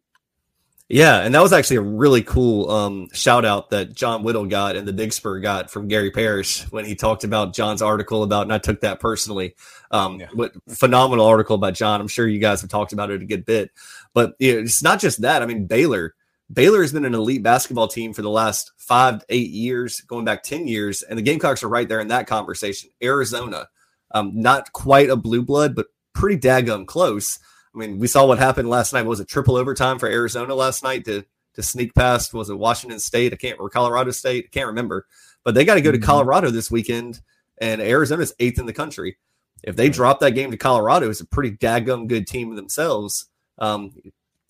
Yeah, 0.93 1.21
and 1.21 1.33
that 1.33 1.41
was 1.41 1.53
actually 1.53 1.77
a 1.77 1.81
really 1.81 2.21
cool 2.21 2.69
um, 2.69 3.07
shout 3.13 3.45
out 3.45 3.69
that 3.69 3.93
John 3.93 4.23
Whittle 4.23 4.45
got 4.45 4.75
and 4.75 4.85
the 4.85 4.91
Big 4.91 5.13
Spur 5.13 5.39
got 5.39 5.71
from 5.71 5.87
Gary 5.87 6.11
Parrish 6.11 6.63
when 6.63 6.83
he 6.83 6.95
talked 6.95 7.23
about 7.23 7.53
John's 7.53 7.81
article 7.81 8.23
about, 8.23 8.41
and 8.41 8.51
I 8.51 8.57
took 8.57 8.81
that 8.81 8.99
personally. 8.99 9.55
Um, 9.89 10.19
yeah. 10.19 10.27
What 10.33 10.51
phenomenal 10.67 11.25
article 11.25 11.57
by 11.57 11.71
John. 11.71 12.01
I'm 12.01 12.09
sure 12.09 12.27
you 12.27 12.39
guys 12.39 12.59
have 12.59 12.69
talked 12.69 12.91
about 12.91 13.09
it 13.09 13.21
a 13.21 13.25
good 13.25 13.45
bit, 13.45 13.71
but 14.13 14.33
you 14.37 14.53
know, 14.53 14.59
it's 14.59 14.83
not 14.83 14.99
just 14.99 15.21
that. 15.21 15.41
I 15.41 15.45
mean, 15.45 15.65
Baylor, 15.65 16.13
Baylor 16.51 16.81
has 16.81 16.91
been 16.91 17.05
an 17.05 17.15
elite 17.15 17.41
basketball 17.41 17.87
team 17.87 18.13
for 18.13 18.21
the 18.21 18.29
last 18.29 18.73
five, 18.75 19.23
eight 19.29 19.51
years, 19.51 20.01
going 20.01 20.25
back 20.25 20.43
10 20.43 20.67
years, 20.67 21.03
and 21.03 21.17
the 21.17 21.23
Gamecocks 21.23 21.63
are 21.63 21.69
right 21.69 21.87
there 21.87 22.01
in 22.01 22.09
that 22.09 22.27
conversation. 22.27 22.89
Arizona, 23.01 23.69
um, 24.13 24.31
not 24.33 24.73
quite 24.73 25.09
a 25.09 25.15
blue 25.15 25.41
blood, 25.41 25.73
but 25.73 25.87
pretty 26.13 26.37
daggum 26.37 26.85
close. 26.85 27.39
I 27.73 27.77
mean, 27.77 27.99
we 27.99 28.07
saw 28.07 28.25
what 28.25 28.39
happened 28.39 28.69
last 28.69 28.93
night. 28.93 29.05
Was 29.05 29.19
it 29.19 29.27
triple 29.27 29.55
overtime 29.55 29.99
for 29.99 30.09
Arizona 30.09 30.53
last 30.55 30.83
night 30.83 31.05
to 31.05 31.25
to 31.55 31.63
sneak 31.63 31.93
past? 31.93 32.33
Was 32.33 32.49
it 32.49 32.57
Washington 32.57 32.99
State? 32.99 33.33
I 33.33 33.37
can't 33.37 33.59
or 33.59 33.69
Colorado 33.69 34.11
State. 34.11 34.45
I 34.47 34.53
can't 34.53 34.67
remember. 34.67 35.05
But 35.43 35.55
they 35.55 35.65
got 35.65 35.75
to 35.75 35.81
go 35.81 35.91
to 35.91 35.97
mm-hmm. 35.97 36.05
Colorado 36.05 36.49
this 36.49 36.69
weekend, 36.69 37.21
and 37.59 37.81
Arizona's 37.81 38.33
eighth 38.39 38.59
in 38.59 38.65
the 38.65 38.73
country. 38.73 39.17
If 39.63 39.75
they 39.75 39.89
drop 39.89 40.19
that 40.19 40.31
game 40.31 40.51
to 40.51 40.57
Colorado, 40.57 41.09
it's 41.09 41.21
a 41.21 41.25
pretty 41.25 41.51
daggum 41.51 42.07
good 42.07 42.27
team 42.27 42.55
themselves. 42.55 43.27
Um, 43.59 43.93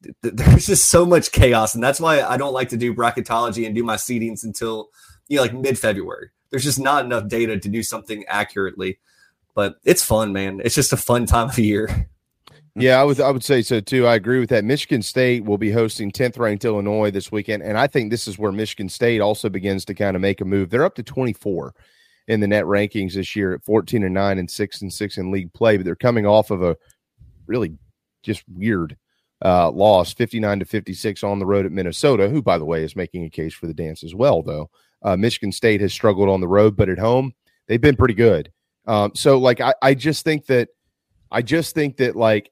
th- 0.03 0.15
there's 0.35 0.68
just 0.68 0.89
so 0.89 1.06
much 1.06 1.31
chaos, 1.31 1.76
and 1.76 1.84
that's 1.84 1.99
why 1.99 2.22
I 2.22 2.38
don't 2.38 2.53
like 2.53 2.69
to 2.69 2.77
do 2.77 2.93
bracketology 2.93 3.65
and 3.65 3.76
do 3.76 3.84
my 3.84 3.95
seedings 3.95 4.43
until 4.43 4.89
you 5.27 5.38
know 5.38 5.43
like 5.43 5.53
mid 5.53 5.77
February. 5.77 6.30
There's 6.49 6.64
just 6.64 6.80
not 6.80 7.06
enough 7.06 7.27
data 7.27 7.57
to 7.60 7.69
do 7.69 7.84
something 7.84 8.26
accurately. 8.27 8.99
But 9.53 9.76
it's 9.84 10.03
fun, 10.03 10.34
man. 10.34 10.61
It's 10.64 10.76
just 10.76 10.93
a 10.93 10.98
fun 10.98 11.26
time 11.26 11.49
of 11.49 11.60
year. 11.60 12.10
Yeah, 12.76 13.02
I 13.02 13.03
would 13.03 13.19
I 13.19 13.30
would 13.31 13.43
say 13.43 13.61
so 13.61 13.81
too. 13.81 14.07
I 14.07 14.15
agree 14.15 14.39
with 14.39 14.49
that. 14.49 14.64
Michigan 14.64 15.02
State 15.02 15.43
will 15.43 15.57
be 15.57 15.72
hosting 15.72 16.11
10th 16.11 16.39
ranked 16.39 16.64
Illinois 16.64 17.11
this 17.11 17.31
weekend, 17.31 17.64
and 17.64 17.77
I 17.77 17.88
think 17.88 18.10
this 18.10 18.27
is 18.27 18.39
where 18.39 18.52
Michigan 18.52 18.88
State 18.88 19.19
also 19.19 19.49
begins 19.49 19.84
to 19.85 19.93
kind 19.93 20.15
of 20.15 20.22
make 20.22 20.39
a 20.39 20.45
move. 20.45 20.69
They're 20.69 20.85
up 20.85 20.95
to 20.95 21.03
24 21.03 21.73
in 22.27 22.39
the 22.39 22.48
net 22.48 22.64
rankings 22.64 23.14
this 23.14 23.35
year 23.35 23.54
at 23.54 23.63
14 23.63 24.04
and 24.04 24.13
9 24.13 24.37
and 24.37 24.49
6 24.49 24.81
and 24.81 24.94
6 24.94 25.18
in 25.18 25.31
league 25.31 25.52
play, 25.54 25.76
but 25.76 25.86
they're 25.86 25.95
coming 25.95 26.26
off 26.26 26.49
of 26.49 26.63
a 26.63 26.78
really 27.45 27.78
just 28.23 28.44
weird 28.47 28.95
uh, 29.44 29.70
loss 29.71 30.13
59 30.13 30.60
to 30.60 30.65
56 30.65 31.23
on 31.23 31.39
the 31.39 31.45
road 31.45 31.65
at 31.65 31.71
Minnesota, 31.71 32.29
who 32.29 32.41
by 32.41 32.57
the 32.57 32.65
way 32.65 32.84
is 32.84 32.95
making 32.95 33.26
a 33.26 33.29
case 33.29 33.54
for 33.54 33.68
the 33.68 33.73
dance 33.73 34.04
as 34.04 34.15
well 34.15 34.41
though. 34.41 34.70
Uh, 35.04 35.18
Michigan 35.18 35.52
State 35.52 35.81
has 35.81 35.91
struggled 35.91 36.29
on 36.29 36.41
the 36.41 36.47
road, 36.47 36.78
but 36.78 36.89
at 36.89 36.99
home 36.99 37.34
they've 37.68 37.81
been 37.81 37.95
pretty 37.95 38.13
good. 38.13 38.52
Um, 38.87 39.12
so 39.15 39.39
like 39.39 39.60
I, 39.60 39.73
I 39.81 39.94
just 39.94 40.23
think 40.23 40.45
that 40.45 40.70
I 41.31 41.41
just 41.41 41.73
think 41.73 41.97
that 41.97 42.15
like 42.15 42.52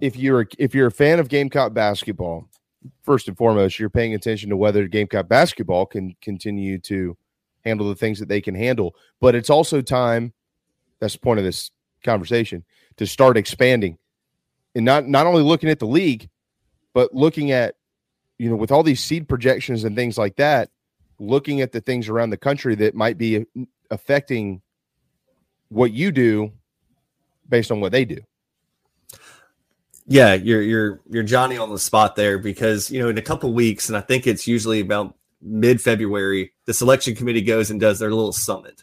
if 0.00 0.16
you're 0.16 0.46
if 0.58 0.74
you're 0.74 0.88
a 0.88 0.92
fan 0.92 1.18
of 1.18 1.28
Gamecock 1.28 1.74
basketball, 1.74 2.48
first 3.02 3.28
and 3.28 3.36
foremost, 3.36 3.78
you're 3.78 3.90
paying 3.90 4.14
attention 4.14 4.50
to 4.50 4.56
whether 4.56 4.88
Gamecock 4.88 5.28
basketball 5.28 5.86
can 5.86 6.16
continue 6.22 6.78
to 6.80 7.16
handle 7.64 7.88
the 7.88 7.94
things 7.94 8.18
that 8.18 8.28
they 8.28 8.40
can 8.40 8.54
handle. 8.54 8.94
But 9.20 9.34
it's 9.34 9.50
also 9.50 9.80
time. 9.80 10.32
That's 10.98 11.14
the 11.14 11.20
point 11.20 11.38
of 11.38 11.44
this 11.44 11.70
conversation 12.04 12.64
to 12.96 13.06
start 13.06 13.36
expanding 13.36 13.98
and 14.74 14.84
not 14.84 15.06
not 15.06 15.26
only 15.26 15.42
looking 15.42 15.68
at 15.68 15.78
the 15.78 15.86
league, 15.86 16.28
but 16.94 17.14
looking 17.14 17.50
at 17.50 17.76
you 18.38 18.48
know 18.48 18.56
with 18.56 18.70
all 18.70 18.82
these 18.82 19.02
seed 19.02 19.28
projections 19.28 19.84
and 19.84 19.96
things 19.96 20.16
like 20.16 20.36
that, 20.36 20.70
looking 21.18 21.60
at 21.60 21.72
the 21.72 21.80
things 21.80 22.08
around 22.08 22.30
the 22.30 22.36
country 22.36 22.74
that 22.76 22.94
might 22.94 23.18
be 23.18 23.44
affecting 23.90 24.62
what 25.68 25.92
you 25.92 26.12
do 26.12 26.52
based 27.48 27.70
on 27.70 27.80
what 27.80 27.92
they 27.92 28.04
do. 28.04 28.18
Yeah, 30.10 30.34
you're 30.34 30.60
you're 30.60 31.00
you're 31.08 31.22
Johnny 31.22 31.56
on 31.56 31.70
the 31.70 31.78
spot 31.78 32.16
there 32.16 32.36
because 32.36 32.90
you 32.90 33.00
know 33.00 33.08
in 33.08 33.16
a 33.16 33.22
couple 33.22 33.52
weeks, 33.52 33.88
and 33.88 33.96
I 33.96 34.00
think 34.00 34.26
it's 34.26 34.44
usually 34.44 34.80
about 34.80 35.14
mid 35.40 35.80
February, 35.80 36.52
the 36.64 36.74
selection 36.74 37.14
committee 37.14 37.42
goes 37.42 37.70
and 37.70 37.80
does 37.80 38.00
their 38.00 38.10
little 38.10 38.32
summit, 38.32 38.82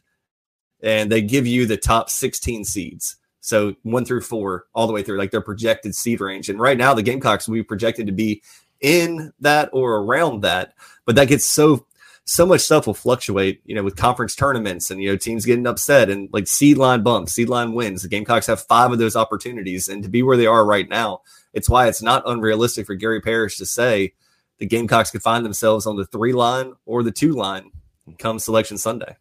and 0.82 1.12
they 1.12 1.22
give 1.22 1.46
you 1.46 1.66
the 1.66 1.76
top 1.76 2.10
16 2.10 2.64
seeds. 2.64 3.18
So 3.42 3.76
one 3.84 4.06
through 4.06 4.22
four, 4.22 4.68
all 4.74 4.88
the 4.88 4.94
way 4.94 5.04
through, 5.04 5.18
like 5.18 5.32
their 5.32 5.42
projected 5.42 5.96
seed 5.96 6.22
range. 6.22 6.48
And 6.48 6.62
right 6.62 6.78
now, 6.78 6.94
the 6.94 7.04
Gamecocks 7.04 7.46
will 7.46 7.56
be 7.56 7.64
projected 7.64 8.08
to 8.08 8.14
be 8.14 8.42
in 8.80 9.34
that 9.42 9.70
or 9.74 9.98
around 9.98 10.44
that, 10.44 10.76
but 11.06 11.18
that 11.18 11.28
gets 11.28 11.46
so 11.46 11.86
so 12.28 12.46
much 12.46 12.60
stuff 12.60 12.86
will 12.86 12.94
fluctuate, 12.94 13.62
you 13.66 13.74
know, 13.74 13.84
with 13.84 13.96
conference 13.96 14.36
tournaments 14.36 14.92
and 14.92 15.02
you 15.02 15.10
know 15.10 15.16
teams 15.16 15.46
getting 15.46 15.66
upset 15.66 16.10
and 16.10 16.30
like 16.34 16.46
seed 16.46 16.78
line 16.78 17.02
bumps, 17.02 17.34
seed 17.34 17.48
line 17.48 17.74
wins. 17.74 18.02
The 18.04 18.10
Gamecocks 18.10 18.48
have 18.48 18.62
five 18.62 18.92
of 18.92 19.00
those 19.00 19.16
opportunities, 19.16 19.88
and 19.88 20.04
to 20.04 20.10
be 20.10 20.22
where 20.22 20.36
they 20.36 20.46
are 20.46 20.66
right 20.66 20.88
now, 20.88 21.22
it's 21.54 21.70
why 21.70 21.88
it's 21.88 22.02
not 22.02 22.24
unrealistic 22.26 22.86
for 22.86 22.96
Gary 22.96 23.22
Parrish 23.22 23.56
to 23.58 23.66
say 23.66 24.14
the 24.58 24.66
Gamecocks 24.66 25.10
could 25.10 25.24
find 25.24 25.46
themselves 25.46 25.88
on 25.88 25.96
the 25.96 26.06
three 26.06 26.34
line 26.34 26.74
or 26.86 27.02
the 27.02 27.14
two 27.14 27.32
line 27.32 27.72
come 28.20 28.40
Selection 28.40 28.78
Sunday. 28.78 29.16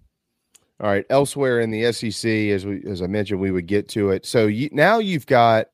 All 0.81 0.91
right, 0.91 1.07
elsewhere 1.09 1.61
in 1.61 1.71
the 1.71 1.93
SEC, 1.93 2.29
as 2.29 2.67
we 2.67 2.83
as 2.87 3.03
I 3.03 3.07
mentioned, 3.07 3.41
we 3.41 3.53
would 3.53 3.69
get 3.69 3.89
to 3.91 4.11
it. 4.11 4.27
So 4.27 4.49
you, 4.49 4.69
now 4.73 4.99
you've 4.99 5.27
got 5.27 5.69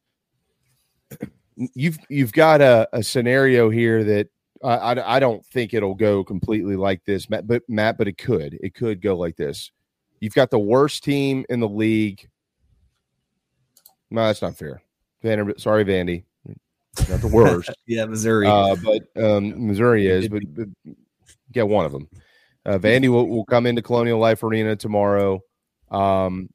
you've 1.56 1.98
you've 2.10 2.32
got 2.34 2.60
a, 2.60 2.90
a 2.92 3.02
scenario 3.02 3.70
here 3.70 4.04
that 4.04 4.28
I, 4.62 5.16
I 5.16 5.20
don't 5.20 5.44
think 5.46 5.74
it'll 5.74 5.94
go 5.94 6.22
completely 6.22 6.76
like 6.76 7.04
this, 7.04 7.28
Matt, 7.28 7.46
but 7.46 7.62
Matt, 7.68 7.98
but 7.98 8.08
it 8.08 8.18
could. 8.18 8.58
It 8.62 8.74
could 8.74 9.00
go 9.00 9.16
like 9.16 9.36
this. 9.36 9.72
You've 10.20 10.34
got 10.34 10.50
the 10.50 10.58
worst 10.58 11.02
team 11.02 11.44
in 11.48 11.60
the 11.60 11.68
league. 11.68 12.28
No, 14.10 14.26
that's 14.26 14.42
not 14.42 14.56
fair. 14.56 14.82
Vanderbilt, 15.22 15.60
sorry, 15.60 15.84
Vandy, 15.84 16.24
not 17.08 17.20
the 17.20 17.28
worst. 17.28 17.70
yeah, 17.86 18.04
Missouri, 18.04 18.46
uh, 18.46 18.76
but 18.76 19.22
um, 19.22 19.66
Missouri 19.66 20.06
is, 20.06 20.28
but, 20.28 20.42
but 20.54 20.68
yeah, 21.54 21.62
one 21.62 21.84
of 21.84 21.92
them. 21.92 22.08
Uh, 22.64 22.78
Vandy 22.78 23.08
will, 23.08 23.28
will 23.28 23.44
come 23.44 23.66
into 23.66 23.82
Colonial 23.82 24.18
Life 24.18 24.42
Arena 24.42 24.76
tomorrow. 24.76 25.40
Um, 25.90 26.48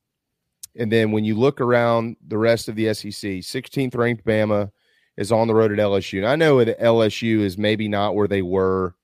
and 0.77 0.91
then 0.91 1.11
when 1.11 1.25
you 1.25 1.35
look 1.35 1.59
around 1.59 2.17
the 2.27 2.37
rest 2.37 2.69
of 2.69 2.75
the 2.75 2.93
SEC, 2.93 3.11
16th 3.11 3.95
ranked 3.95 4.25
Bama, 4.25 4.71
is 5.17 5.31
on 5.31 5.47
the 5.47 5.55
road 5.55 5.71
at 5.71 5.79
LSU. 5.79 6.19
And 6.19 6.27
I 6.27 6.35
know 6.35 6.63
that 6.63 6.79
LSU 6.79 7.39
is 7.39 7.57
maybe 7.57 7.87
not 7.87 8.15
where 8.15 8.27
they 8.27 8.43
were, 8.43 8.95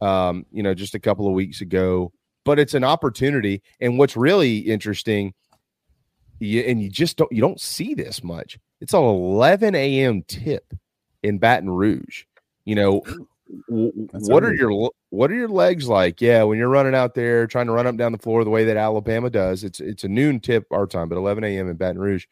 um, 0.00 0.44
you 0.52 0.62
know, 0.62 0.74
just 0.74 0.94
a 0.94 1.00
couple 1.00 1.26
of 1.26 1.32
weeks 1.32 1.60
ago, 1.60 2.12
but 2.44 2.58
it's 2.58 2.74
an 2.74 2.84
opportunity. 2.84 3.62
And 3.80 3.98
what's 3.98 4.16
really 4.16 4.58
interesting, 4.58 5.34
you, 6.38 6.60
and 6.60 6.82
you 6.82 6.90
just 6.90 7.16
don't 7.16 7.32
you 7.32 7.40
don't 7.40 7.60
see 7.60 7.94
this 7.94 8.22
much. 8.22 8.58
It's 8.80 8.92
an 8.92 9.02
11 9.02 9.74
a.m. 9.74 10.22
tip 10.22 10.74
in 11.22 11.38
Baton 11.38 11.70
Rouge. 11.70 12.24
You 12.66 12.74
know, 12.74 13.02
what 13.68 14.44
are 14.44 14.54
your 14.54 14.90
what 15.08 15.30
are 15.30 15.34
your 15.34 15.48
legs 15.48 15.88
like? 15.88 16.20
Yeah, 16.20 16.42
when 16.42 16.58
you're 16.58 16.68
running 16.68 16.94
out 16.94 17.14
there 17.14 17.46
trying 17.46 17.66
to 17.66 17.72
run 17.72 17.86
up 17.86 17.96
down 17.96 18.12
the 18.12 18.18
floor 18.18 18.44
the 18.44 18.50
way 18.50 18.64
that 18.64 18.76
Alabama 18.76 19.30
does, 19.30 19.64
it's 19.64 19.80
it's 19.80 20.04
a 20.04 20.08
noon 20.08 20.40
tip 20.40 20.66
our 20.70 20.86
time, 20.86 21.08
but 21.08 21.16
11 21.16 21.42
a.m. 21.44 21.70
in 21.70 21.76
Baton 21.76 21.98
Rouge. 21.98 22.26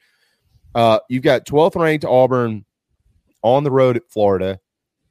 Uh, 0.74 0.98
you've 1.08 1.22
got 1.22 1.46
12th 1.46 1.76
ranked 1.76 2.04
Auburn 2.04 2.64
on 3.44 3.62
the 3.62 3.70
road 3.70 3.97
at 3.97 4.10
Florida. 4.10 4.58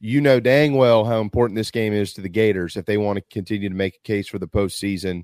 You 0.02 0.20
know 0.20 0.42
dang 0.42 0.76
well 0.76 1.06
how 1.06 1.22
important 1.22 1.56
this 1.56 1.72
game 1.72 1.94
is 1.94 2.14
to 2.14 2.22
the 2.22 2.28
Gators 2.28 2.76
if 2.76 2.86
they 2.86 2.98
want 2.98 3.16
to 3.18 3.24
continue 3.32 3.70
to 3.70 3.76
make 3.76 3.96
a 3.96 4.08
case 4.08 4.28
for 4.28 4.40
the 4.40 4.48
postseason. 4.48 5.24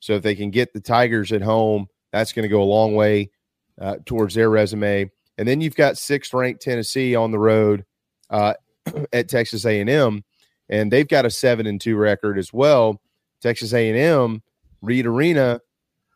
So 0.00 0.14
if 0.14 0.22
they 0.22 0.34
can 0.34 0.50
get 0.50 0.72
the 0.72 0.80
Tigers 0.80 1.32
at 1.32 1.42
home, 1.42 1.88
that's 2.12 2.32
going 2.32 2.44
to 2.44 2.48
go 2.48 2.62
a 2.62 2.64
long 2.64 2.94
way 2.94 3.30
uh, 3.78 3.96
towards 4.06 4.34
their 4.34 4.48
resume. 4.48 5.10
And 5.36 5.48
then 5.48 5.60
you've 5.60 5.74
got 5.74 5.98
sixth 5.98 6.32
ranked 6.32 6.62
Tennessee 6.62 7.14
on 7.14 7.32
the 7.32 7.38
road 7.38 7.84
uh, 8.30 8.54
at 9.12 9.28
Texas 9.28 9.66
A&M, 9.66 10.24
and 10.68 10.92
they've 10.92 11.08
got 11.08 11.26
a 11.26 11.30
seven 11.30 11.66
and 11.66 11.80
two 11.80 11.96
record 11.96 12.38
as 12.38 12.52
well. 12.52 13.02
Texas 13.42 13.74
A&M, 13.74 14.42
Reed 14.80 15.06
Arena, 15.06 15.60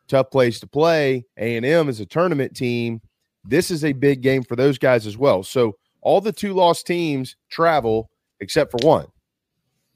tough 0.07 0.31
place 0.31 0.60
to 0.60 0.67
play. 0.67 1.26
A&M 1.36 1.89
is 1.89 2.00
a 2.00 2.07
tournament 2.07 2.57
team. 2.57 3.02
This 3.44 3.70
is 3.70 3.84
a 3.84 3.92
big 3.92 4.23
game 4.23 4.44
for 4.44 4.57
those 4.57 4.78
guys 4.78 5.07
as 5.07 5.18
well. 5.18 5.42
So 5.42 5.76
all 6.09 6.23
the 6.23 6.33
two 6.33 6.55
lost 6.55 6.87
teams 6.87 7.37
travel 7.51 8.11
except 8.41 8.70
for 8.70 8.78
one, 8.78 9.07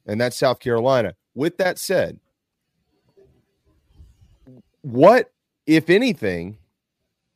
and 0.04 0.20
that's 0.20 0.36
South 0.36 0.60
Carolina. 0.60 1.14
With 1.34 1.56
that 1.56 1.78
said, 1.78 2.20
what, 4.82 5.32
if 5.66 5.88
anything, 5.88 6.58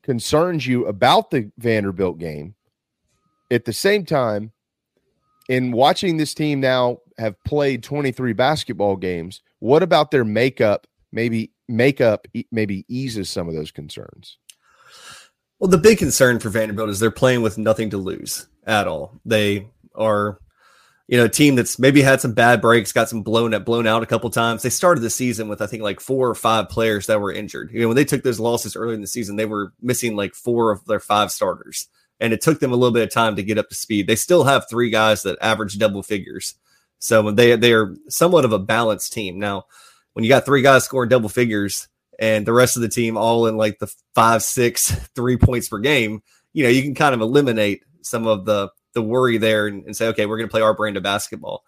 concerns 0.02 0.66
you 0.66 0.84
about 0.88 1.30
the 1.30 1.50
Vanderbilt 1.56 2.18
game? 2.18 2.54
At 3.50 3.64
the 3.64 3.72
same 3.72 4.04
time, 4.04 4.52
in 5.48 5.72
watching 5.72 6.18
this 6.18 6.34
team 6.34 6.60
now 6.60 6.98
have 7.16 7.42
played 7.44 7.82
23 7.82 8.34
basketball 8.34 8.96
games, 8.96 9.40
what 9.60 9.82
about 9.82 10.10
their 10.10 10.24
makeup 10.24 10.86
maybe 11.12 11.50
makeup 11.66 12.26
maybe 12.52 12.84
eases 12.88 13.30
some 13.30 13.48
of 13.48 13.54
those 13.54 13.70
concerns? 13.70 14.36
Well, 15.58 15.70
the 15.70 15.78
big 15.78 15.98
concern 15.98 16.38
for 16.38 16.50
Vanderbilt 16.50 16.90
is 16.90 17.00
they're 17.00 17.10
playing 17.10 17.42
with 17.42 17.56
nothing 17.56 17.90
to 17.90 17.96
lose 17.96 18.46
at 18.66 18.86
all. 18.86 19.18
They 19.24 19.68
are, 19.94 20.38
you 21.08 21.16
know, 21.16 21.24
a 21.24 21.30
team 21.30 21.54
that's 21.54 21.78
maybe 21.78 22.02
had 22.02 22.20
some 22.20 22.34
bad 22.34 22.60
breaks, 22.60 22.92
got 22.92 23.08
some 23.08 23.22
blown 23.22 23.54
up, 23.54 23.64
blown 23.64 23.86
out 23.86 24.02
a 24.02 24.06
couple 24.06 24.28
times. 24.28 24.62
They 24.62 24.68
started 24.68 25.00
the 25.00 25.08
season 25.08 25.48
with 25.48 25.62
I 25.62 25.66
think 25.66 25.82
like 25.82 26.00
four 26.00 26.28
or 26.28 26.34
five 26.34 26.68
players 26.68 27.06
that 27.06 27.20
were 27.20 27.32
injured. 27.32 27.70
You 27.72 27.80
know, 27.80 27.88
when 27.88 27.96
they 27.96 28.04
took 28.04 28.22
those 28.22 28.40
losses 28.40 28.76
early 28.76 28.94
in 28.94 29.00
the 29.00 29.06
season, 29.06 29.36
they 29.36 29.46
were 29.46 29.72
missing 29.80 30.14
like 30.14 30.34
four 30.34 30.72
of 30.72 30.84
their 30.84 31.00
five 31.00 31.32
starters, 31.32 31.88
and 32.20 32.34
it 32.34 32.42
took 32.42 32.60
them 32.60 32.72
a 32.72 32.76
little 32.76 32.92
bit 32.92 33.04
of 33.04 33.10
time 33.10 33.36
to 33.36 33.42
get 33.42 33.58
up 33.58 33.70
to 33.70 33.74
speed. 33.74 34.06
They 34.06 34.16
still 34.16 34.44
have 34.44 34.68
three 34.68 34.90
guys 34.90 35.22
that 35.22 35.38
average 35.40 35.78
double 35.78 36.02
figures, 36.02 36.54
so 36.98 37.30
they 37.30 37.56
they 37.56 37.72
are 37.72 37.94
somewhat 38.08 38.44
of 38.44 38.52
a 38.52 38.58
balanced 38.58 39.14
team 39.14 39.38
now 39.38 39.64
when 40.12 40.22
you 40.22 40.28
got 40.28 40.44
three 40.44 40.62
guys 40.62 40.84
scoring 40.84 41.08
double 41.08 41.30
figures 41.30 41.88
and 42.18 42.46
the 42.46 42.52
rest 42.52 42.76
of 42.76 42.82
the 42.82 42.88
team 42.88 43.16
all 43.16 43.46
in 43.46 43.56
like 43.56 43.78
the 43.78 43.92
five, 44.14 44.42
six, 44.42 44.90
three 45.14 45.36
points 45.36 45.68
per 45.68 45.78
game, 45.78 46.22
you 46.52 46.64
know, 46.64 46.70
you 46.70 46.82
can 46.82 46.94
kind 46.94 47.14
of 47.14 47.20
eliminate 47.20 47.82
some 48.02 48.26
of 48.26 48.44
the 48.44 48.70
the 48.94 49.02
worry 49.02 49.36
there 49.36 49.66
and, 49.66 49.84
and 49.84 49.96
say, 49.96 50.08
okay, 50.08 50.24
we're 50.24 50.38
going 50.38 50.48
to 50.48 50.50
play 50.50 50.62
our 50.62 50.74
brand 50.74 50.96
of 50.96 51.02
basketball. 51.02 51.64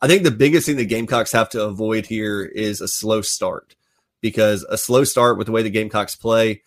I 0.00 0.06
think 0.06 0.22
the 0.22 0.30
biggest 0.30 0.66
thing 0.66 0.76
the 0.76 0.84
Gamecocks 0.84 1.32
have 1.32 1.48
to 1.50 1.64
avoid 1.64 2.06
here 2.06 2.44
is 2.44 2.80
a 2.80 2.88
slow 2.88 3.22
start 3.22 3.74
because 4.20 4.64
a 4.68 4.76
slow 4.76 5.04
start 5.04 5.38
with 5.38 5.46
the 5.46 5.52
way 5.52 5.62
the 5.62 5.70
Gamecocks 5.70 6.14
play, 6.14 6.62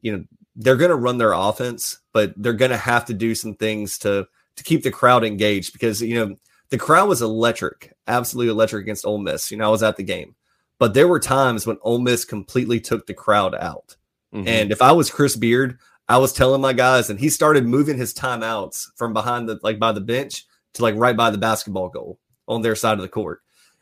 you 0.00 0.16
know, 0.16 0.24
they're 0.56 0.76
going 0.76 0.90
to 0.90 0.96
run 0.96 1.18
their 1.18 1.32
offense, 1.32 1.98
but 2.12 2.32
they're 2.36 2.52
going 2.52 2.70
to 2.70 2.76
have 2.76 3.04
to 3.06 3.14
do 3.14 3.34
some 3.34 3.54
things 3.54 3.98
to 3.98 4.26
to 4.56 4.64
keep 4.64 4.82
the 4.82 4.90
crowd 4.90 5.24
engaged 5.24 5.72
because 5.72 6.02
you 6.02 6.16
know 6.16 6.36
the 6.70 6.78
crowd 6.78 7.08
was 7.08 7.22
electric, 7.22 7.94
absolutely 8.08 8.50
electric 8.50 8.82
against 8.82 9.06
Ole 9.06 9.18
Miss. 9.18 9.50
You 9.50 9.56
know, 9.56 9.66
I 9.66 9.70
was 9.70 9.82
at 9.82 9.96
the 9.96 10.02
game. 10.02 10.34
But 10.78 10.94
there 10.94 11.08
were 11.08 11.20
times 11.20 11.66
when 11.66 11.78
Ole 11.82 11.98
Miss 11.98 12.24
completely 12.24 12.80
took 12.80 13.06
the 13.06 13.14
crowd 13.14 13.54
out. 13.54 13.96
Mm-hmm. 14.32 14.48
And 14.48 14.72
if 14.72 14.82
I 14.82 14.92
was 14.92 15.10
Chris 15.10 15.36
Beard, 15.36 15.78
I 16.08 16.18
was 16.18 16.32
telling 16.32 16.60
my 16.60 16.72
guys, 16.72 17.10
and 17.10 17.18
he 17.18 17.28
started 17.28 17.66
moving 17.66 17.98
his 17.98 18.14
timeouts 18.14 18.86
from 18.96 19.12
behind 19.12 19.48
the 19.48 19.58
like 19.62 19.78
by 19.78 19.92
the 19.92 20.00
bench 20.00 20.44
to 20.74 20.82
like 20.82 20.94
right 20.94 21.16
by 21.16 21.30
the 21.30 21.38
basketball 21.38 21.88
goal 21.88 22.18
on 22.46 22.62
their 22.62 22.76
side 22.76 22.94
of 22.94 23.02
the 23.02 23.08
court. 23.08 23.40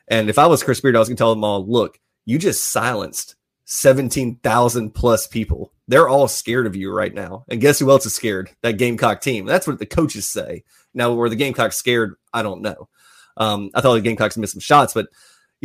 And 0.09 0.31
if 0.31 0.39
I 0.39 0.47
was 0.47 0.63
Chris 0.63 0.81
Beard, 0.81 0.97
I 0.97 0.99
was 0.99 1.09
gonna 1.09 1.17
tell 1.17 1.35
them 1.35 1.45
all, 1.45 1.67
look, 1.67 2.01
you 2.25 2.39
just 2.39 2.65
silenced 2.65 3.37
17,000 3.67 4.91
plus 4.91 5.27
people. 5.27 5.73
They're 5.89 6.09
all 6.09 6.29
scared 6.29 6.67
of 6.67 6.77
you 6.77 6.93
right 6.93 7.13
now. 7.13 7.45
And 7.49 7.61
guess 7.61 7.79
who 7.79 7.91
else 7.91 8.07
is 8.07 8.15
scared? 8.15 8.51
That 8.63 8.79
Gamecock 8.79 9.21
team. 9.21 9.45
That's 9.45 9.67
what 9.67 9.79
the 9.79 9.87
coaches 9.87 10.29
say. 10.29 10.65
Now, 10.95 11.13
were 11.13 11.29
the 11.29 11.37
Gamecocks 11.37 11.77
scared? 11.77 12.15
I 12.33 12.43
don't 12.43 12.63
know. 12.63 12.89
Um, 13.37 13.71
I 13.75 13.81
thought 13.81 13.95
the 13.95 14.01
Gamecocks 14.01 14.37
missed 14.37 14.55
some 14.55 14.61
shots, 14.61 14.95
but 14.95 15.09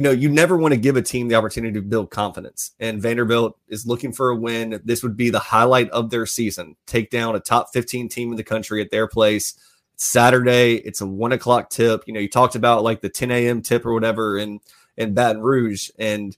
you 0.02 0.06
know, 0.08 0.12
you 0.14 0.30
never 0.30 0.58
want 0.58 0.74
to 0.74 0.80
give 0.80 0.96
a 0.96 1.02
team 1.04 1.28
the 1.28 1.36
opportunity 1.36 1.74
to 1.74 1.82
build 1.84 2.10
confidence. 2.10 2.72
And 2.80 3.00
Vanderbilt 3.00 3.56
is 3.68 3.86
looking 3.86 4.12
for 4.12 4.32
a 4.32 4.36
win. 4.36 4.82
This 4.84 5.04
would 5.04 5.16
be 5.16 5.30
the 5.30 5.38
highlight 5.38 5.92
of 5.92 6.10
their 6.10 6.26
season. 6.26 6.76
Take 6.88 7.12
down 7.12 7.36
a 7.36 7.40
top 7.40 7.72
15 7.72 8.10
team 8.10 8.32
in 8.32 8.36
the 8.36 8.44
country 8.44 8.82
at 8.82 8.90
their 8.90 9.06
place. 9.06 9.54
Saturday. 9.98 10.78
It's 10.78 11.02
a 11.02 11.06
one 11.06 11.34
o'clock 11.34 11.70
tip. 11.70 12.02
You 12.08 12.16
know, 12.16 12.20
you 12.20 12.30
talked 12.30 12.56
about 12.56 12.82
like 12.82 13.02
the 13.02 13.10
10 13.10 13.30
a.m. 13.30 13.62
tip 13.62 13.86
or 13.86 13.94
whatever 13.94 14.40
in 14.40 14.60
in 14.98 15.14
Baton 15.14 15.44
Rouge. 15.44 15.92
And 16.00 16.36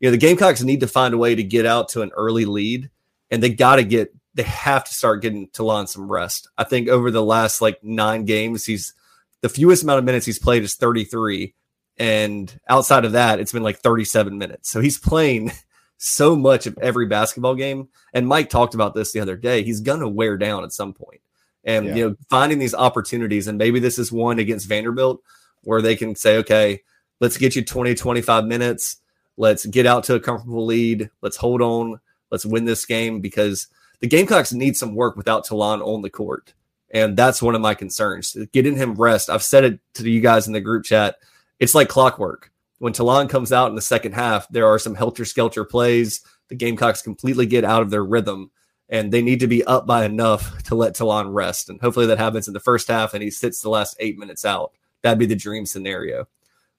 you 0.00 0.08
know, 0.08 0.10
the 0.10 0.18
Gamecocks 0.18 0.62
need 0.62 0.80
to 0.80 0.86
find 0.86 1.14
a 1.14 1.18
way 1.18 1.34
to 1.34 1.42
get 1.42 1.64
out 1.64 1.88
to 1.90 2.02
an 2.02 2.10
early 2.14 2.44
lead. 2.44 2.90
And 3.30 3.42
they 3.42 3.48
gotta 3.48 3.84
get 3.84 4.14
they 4.34 4.42
have 4.42 4.84
to 4.84 4.92
start 4.92 5.22
getting 5.22 5.48
Ta'Lon 5.48 5.86
some 5.86 6.12
rest. 6.12 6.50
I 6.58 6.64
think 6.64 6.88
over 6.90 7.10
the 7.10 7.24
last 7.24 7.62
like 7.62 7.82
nine 7.82 8.26
games, 8.26 8.66
he's 8.66 8.92
the 9.40 9.48
fewest 9.48 9.82
amount 9.82 10.00
of 10.00 10.04
minutes 10.04 10.26
he's 10.26 10.38
played 10.38 10.62
is 10.62 10.74
33 10.74 11.54
and 11.98 12.58
outside 12.68 13.04
of 13.04 13.12
that, 13.12 13.40
it's 13.40 13.52
been 13.52 13.62
like 13.62 13.78
37 13.78 14.38
minutes. 14.38 14.70
So 14.70 14.80
he's 14.80 14.98
playing 14.98 15.52
so 15.98 16.36
much 16.36 16.66
of 16.66 16.78
every 16.80 17.06
basketball 17.06 17.54
game. 17.54 17.88
And 18.14 18.28
Mike 18.28 18.50
talked 18.50 18.74
about 18.74 18.94
this 18.94 19.12
the 19.12 19.20
other 19.20 19.36
day. 19.36 19.62
He's 19.62 19.80
going 19.80 20.00
to 20.00 20.08
wear 20.08 20.36
down 20.36 20.64
at 20.64 20.72
some 20.72 20.92
point. 20.92 21.20
And, 21.64 21.86
yeah. 21.86 21.94
you 21.94 22.08
know, 22.08 22.16
finding 22.30 22.60
these 22.60 22.74
opportunities, 22.74 23.48
and 23.48 23.58
maybe 23.58 23.80
this 23.80 23.98
is 23.98 24.12
one 24.12 24.38
against 24.38 24.68
Vanderbilt 24.68 25.20
where 25.64 25.82
they 25.82 25.96
can 25.96 26.14
say, 26.14 26.38
okay, 26.38 26.82
let's 27.20 27.36
get 27.36 27.56
you 27.56 27.64
20, 27.64 27.94
25 27.94 28.44
minutes. 28.44 29.00
Let's 29.36 29.66
get 29.66 29.86
out 29.86 30.04
to 30.04 30.14
a 30.14 30.20
comfortable 30.20 30.64
lead. 30.64 31.10
Let's 31.20 31.36
hold 31.36 31.60
on. 31.60 32.00
Let's 32.30 32.46
win 32.46 32.64
this 32.64 32.84
game 32.84 33.20
because 33.20 33.66
the 34.00 34.06
Gamecocks 34.06 34.52
need 34.52 34.76
some 34.76 34.94
work 34.94 35.16
without 35.16 35.44
Ta'Lon 35.44 35.82
on 35.82 36.02
the 36.02 36.10
court. 36.10 36.54
And 36.90 37.16
that's 37.16 37.42
one 37.42 37.54
of 37.54 37.60
my 37.60 37.74
concerns. 37.74 38.36
Getting 38.52 38.76
him 38.76 38.94
rest. 38.94 39.28
I've 39.28 39.42
said 39.42 39.64
it 39.64 39.80
to 39.94 40.08
you 40.08 40.20
guys 40.20 40.46
in 40.46 40.52
the 40.52 40.60
group 40.60 40.84
chat 40.84 41.16
it's 41.58 41.74
like 41.74 41.88
clockwork. 41.88 42.52
When 42.78 42.92
Ta'Lon 42.92 43.28
comes 43.28 43.52
out 43.52 43.70
in 43.70 43.74
the 43.74 43.82
second 43.82 44.12
half, 44.12 44.48
there 44.48 44.66
are 44.66 44.78
some 44.78 44.94
helter 44.94 45.24
skelter 45.24 45.64
plays. 45.64 46.20
The 46.48 46.54
Gamecocks 46.54 47.02
completely 47.02 47.46
get 47.46 47.64
out 47.64 47.82
of 47.82 47.90
their 47.90 48.04
rhythm, 48.04 48.50
and 48.88 49.12
they 49.12 49.20
need 49.20 49.40
to 49.40 49.48
be 49.48 49.64
up 49.64 49.86
by 49.86 50.04
enough 50.04 50.62
to 50.64 50.74
let 50.74 50.94
Ta'Lon 50.94 51.32
rest. 51.32 51.68
And 51.68 51.80
hopefully 51.80 52.06
that 52.06 52.18
happens 52.18 52.46
in 52.46 52.54
the 52.54 52.60
first 52.60 52.88
half, 52.88 53.14
and 53.14 53.22
he 53.22 53.30
sits 53.30 53.60
the 53.60 53.68
last 53.68 53.96
eight 53.98 54.18
minutes 54.18 54.44
out. 54.44 54.72
That'd 55.02 55.18
be 55.18 55.26
the 55.26 55.36
dream 55.36 55.66
scenario. 55.66 56.28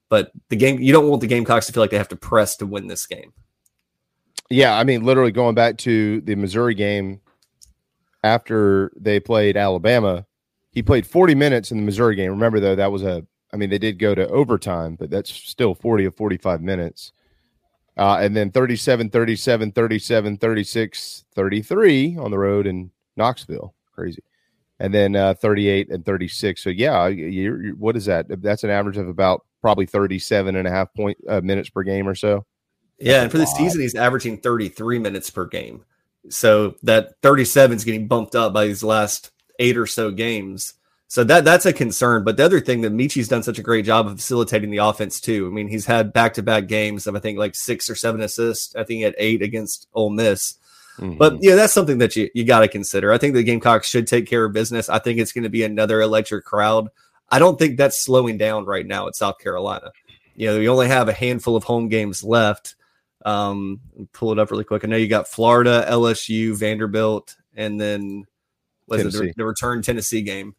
But 0.07 0.31
the 0.49 0.55
game, 0.55 0.79
you 0.79 0.91
don't 0.91 1.07
want 1.07 1.21
the 1.21 1.27
Gamecocks 1.27 1.67
to 1.67 1.73
feel 1.73 1.83
like 1.83 1.91
they 1.91 1.97
have 1.97 2.07
to 2.09 2.15
press 2.15 2.55
to 2.57 2.65
win 2.65 2.87
this 2.87 3.05
game. 3.05 3.33
Yeah, 4.49 4.77
I 4.77 4.83
mean, 4.83 5.03
literally 5.03 5.31
going 5.31 5.53
back 5.53 5.77
to 5.79 6.21
the 6.21 6.35
Missouri 6.35 6.73
game 6.73 7.21
after 8.23 8.91
they 8.95 9.19
played 9.19 9.55
Alabama, 9.55 10.25
he 10.71 10.81
played 10.81 11.05
40 11.05 11.35
minutes 11.35 11.71
in 11.71 11.77
the 11.77 11.83
Missouri 11.83 12.15
game. 12.15 12.31
Remember, 12.31 12.59
though, 12.59 12.75
that 12.75 12.91
was 12.91 13.03
a 13.03 13.25
I 13.53 13.57
mean, 13.57 13.69
they 13.69 13.77
did 13.77 13.99
go 13.99 14.13
to 14.13 14.27
overtime, 14.27 14.95
but 14.95 15.09
that's 15.09 15.31
still 15.31 15.73
40 15.73 16.07
or 16.07 16.11
45 16.11 16.61
minutes. 16.61 17.13
Uh, 17.97 18.17
and 18.21 18.35
then 18.35 18.51
37, 18.51 19.09
37, 19.09 19.71
37, 19.71 20.37
36, 20.37 21.25
33 21.35 22.17
on 22.17 22.31
the 22.31 22.37
road 22.37 22.67
in 22.67 22.91
Knoxville. 23.17 23.73
Crazy. 23.93 24.23
And 24.79 24.93
then 24.93 25.15
uh, 25.15 25.33
38 25.33 25.89
and 25.89 26.05
36. 26.05 26.63
So, 26.63 26.69
yeah, 26.69 27.07
you're, 27.07 27.61
you're, 27.61 27.75
what 27.75 27.97
is 27.97 28.05
that? 28.05 28.27
That's 28.41 28.63
an 28.63 28.69
average 28.69 28.95
of 28.95 29.09
about 29.09 29.45
probably 29.61 29.85
37 29.85 30.55
and 30.55 30.67
a 30.67 30.71
half 30.71 30.93
point 30.93 31.17
uh, 31.27 31.41
minutes 31.41 31.69
per 31.69 31.83
game 31.83 32.07
or 32.07 32.15
so. 32.15 32.45
Yeah. 32.99 33.23
and 33.23 33.31
for 33.31 33.37
the 33.37 33.45
season, 33.45 33.81
he's 33.81 33.95
averaging 33.95 34.37
33 34.37 34.99
minutes 34.99 35.29
per 35.29 35.45
game. 35.45 35.83
So 36.29 36.75
that 36.83 37.15
37 37.21 37.77
is 37.77 37.83
getting 37.83 38.07
bumped 38.07 38.35
up 38.35 38.53
by 38.53 38.67
these 38.67 38.83
last 38.83 39.31
eight 39.57 39.77
or 39.77 39.85
so 39.85 40.11
games. 40.11 40.73
So 41.09 41.23
that 41.23 41.43
that's 41.43 41.65
a 41.65 41.73
concern. 41.73 42.23
But 42.23 42.37
the 42.37 42.45
other 42.45 42.59
thing 42.59 42.81
that 42.81 42.91
Meechie's 42.91 43.27
done 43.27 43.41
such 43.41 43.57
a 43.57 43.63
great 43.63 43.83
job 43.83 44.05
of 44.05 44.17
facilitating 44.17 44.69
the 44.69 44.77
offense 44.77 45.19
too. 45.19 45.47
I 45.47 45.49
mean, 45.49 45.67
he's 45.67 45.87
had 45.87 46.13
back 46.13 46.35
to 46.35 46.43
back 46.43 46.67
games 46.67 47.07
of 47.07 47.15
I 47.15 47.19
think 47.19 47.39
like 47.39 47.55
six 47.55 47.89
or 47.89 47.95
seven 47.95 48.21
assists. 48.21 48.75
I 48.75 48.83
think 48.83 48.97
he 48.97 49.01
had 49.01 49.15
eight 49.17 49.41
against 49.41 49.87
Ole 49.93 50.11
Miss. 50.11 50.59
Mm-hmm. 50.99 51.17
But 51.17 51.37
yeah, 51.41 51.55
that's 51.55 51.73
something 51.73 51.97
that 51.97 52.15
you, 52.15 52.29
you 52.35 52.43
got 52.43 52.59
to 52.59 52.67
consider. 52.67 53.11
I 53.11 53.17
think 53.17 53.33
the 53.33 53.41
Gamecocks 53.41 53.87
should 53.87 54.05
take 54.05 54.27
care 54.27 54.45
of 54.45 54.53
business. 54.53 54.87
I 54.87 54.99
think 54.99 55.19
it's 55.19 55.31
going 55.31 55.43
to 55.43 55.49
be 55.49 55.63
another 55.63 55.99
electric 56.01 56.45
crowd. 56.45 56.89
I 57.29 57.39
don't 57.39 57.57
think 57.57 57.77
that's 57.77 57.99
slowing 57.99 58.37
down 58.37 58.65
right 58.65 58.85
now 58.85 59.07
at 59.07 59.15
South 59.15 59.39
Carolina. 59.39 59.91
You 60.35 60.47
know, 60.47 60.59
you 60.59 60.69
only 60.69 60.89
have 60.89 61.09
a 61.09 61.13
handful 61.13 61.55
of 61.55 61.63
home 61.63 61.89
games 61.89 62.23
left. 62.23 62.75
Um, 63.25 63.79
pull 64.13 64.31
it 64.31 64.39
up 64.39 64.51
really 64.51 64.63
quick. 64.63 64.83
I 64.83 64.87
know 64.87 64.97
you 64.97 65.07
got 65.07 65.27
Florida, 65.27 65.85
LSU, 65.89 66.55
Vanderbilt, 66.55 67.35
and 67.55 67.79
then 67.79 68.25
the, 68.87 69.33
the 69.35 69.45
return 69.45 69.81
Tennessee 69.81 70.21
game. 70.21 70.55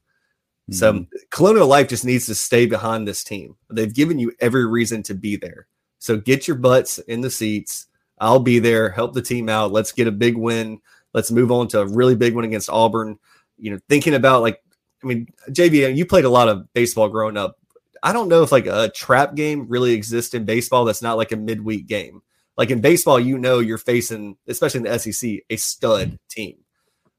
So 0.71 0.93
mm-hmm. 0.93 1.05
Colonial 1.31 1.67
Life 1.67 1.89
just 1.89 2.05
needs 2.05 2.27
to 2.27 2.35
stay 2.35 2.67
behind 2.67 3.07
this 3.07 3.25
team. 3.25 3.57
They've 3.71 3.93
given 3.93 4.19
you 4.19 4.33
every 4.41 4.67
reason 4.67 5.03
to 5.05 5.15
be 5.15 5.37
there. 5.37 5.67
So 5.99 6.17
get 6.17 6.49
your 6.49 6.57
butts 6.57 6.99
in 6.99 7.21
the 7.21 7.31
seats. 7.31 7.87
I'll 8.19 8.41
be 8.41 8.59
there. 8.59 8.91
Help 8.91 9.15
the 9.15 9.23
team 9.23 9.49
out. 9.49 9.73
Let's 9.73 9.93
get 9.93 10.07
a 10.07 10.13
big 10.13 10.37
win. 10.37 10.81
Let's 11.13 11.31
move 11.31 11.51
on 11.51 11.69
to 11.69 11.81
a 11.81 11.87
really 11.87 12.15
big 12.15 12.35
one 12.35 12.45
against 12.45 12.71
Auburn. 12.71 13.19
You 13.59 13.73
know, 13.73 13.79
thinking 13.89 14.15
about 14.15 14.43
like, 14.43 14.63
I 15.03 15.07
mean, 15.07 15.29
JB, 15.51 15.97
you 15.97 16.07
played 16.07 16.25
a 16.25 16.31
lot 16.31 16.49
of 16.49 16.73
baseball 16.73 17.09
growing 17.09 17.37
up. 17.37 17.57
I 18.03 18.13
don't 18.13 18.29
know 18.29 18.43
if 18.43 18.53
like 18.53 18.67
a 18.67 18.91
trap 18.95 19.35
game 19.35 19.67
really 19.69 19.93
exists 19.93 20.35
in 20.35 20.45
baseball 20.45 20.85
that's 20.85 21.03
not 21.03 21.17
like 21.17 21.33
a 21.33 21.37
midweek 21.37 21.87
game. 21.87 22.23
Like 22.57 22.71
in 22.71 22.81
baseball, 22.81 23.19
you 23.19 23.39
know 23.39 23.59
you're 23.59 23.79
facing, 23.79 24.37
especially 24.47 24.79
in 24.79 24.85
the 24.85 24.99
SEC, 24.99 25.31
a 25.49 25.57
stud 25.57 26.19
team. 26.29 26.59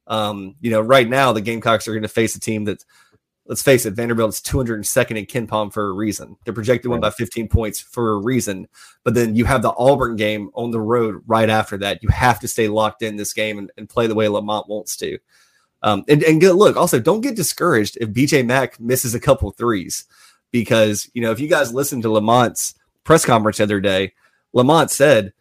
Um, 0.07 0.55
you 0.59 0.71
know, 0.71 0.81
right 0.81 1.07
now 1.07 1.33
the 1.33 1.41
Gamecocks 1.41 1.87
are 1.87 1.93
going 1.93 2.01
to 2.03 2.09
face 2.09 2.35
a 2.35 2.39
team 2.39 2.65
that's 2.65 2.85
let's 3.51 3.61
face 3.61 3.85
it, 3.85 3.95
Vanderbilt's 3.95 4.39
202nd 4.39 5.17
in 5.17 5.25
KenPom 5.25 5.73
for 5.73 5.89
a 5.89 5.91
reason. 5.91 6.37
They're 6.45 6.53
projected 6.53 6.85
right. 6.85 6.93
one 6.93 7.01
by 7.01 7.09
15 7.09 7.49
points 7.49 7.81
for 7.81 8.11
a 8.11 8.17
reason. 8.17 8.65
But 9.03 9.13
then 9.13 9.35
you 9.35 9.43
have 9.43 9.61
the 9.61 9.73
Auburn 9.77 10.15
game 10.15 10.51
on 10.53 10.71
the 10.71 10.79
road 10.79 11.21
right 11.27 11.49
after 11.49 11.75
that. 11.79 12.01
You 12.01 12.07
have 12.07 12.39
to 12.39 12.47
stay 12.47 12.69
locked 12.69 13.01
in 13.01 13.17
this 13.17 13.33
game 13.33 13.57
and, 13.57 13.69
and 13.75 13.89
play 13.89 14.07
the 14.07 14.15
way 14.15 14.29
Lamont 14.29 14.69
wants 14.69 14.95
to. 14.97 15.17
Um, 15.83 16.05
and, 16.07 16.23
and 16.23 16.41
look, 16.41 16.77
also 16.77 16.97
don't 16.97 17.19
get 17.19 17.35
discouraged 17.35 17.97
if 17.99 18.11
BJ 18.11 18.45
Mack 18.45 18.79
misses 18.79 19.15
a 19.15 19.19
couple 19.19 19.51
threes 19.51 20.05
because, 20.51 21.11
you 21.13 21.21
know, 21.21 21.31
if 21.31 21.41
you 21.41 21.49
guys 21.49 21.73
listen 21.73 22.01
to 22.03 22.07
Lamont's 22.07 22.75
press 23.03 23.25
conference 23.25 23.57
the 23.57 23.63
other 23.63 23.81
day, 23.81 24.13
Lamont 24.53 24.91
said, 24.91 25.33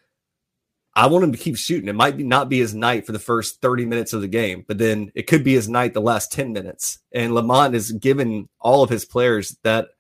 I 0.95 1.07
want 1.07 1.25
him 1.25 1.33
to 1.33 1.39
keep 1.39 1.57
shooting. 1.57 1.89
It 1.89 1.95
might 1.95 2.17
be 2.17 2.25
not 2.25 2.49
be 2.49 2.59
his 2.59 2.75
night 2.75 3.07
for 3.07 3.13
the 3.13 3.19
first 3.19 3.61
30 3.61 3.87
minutes 3.87 4.13
of 4.13 4.23
the 4.23 4.29
game, 4.29 4.65
but 4.67 4.79
then 4.79 5.13
it 5.15 5.27
could 5.27 5.45
be 5.45 5.55
his 5.55 5.69
night 5.69 5.95
the 5.95 6.01
last 6.01 6.33
10 6.33 6.53
minutes. 6.53 6.99
And 7.13 7.35
Lamont 7.35 7.75
has 7.75 7.93
given 7.93 8.49
all 8.59 8.83
of 8.83 8.91
his 8.91 9.05
players 9.05 9.57
that 9.63 9.91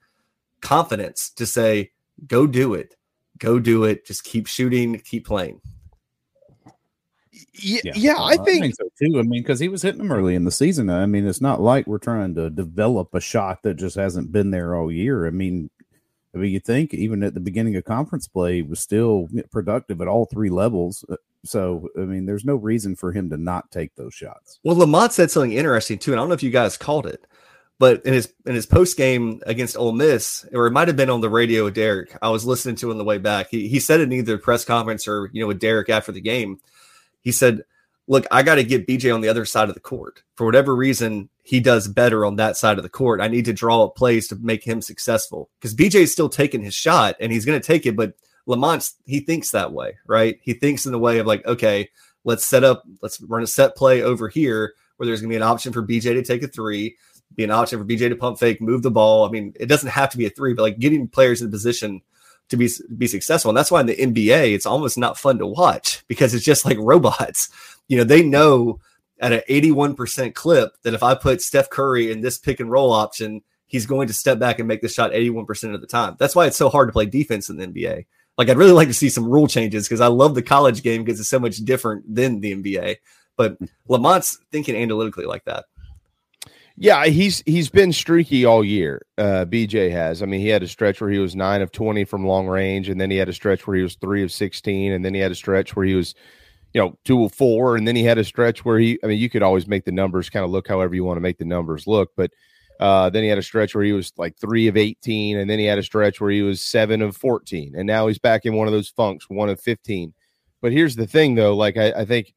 confidence 0.60 1.30
to 1.30 1.46
say, 1.46 1.92
go 2.26 2.46
do 2.46 2.74
it. 2.74 2.96
Go 3.38 3.58
do 3.58 3.84
it. 3.84 4.04
Just 4.04 4.24
keep 4.24 4.46
shooting, 4.46 4.98
keep 4.98 5.26
playing. 5.26 5.60
Yeah, 7.54 7.80
yeah, 7.84 7.92
yeah 7.94 8.16
I, 8.18 8.36
think, 8.36 8.48
I, 8.48 8.60
think, 8.60 8.74
so 8.74 8.88
too. 8.98 9.18
I 9.18 9.22
mean, 9.22 9.42
because 9.42 9.60
he 9.60 9.68
was 9.68 9.82
hitting 9.82 9.98
them 9.98 10.12
early 10.12 10.34
in 10.34 10.44
the 10.44 10.50
season. 10.50 10.90
I 10.90 11.06
mean, 11.06 11.26
it's 11.26 11.40
not 11.40 11.60
like 11.60 11.86
we're 11.86 11.98
trying 11.98 12.34
to 12.34 12.50
develop 12.50 13.14
a 13.14 13.20
shot 13.20 13.62
that 13.62 13.74
just 13.74 13.96
hasn't 13.96 14.32
been 14.32 14.50
there 14.50 14.74
all 14.74 14.90
year. 14.90 15.26
I 15.26 15.30
mean, 15.30 15.70
I 16.34 16.38
mean, 16.38 16.52
you 16.52 16.60
think 16.60 16.94
even 16.94 17.22
at 17.22 17.34
the 17.34 17.40
beginning 17.40 17.76
of 17.76 17.84
conference 17.84 18.28
play 18.28 18.62
was 18.62 18.80
still 18.80 19.28
productive 19.50 20.00
at 20.00 20.08
all 20.08 20.26
three 20.26 20.50
levels. 20.50 21.04
Uh, 21.08 21.16
so, 21.44 21.88
I 21.96 22.00
mean, 22.00 22.26
there's 22.26 22.44
no 22.44 22.54
reason 22.54 22.94
for 22.94 23.12
him 23.12 23.30
to 23.30 23.36
not 23.36 23.70
take 23.70 23.94
those 23.96 24.14
shots. 24.14 24.60
Well, 24.62 24.76
Lamont 24.76 25.12
said 25.12 25.30
something 25.30 25.52
interesting 25.52 25.98
too, 25.98 26.12
and 26.12 26.20
I 26.20 26.22
don't 26.22 26.28
know 26.28 26.34
if 26.34 26.42
you 26.42 26.50
guys 26.50 26.76
called 26.76 27.06
it, 27.06 27.26
but 27.78 28.04
in 28.04 28.12
his 28.12 28.32
in 28.46 28.54
his 28.54 28.66
post 28.66 28.96
game 28.96 29.42
against 29.46 29.76
Ole 29.76 29.92
Miss, 29.92 30.46
or 30.52 30.66
it 30.66 30.72
might 30.72 30.88
have 30.88 30.96
been 30.96 31.10
on 31.10 31.22
the 31.22 31.30
radio 31.30 31.64
with 31.64 31.74
Derek. 31.74 32.16
I 32.22 32.28
was 32.28 32.44
listening 32.44 32.76
to 32.76 32.90
on 32.90 32.98
the 32.98 33.04
way 33.04 33.18
back. 33.18 33.48
He 33.50 33.68
he 33.68 33.80
said 33.80 34.00
in 34.00 34.12
either 34.12 34.38
press 34.38 34.64
conference 34.64 35.08
or 35.08 35.30
you 35.32 35.40
know 35.40 35.48
with 35.48 35.60
Derek 35.60 35.88
after 35.88 36.12
the 36.12 36.20
game. 36.20 36.60
He 37.22 37.32
said, 37.32 37.64
"Look, 38.10 38.26
I 38.32 38.42
got 38.42 38.56
to 38.56 38.64
get 38.64 38.88
BJ 38.88 39.14
on 39.14 39.20
the 39.20 39.28
other 39.28 39.44
side 39.44 39.68
of 39.68 39.74
the 39.74 39.80
court 39.80 40.24
for 40.34 40.44
whatever 40.44 40.74
reason 40.74 41.28
he 41.44 41.60
does 41.60 41.86
better 41.86 42.26
on 42.26 42.36
that 42.36 42.56
side 42.56 42.76
of 42.76 42.82
the 42.82 42.90
court. 42.90 43.20
I 43.20 43.28
need 43.28 43.44
to 43.44 43.52
draw 43.52 43.84
up 43.84 43.94
plays 43.94 44.26
to 44.28 44.36
make 44.36 44.64
him 44.64 44.82
successful 44.82 45.48
because 45.58 45.76
BJ 45.76 46.02
is 46.02 46.12
still 46.12 46.28
taking 46.28 46.62
his 46.62 46.74
shot 46.74 47.14
and 47.20 47.30
he's 47.30 47.44
going 47.44 47.60
to 47.60 47.66
take 47.66 47.86
it, 47.86 47.94
but 47.96 48.14
Lamont 48.46 48.90
he 49.06 49.20
thinks 49.20 49.52
that 49.52 49.72
way, 49.72 49.96
right? 50.06 50.40
He 50.42 50.54
thinks 50.54 50.86
in 50.86 50.92
the 50.92 50.98
way 50.98 51.18
of 51.18 51.26
like, 51.26 51.46
okay, 51.46 51.88
let's 52.24 52.44
set 52.44 52.64
up, 52.64 52.82
let's 53.00 53.20
run 53.22 53.44
a 53.44 53.46
set 53.46 53.76
play 53.76 54.02
over 54.02 54.28
here 54.28 54.74
where 54.96 55.06
there's 55.06 55.20
going 55.20 55.30
to 55.30 55.32
be 55.32 55.36
an 55.36 55.42
option 55.42 55.72
for 55.72 55.86
BJ 55.86 56.14
to 56.14 56.22
take 56.22 56.42
a 56.42 56.48
three, 56.48 56.96
be 57.34 57.44
an 57.44 57.50
option 57.50 57.78
for 57.78 57.84
BJ 57.84 58.08
to 58.08 58.16
pump 58.16 58.38
fake, 58.38 58.60
move 58.60 58.82
the 58.82 58.90
ball. 58.90 59.24
I 59.24 59.30
mean, 59.30 59.54
it 59.58 59.66
doesn't 59.66 59.88
have 59.88 60.10
to 60.10 60.18
be 60.18 60.26
a 60.26 60.30
three, 60.30 60.52
but 60.52 60.62
like 60.62 60.78
getting 60.78 61.08
players 61.08 61.42
in 61.42 61.50
position 61.50 62.02
to 62.50 62.56
be 62.56 62.68
be 62.96 63.06
successful. 63.06 63.50
And 63.50 63.56
that's 63.56 63.70
why 63.70 63.80
in 63.80 63.86
the 63.86 63.96
NBA, 63.96 64.52
it's 64.52 64.66
almost 64.66 64.98
not 64.98 65.18
fun 65.18 65.38
to 65.38 65.46
watch 65.46 66.04
because 66.08 66.34
it's 66.34 66.44
just 66.44 66.64
like 66.64 66.76
robots. 66.78 67.48
You 67.90 67.96
know, 67.96 68.04
they 68.04 68.22
know 68.22 68.78
at 69.20 69.32
an 69.32 69.42
81% 69.48 70.32
clip 70.32 70.70
that 70.84 70.94
if 70.94 71.02
I 71.02 71.16
put 71.16 71.42
Steph 71.42 71.70
Curry 71.70 72.12
in 72.12 72.20
this 72.20 72.38
pick 72.38 72.60
and 72.60 72.70
roll 72.70 72.92
option, 72.92 73.42
he's 73.66 73.84
going 73.84 74.06
to 74.06 74.14
step 74.14 74.38
back 74.38 74.60
and 74.60 74.68
make 74.68 74.80
the 74.80 74.88
shot 74.88 75.10
81% 75.10 75.74
of 75.74 75.80
the 75.80 75.88
time. 75.88 76.14
That's 76.16 76.36
why 76.36 76.46
it's 76.46 76.56
so 76.56 76.68
hard 76.68 76.88
to 76.88 76.92
play 76.92 77.06
defense 77.06 77.50
in 77.50 77.56
the 77.56 77.66
NBA. 77.66 78.06
Like 78.38 78.48
I'd 78.48 78.56
really 78.56 78.70
like 78.70 78.86
to 78.86 78.94
see 78.94 79.08
some 79.08 79.28
rule 79.28 79.48
changes 79.48 79.88
because 79.88 80.00
I 80.00 80.06
love 80.06 80.36
the 80.36 80.42
college 80.42 80.84
game 80.84 81.02
because 81.02 81.18
it's 81.18 81.28
so 81.28 81.40
much 81.40 81.56
different 81.56 82.14
than 82.14 82.40
the 82.40 82.54
NBA. 82.54 82.98
But 83.36 83.58
Lamont's 83.88 84.38
thinking 84.52 84.76
analytically 84.76 85.26
like 85.26 85.44
that. 85.46 85.64
Yeah, 86.76 87.06
he's 87.06 87.42
he's 87.44 87.68
been 87.68 87.92
streaky 87.92 88.44
all 88.44 88.64
year. 88.64 89.02
Uh, 89.18 89.44
BJ 89.46 89.90
has. 89.90 90.22
I 90.22 90.26
mean, 90.26 90.40
he 90.40 90.48
had 90.48 90.62
a 90.62 90.68
stretch 90.68 91.00
where 91.00 91.10
he 91.10 91.18
was 91.18 91.36
nine 91.36 91.60
of 91.60 91.72
twenty 91.72 92.04
from 92.04 92.24
long 92.24 92.46
range, 92.46 92.88
and 92.88 92.98
then 92.98 93.10
he 93.10 93.18
had 93.18 93.28
a 93.28 93.34
stretch 93.34 93.66
where 93.66 93.76
he 93.76 93.82
was 93.82 93.96
three 93.96 94.22
of 94.22 94.32
sixteen, 94.32 94.92
and 94.92 95.04
then 95.04 95.12
he 95.12 95.20
had 95.20 95.32
a 95.32 95.34
stretch 95.34 95.76
where 95.76 95.84
he 95.84 95.94
was 95.94 96.14
you 96.72 96.80
know, 96.80 96.96
two 97.04 97.24
of 97.24 97.34
four, 97.34 97.76
and 97.76 97.86
then 97.86 97.96
he 97.96 98.04
had 98.04 98.18
a 98.18 98.24
stretch 98.24 98.64
where 98.64 98.78
he. 98.78 98.98
I 99.02 99.08
mean, 99.08 99.18
you 99.18 99.28
could 99.28 99.42
always 99.42 99.66
make 99.66 99.84
the 99.84 99.92
numbers 99.92 100.30
kind 100.30 100.44
of 100.44 100.50
look 100.50 100.68
however 100.68 100.94
you 100.94 101.04
want 101.04 101.16
to 101.16 101.22
make 101.22 101.38
the 101.38 101.44
numbers 101.44 101.86
look, 101.86 102.10
but 102.16 102.30
uh, 102.78 103.10
then 103.10 103.22
he 103.22 103.28
had 103.28 103.38
a 103.38 103.42
stretch 103.42 103.74
where 103.74 103.84
he 103.84 103.92
was 103.92 104.12
like 104.16 104.36
three 104.38 104.68
of 104.68 104.76
eighteen, 104.76 105.38
and 105.38 105.50
then 105.50 105.58
he 105.58 105.64
had 105.64 105.78
a 105.78 105.82
stretch 105.82 106.20
where 106.20 106.30
he 106.30 106.42
was 106.42 106.62
seven 106.62 107.02
of 107.02 107.16
fourteen, 107.16 107.74
and 107.76 107.86
now 107.86 108.06
he's 108.06 108.18
back 108.18 108.46
in 108.46 108.54
one 108.54 108.68
of 108.68 108.72
those 108.72 108.88
funks, 108.88 109.28
one 109.28 109.48
of 109.48 109.60
fifteen. 109.60 110.14
But 110.62 110.72
here's 110.72 110.96
the 110.96 111.06
thing, 111.06 111.34
though. 111.34 111.56
Like 111.56 111.76
I, 111.76 111.92
I 111.92 112.04
think 112.04 112.34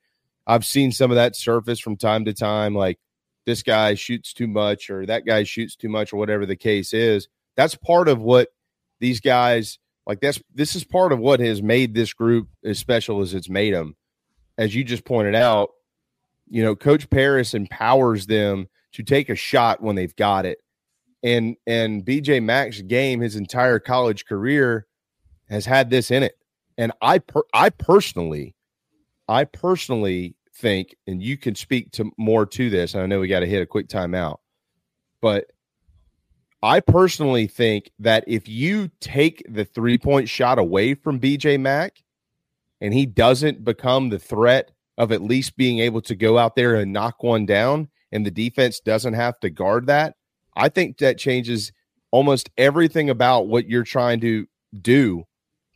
I've 0.48 0.66
seen 0.66 0.92
some 0.92 1.12
of 1.12 1.16
that 1.16 1.36
surface 1.36 1.80
from 1.80 1.96
time 1.96 2.26
to 2.26 2.34
time. 2.34 2.74
Like 2.74 3.00
this 3.46 3.62
guy 3.62 3.94
shoots 3.94 4.34
too 4.34 4.48
much, 4.48 4.90
or 4.90 5.06
that 5.06 5.26
guy 5.26 5.44
shoots 5.44 5.76
too 5.76 5.90
much, 5.90 6.12
or 6.12 6.18
whatever 6.18 6.46
the 6.46 6.56
case 6.56 6.94
is. 6.94 7.28
That's 7.56 7.76
part 7.76 8.08
of 8.08 8.20
what 8.20 8.50
these 9.00 9.20
guys 9.20 9.78
like. 10.08 10.22
That's 10.22 10.42
this 10.56 10.76
is 10.76 10.84
part 10.84 11.14
of 11.14 11.20
what 11.20 11.40
has 11.40 11.62
made 11.62 11.94
this 11.94 12.14
group 12.14 12.50
as 12.66 12.80
special 12.80 13.22
as 13.22 13.36
it's 13.36 13.50
made 13.50 13.76
them 13.76 13.96
as 14.58 14.76
you 14.76 14.84
just 14.84 15.06
pointed 15.06 15.36
out, 15.36 15.72
you 16.50 16.64
know, 16.64 16.76
Coach 16.76 17.10
Paris 17.10 17.54
empowers 17.54 18.28
them 18.28 18.68
to 18.94 19.04
take 19.04 19.30
a 19.30 19.36
shot 19.36 19.82
when 19.82 19.96
they've 19.96 20.16
got 20.16 20.46
it. 20.46 20.60
And 21.24 21.56
and 21.66 22.06
BJ 22.06 22.44
Mack's 22.44 22.82
game 22.82 23.22
his 23.22 23.36
entire 23.36 23.80
college 23.80 24.26
career 24.26 24.86
has 25.50 25.66
had 25.66 25.90
this 25.90 26.12
in 26.12 26.24
it. 26.24 26.38
And 26.78 26.92
I 27.02 27.20
per, 27.20 27.44
I 27.54 27.70
personally 27.70 28.56
I 29.28 29.46
personally 29.46 30.36
think 30.56 30.96
and 31.08 31.24
you 31.24 31.38
can 31.38 31.56
speak 31.56 31.92
to 31.94 32.12
more 32.18 32.46
to 32.46 32.70
this. 32.70 32.94
I 32.96 33.06
know 33.06 33.20
we 33.20 33.28
got 33.28 33.40
to 33.40 33.48
hit 33.48 33.62
a 33.62 33.66
quick 33.66 33.88
timeout. 33.88 34.38
But 35.22 35.52
I 36.62 36.82
personally 36.82 37.48
think 37.48 37.92
that 38.00 38.24
if 38.28 38.48
you 38.48 38.90
take 39.00 39.44
the 39.50 39.66
three-point 39.66 40.30
shot 40.30 40.60
away 40.60 40.94
from 40.94 41.20
BJ 41.20 41.60
Mack, 41.60 42.04
and 42.84 42.94
he 42.94 43.06
doesn't 43.06 43.64
become 43.64 44.10
the 44.10 44.20
threat 44.20 44.70
of 44.98 45.12
at 45.14 45.24
least 45.24 45.56
being 45.56 45.80
able 45.80 46.02
to 46.02 46.16
go 46.16 46.38
out 46.38 46.56
there 46.56 46.76
and 46.76 46.92
knock 46.92 47.24
one 47.24 47.46
down, 47.46 47.88
and 48.12 48.26
the 48.26 48.30
defense 48.30 48.82
doesn't 48.82 49.14
have 49.14 49.40
to 49.40 49.50
guard 49.50 49.88
that, 49.88 50.16
I 50.56 50.70
think 50.70 50.98
that 50.98 51.18
changes 51.18 51.72
almost 52.12 52.50
everything 52.58 53.10
about 53.10 53.48
what 53.48 53.68
you're 53.68 53.84
trying 53.84 54.20
to 54.20 54.46
do 54.82 55.24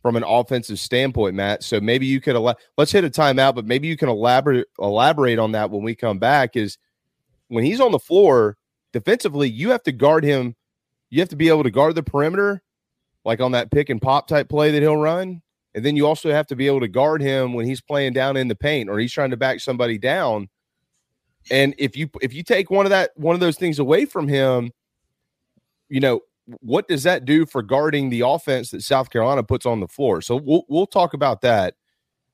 from 0.02 0.16
an 0.16 0.22
offensive 0.22 0.78
standpoint, 0.78 1.34
Matt. 1.34 1.64
So 1.64 1.80
maybe 1.80 2.06
you 2.06 2.20
could 2.20 2.36
let's 2.76 2.92
hit 2.92 3.04
a 3.04 3.10
timeout, 3.10 3.54
but 3.54 3.64
maybe 3.64 3.88
you 3.88 3.96
can 3.96 4.08
elaborate 4.08 4.66
elaborate 4.78 5.38
on 5.38 5.52
that 5.52 5.70
when 5.70 5.82
we 5.82 5.94
come 5.96 6.18
back. 6.18 6.56
Is 6.56 6.78
when 7.48 7.64
he's 7.64 7.80
on 7.80 7.90
the 7.90 7.98
floor 7.98 8.56
defensively, 8.92 9.48
you 9.48 9.70
have 9.70 9.82
to 9.84 9.92
guard 9.92 10.24
him. 10.24 10.54
You 11.10 11.20
have 11.20 11.30
to 11.30 11.36
be 11.36 11.48
able 11.48 11.62
to 11.62 11.70
guard 11.70 11.94
the 11.94 12.02
perimeter, 12.02 12.62
like 13.24 13.40
on 13.40 13.52
that 13.52 13.70
pick 13.70 13.88
and 13.88 14.00
pop 14.00 14.28
type 14.28 14.48
play 14.48 14.70
that 14.70 14.82
he'll 14.82 14.96
run. 14.96 15.42
And 15.74 15.84
then 15.84 15.96
you 15.96 16.06
also 16.06 16.30
have 16.30 16.46
to 16.48 16.56
be 16.56 16.66
able 16.66 16.80
to 16.80 16.88
guard 16.88 17.20
him 17.20 17.52
when 17.52 17.66
he's 17.66 17.80
playing 17.80 18.14
down 18.14 18.36
in 18.36 18.48
the 18.48 18.54
paint 18.54 18.88
or 18.88 18.98
he's 18.98 19.12
trying 19.12 19.30
to 19.30 19.36
back 19.36 19.60
somebody 19.60 19.98
down. 19.98 20.48
And 21.50 21.74
if 21.78 21.96
you 21.96 22.08
if 22.20 22.34
you 22.34 22.42
take 22.42 22.70
one 22.70 22.86
of 22.86 22.90
that 22.90 23.10
one 23.16 23.34
of 23.34 23.40
those 23.40 23.56
things 23.56 23.78
away 23.78 24.04
from 24.04 24.28
him, 24.28 24.70
you 25.88 26.00
know, 26.00 26.20
what 26.60 26.88
does 26.88 27.02
that 27.02 27.24
do 27.24 27.46
for 27.46 27.62
guarding 27.62 28.10
the 28.10 28.20
offense 28.20 28.70
that 28.70 28.82
South 28.82 29.10
Carolina 29.10 29.42
puts 29.42 29.66
on 29.66 29.80
the 29.80 29.88
floor? 29.88 30.20
So 30.20 30.36
we'll 30.36 30.64
we'll 30.68 30.86
talk 30.86 31.14
about 31.14 31.42
that. 31.42 31.74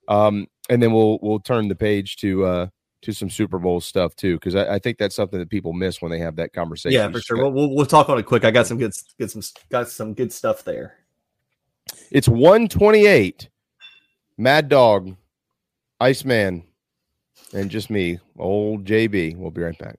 Um, 0.08 0.46
and 0.68 0.82
then 0.82 0.92
we'll 0.92 1.18
we'll 1.22 1.40
turn 1.40 1.68
the 1.68 1.74
page 1.74 2.16
to 2.16 2.44
uh 2.44 2.66
to 3.04 3.12
some 3.12 3.30
Super 3.30 3.58
Bowl 3.58 3.80
stuff 3.80 4.16
too, 4.16 4.34
because 4.36 4.54
I, 4.54 4.74
I, 4.74 4.78
think 4.78 4.96
that's 4.96 5.14
something 5.14 5.38
that 5.38 5.50
people 5.50 5.74
miss 5.74 6.00
when 6.00 6.10
they 6.10 6.18
have 6.20 6.36
that 6.36 6.54
conversation. 6.54 6.98
Yeah, 6.98 7.10
for 7.10 7.20
sure. 7.20 7.36
We'll, 7.36 7.52
we'll, 7.52 7.74
we'll 7.74 7.86
talk 7.86 8.08
on 8.08 8.18
it 8.18 8.22
quick. 8.24 8.46
I 8.46 8.50
got 8.50 8.66
some 8.66 8.78
good, 8.78 8.92
good 9.18 9.30
some 9.30 9.42
got 9.68 9.90
some 9.90 10.14
good 10.14 10.32
stuff 10.32 10.64
there. 10.64 11.03
It's 12.10 12.28
128. 12.28 13.48
Mad 14.36 14.68
Dog, 14.68 15.16
Iceman, 16.00 16.64
and 17.52 17.70
just 17.70 17.88
me, 17.88 18.18
old 18.38 18.84
JB. 18.84 19.36
We'll 19.36 19.50
be 19.50 19.62
right 19.62 19.78
back. 19.78 19.98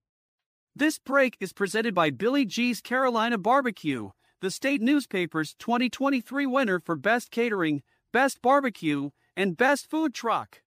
This 0.81 0.97
break 0.97 1.37
is 1.39 1.53
presented 1.53 1.93
by 1.93 2.09
Billy 2.09 2.43
G's 2.43 2.81
Carolina 2.81 3.37
Barbecue, 3.37 4.09
the 4.41 4.49
state 4.49 4.81
newspaper's 4.81 5.53
2023 5.59 6.47
winner 6.47 6.79
for 6.79 6.95
Best 6.95 7.29
Catering, 7.29 7.83
Best 8.11 8.41
Barbecue, 8.41 9.11
and 9.37 9.55
Best 9.55 9.91
Food 9.91 10.15
Truck. 10.15 10.63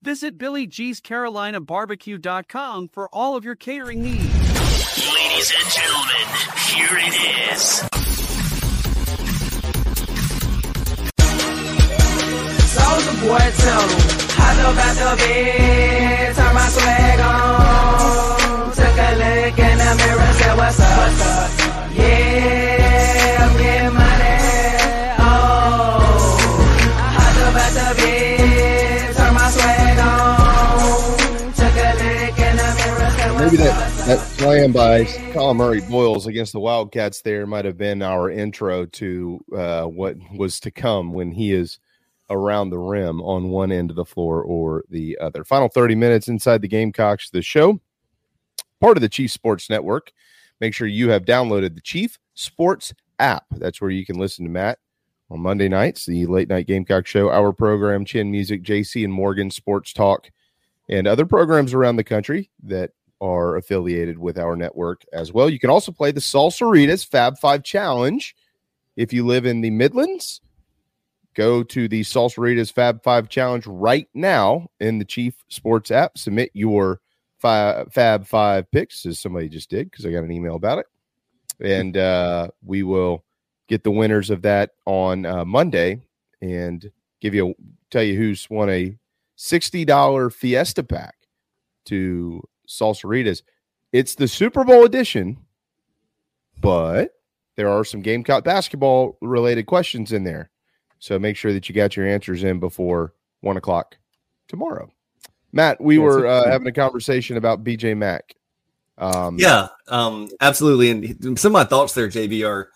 Visit 0.00 0.38
BillyG'sCarolinaBarbecue.com 0.38 2.88
for 2.88 3.10
all 3.12 3.36
of 3.36 3.44
your 3.44 3.54
catering 3.54 4.02
needs. 4.02 4.24
Ladies 5.12 5.52
and 5.60 5.70
gentlemen, 5.74 6.26
here 6.70 6.96
it 6.96 7.52
is. 7.52 7.82
Soldier 12.64 13.12
boy, 13.26 13.44
tell 13.58 13.86
me, 13.88 13.94
I 14.38 14.54
know 14.56 14.72
about 14.72 14.96
the 14.96 15.16
bed, 15.18 16.34
turn 16.34 16.54
my 16.54 16.66
swag 16.68 17.20
on 17.20 17.34
a 17.34 17.58
look 17.58 18.22
in 18.22 18.27
say 20.48 20.56
what's 20.56 20.80
up, 20.80 20.98
what's 20.98 21.20
up? 21.20 21.94
Yeah, 21.94 22.74
Maybe 33.38 33.56
that, 33.58 34.06
that 34.06 34.18
slam 34.18 34.72
by 34.72 35.04
Collin 35.32 35.56
Murray 35.56 35.80
Boyles 35.80 36.26
against 36.26 36.52
the 36.52 36.60
Wildcats 36.60 37.22
there 37.22 37.46
might 37.46 37.64
have 37.64 37.78
been 37.78 38.02
our 38.02 38.30
intro 38.30 38.84
to 38.84 39.40
uh, 39.56 39.84
what 39.84 40.16
was 40.34 40.60
to 40.60 40.70
come 40.70 41.12
when 41.12 41.32
he 41.32 41.52
is 41.52 41.78
around 42.28 42.68
the 42.68 42.78
rim 42.78 43.22
on 43.22 43.48
one 43.48 43.72
end 43.72 43.88
of 43.88 43.96
the 43.96 44.04
floor 44.04 44.42
or 44.42 44.84
the 44.90 45.16
other. 45.18 45.44
Final 45.44 45.68
30 45.68 45.94
minutes 45.94 46.28
inside 46.28 46.60
the 46.60 46.68
Gamecocks, 46.68 47.30
the 47.30 47.40
show 47.40 47.80
part 48.80 48.96
of 48.96 49.00
the 49.00 49.08
Chief 49.08 49.30
Sports 49.30 49.70
Network. 49.70 50.12
Make 50.60 50.74
sure 50.74 50.86
you 50.86 51.10
have 51.10 51.24
downloaded 51.24 51.74
the 51.74 51.80
Chief 51.80 52.18
Sports 52.34 52.92
app. 53.18 53.44
That's 53.52 53.80
where 53.80 53.90
you 53.90 54.04
can 54.04 54.18
listen 54.18 54.44
to 54.44 54.50
Matt 54.50 54.78
on 55.30 55.40
Monday 55.40 55.68
nights, 55.68 56.06
the 56.06 56.26
late 56.26 56.48
night 56.48 56.66
Gamecock 56.66 57.06
show, 57.06 57.30
our 57.30 57.52
program, 57.52 58.04
Chin 58.04 58.30
Music, 58.30 58.62
JC 58.62 59.04
and 59.04 59.12
Morgan 59.12 59.50
Sports 59.50 59.92
Talk, 59.92 60.30
and 60.88 61.06
other 61.06 61.26
programs 61.26 61.74
around 61.74 61.96
the 61.96 62.04
country 62.04 62.50
that 62.64 62.92
are 63.20 63.56
affiliated 63.56 64.18
with 64.18 64.38
our 64.38 64.56
network 64.56 65.04
as 65.12 65.32
well. 65.32 65.50
You 65.50 65.58
can 65.58 65.70
also 65.70 65.92
play 65.92 66.12
the 66.12 66.20
Salsaritas 66.20 67.06
Fab 67.06 67.38
Five 67.38 67.62
Challenge 67.62 68.34
if 68.96 69.12
you 69.12 69.26
live 69.26 69.44
in 69.44 69.60
the 69.60 69.70
Midlands. 69.70 70.40
Go 71.34 71.62
to 71.62 71.88
the 71.88 72.00
Salsaritas 72.02 72.72
Fab 72.72 73.02
Five 73.02 73.28
Challenge 73.28 73.66
right 73.66 74.08
now 74.14 74.68
in 74.80 74.98
the 74.98 75.04
Chief 75.04 75.34
Sports 75.48 75.90
app. 75.90 76.16
Submit 76.16 76.50
your 76.54 77.00
five, 77.38 77.92
Fab 77.92 78.26
Five 78.26 78.70
picks, 78.70 79.06
as 79.06 79.18
somebody 79.18 79.48
just 79.48 79.70
did, 79.70 79.90
because 79.90 80.04
I 80.04 80.10
got 80.10 80.24
an 80.24 80.32
email 80.32 80.56
about 80.56 80.78
it. 80.78 80.86
And 81.60 81.96
uh, 81.96 82.48
we 82.64 82.82
will 82.82 83.24
get 83.68 83.84
the 83.84 83.90
winners 83.90 84.30
of 84.30 84.42
that 84.42 84.70
on 84.86 85.26
uh, 85.26 85.44
Monday 85.44 86.00
and 86.40 86.90
give 87.20 87.34
you 87.34 87.50
a, 87.50 87.54
tell 87.90 88.02
you 88.02 88.16
who's 88.16 88.48
won 88.48 88.70
a 88.70 88.96
$60 89.36 90.32
Fiesta 90.32 90.82
pack 90.82 91.14
to 91.86 92.42
Salsaritas. 92.68 93.42
It's 93.92 94.14
the 94.14 94.28
Super 94.28 94.64
Bowl 94.64 94.84
edition, 94.84 95.38
but 96.60 97.12
there 97.56 97.68
are 97.68 97.84
some 97.84 98.02
Gamecock 98.02 98.44
basketball 98.44 99.16
related 99.20 99.66
questions 99.66 100.12
in 100.12 100.24
there. 100.24 100.50
So 100.98 101.18
make 101.18 101.36
sure 101.36 101.52
that 101.52 101.68
you 101.68 101.74
got 101.74 101.96
your 101.96 102.06
answers 102.06 102.44
in 102.44 102.60
before 102.60 103.14
one 103.40 103.56
o'clock 103.56 103.96
tomorrow. 104.48 104.90
Matt, 105.52 105.80
we 105.80 105.96
yeah, 105.96 106.02
were 106.02 106.26
uh, 106.26 106.50
having 106.50 106.66
a 106.66 106.72
conversation 106.72 107.36
about 107.36 107.64
BJ 107.64 107.96
Mack. 107.96 108.34
Um, 108.98 109.38
yeah, 109.38 109.68
um, 109.86 110.28
absolutely. 110.40 110.90
And 110.90 111.38
some 111.38 111.50
of 111.50 111.54
my 111.54 111.64
thoughts 111.64 111.94
there, 111.94 112.08
JB, 112.08 112.46
are 112.46 112.70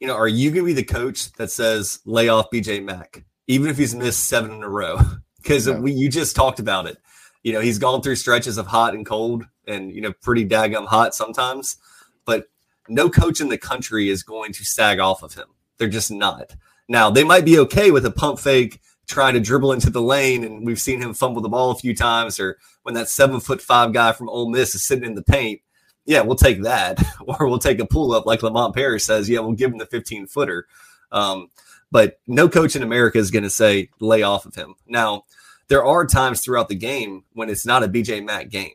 you 0.00 0.06
know, 0.06 0.14
are 0.14 0.28
you 0.28 0.50
going 0.50 0.62
to 0.62 0.66
be 0.66 0.72
the 0.72 0.84
coach 0.84 1.32
that 1.32 1.50
says 1.50 2.00
lay 2.04 2.28
off 2.28 2.50
BJ 2.52 2.82
Mack, 2.84 3.24
even 3.46 3.70
if 3.70 3.76
he's 3.76 3.94
missed 3.94 4.24
seven 4.24 4.50
in 4.52 4.62
a 4.62 4.68
row? 4.68 4.98
Because 5.46 5.70
we 5.70 5.92
you 5.92 6.08
just 6.08 6.34
talked 6.34 6.58
about 6.58 6.88
it. 6.88 6.98
You 7.44 7.52
know, 7.52 7.60
he's 7.60 7.78
gone 7.78 8.02
through 8.02 8.16
stretches 8.16 8.58
of 8.58 8.66
hot 8.66 8.94
and 8.94 9.06
cold, 9.06 9.44
and 9.68 9.92
you 9.92 10.00
know, 10.00 10.12
pretty 10.12 10.44
daggum 10.44 10.88
hot 10.88 11.14
sometimes. 11.14 11.76
But 12.24 12.48
no 12.88 13.08
coach 13.08 13.40
in 13.40 13.48
the 13.48 13.56
country 13.56 14.08
is 14.08 14.24
going 14.24 14.52
to 14.54 14.64
sag 14.64 14.98
off 14.98 15.22
of 15.22 15.34
him. 15.34 15.46
They're 15.78 15.86
just 15.86 16.10
not. 16.10 16.56
Now 16.88 17.10
they 17.10 17.22
might 17.22 17.44
be 17.44 17.60
okay 17.60 17.92
with 17.92 18.04
a 18.06 18.10
pump 18.10 18.40
fake 18.40 18.80
trying 19.06 19.34
to 19.34 19.40
dribble 19.40 19.72
into 19.72 19.90
the 19.90 20.02
lane, 20.02 20.44
and 20.44 20.66
we've 20.66 20.80
seen 20.80 21.00
him 21.00 21.14
fumble 21.14 21.42
the 21.42 21.48
ball 21.48 21.70
a 21.70 21.76
few 21.76 21.94
times, 21.94 22.40
or 22.40 22.58
when 22.82 22.94
that 22.94 23.08
seven 23.08 23.40
foot 23.40 23.62
five 23.62 23.92
guy 23.92 24.12
from 24.12 24.28
Ole 24.28 24.50
Miss 24.50 24.74
is 24.74 24.84
sitting 24.84 25.04
in 25.04 25.14
the 25.14 25.22
paint. 25.22 25.60
Yeah, 26.04 26.22
we'll 26.22 26.36
take 26.36 26.62
that, 26.62 27.02
or 27.26 27.46
we'll 27.46 27.58
take 27.58 27.80
a 27.80 27.86
pull 27.86 28.12
up 28.12 28.26
like 28.26 28.42
Lamont 28.42 28.74
Paris 28.74 29.04
says. 29.04 29.28
Yeah, 29.28 29.40
we'll 29.40 29.52
give 29.52 29.72
him 29.72 29.78
the 29.78 29.86
15 29.86 30.26
footer. 30.26 30.66
Um, 31.12 31.48
but 31.90 32.18
no 32.26 32.48
coach 32.48 32.76
in 32.76 32.82
America 32.82 33.18
is 33.18 33.30
going 33.30 33.44
to 33.44 33.50
say 33.50 33.90
lay 34.00 34.22
off 34.22 34.46
of 34.46 34.54
him. 34.54 34.74
Now, 34.86 35.24
there 35.68 35.84
are 35.84 36.06
times 36.06 36.40
throughout 36.40 36.68
the 36.68 36.74
game 36.74 37.24
when 37.32 37.48
it's 37.48 37.66
not 37.66 37.82
a 37.82 37.88
BJ 37.88 38.24
Mack 38.24 38.48
game. 38.48 38.72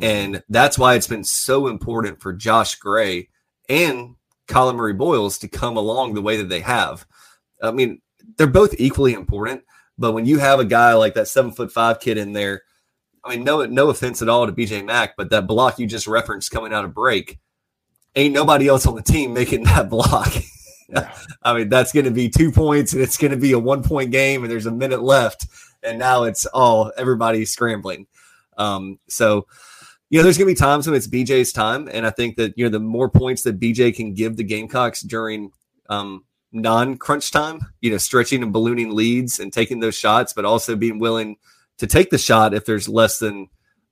Mm-hmm. 0.00 0.04
And 0.04 0.42
that's 0.48 0.78
why 0.78 0.94
it's 0.94 1.06
been 1.06 1.24
so 1.24 1.66
important 1.66 2.20
for 2.20 2.32
Josh 2.32 2.76
Gray 2.76 3.28
and 3.68 4.16
Collin 4.48 4.76
Murray 4.76 4.92
Boyles 4.92 5.38
to 5.38 5.48
come 5.48 5.76
along 5.76 6.14
the 6.14 6.22
way 6.22 6.36
that 6.36 6.48
they 6.48 6.60
have. 6.60 7.06
I 7.62 7.70
mean, 7.70 8.00
they're 8.36 8.46
both 8.46 8.74
equally 8.78 9.14
important. 9.14 9.62
But 9.98 10.12
when 10.12 10.26
you 10.26 10.38
have 10.38 10.58
a 10.58 10.64
guy 10.64 10.94
like 10.94 11.14
that 11.14 11.28
seven 11.28 11.52
foot 11.52 11.72
five 11.72 12.00
kid 12.00 12.18
in 12.18 12.32
there, 12.32 12.62
I 13.24 13.30
mean, 13.30 13.44
no, 13.44 13.64
no 13.66 13.88
offense 13.90 14.20
at 14.20 14.28
all 14.28 14.46
to 14.46 14.52
BJ 14.52 14.84
Mack, 14.84 15.16
but 15.16 15.30
that 15.30 15.46
block 15.46 15.78
you 15.78 15.86
just 15.86 16.06
referenced 16.06 16.50
coming 16.50 16.72
out 16.72 16.84
of 16.84 16.94
break, 16.94 17.38
ain't 18.16 18.34
nobody 18.34 18.68
else 18.68 18.86
on 18.86 18.96
the 18.96 19.02
team 19.02 19.32
making 19.32 19.64
that 19.64 19.88
block. 19.90 20.32
I 21.42 21.54
mean, 21.54 21.68
that's 21.68 21.92
going 21.92 22.04
to 22.04 22.10
be 22.10 22.28
two 22.28 22.50
points, 22.50 22.92
and 22.92 23.02
it's 23.02 23.16
going 23.16 23.30
to 23.30 23.36
be 23.36 23.52
a 23.52 23.58
one 23.58 23.82
point 23.82 24.10
game, 24.10 24.42
and 24.42 24.50
there's 24.50 24.66
a 24.66 24.72
minute 24.72 25.02
left, 25.02 25.46
and 25.82 25.98
now 25.98 26.24
it's 26.24 26.46
all 26.46 26.92
everybody 26.96 27.44
scrambling. 27.44 28.06
Um, 28.58 28.98
so, 29.08 29.46
you 30.10 30.18
know, 30.18 30.24
there's 30.24 30.36
going 30.36 30.48
to 30.48 30.54
be 30.54 30.58
times 30.58 30.86
when 30.86 30.96
it's 30.96 31.08
BJ's 31.08 31.52
time, 31.52 31.88
and 31.90 32.06
I 32.06 32.10
think 32.10 32.36
that 32.36 32.52
you 32.56 32.64
know 32.64 32.70
the 32.70 32.80
more 32.80 33.08
points 33.08 33.42
that 33.42 33.60
BJ 33.60 33.94
can 33.94 34.14
give 34.14 34.36
the 34.36 34.44
Gamecocks 34.44 35.00
during 35.00 35.52
um, 35.88 36.24
non-crunch 36.52 37.30
time, 37.30 37.60
you 37.80 37.90
know, 37.90 37.98
stretching 37.98 38.42
and 38.42 38.52
ballooning 38.52 38.94
leads 38.94 39.38
and 39.38 39.52
taking 39.52 39.80
those 39.80 39.96
shots, 39.96 40.32
but 40.32 40.44
also 40.44 40.76
being 40.76 40.98
willing 40.98 41.36
to 41.78 41.86
take 41.86 42.10
the 42.10 42.18
shot 42.18 42.54
if 42.54 42.64
there's 42.64 42.88
less 42.88 43.18
than 43.18 43.48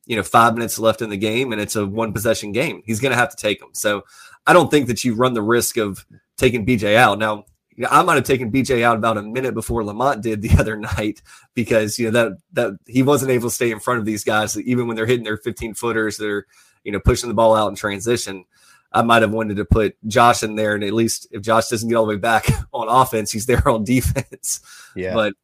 you 0.07 0.17
know 0.17 0.23
five 0.23 0.55
minutes 0.55 0.79
left 0.79 1.03
in 1.03 1.11
the 1.11 1.17
game 1.17 1.53
and 1.53 1.61
it's 1.61 1.77
a 1.77 1.87
one 1.87 2.13
possession 2.13 2.53
game. 2.53 2.83
He's 2.85 3.01
going 3.01 3.13
to 3.13 3.19
have 3.19 3.31
to 3.31 3.37
take 3.37 3.61
them. 3.61 3.71
So 3.73 4.03
I 4.47 4.53
don't 4.53 4.71
think 4.71 4.87
that 4.89 5.05
you 5.05 5.15
run 5.15 5.35
the 5.35 5.43
risk 5.43 5.77
of 5.77 6.05
taking 6.37 6.67
BJ 6.67 6.97
out. 6.97 7.19
Now, 7.19 7.45
you 7.77 7.85
know, 7.85 7.89
I 7.91 8.03
might 8.03 8.17
have 8.17 8.25
taken 8.25 8.51
BJ 8.51 8.83
out 8.83 8.97
about 8.97 9.19
a 9.19 9.23
minute 9.23 9.55
before 9.55 9.85
Lamont 9.85 10.23
did 10.23 10.43
the 10.43 10.51
other 10.59 10.77
night 10.77 11.23
because 11.55 11.99
you 11.99 12.11
know 12.11 12.13
that 12.13 12.39
that 12.53 12.79
he 12.87 13.03
wasn't 13.03 13.31
able 13.31 13.49
to 13.49 13.55
stay 13.55 13.71
in 13.71 13.81
front 13.81 14.01
of 14.01 14.07
these 14.07 14.25
guys 14.25 14.59
even 14.59 14.87
when 14.87 14.97
they're 14.97 15.07
hitting 15.07 15.25
their 15.25 15.37
15 15.37 15.75
footers. 15.75 16.17
They're 16.17 16.47
you 16.85 16.93
know 16.93 17.01
pushing 17.01 17.29
the 17.29 17.35
ball 17.35 17.55
out 17.55 17.69
in 17.69 17.77
transition. 17.77 18.45
I 18.93 19.03
might 19.03 19.23
have 19.23 19.31
wanted 19.31 19.57
to 19.57 19.65
put 19.65 19.97
Josh 20.07 20.43
in 20.43 20.57
there, 20.57 20.75
and 20.75 20.83
at 20.83 20.93
least 20.93 21.29
if 21.31 21.43
Josh 21.43 21.69
doesn't 21.69 21.89
get 21.89 21.95
all 21.95 22.07
the 22.07 22.11
way 22.11 22.17
back 22.17 22.47
on 22.73 22.89
offense, 22.89 23.31
he's 23.31 23.47
there 23.47 23.67
on 23.69 23.85
defense. 23.85 24.61
Yeah. 24.97 25.15
But 25.15 25.35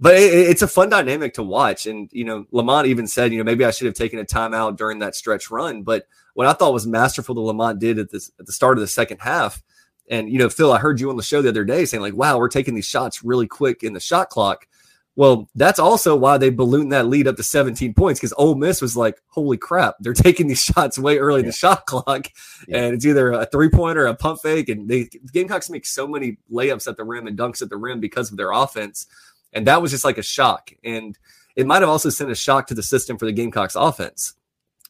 but 0.00 0.16
it, 0.16 0.32
it's 0.32 0.62
a 0.62 0.68
fun 0.68 0.88
dynamic 0.90 1.34
to 1.34 1.44
watch. 1.44 1.86
And 1.86 2.10
you 2.12 2.24
know, 2.24 2.46
Lamont 2.50 2.88
even 2.88 3.06
said, 3.06 3.32
you 3.32 3.38
know, 3.38 3.44
maybe 3.44 3.64
I 3.64 3.70
should 3.70 3.86
have 3.86 3.94
taken 3.94 4.18
a 4.18 4.24
timeout 4.24 4.76
during 4.76 4.98
that 4.98 5.14
stretch 5.14 5.50
run. 5.50 5.84
But 5.84 6.06
what 6.34 6.48
I 6.48 6.52
thought 6.54 6.72
was 6.72 6.86
masterful 6.86 7.36
that 7.36 7.40
Lamont 7.40 7.78
did 7.78 7.98
at 7.98 8.10
this 8.10 8.30
at 8.40 8.46
the 8.46 8.52
start 8.52 8.78
of 8.78 8.80
the 8.80 8.88
second 8.88 9.18
half. 9.20 9.62
And 10.10 10.28
you 10.28 10.38
know, 10.38 10.48
Phil, 10.48 10.72
I 10.72 10.78
heard 10.78 10.98
you 10.98 11.08
on 11.10 11.16
the 11.16 11.22
show 11.22 11.40
the 11.40 11.50
other 11.50 11.64
day 11.64 11.84
saying 11.84 12.02
like, 12.02 12.16
"Wow, 12.16 12.38
we're 12.38 12.48
taking 12.48 12.74
these 12.74 12.86
shots 12.86 13.22
really 13.22 13.46
quick 13.46 13.84
in 13.84 13.92
the 13.92 14.00
shot 14.00 14.28
clock." 14.28 14.66
Well, 15.14 15.50
that's 15.54 15.78
also 15.78 16.16
why 16.16 16.38
they 16.38 16.48
ballooned 16.48 16.92
that 16.92 17.06
lead 17.06 17.28
up 17.28 17.36
to 17.36 17.42
17 17.42 17.92
points 17.92 18.18
because 18.18 18.32
Ole 18.38 18.54
Miss 18.54 18.80
was 18.80 18.96
like, 18.96 19.20
holy 19.28 19.58
crap, 19.58 19.96
they're 20.00 20.12
taking 20.14 20.46
these 20.46 20.62
shots 20.62 20.98
way 20.98 21.18
early 21.18 21.40
in 21.40 21.46
the 21.46 21.52
shot 21.52 21.84
clock. 21.86 22.28
Yeah. 22.66 22.78
And 22.78 22.94
it's 22.94 23.04
either 23.04 23.32
a 23.32 23.46
three 23.46 23.68
pointer 23.68 24.04
or 24.04 24.06
a 24.06 24.16
pump 24.16 24.40
fake. 24.40 24.70
And 24.70 24.88
they, 24.88 25.04
the 25.04 25.30
Gamecocks 25.32 25.68
make 25.68 25.84
so 25.84 26.06
many 26.06 26.38
layups 26.50 26.88
at 26.88 26.96
the 26.96 27.04
rim 27.04 27.26
and 27.26 27.38
dunks 27.38 27.60
at 27.60 27.68
the 27.68 27.76
rim 27.76 28.00
because 28.00 28.30
of 28.30 28.38
their 28.38 28.52
offense. 28.52 29.06
And 29.52 29.66
that 29.66 29.82
was 29.82 29.90
just 29.90 30.04
like 30.04 30.16
a 30.16 30.22
shock. 30.22 30.72
And 30.82 31.18
it 31.56 31.66
might 31.66 31.82
have 31.82 31.90
also 31.90 32.08
sent 32.08 32.30
a 32.30 32.34
shock 32.34 32.68
to 32.68 32.74
the 32.74 32.82
system 32.82 33.18
for 33.18 33.26
the 33.26 33.32
Gamecocks 33.32 33.74
offense 33.74 34.34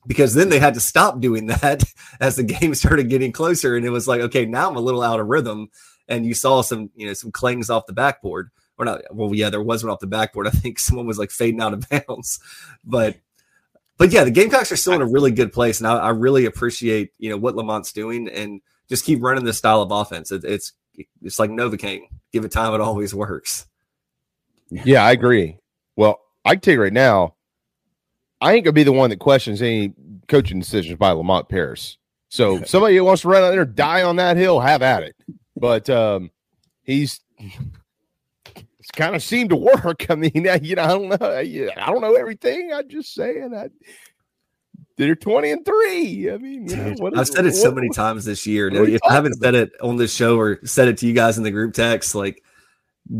because 0.07 0.34
then 0.34 0.49
they 0.49 0.60
had 0.60 0.75
to 0.75 0.81
stop 0.81 1.20
doing 1.20 1.47
that 1.47 1.83
as 2.20 2.36
the 2.36 2.44
game 2.44 2.76
started 2.76 3.09
getting 3.09 3.33
closer. 3.33 3.76
And 3.76 3.84
it 3.84 3.91
was 3.91 4.07
like, 4.07 4.20
okay, 4.20 4.47
now 4.47 4.70
I'm 4.70 4.76
a 4.76 4.81
little 4.81 5.02
out 5.02 5.18
of 5.18 5.26
rhythm. 5.26 5.70
And 6.07 6.25
you 6.25 6.34
saw 6.34 6.62
some, 6.62 6.91
you 6.94 7.07
know, 7.07 7.15
some 7.15 7.33
clangs 7.33 7.70
off 7.70 7.86
the 7.86 7.92
backboard 7.92 8.51
or 8.78 8.84
not. 8.84 9.02
Well, 9.10 9.34
yeah, 9.34 9.51
there 9.51 9.62
was 9.62 9.84
one 9.84 9.92
off 9.92 10.01
the 10.01 10.07
backboard. 10.07 10.47
I 10.47 10.51
think 10.51 10.78
someone 10.78 11.07
was 11.07 11.18
like 11.18 11.31
fading 11.31 11.60
out 11.60 11.75
of 11.75 11.89
bounds, 12.09 12.41
but 12.84 13.17
but 13.99 14.10
yeah, 14.10 14.25
the 14.25 14.31
Gamecocks 14.31 14.73
are 14.73 14.76
still 14.76 14.94
in 14.94 15.02
a 15.02 15.07
really 15.07 15.31
good 15.31 15.52
place, 15.52 15.78
and 15.78 15.86
I, 15.86 15.97
I 15.97 16.09
really 16.10 16.44
appreciate 16.47 17.12
you 17.18 17.31
know 17.31 17.36
what 17.36 17.55
Lamont's 17.55 17.92
doing, 17.92 18.28
and 18.28 18.60
just 18.89 19.05
keep 19.05 19.23
running 19.23 19.44
this 19.44 19.59
style 19.59 19.83
of 19.83 19.91
offense. 19.91 20.33
It, 20.33 20.44
it's 20.44 20.73
it's 21.23 21.39
like 21.39 21.51
Novocaine. 21.51 22.09
Give 22.33 22.44
it 22.44 22.52
time; 22.52 22.75
it 22.75 22.81
always 22.81 23.15
works. 23.15 23.67
Yeah, 24.70 25.05
I 25.05 25.12
agree. 25.12 25.59
Well, 25.97 26.20
I 26.44 26.55
can 26.55 26.60
tell 26.60 26.75
you 26.75 26.83
right 26.83 26.92
now, 26.92 27.34
I 28.41 28.55
ain't 28.55 28.65
gonna 28.65 28.73
be 28.73 28.83
the 28.84 28.92
one 28.92 29.10
that 29.10 29.18
questions 29.18 29.62
any 29.62 29.94
coaching 30.28 30.59
decisions 30.59 30.99
by 30.99 31.12
Lamont 31.12 31.49
Paris. 31.49 31.99
So 32.28 32.62
somebody 32.65 32.97
who 32.97 33.05
wants 33.05 33.23
to 33.23 33.28
run 33.28 33.42
out 33.42 33.51
there, 33.51 33.65
die 33.65 34.02
on 34.02 34.17
that 34.17 34.36
hill, 34.36 34.59
have 34.60 34.83
at 34.83 35.02
it. 35.02 35.17
But 35.57 35.89
um, 35.91 36.31
he's 36.83 37.20
it's 37.39 37.57
kind 38.93 39.15
of 39.17 39.23
seemed 39.23 39.51
to 39.51 39.57
work. 39.57 40.07
I 40.11 40.15
mean, 40.15 40.33
you 40.62 40.77
know, 40.77 40.83
I 40.83 40.89
don't 40.89 41.09
know, 41.09 41.19
I 41.21 41.87
don't 41.87 42.01
know 42.01 42.15
everything. 42.15 42.73
I'm 42.73 42.89
just 42.89 43.15
saying, 43.15 43.55
I 43.55 43.69
they're 44.97 45.17
20 45.17 45.51
and 45.51 45.65
three. 45.65 46.31
I 46.31 46.39
mean, 46.39 46.69
you 46.69 46.77
know, 46.77 47.11
I've 47.17 47.27
said 47.27 47.47
it 47.47 47.55
so 47.55 47.73
many 47.73 47.89
times 47.89 48.25
this 48.25 48.47
year. 48.47 48.69
If 48.69 49.01
I 49.09 49.12
haven't 49.15 49.35
said 49.35 49.55
it 49.55 49.73
on 49.81 49.97
this 49.97 50.15
show 50.15 50.39
or 50.39 50.61
said 50.65 50.89
it 50.89 50.99
to 50.99 51.07
you 51.07 51.15
guys 51.15 51.39
in 51.39 51.45
the 51.45 51.51
group 51.51 51.75
text, 51.75 52.15
like 52.15 52.43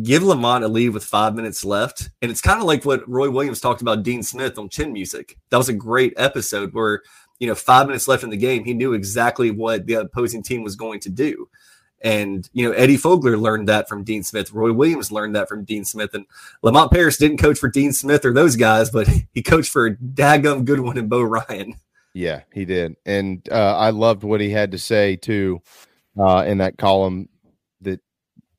give 0.03 0.23
Lamont 0.23 0.65
a 0.65 0.69
lead 0.69 0.91
with 0.91 1.05
five 1.05 1.35
minutes 1.35 1.65
left. 1.65 2.11
And 2.21 2.31
it's 2.31 2.41
kind 2.41 2.61
of 2.61 2.67
like 2.67 2.85
what 2.85 3.09
Roy 3.09 3.31
Williams 3.31 3.61
talked 3.61 3.83
about 3.83 4.03
Dean 4.03 4.23
Smith 4.23 4.59
on 4.59 4.69
Chin 4.69 4.93
Music. 4.93 5.39
That 5.51 5.57
was 5.57 5.69
a 5.69 5.75
great 5.75 6.15
episode 6.17 6.73
where, 6.73 7.03
you 7.39 7.49
know, 7.49 7.55
five 7.55 7.87
minutes 7.87 8.07
left 8.07 8.23
in 8.23 8.31
the 8.31 8.37
game, 8.37 8.65
he 8.65 8.75
knew 8.75 8.93
exactly 8.93 9.51
what 9.51 9.87
the 9.87 9.95
opposing 9.95 10.43
team 10.43 10.63
was 10.63 10.77
going 10.77 11.01
to 11.01 11.11
do. 11.11 11.49
And, 12.03 12.49
you 12.53 12.69
know, 12.69 12.75
Eddie 12.75 12.97
Fogler 12.97 13.41
learned 13.41 13.69
that 13.69 13.89
from 13.89 14.03
Dean 14.03 14.23
Smith. 14.25 14.53
Roy 14.53 14.73
Williams 14.73 15.13
learned 15.13 15.37
that 15.37 15.49
from 15.49 15.65
Dean 15.65 15.85
Smith. 15.85 16.15
And 16.15 16.27
Lamont 16.63 16.91
Paris 16.91 17.17
didn't 17.17 17.39
coach 17.39 17.59
for 17.59 17.69
Dean 17.69 17.93
Smith 17.93 18.25
or 18.25 18.33
those 18.33 18.57
guys, 18.57 18.91
but 18.91 19.09
he 19.33 19.43
coached 19.43 19.71
for 19.71 19.95
Dagum 19.95 20.65
Goodwin 20.65 20.99
and 20.99 21.09
Bo 21.09 21.23
Ryan. 21.23 21.75
Yeah, 22.15 22.43
he 22.53 22.67
did. 22.67 22.97
And 23.07 23.41
uh, 23.51 23.75
I 23.75 23.89
loved 23.89 24.23
what 24.23 24.43
he 24.43 24.51
had 24.51 24.73
to 24.73 24.79
say, 24.79 25.17
too, 25.17 25.63
uh, 26.21 26.45
in 26.47 26.59
that 26.59 26.77
column 26.77 27.31
that, 27.81 28.01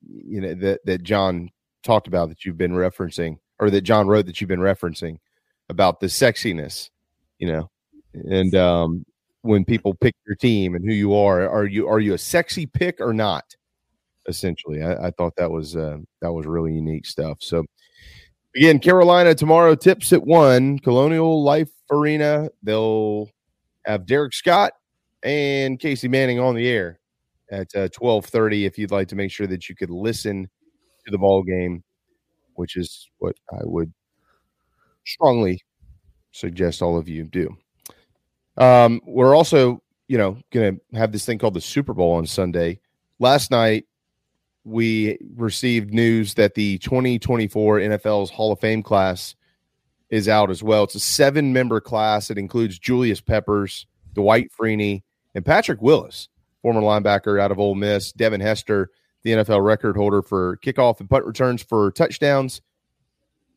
you 0.02 0.40
know, 0.40 0.54
that, 0.54 0.84
that 0.86 1.04
John 1.04 1.50
talked 1.84 2.08
about 2.08 2.30
that 2.30 2.44
you've 2.44 2.58
been 2.58 2.72
referencing, 2.72 3.38
or 3.60 3.70
that 3.70 3.82
John 3.82 4.08
wrote 4.08 4.26
that 4.26 4.40
you've 4.40 4.48
been 4.48 4.58
referencing 4.58 5.18
about 5.68 6.00
the 6.00 6.08
sexiness, 6.08 6.90
you 7.38 7.46
know, 7.46 7.70
and 8.12 8.52
um, 8.56 9.06
when 9.44 9.62
people 9.62 9.94
pick 9.94 10.14
your 10.26 10.36
team 10.36 10.74
and 10.74 10.84
who 10.84 10.94
you 10.94 11.14
are. 11.14 11.46
Are 11.48 11.66
you 11.66 11.86
are 11.86 12.00
you 12.00 12.14
a 12.14 12.18
sexy 12.18 12.66
pick 12.66 13.00
or 13.00 13.12
not? 13.12 13.44
Essentially, 14.26 14.82
I, 14.82 15.08
I 15.08 15.10
thought 15.10 15.36
that 15.36 15.50
was 15.50 15.76
uh, 15.76 15.98
that 16.22 16.32
was 16.32 16.46
really 16.46 16.72
unique 16.72 17.04
stuff. 17.04 17.38
So 17.40 17.64
again, 18.56 18.78
Carolina 18.78 19.34
tomorrow 19.34 19.74
tips 19.74 20.12
at 20.14 20.24
one. 20.24 20.78
Colonial 20.78 21.44
Life 21.44 21.70
Arena. 21.90 22.48
They'll 22.62 23.28
have 23.84 24.06
Derek 24.06 24.32
Scott 24.32 24.72
and 25.22 25.78
Casey 25.78 26.08
Manning 26.08 26.40
on 26.40 26.54
the 26.54 26.66
air 26.66 26.98
at 27.52 27.68
uh, 27.76 27.88
twelve 27.92 28.24
thirty. 28.24 28.64
If 28.64 28.78
you'd 28.78 28.90
like 28.90 29.08
to 29.08 29.16
make 29.16 29.30
sure 29.30 29.46
that 29.46 29.68
you 29.68 29.76
could 29.76 29.90
listen 29.90 30.48
to 31.04 31.10
the 31.10 31.18
ball 31.18 31.42
game, 31.42 31.84
which 32.54 32.78
is 32.78 33.10
what 33.18 33.36
I 33.52 33.60
would 33.64 33.92
strongly 35.04 35.60
suggest 36.32 36.80
all 36.80 36.96
of 36.96 37.10
you 37.10 37.24
do. 37.24 37.54
Um, 38.56 39.00
we're 39.04 39.34
also, 39.34 39.82
you 40.08 40.18
know, 40.18 40.38
going 40.50 40.80
to 40.92 40.98
have 40.98 41.12
this 41.12 41.24
thing 41.24 41.38
called 41.38 41.54
the 41.54 41.60
Super 41.60 41.94
Bowl 41.94 42.12
on 42.12 42.26
Sunday. 42.26 42.80
Last 43.18 43.50
night, 43.50 43.86
we 44.64 45.18
received 45.36 45.92
news 45.92 46.34
that 46.34 46.54
the 46.54 46.78
2024 46.78 47.78
NFL's 47.78 48.30
Hall 48.30 48.52
of 48.52 48.60
Fame 48.60 48.82
class 48.82 49.34
is 50.10 50.28
out 50.28 50.50
as 50.50 50.62
well. 50.62 50.84
It's 50.84 50.94
a 50.94 51.00
seven 51.00 51.52
member 51.52 51.80
class. 51.80 52.30
It 52.30 52.38
includes 52.38 52.78
Julius 52.78 53.20
Peppers, 53.20 53.86
Dwight 54.14 54.50
Freeney, 54.52 55.02
and 55.34 55.44
Patrick 55.44 55.82
Willis, 55.82 56.28
former 56.62 56.80
linebacker 56.80 57.40
out 57.40 57.50
of 57.50 57.58
Ole 57.58 57.74
Miss, 57.74 58.12
Devin 58.12 58.40
Hester, 58.40 58.90
the 59.22 59.32
NFL 59.32 59.64
record 59.64 59.96
holder 59.96 60.22
for 60.22 60.58
kickoff 60.58 61.00
and 61.00 61.10
punt 61.10 61.24
returns 61.24 61.62
for 61.62 61.90
touchdowns, 61.90 62.60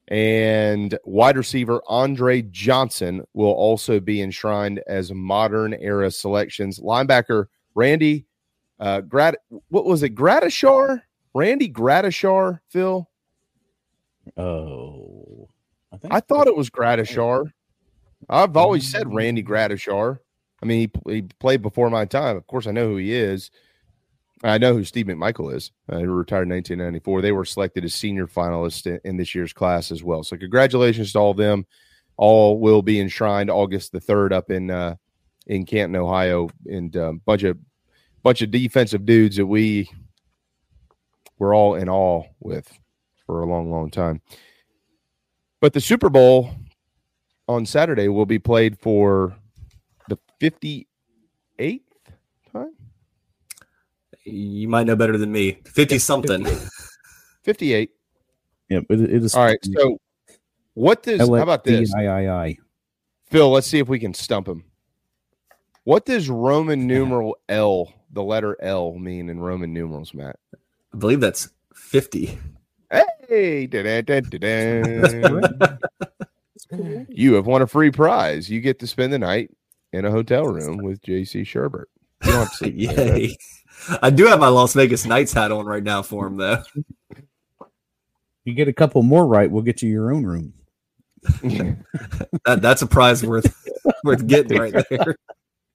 and 0.07 0.97
wide 1.03 1.37
receiver 1.37 1.81
Andre 1.87 2.41
Johnson 2.43 3.23
will 3.33 3.51
also 3.51 3.99
be 3.99 4.21
enshrined 4.21 4.81
as 4.87 5.13
modern 5.13 5.73
era 5.73 6.11
selections. 6.11 6.79
Linebacker 6.79 7.45
Randy 7.75 8.25
uh 8.79 9.01
Grad 9.01 9.37
what 9.69 9.85
was 9.85 10.03
it? 10.03 10.15
Gradishar? 10.15 11.01
Randy 11.33 11.69
Gradishar, 11.69 12.59
Phil? 12.69 13.07
Oh. 14.35 15.49
I, 15.91 16.17
I 16.17 16.19
thought 16.19 16.47
it 16.47 16.55
was 16.55 16.69
Gradishar. 16.69 17.51
I've 18.29 18.57
always 18.57 18.89
said 18.89 19.13
Randy 19.13 19.43
Gradishar. 19.43 20.19
I 20.61 20.65
mean, 20.65 20.89
he, 21.05 21.13
he 21.13 21.21
played 21.39 21.61
before 21.61 21.89
my 21.89 22.05
time. 22.05 22.35
Of 22.35 22.47
course, 22.47 22.65
I 22.65 22.71
know 22.71 22.87
who 22.87 22.97
he 22.97 23.13
is. 23.13 23.51
I 24.43 24.57
know 24.57 24.73
who 24.73 24.83
Steve 24.83 25.07
McMichael 25.07 25.55
is. 25.55 25.71
Uh, 25.89 25.97
he 25.97 26.05
retired 26.05 26.43
in 26.43 26.49
1994. 26.49 27.21
They 27.21 27.31
were 27.31 27.45
selected 27.45 27.83
as 27.83 27.95
senior 27.95 28.27
finalists 28.27 28.85
in, 28.85 28.99
in, 29.03 29.17
this 29.17 29.33
year's 29.33 29.53
class 29.53 29.91
as 29.91 30.03
well. 30.03 30.23
So 30.23 30.37
congratulations 30.37 31.13
to 31.13 31.19
all 31.19 31.31
of 31.31 31.37
them. 31.37 31.65
All 32.17 32.59
will 32.59 32.81
be 32.81 32.99
enshrined 32.99 33.49
August 33.49 33.91
the 33.91 33.99
third 33.99 34.33
up 34.33 34.51
in 34.51 34.69
uh, 34.69 34.95
in 35.47 35.65
Canton, 35.65 35.95
Ohio, 35.95 36.49
and 36.65 36.95
a 36.95 37.09
um, 37.09 37.21
bunch 37.25 37.43
of 37.43 37.57
bunch 38.23 38.41
of 38.41 38.51
defensive 38.51 39.05
dudes 39.05 39.37
that 39.37 39.45
we 39.45 39.89
were 41.39 41.53
all 41.53 41.75
in 41.75 41.89
awe 41.89 42.23
with 42.39 42.71
for 43.25 43.41
a 43.41 43.45
long, 43.45 43.71
long 43.71 43.91
time. 43.91 44.21
But 45.61 45.73
the 45.73 45.81
Super 45.81 46.09
Bowl 46.09 46.51
on 47.47 47.65
Saturday 47.65 48.07
will 48.07 48.25
be 48.25 48.39
played 48.39 48.79
for 48.79 49.35
the 50.09 50.17
58th 50.41 51.81
you 54.27 54.67
might 54.67 54.85
know 54.85 54.95
better 54.95 55.17
than 55.17 55.31
me. 55.31 55.59
50 55.65 55.99
something. 55.99 56.45
58. 57.43 57.91
Yeah, 58.69 58.79
it, 58.89 58.99
it 58.99 59.23
is. 59.23 59.33
All 59.33 59.45
right. 59.45 59.57
So, 59.63 59.97
what 60.73 61.01
does, 61.01 61.21
how 61.21 61.35
about 61.35 61.63
this? 61.63 61.93
I, 61.95 62.05
I, 62.07 62.43
I. 62.47 62.57
Phil, 63.27 63.49
let's 63.49 63.65
see 63.65 63.79
if 63.79 63.87
we 63.87 63.97
can 63.97 64.13
stump 64.13 64.45
him. 64.45 64.65
What 65.85 66.05
does 66.05 66.29
Roman 66.29 66.85
numeral 66.85 67.37
L 67.47 67.93
the 68.11 68.21
letter 68.21 68.57
L 68.61 68.97
mean 68.99 69.29
in 69.29 69.39
Roman 69.39 69.73
numerals, 69.73 70.13
Matt? 70.13 70.35
I 70.93 70.97
believe 70.97 71.21
that's 71.21 71.47
50. 71.75 72.37
Hey, 72.91 73.67
you 77.09 77.33
have 77.35 77.45
won 77.45 77.61
a 77.61 77.67
free 77.67 77.91
prize. 77.91 78.49
You 78.49 78.59
get 78.59 78.79
to 78.79 78.87
spend 78.87 79.13
the 79.13 79.19
night 79.19 79.51
in 79.93 80.03
a 80.03 80.11
hotel 80.11 80.43
room 80.43 80.77
with 80.77 81.01
JC 81.01 81.43
Shurburtt. 81.43 81.85
You 82.25 82.31
don't 82.31 82.47
have 82.47 82.57
to 82.57 82.71
Yay. 82.73 83.37
I 84.01 84.09
do 84.09 84.25
have 84.25 84.39
my 84.39 84.47
Las 84.47 84.73
Vegas 84.73 85.05
Knights 85.05 85.33
hat 85.33 85.51
on 85.51 85.65
right 85.65 85.83
now 85.83 86.01
for 86.01 86.27
him, 86.27 86.37
though. 86.37 86.63
You 88.45 88.53
get 88.53 88.67
a 88.67 88.73
couple 88.73 89.03
more 89.03 89.27
right, 89.27 89.49
we'll 89.49 89.63
get 89.63 89.81
you 89.81 89.89
your 89.89 90.13
own 90.13 90.25
room. 90.25 90.53
that, 92.45 92.59
that's 92.61 92.81
a 92.81 92.87
prize 92.87 93.23
worth 93.23 93.53
worth 94.03 94.25
getting 94.27 94.57
right 94.57 94.73
there. 94.89 95.17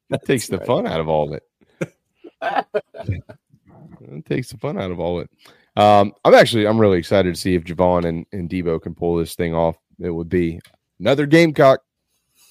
That 0.08 0.24
takes 0.24 0.47
the 0.47 0.58
fun 0.58 0.86
out 0.86 1.00
of 1.00 1.08
all 1.08 1.32
of 1.32 1.40
it. 1.40 2.66
it 4.00 4.26
takes 4.26 4.50
the 4.50 4.58
fun 4.58 4.81
out 4.81 4.90
of 4.90 5.00
all 5.00 5.20
of 5.20 5.26
it. 5.26 5.81
Um, 5.81 6.12
I'm 6.24 6.34
actually 6.34 6.66
I'm 6.66 6.78
really 6.78 6.98
excited 6.98 7.34
to 7.34 7.40
see 7.40 7.55
if 7.55 7.64
Javon 7.64 8.05
and, 8.05 8.26
and 8.32 8.48
Deebo 8.48 8.81
can 8.82 8.94
pull 8.94 9.16
this 9.16 9.34
thing 9.34 9.55
off. 9.55 9.76
It 9.98 10.10
would 10.10 10.28
be 10.28 10.60
another 11.00 11.26
Gamecock 11.26 11.81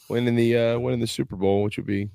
winning 0.10 0.36
the 0.36 0.58
uh, 0.58 0.80
winning 0.80 1.00
the 1.00 1.08
Super 1.08 1.36
Bowl, 1.36 1.64
which 1.64 1.78
would 1.78 1.88
be 1.88 2.10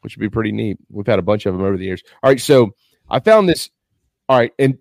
which 0.00 0.16
would 0.16 0.22
be 0.22 0.30
pretty 0.30 0.52
neat. 0.52 0.78
We've 0.90 1.06
had 1.06 1.18
a 1.18 1.22
bunch 1.22 1.46
of 1.46 1.54
them 1.54 1.62
over 1.62 1.76
the 1.76 1.84
years. 1.84 2.02
All 2.22 2.30
right, 2.30 2.40
so 2.40 2.74
I 3.08 3.20
found 3.20 3.48
this. 3.48 3.70
All 4.28 4.38
right, 4.38 4.52
and 4.58 4.78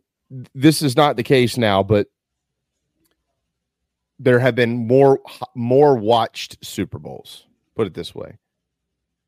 this 0.54 0.82
is 0.82 0.96
not 0.96 1.16
the 1.16 1.24
case 1.24 1.58
now, 1.58 1.84
but 1.84 2.08
there 4.20 4.40
have 4.40 4.56
been 4.56 4.88
more 4.88 5.20
more 5.56 5.96
watched 5.96 6.58
Super 6.66 7.00
Bowls. 7.00 7.46
Put 7.76 7.88
it 7.88 7.94
this 7.94 8.16
way. 8.16 8.38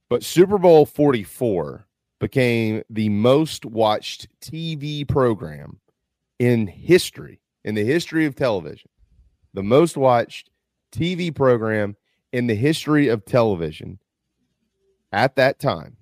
But 0.09 0.23
Super 0.23 0.57
Bowl 0.57 0.85
44 0.85 1.85
became 2.19 2.81
the 2.89 3.09
most 3.09 3.65
watched 3.65 4.27
TV 4.41 5.07
program 5.07 5.79
in 6.39 6.67
history, 6.67 7.39
in 7.63 7.75
the 7.75 7.83
history 7.83 8.25
of 8.25 8.35
television. 8.35 8.89
The 9.53 9.63
most 9.63 9.97
watched 9.97 10.49
TV 10.91 11.33
program 11.33 11.95
in 12.33 12.47
the 12.47 12.55
history 12.55 13.07
of 13.07 13.25
television 13.25 13.99
at 15.11 15.35
that 15.35 15.59
time. 15.59 15.97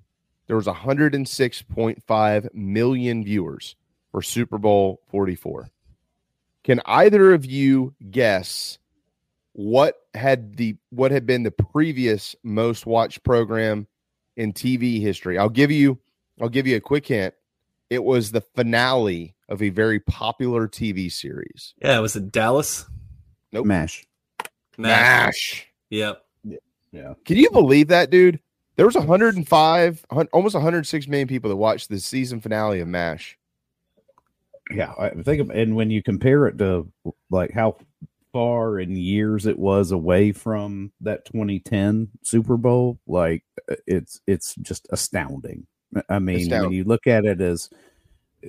There 0.47 0.55
was 0.55 0.65
106.5 0.65 2.53
million 2.53 3.23
viewers 3.23 3.75
for 4.11 4.21
Super 4.21 4.57
Bowl 4.57 5.01
44. 5.09 5.69
Can 6.63 6.81
either 6.85 7.33
of 7.33 7.45
you 7.45 7.93
guess 8.11 8.77
what 9.53 9.95
had 10.13 10.57
the 10.57 10.75
what 10.89 11.11
had 11.11 11.25
been 11.25 11.43
the 11.43 11.51
previous 11.51 12.35
most 12.43 12.85
watched 12.85 13.23
program 13.23 13.87
in 14.35 14.53
TV 14.53 15.01
history? 15.01 15.37
I'll 15.37 15.49
give 15.49 15.71
you 15.71 15.99
I'll 16.41 16.49
give 16.49 16.67
you 16.67 16.75
a 16.75 16.81
quick 16.81 17.07
hint. 17.07 17.33
It 17.89 18.03
was 18.03 18.31
the 18.31 18.41
finale 18.41 19.35
of 19.49 19.61
a 19.61 19.69
very 19.69 19.99
popular 19.99 20.67
TV 20.67 21.11
series. 21.11 21.73
Yeah, 21.81 21.97
it 21.97 22.01
was 22.01 22.15
in 22.15 22.29
Dallas. 22.29 22.85
Nope. 23.51 23.65
Mash. 23.65 24.05
Mash. 24.77 25.67
Yep. 25.89 26.21
Yeah. 26.91 27.13
Can 27.25 27.37
you 27.37 27.49
believe 27.51 27.87
that, 27.89 28.09
dude? 28.09 28.39
There 28.77 28.85
was 28.85 28.95
105, 28.95 30.05
almost 30.31 30.53
106 30.53 31.07
million 31.07 31.27
people 31.27 31.49
that 31.49 31.55
watched 31.55 31.89
the 31.89 31.99
season 31.99 32.39
finale 32.39 32.79
of 32.79 32.87
MASH. 32.87 33.37
Yeah, 34.71 34.93
I 34.99 35.09
think, 35.09 35.41
of, 35.41 35.49
and 35.49 35.75
when 35.75 35.89
you 35.89 36.03
compare 36.03 36.45
it 36.45 36.57
to 36.59 36.87
like 37.31 37.51
how 37.51 37.77
far 38.31 38.79
in 38.79 38.95
years 38.95 39.47
it 39.47 39.57
was 39.57 39.91
away 39.91 40.31
from 40.31 40.91
that 41.01 41.25
2010 41.25 42.09
Super 42.21 42.55
Bowl, 42.55 42.99
like 43.07 43.43
uh, 43.71 43.75
it's 43.87 44.21
it's 44.27 44.53
just 44.55 44.87
astounding. 44.91 45.65
I 46.09 46.19
mean, 46.19 46.41
astounding. 46.41 46.69
when 46.69 46.77
you 46.77 46.83
look 46.83 47.07
at 47.07 47.25
it 47.25 47.41
as 47.41 47.69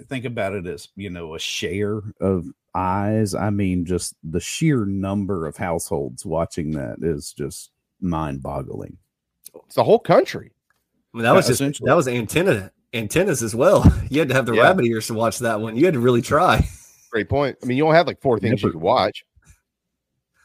think 0.09 0.25
about 0.25 0.55
it 0.55 0.67
as 0.67 0.89
you 0.97 1.09
know 1.09 1.37
a 1.37 1.39
share 1.39 2.03
of 2.21 2.47
eyes, 2.75 3.35
I 3.35 3.49
mean, 3.49 3.87
just 3.87 4.15
the 4.23 4.41
sheer 4.41 4.85
number 4.85 5.47
of 5.47 5.57
households 5.57 6.27
watching 6.27 6.73
that 6.73 6.99
is 7.01 7.33
just 7.33 7.71
mind-boggling. 8.01 8.99
It's 9.67 9.75
the 9.75 9.85
whole 9.85 9.99
country. 9.99 10.53
I 11.15 11.17
mean, 11.17 11.25
that 11.25 11.31
yeah, 11.31 11.37
was 11.37 11.47
just 11.47 11.85
that 11.85 11.97
was 11.97 12.09
antenna 12.09 12.71
antennas 12.93 13.43
as 13.43 13.55
well. 13.55 13.85
You 14.11 14.21
had 14.21 14.29
to 14.29 14.35
have 14.35 14.47
the 14.47 14.55
yeah. 14.55 14.63
rabbit 14.63 14.87
ears 14.87 15.07
to 15.09 15.15
watch 15.15 15.41
that 15.41 15.61
one. 15.61 15.77
You 15.77 15.85
had 15.85 15.95
to 15.95 16.01
really 16.01 16.23
try. 16.23 16.67
Great 17.11 17.29
point. 17.29 17.59
I 17.63 17.67
mean, 17.67 17.77
you 17.77 17.85
only 17.85 17.97
have 17.97 18.07
like 18.07 18.23
four 18.23 18.39
things 18.39 18.63
yeah, 18.63 18.69
you 18.69 18.73
could 18.73 18.81
watch 18.81 19.25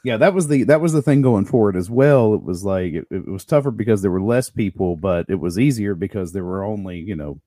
yeah 0.04 0.18
that 0.18 0.34
was 0.34 0.48
the 0.48 0.64
that 0.64 0.82
was 0.82 0.94
the 0.94 1.02
thing 1.02 1.22
going 1.22 1.46
forward 1.46 1.76
as 1.76 1.90
well 1.90 2.34
it 2.34 2.44
was 2.44 2.64
like 2.64 2.94
it, 2.94 3.08
it, 3.10 3.28
was 3.28 3.46
tougher 3.46 3.72
because 3.72 4.02
there 4.02 4.12
were 4.12 4.22
less 4.22 4.50
people 4.50 4.96
but 4.96 5.26
it 5.30 5.40
was 5.40 5.58
easier 5.58 5.96
because 5.96 6.34
there 6.34 6.44
were 6.44 6.64
only 6.64 7.00
you 7.00 7.16
know 7.16 7.40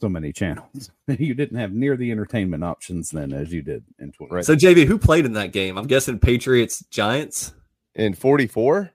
so 0.00 0.08
many 0.08 0.32
channels 0.32 0.90
you 1.18 1.34
didn't 1.34 1.58
have 1.58 1.72
near 1.72 1.96
the 1.96 2.10
entertainment 2.10 2.62
options 2.62 3.10
then 3.10 3.32
as 3.32 3.52
you 3.52 3.62
did 3.62 3.82
in 3.98 4.12
20 4.12 4.34
right. 4.34 4.44
so 4.44 4.54
jb 4.54 4.86
who 4.86 4.98
played 4.98 5.24
in 5.24 5.32
that 5.32 5.52
game 5.52 5.76
i'm 5.76 5.86
guessing 5.86 6.18
patriots 6.18 6.84
giants 6.90 7.54
in 7.94 8.14
44 8.14 8.92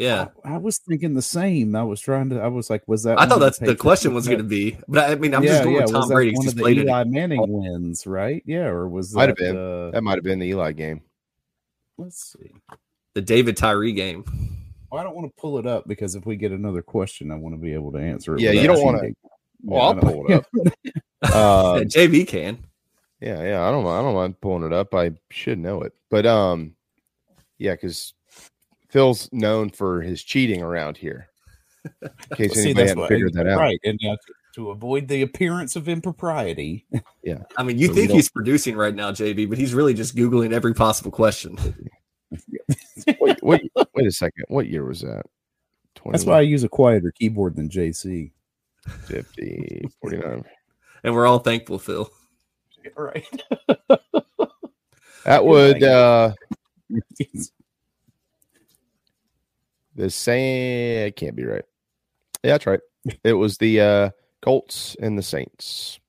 yeah 0.00 0.28
I, 0.44 0.54
I, 0.54 0.56
was 0.56 0.78
thinking 0.78 1.14
the 1.14 1.22
same 1.22 1.76
i 1.76 1.82
was 1.82 2.00
trying 2.00 2.30
to 2.30 2.40
i 2.40 2.48
was 2.48 2.70
like 2.70 2.82
was 2.86 3.02
that 3.02 3.20
i 3.20 3.26
thought 3.26 3.40
that's 3.40 3.58
the, 3.58 3.66
the 3.66 3.76
question 3.76 4.14
was 4.14 4.26
going 4.26 4.38
to 4.38 4.44
be 4.44 4.78
but 4.88 5.10
i 5.10 5.14
mean 5.14 5.34
i'm 5.34 5.42
yeah, 5.42 5.50
just 5.50 5.64
going 5.64 5.76
yeah, 5.76 5.82
with 5.82 5.92
tom 5.92 6.08
brady 6.08 6.32
one 6.34 6.48
of 6.48 6.54
the 6.54 6.66
eli 6.68 7.04
manning 7.04 7.44
wins 7.46 8.06
right 8.06 8.42
yeah 8.46 8.64
or 8.64 8.88
was 8.88 9.12
that 9.12 9.16
might 9.18 9.28
have 9.28 9.36
been 9.36 9.56
uh, 9.56 9.90
that 9.90 10.02
might 10.02 10.16
have 10.16 10.24
been 10.24 10.38
the 10.38 10.46
eli 10.46 10.72
game 10.72 11.02
Let's 12.00 12.32
see. 12.32 12.50
The 13.14 13.20
David 13.20 13.58
Tyree 13.58 13.92
game. 13.92 14.24
Well, 14.90 15.00
I 15.00 15.04
don't 15.04 15.14
want 15.14 15.28
to 15.28 15.40
pull 15.40 15.58
it 15.58 15.66
up 15.66 15.86
because 15.86 16.14
if 16.14 16.24
we 16.24 16.34
get 16.34 16.50
another 16.50 16.80
question, 16.80 17.30
I 17.30 17.34
want 17.34 17.54
to 17.54 17.60
be 17.60 17.74
able 17.74 17.92
to 17.92 17.98
answer 17.98 18.34
it. 18.34 18.40
Yeah, 18.40 18.52
you 18.52 18.66
don't 18.66 18.82
want 18.82 19.02
to. 19.02 19.14
Well, 19.62 19.82
I'll 19.82 19.94
pull 19.94 20.26
it 20.26 20.32
up. 20.32 20.46
uh, 21.22 21.80
yeah, 21.80 21.84
JB 21.84 22.26
can. 22.26 22.64
Yeah, 23.20 23.42
yeah. 23.42 23.68
I 23.68 23.70
don't. 23.70 23.86
I 23.86 24.00
don't 24.00 24.14
mind 24.14 24.40
pulling 24.40 24.64
it 24.64 24.72
up. 24.72 24.94
I 24.94 25.12
should 25.30 25.58
know 25.58 25.82
it, 25.82 25.92
but 26.10 26.24
um, 26.24 26.74
yeah, 27.58 27.74
because 27.74 28.14
Phil's 28.90 29.28
known 29.32 29.70
for 29.70 30.02
his 30.02 30.22
cheating 30.22 30.62
around 30.62 30.96
here. 30.96 31.28
In 31.84 32.36
case 32.36 32.54
well, 32.54 32.64
anybody 32.64 32.88
hadn't 32.88 33.08
figured 33.08 33.32
that 33.34 33.46
out, 33.46 33.58
right? 33.58 33.80
And 33.84 33.98
uh, 34.06 34.16
to 34.54 34.70
avoid 34.70 35.08
the 35.08 35.22
appearance 35.22 35.76
of 35.76 35.88
impropriety. 35.88 36.86
Yeah. 37.22 37.42
I 37.58 37.62
mean, 37.64 37.76
you 37.76 37.88
so 37.88 37.94
think 37.94 38.10
he's 38.10 38.30
producing 38.30 38.76
right 38.76 38.94
now, 38.94 39.10
JB, 39.10 39.50
but 39.50 39.58
he's 39.58 39.74
really 39.74 39.92
just 39.92 40.16
Googling 40.16 40.54
every 40.54 40.72
possible 40.72 41.10
question. 41.10 41.58
wait, 43.20 43.42
wait, 43.42 43.70
wait 43.94 44.06
a 44.06 44.10
second. 44.10 44.46
What 44.48 44.66
year 44.68 44.86
was 44.86 45.02
that? 45.02 45.26
20, 45.96 46.16
That's 46.16 46.24
why 46.24 46.38
I 46.38 46.40
use 46.40 46.64
a 46.64 46.68
quieter 46.70 47.12
keyboard 47.12 47.56
than 47.56 47.68
JC. 47.68 48.32
50, 49.04 49.90
49. 50.00 50.44
and 51.04 51.14
we're 51.14 51.26
all 51.26 51.40
thankful, 51.40 51.78
Phil. 51.78 52.10
Right. 52.96 53.26
that 55.26 55.44
would 55.44 55.82
uh 55.82 56.32
the 60.00 60.10
same 60.10 61.06
it 61.06 61.16
can't 61.16 61.36
be 61.36 61.44
right. 61.44 61.64
Yeah, 62.42 62.52
that's 62.52 62.66
right. 62.66 62.80
It 63.24 63.34
was 63.34 63.58
the 63.58 63.80
uh 63.80 64.10
Colts 64.42 64.96
and 65.00 65.18
the 65.18 65.22
Saints. 65.22 66.00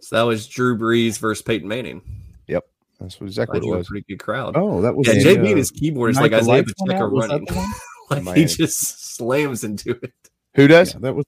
So 0.00 0.16
that 0.16 0.22
was 0.22 0.46
Drew 0.46 0.78
Brees 0.78 1.18
versus 1.18 1.42
Peyton 1.42 1.68
Manning. 1.68 2.02
Yep, 2.46 2.64
that's 2.98 3.20
exactly 3.20 3.60
what 3.60 3.74
it 3.74 3.78
was. 3.78 3.88
pretty 3.88 4.06
good 4.08 4.18
crowd. 4.18 4.56
Oh, 4.56 4.80
that 4.82 4.96
was 4.96 5.06
yeah. 5.06 5.14
JB 5.14 5.44
uh, 5.44 5.48
and 5.48 5.58
his 5.58 5.70
keyboard 5.70 6.10
is 6.10 6.20
like 6.20 6.32
Isaiah 6.32 6.64
Pacheco 6.64 7.06
running. 7.06 7.46
like 8.10 8.36
he 8.36 8.44
just 8.46 9.16
slams 9.16 9.64
into 9.64 9.90
it. 10.02 10.12
Who 10.54 10.66
does 10.66 10.94
yeah, 10.94 11.00
that? 11.00 11.14
Was 11.14 11.26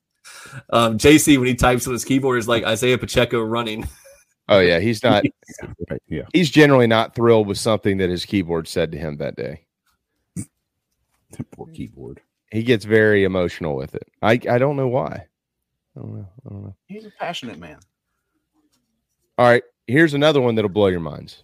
um, 0.71 0.97
JC 0.97 1.37
when 1.37 1.47
he 1.47 1.55
types 1.55 1.87
on 1.87 1.93
his 1.93 2.05
keyboard 2.05 2.39
is 2.39 2.49
like 2.49 2.65
Isaiah 2.65 2.99
Pacheco 2.99 3.43
running. 3.43 3.87
Oh 4.49 4.61
yeah, 4.61 4.81
he's 4.81 5.03
not. 5.03 5.25
yeah, 6.09 6.23
he's 6.33 6.51
generally 6.51 6.87
not 6.87 7.15
thrilled 7.15 7.47
with 7.47 7.59
something 7.59 7.99
that 7.99 8.09
his 8.09 8.25
keyboard 8.25 8.67
said 8.67 8.93
to 8.93 8.99
him 8.99 9.19
that 9.19 9.37
day. 9.37 9.67
Poor 11.53 11.67
keyboard. 11.69 12.21
He 12.51 12.63
gets 12.63 12.85
very 12.85 13.25
emotional 13.25 13.77
with 13.77 13.95
it. 13.95 14.09
I 14.23 14.33
I 14.49 14.59
don't 14.59 14.77
know 14.77 14.89
why. 14.89 15.27
I 15.97 16.01
don't 16.01 16.15
know. 16.15 16.29
I 16.47 16.49
don't 16.49 16.63
know. 16.65 16.75
He's 16.87 17.05
a 17.05 17.11
passionate 17.19 17.59
man. 17.59 17.79
All 19.39 19.47
right. 19.47 19.63
Here's 19.87 20.15
another 20.15 20.41
one 20.41 20.55
that'll 20.55 20.69
blow 20.69 20.87
your 20.87 21.01
minds. 21.01 21.43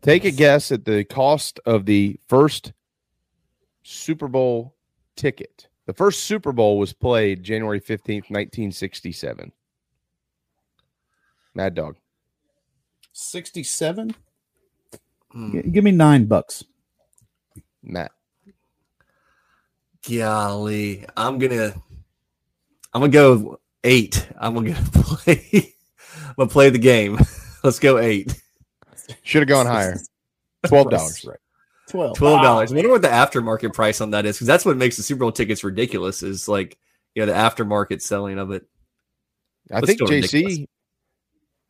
Take 0.00 0.24
a 0.24 0.30
guess 0.30 0.72
at 0.72 0.84
the 0.84 1.04
cost 1.04 1.60
of 1.66 1.84
the 1.84 2.18
first 2.26 2.72
Super 3.82 4.28
Bowl 4.28 4.74
ticket. 5.16 5.68
The 5.86 5.92
first 5.92 6.24
Super 6.24 6.52
Bowl 6.52 6.78
was 6.78 6.92
played 6.92 7.42
January 7.42 7.80
15th, 7.80 8.30
1967. 8.30 9.52
Mad 11.54 11.74
Dog. 11.74 11.96
67? 13.12 14.14
Mm. 15.34 15.72
Give 15.72 15.84
me 15.84 15.90
nine 15.90 16.26
bucks. 16.26 16.64
Matt 17.82 18.12
golly, 20.08 21.04
I'm 21.16 21.38
gonna 21.38 21.74
I'm 22.92 23.00
gonna 23.00 23.08
go 23.08 23.60
eight. 23.84 24.28
I'm 24.38 24.54
gonna 24.54 24.74
play 24.92 25.74
I'm 26.28 26.34
gonna 26.36 26.50
play 26.50 26.70
the 26.70 26.78
game. 26.78 27.18
Let's 27.64 27.78
go 27.78 27.98
eight. 27.98 28.40
Should 29.22 29.42
have 29.42 29.48
gone 29.48 29.66
higher. 29.66 29.98
Twelve 30.66 30.90
dollars. 30.90 31.24
right. 31.24 31.38
Twelve. 31.88 32.16
Twelve 32.16 32.42
dollars. 32.42 32.72
I 32.72 32.76
wonder 32.76 32.90
what 32.90 33.02
the 33.02 33.08
aftermarket 33.08 33.74
price 33.74 34.00
on 34.00 34.10
that 34.10 34.26
is, 34.26 34.36
because 34.36 34.46
that's 34.46 34.64
what 34.64 34.76
makes 34.76 34.96
the 34.96 35.02
Super 35.02 35.20
Bowl 35.20 35.32
tickets 35.32 35.64
ridiculous. 35.64 36.22
Is 36.22 36.48
like 36.48 36.76
you 37.14 37.24
know 37.24 37.32
the 37.32 37.38
aftermarket 37.38 38.02
selling 38.02 38.38
of 38.38 38.50
it. 38.50 38.66
I 39.70 39.80
think 39.80 40.00
JC 40.00 40.10
ridiculous. 40.10 40.58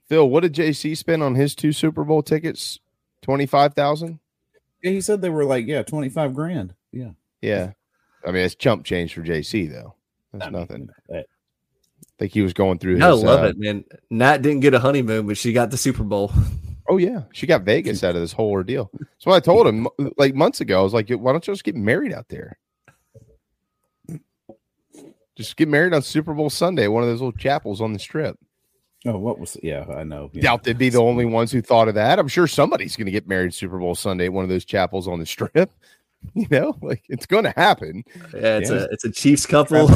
Phil, 0.08 0.28
what 0.28 0.40
did 0.40 0.54
JC 0.54 0.96
spend 0.96 1.22
on 1.22 1.34
his 1.34 1.54
two 1.54 1.72
Super 1.72 2.04
Bowl 2.04 2.22
tickets? 2.22 2.78
Twenty 3.22 3.46
five 3.46 3.74
thousand. 3.74 4.18
Yeah, 4.82 4.90
he 4.90 5.00
said 5.00 5.22
they 5.22 5.30
were 5.30 5.44
like 5.44 5.66
yeah 5.66 5.82
twenty 5.82 6.08
five 6.08 6.34
grand. 6.34 6.74
Yeah, 6.90 7.10
yeah. 7.40 7.72
I 8.26 8.32
mean, 8.32 8.44
it's 8.44 8.54
chump 8.54 8.84
change 8.84 9.14
for 9.14 9.22
JC 9.22 9.70
though. 9.70 9.94
That's 10.32 10.46
I 10.46 10.50
nothing. 10.50 10.88
I 11.12 11.24
think 12.18 12.32
he 12.32 12.42
was 12.42 12.52
going 12.52 12.78
through. 12.78 12.96
His, 12.96 13.04
I 13.04 13.10
love 13.10 13.44
uh, 13.44 13.48
it, 13.48 13.58
man. 13.58 13.84
Nat 14.10 14.38
didn't 14.38 14.60
get 14.60 14.74
a 14.74 14.78
honeymoon, 14.78 15.26
but 15.26 15.36
she 15.36 15.52
got 15.52 15.70
the 15.70 15.76
Super 15.76 16.04
Bowl. 16.04 16.32
Oh 16.88 16.96
yeah, 16.96 17.22
she 17.32 17.46
got 17.46 17.62
Vegas 17.62 18.02
out 18.02 18.16
of 18.16 18.20
this 18.20 18.32
whole 18.32 18.50
ordeal. 18.50 18.90
So 19.18 19.30
I 19.30 19.38
told 19.38 19.68
him 19.68 19.86
like 20.18 20.34
months 20.34 20.60
ago. 20.60 20.80
I 20.80 20.82
was 20.82 20.92
like, 20.92 21.08
"Why 21.10 21.30
don't 21.30 21.46
you 21.46 21.52
just 21.52 21.62
get 21.62 21.76
married 21.76 22.12
out 22.12 22.28
there? 22.28 22.58
Just 25.36 25.56
get 25.56 25.68
married 25.68 25.94
on 25.94 26.02
Super 26.02 26.34
Bowl 26.34 26.50
Sunday, 26.50 26.88
one 26.88 27.04
of 27.04 27.08
those 27.08 27.20
little 27.20 27.38
chapels 27.38 27.80
on 27.80 27.92
the 27.92 28.00
strip." 28.00 28.36
Oh, 29.04 29.18
what 29.18 29.38
was? 29.38 29.56
Yeah, 29.62 29.84
I 29.88 30.04
know. 30.04 30.30
Yeah. 30.32 30.42
Doubt 30.42 30.64
they'd 30.64 30.78
be 30.78 30.88
the 30.88 31.00
only 31.00 31.24
ones 31.24 31.50
who 31.50 31.60
thought 31.60 31.88
of 31.88 31.94
that. 31.94 32.18
I'm 32.18 32.28
sure 32.28 32.46
somebody's 32.46 32.96
going 32.96 33.06
to 33.06 33.12
get 33.12 33.26
married 33.26 33.52
Super 33.52 33.78
Bowl 33.78 33.94
Sunday, 33.94 34.26
at 34.26 34.32
one 34.32 34.44
of 34.44 34.50
those 34.50 34.64
chapels 34.64 35.08
on 35.08 35.18
the 35.18 35.26
strip. 35.26 35.70
You 36.34 36.46
know, 36.52 36.78
like 36.82 37.02
it's 37.08 37.26
going 37.26 37.42
to 37.42 37.50
happen. 37.56 38.04
Yeah, 38.32 38.58
it's 38.58 38.70
yeah. 38.70 38.76
a 38.76 38.84
it's 38.92 39.04
a 39.04 39.10
Chiefs 39.10 39.44
couple 39.44 39.76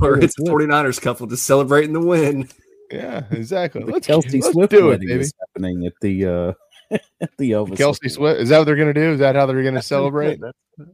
or 0.00 0.16
it's 0.20 0.38
a 0.38 0.42
49ers 0.42 1.02
couple 1.02 1.26
just 1.26 1.44
celebrating 1.44 1.92
the 1.92 1.98
win. 1.98 2.48
Yeah, 2.88 3.24
exactly. 3.32 3.82
The 3.82 3.90
let's 3.90 4.06
Kelce 4.06 4.32
let's 4.32 4.52
Swift 4.52 4.70
do 4.70 4.90
it, 4.90 5.00
baby. 5.00 5.14
Is 5.14 5.34
happening 5.40 5.84
at 5.84 5.94
the 6.00 6.24
uh 6.24 6.52
at 7.20 7.36
the 7.38 7.50
Elvis. 7.50 7.76
Kelce 7.78 8.08
Swift. 8.08 8.40
Is 8.40 8.50
that 8.50 8.58
what 8.58 8.64
they're 8.64 8.76
going 8.76 8.94
to 8.94 8.94
do? 8.94 9.10
Is 9.10 9.18
that 9.18 9.34
how 9.34 9.46
they're 9.46 9.62
going 9.64 9.74
to 9.74 9.82
celebrate? 9.82 10.40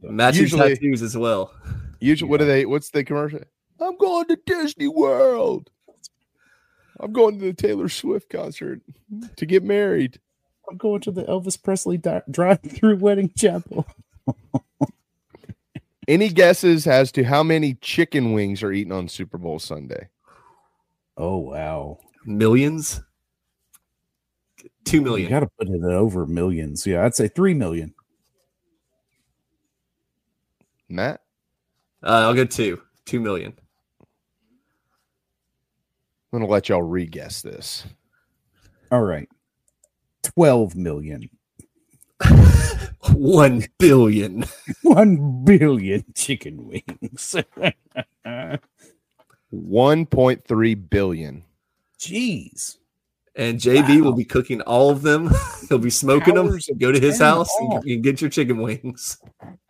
Matching 0.01 0.41
usually, 0.41 0.69
tattoos 0.69 1.03
as 1.03 1.15
well. 1.15 1.53
Usually, 1.99 2.29
what 2.29 2.39
do 2.39 2.47
they? 2.47 2.65
What's 2.65 2.89
the 2.89 3.03
commercial? 3.03 3.41
I'm 3.79 3.97
going 3.97 4.25
to 4.27 4.39
Disney 4.45 4.87
World. 4.87 5.69
I'm 6.99 7.11
going 7.11 7.39
to 7.39 7.45
the 7.45 7.53
Taylor 7.53 7.89
Swift 7.89 8.29
concert 8.29 8.81
to 9.35 9.45
get 9.45 9.63
married. 9.63 10.19
I'm 10.69 10.77
going 10.77 11.01
to 11.01 11.11
the 11.11 11.23
Elvis 11.23 11.61
Presley 11.61 11.97
di- 11.97 12.21
drive-through 12.29 12.97
wedding 12.97 13.31
chapel. 13.37 13.85
Any 16.07 16.29
guesses 16.29 16.85
as 16.85 17.11
to 17.13 17.23
how 17.23 17.43
many 17.43 17.75
chicken 17.75 18.33
wings 18.33 18.61
are 18.61 18.71
eaten 18.71 18.91
on 18.91 19.07
Super 19.07 19.37
Bowl 19.37 19.59
Sunday? 19.59 20.09
Oh 21.15 21.37
wow, 21.37 21.99
millions. 22.25 23.01
Two 24.83 25.01
million. 25.01 25.29
You 25.29 25.29
got 25.29 25.39
to 25.41 25.49
put 25.57 25.69
it 25.69 25.83
over 25.83 26.25
millions. 26.25 26.85
Yeah, 26.85 27.05
I'd 27.05 27.15
say 27.15 27.29
three 27.29 27.53
million. 27.53 27.93
Matt, 30.89 31.21
uh, 32.03 32.25
I'll 32.27 32.33
go 32.33 32.45
two. 32.45 32.81
Two 33.05 33.19
million. 33.19 33.57
I'm 36.33 36.39
gonna 36.39 36.51
let 36.51 36.67
y'all 36.67 36.81
re-guess 36.81 37.43
this. 37.43 37.85
All 38.91 39.03
right, 39.03 39.29
twelve 40.23 40.75
million. 40.75 41.29
One 43.13 43.65
billion. 43.77 44.45
One 44.81 45.43
billion 45.43 46.05
chicken 46.15 46.67
wings. 46.67 47.35
1.3 49.53 50.89
billion. 50.89 51.43
Jeez. 51.99 52.77
And 53.35 53.59
JB 53.59 53.99
wow. 53.99 54.05
will 54.05 54.13
be 54.13 54.25
cooking 54.25 54.61
all 54.61 54.89
of 54.89 55.01
them. 55.01 55.29
He'll 55.69 55.79
be 55.79 55.89
smoking 55.89 56.37
Hours 56.37 56.65
them. 56.65 56.77
Go 56.77 56.91
to 56.91 56.99
his 56.99 57.19
house 57.19 57.49
and, 57.59 57.83
and, 57.83 58.03
get 58.03 58.21
your 58.21 58.29
chicken 58.29 58.61
wings. 58.61 59.17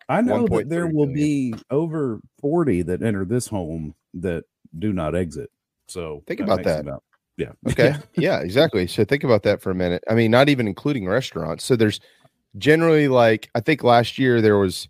I 0.08 0.20
know 0.20 0.46
that 0.46 0.68
there 0.68 0.86
will 0.86 1.06
billion. 1.06 1.52
be 1.52 1.54
over 1.70 2.20
40 2.40 2.82
that 2.82 3.02
enter 3.02 3.24
this 3.24 3.48
home 3.48 3.94
that 4.14 4.44
do 4.78 4.92
not 4.92 5.14
exit. 5.14 5.50
So 5.88 6.22
think 6.26 6.40
about 6.40 6.64
that. 6.64 6.80
About, 6.80 7.02
yeah. 7.36 7.52
Okay. 7.68 7.94
yeah, 8.14 8.40
exactly. 8.40 8.86
So 8.86 9.04
think 9.04 9.24
about 9.24 9.42
that 9.44 9.60
for 9.60 9.70
a 9.70 9.74
minute. 9.74 10.04
I 10.08 10.14
mean, 10.14 10.30
not 10.30 10.48
even 10.48 10.68
including 10.68 11.06
restaurants. 11.06 11.64
So 11.64 11.76
there's 11.76 12.00
generally 12.58 13.08
like 13.08 13.50
I 13.54 13.60
think 13.60 13.82
last 13.82 14.18
year 14.18 14.40
there 14.40 14.58
was 14.58 14.88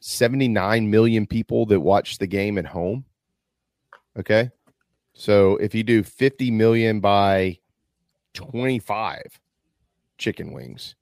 79 0.00 0.90
million 0.90 1.26
people 1.26 1.66
that 1.66 1.80
watched 1.80 2.20
the 2.20 2.26
game 2.26 2.58
at 2.58 2.66
home. 2.66 3.04
Okay. 4.18 4.50
So 5.14 5.56
if 5.56 5.74
you 5.74 5.82
do 5.82 6.02
50 6.02 6.50
million 6.50 7.00
by 7.00 7.58
25 8.34 9.40
chicken 10.18 10.52
wings, 10.52 10.94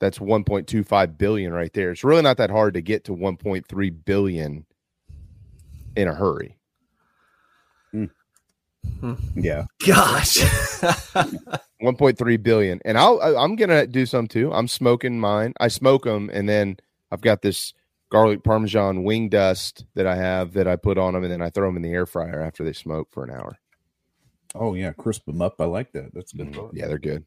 that's 0.00 0.18
1.25 0.18 1.18
billion 1.18 1.52
right 1.52 1.72
there. 1.72 1.90
It's 1.90 2.04
really 2.04 2.22
not 2.22 2.36
that 2.36 2.50
hard 2.50 2.74
to 2.74 2.80
get 2.80 3.04
to 3.04 3.12
1.3 3.12 4.04
billion 4.04 4.64
in 5.96 6.08
a 6.08 6.14
hurry. 6.14 6.57
Hmm. 9.00 9.14
Yeah. 9.34 9.66
Gosh. 9.86 10.38
1.3 11.82 12.42
billion. 12.42 12.80
And 12.84 12.98
I'll 12.98 13.20
I'm 13.20 13.56
going 13.56 13.70
to 13.70 13.86
do 13.86 14.06
some 14.06 14.26
too. 14.26 14.52
I'm 14.52 14.68
smoking 14.68 15.20
mine. 15.20 15.54
I 15.60 15.68
smoke 15.68 16.04
them 16.04 16.30
and 16.32 16.48
then 16.48 16.78
I've 17.10 17.20
got 17.20 17.42
this 17.42 17.72
garlic 18.10 18.42
parmesan 18.42 19.04
wing 19.04 19.28
dust 19.28 19.84
that 19.94 20.06
I 20.06 20.16
have 20.16 20.52
that 20.54 20.66
I 20.66 20.76
put 20.76 20.98
on 20.98 21.14
them, 21.14 21.24
and 21.24 21.32
then 21.32 21.42
I 21.42 21.50
throw 21.50 21.68
them 21.68 21.76
in 21.76 21.82
the 21.82 21.92
air 21.92 22.06
fryer 22.06 22.42
after 22.42 22.64
they 22.64 22.72
smoke 22.72 23.08
for 23.10 23.24
an 23.24 23.30
hour. 23.30 23.58
Oh 24.54 24.74
yeah, 24.74 24.92
crisp 24.92 25.26
them 25.26 25.42
up. 25.42 25.60
I 25.60 25.64
like 25.64 25.92
that. 25.92 26.14
That's 26.14 26.32
good. 26.32 26.52
Mm, 26.52 26.70
yeah, 26.72 26.86
they're 26.86 26.98
good. 26.98 27.24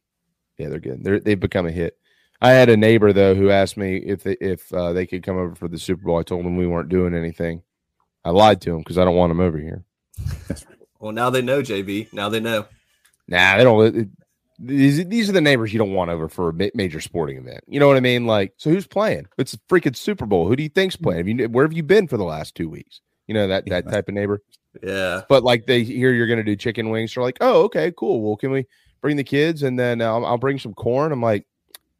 Yeah, 0.58 0.68
they're 0.68 0.80
good. 0.80 1.04
They're, 1.04 1.20
they've 1.20 1.38
become 1.38 1.66
a 1.66 1.72
hit. 1.72 1.96
I 2.40 2.50
had 2.50 2.68
a 2.68 2.76
neighbor 2.76 3.12
though 3.12 3.34
who 3.34 3.50
asked 3.50 3.76
me 3.76 3.96
if 3.96 4.24
they, 4.24 4.36
if 4.40 4.72
uh, 4.72 4.92
they 4.92 5.06
could 5.06 5.22
come 5.22 5.36
over 5.36 5.54
for 5.54 5.68
the 5.68 5.78
Super 5.78 6.02
Bowl. 6.02 6.18
I 6.18 6.24
told 6.24 6.44
them 6.44 6.56
we 6.56 6.66
weren't 6.66 6.88
doing 6.88 7.14
anything. 7.14 7.62
I 8.24 8.30
lied 8.30 8.60
to 8.62 8.72
him 8.72 8.78
because 8.78 8.98
I 8.98 9.04
don't 9.04 9.16
want 9.16 9.30
them 9.30 9.40
over 9.40 9.58
here. 9.58 9.84
well, 11.02 11.12
now 11.12 11.30
they 11.30 11.42
know, 11.42 11.60
JB. 11.60 12.12
Now 12.12 12.28
they 12.28 12.40
know. 12.40 12.64
Nah, 13.28 13.56
they 13.56 13.64
don't 13.64 14.08
these 14.58 15.04
these 15.06 15.28
are 15.28 15.32
the 15.32 15.40
neighbors 15.40 15.72
you 15.72 15.78
don't 15.78 15.94
want 15.94 16.10
over 16.10 16.28
for 16.28 16.50
a 16.50 16.70
major 16.74 17.00
sporting 17.00 17.36
event. 17.36 17.64
You 17.66 17.80
know 17.80 17.88
what 17.88 17.96
I 17.96 18.00
mean? 18.00 18.26
Like, 18.26 18.54
so 18.56 18.70
who's 18.70 18.86
playing? 18.86 19.26
It's 19.36 19.54
a 19.54 19.58
freaking 19.68 19.96
Super 19.96 20.26
Bowl. 20.26 20.46
Who 20.46 20.54
do 20.54 20.62
you 20.62 20.68
think's 20.68 20.94
playing? 20.94 21.18
Have 21.18 21.28
you 21.28 21.48
where 21.48 21.64
have 21.64 21.72
you 21.72 21.82
been 21.82 22.06
for 22.06 22.16
the 22.16 22.24
last 22.24 22.54
two 22.54 22.68
weeks? 22.68 23.00
You 23.26 23.34
know 23.34 23.48
that 23.48 23.66
that 23.66 23.90
type 23.90 24.08
of 24.08 24.14
neighbor. 24.14 24.40
Yeah. 24.80 25.22
But 25.28 25.42
like 25.42 25.66
they 25.66 25.82
hear 25.82 26.12
you're 26.12 26.28
going 26.28 26.38
to 26.38 26.44
do 26.44 26.54
chicken 26.54 26.90
wings, 26.90 27.14
they're 27.14 27.24
like, 27.24 27.38
oh, 27.40 27.62
okay, 27.64 27.92
cool. 27.96 28.22
Well, 28.22 28.36
can 28.36 28.52
we 28.52 28.66
bring 29.00 29.16
the 29.16 29.24
kids 29.24 29.64
and 29.64 29.76
then 29.76 30.00
uh, 30.00 30.20
I'll 30.20 30.38
bring 30.38 30.60
some 30.60 30.74
corn? 30.74 31.10
I'm 31.10 31.20
like, 31.20 31.44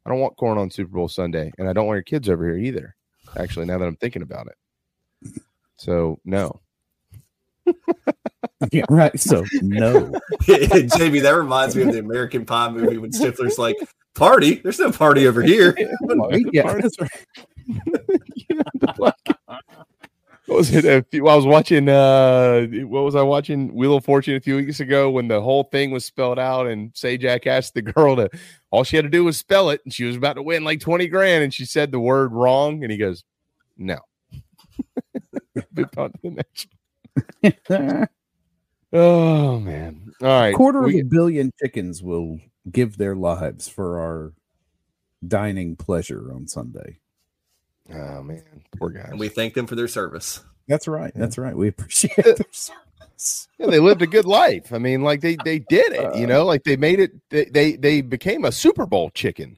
I 0.05 0.09
don't 0.09 0.19
want 0.19 0.37
corn 0.37 0.57
on 0.57 0.71
Super 0.71 0.93
Bowl 0.93 1.09
Sunday, 1.09 1.51
and 1.57 1.67
I 1.67 1.73
don't 1.73 1.85
want 1.85 1.97
your 1.97 2.03
kids 2.03 2.29
over 2.29 2.45
here 2.45 2.57
either. 2.57 2.95
Actually, 3.37 3.65
now 3.65 3.77
that 3.77 3.85
I'm 3.85 3.97
thinking 3.97 4.21
about 4.21 4.47
it, 4.47 5.41
so 5.75 6.19
no. 6.23 6.61
yeah, 8.71 8.85
right. 8.89 9.17
So 9.19 9.45
no, 9.61 10.13
Jamie, 10.41 11.19
that 11.19 11.35
reminds 11.35 11.75
me 11.75 11.83
of 11.83 11.93
the 11.93 11.99
American 11.99 12.45
Pie 12.45 12.69
movie 12.69 12.97
when 12.97 13.11
Stifler's 13.11 13.57
like, 13.57 13.75
"Party? 14.15 14.55
There's 14.55 14.79
no 14.79 14.91
party 14.91 15.27
over 15.27 15.41
here." 15.41 15.75
yeah, 16.51 16.73
that's 16.73 16.99
right. 16.99 17.25
what 18.95 20.57
was 20.57 20.73
it? 20.73 20.85
A 20.85 21.03
few, 21.09 21.27
I 21.27 21.35
was 21.35 21.45
watching. 21.45 21.89
uh 21.89 22.65
What 22.85 23.03
was 23.03 23.15
I 23.15 23.21
watching? 23.21 23.73
Wheel 23.73 23.97
of 23.97 24.05
Fortune 24.05 24.35
a 24.35 24.41
few 24.41 24.57
weeks 24.57 24.79
ago 24.79 25.09
when 25.09 25.27
the 25.27 25.41
whole 25.41 25.63
thing 25.65 25.91
was 25.91 26.05
spelled 26.05 26.39
out, 26.39 26.67
and 26.67 26.93
Sajak 26.93 27.47
asked 27.47 27.73
the 27.73 27.81
girl 27.81 28.15
to. 28.17 28.29
All 28.71 28.83
she 28.83 28.95
had 28.95 29.03
to 29.03 29.09
do 29.09 29.23
was 29.23 29.37
spell 29.37 29.69
it, 29.69 29.81
and 29.85 29.93
she 29.93 30.03
was 30.03 30.15
about 30.15 30.33
to 30.33 30.43
win 30.43 30.63
like 30.63 30.79
twenty 30.79 31.07
grand, 31.07 31.43
and 31.43 31.53
she 31.53 31.65
said 31.65 31.91
the 31.91 31.99
word 31.99 32.31
wrong, 32.31 32.83
and 32.83 32.91
he 32.91 32.97
goes, 32.97 33.23
"No." 33.77 33.99
on 35.97 36.11
to 36.11 36.19
the 36.23 36.31
next. 36.31 36.67
Oh 38.93 39.59
man! 39.59 40.11
All 40.21 40.27
right, 40.27 40.53
a 40.53 40.57
quarter 40.57 40.83
we, 40.83 40.99
of 40.99 41.05
a 41.05 41.09
billion 41.09 41.51
chickens 41.59 42.01
will 42.01 42.39
give 42.71 42.97
their 42.97 43.15
lives 43.15 43.67
for 43.67 43.99
our 43.99 44.33
dining 45.27 45.75
pleasure 45.75 46.31
on 46.33 46.47
Sunday. 46.47 46.99
Oh 47.91 48.23
man, 48.23 48.43
poor 48.77 48.89
guys. 48.89 49.09
And 49.09 49.19
we 49.19 49.29
thank 49.29 49.53
them 49.53 49.67
for 49.67 49.75
their 49.75 49.87
service. 49.87 50.43
That's 50.67 50.87
right. 50.87 51.11
That's 51.15 51.37
right. 51.37 51.55
We 51.55 51.67
appreciate 51.67 52.15
their 52.23 52.35
service. 52.51 53.47
Yeah, 53.57 53.67
they 53.67 53.79
lived 53.79 54.01
a 54.01 54.07
good 54.07 54.25
life. 54.25 54.73
I 54.73 54.77
mean, 54.77 55.01
like 55.01 55.21
they 55.21 55.37
they 55.43 55.59
did 55.59 55.91
it. 55.91 56.15
You 56.15 56.25
uh, 56.25 56.27
know, 56.27 56.45
like 56.45 56.63
they 56.63 56.77
made 56.77 56.99
it. 56.99 57.11
They 57.29 57.45
they, 57.45 57.75
they 57.75 58.01
became 58.01 58.45
a 58.45 58.51
Super 58.51 58.85
Bowl 58.85 59.09
chicken. 59.11 59.57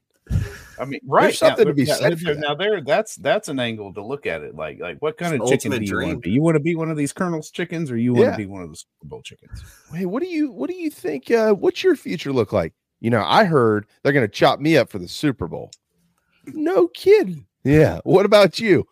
I 0.79 0.85
mean, 0.85 0.99
right? 1.05 1.23
There's 1.23 1.39
something 1.39 1.65
to 1.65 1.73
be 1.73 1.85
said. 1.85 2.19
Now, 2.39 2.55
there, 2.55 2.81
that's 2.81 3.15
that's 3.15 3.47
an 3.47 3.59
angle 3.59 3.93
to 3.93 4.03
look 4.03 4.25
at 4.25 4.41
it. 4.41 4.55
Like, 4.55 4.79
like 4.79 5.01
what 5.01 5.17
kind 5.17 5.35
it's 5.35 5.43
of 5.43 5.49
chicken 5.49 5.71
do 5.71 5.83
you 5.83 5.87
dream. 5.87 6.09
want 6.09 6.23
to 6.23 6.29
be? 6.29 6.31
You 6.31 6.41
want 6.41 6.55
to 6.55 6.59
be 6.61 6.75
one 6.75 6.89
of 6.89 6.97
these 6.97 7.13
Colonel's 7.13 7.51
chickens, 7.51 7.91
or 7.91 7.97
you 7.97 8.13
want 8.13 8.25
yeah. 8.25 8.31
to 8.31 8.37
be 8.37 8.45
one 8.45 8.61
of 8.61 8.69
the 8.69 8.75
Super 8.75 9.09
Bowl 9.09 9.21
chickens? 9.21 9.63
Hey, 9.93 10.05
what 10.05 10.21
do 10.21 10.27
you 10.29 10.51
what 10.51 10.69
do 10.69 10.75
you 10.75 10.89
think? 10.89 11.31
Uh, 11.31 11.53
what's 11.53 11.83
your 11.83 11.95
future 11.95 12.33
look 12.33 12.53
like? 12.53 12.73
You 12.99 13.09
know, 13.09 13.23
I 13.23 13.45
heard 13.45 13.85
they're 14.03 14.13
going 14.13 14.27
to 14.27 14.33
chop 14.33 14.59
me 14.59 14.77
up 14.77 14.89
for 14.89 14.99
the 14.99 15.07
Super 15.07 15.47
Bowl. 15.47 15.71
No 16.47 16.87
kidding. 16.89 17.45
Yeah. 17.63 17.99
What 18.03 18.25
about 18.25 18.59
you? 18.59 18.87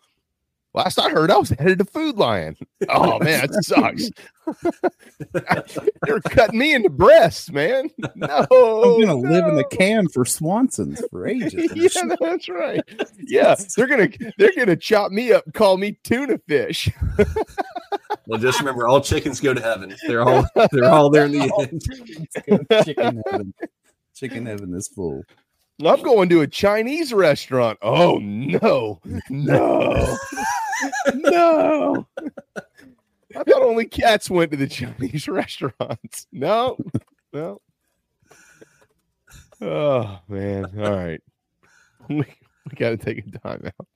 Last 0.74 0.98
I 0.98 1.08
heard, 1.08 1.30
I 1.30 1.36
was 1.36 1.50
headed 1.50 1.78
to 1.78 1.84
Food 1.84 2.16
Lion. 2.16 2.56
Oh 2.88 3.18
man, 3.22 3.46
that 3.48 3.64
sucks. 3.64 4.10
They're 6.02 6.20
cutting 6.20 6.58
me 6.58 6.74
into 6.74 6.90
breasts, 6.90 7.50
man. 7.50 7.90
No, 8.16 8.28
I'm 8.28 9.00
gonna 9.00 9.06
no. 9.06 9.16
live 9.18 9.46
in 9.46 9.56
the 9.56 9.64
can 9.64 10.08
for 10.08 10.24
Swanson's 10.24 11.02
for 11.10 11.26
ages. 11.26 11.70
yeah, 11.74 12.02
no, 12.02 12.16
that's 12.20 12.48
right. 12.48 12.80
Yeah, 13.18 13.56
they're 13.76 13.86
gonna 13.86 14.08
they're 14.38 14.52
gonna 14.56 14.76
chop 14.76 15.10
me 15.10 15.32
up, 15.32 15.44
and 15.44 15.54
call 15.54 15.76
me 15.76 15.98
tuna 16.04 16.38
fish. 16.48 16.90
Well, 18.26 18.38
just 18.38 18.60
remember, 18.60 18.86
all 18.86 19.00
chickens 19.00 19.40
go 19.40 19.52
to 19.52 19.60
heaven. 19.60 19.94
They're 20.06 20.22
all 20.22 20.46
they're 20.72 20.90
all 20.90 21.10
there 21.10 21.26
in 21.26 21.32
the 21.32 21.52
end. 21.58 22.84
chicken 22.84 23.22
heaven. 23.30 23.54
Chicken 24.14 24.46
heaven 24.46 24.74
is 24.74 24.88
full. 24.88 25.22
I'm 25.82 26.02
going 26.02 26.28
to 26.28 26.42
a 26.42 26.46
Chinese 26.46 27.12
restaurant. 27.12 27.78
Oh 27.82 28.18
no, 28.18 29.00
no, 29.28 30.16
no. 31.14 32.06
I 33.36 33.42
thought 33.42 33.62
only 33.62 33.86
cats 33.86 34.30
went 34.30 34.52
to 34.52 34.56
the 34.56 34.68
Chinese 34.68 35.26
restaurants. 35.28 36.26
No, 36.30 36.76
no. 37.32 37.60
Oh 39.60 40.20
man. 40.28 40.66
All 40.78 40.92
right. 40.92 41.20
We, 42.06 42.16
we 42.16 42.76
gotta 42.76 42.98
take 42.98 43.24
a 43.26 43.38
time 43.38 43.62
out. 43.64 43.86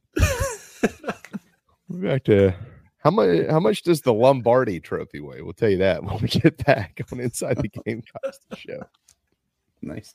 We're 1.91 2.09
back 2.09 2.25
to 2.25 2.55
how 3.01 3.11
much 3.11 3.47
how 3.51 3.61
much 3.61 3.83
does 3.83 4.01
the 4.01 4.15
Lombardi 4.15 4.81
trophy 4.81 5.21
weigh? 5.21 5.43
We'll 5.43 5.53
tell 5.53 5.69
you 5.69 5.77
that 5.79 6.03
when 6.05 6.19
we 6.23 6.29
get 6.29 6.65
back 6.65 7.03
on 7.13 7.21
Inside 7.21 7.59
the 7.59 7.69
Game 7.69 8.03
show. 8.57 8.81
Nice. 9.83 10.15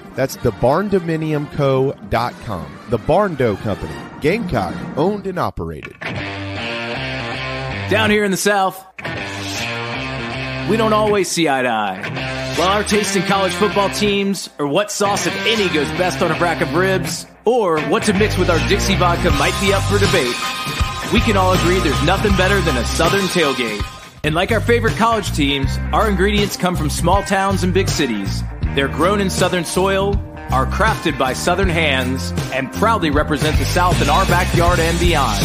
That's 0.15 0.37
thebarndominiumco.com. 0.37 2.77
The 2.89 2.99
Barndo 2.99 3.57
Company, 3.59 3.95
Gamecock, 4.19 4.75
owned 4.97 5.27
and 5.27 5.39
operated. 5.39 5.95
Down 7.89 8.09
here 8.09 8.23
in 8.23 8.31
the 8.31 8.37
South, 8.37 8.85
we 10.69 10.77
don't 10.77 10.93
always 10.93 11.29
see 11.29 11.49
eye 11.49 11.63
to 11.63 11.69
eye. 11.69 12.53
While 12.57 12.69
our 12.69 12.83
taste 12.83 13.15
in 13.15 13.23
college 13.23 13.53
football 13.53 13.89
teams, 13.89 14.49
or 14.59 14.67
what 14.67 14.91
sauce, 14.91 15.25
if 15.27 15.35
any, 15.45 15.69
goes 15.69 15.87
best 15.97 16.21
on 16.21 16.31
a 16.31 16.39
rack 16.39 16.61
of 16.61 16.73
ribs, 16.73 17.25
or 17.45 17.81
what 17.83 18.03
to 18.03 18.13
mix 18.13 18.37
with 18.37 18.49
our 18.49 18.59
Dixie 18.69 18.95
vodka 18.95 19.31
might 19.31 19.59
be 19.59 19.73
up 19.73 19.81
for 19.83 19.97
debate, 19.97 20.35
we 21.11 21.19
can 21.21 21.37
all 21.37 21.53
agree 21.53 21.79
there's 21.79 22.03
nothing 22.03 22.35
better 22.37 22.61
than 22.61 22.77
a 22.77 22.85
Southern 22.85 23.25
tailgate. 23.25 23.83
And 24.23 24.35
like 24.35 24.51
our 24.51 24.61
favorite 24.61 24.95
college 24.95 25.35
teams, 25.35 25.75
our 25.91 26.09
ingredients 26.09 26.55
come 26.55 26.75
from 26.75 26.89
small 26.89 27.23
towns 27.23 27.63
and 27.63 27.73
big 27.73 27.89
cities. 27.89 28.43
They're 28.75 28.87
grown 28.87 29.19
in 29.19 29.29
Southern 29.29 29.65
soil 29.65 30.15
are 30.51 30.65
crafted 30.65 31.17
by 31.17 31.31
Southern 31.31 31.69
hands 31.69 32.33
and 32.53 32.71
proudly 32.73 33.09
represent 33.09 33.57
the 33.57 33.65
South 33.65 34.01
in 34.01 34.09
our 34.09 34.25
backyard 34.25 34.79
and 34.79 34.99
beyond. 34.99 35.43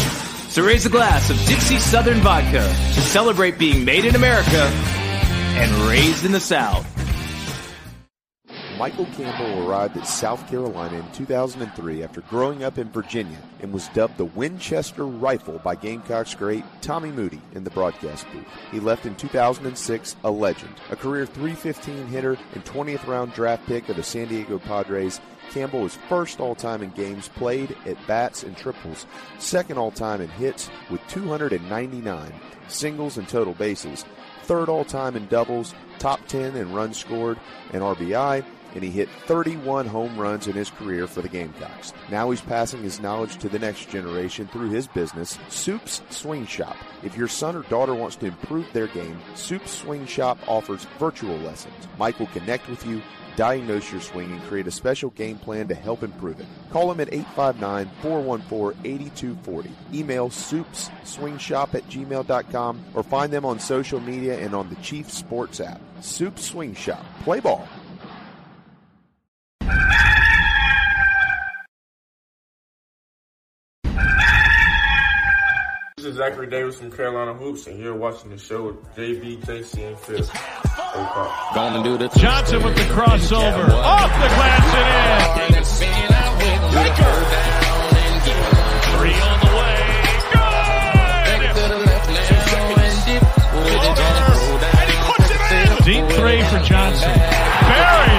So 0.49 0.63
raise 0.65 0.85
a 0.85 0.89
glass 0.89 1.29
of 1.29 1.37
Dixie 1.45 1.79
Southern 1.79 2.19
Vodka 2.19 2.61
to 2.61 3.01
celebrate 3.01 3.57
being 3.57 3.85
made 3.85 4.03
in 4.03 4.15
America 4.15 4.63
and 5.55 5.89
raised 5.89 6.25
in 6.25 6.33
the 6.33 6.39
South. 6.39 6.96
Michael 8.77 9.07
Campbell 9.17 9.67
arrived 9.67 9.97
at 9.97 10.05
South 10.05 10.47
Carolina 10.47 10.99
in 10.99 11.11
2003 11.11 12.03
after 12.03 12.21
growing 12.21 12.63
up 12.63 12.77
in 12.77 12.91
Virginia 12.91 13.39
and 13.59 13.73
was 13.73 13.87
dubbed 13.89 14.17
the 14.17 14.25
Winchester 14.25 15.07
Rifle 15.07 15.57
by 15.63 15.73
Gamecocks 15.73 16.35
great 16.35 16.63
Tommy 16.81 17.09
Moody 17.09 17.41
in 17.55 17.63
the 17.63 17.71
broadcast 17.71 18.27
booth. 18.31 18.45
He 18.71 18.79
left 18.79 19.07
in 19.07 19.15
2006 19.15 20.15
a 20.23 20.29
legend, 20.29 20.75
a 20.91 20.95
career 20.95 21.25
315 21.25 22.05
hitter 22.05 22.37
and 22.53 22.63
20th 22.65 23.07
round 23.07 23.33
draft 23.33 23.65
pick 23.65 23.89
of 23.89 23.95
the 23.95 24.03
San 24.03 24.27
Diego 24.27 24.59
Padres. 24.59 25.21
Campbell 25.49 25.81
was 25.81 25.97
first 26.07 26.39
all 26.39 26.53
time 26.53 26.83
in 26.83 26.91
games 26.91 27.29
played 27.29 27.75
at 27.87 27.97
bats 28.05 28.43
and 28.43 28.55
triples, 28.55 29.07
second 29.39 29.79
all 29.79 29.91
time 29.91 30.21
in 30.21 30.29
hits 30.29 30.69
with 30.91 31.01
299, 31.07 32.31
singles 32.67 33.17
and 33.17 33.27
total 33.27 33.53
bases, 33.53 34.05
third 34.43 34.69
all 34.69 34.85
time 34.85 35.15
in 35.15 35.25
doubles, 35.27 35.73
top 35.97 36.19
10 36.27 36.55
in 36.55 36.73
runs 36.73 36.97
scored 36.97 37.39
and 37.73 37.81
RBI, 37.81 38.45
and 38.75 38.83
he 38.83 38.91
hit 38.91 39.09
31 39.25 39.87
home 39.87 40.17
runs 40.17 40.47
in 40.47 40.53
his 40.53 40.69
career 40.69 41.07
for 41.07 41.21
the 41.21 41.29
Gamecocks. 41.29 41.93
Now 42.09 42.29
he's 42.29 42.41
passing 42.41 42.83
his 42.83 42.99
knowledge 42.99 43.37
to 43.37 43.49
the 43.49 43.59
next 43.59 43.89
generation 43.89 44.47
through 44.47 44.69
his 44.69 44.87
business, 44.87 45.39
Soup's 45.49 46.01
Swing 46.09 46.45
Shop. 46.45 46.75
If 47.03 47.17
your 47.17 47.27
son 47.27 47.55
or 47.55 47.63
daughter 47.63 47.95
wants 47.95 48.15
to 48.17 48.27
improve 48.27 48.71
their 48.73 48.87
game, 48.87 49.19
Soup's 49.35 49.71
Swing 49.71 50.05
Shop 50.05 50.37
offers 50.47 50.85
virtual 50.99 51.37
lessons. 51.37 51.73
Mike 51.97 52.19
will 52.19 52.27
connect 52.27 52.69
with 52.69 52.85
you, 52.85 53.01
diagnose 53.35 53.91
your 53.91 54.01
swing, 54.01 54.31
and 54.31 54.41
create 54.43 54.67
a 54.67 54.71
special 54.71 55.09
game 55.11 55.37
plan 55.37 55.67
to 55.67 55.75
help 55.75 56.03
improve 56.03 56.39
it. 56.39 56.45
Call 56.71 56.91
him 56.91 56.99
at 56.99 57.09
859-414-8240. 57.09 59.69
Email 59.93 60.29
soupsswingshop 60.29 61.75
at 61.75 61.87
gmail.com 61.89 62.79
or 62.93 63.03
find 63.03 63.31
them 63.31 63.45
on 63.45 63.59
social 63.59 63.99
media 63.99 64.37
and 64.39 64.53
on 64.53 64.69
the 64.69 64.75
Chief 64.77 65.11
Sports 65.11 65.59
app. 65.61 65.81
Soup 66.01 66.37
Swing 66.37 66.75
Shop. 66.75 67.03
Play 67.23 67.39
ball. 67.39 67.67
This 75.97 76.05
is 76.05 76.15
Zachary 76.17 76.47
Davis 76.47 76.77
from 76.77 76.91
Carolina 76.91 77.33
Hoops, 77.33 77.65
and 77.65 77.79
you're 77.79 77.95
watching 77.95 78.29
the 78.29 78.37
show 78.37 78.67
with 78.67 78.95
JB, 78.95 79.43
JC, 79.43 79.87
and 79.87 79.97
Phil. 79.97 80.23
Gonna 81.55 81.83
do 81.83 81.97
the 81.97 82.07
Johnson 82.19 82.61
with 82.63 82.75
the 82.75 82.83
crossover. 82.93 83.67
Off 83.69 84.11
the 84.13 84.27
glass 84.35 84.75
and 84.75 85.55
in. 85.55 85.63
Three 88.93 89.17
on 89.19 89.39
the 89.41 89.51
way. 89.57 89.77
Good! 90.33 91.37
And 94.77 94.87
he 94.89 94.97
puts 95.07 95.29
it 95.31 95.41
in! 95.51 95.67
Deep 95.83 96.05
three 96.15 96.41
for 96.43 96.59
Johnson. 96.63 97.13
Buried 97.17 98.16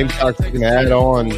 Gamecocks 0.00 0.40
can 0.40 0.62
add 0.62 0.92
on 0.92 1.28
to 1.28 1.34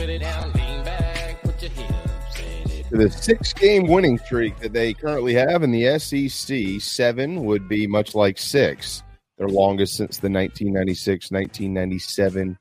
the 2.92 3.10
six 3.10 3.52
game 3.52 3.88
winning 3.88 4.18
streak 4.18 4.56
that 4.60 4.72
they 4.72 4.94
currently 4.94 5.34
have 5.34 5.64
in 5.64 5.72
the 5.72 5.98
SEC. 5.98 6.80
Seven 6.80 7.44
would 7.44 7.68
be 7.68 7.88
much 7.88 8.14
like 8.14 8.38
six, 8.38 9.02
their 9.36 9.48
longest 9.48 9.96
since 9.96 10.18
the 10.18 10.30
1996 10.30 11.32
1997 11.32 12.56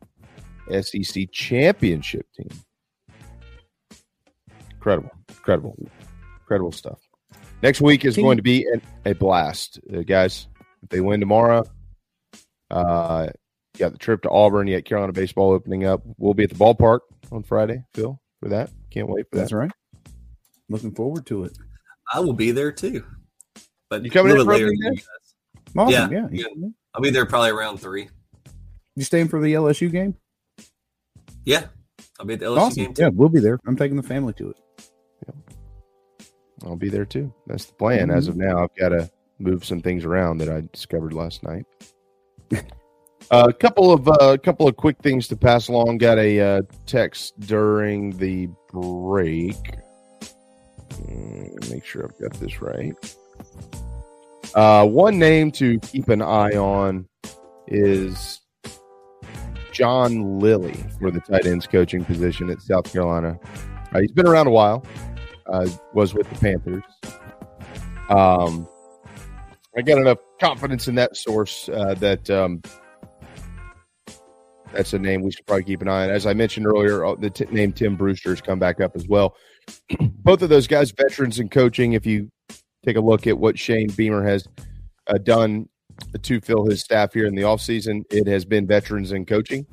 SEC 0.82 1.32
championship 1.32 2.26
team. 2.36 2.50
Incredible, 4.72 5.12
incredible, 5.30 5.78
incredible 6.40 6.72
stuff. 6.72 7.00
Next 7.62 7.80
week 7.80 8.06
is 8.06 8.16
going 8.16 8.38
to 8.38 8.44
be 8.44 8.66
a 9.06 9.14
blast, 9.14 9.80
uh, 9.96 10.02
guys. 10.02 10.48
If 10.82 10.90
they 10.90 11.02
win 11.02 11.20
tomorrow, 11.20 11.64
uh, 12.72 13.28
got 13.82 13.92
the 13.92 13.98
trip 13.98 14.22
to 14.24 14.30
Auburn. 14.30 14.68
You 14.68 14.77
got 14.77 14.85
Carolina 14.85 15.14
baseball 15.14 15.51
opening 15.51 15.85
up. 15.85 16.01
We'll 16.18 16.34
be 16.34 16.43
at 16.43 16.50
the 16.50 16.56
ballpark 16.56 17.00
on 17.32 17.43
Friday, 17.43 17.84
Phil, 17.93 18.19
for 18.42 18.50
that. 18.50 18.69
Can't 18.92 19.10
wait 19.10 19.26
for 19.30 19.35
that. 19.35 19.42
That's 19.42 19.53
right. 19.53 19.72
Looking 20.69 20.93
forward 20.93 21.26
to 21.27 21.43
it. 21.43 21.58
I 22.14 22.19
will 22.19 22.34
be 22.34 22.51
there 22.51 22.72
too. 22.72 23.03
But 23.90 24.06
you 24.06 24.11
coming 24.11 24.32
in 24.32 24.38
for 24.38 24.45
bit 24.45 24.51
later 24.51 24.68
opening 24.68 24.95
day? 24.95 25.01
Awesome. 25.77 26.14
Yeah, 26.14 26.27
Yeah. 26.32 26.45
yeah. 26.56 26.68
I'll 26.93 27.01
be 27.01 27.10
there 27.10 27.26
probably 27.26 27.51
around 27.51 27.77
three. 27.80 28.10
You 28.95 29.03
staying 29.03 29.30
for 29.30 29.42
the 29.42 29.53
LSU 29.53 29.92
game? 29.92 30.16
Yeah, 31.45 31.66
I'll 32.19 32.26
be 32.26 32.34
at 32.34 32.40
the 32.40 32.45
LSU 32.45 32.58
Awesome. 32.58 32.84
game 32.84 32.93
too. 32.93 33.01
Yeah, 33.03 33.10
we'll 33.14 33.30
be 33.30 33.40
there. 33.40 33.60
I'm 33.66 33.76
taking 33.76 33.98
the 33.98 34.03
family 34.03 34.34
to 34.34 34.51
it. 34.51 34.58
I'll 36.64 36.76
be 36.76 36.90
there 36.90 37.06
too. 37.06 37.34
That's 37.48 37.66
the 37.66 37.74
plan. 37.74 38.11
As 38.11 38.30
mm-hmm. 38.30 38.42
of 38.42 38.48
now, 38.48 38.64
I've 38.64 38.76
got 38.76 38.90
to 38.90 39.10
move 39.40 39.66
some 39.66 39.82
things 39.82 40.06
around 40.06 40.38
that 40.38 40.50
I 40.50 40.61
discovered 40.72 41.14
last 41.14 41.42
night. 41.42 41.66
Uh, 43.32 43.48
A 43.48 43.53
couple 43.53 43.93
of 43.93 44.08
a 44.19 44.38
couple 44.38 44.68
of 44.68 44.76
quick 44.76 44.98
things 45.01 45.27
to 45.30 45.38
pass 45.38 45.69
along. 45.69 46.00
Got 46.00 46.18
a 46.19 46.40
uh, 46.40 46.61
text 46.85 47.40
during 47.40 48.18
the 48.18 48.50
break. 48.74 49.56
Mm, 50.92 51.72
Make 51.72 51.85
sure 51.85 52.03
I've 52.03 52.19
got 52.19 52.38
this 52.42 52.61
right. 52.61 52.93
Uh, 54.53 54.85
one 54.85 55.18
name 55.18 55.50
to 55.53 55.80
keep 55.80 56.10
an 56.10 56.22
eye 56.22 56.58
on 56.58 57.08
is 57.68 58.42
John 59.72 60.40
Lilly 60.40 60.84
for 61.00 61.10
the 61.10 61.22
tight 61.22 61.45
ends 61.45 61.66
coaching 61.66 62.03
position 62.03 62.50
at 62.50 62.61
South 62.61 62.92
Carolina. 62.92 63.40
Uh, 63.93 64.00
he's 64.01 64.11
been 64.11 64.27
around 64.27 64.48
a 64.48 64.51
while. 64.51 64.85
Uh, 65.45 65.68
was 65.93 66.14
with 66.14 66.30
the 66.30 66.35
Panthers. 66.35 66.84
Um, 68.10 68.68
I 69.77 69.82
got 69.82 69.98
enough 70.00 70.18
confidence 70.42 70.90
in 70.90 70.95
that 70.95 71.16
source 71.16 71.69
uh, 71.69 71.93
that 71.95 72.30
um, 72.30 72.61
that's 74.74 74.93
a 74.93 75.00
name 75.00 75.22
we 75.22 75.32
should 75.32 75.45
probably 75.45 75.64
keep 75.64 75.82
an 75.82 75.88
eye 75.88 76.06
on. 76.06 76.09
As 76.09 76.25
I 76.25 76.33
mentioned 76.33 76.66
earlier, 76.66 77.06
uh, 77.06 77.16
the 77.16 77.30
t- 77.30 77.45
name 77.45 77.74
Tim 77.74 77.95
Brewster 77.95 78.30
has 78.30 78.41
come 78.41 78.59
back 78.59 78.80
up 78.82 78.95
as 78.95 79.08
well. 79.08 79.35
Both 80.00 80.41
of 80.41 80.50
those 80.50 80.67
guys, 80.67 80.91
veterans 80.91 81.40
in 81.40 81.50
coaching. 81.50 81.93
If 81.93 82.06
you 82.06 82.30
take 82.85 82.98
a 82.98 83.01
look 83.01 83.27
at 83.27 83.38
what 83.38 83.58
Shane 83.58 83.90
Beamer 83.90 84.24
has 84.24 84.48
uh, 85.08 85.17
done 85.17 85.69
to 86.22 86.41
fill 86.41 86.66
his 86.66 86.82
staff 86.82 87.14
here 87.14 87.25
in 87.25 87.35
the 87.35 87.43
offseason, 87.43 88.03
it 88.11 88.27
has 88.27 88.45
been 88.45 88.67
veterans 88.67 89.11
in 89.11 89.25
coaching. 89.25 89.66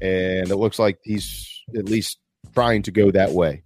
And 0.00 0.50
it 0.50 0.56
looks 0.56 0.78
like 0.78 0.98
he's 1.02 1.64
at 1.74 1.88
least 1.88 2.18
trying 2.54 2.82
to 2.82 2.90
go 2.90 3.10
that 3.10 3.32
way 3.32 3.62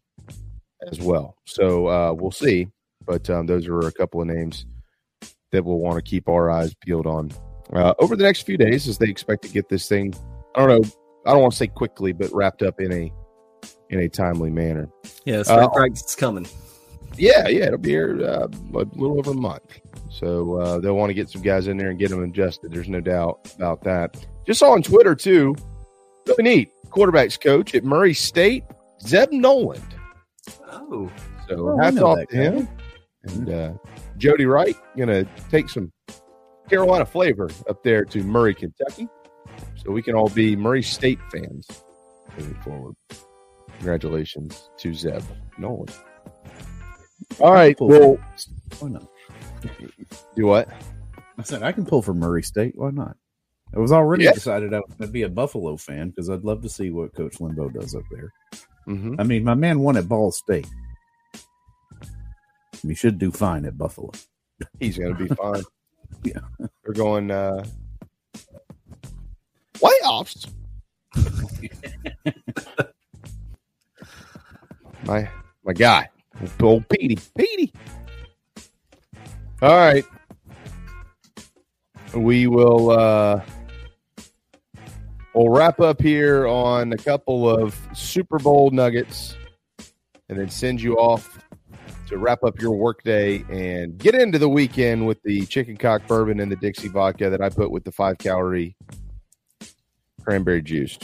as 0.89 1.01
well. 1.01 1.37
So 1.47 1.89
uh, 1.89 2.13
we'll 2.13 2.31
see. 2.31 2.69
But 3.05 3.29
um, 3.31 3.47
those 3.47 3.67
are 3.67 3.81
a 3.81 3.93
couple 3.93 4.21
of 4.21 4.29
names 4.29 4.67
that 5.53 5.65
we'll 5.65 5.79
want 5.79 5.97
to 5.97 6.03
keep 6.03 6.29
our 6.29 6.51
eyes 6.51 6.75
peeled 6.85 7.07
on 7.07 7.33
uh, 7.73 7.95
over 7.99 8.17
the 8.17 8.23
next 8.23 8.43
few 8.43 8.57
days 8.57 8.89
as 8.89 8.99
they 8.99 9.09
expect 9.09 9.43
to 9.43 9.49
get 9.49 9.69
this 9.69 9.89
thing. 9.89 10.15
I 10.55 10.67
don't 10.67 10.83
know. 10.83 10.91
I 11.27 11.33
don't 11.33 11.43
want 11.43 11.53
to 11.53 11.59
say 11.59 11.67
quickly, 11.67 12.13
but 12.13 12.33
wrapped 12.33 12.63
up 12.63 12.81
in 12.81 12.93
a 12.93 13.13
in 13.91 14.01
a 14.01 14.09
timely 14.09 14.51
manner. 14.51 14.89
Yeah, 15.25 15.43
spring 15.43 15.61
uh, 15.61 15.69
practice 15.69 16.05
is 16.05 16.17
coming. 16.17 16.47
Yeah, 17.17 17.49
yeah, 17.49 17.67
it'll 17.67 17.79
be 17.79 17.91
here 17.91 18.21
uh, 18.23 18.47
a 18.47 18.79
little 18.97 19.19
over 19.19 19.33
a 19.33 19.35
month. 19.35 19.81
So 20.11 20.57
uh, 20.57 20.79
they'll 20.79 20.97
want 20.97 21.11
to 21.11 21.15
get 21.15 21.29
some 21.29 21.43
guys 21.43 21.67
in 21.67 21.77
there 21.77 21.91
and 21.91 21.99
get 21.99 22.11
them 22.11 22.23
adjusted. 22.23 22.73
There's 22.73 22.89
no 22.89 23.01
doubt 23.01 23.53
about 23.57 23.83
that. 23.83 24.17
Just 24.47 24.61
saw 24.61 24.73
on 24.73 24.83
Twitter 24.83 25.15
too. 25.15 25.55
Really 26.27 26.43
neat. 26.43 26.71
Quarterbacks 26.89 27.41
coach 27.41 27.75
at 27.75 27.85
Murray 27.85 28.15
State, 28.15 28.65
Zeb 29.03 29.31
Noland. 29.33 29.95
Oh, 30.73 31.11
so 31.49 31.69
oh, 31.69 31.79
hats 31.79 31.99
off 31.99 32.19
to 32.29 32.37
him. 32.37 32.69
And 33.25 33.51
uh, 33.51 33.73
Jody 34.17 34.47
Wright 34.47 34.77
gonna 34.97 35.25
take 35.51 35.69
some 35.69 35.93
Carolina 36.69 37.07
flavor 37.07 37.51
up 37.69 37.83
there 37.83 38.05
to 38.07 38.23
Murray, 38.23 38.55
Kentucky, 38.55 39.09
so 39.83 39.91
we 39.91 40.03
can 40.03 40.15
all 40.15 40.29
be 40.29 40.57
Murray 40.57 40.83
State 40.83 41.21
fans 41.33 41.67
moving 42.39 42.55
forward. 42.63 42.95
Congratulations 43.79 44.71
to 44.79 44.95
Zeb 44.95 45.23
Noland. 45.59 45.95
All 47.39 47.53
right, 47.53 47.77
well, 47.81 48.19
why 48.79 48.89
not? 48.89 49.07
Do 50.37 50.47
what? 50.47 50.69
I 51.39 51.43
said 51.43 51.63
I 51.63 51.73
can 51.73 51.87
pull 51.87 52.03
for 52.03 52.15
Murray 52.15 52.43
State. 52.43 52.73
Why 52.77 52.91
not? 52.91 53.17
I 53.75 53.79
was 53.79 53.93
already 53.93 54.25
yes. 54.25 54.35
decided 54.35 54.75
I 54.75 54.81
to 55.01 55.07
be 55.07 55.23
a 55.23 55.29
Buffalo 55.29 55.77
fan 55.77 56.11
because 56.11 56.29
I'd 56.29 56.45
love 56.45 56.63
to 56.63 56.69
see 56.69 56.91
what 56.91 57.15
Coach 57.15 57.39
Lembo 57.39 57.73
does 57.73 57.95
up 57.95 58.03
there. 58.11 58.33
Mm-hmm. 58.89 59.15
I 59.19 59.25
mean, 59.25 59.45
my 59.45 59.55
man 59.55 59.81
won 59.81 59.97
at 59.97 60.09
Ball 60.09 60.33
State. 60.33 60.67
He 62.83 62.95
should 62.95 63.19
do 63.19 63.31
fine 63.31 63.65
at 63.65 63.79
Buffalo. 63.79 64.11
He's 64.81 64.99
going 64.99 65.17
to 65.17 65.25
be 65.25 65.35
fine. 65.35 65.63
yeah, 66.25 66.41
we're 66.85 66.95
going 66.95 67.31
uh, 67.31 67.65
playoffs. 69.81 70.51
my 75.05 75.29
my 75.65 75.73
guy, 75.73 76.09
old 76.61 76.89
Petey, 76.89 77.19
Petey. 77.37 77.73
All 79.63 79.77
right, 79.77 80.05
we 82.15 82.47
will. 82.47 82.91
uh 82.91 83.41
We'll 85.33 85.49
wrap 85.49 85.79
up 85.79 86.03
here 86.03 86.49
on 86.49 86.93
a 86.93 86.97
couple 86.97 87.49
of 87.49 87.79
Super 87.95 88.39
Bowl 88.41 88.71
nuggets, 88.73 89.37
and 90.29 90.37
then 90.37 90.51
send 90.51 90.83
you 90.83 90.97
off 90.97 91.39
to 92.09 92.19
wrap 92.19 92.43
up 92.43 92.61
your 92.61 92.73
workday 92.73 93.45
and 93.49 93.97
get 93.97 94.17
into 94.17 94.41
the 94.41 94.49
weekend 94.49 95.07
with 95.07 95.23
the 95.23 95.47
chicken 95.47 95.77
cock 95.77 96.05
bourbon 96.09 96.41
and 96.41 96.51
the 96.51 96.57
Dixie 96.57 96.89
vodka 96.89 97.31
that 97.31 97.41
I 97.41 97.49
put 97.49 97.71
with 97.71 97.85
the 97.85 97.93
five 97.93 98.19
calorie 98.19 98.77
cranberry 100.25 100.63
juice. 100.63 100.99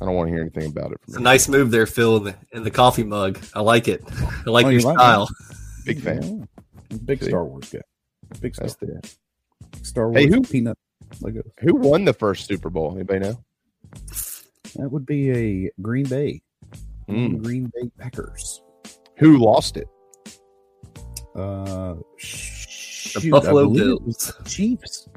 I 0.00 0.04
don't 0.04 0.14
want 0.14 0.28
to 0.28 0.32
hear 0.32 0.42
anything 0.42 0.66
about 0.66 0.92
it. 0.92 0.98
It's 1.08 1.16
a 1.16 1.20
nice 1.20 1.48
move 1.48 1.70
there, 1.70 1.86
Phil, 1.86 2.18
in 2.18 2.24
the, 2.24 2.34
in 2.52 2.62
the 2.62 2.70
coffee 2.70 3.02
mug. 3.02 3.38
I 3.54 3.60
like 3.60 3.88
it. 3.88 4.02
I 4.46 4.50
like 4.50 4.66
oh, 4.66 4.68
your 4.68 4.80
you 4.80 4.94
style. 4.94 5.20
Like 5.20 5.86
Big 5.86 6.00
fan. 6.00 6.48
Yeah. 6.90 6.96
Big 7.04 7.22
See? 7.22 7.28
Star 7.28 7.44
Wars 7.44 7.70
guy. 7.70 7.80
Big 8.40 8.54
Star, 8.54 8.68
the, 8.68 9.14
Star 9.82 10.10
Wars 10.10 10.22
hey, 10.22 10.28
who, 10.28 10.42
peanut. 10.42 10.78
Who 11.60 11.74
won 11.74 12.04
the 12.04 12.12
first 12.12 12.46
Super 12.46 12.70
Bowl? 12.70 12.92
Anybody 12.94 13.20
know? 13.20 13.44
That 14.76 14.88
would 14.90 15.06
be 15.06 15.30
a 15.30 15.70
Green 15.82 16.06
Bay. 16.06 16.42
Mm. 17.08 17.42
Green 17.42 17.72
Bay 17.74 17.90
Packers. 17.98 18.62
Who 19.18 19.38
lost 19.38 19.76
it? 19.76 19.88
Uh, 21.34 21.96
shoot, 22.16 23.22
the 23.22 23.30
Buffalo 23.30 23.68
Bills, 23.70 24.32
Chiefs. 24.46 25.08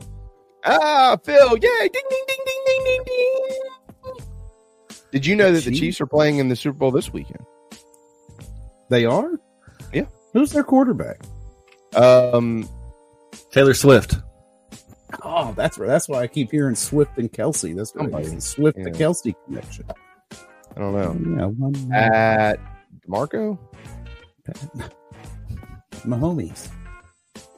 Ah, 0.65 1.17
Phil! 1.23 1.57
Yay! 1.57 1.59
Ding, 1.59 1.89
ding, 1.91 2.23
ding, 2.27 2.39
ding, 2.45 2.63
ding, 2.65 2.83
ding, 2.85 3.03
ding. 3.05 4.25
Did 5.11 5.25
you 5.25 5.35
know 5.35 5.51
that 5.51 5.63
the 5.63 5.71
Chiefs 5.71 6.01
are 6.01 6.07
playing 6.07 6.39
in 6.39 6.49
the 6.49 6.55
Super 6.55 6.77
Bowl 6.77 6.91
this 6.91 7.13
weekend? 7.13 7.45
They 8.89 9.05
are. 9.05 9.39
Yeah. 9.93 10.05
Who's 10.33 10.51
their 10.51 10.63
quarterback? 10.63 11.21
Um, 11.95 12.67
Taylor 13.51 13.73
Swift. 13.73 14.15
Oh, 15.23 15.53
that's 15.55 15.77
right. 15.77 15.87
That's 15.87 16.09
why 16.09 16.21
I 16.21 16.27
keep 16.27 16.49
hearing 16.49 16.75
Swift 16.75 17.17
and 17.17 17.31
Kelce. 17.31 17.75
That's 17.75 17.93
what 17.93 18.11
the 18.11 18.41
Swift 18.41 18.77
yeah. 18.79 18.85
to 18.85 18.91
Kelce 18.91 19.35
connection. 19.45 19.85
I 20.75 20.79
don't 20.79 20.93
know. 20.93 21.37
Yeah, 21.37 21.45
one 21.45 21.93
at 21.93 22.59
Marco. 23.07 23.59
Mahomes. 25.97 26.69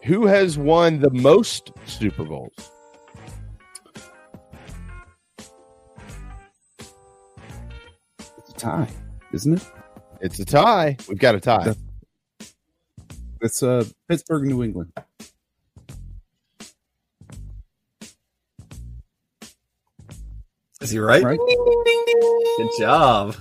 Who 0.04 0.26
has 0.26 0.58
won 0.58 1.00
the 1.00 1.12
most 1.12 1.72
Super 1.86 2.26
Bowls? 2.26 2.72
Tie, 8.58 8.90
isn't 9.34 9.54
it? 9.54 9.72
It's 10.22 10.40
a 10.40 10.46
tie. 10.46 10.98
We've 11.08 11.20
got 11.20 11.36
a 11.36 11.40
tie. 11.40 11.76
It's 13.42 13.62
uh, 13.62 13.86
Pittsburgh, 14.08 14.44
New 14.44 14.64
England. 14.64 14.92
Is 20.82 20.92
he 20.92 21.00
right? 21.00 21.24
right? 21.24 21.40
Good 22.58 22.70
job. 22.80 23.36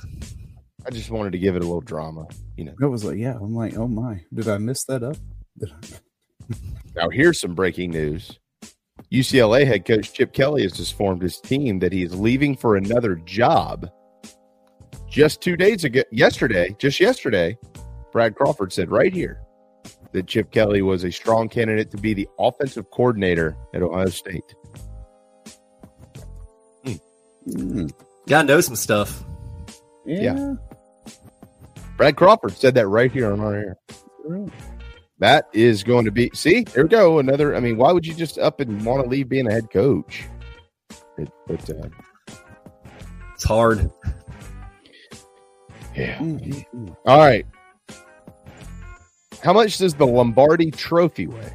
I 0.86 0.90
just 0.90 1.10
wanted 1.10 1.32
to 1.32 1.38
give 1.38 1.56
it 1.56 1.62
a 1.62 1.64
little 1.64 1.80
drama, 1.80 2.26
you 2.56 2.64
know. 2.64 2.74
It 2.80 2.86
was 2.86 3.04
like, 3.04 3.18
yeah, 3.18 3.36
I'm 3.40 3.54
like, 3.54 3.76
oh 3.76 3.88
my, 3.88 4.24
did 4.32 4.48
I 4.48 4.58
mess 4.58 4.84
that 4.84 5.02
up? 5.02 5.16
now 6.96 7.08
here's 7.08 7.40
some 7.40 7.54
breaking 7.54 7.90
news. 7.90 8.38
UCLA 9.12 9.66
head 9.66 9.84
coach 9.84 10.12
Chip 10.12 10.32
Kelly 10.32 10.62
has 10.62 10.72
just 10.72 10.94
formed 10.94 11.22
his 11.22 11.40
team 11.40 11.78
that 11.78 11.92
he 11.92 12.02
is 12.02 12.18
leaving 12.18 12.56
for 12.56 12.76
another 12.76 13.16
job. 13.16 13.90
Just 15.14 15.40
two 15.40 15.56
days 15.56 15.84
ago, 15.84 16.02
yesterday, 16.10 16.74
just 16.80 16.98
yesterday, 16.98 17.56
Brad 18.10 18.34
Crawford 18.34 18.72
said 18.72 18.90
right 18.90 19.12
here 19.12 19.40
that 20.10 20.26
Chip 20.26 20.50
Kelly 20.50 20.82
was 20.82 21.04
a 21.04 21.12
strong 21.12 21.48
candidate 21.48 21.92
to 21.92 21.96
be 21.96 22.14
the 22.14 22.28
offensive 22.36 22.90
coordinator 22.90 23.56
at 23.72 23.80
Ohio 23.80 24.06
State. 24.06 24.42
Mm. 26.84 27.00
Mm. 27.46 27.92
Gotta 28.26 28.48
know 28.48 28.60
some 28.60 28.74
stuff. 28.74 29.22
Yeah. 30.04 30.34
yeah. 30.34 30.54
Brad 31.96 32.16
Crawford 32.16 32.54
said 32.54 32.74
that 32.74 32.88
right 32.88 33.12
here 33.12 33.32
on 33.32 33.38
our 33.38 33.54
air. 33.54 33.76
That 35.20 35.48
is 35.52 35.84
going 35.84 36.06
to 36.06 36.10
be 36.10 36.32
see, 36.34 36.64
there 36.64 36.82
we 36.82 36.88
go. 36.88 37.20
Another 37.20 37.54
I 37.54 37.60
mean, 37.60 37.76
why 37.76 37.92
would 37.92 38.04
you 38.04 38.14
just 38.14 38.36
up 38.36 38.58
and 38.58 38.84
want 38.84 39.04
to 39.04 39.08
leave 39.08 39.28
being 39.28 39.46
a 39.46 39.52
head 39.52 39.70
coach? 39.70 40.24
It, 41.18 41.30
but 41.46 41.70
uh, 41.70 41.88
it's 43.34 43.44
hard. 43.44 43.88
Yeah. 45.94 46.18
Mm-hmm. 46.18 46.88
All 47.06 47.18
right. 47.18 47.46
How 49.42 49.52
much 49.52 49.78
does 49.78 49.94
the 49.94 50.06
Lombardi 50.06 50.70
trophy 50.70 51.26
weigh? 51.26 51.52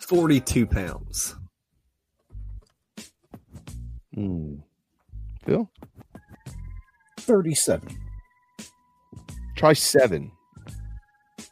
42 0.00 0.66
pounds. 0.66 1.36
Hmm. 4.14 4.56
Phil? 5.44 5.70
37. 7.18 7.88
Try 9.56 9.72
seven. 9.74 10.30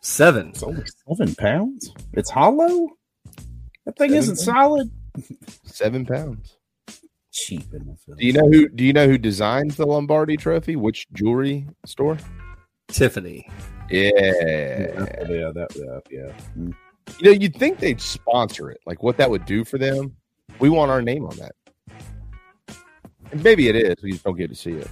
Seven. 0.00 0.48
It's 0.48 0.62
only 0.62 0.84
seven 1.08 1.34
pounds. 1.34 1.92
It's 2.14 2.30
hollow. 2.30 2.88
That 3.84 3.98
thing 3.98 4.12
is 4.14 4.24
isn't 4.24 4.36
solid. 4.36 4.90
Seven 5.64 6.06
pounds. 6.06 6.55
Cheap 7.36 7.74
enough. 7.74 7.98
Do 8.06 8.26
you 8.26 8.32
know 8.32 8.48
who? 8.48 8.68
Do 8.68 8.84
you 8.84 8.92
know 8.92 9.06
who 9.06 9.18
designed 9.18 9.72
the 9.72 9.86
Lombardi 9.86 10.36
Trophy? 10.36 10.76
Which 10.76 11.06
jewelry 11.12 11.66
store? 11.84 12.18
Tiffany. 12.88 13.48
Yeah. 13.90 14.10
Yeah. 14.16 15.50
That. 15.54 15.68
Yeah. 15.74 16.00
yeah. 16.10 16.32
Mm. 16.56 16.74
You 17.18 17.24
know, 17.24 17.30
you'd 17.30 17.56
think 17.56 17.78
they'd 17.78 18.00
sponsor 18.00 18.70
it. 18.70 18.80
Like 18.86 19.02
what 19.02 19.16
that 19.18 19.30
would 19.30 19.44
do 19.44 19.64
for 19.64 19.78
them. 19.78 20.16
We 20.60 20.70
want 20.70 20.90
our 20.90 21.02
name 21.02 21.24
on 21.26 21.36
that. 21.36 21.52
And 23.30 23.42
maybe 23.44 23.68
it 23.68 23.76
is. 23.76 23.96
We 24.02 24.12
just 24.12 24.24
don't 24.24 24.36
get 24.36 24.48
to 24.48 24.56
see 24.56 24.72
it. 24.72 24.88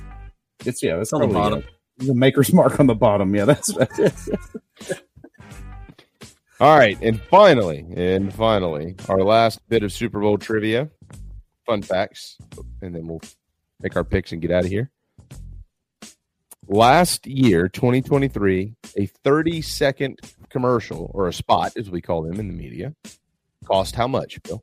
It's 0.67 0.83
yeah. 0.83 1.01
It's 1.01 1.13
on 1.13 1.23
the 1.23 1.29
bottom 1.29 1.65
the 1.99 2.15
maker's 2.15 2.53
mark 2.53 2.81
on 2.81 2.87
the 2.87 2.95
bottom. 2.95 3.35
Yeah, 3.35 3.45
that's 3.45 3.77
All 6.61 6.79
right, 6.79 6.97
and 7.03 7.21
finally, 7.23 7.85
and 7.97 8.33
finally, 8.33 8.95
our 9.09 9.23
last 9.23 9.61
bit 9.69 9.83
of 9.83 9.93
Super 9.93 10.21
Bowl 10.21 10.39
trivia, 10.39 10.89
fun 11.67 11.83
facts, 11.83 12.39
and 12.83 12.95
then 12.95 13.07
we'll 13.07 13.21
make 13.81 13.97
our 13.97 14.05
picks 14.05 14.33
and 14.33 14.41
get 14.41 14.51
out 14.51 14.65
of 14.65 14.71
here. 14.71 14.91
Last 16.67 17.27
year, 17.27 17.69
2023, 17.69 18.75
a 18.97 19.07
30 19.07 19.63
second 19.63 20.21
commercial 20.49 21.11
or 21.13 21.29
a 21.29 21.33
spot, 21.33 21.77
as 21.77 21.91
we 21.91 22.01
call 22.01 22.23
them 22.23 22.41
in 22.41 22.49
the 22.49 22.55
media, 22.55 22.95
cost 23.67 23.95
how 23.95 24.09
much, 24.09 24.43
Bill? 24.43 24.63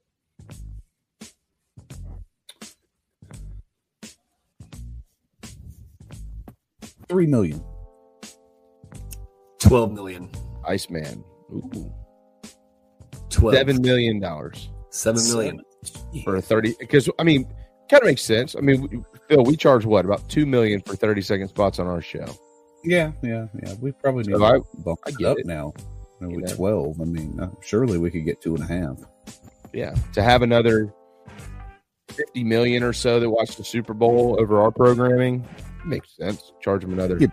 Three 7.07 7.27
million. 7.27 7.61
12 9.59 9.91
million. 9.91 10.29
Iceman. 10.65 11.23
Ooh. 11.51 11.93
12. 13.29 13.55
Seven 13.55 13.81
million 13.81 14.19
dollars. 14.19 14.69
Seven 14.89 15.21
million. 15.27 15.61
For 16.23 16.35
a 16.35 16.41
30 16.41 16.75
because 16.79 17.09
I 17.19 17.23
mean 17.23 17.45
kind 17.89 18.01
of 18.03 18.07
makes 18.07 18.21
sense. 18.21 18.55
I 18.55 18.59
mean 18.61 19.05
Phil, 19.27 19.43
we 19.43 19.55
charge 19.55 19.85
what 19.85 20.05
about 20.05 20.27
two 20.29 20.45
million 20.45 20.81
for 20.81 20.95
30 20.95 21.21
second 21.21 21.47
spots 21.49 21.79
on 21.79 21.87
our 21.87 22.01
show. 22.01 22.25
Yeah, 22.83 23.11
yeah, 23.21 23.45
yeah. 23.63 23.73
We 23.79 23.91
probably 23.91 24.23
need 24.23 24.33
So 24.33 24.39
to 24.39 24.45
I- 24.45 24.59
bump 24.83 24.99
I 25.05 25.11
up 25.25 25.37
it. 25.39 25.45
now. 25.45 25.73
You 26.19 26.41
know? 26.41 26.53
twelve, 26.53 27.01
I 27.01 27.05
mean, 27.05 27.39
uh, 27.39 27.49
surely 27.61 27.97
we 27.97 28.11
could 28.11 28.25
get 28.25 28.41
two 28.41 28.53
and 28.55 28.63
a 28.63 28.67
half. 28.67 28.97
Yeah. 29.73 29.95
To 30.13 30.21
have 30.21 30.43
another 30.43 30.93
50 32.09 32.43
million 32.43 32.83
or 32.83 32.93
so 32.93 33.19
that 33.19 33.27
watch 33.29 33.55
the 33.55 33.63
Super 33.63 33.93
Bowl 33.95 34.35
over 34.39 34.61
our 34.61 34.69
programming 34.71 35.47
makes 35.85 36.15
sense. 36.15 36.51
Charge 36.61 36.81
them 36.81 36.93
another 36.93 37.17
Yeah. 37.19 37.27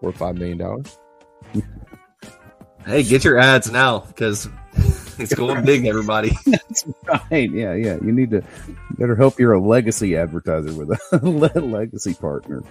four 0.00 0.10
or 0.10 0.12
five 0.12 0.36
million 0.36 0.58
dollars. 0.58 0.98
Hey, 2.84 3.02
get 3.02 3.24
your 3.24 3.36
ads 3.36 3.68
now 3.72 3.98
because 4.00 4.48
it's 5.18 5.34
going 5.34 5.64
big, 5.64 5.86
everybody. 5.86 6.30
That's 6.46 6.84
right. 7.06 7.50
Yeah, 7.50 7.74
yeah. 7.74 7.96
You 8.02 8.12
need 8.12 8.30
to 8.30 8.42
better 8.98 9.14
hope 9.14 9.38
you're 9.38 9.52
a 9.52 9.60
legacy 9.60 10.16
advertiser 10.16 10.72
with 10.74 10.90
a 11.12 11.60
legacy 11.60 12.14
partner. 12.14 12.62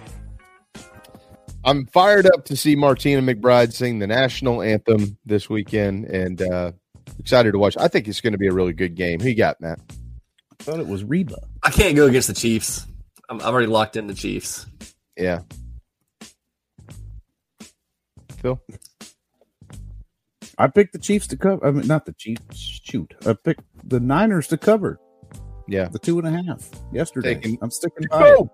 I'm 1.64 1.86
fired 1.86 2.26
up 2.26 2.44
to 2.46 2.56
see 2.56 2.76
Martina 2.76 3.20
McBride 3.22 3.72
sing 3.72 3.98
the 3.98 4.06
national 4.06 4.62
anthem 4.62 5.18
this 5.24 5.50
weekend 5.50 6.04
and 6.04 6.40
uh 6.40 6.72
excited 7.18 7.52
to 7.52 7.58
watch. 7.58 7.76
I 7.76 7.88
think 7.88 8.08
it's 8.08 8.20
going 8.20 8.32
to 8.32 8.38
be 8.38 8.46
a 8.46 8.52
really 8.52 8.72
good 8.72 8.94
game. 8.94 9.20
Who 9.20 9.28
you 9.28 9.34
got, 9.34 9.60
Matt? 9.60 9.80
I 10.60 10.62
thought 10.62 10.80
it 10.80 10.86
was 10.86 11.04
Reba. 11.04 11.38
I 11.62 11.70
can't 11.70 11.96
go 11.96 12.06
against 12.06 12.28
the 12.28 12.34
Chiefs. 12.34 12.86
I'm, 13.28 13.40
I've 13.40 13.46
already 13.46 13.66
locked 13.66 13.96
in 13.96 14.06
the 14.06 14.14
Chiefs. 14.14 14.66
Yeah. 15.16 15.42
Phil? 18.38 18.60
I 20.58 20.68
picked 20.68 20.92
the 20.92 20.98
Chiefs 20.98 21.26
to 21.28 21.36
cover. 21.36 21.64
I 21.66 21.70
mean, 21.70 21.86
not 21.86 22.06
the 22.06 22.12
Chiefs. 22.14 22.80
Shoot, 22.84 23.14
I 23.26 23.34
picked 23.34 23.62
the 23.88 24.00
Niners 24.00 24.48
to 24.48 24.56
cover. 24.56 24.98
Yeah, 25.68 25.88
the 25.88 25.98
two 25.98 26.18
and 26.18 26.26
a 26.28 26.42
half 26.42 26.68
yesterday. 26.92 27.34
Taking- 27.34 27.58
I'm 27.62 27.70
sticking 27.70 28.06
by 28.10 28.28
it. 28.28 28.38
Deebo, 28.38 28.50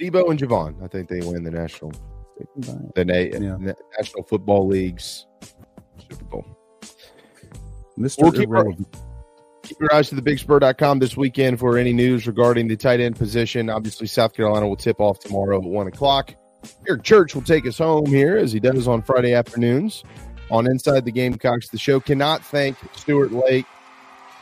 Deebo 0.00 0.30
and 0.30 0.40
Javon. 0.40 0.82
I 0.82 0.88
think 0.88 1.08
they 1.08 1.20
win 1.20 1.44
the 1.44 1.50
national 1.50 1.92
Sticking 2.36 2.74
by 2.94 3.00
it. 3.02 3.38
the 3.38 3.40
Na- 3.40 3.56
Na- 3.58 3.72
National 3.98 4.22
Football 4.24 4.66
League's 4.68 5.26
Super 6.10 6.24
Bowl. 6.24 6.44
Mister 7.96 8.22
We'll 8.24 8.32
keep 8.32 8.48
Irrelevant. 8.48 8.96
Keep 9.62 9.80
your 9.80 9.94
eyes 9.94 10.08
to 10.10 10.14
the 10.14 10.20
bigspur.com 10.22 10.98
this 10.98 11.16
weekend 11.16 11.58
for 11.58 11.78
any 11.78 11.92
news 11.92 12.26
regarding 12.26 12.68
the 12.68 12.76
tight 12.76 13.00
end 13.00 13.16
position. 13.16 13.70
Obviously, 13.70 14.06
South 14.06 14.34
Carolina 14.34 14.68
will 14.68 14.76
tip 14.76 15.00
off 15.00 15.18
tomorrow 15.20 15.56
at 15.58 15.64
1 15.64 15.86
o'clock. 15.86 16.34
Eric 16.88 17.02
Church 17.02 17.34
will 17.34 17.42
take 17.42 17.66
us 17.66 17.78
home 17.78 18.06
here 18.06 18.36
as 18.36 18.52
he 18.52 18.60
does 18.60 18.86
on 18.88 19.00
Friday 19.02 19.32
afternoons 19.32 20.02
on 20.50 20.66
Inside 20.66 21.04
the 21.04 21.12
Gamecocks. 21.12 21.68
The 21.68 21.78
show 21.78 22.00
cannot 22.00 22.44
thank 22.44 22.76
Stuart 22.94 23.32
Lake 23.32 23.66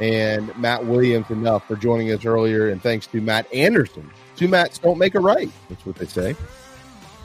and 0.00 0.56
Matt 0.56 0.84
Williams 0.84 1.30
enough 1.30 1.66
for 1.66 1.76
joining 1.76 2.10
us 2.10 2.24
earlier. 2.24 2.68
And 2.68 2.82
thanks 2.82 3.06
to 3.08 3.20
Matt 3.20 3.52
Anderson. 3.52 4.10
Two 4.36 4.48
Matts 4.48 4.78
don't 4.78 4.98
make 4.98 5.14
a 5.14 5.20
right. 5.20 5.50
That's 5.68 5.84
what 5.86 5.96
they 5.96 6.06
say. 6.06 6.34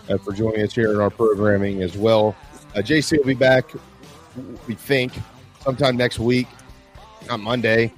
Uh, 0.09 0.17
for 0.17 0.31
joining 0.31 0.61
us 0.61 0.73
here 0.73 0.91
in 0.91 0.99
our 0.99 1.09
programming 1.09 1.81
as 1.81 1.97
well. 1.97 2.35
Uh, 2.75 2.79
JC 2.79 3.17
will 3.17 3.25
be 3.25 3.33
back, 3.33 3.65
we 4.67 4.75
think, 4.75 5.11
sometime 5.61 5.97
next 5.97 6.19
week. 6.19 6.47
Not 7.27 7.39
Monday. 7.39 7.91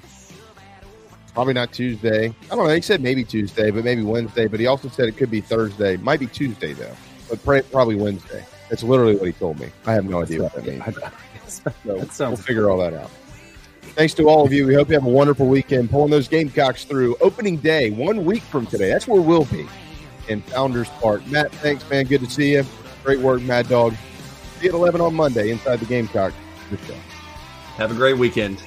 Probably 1.33 1.53
not 1.53 1.72
Tuesday. 1.72 2.33
I 2.51 2.56
don't 2.56 2.67
know. 2.67 2.74
He 2.74 2.82
said 2.82 3.01
maybe 3.01 3.24
Tuesday, 3.24 3.69
but 3.72 3.83
maybe 3.83 4.01
Wednesday. 4.01 4.48
But 4.48 4.59
he 4.59 4.66
also 4.66 4.88
said 4.90 5.08
it 5.08 5.17
could 5.17 5.30
be 5.30 5.41
Thursday. 5.41 5.98
Might 5.98 6.19
be 6.19 6.27
Tuesday, 6.27 6.74
though. 6.74 6.95
But 7.30 7.69
probably 7.72 7.95
Wednesday. 7.95 8.43
That's 8.69 8.83
literally 8.83 9.15
what 9.15 9.25
he 9.25 9.33
told 9.33 9.59
me. 9.59 9.69
I 9.85 9.93
have 9.93 10.06
no 10.06 10.22
idea 10.22 10.43
what 10.43 10.53
that 10.53 10.65
means. 10.65 10.83
So 12.11 12.27
we'll 12.27 12.38
figure 12.38 12.69
all 12.69 12.77
that 12.77 12.93
out. 12.93 13.09
Thanks 13.95 14.14
to 14.14 14.30
all 14.30 14.45
of 14.45 14.53
you. 14.53 14.67
We 14.67 14.75
hope 14.75 14.89
you 14.89 14.93
have 14.93 15.06
a 15.06 15.09
wonderful 15.09 15.48
weekend 15.48 15.89
pulling 15.89 16.11
those 16.11 16.27
Gamecocks 16.27 16.85
through. 16.85 17.15
Opening 17.22 17.57
day, 17.57 17.89
one 17.89 18.23
week 18.23 18.43
from 18.43 18.67
today. 18.67 18.88
That's 18.89 19.07
where 19.07 19.19
we'll 19.19 19.45
be 19.45 19.67
in 20.27 20.41
Founders 20.43 20.89
Park. 21.01 21.25
Matt, 21.27 21.51
thanks, 21.53 21.89
man. 21.89 22.06
Good 22.06 22.22
to 22.22 22.30
see 22.30 22.53
you. 22.53 22.64
Great 23.03 23.19
work, 23.19 23.41
Mad 23.41 23.67
Dog. 23.67 23.95
See 24.59 24.65
you 24.65 24.69
at 24.69 24.75
11 24.75 25.01
on 25.01 25.15
Monday 25.15 25.49
inside 25.49 25.80
the 25.80 25.85
Gamecock. 25.85 26.33
Have 27.77 27.91
a 27.91 27.95
great 27.95 28.17
weekend. 28.17 28.61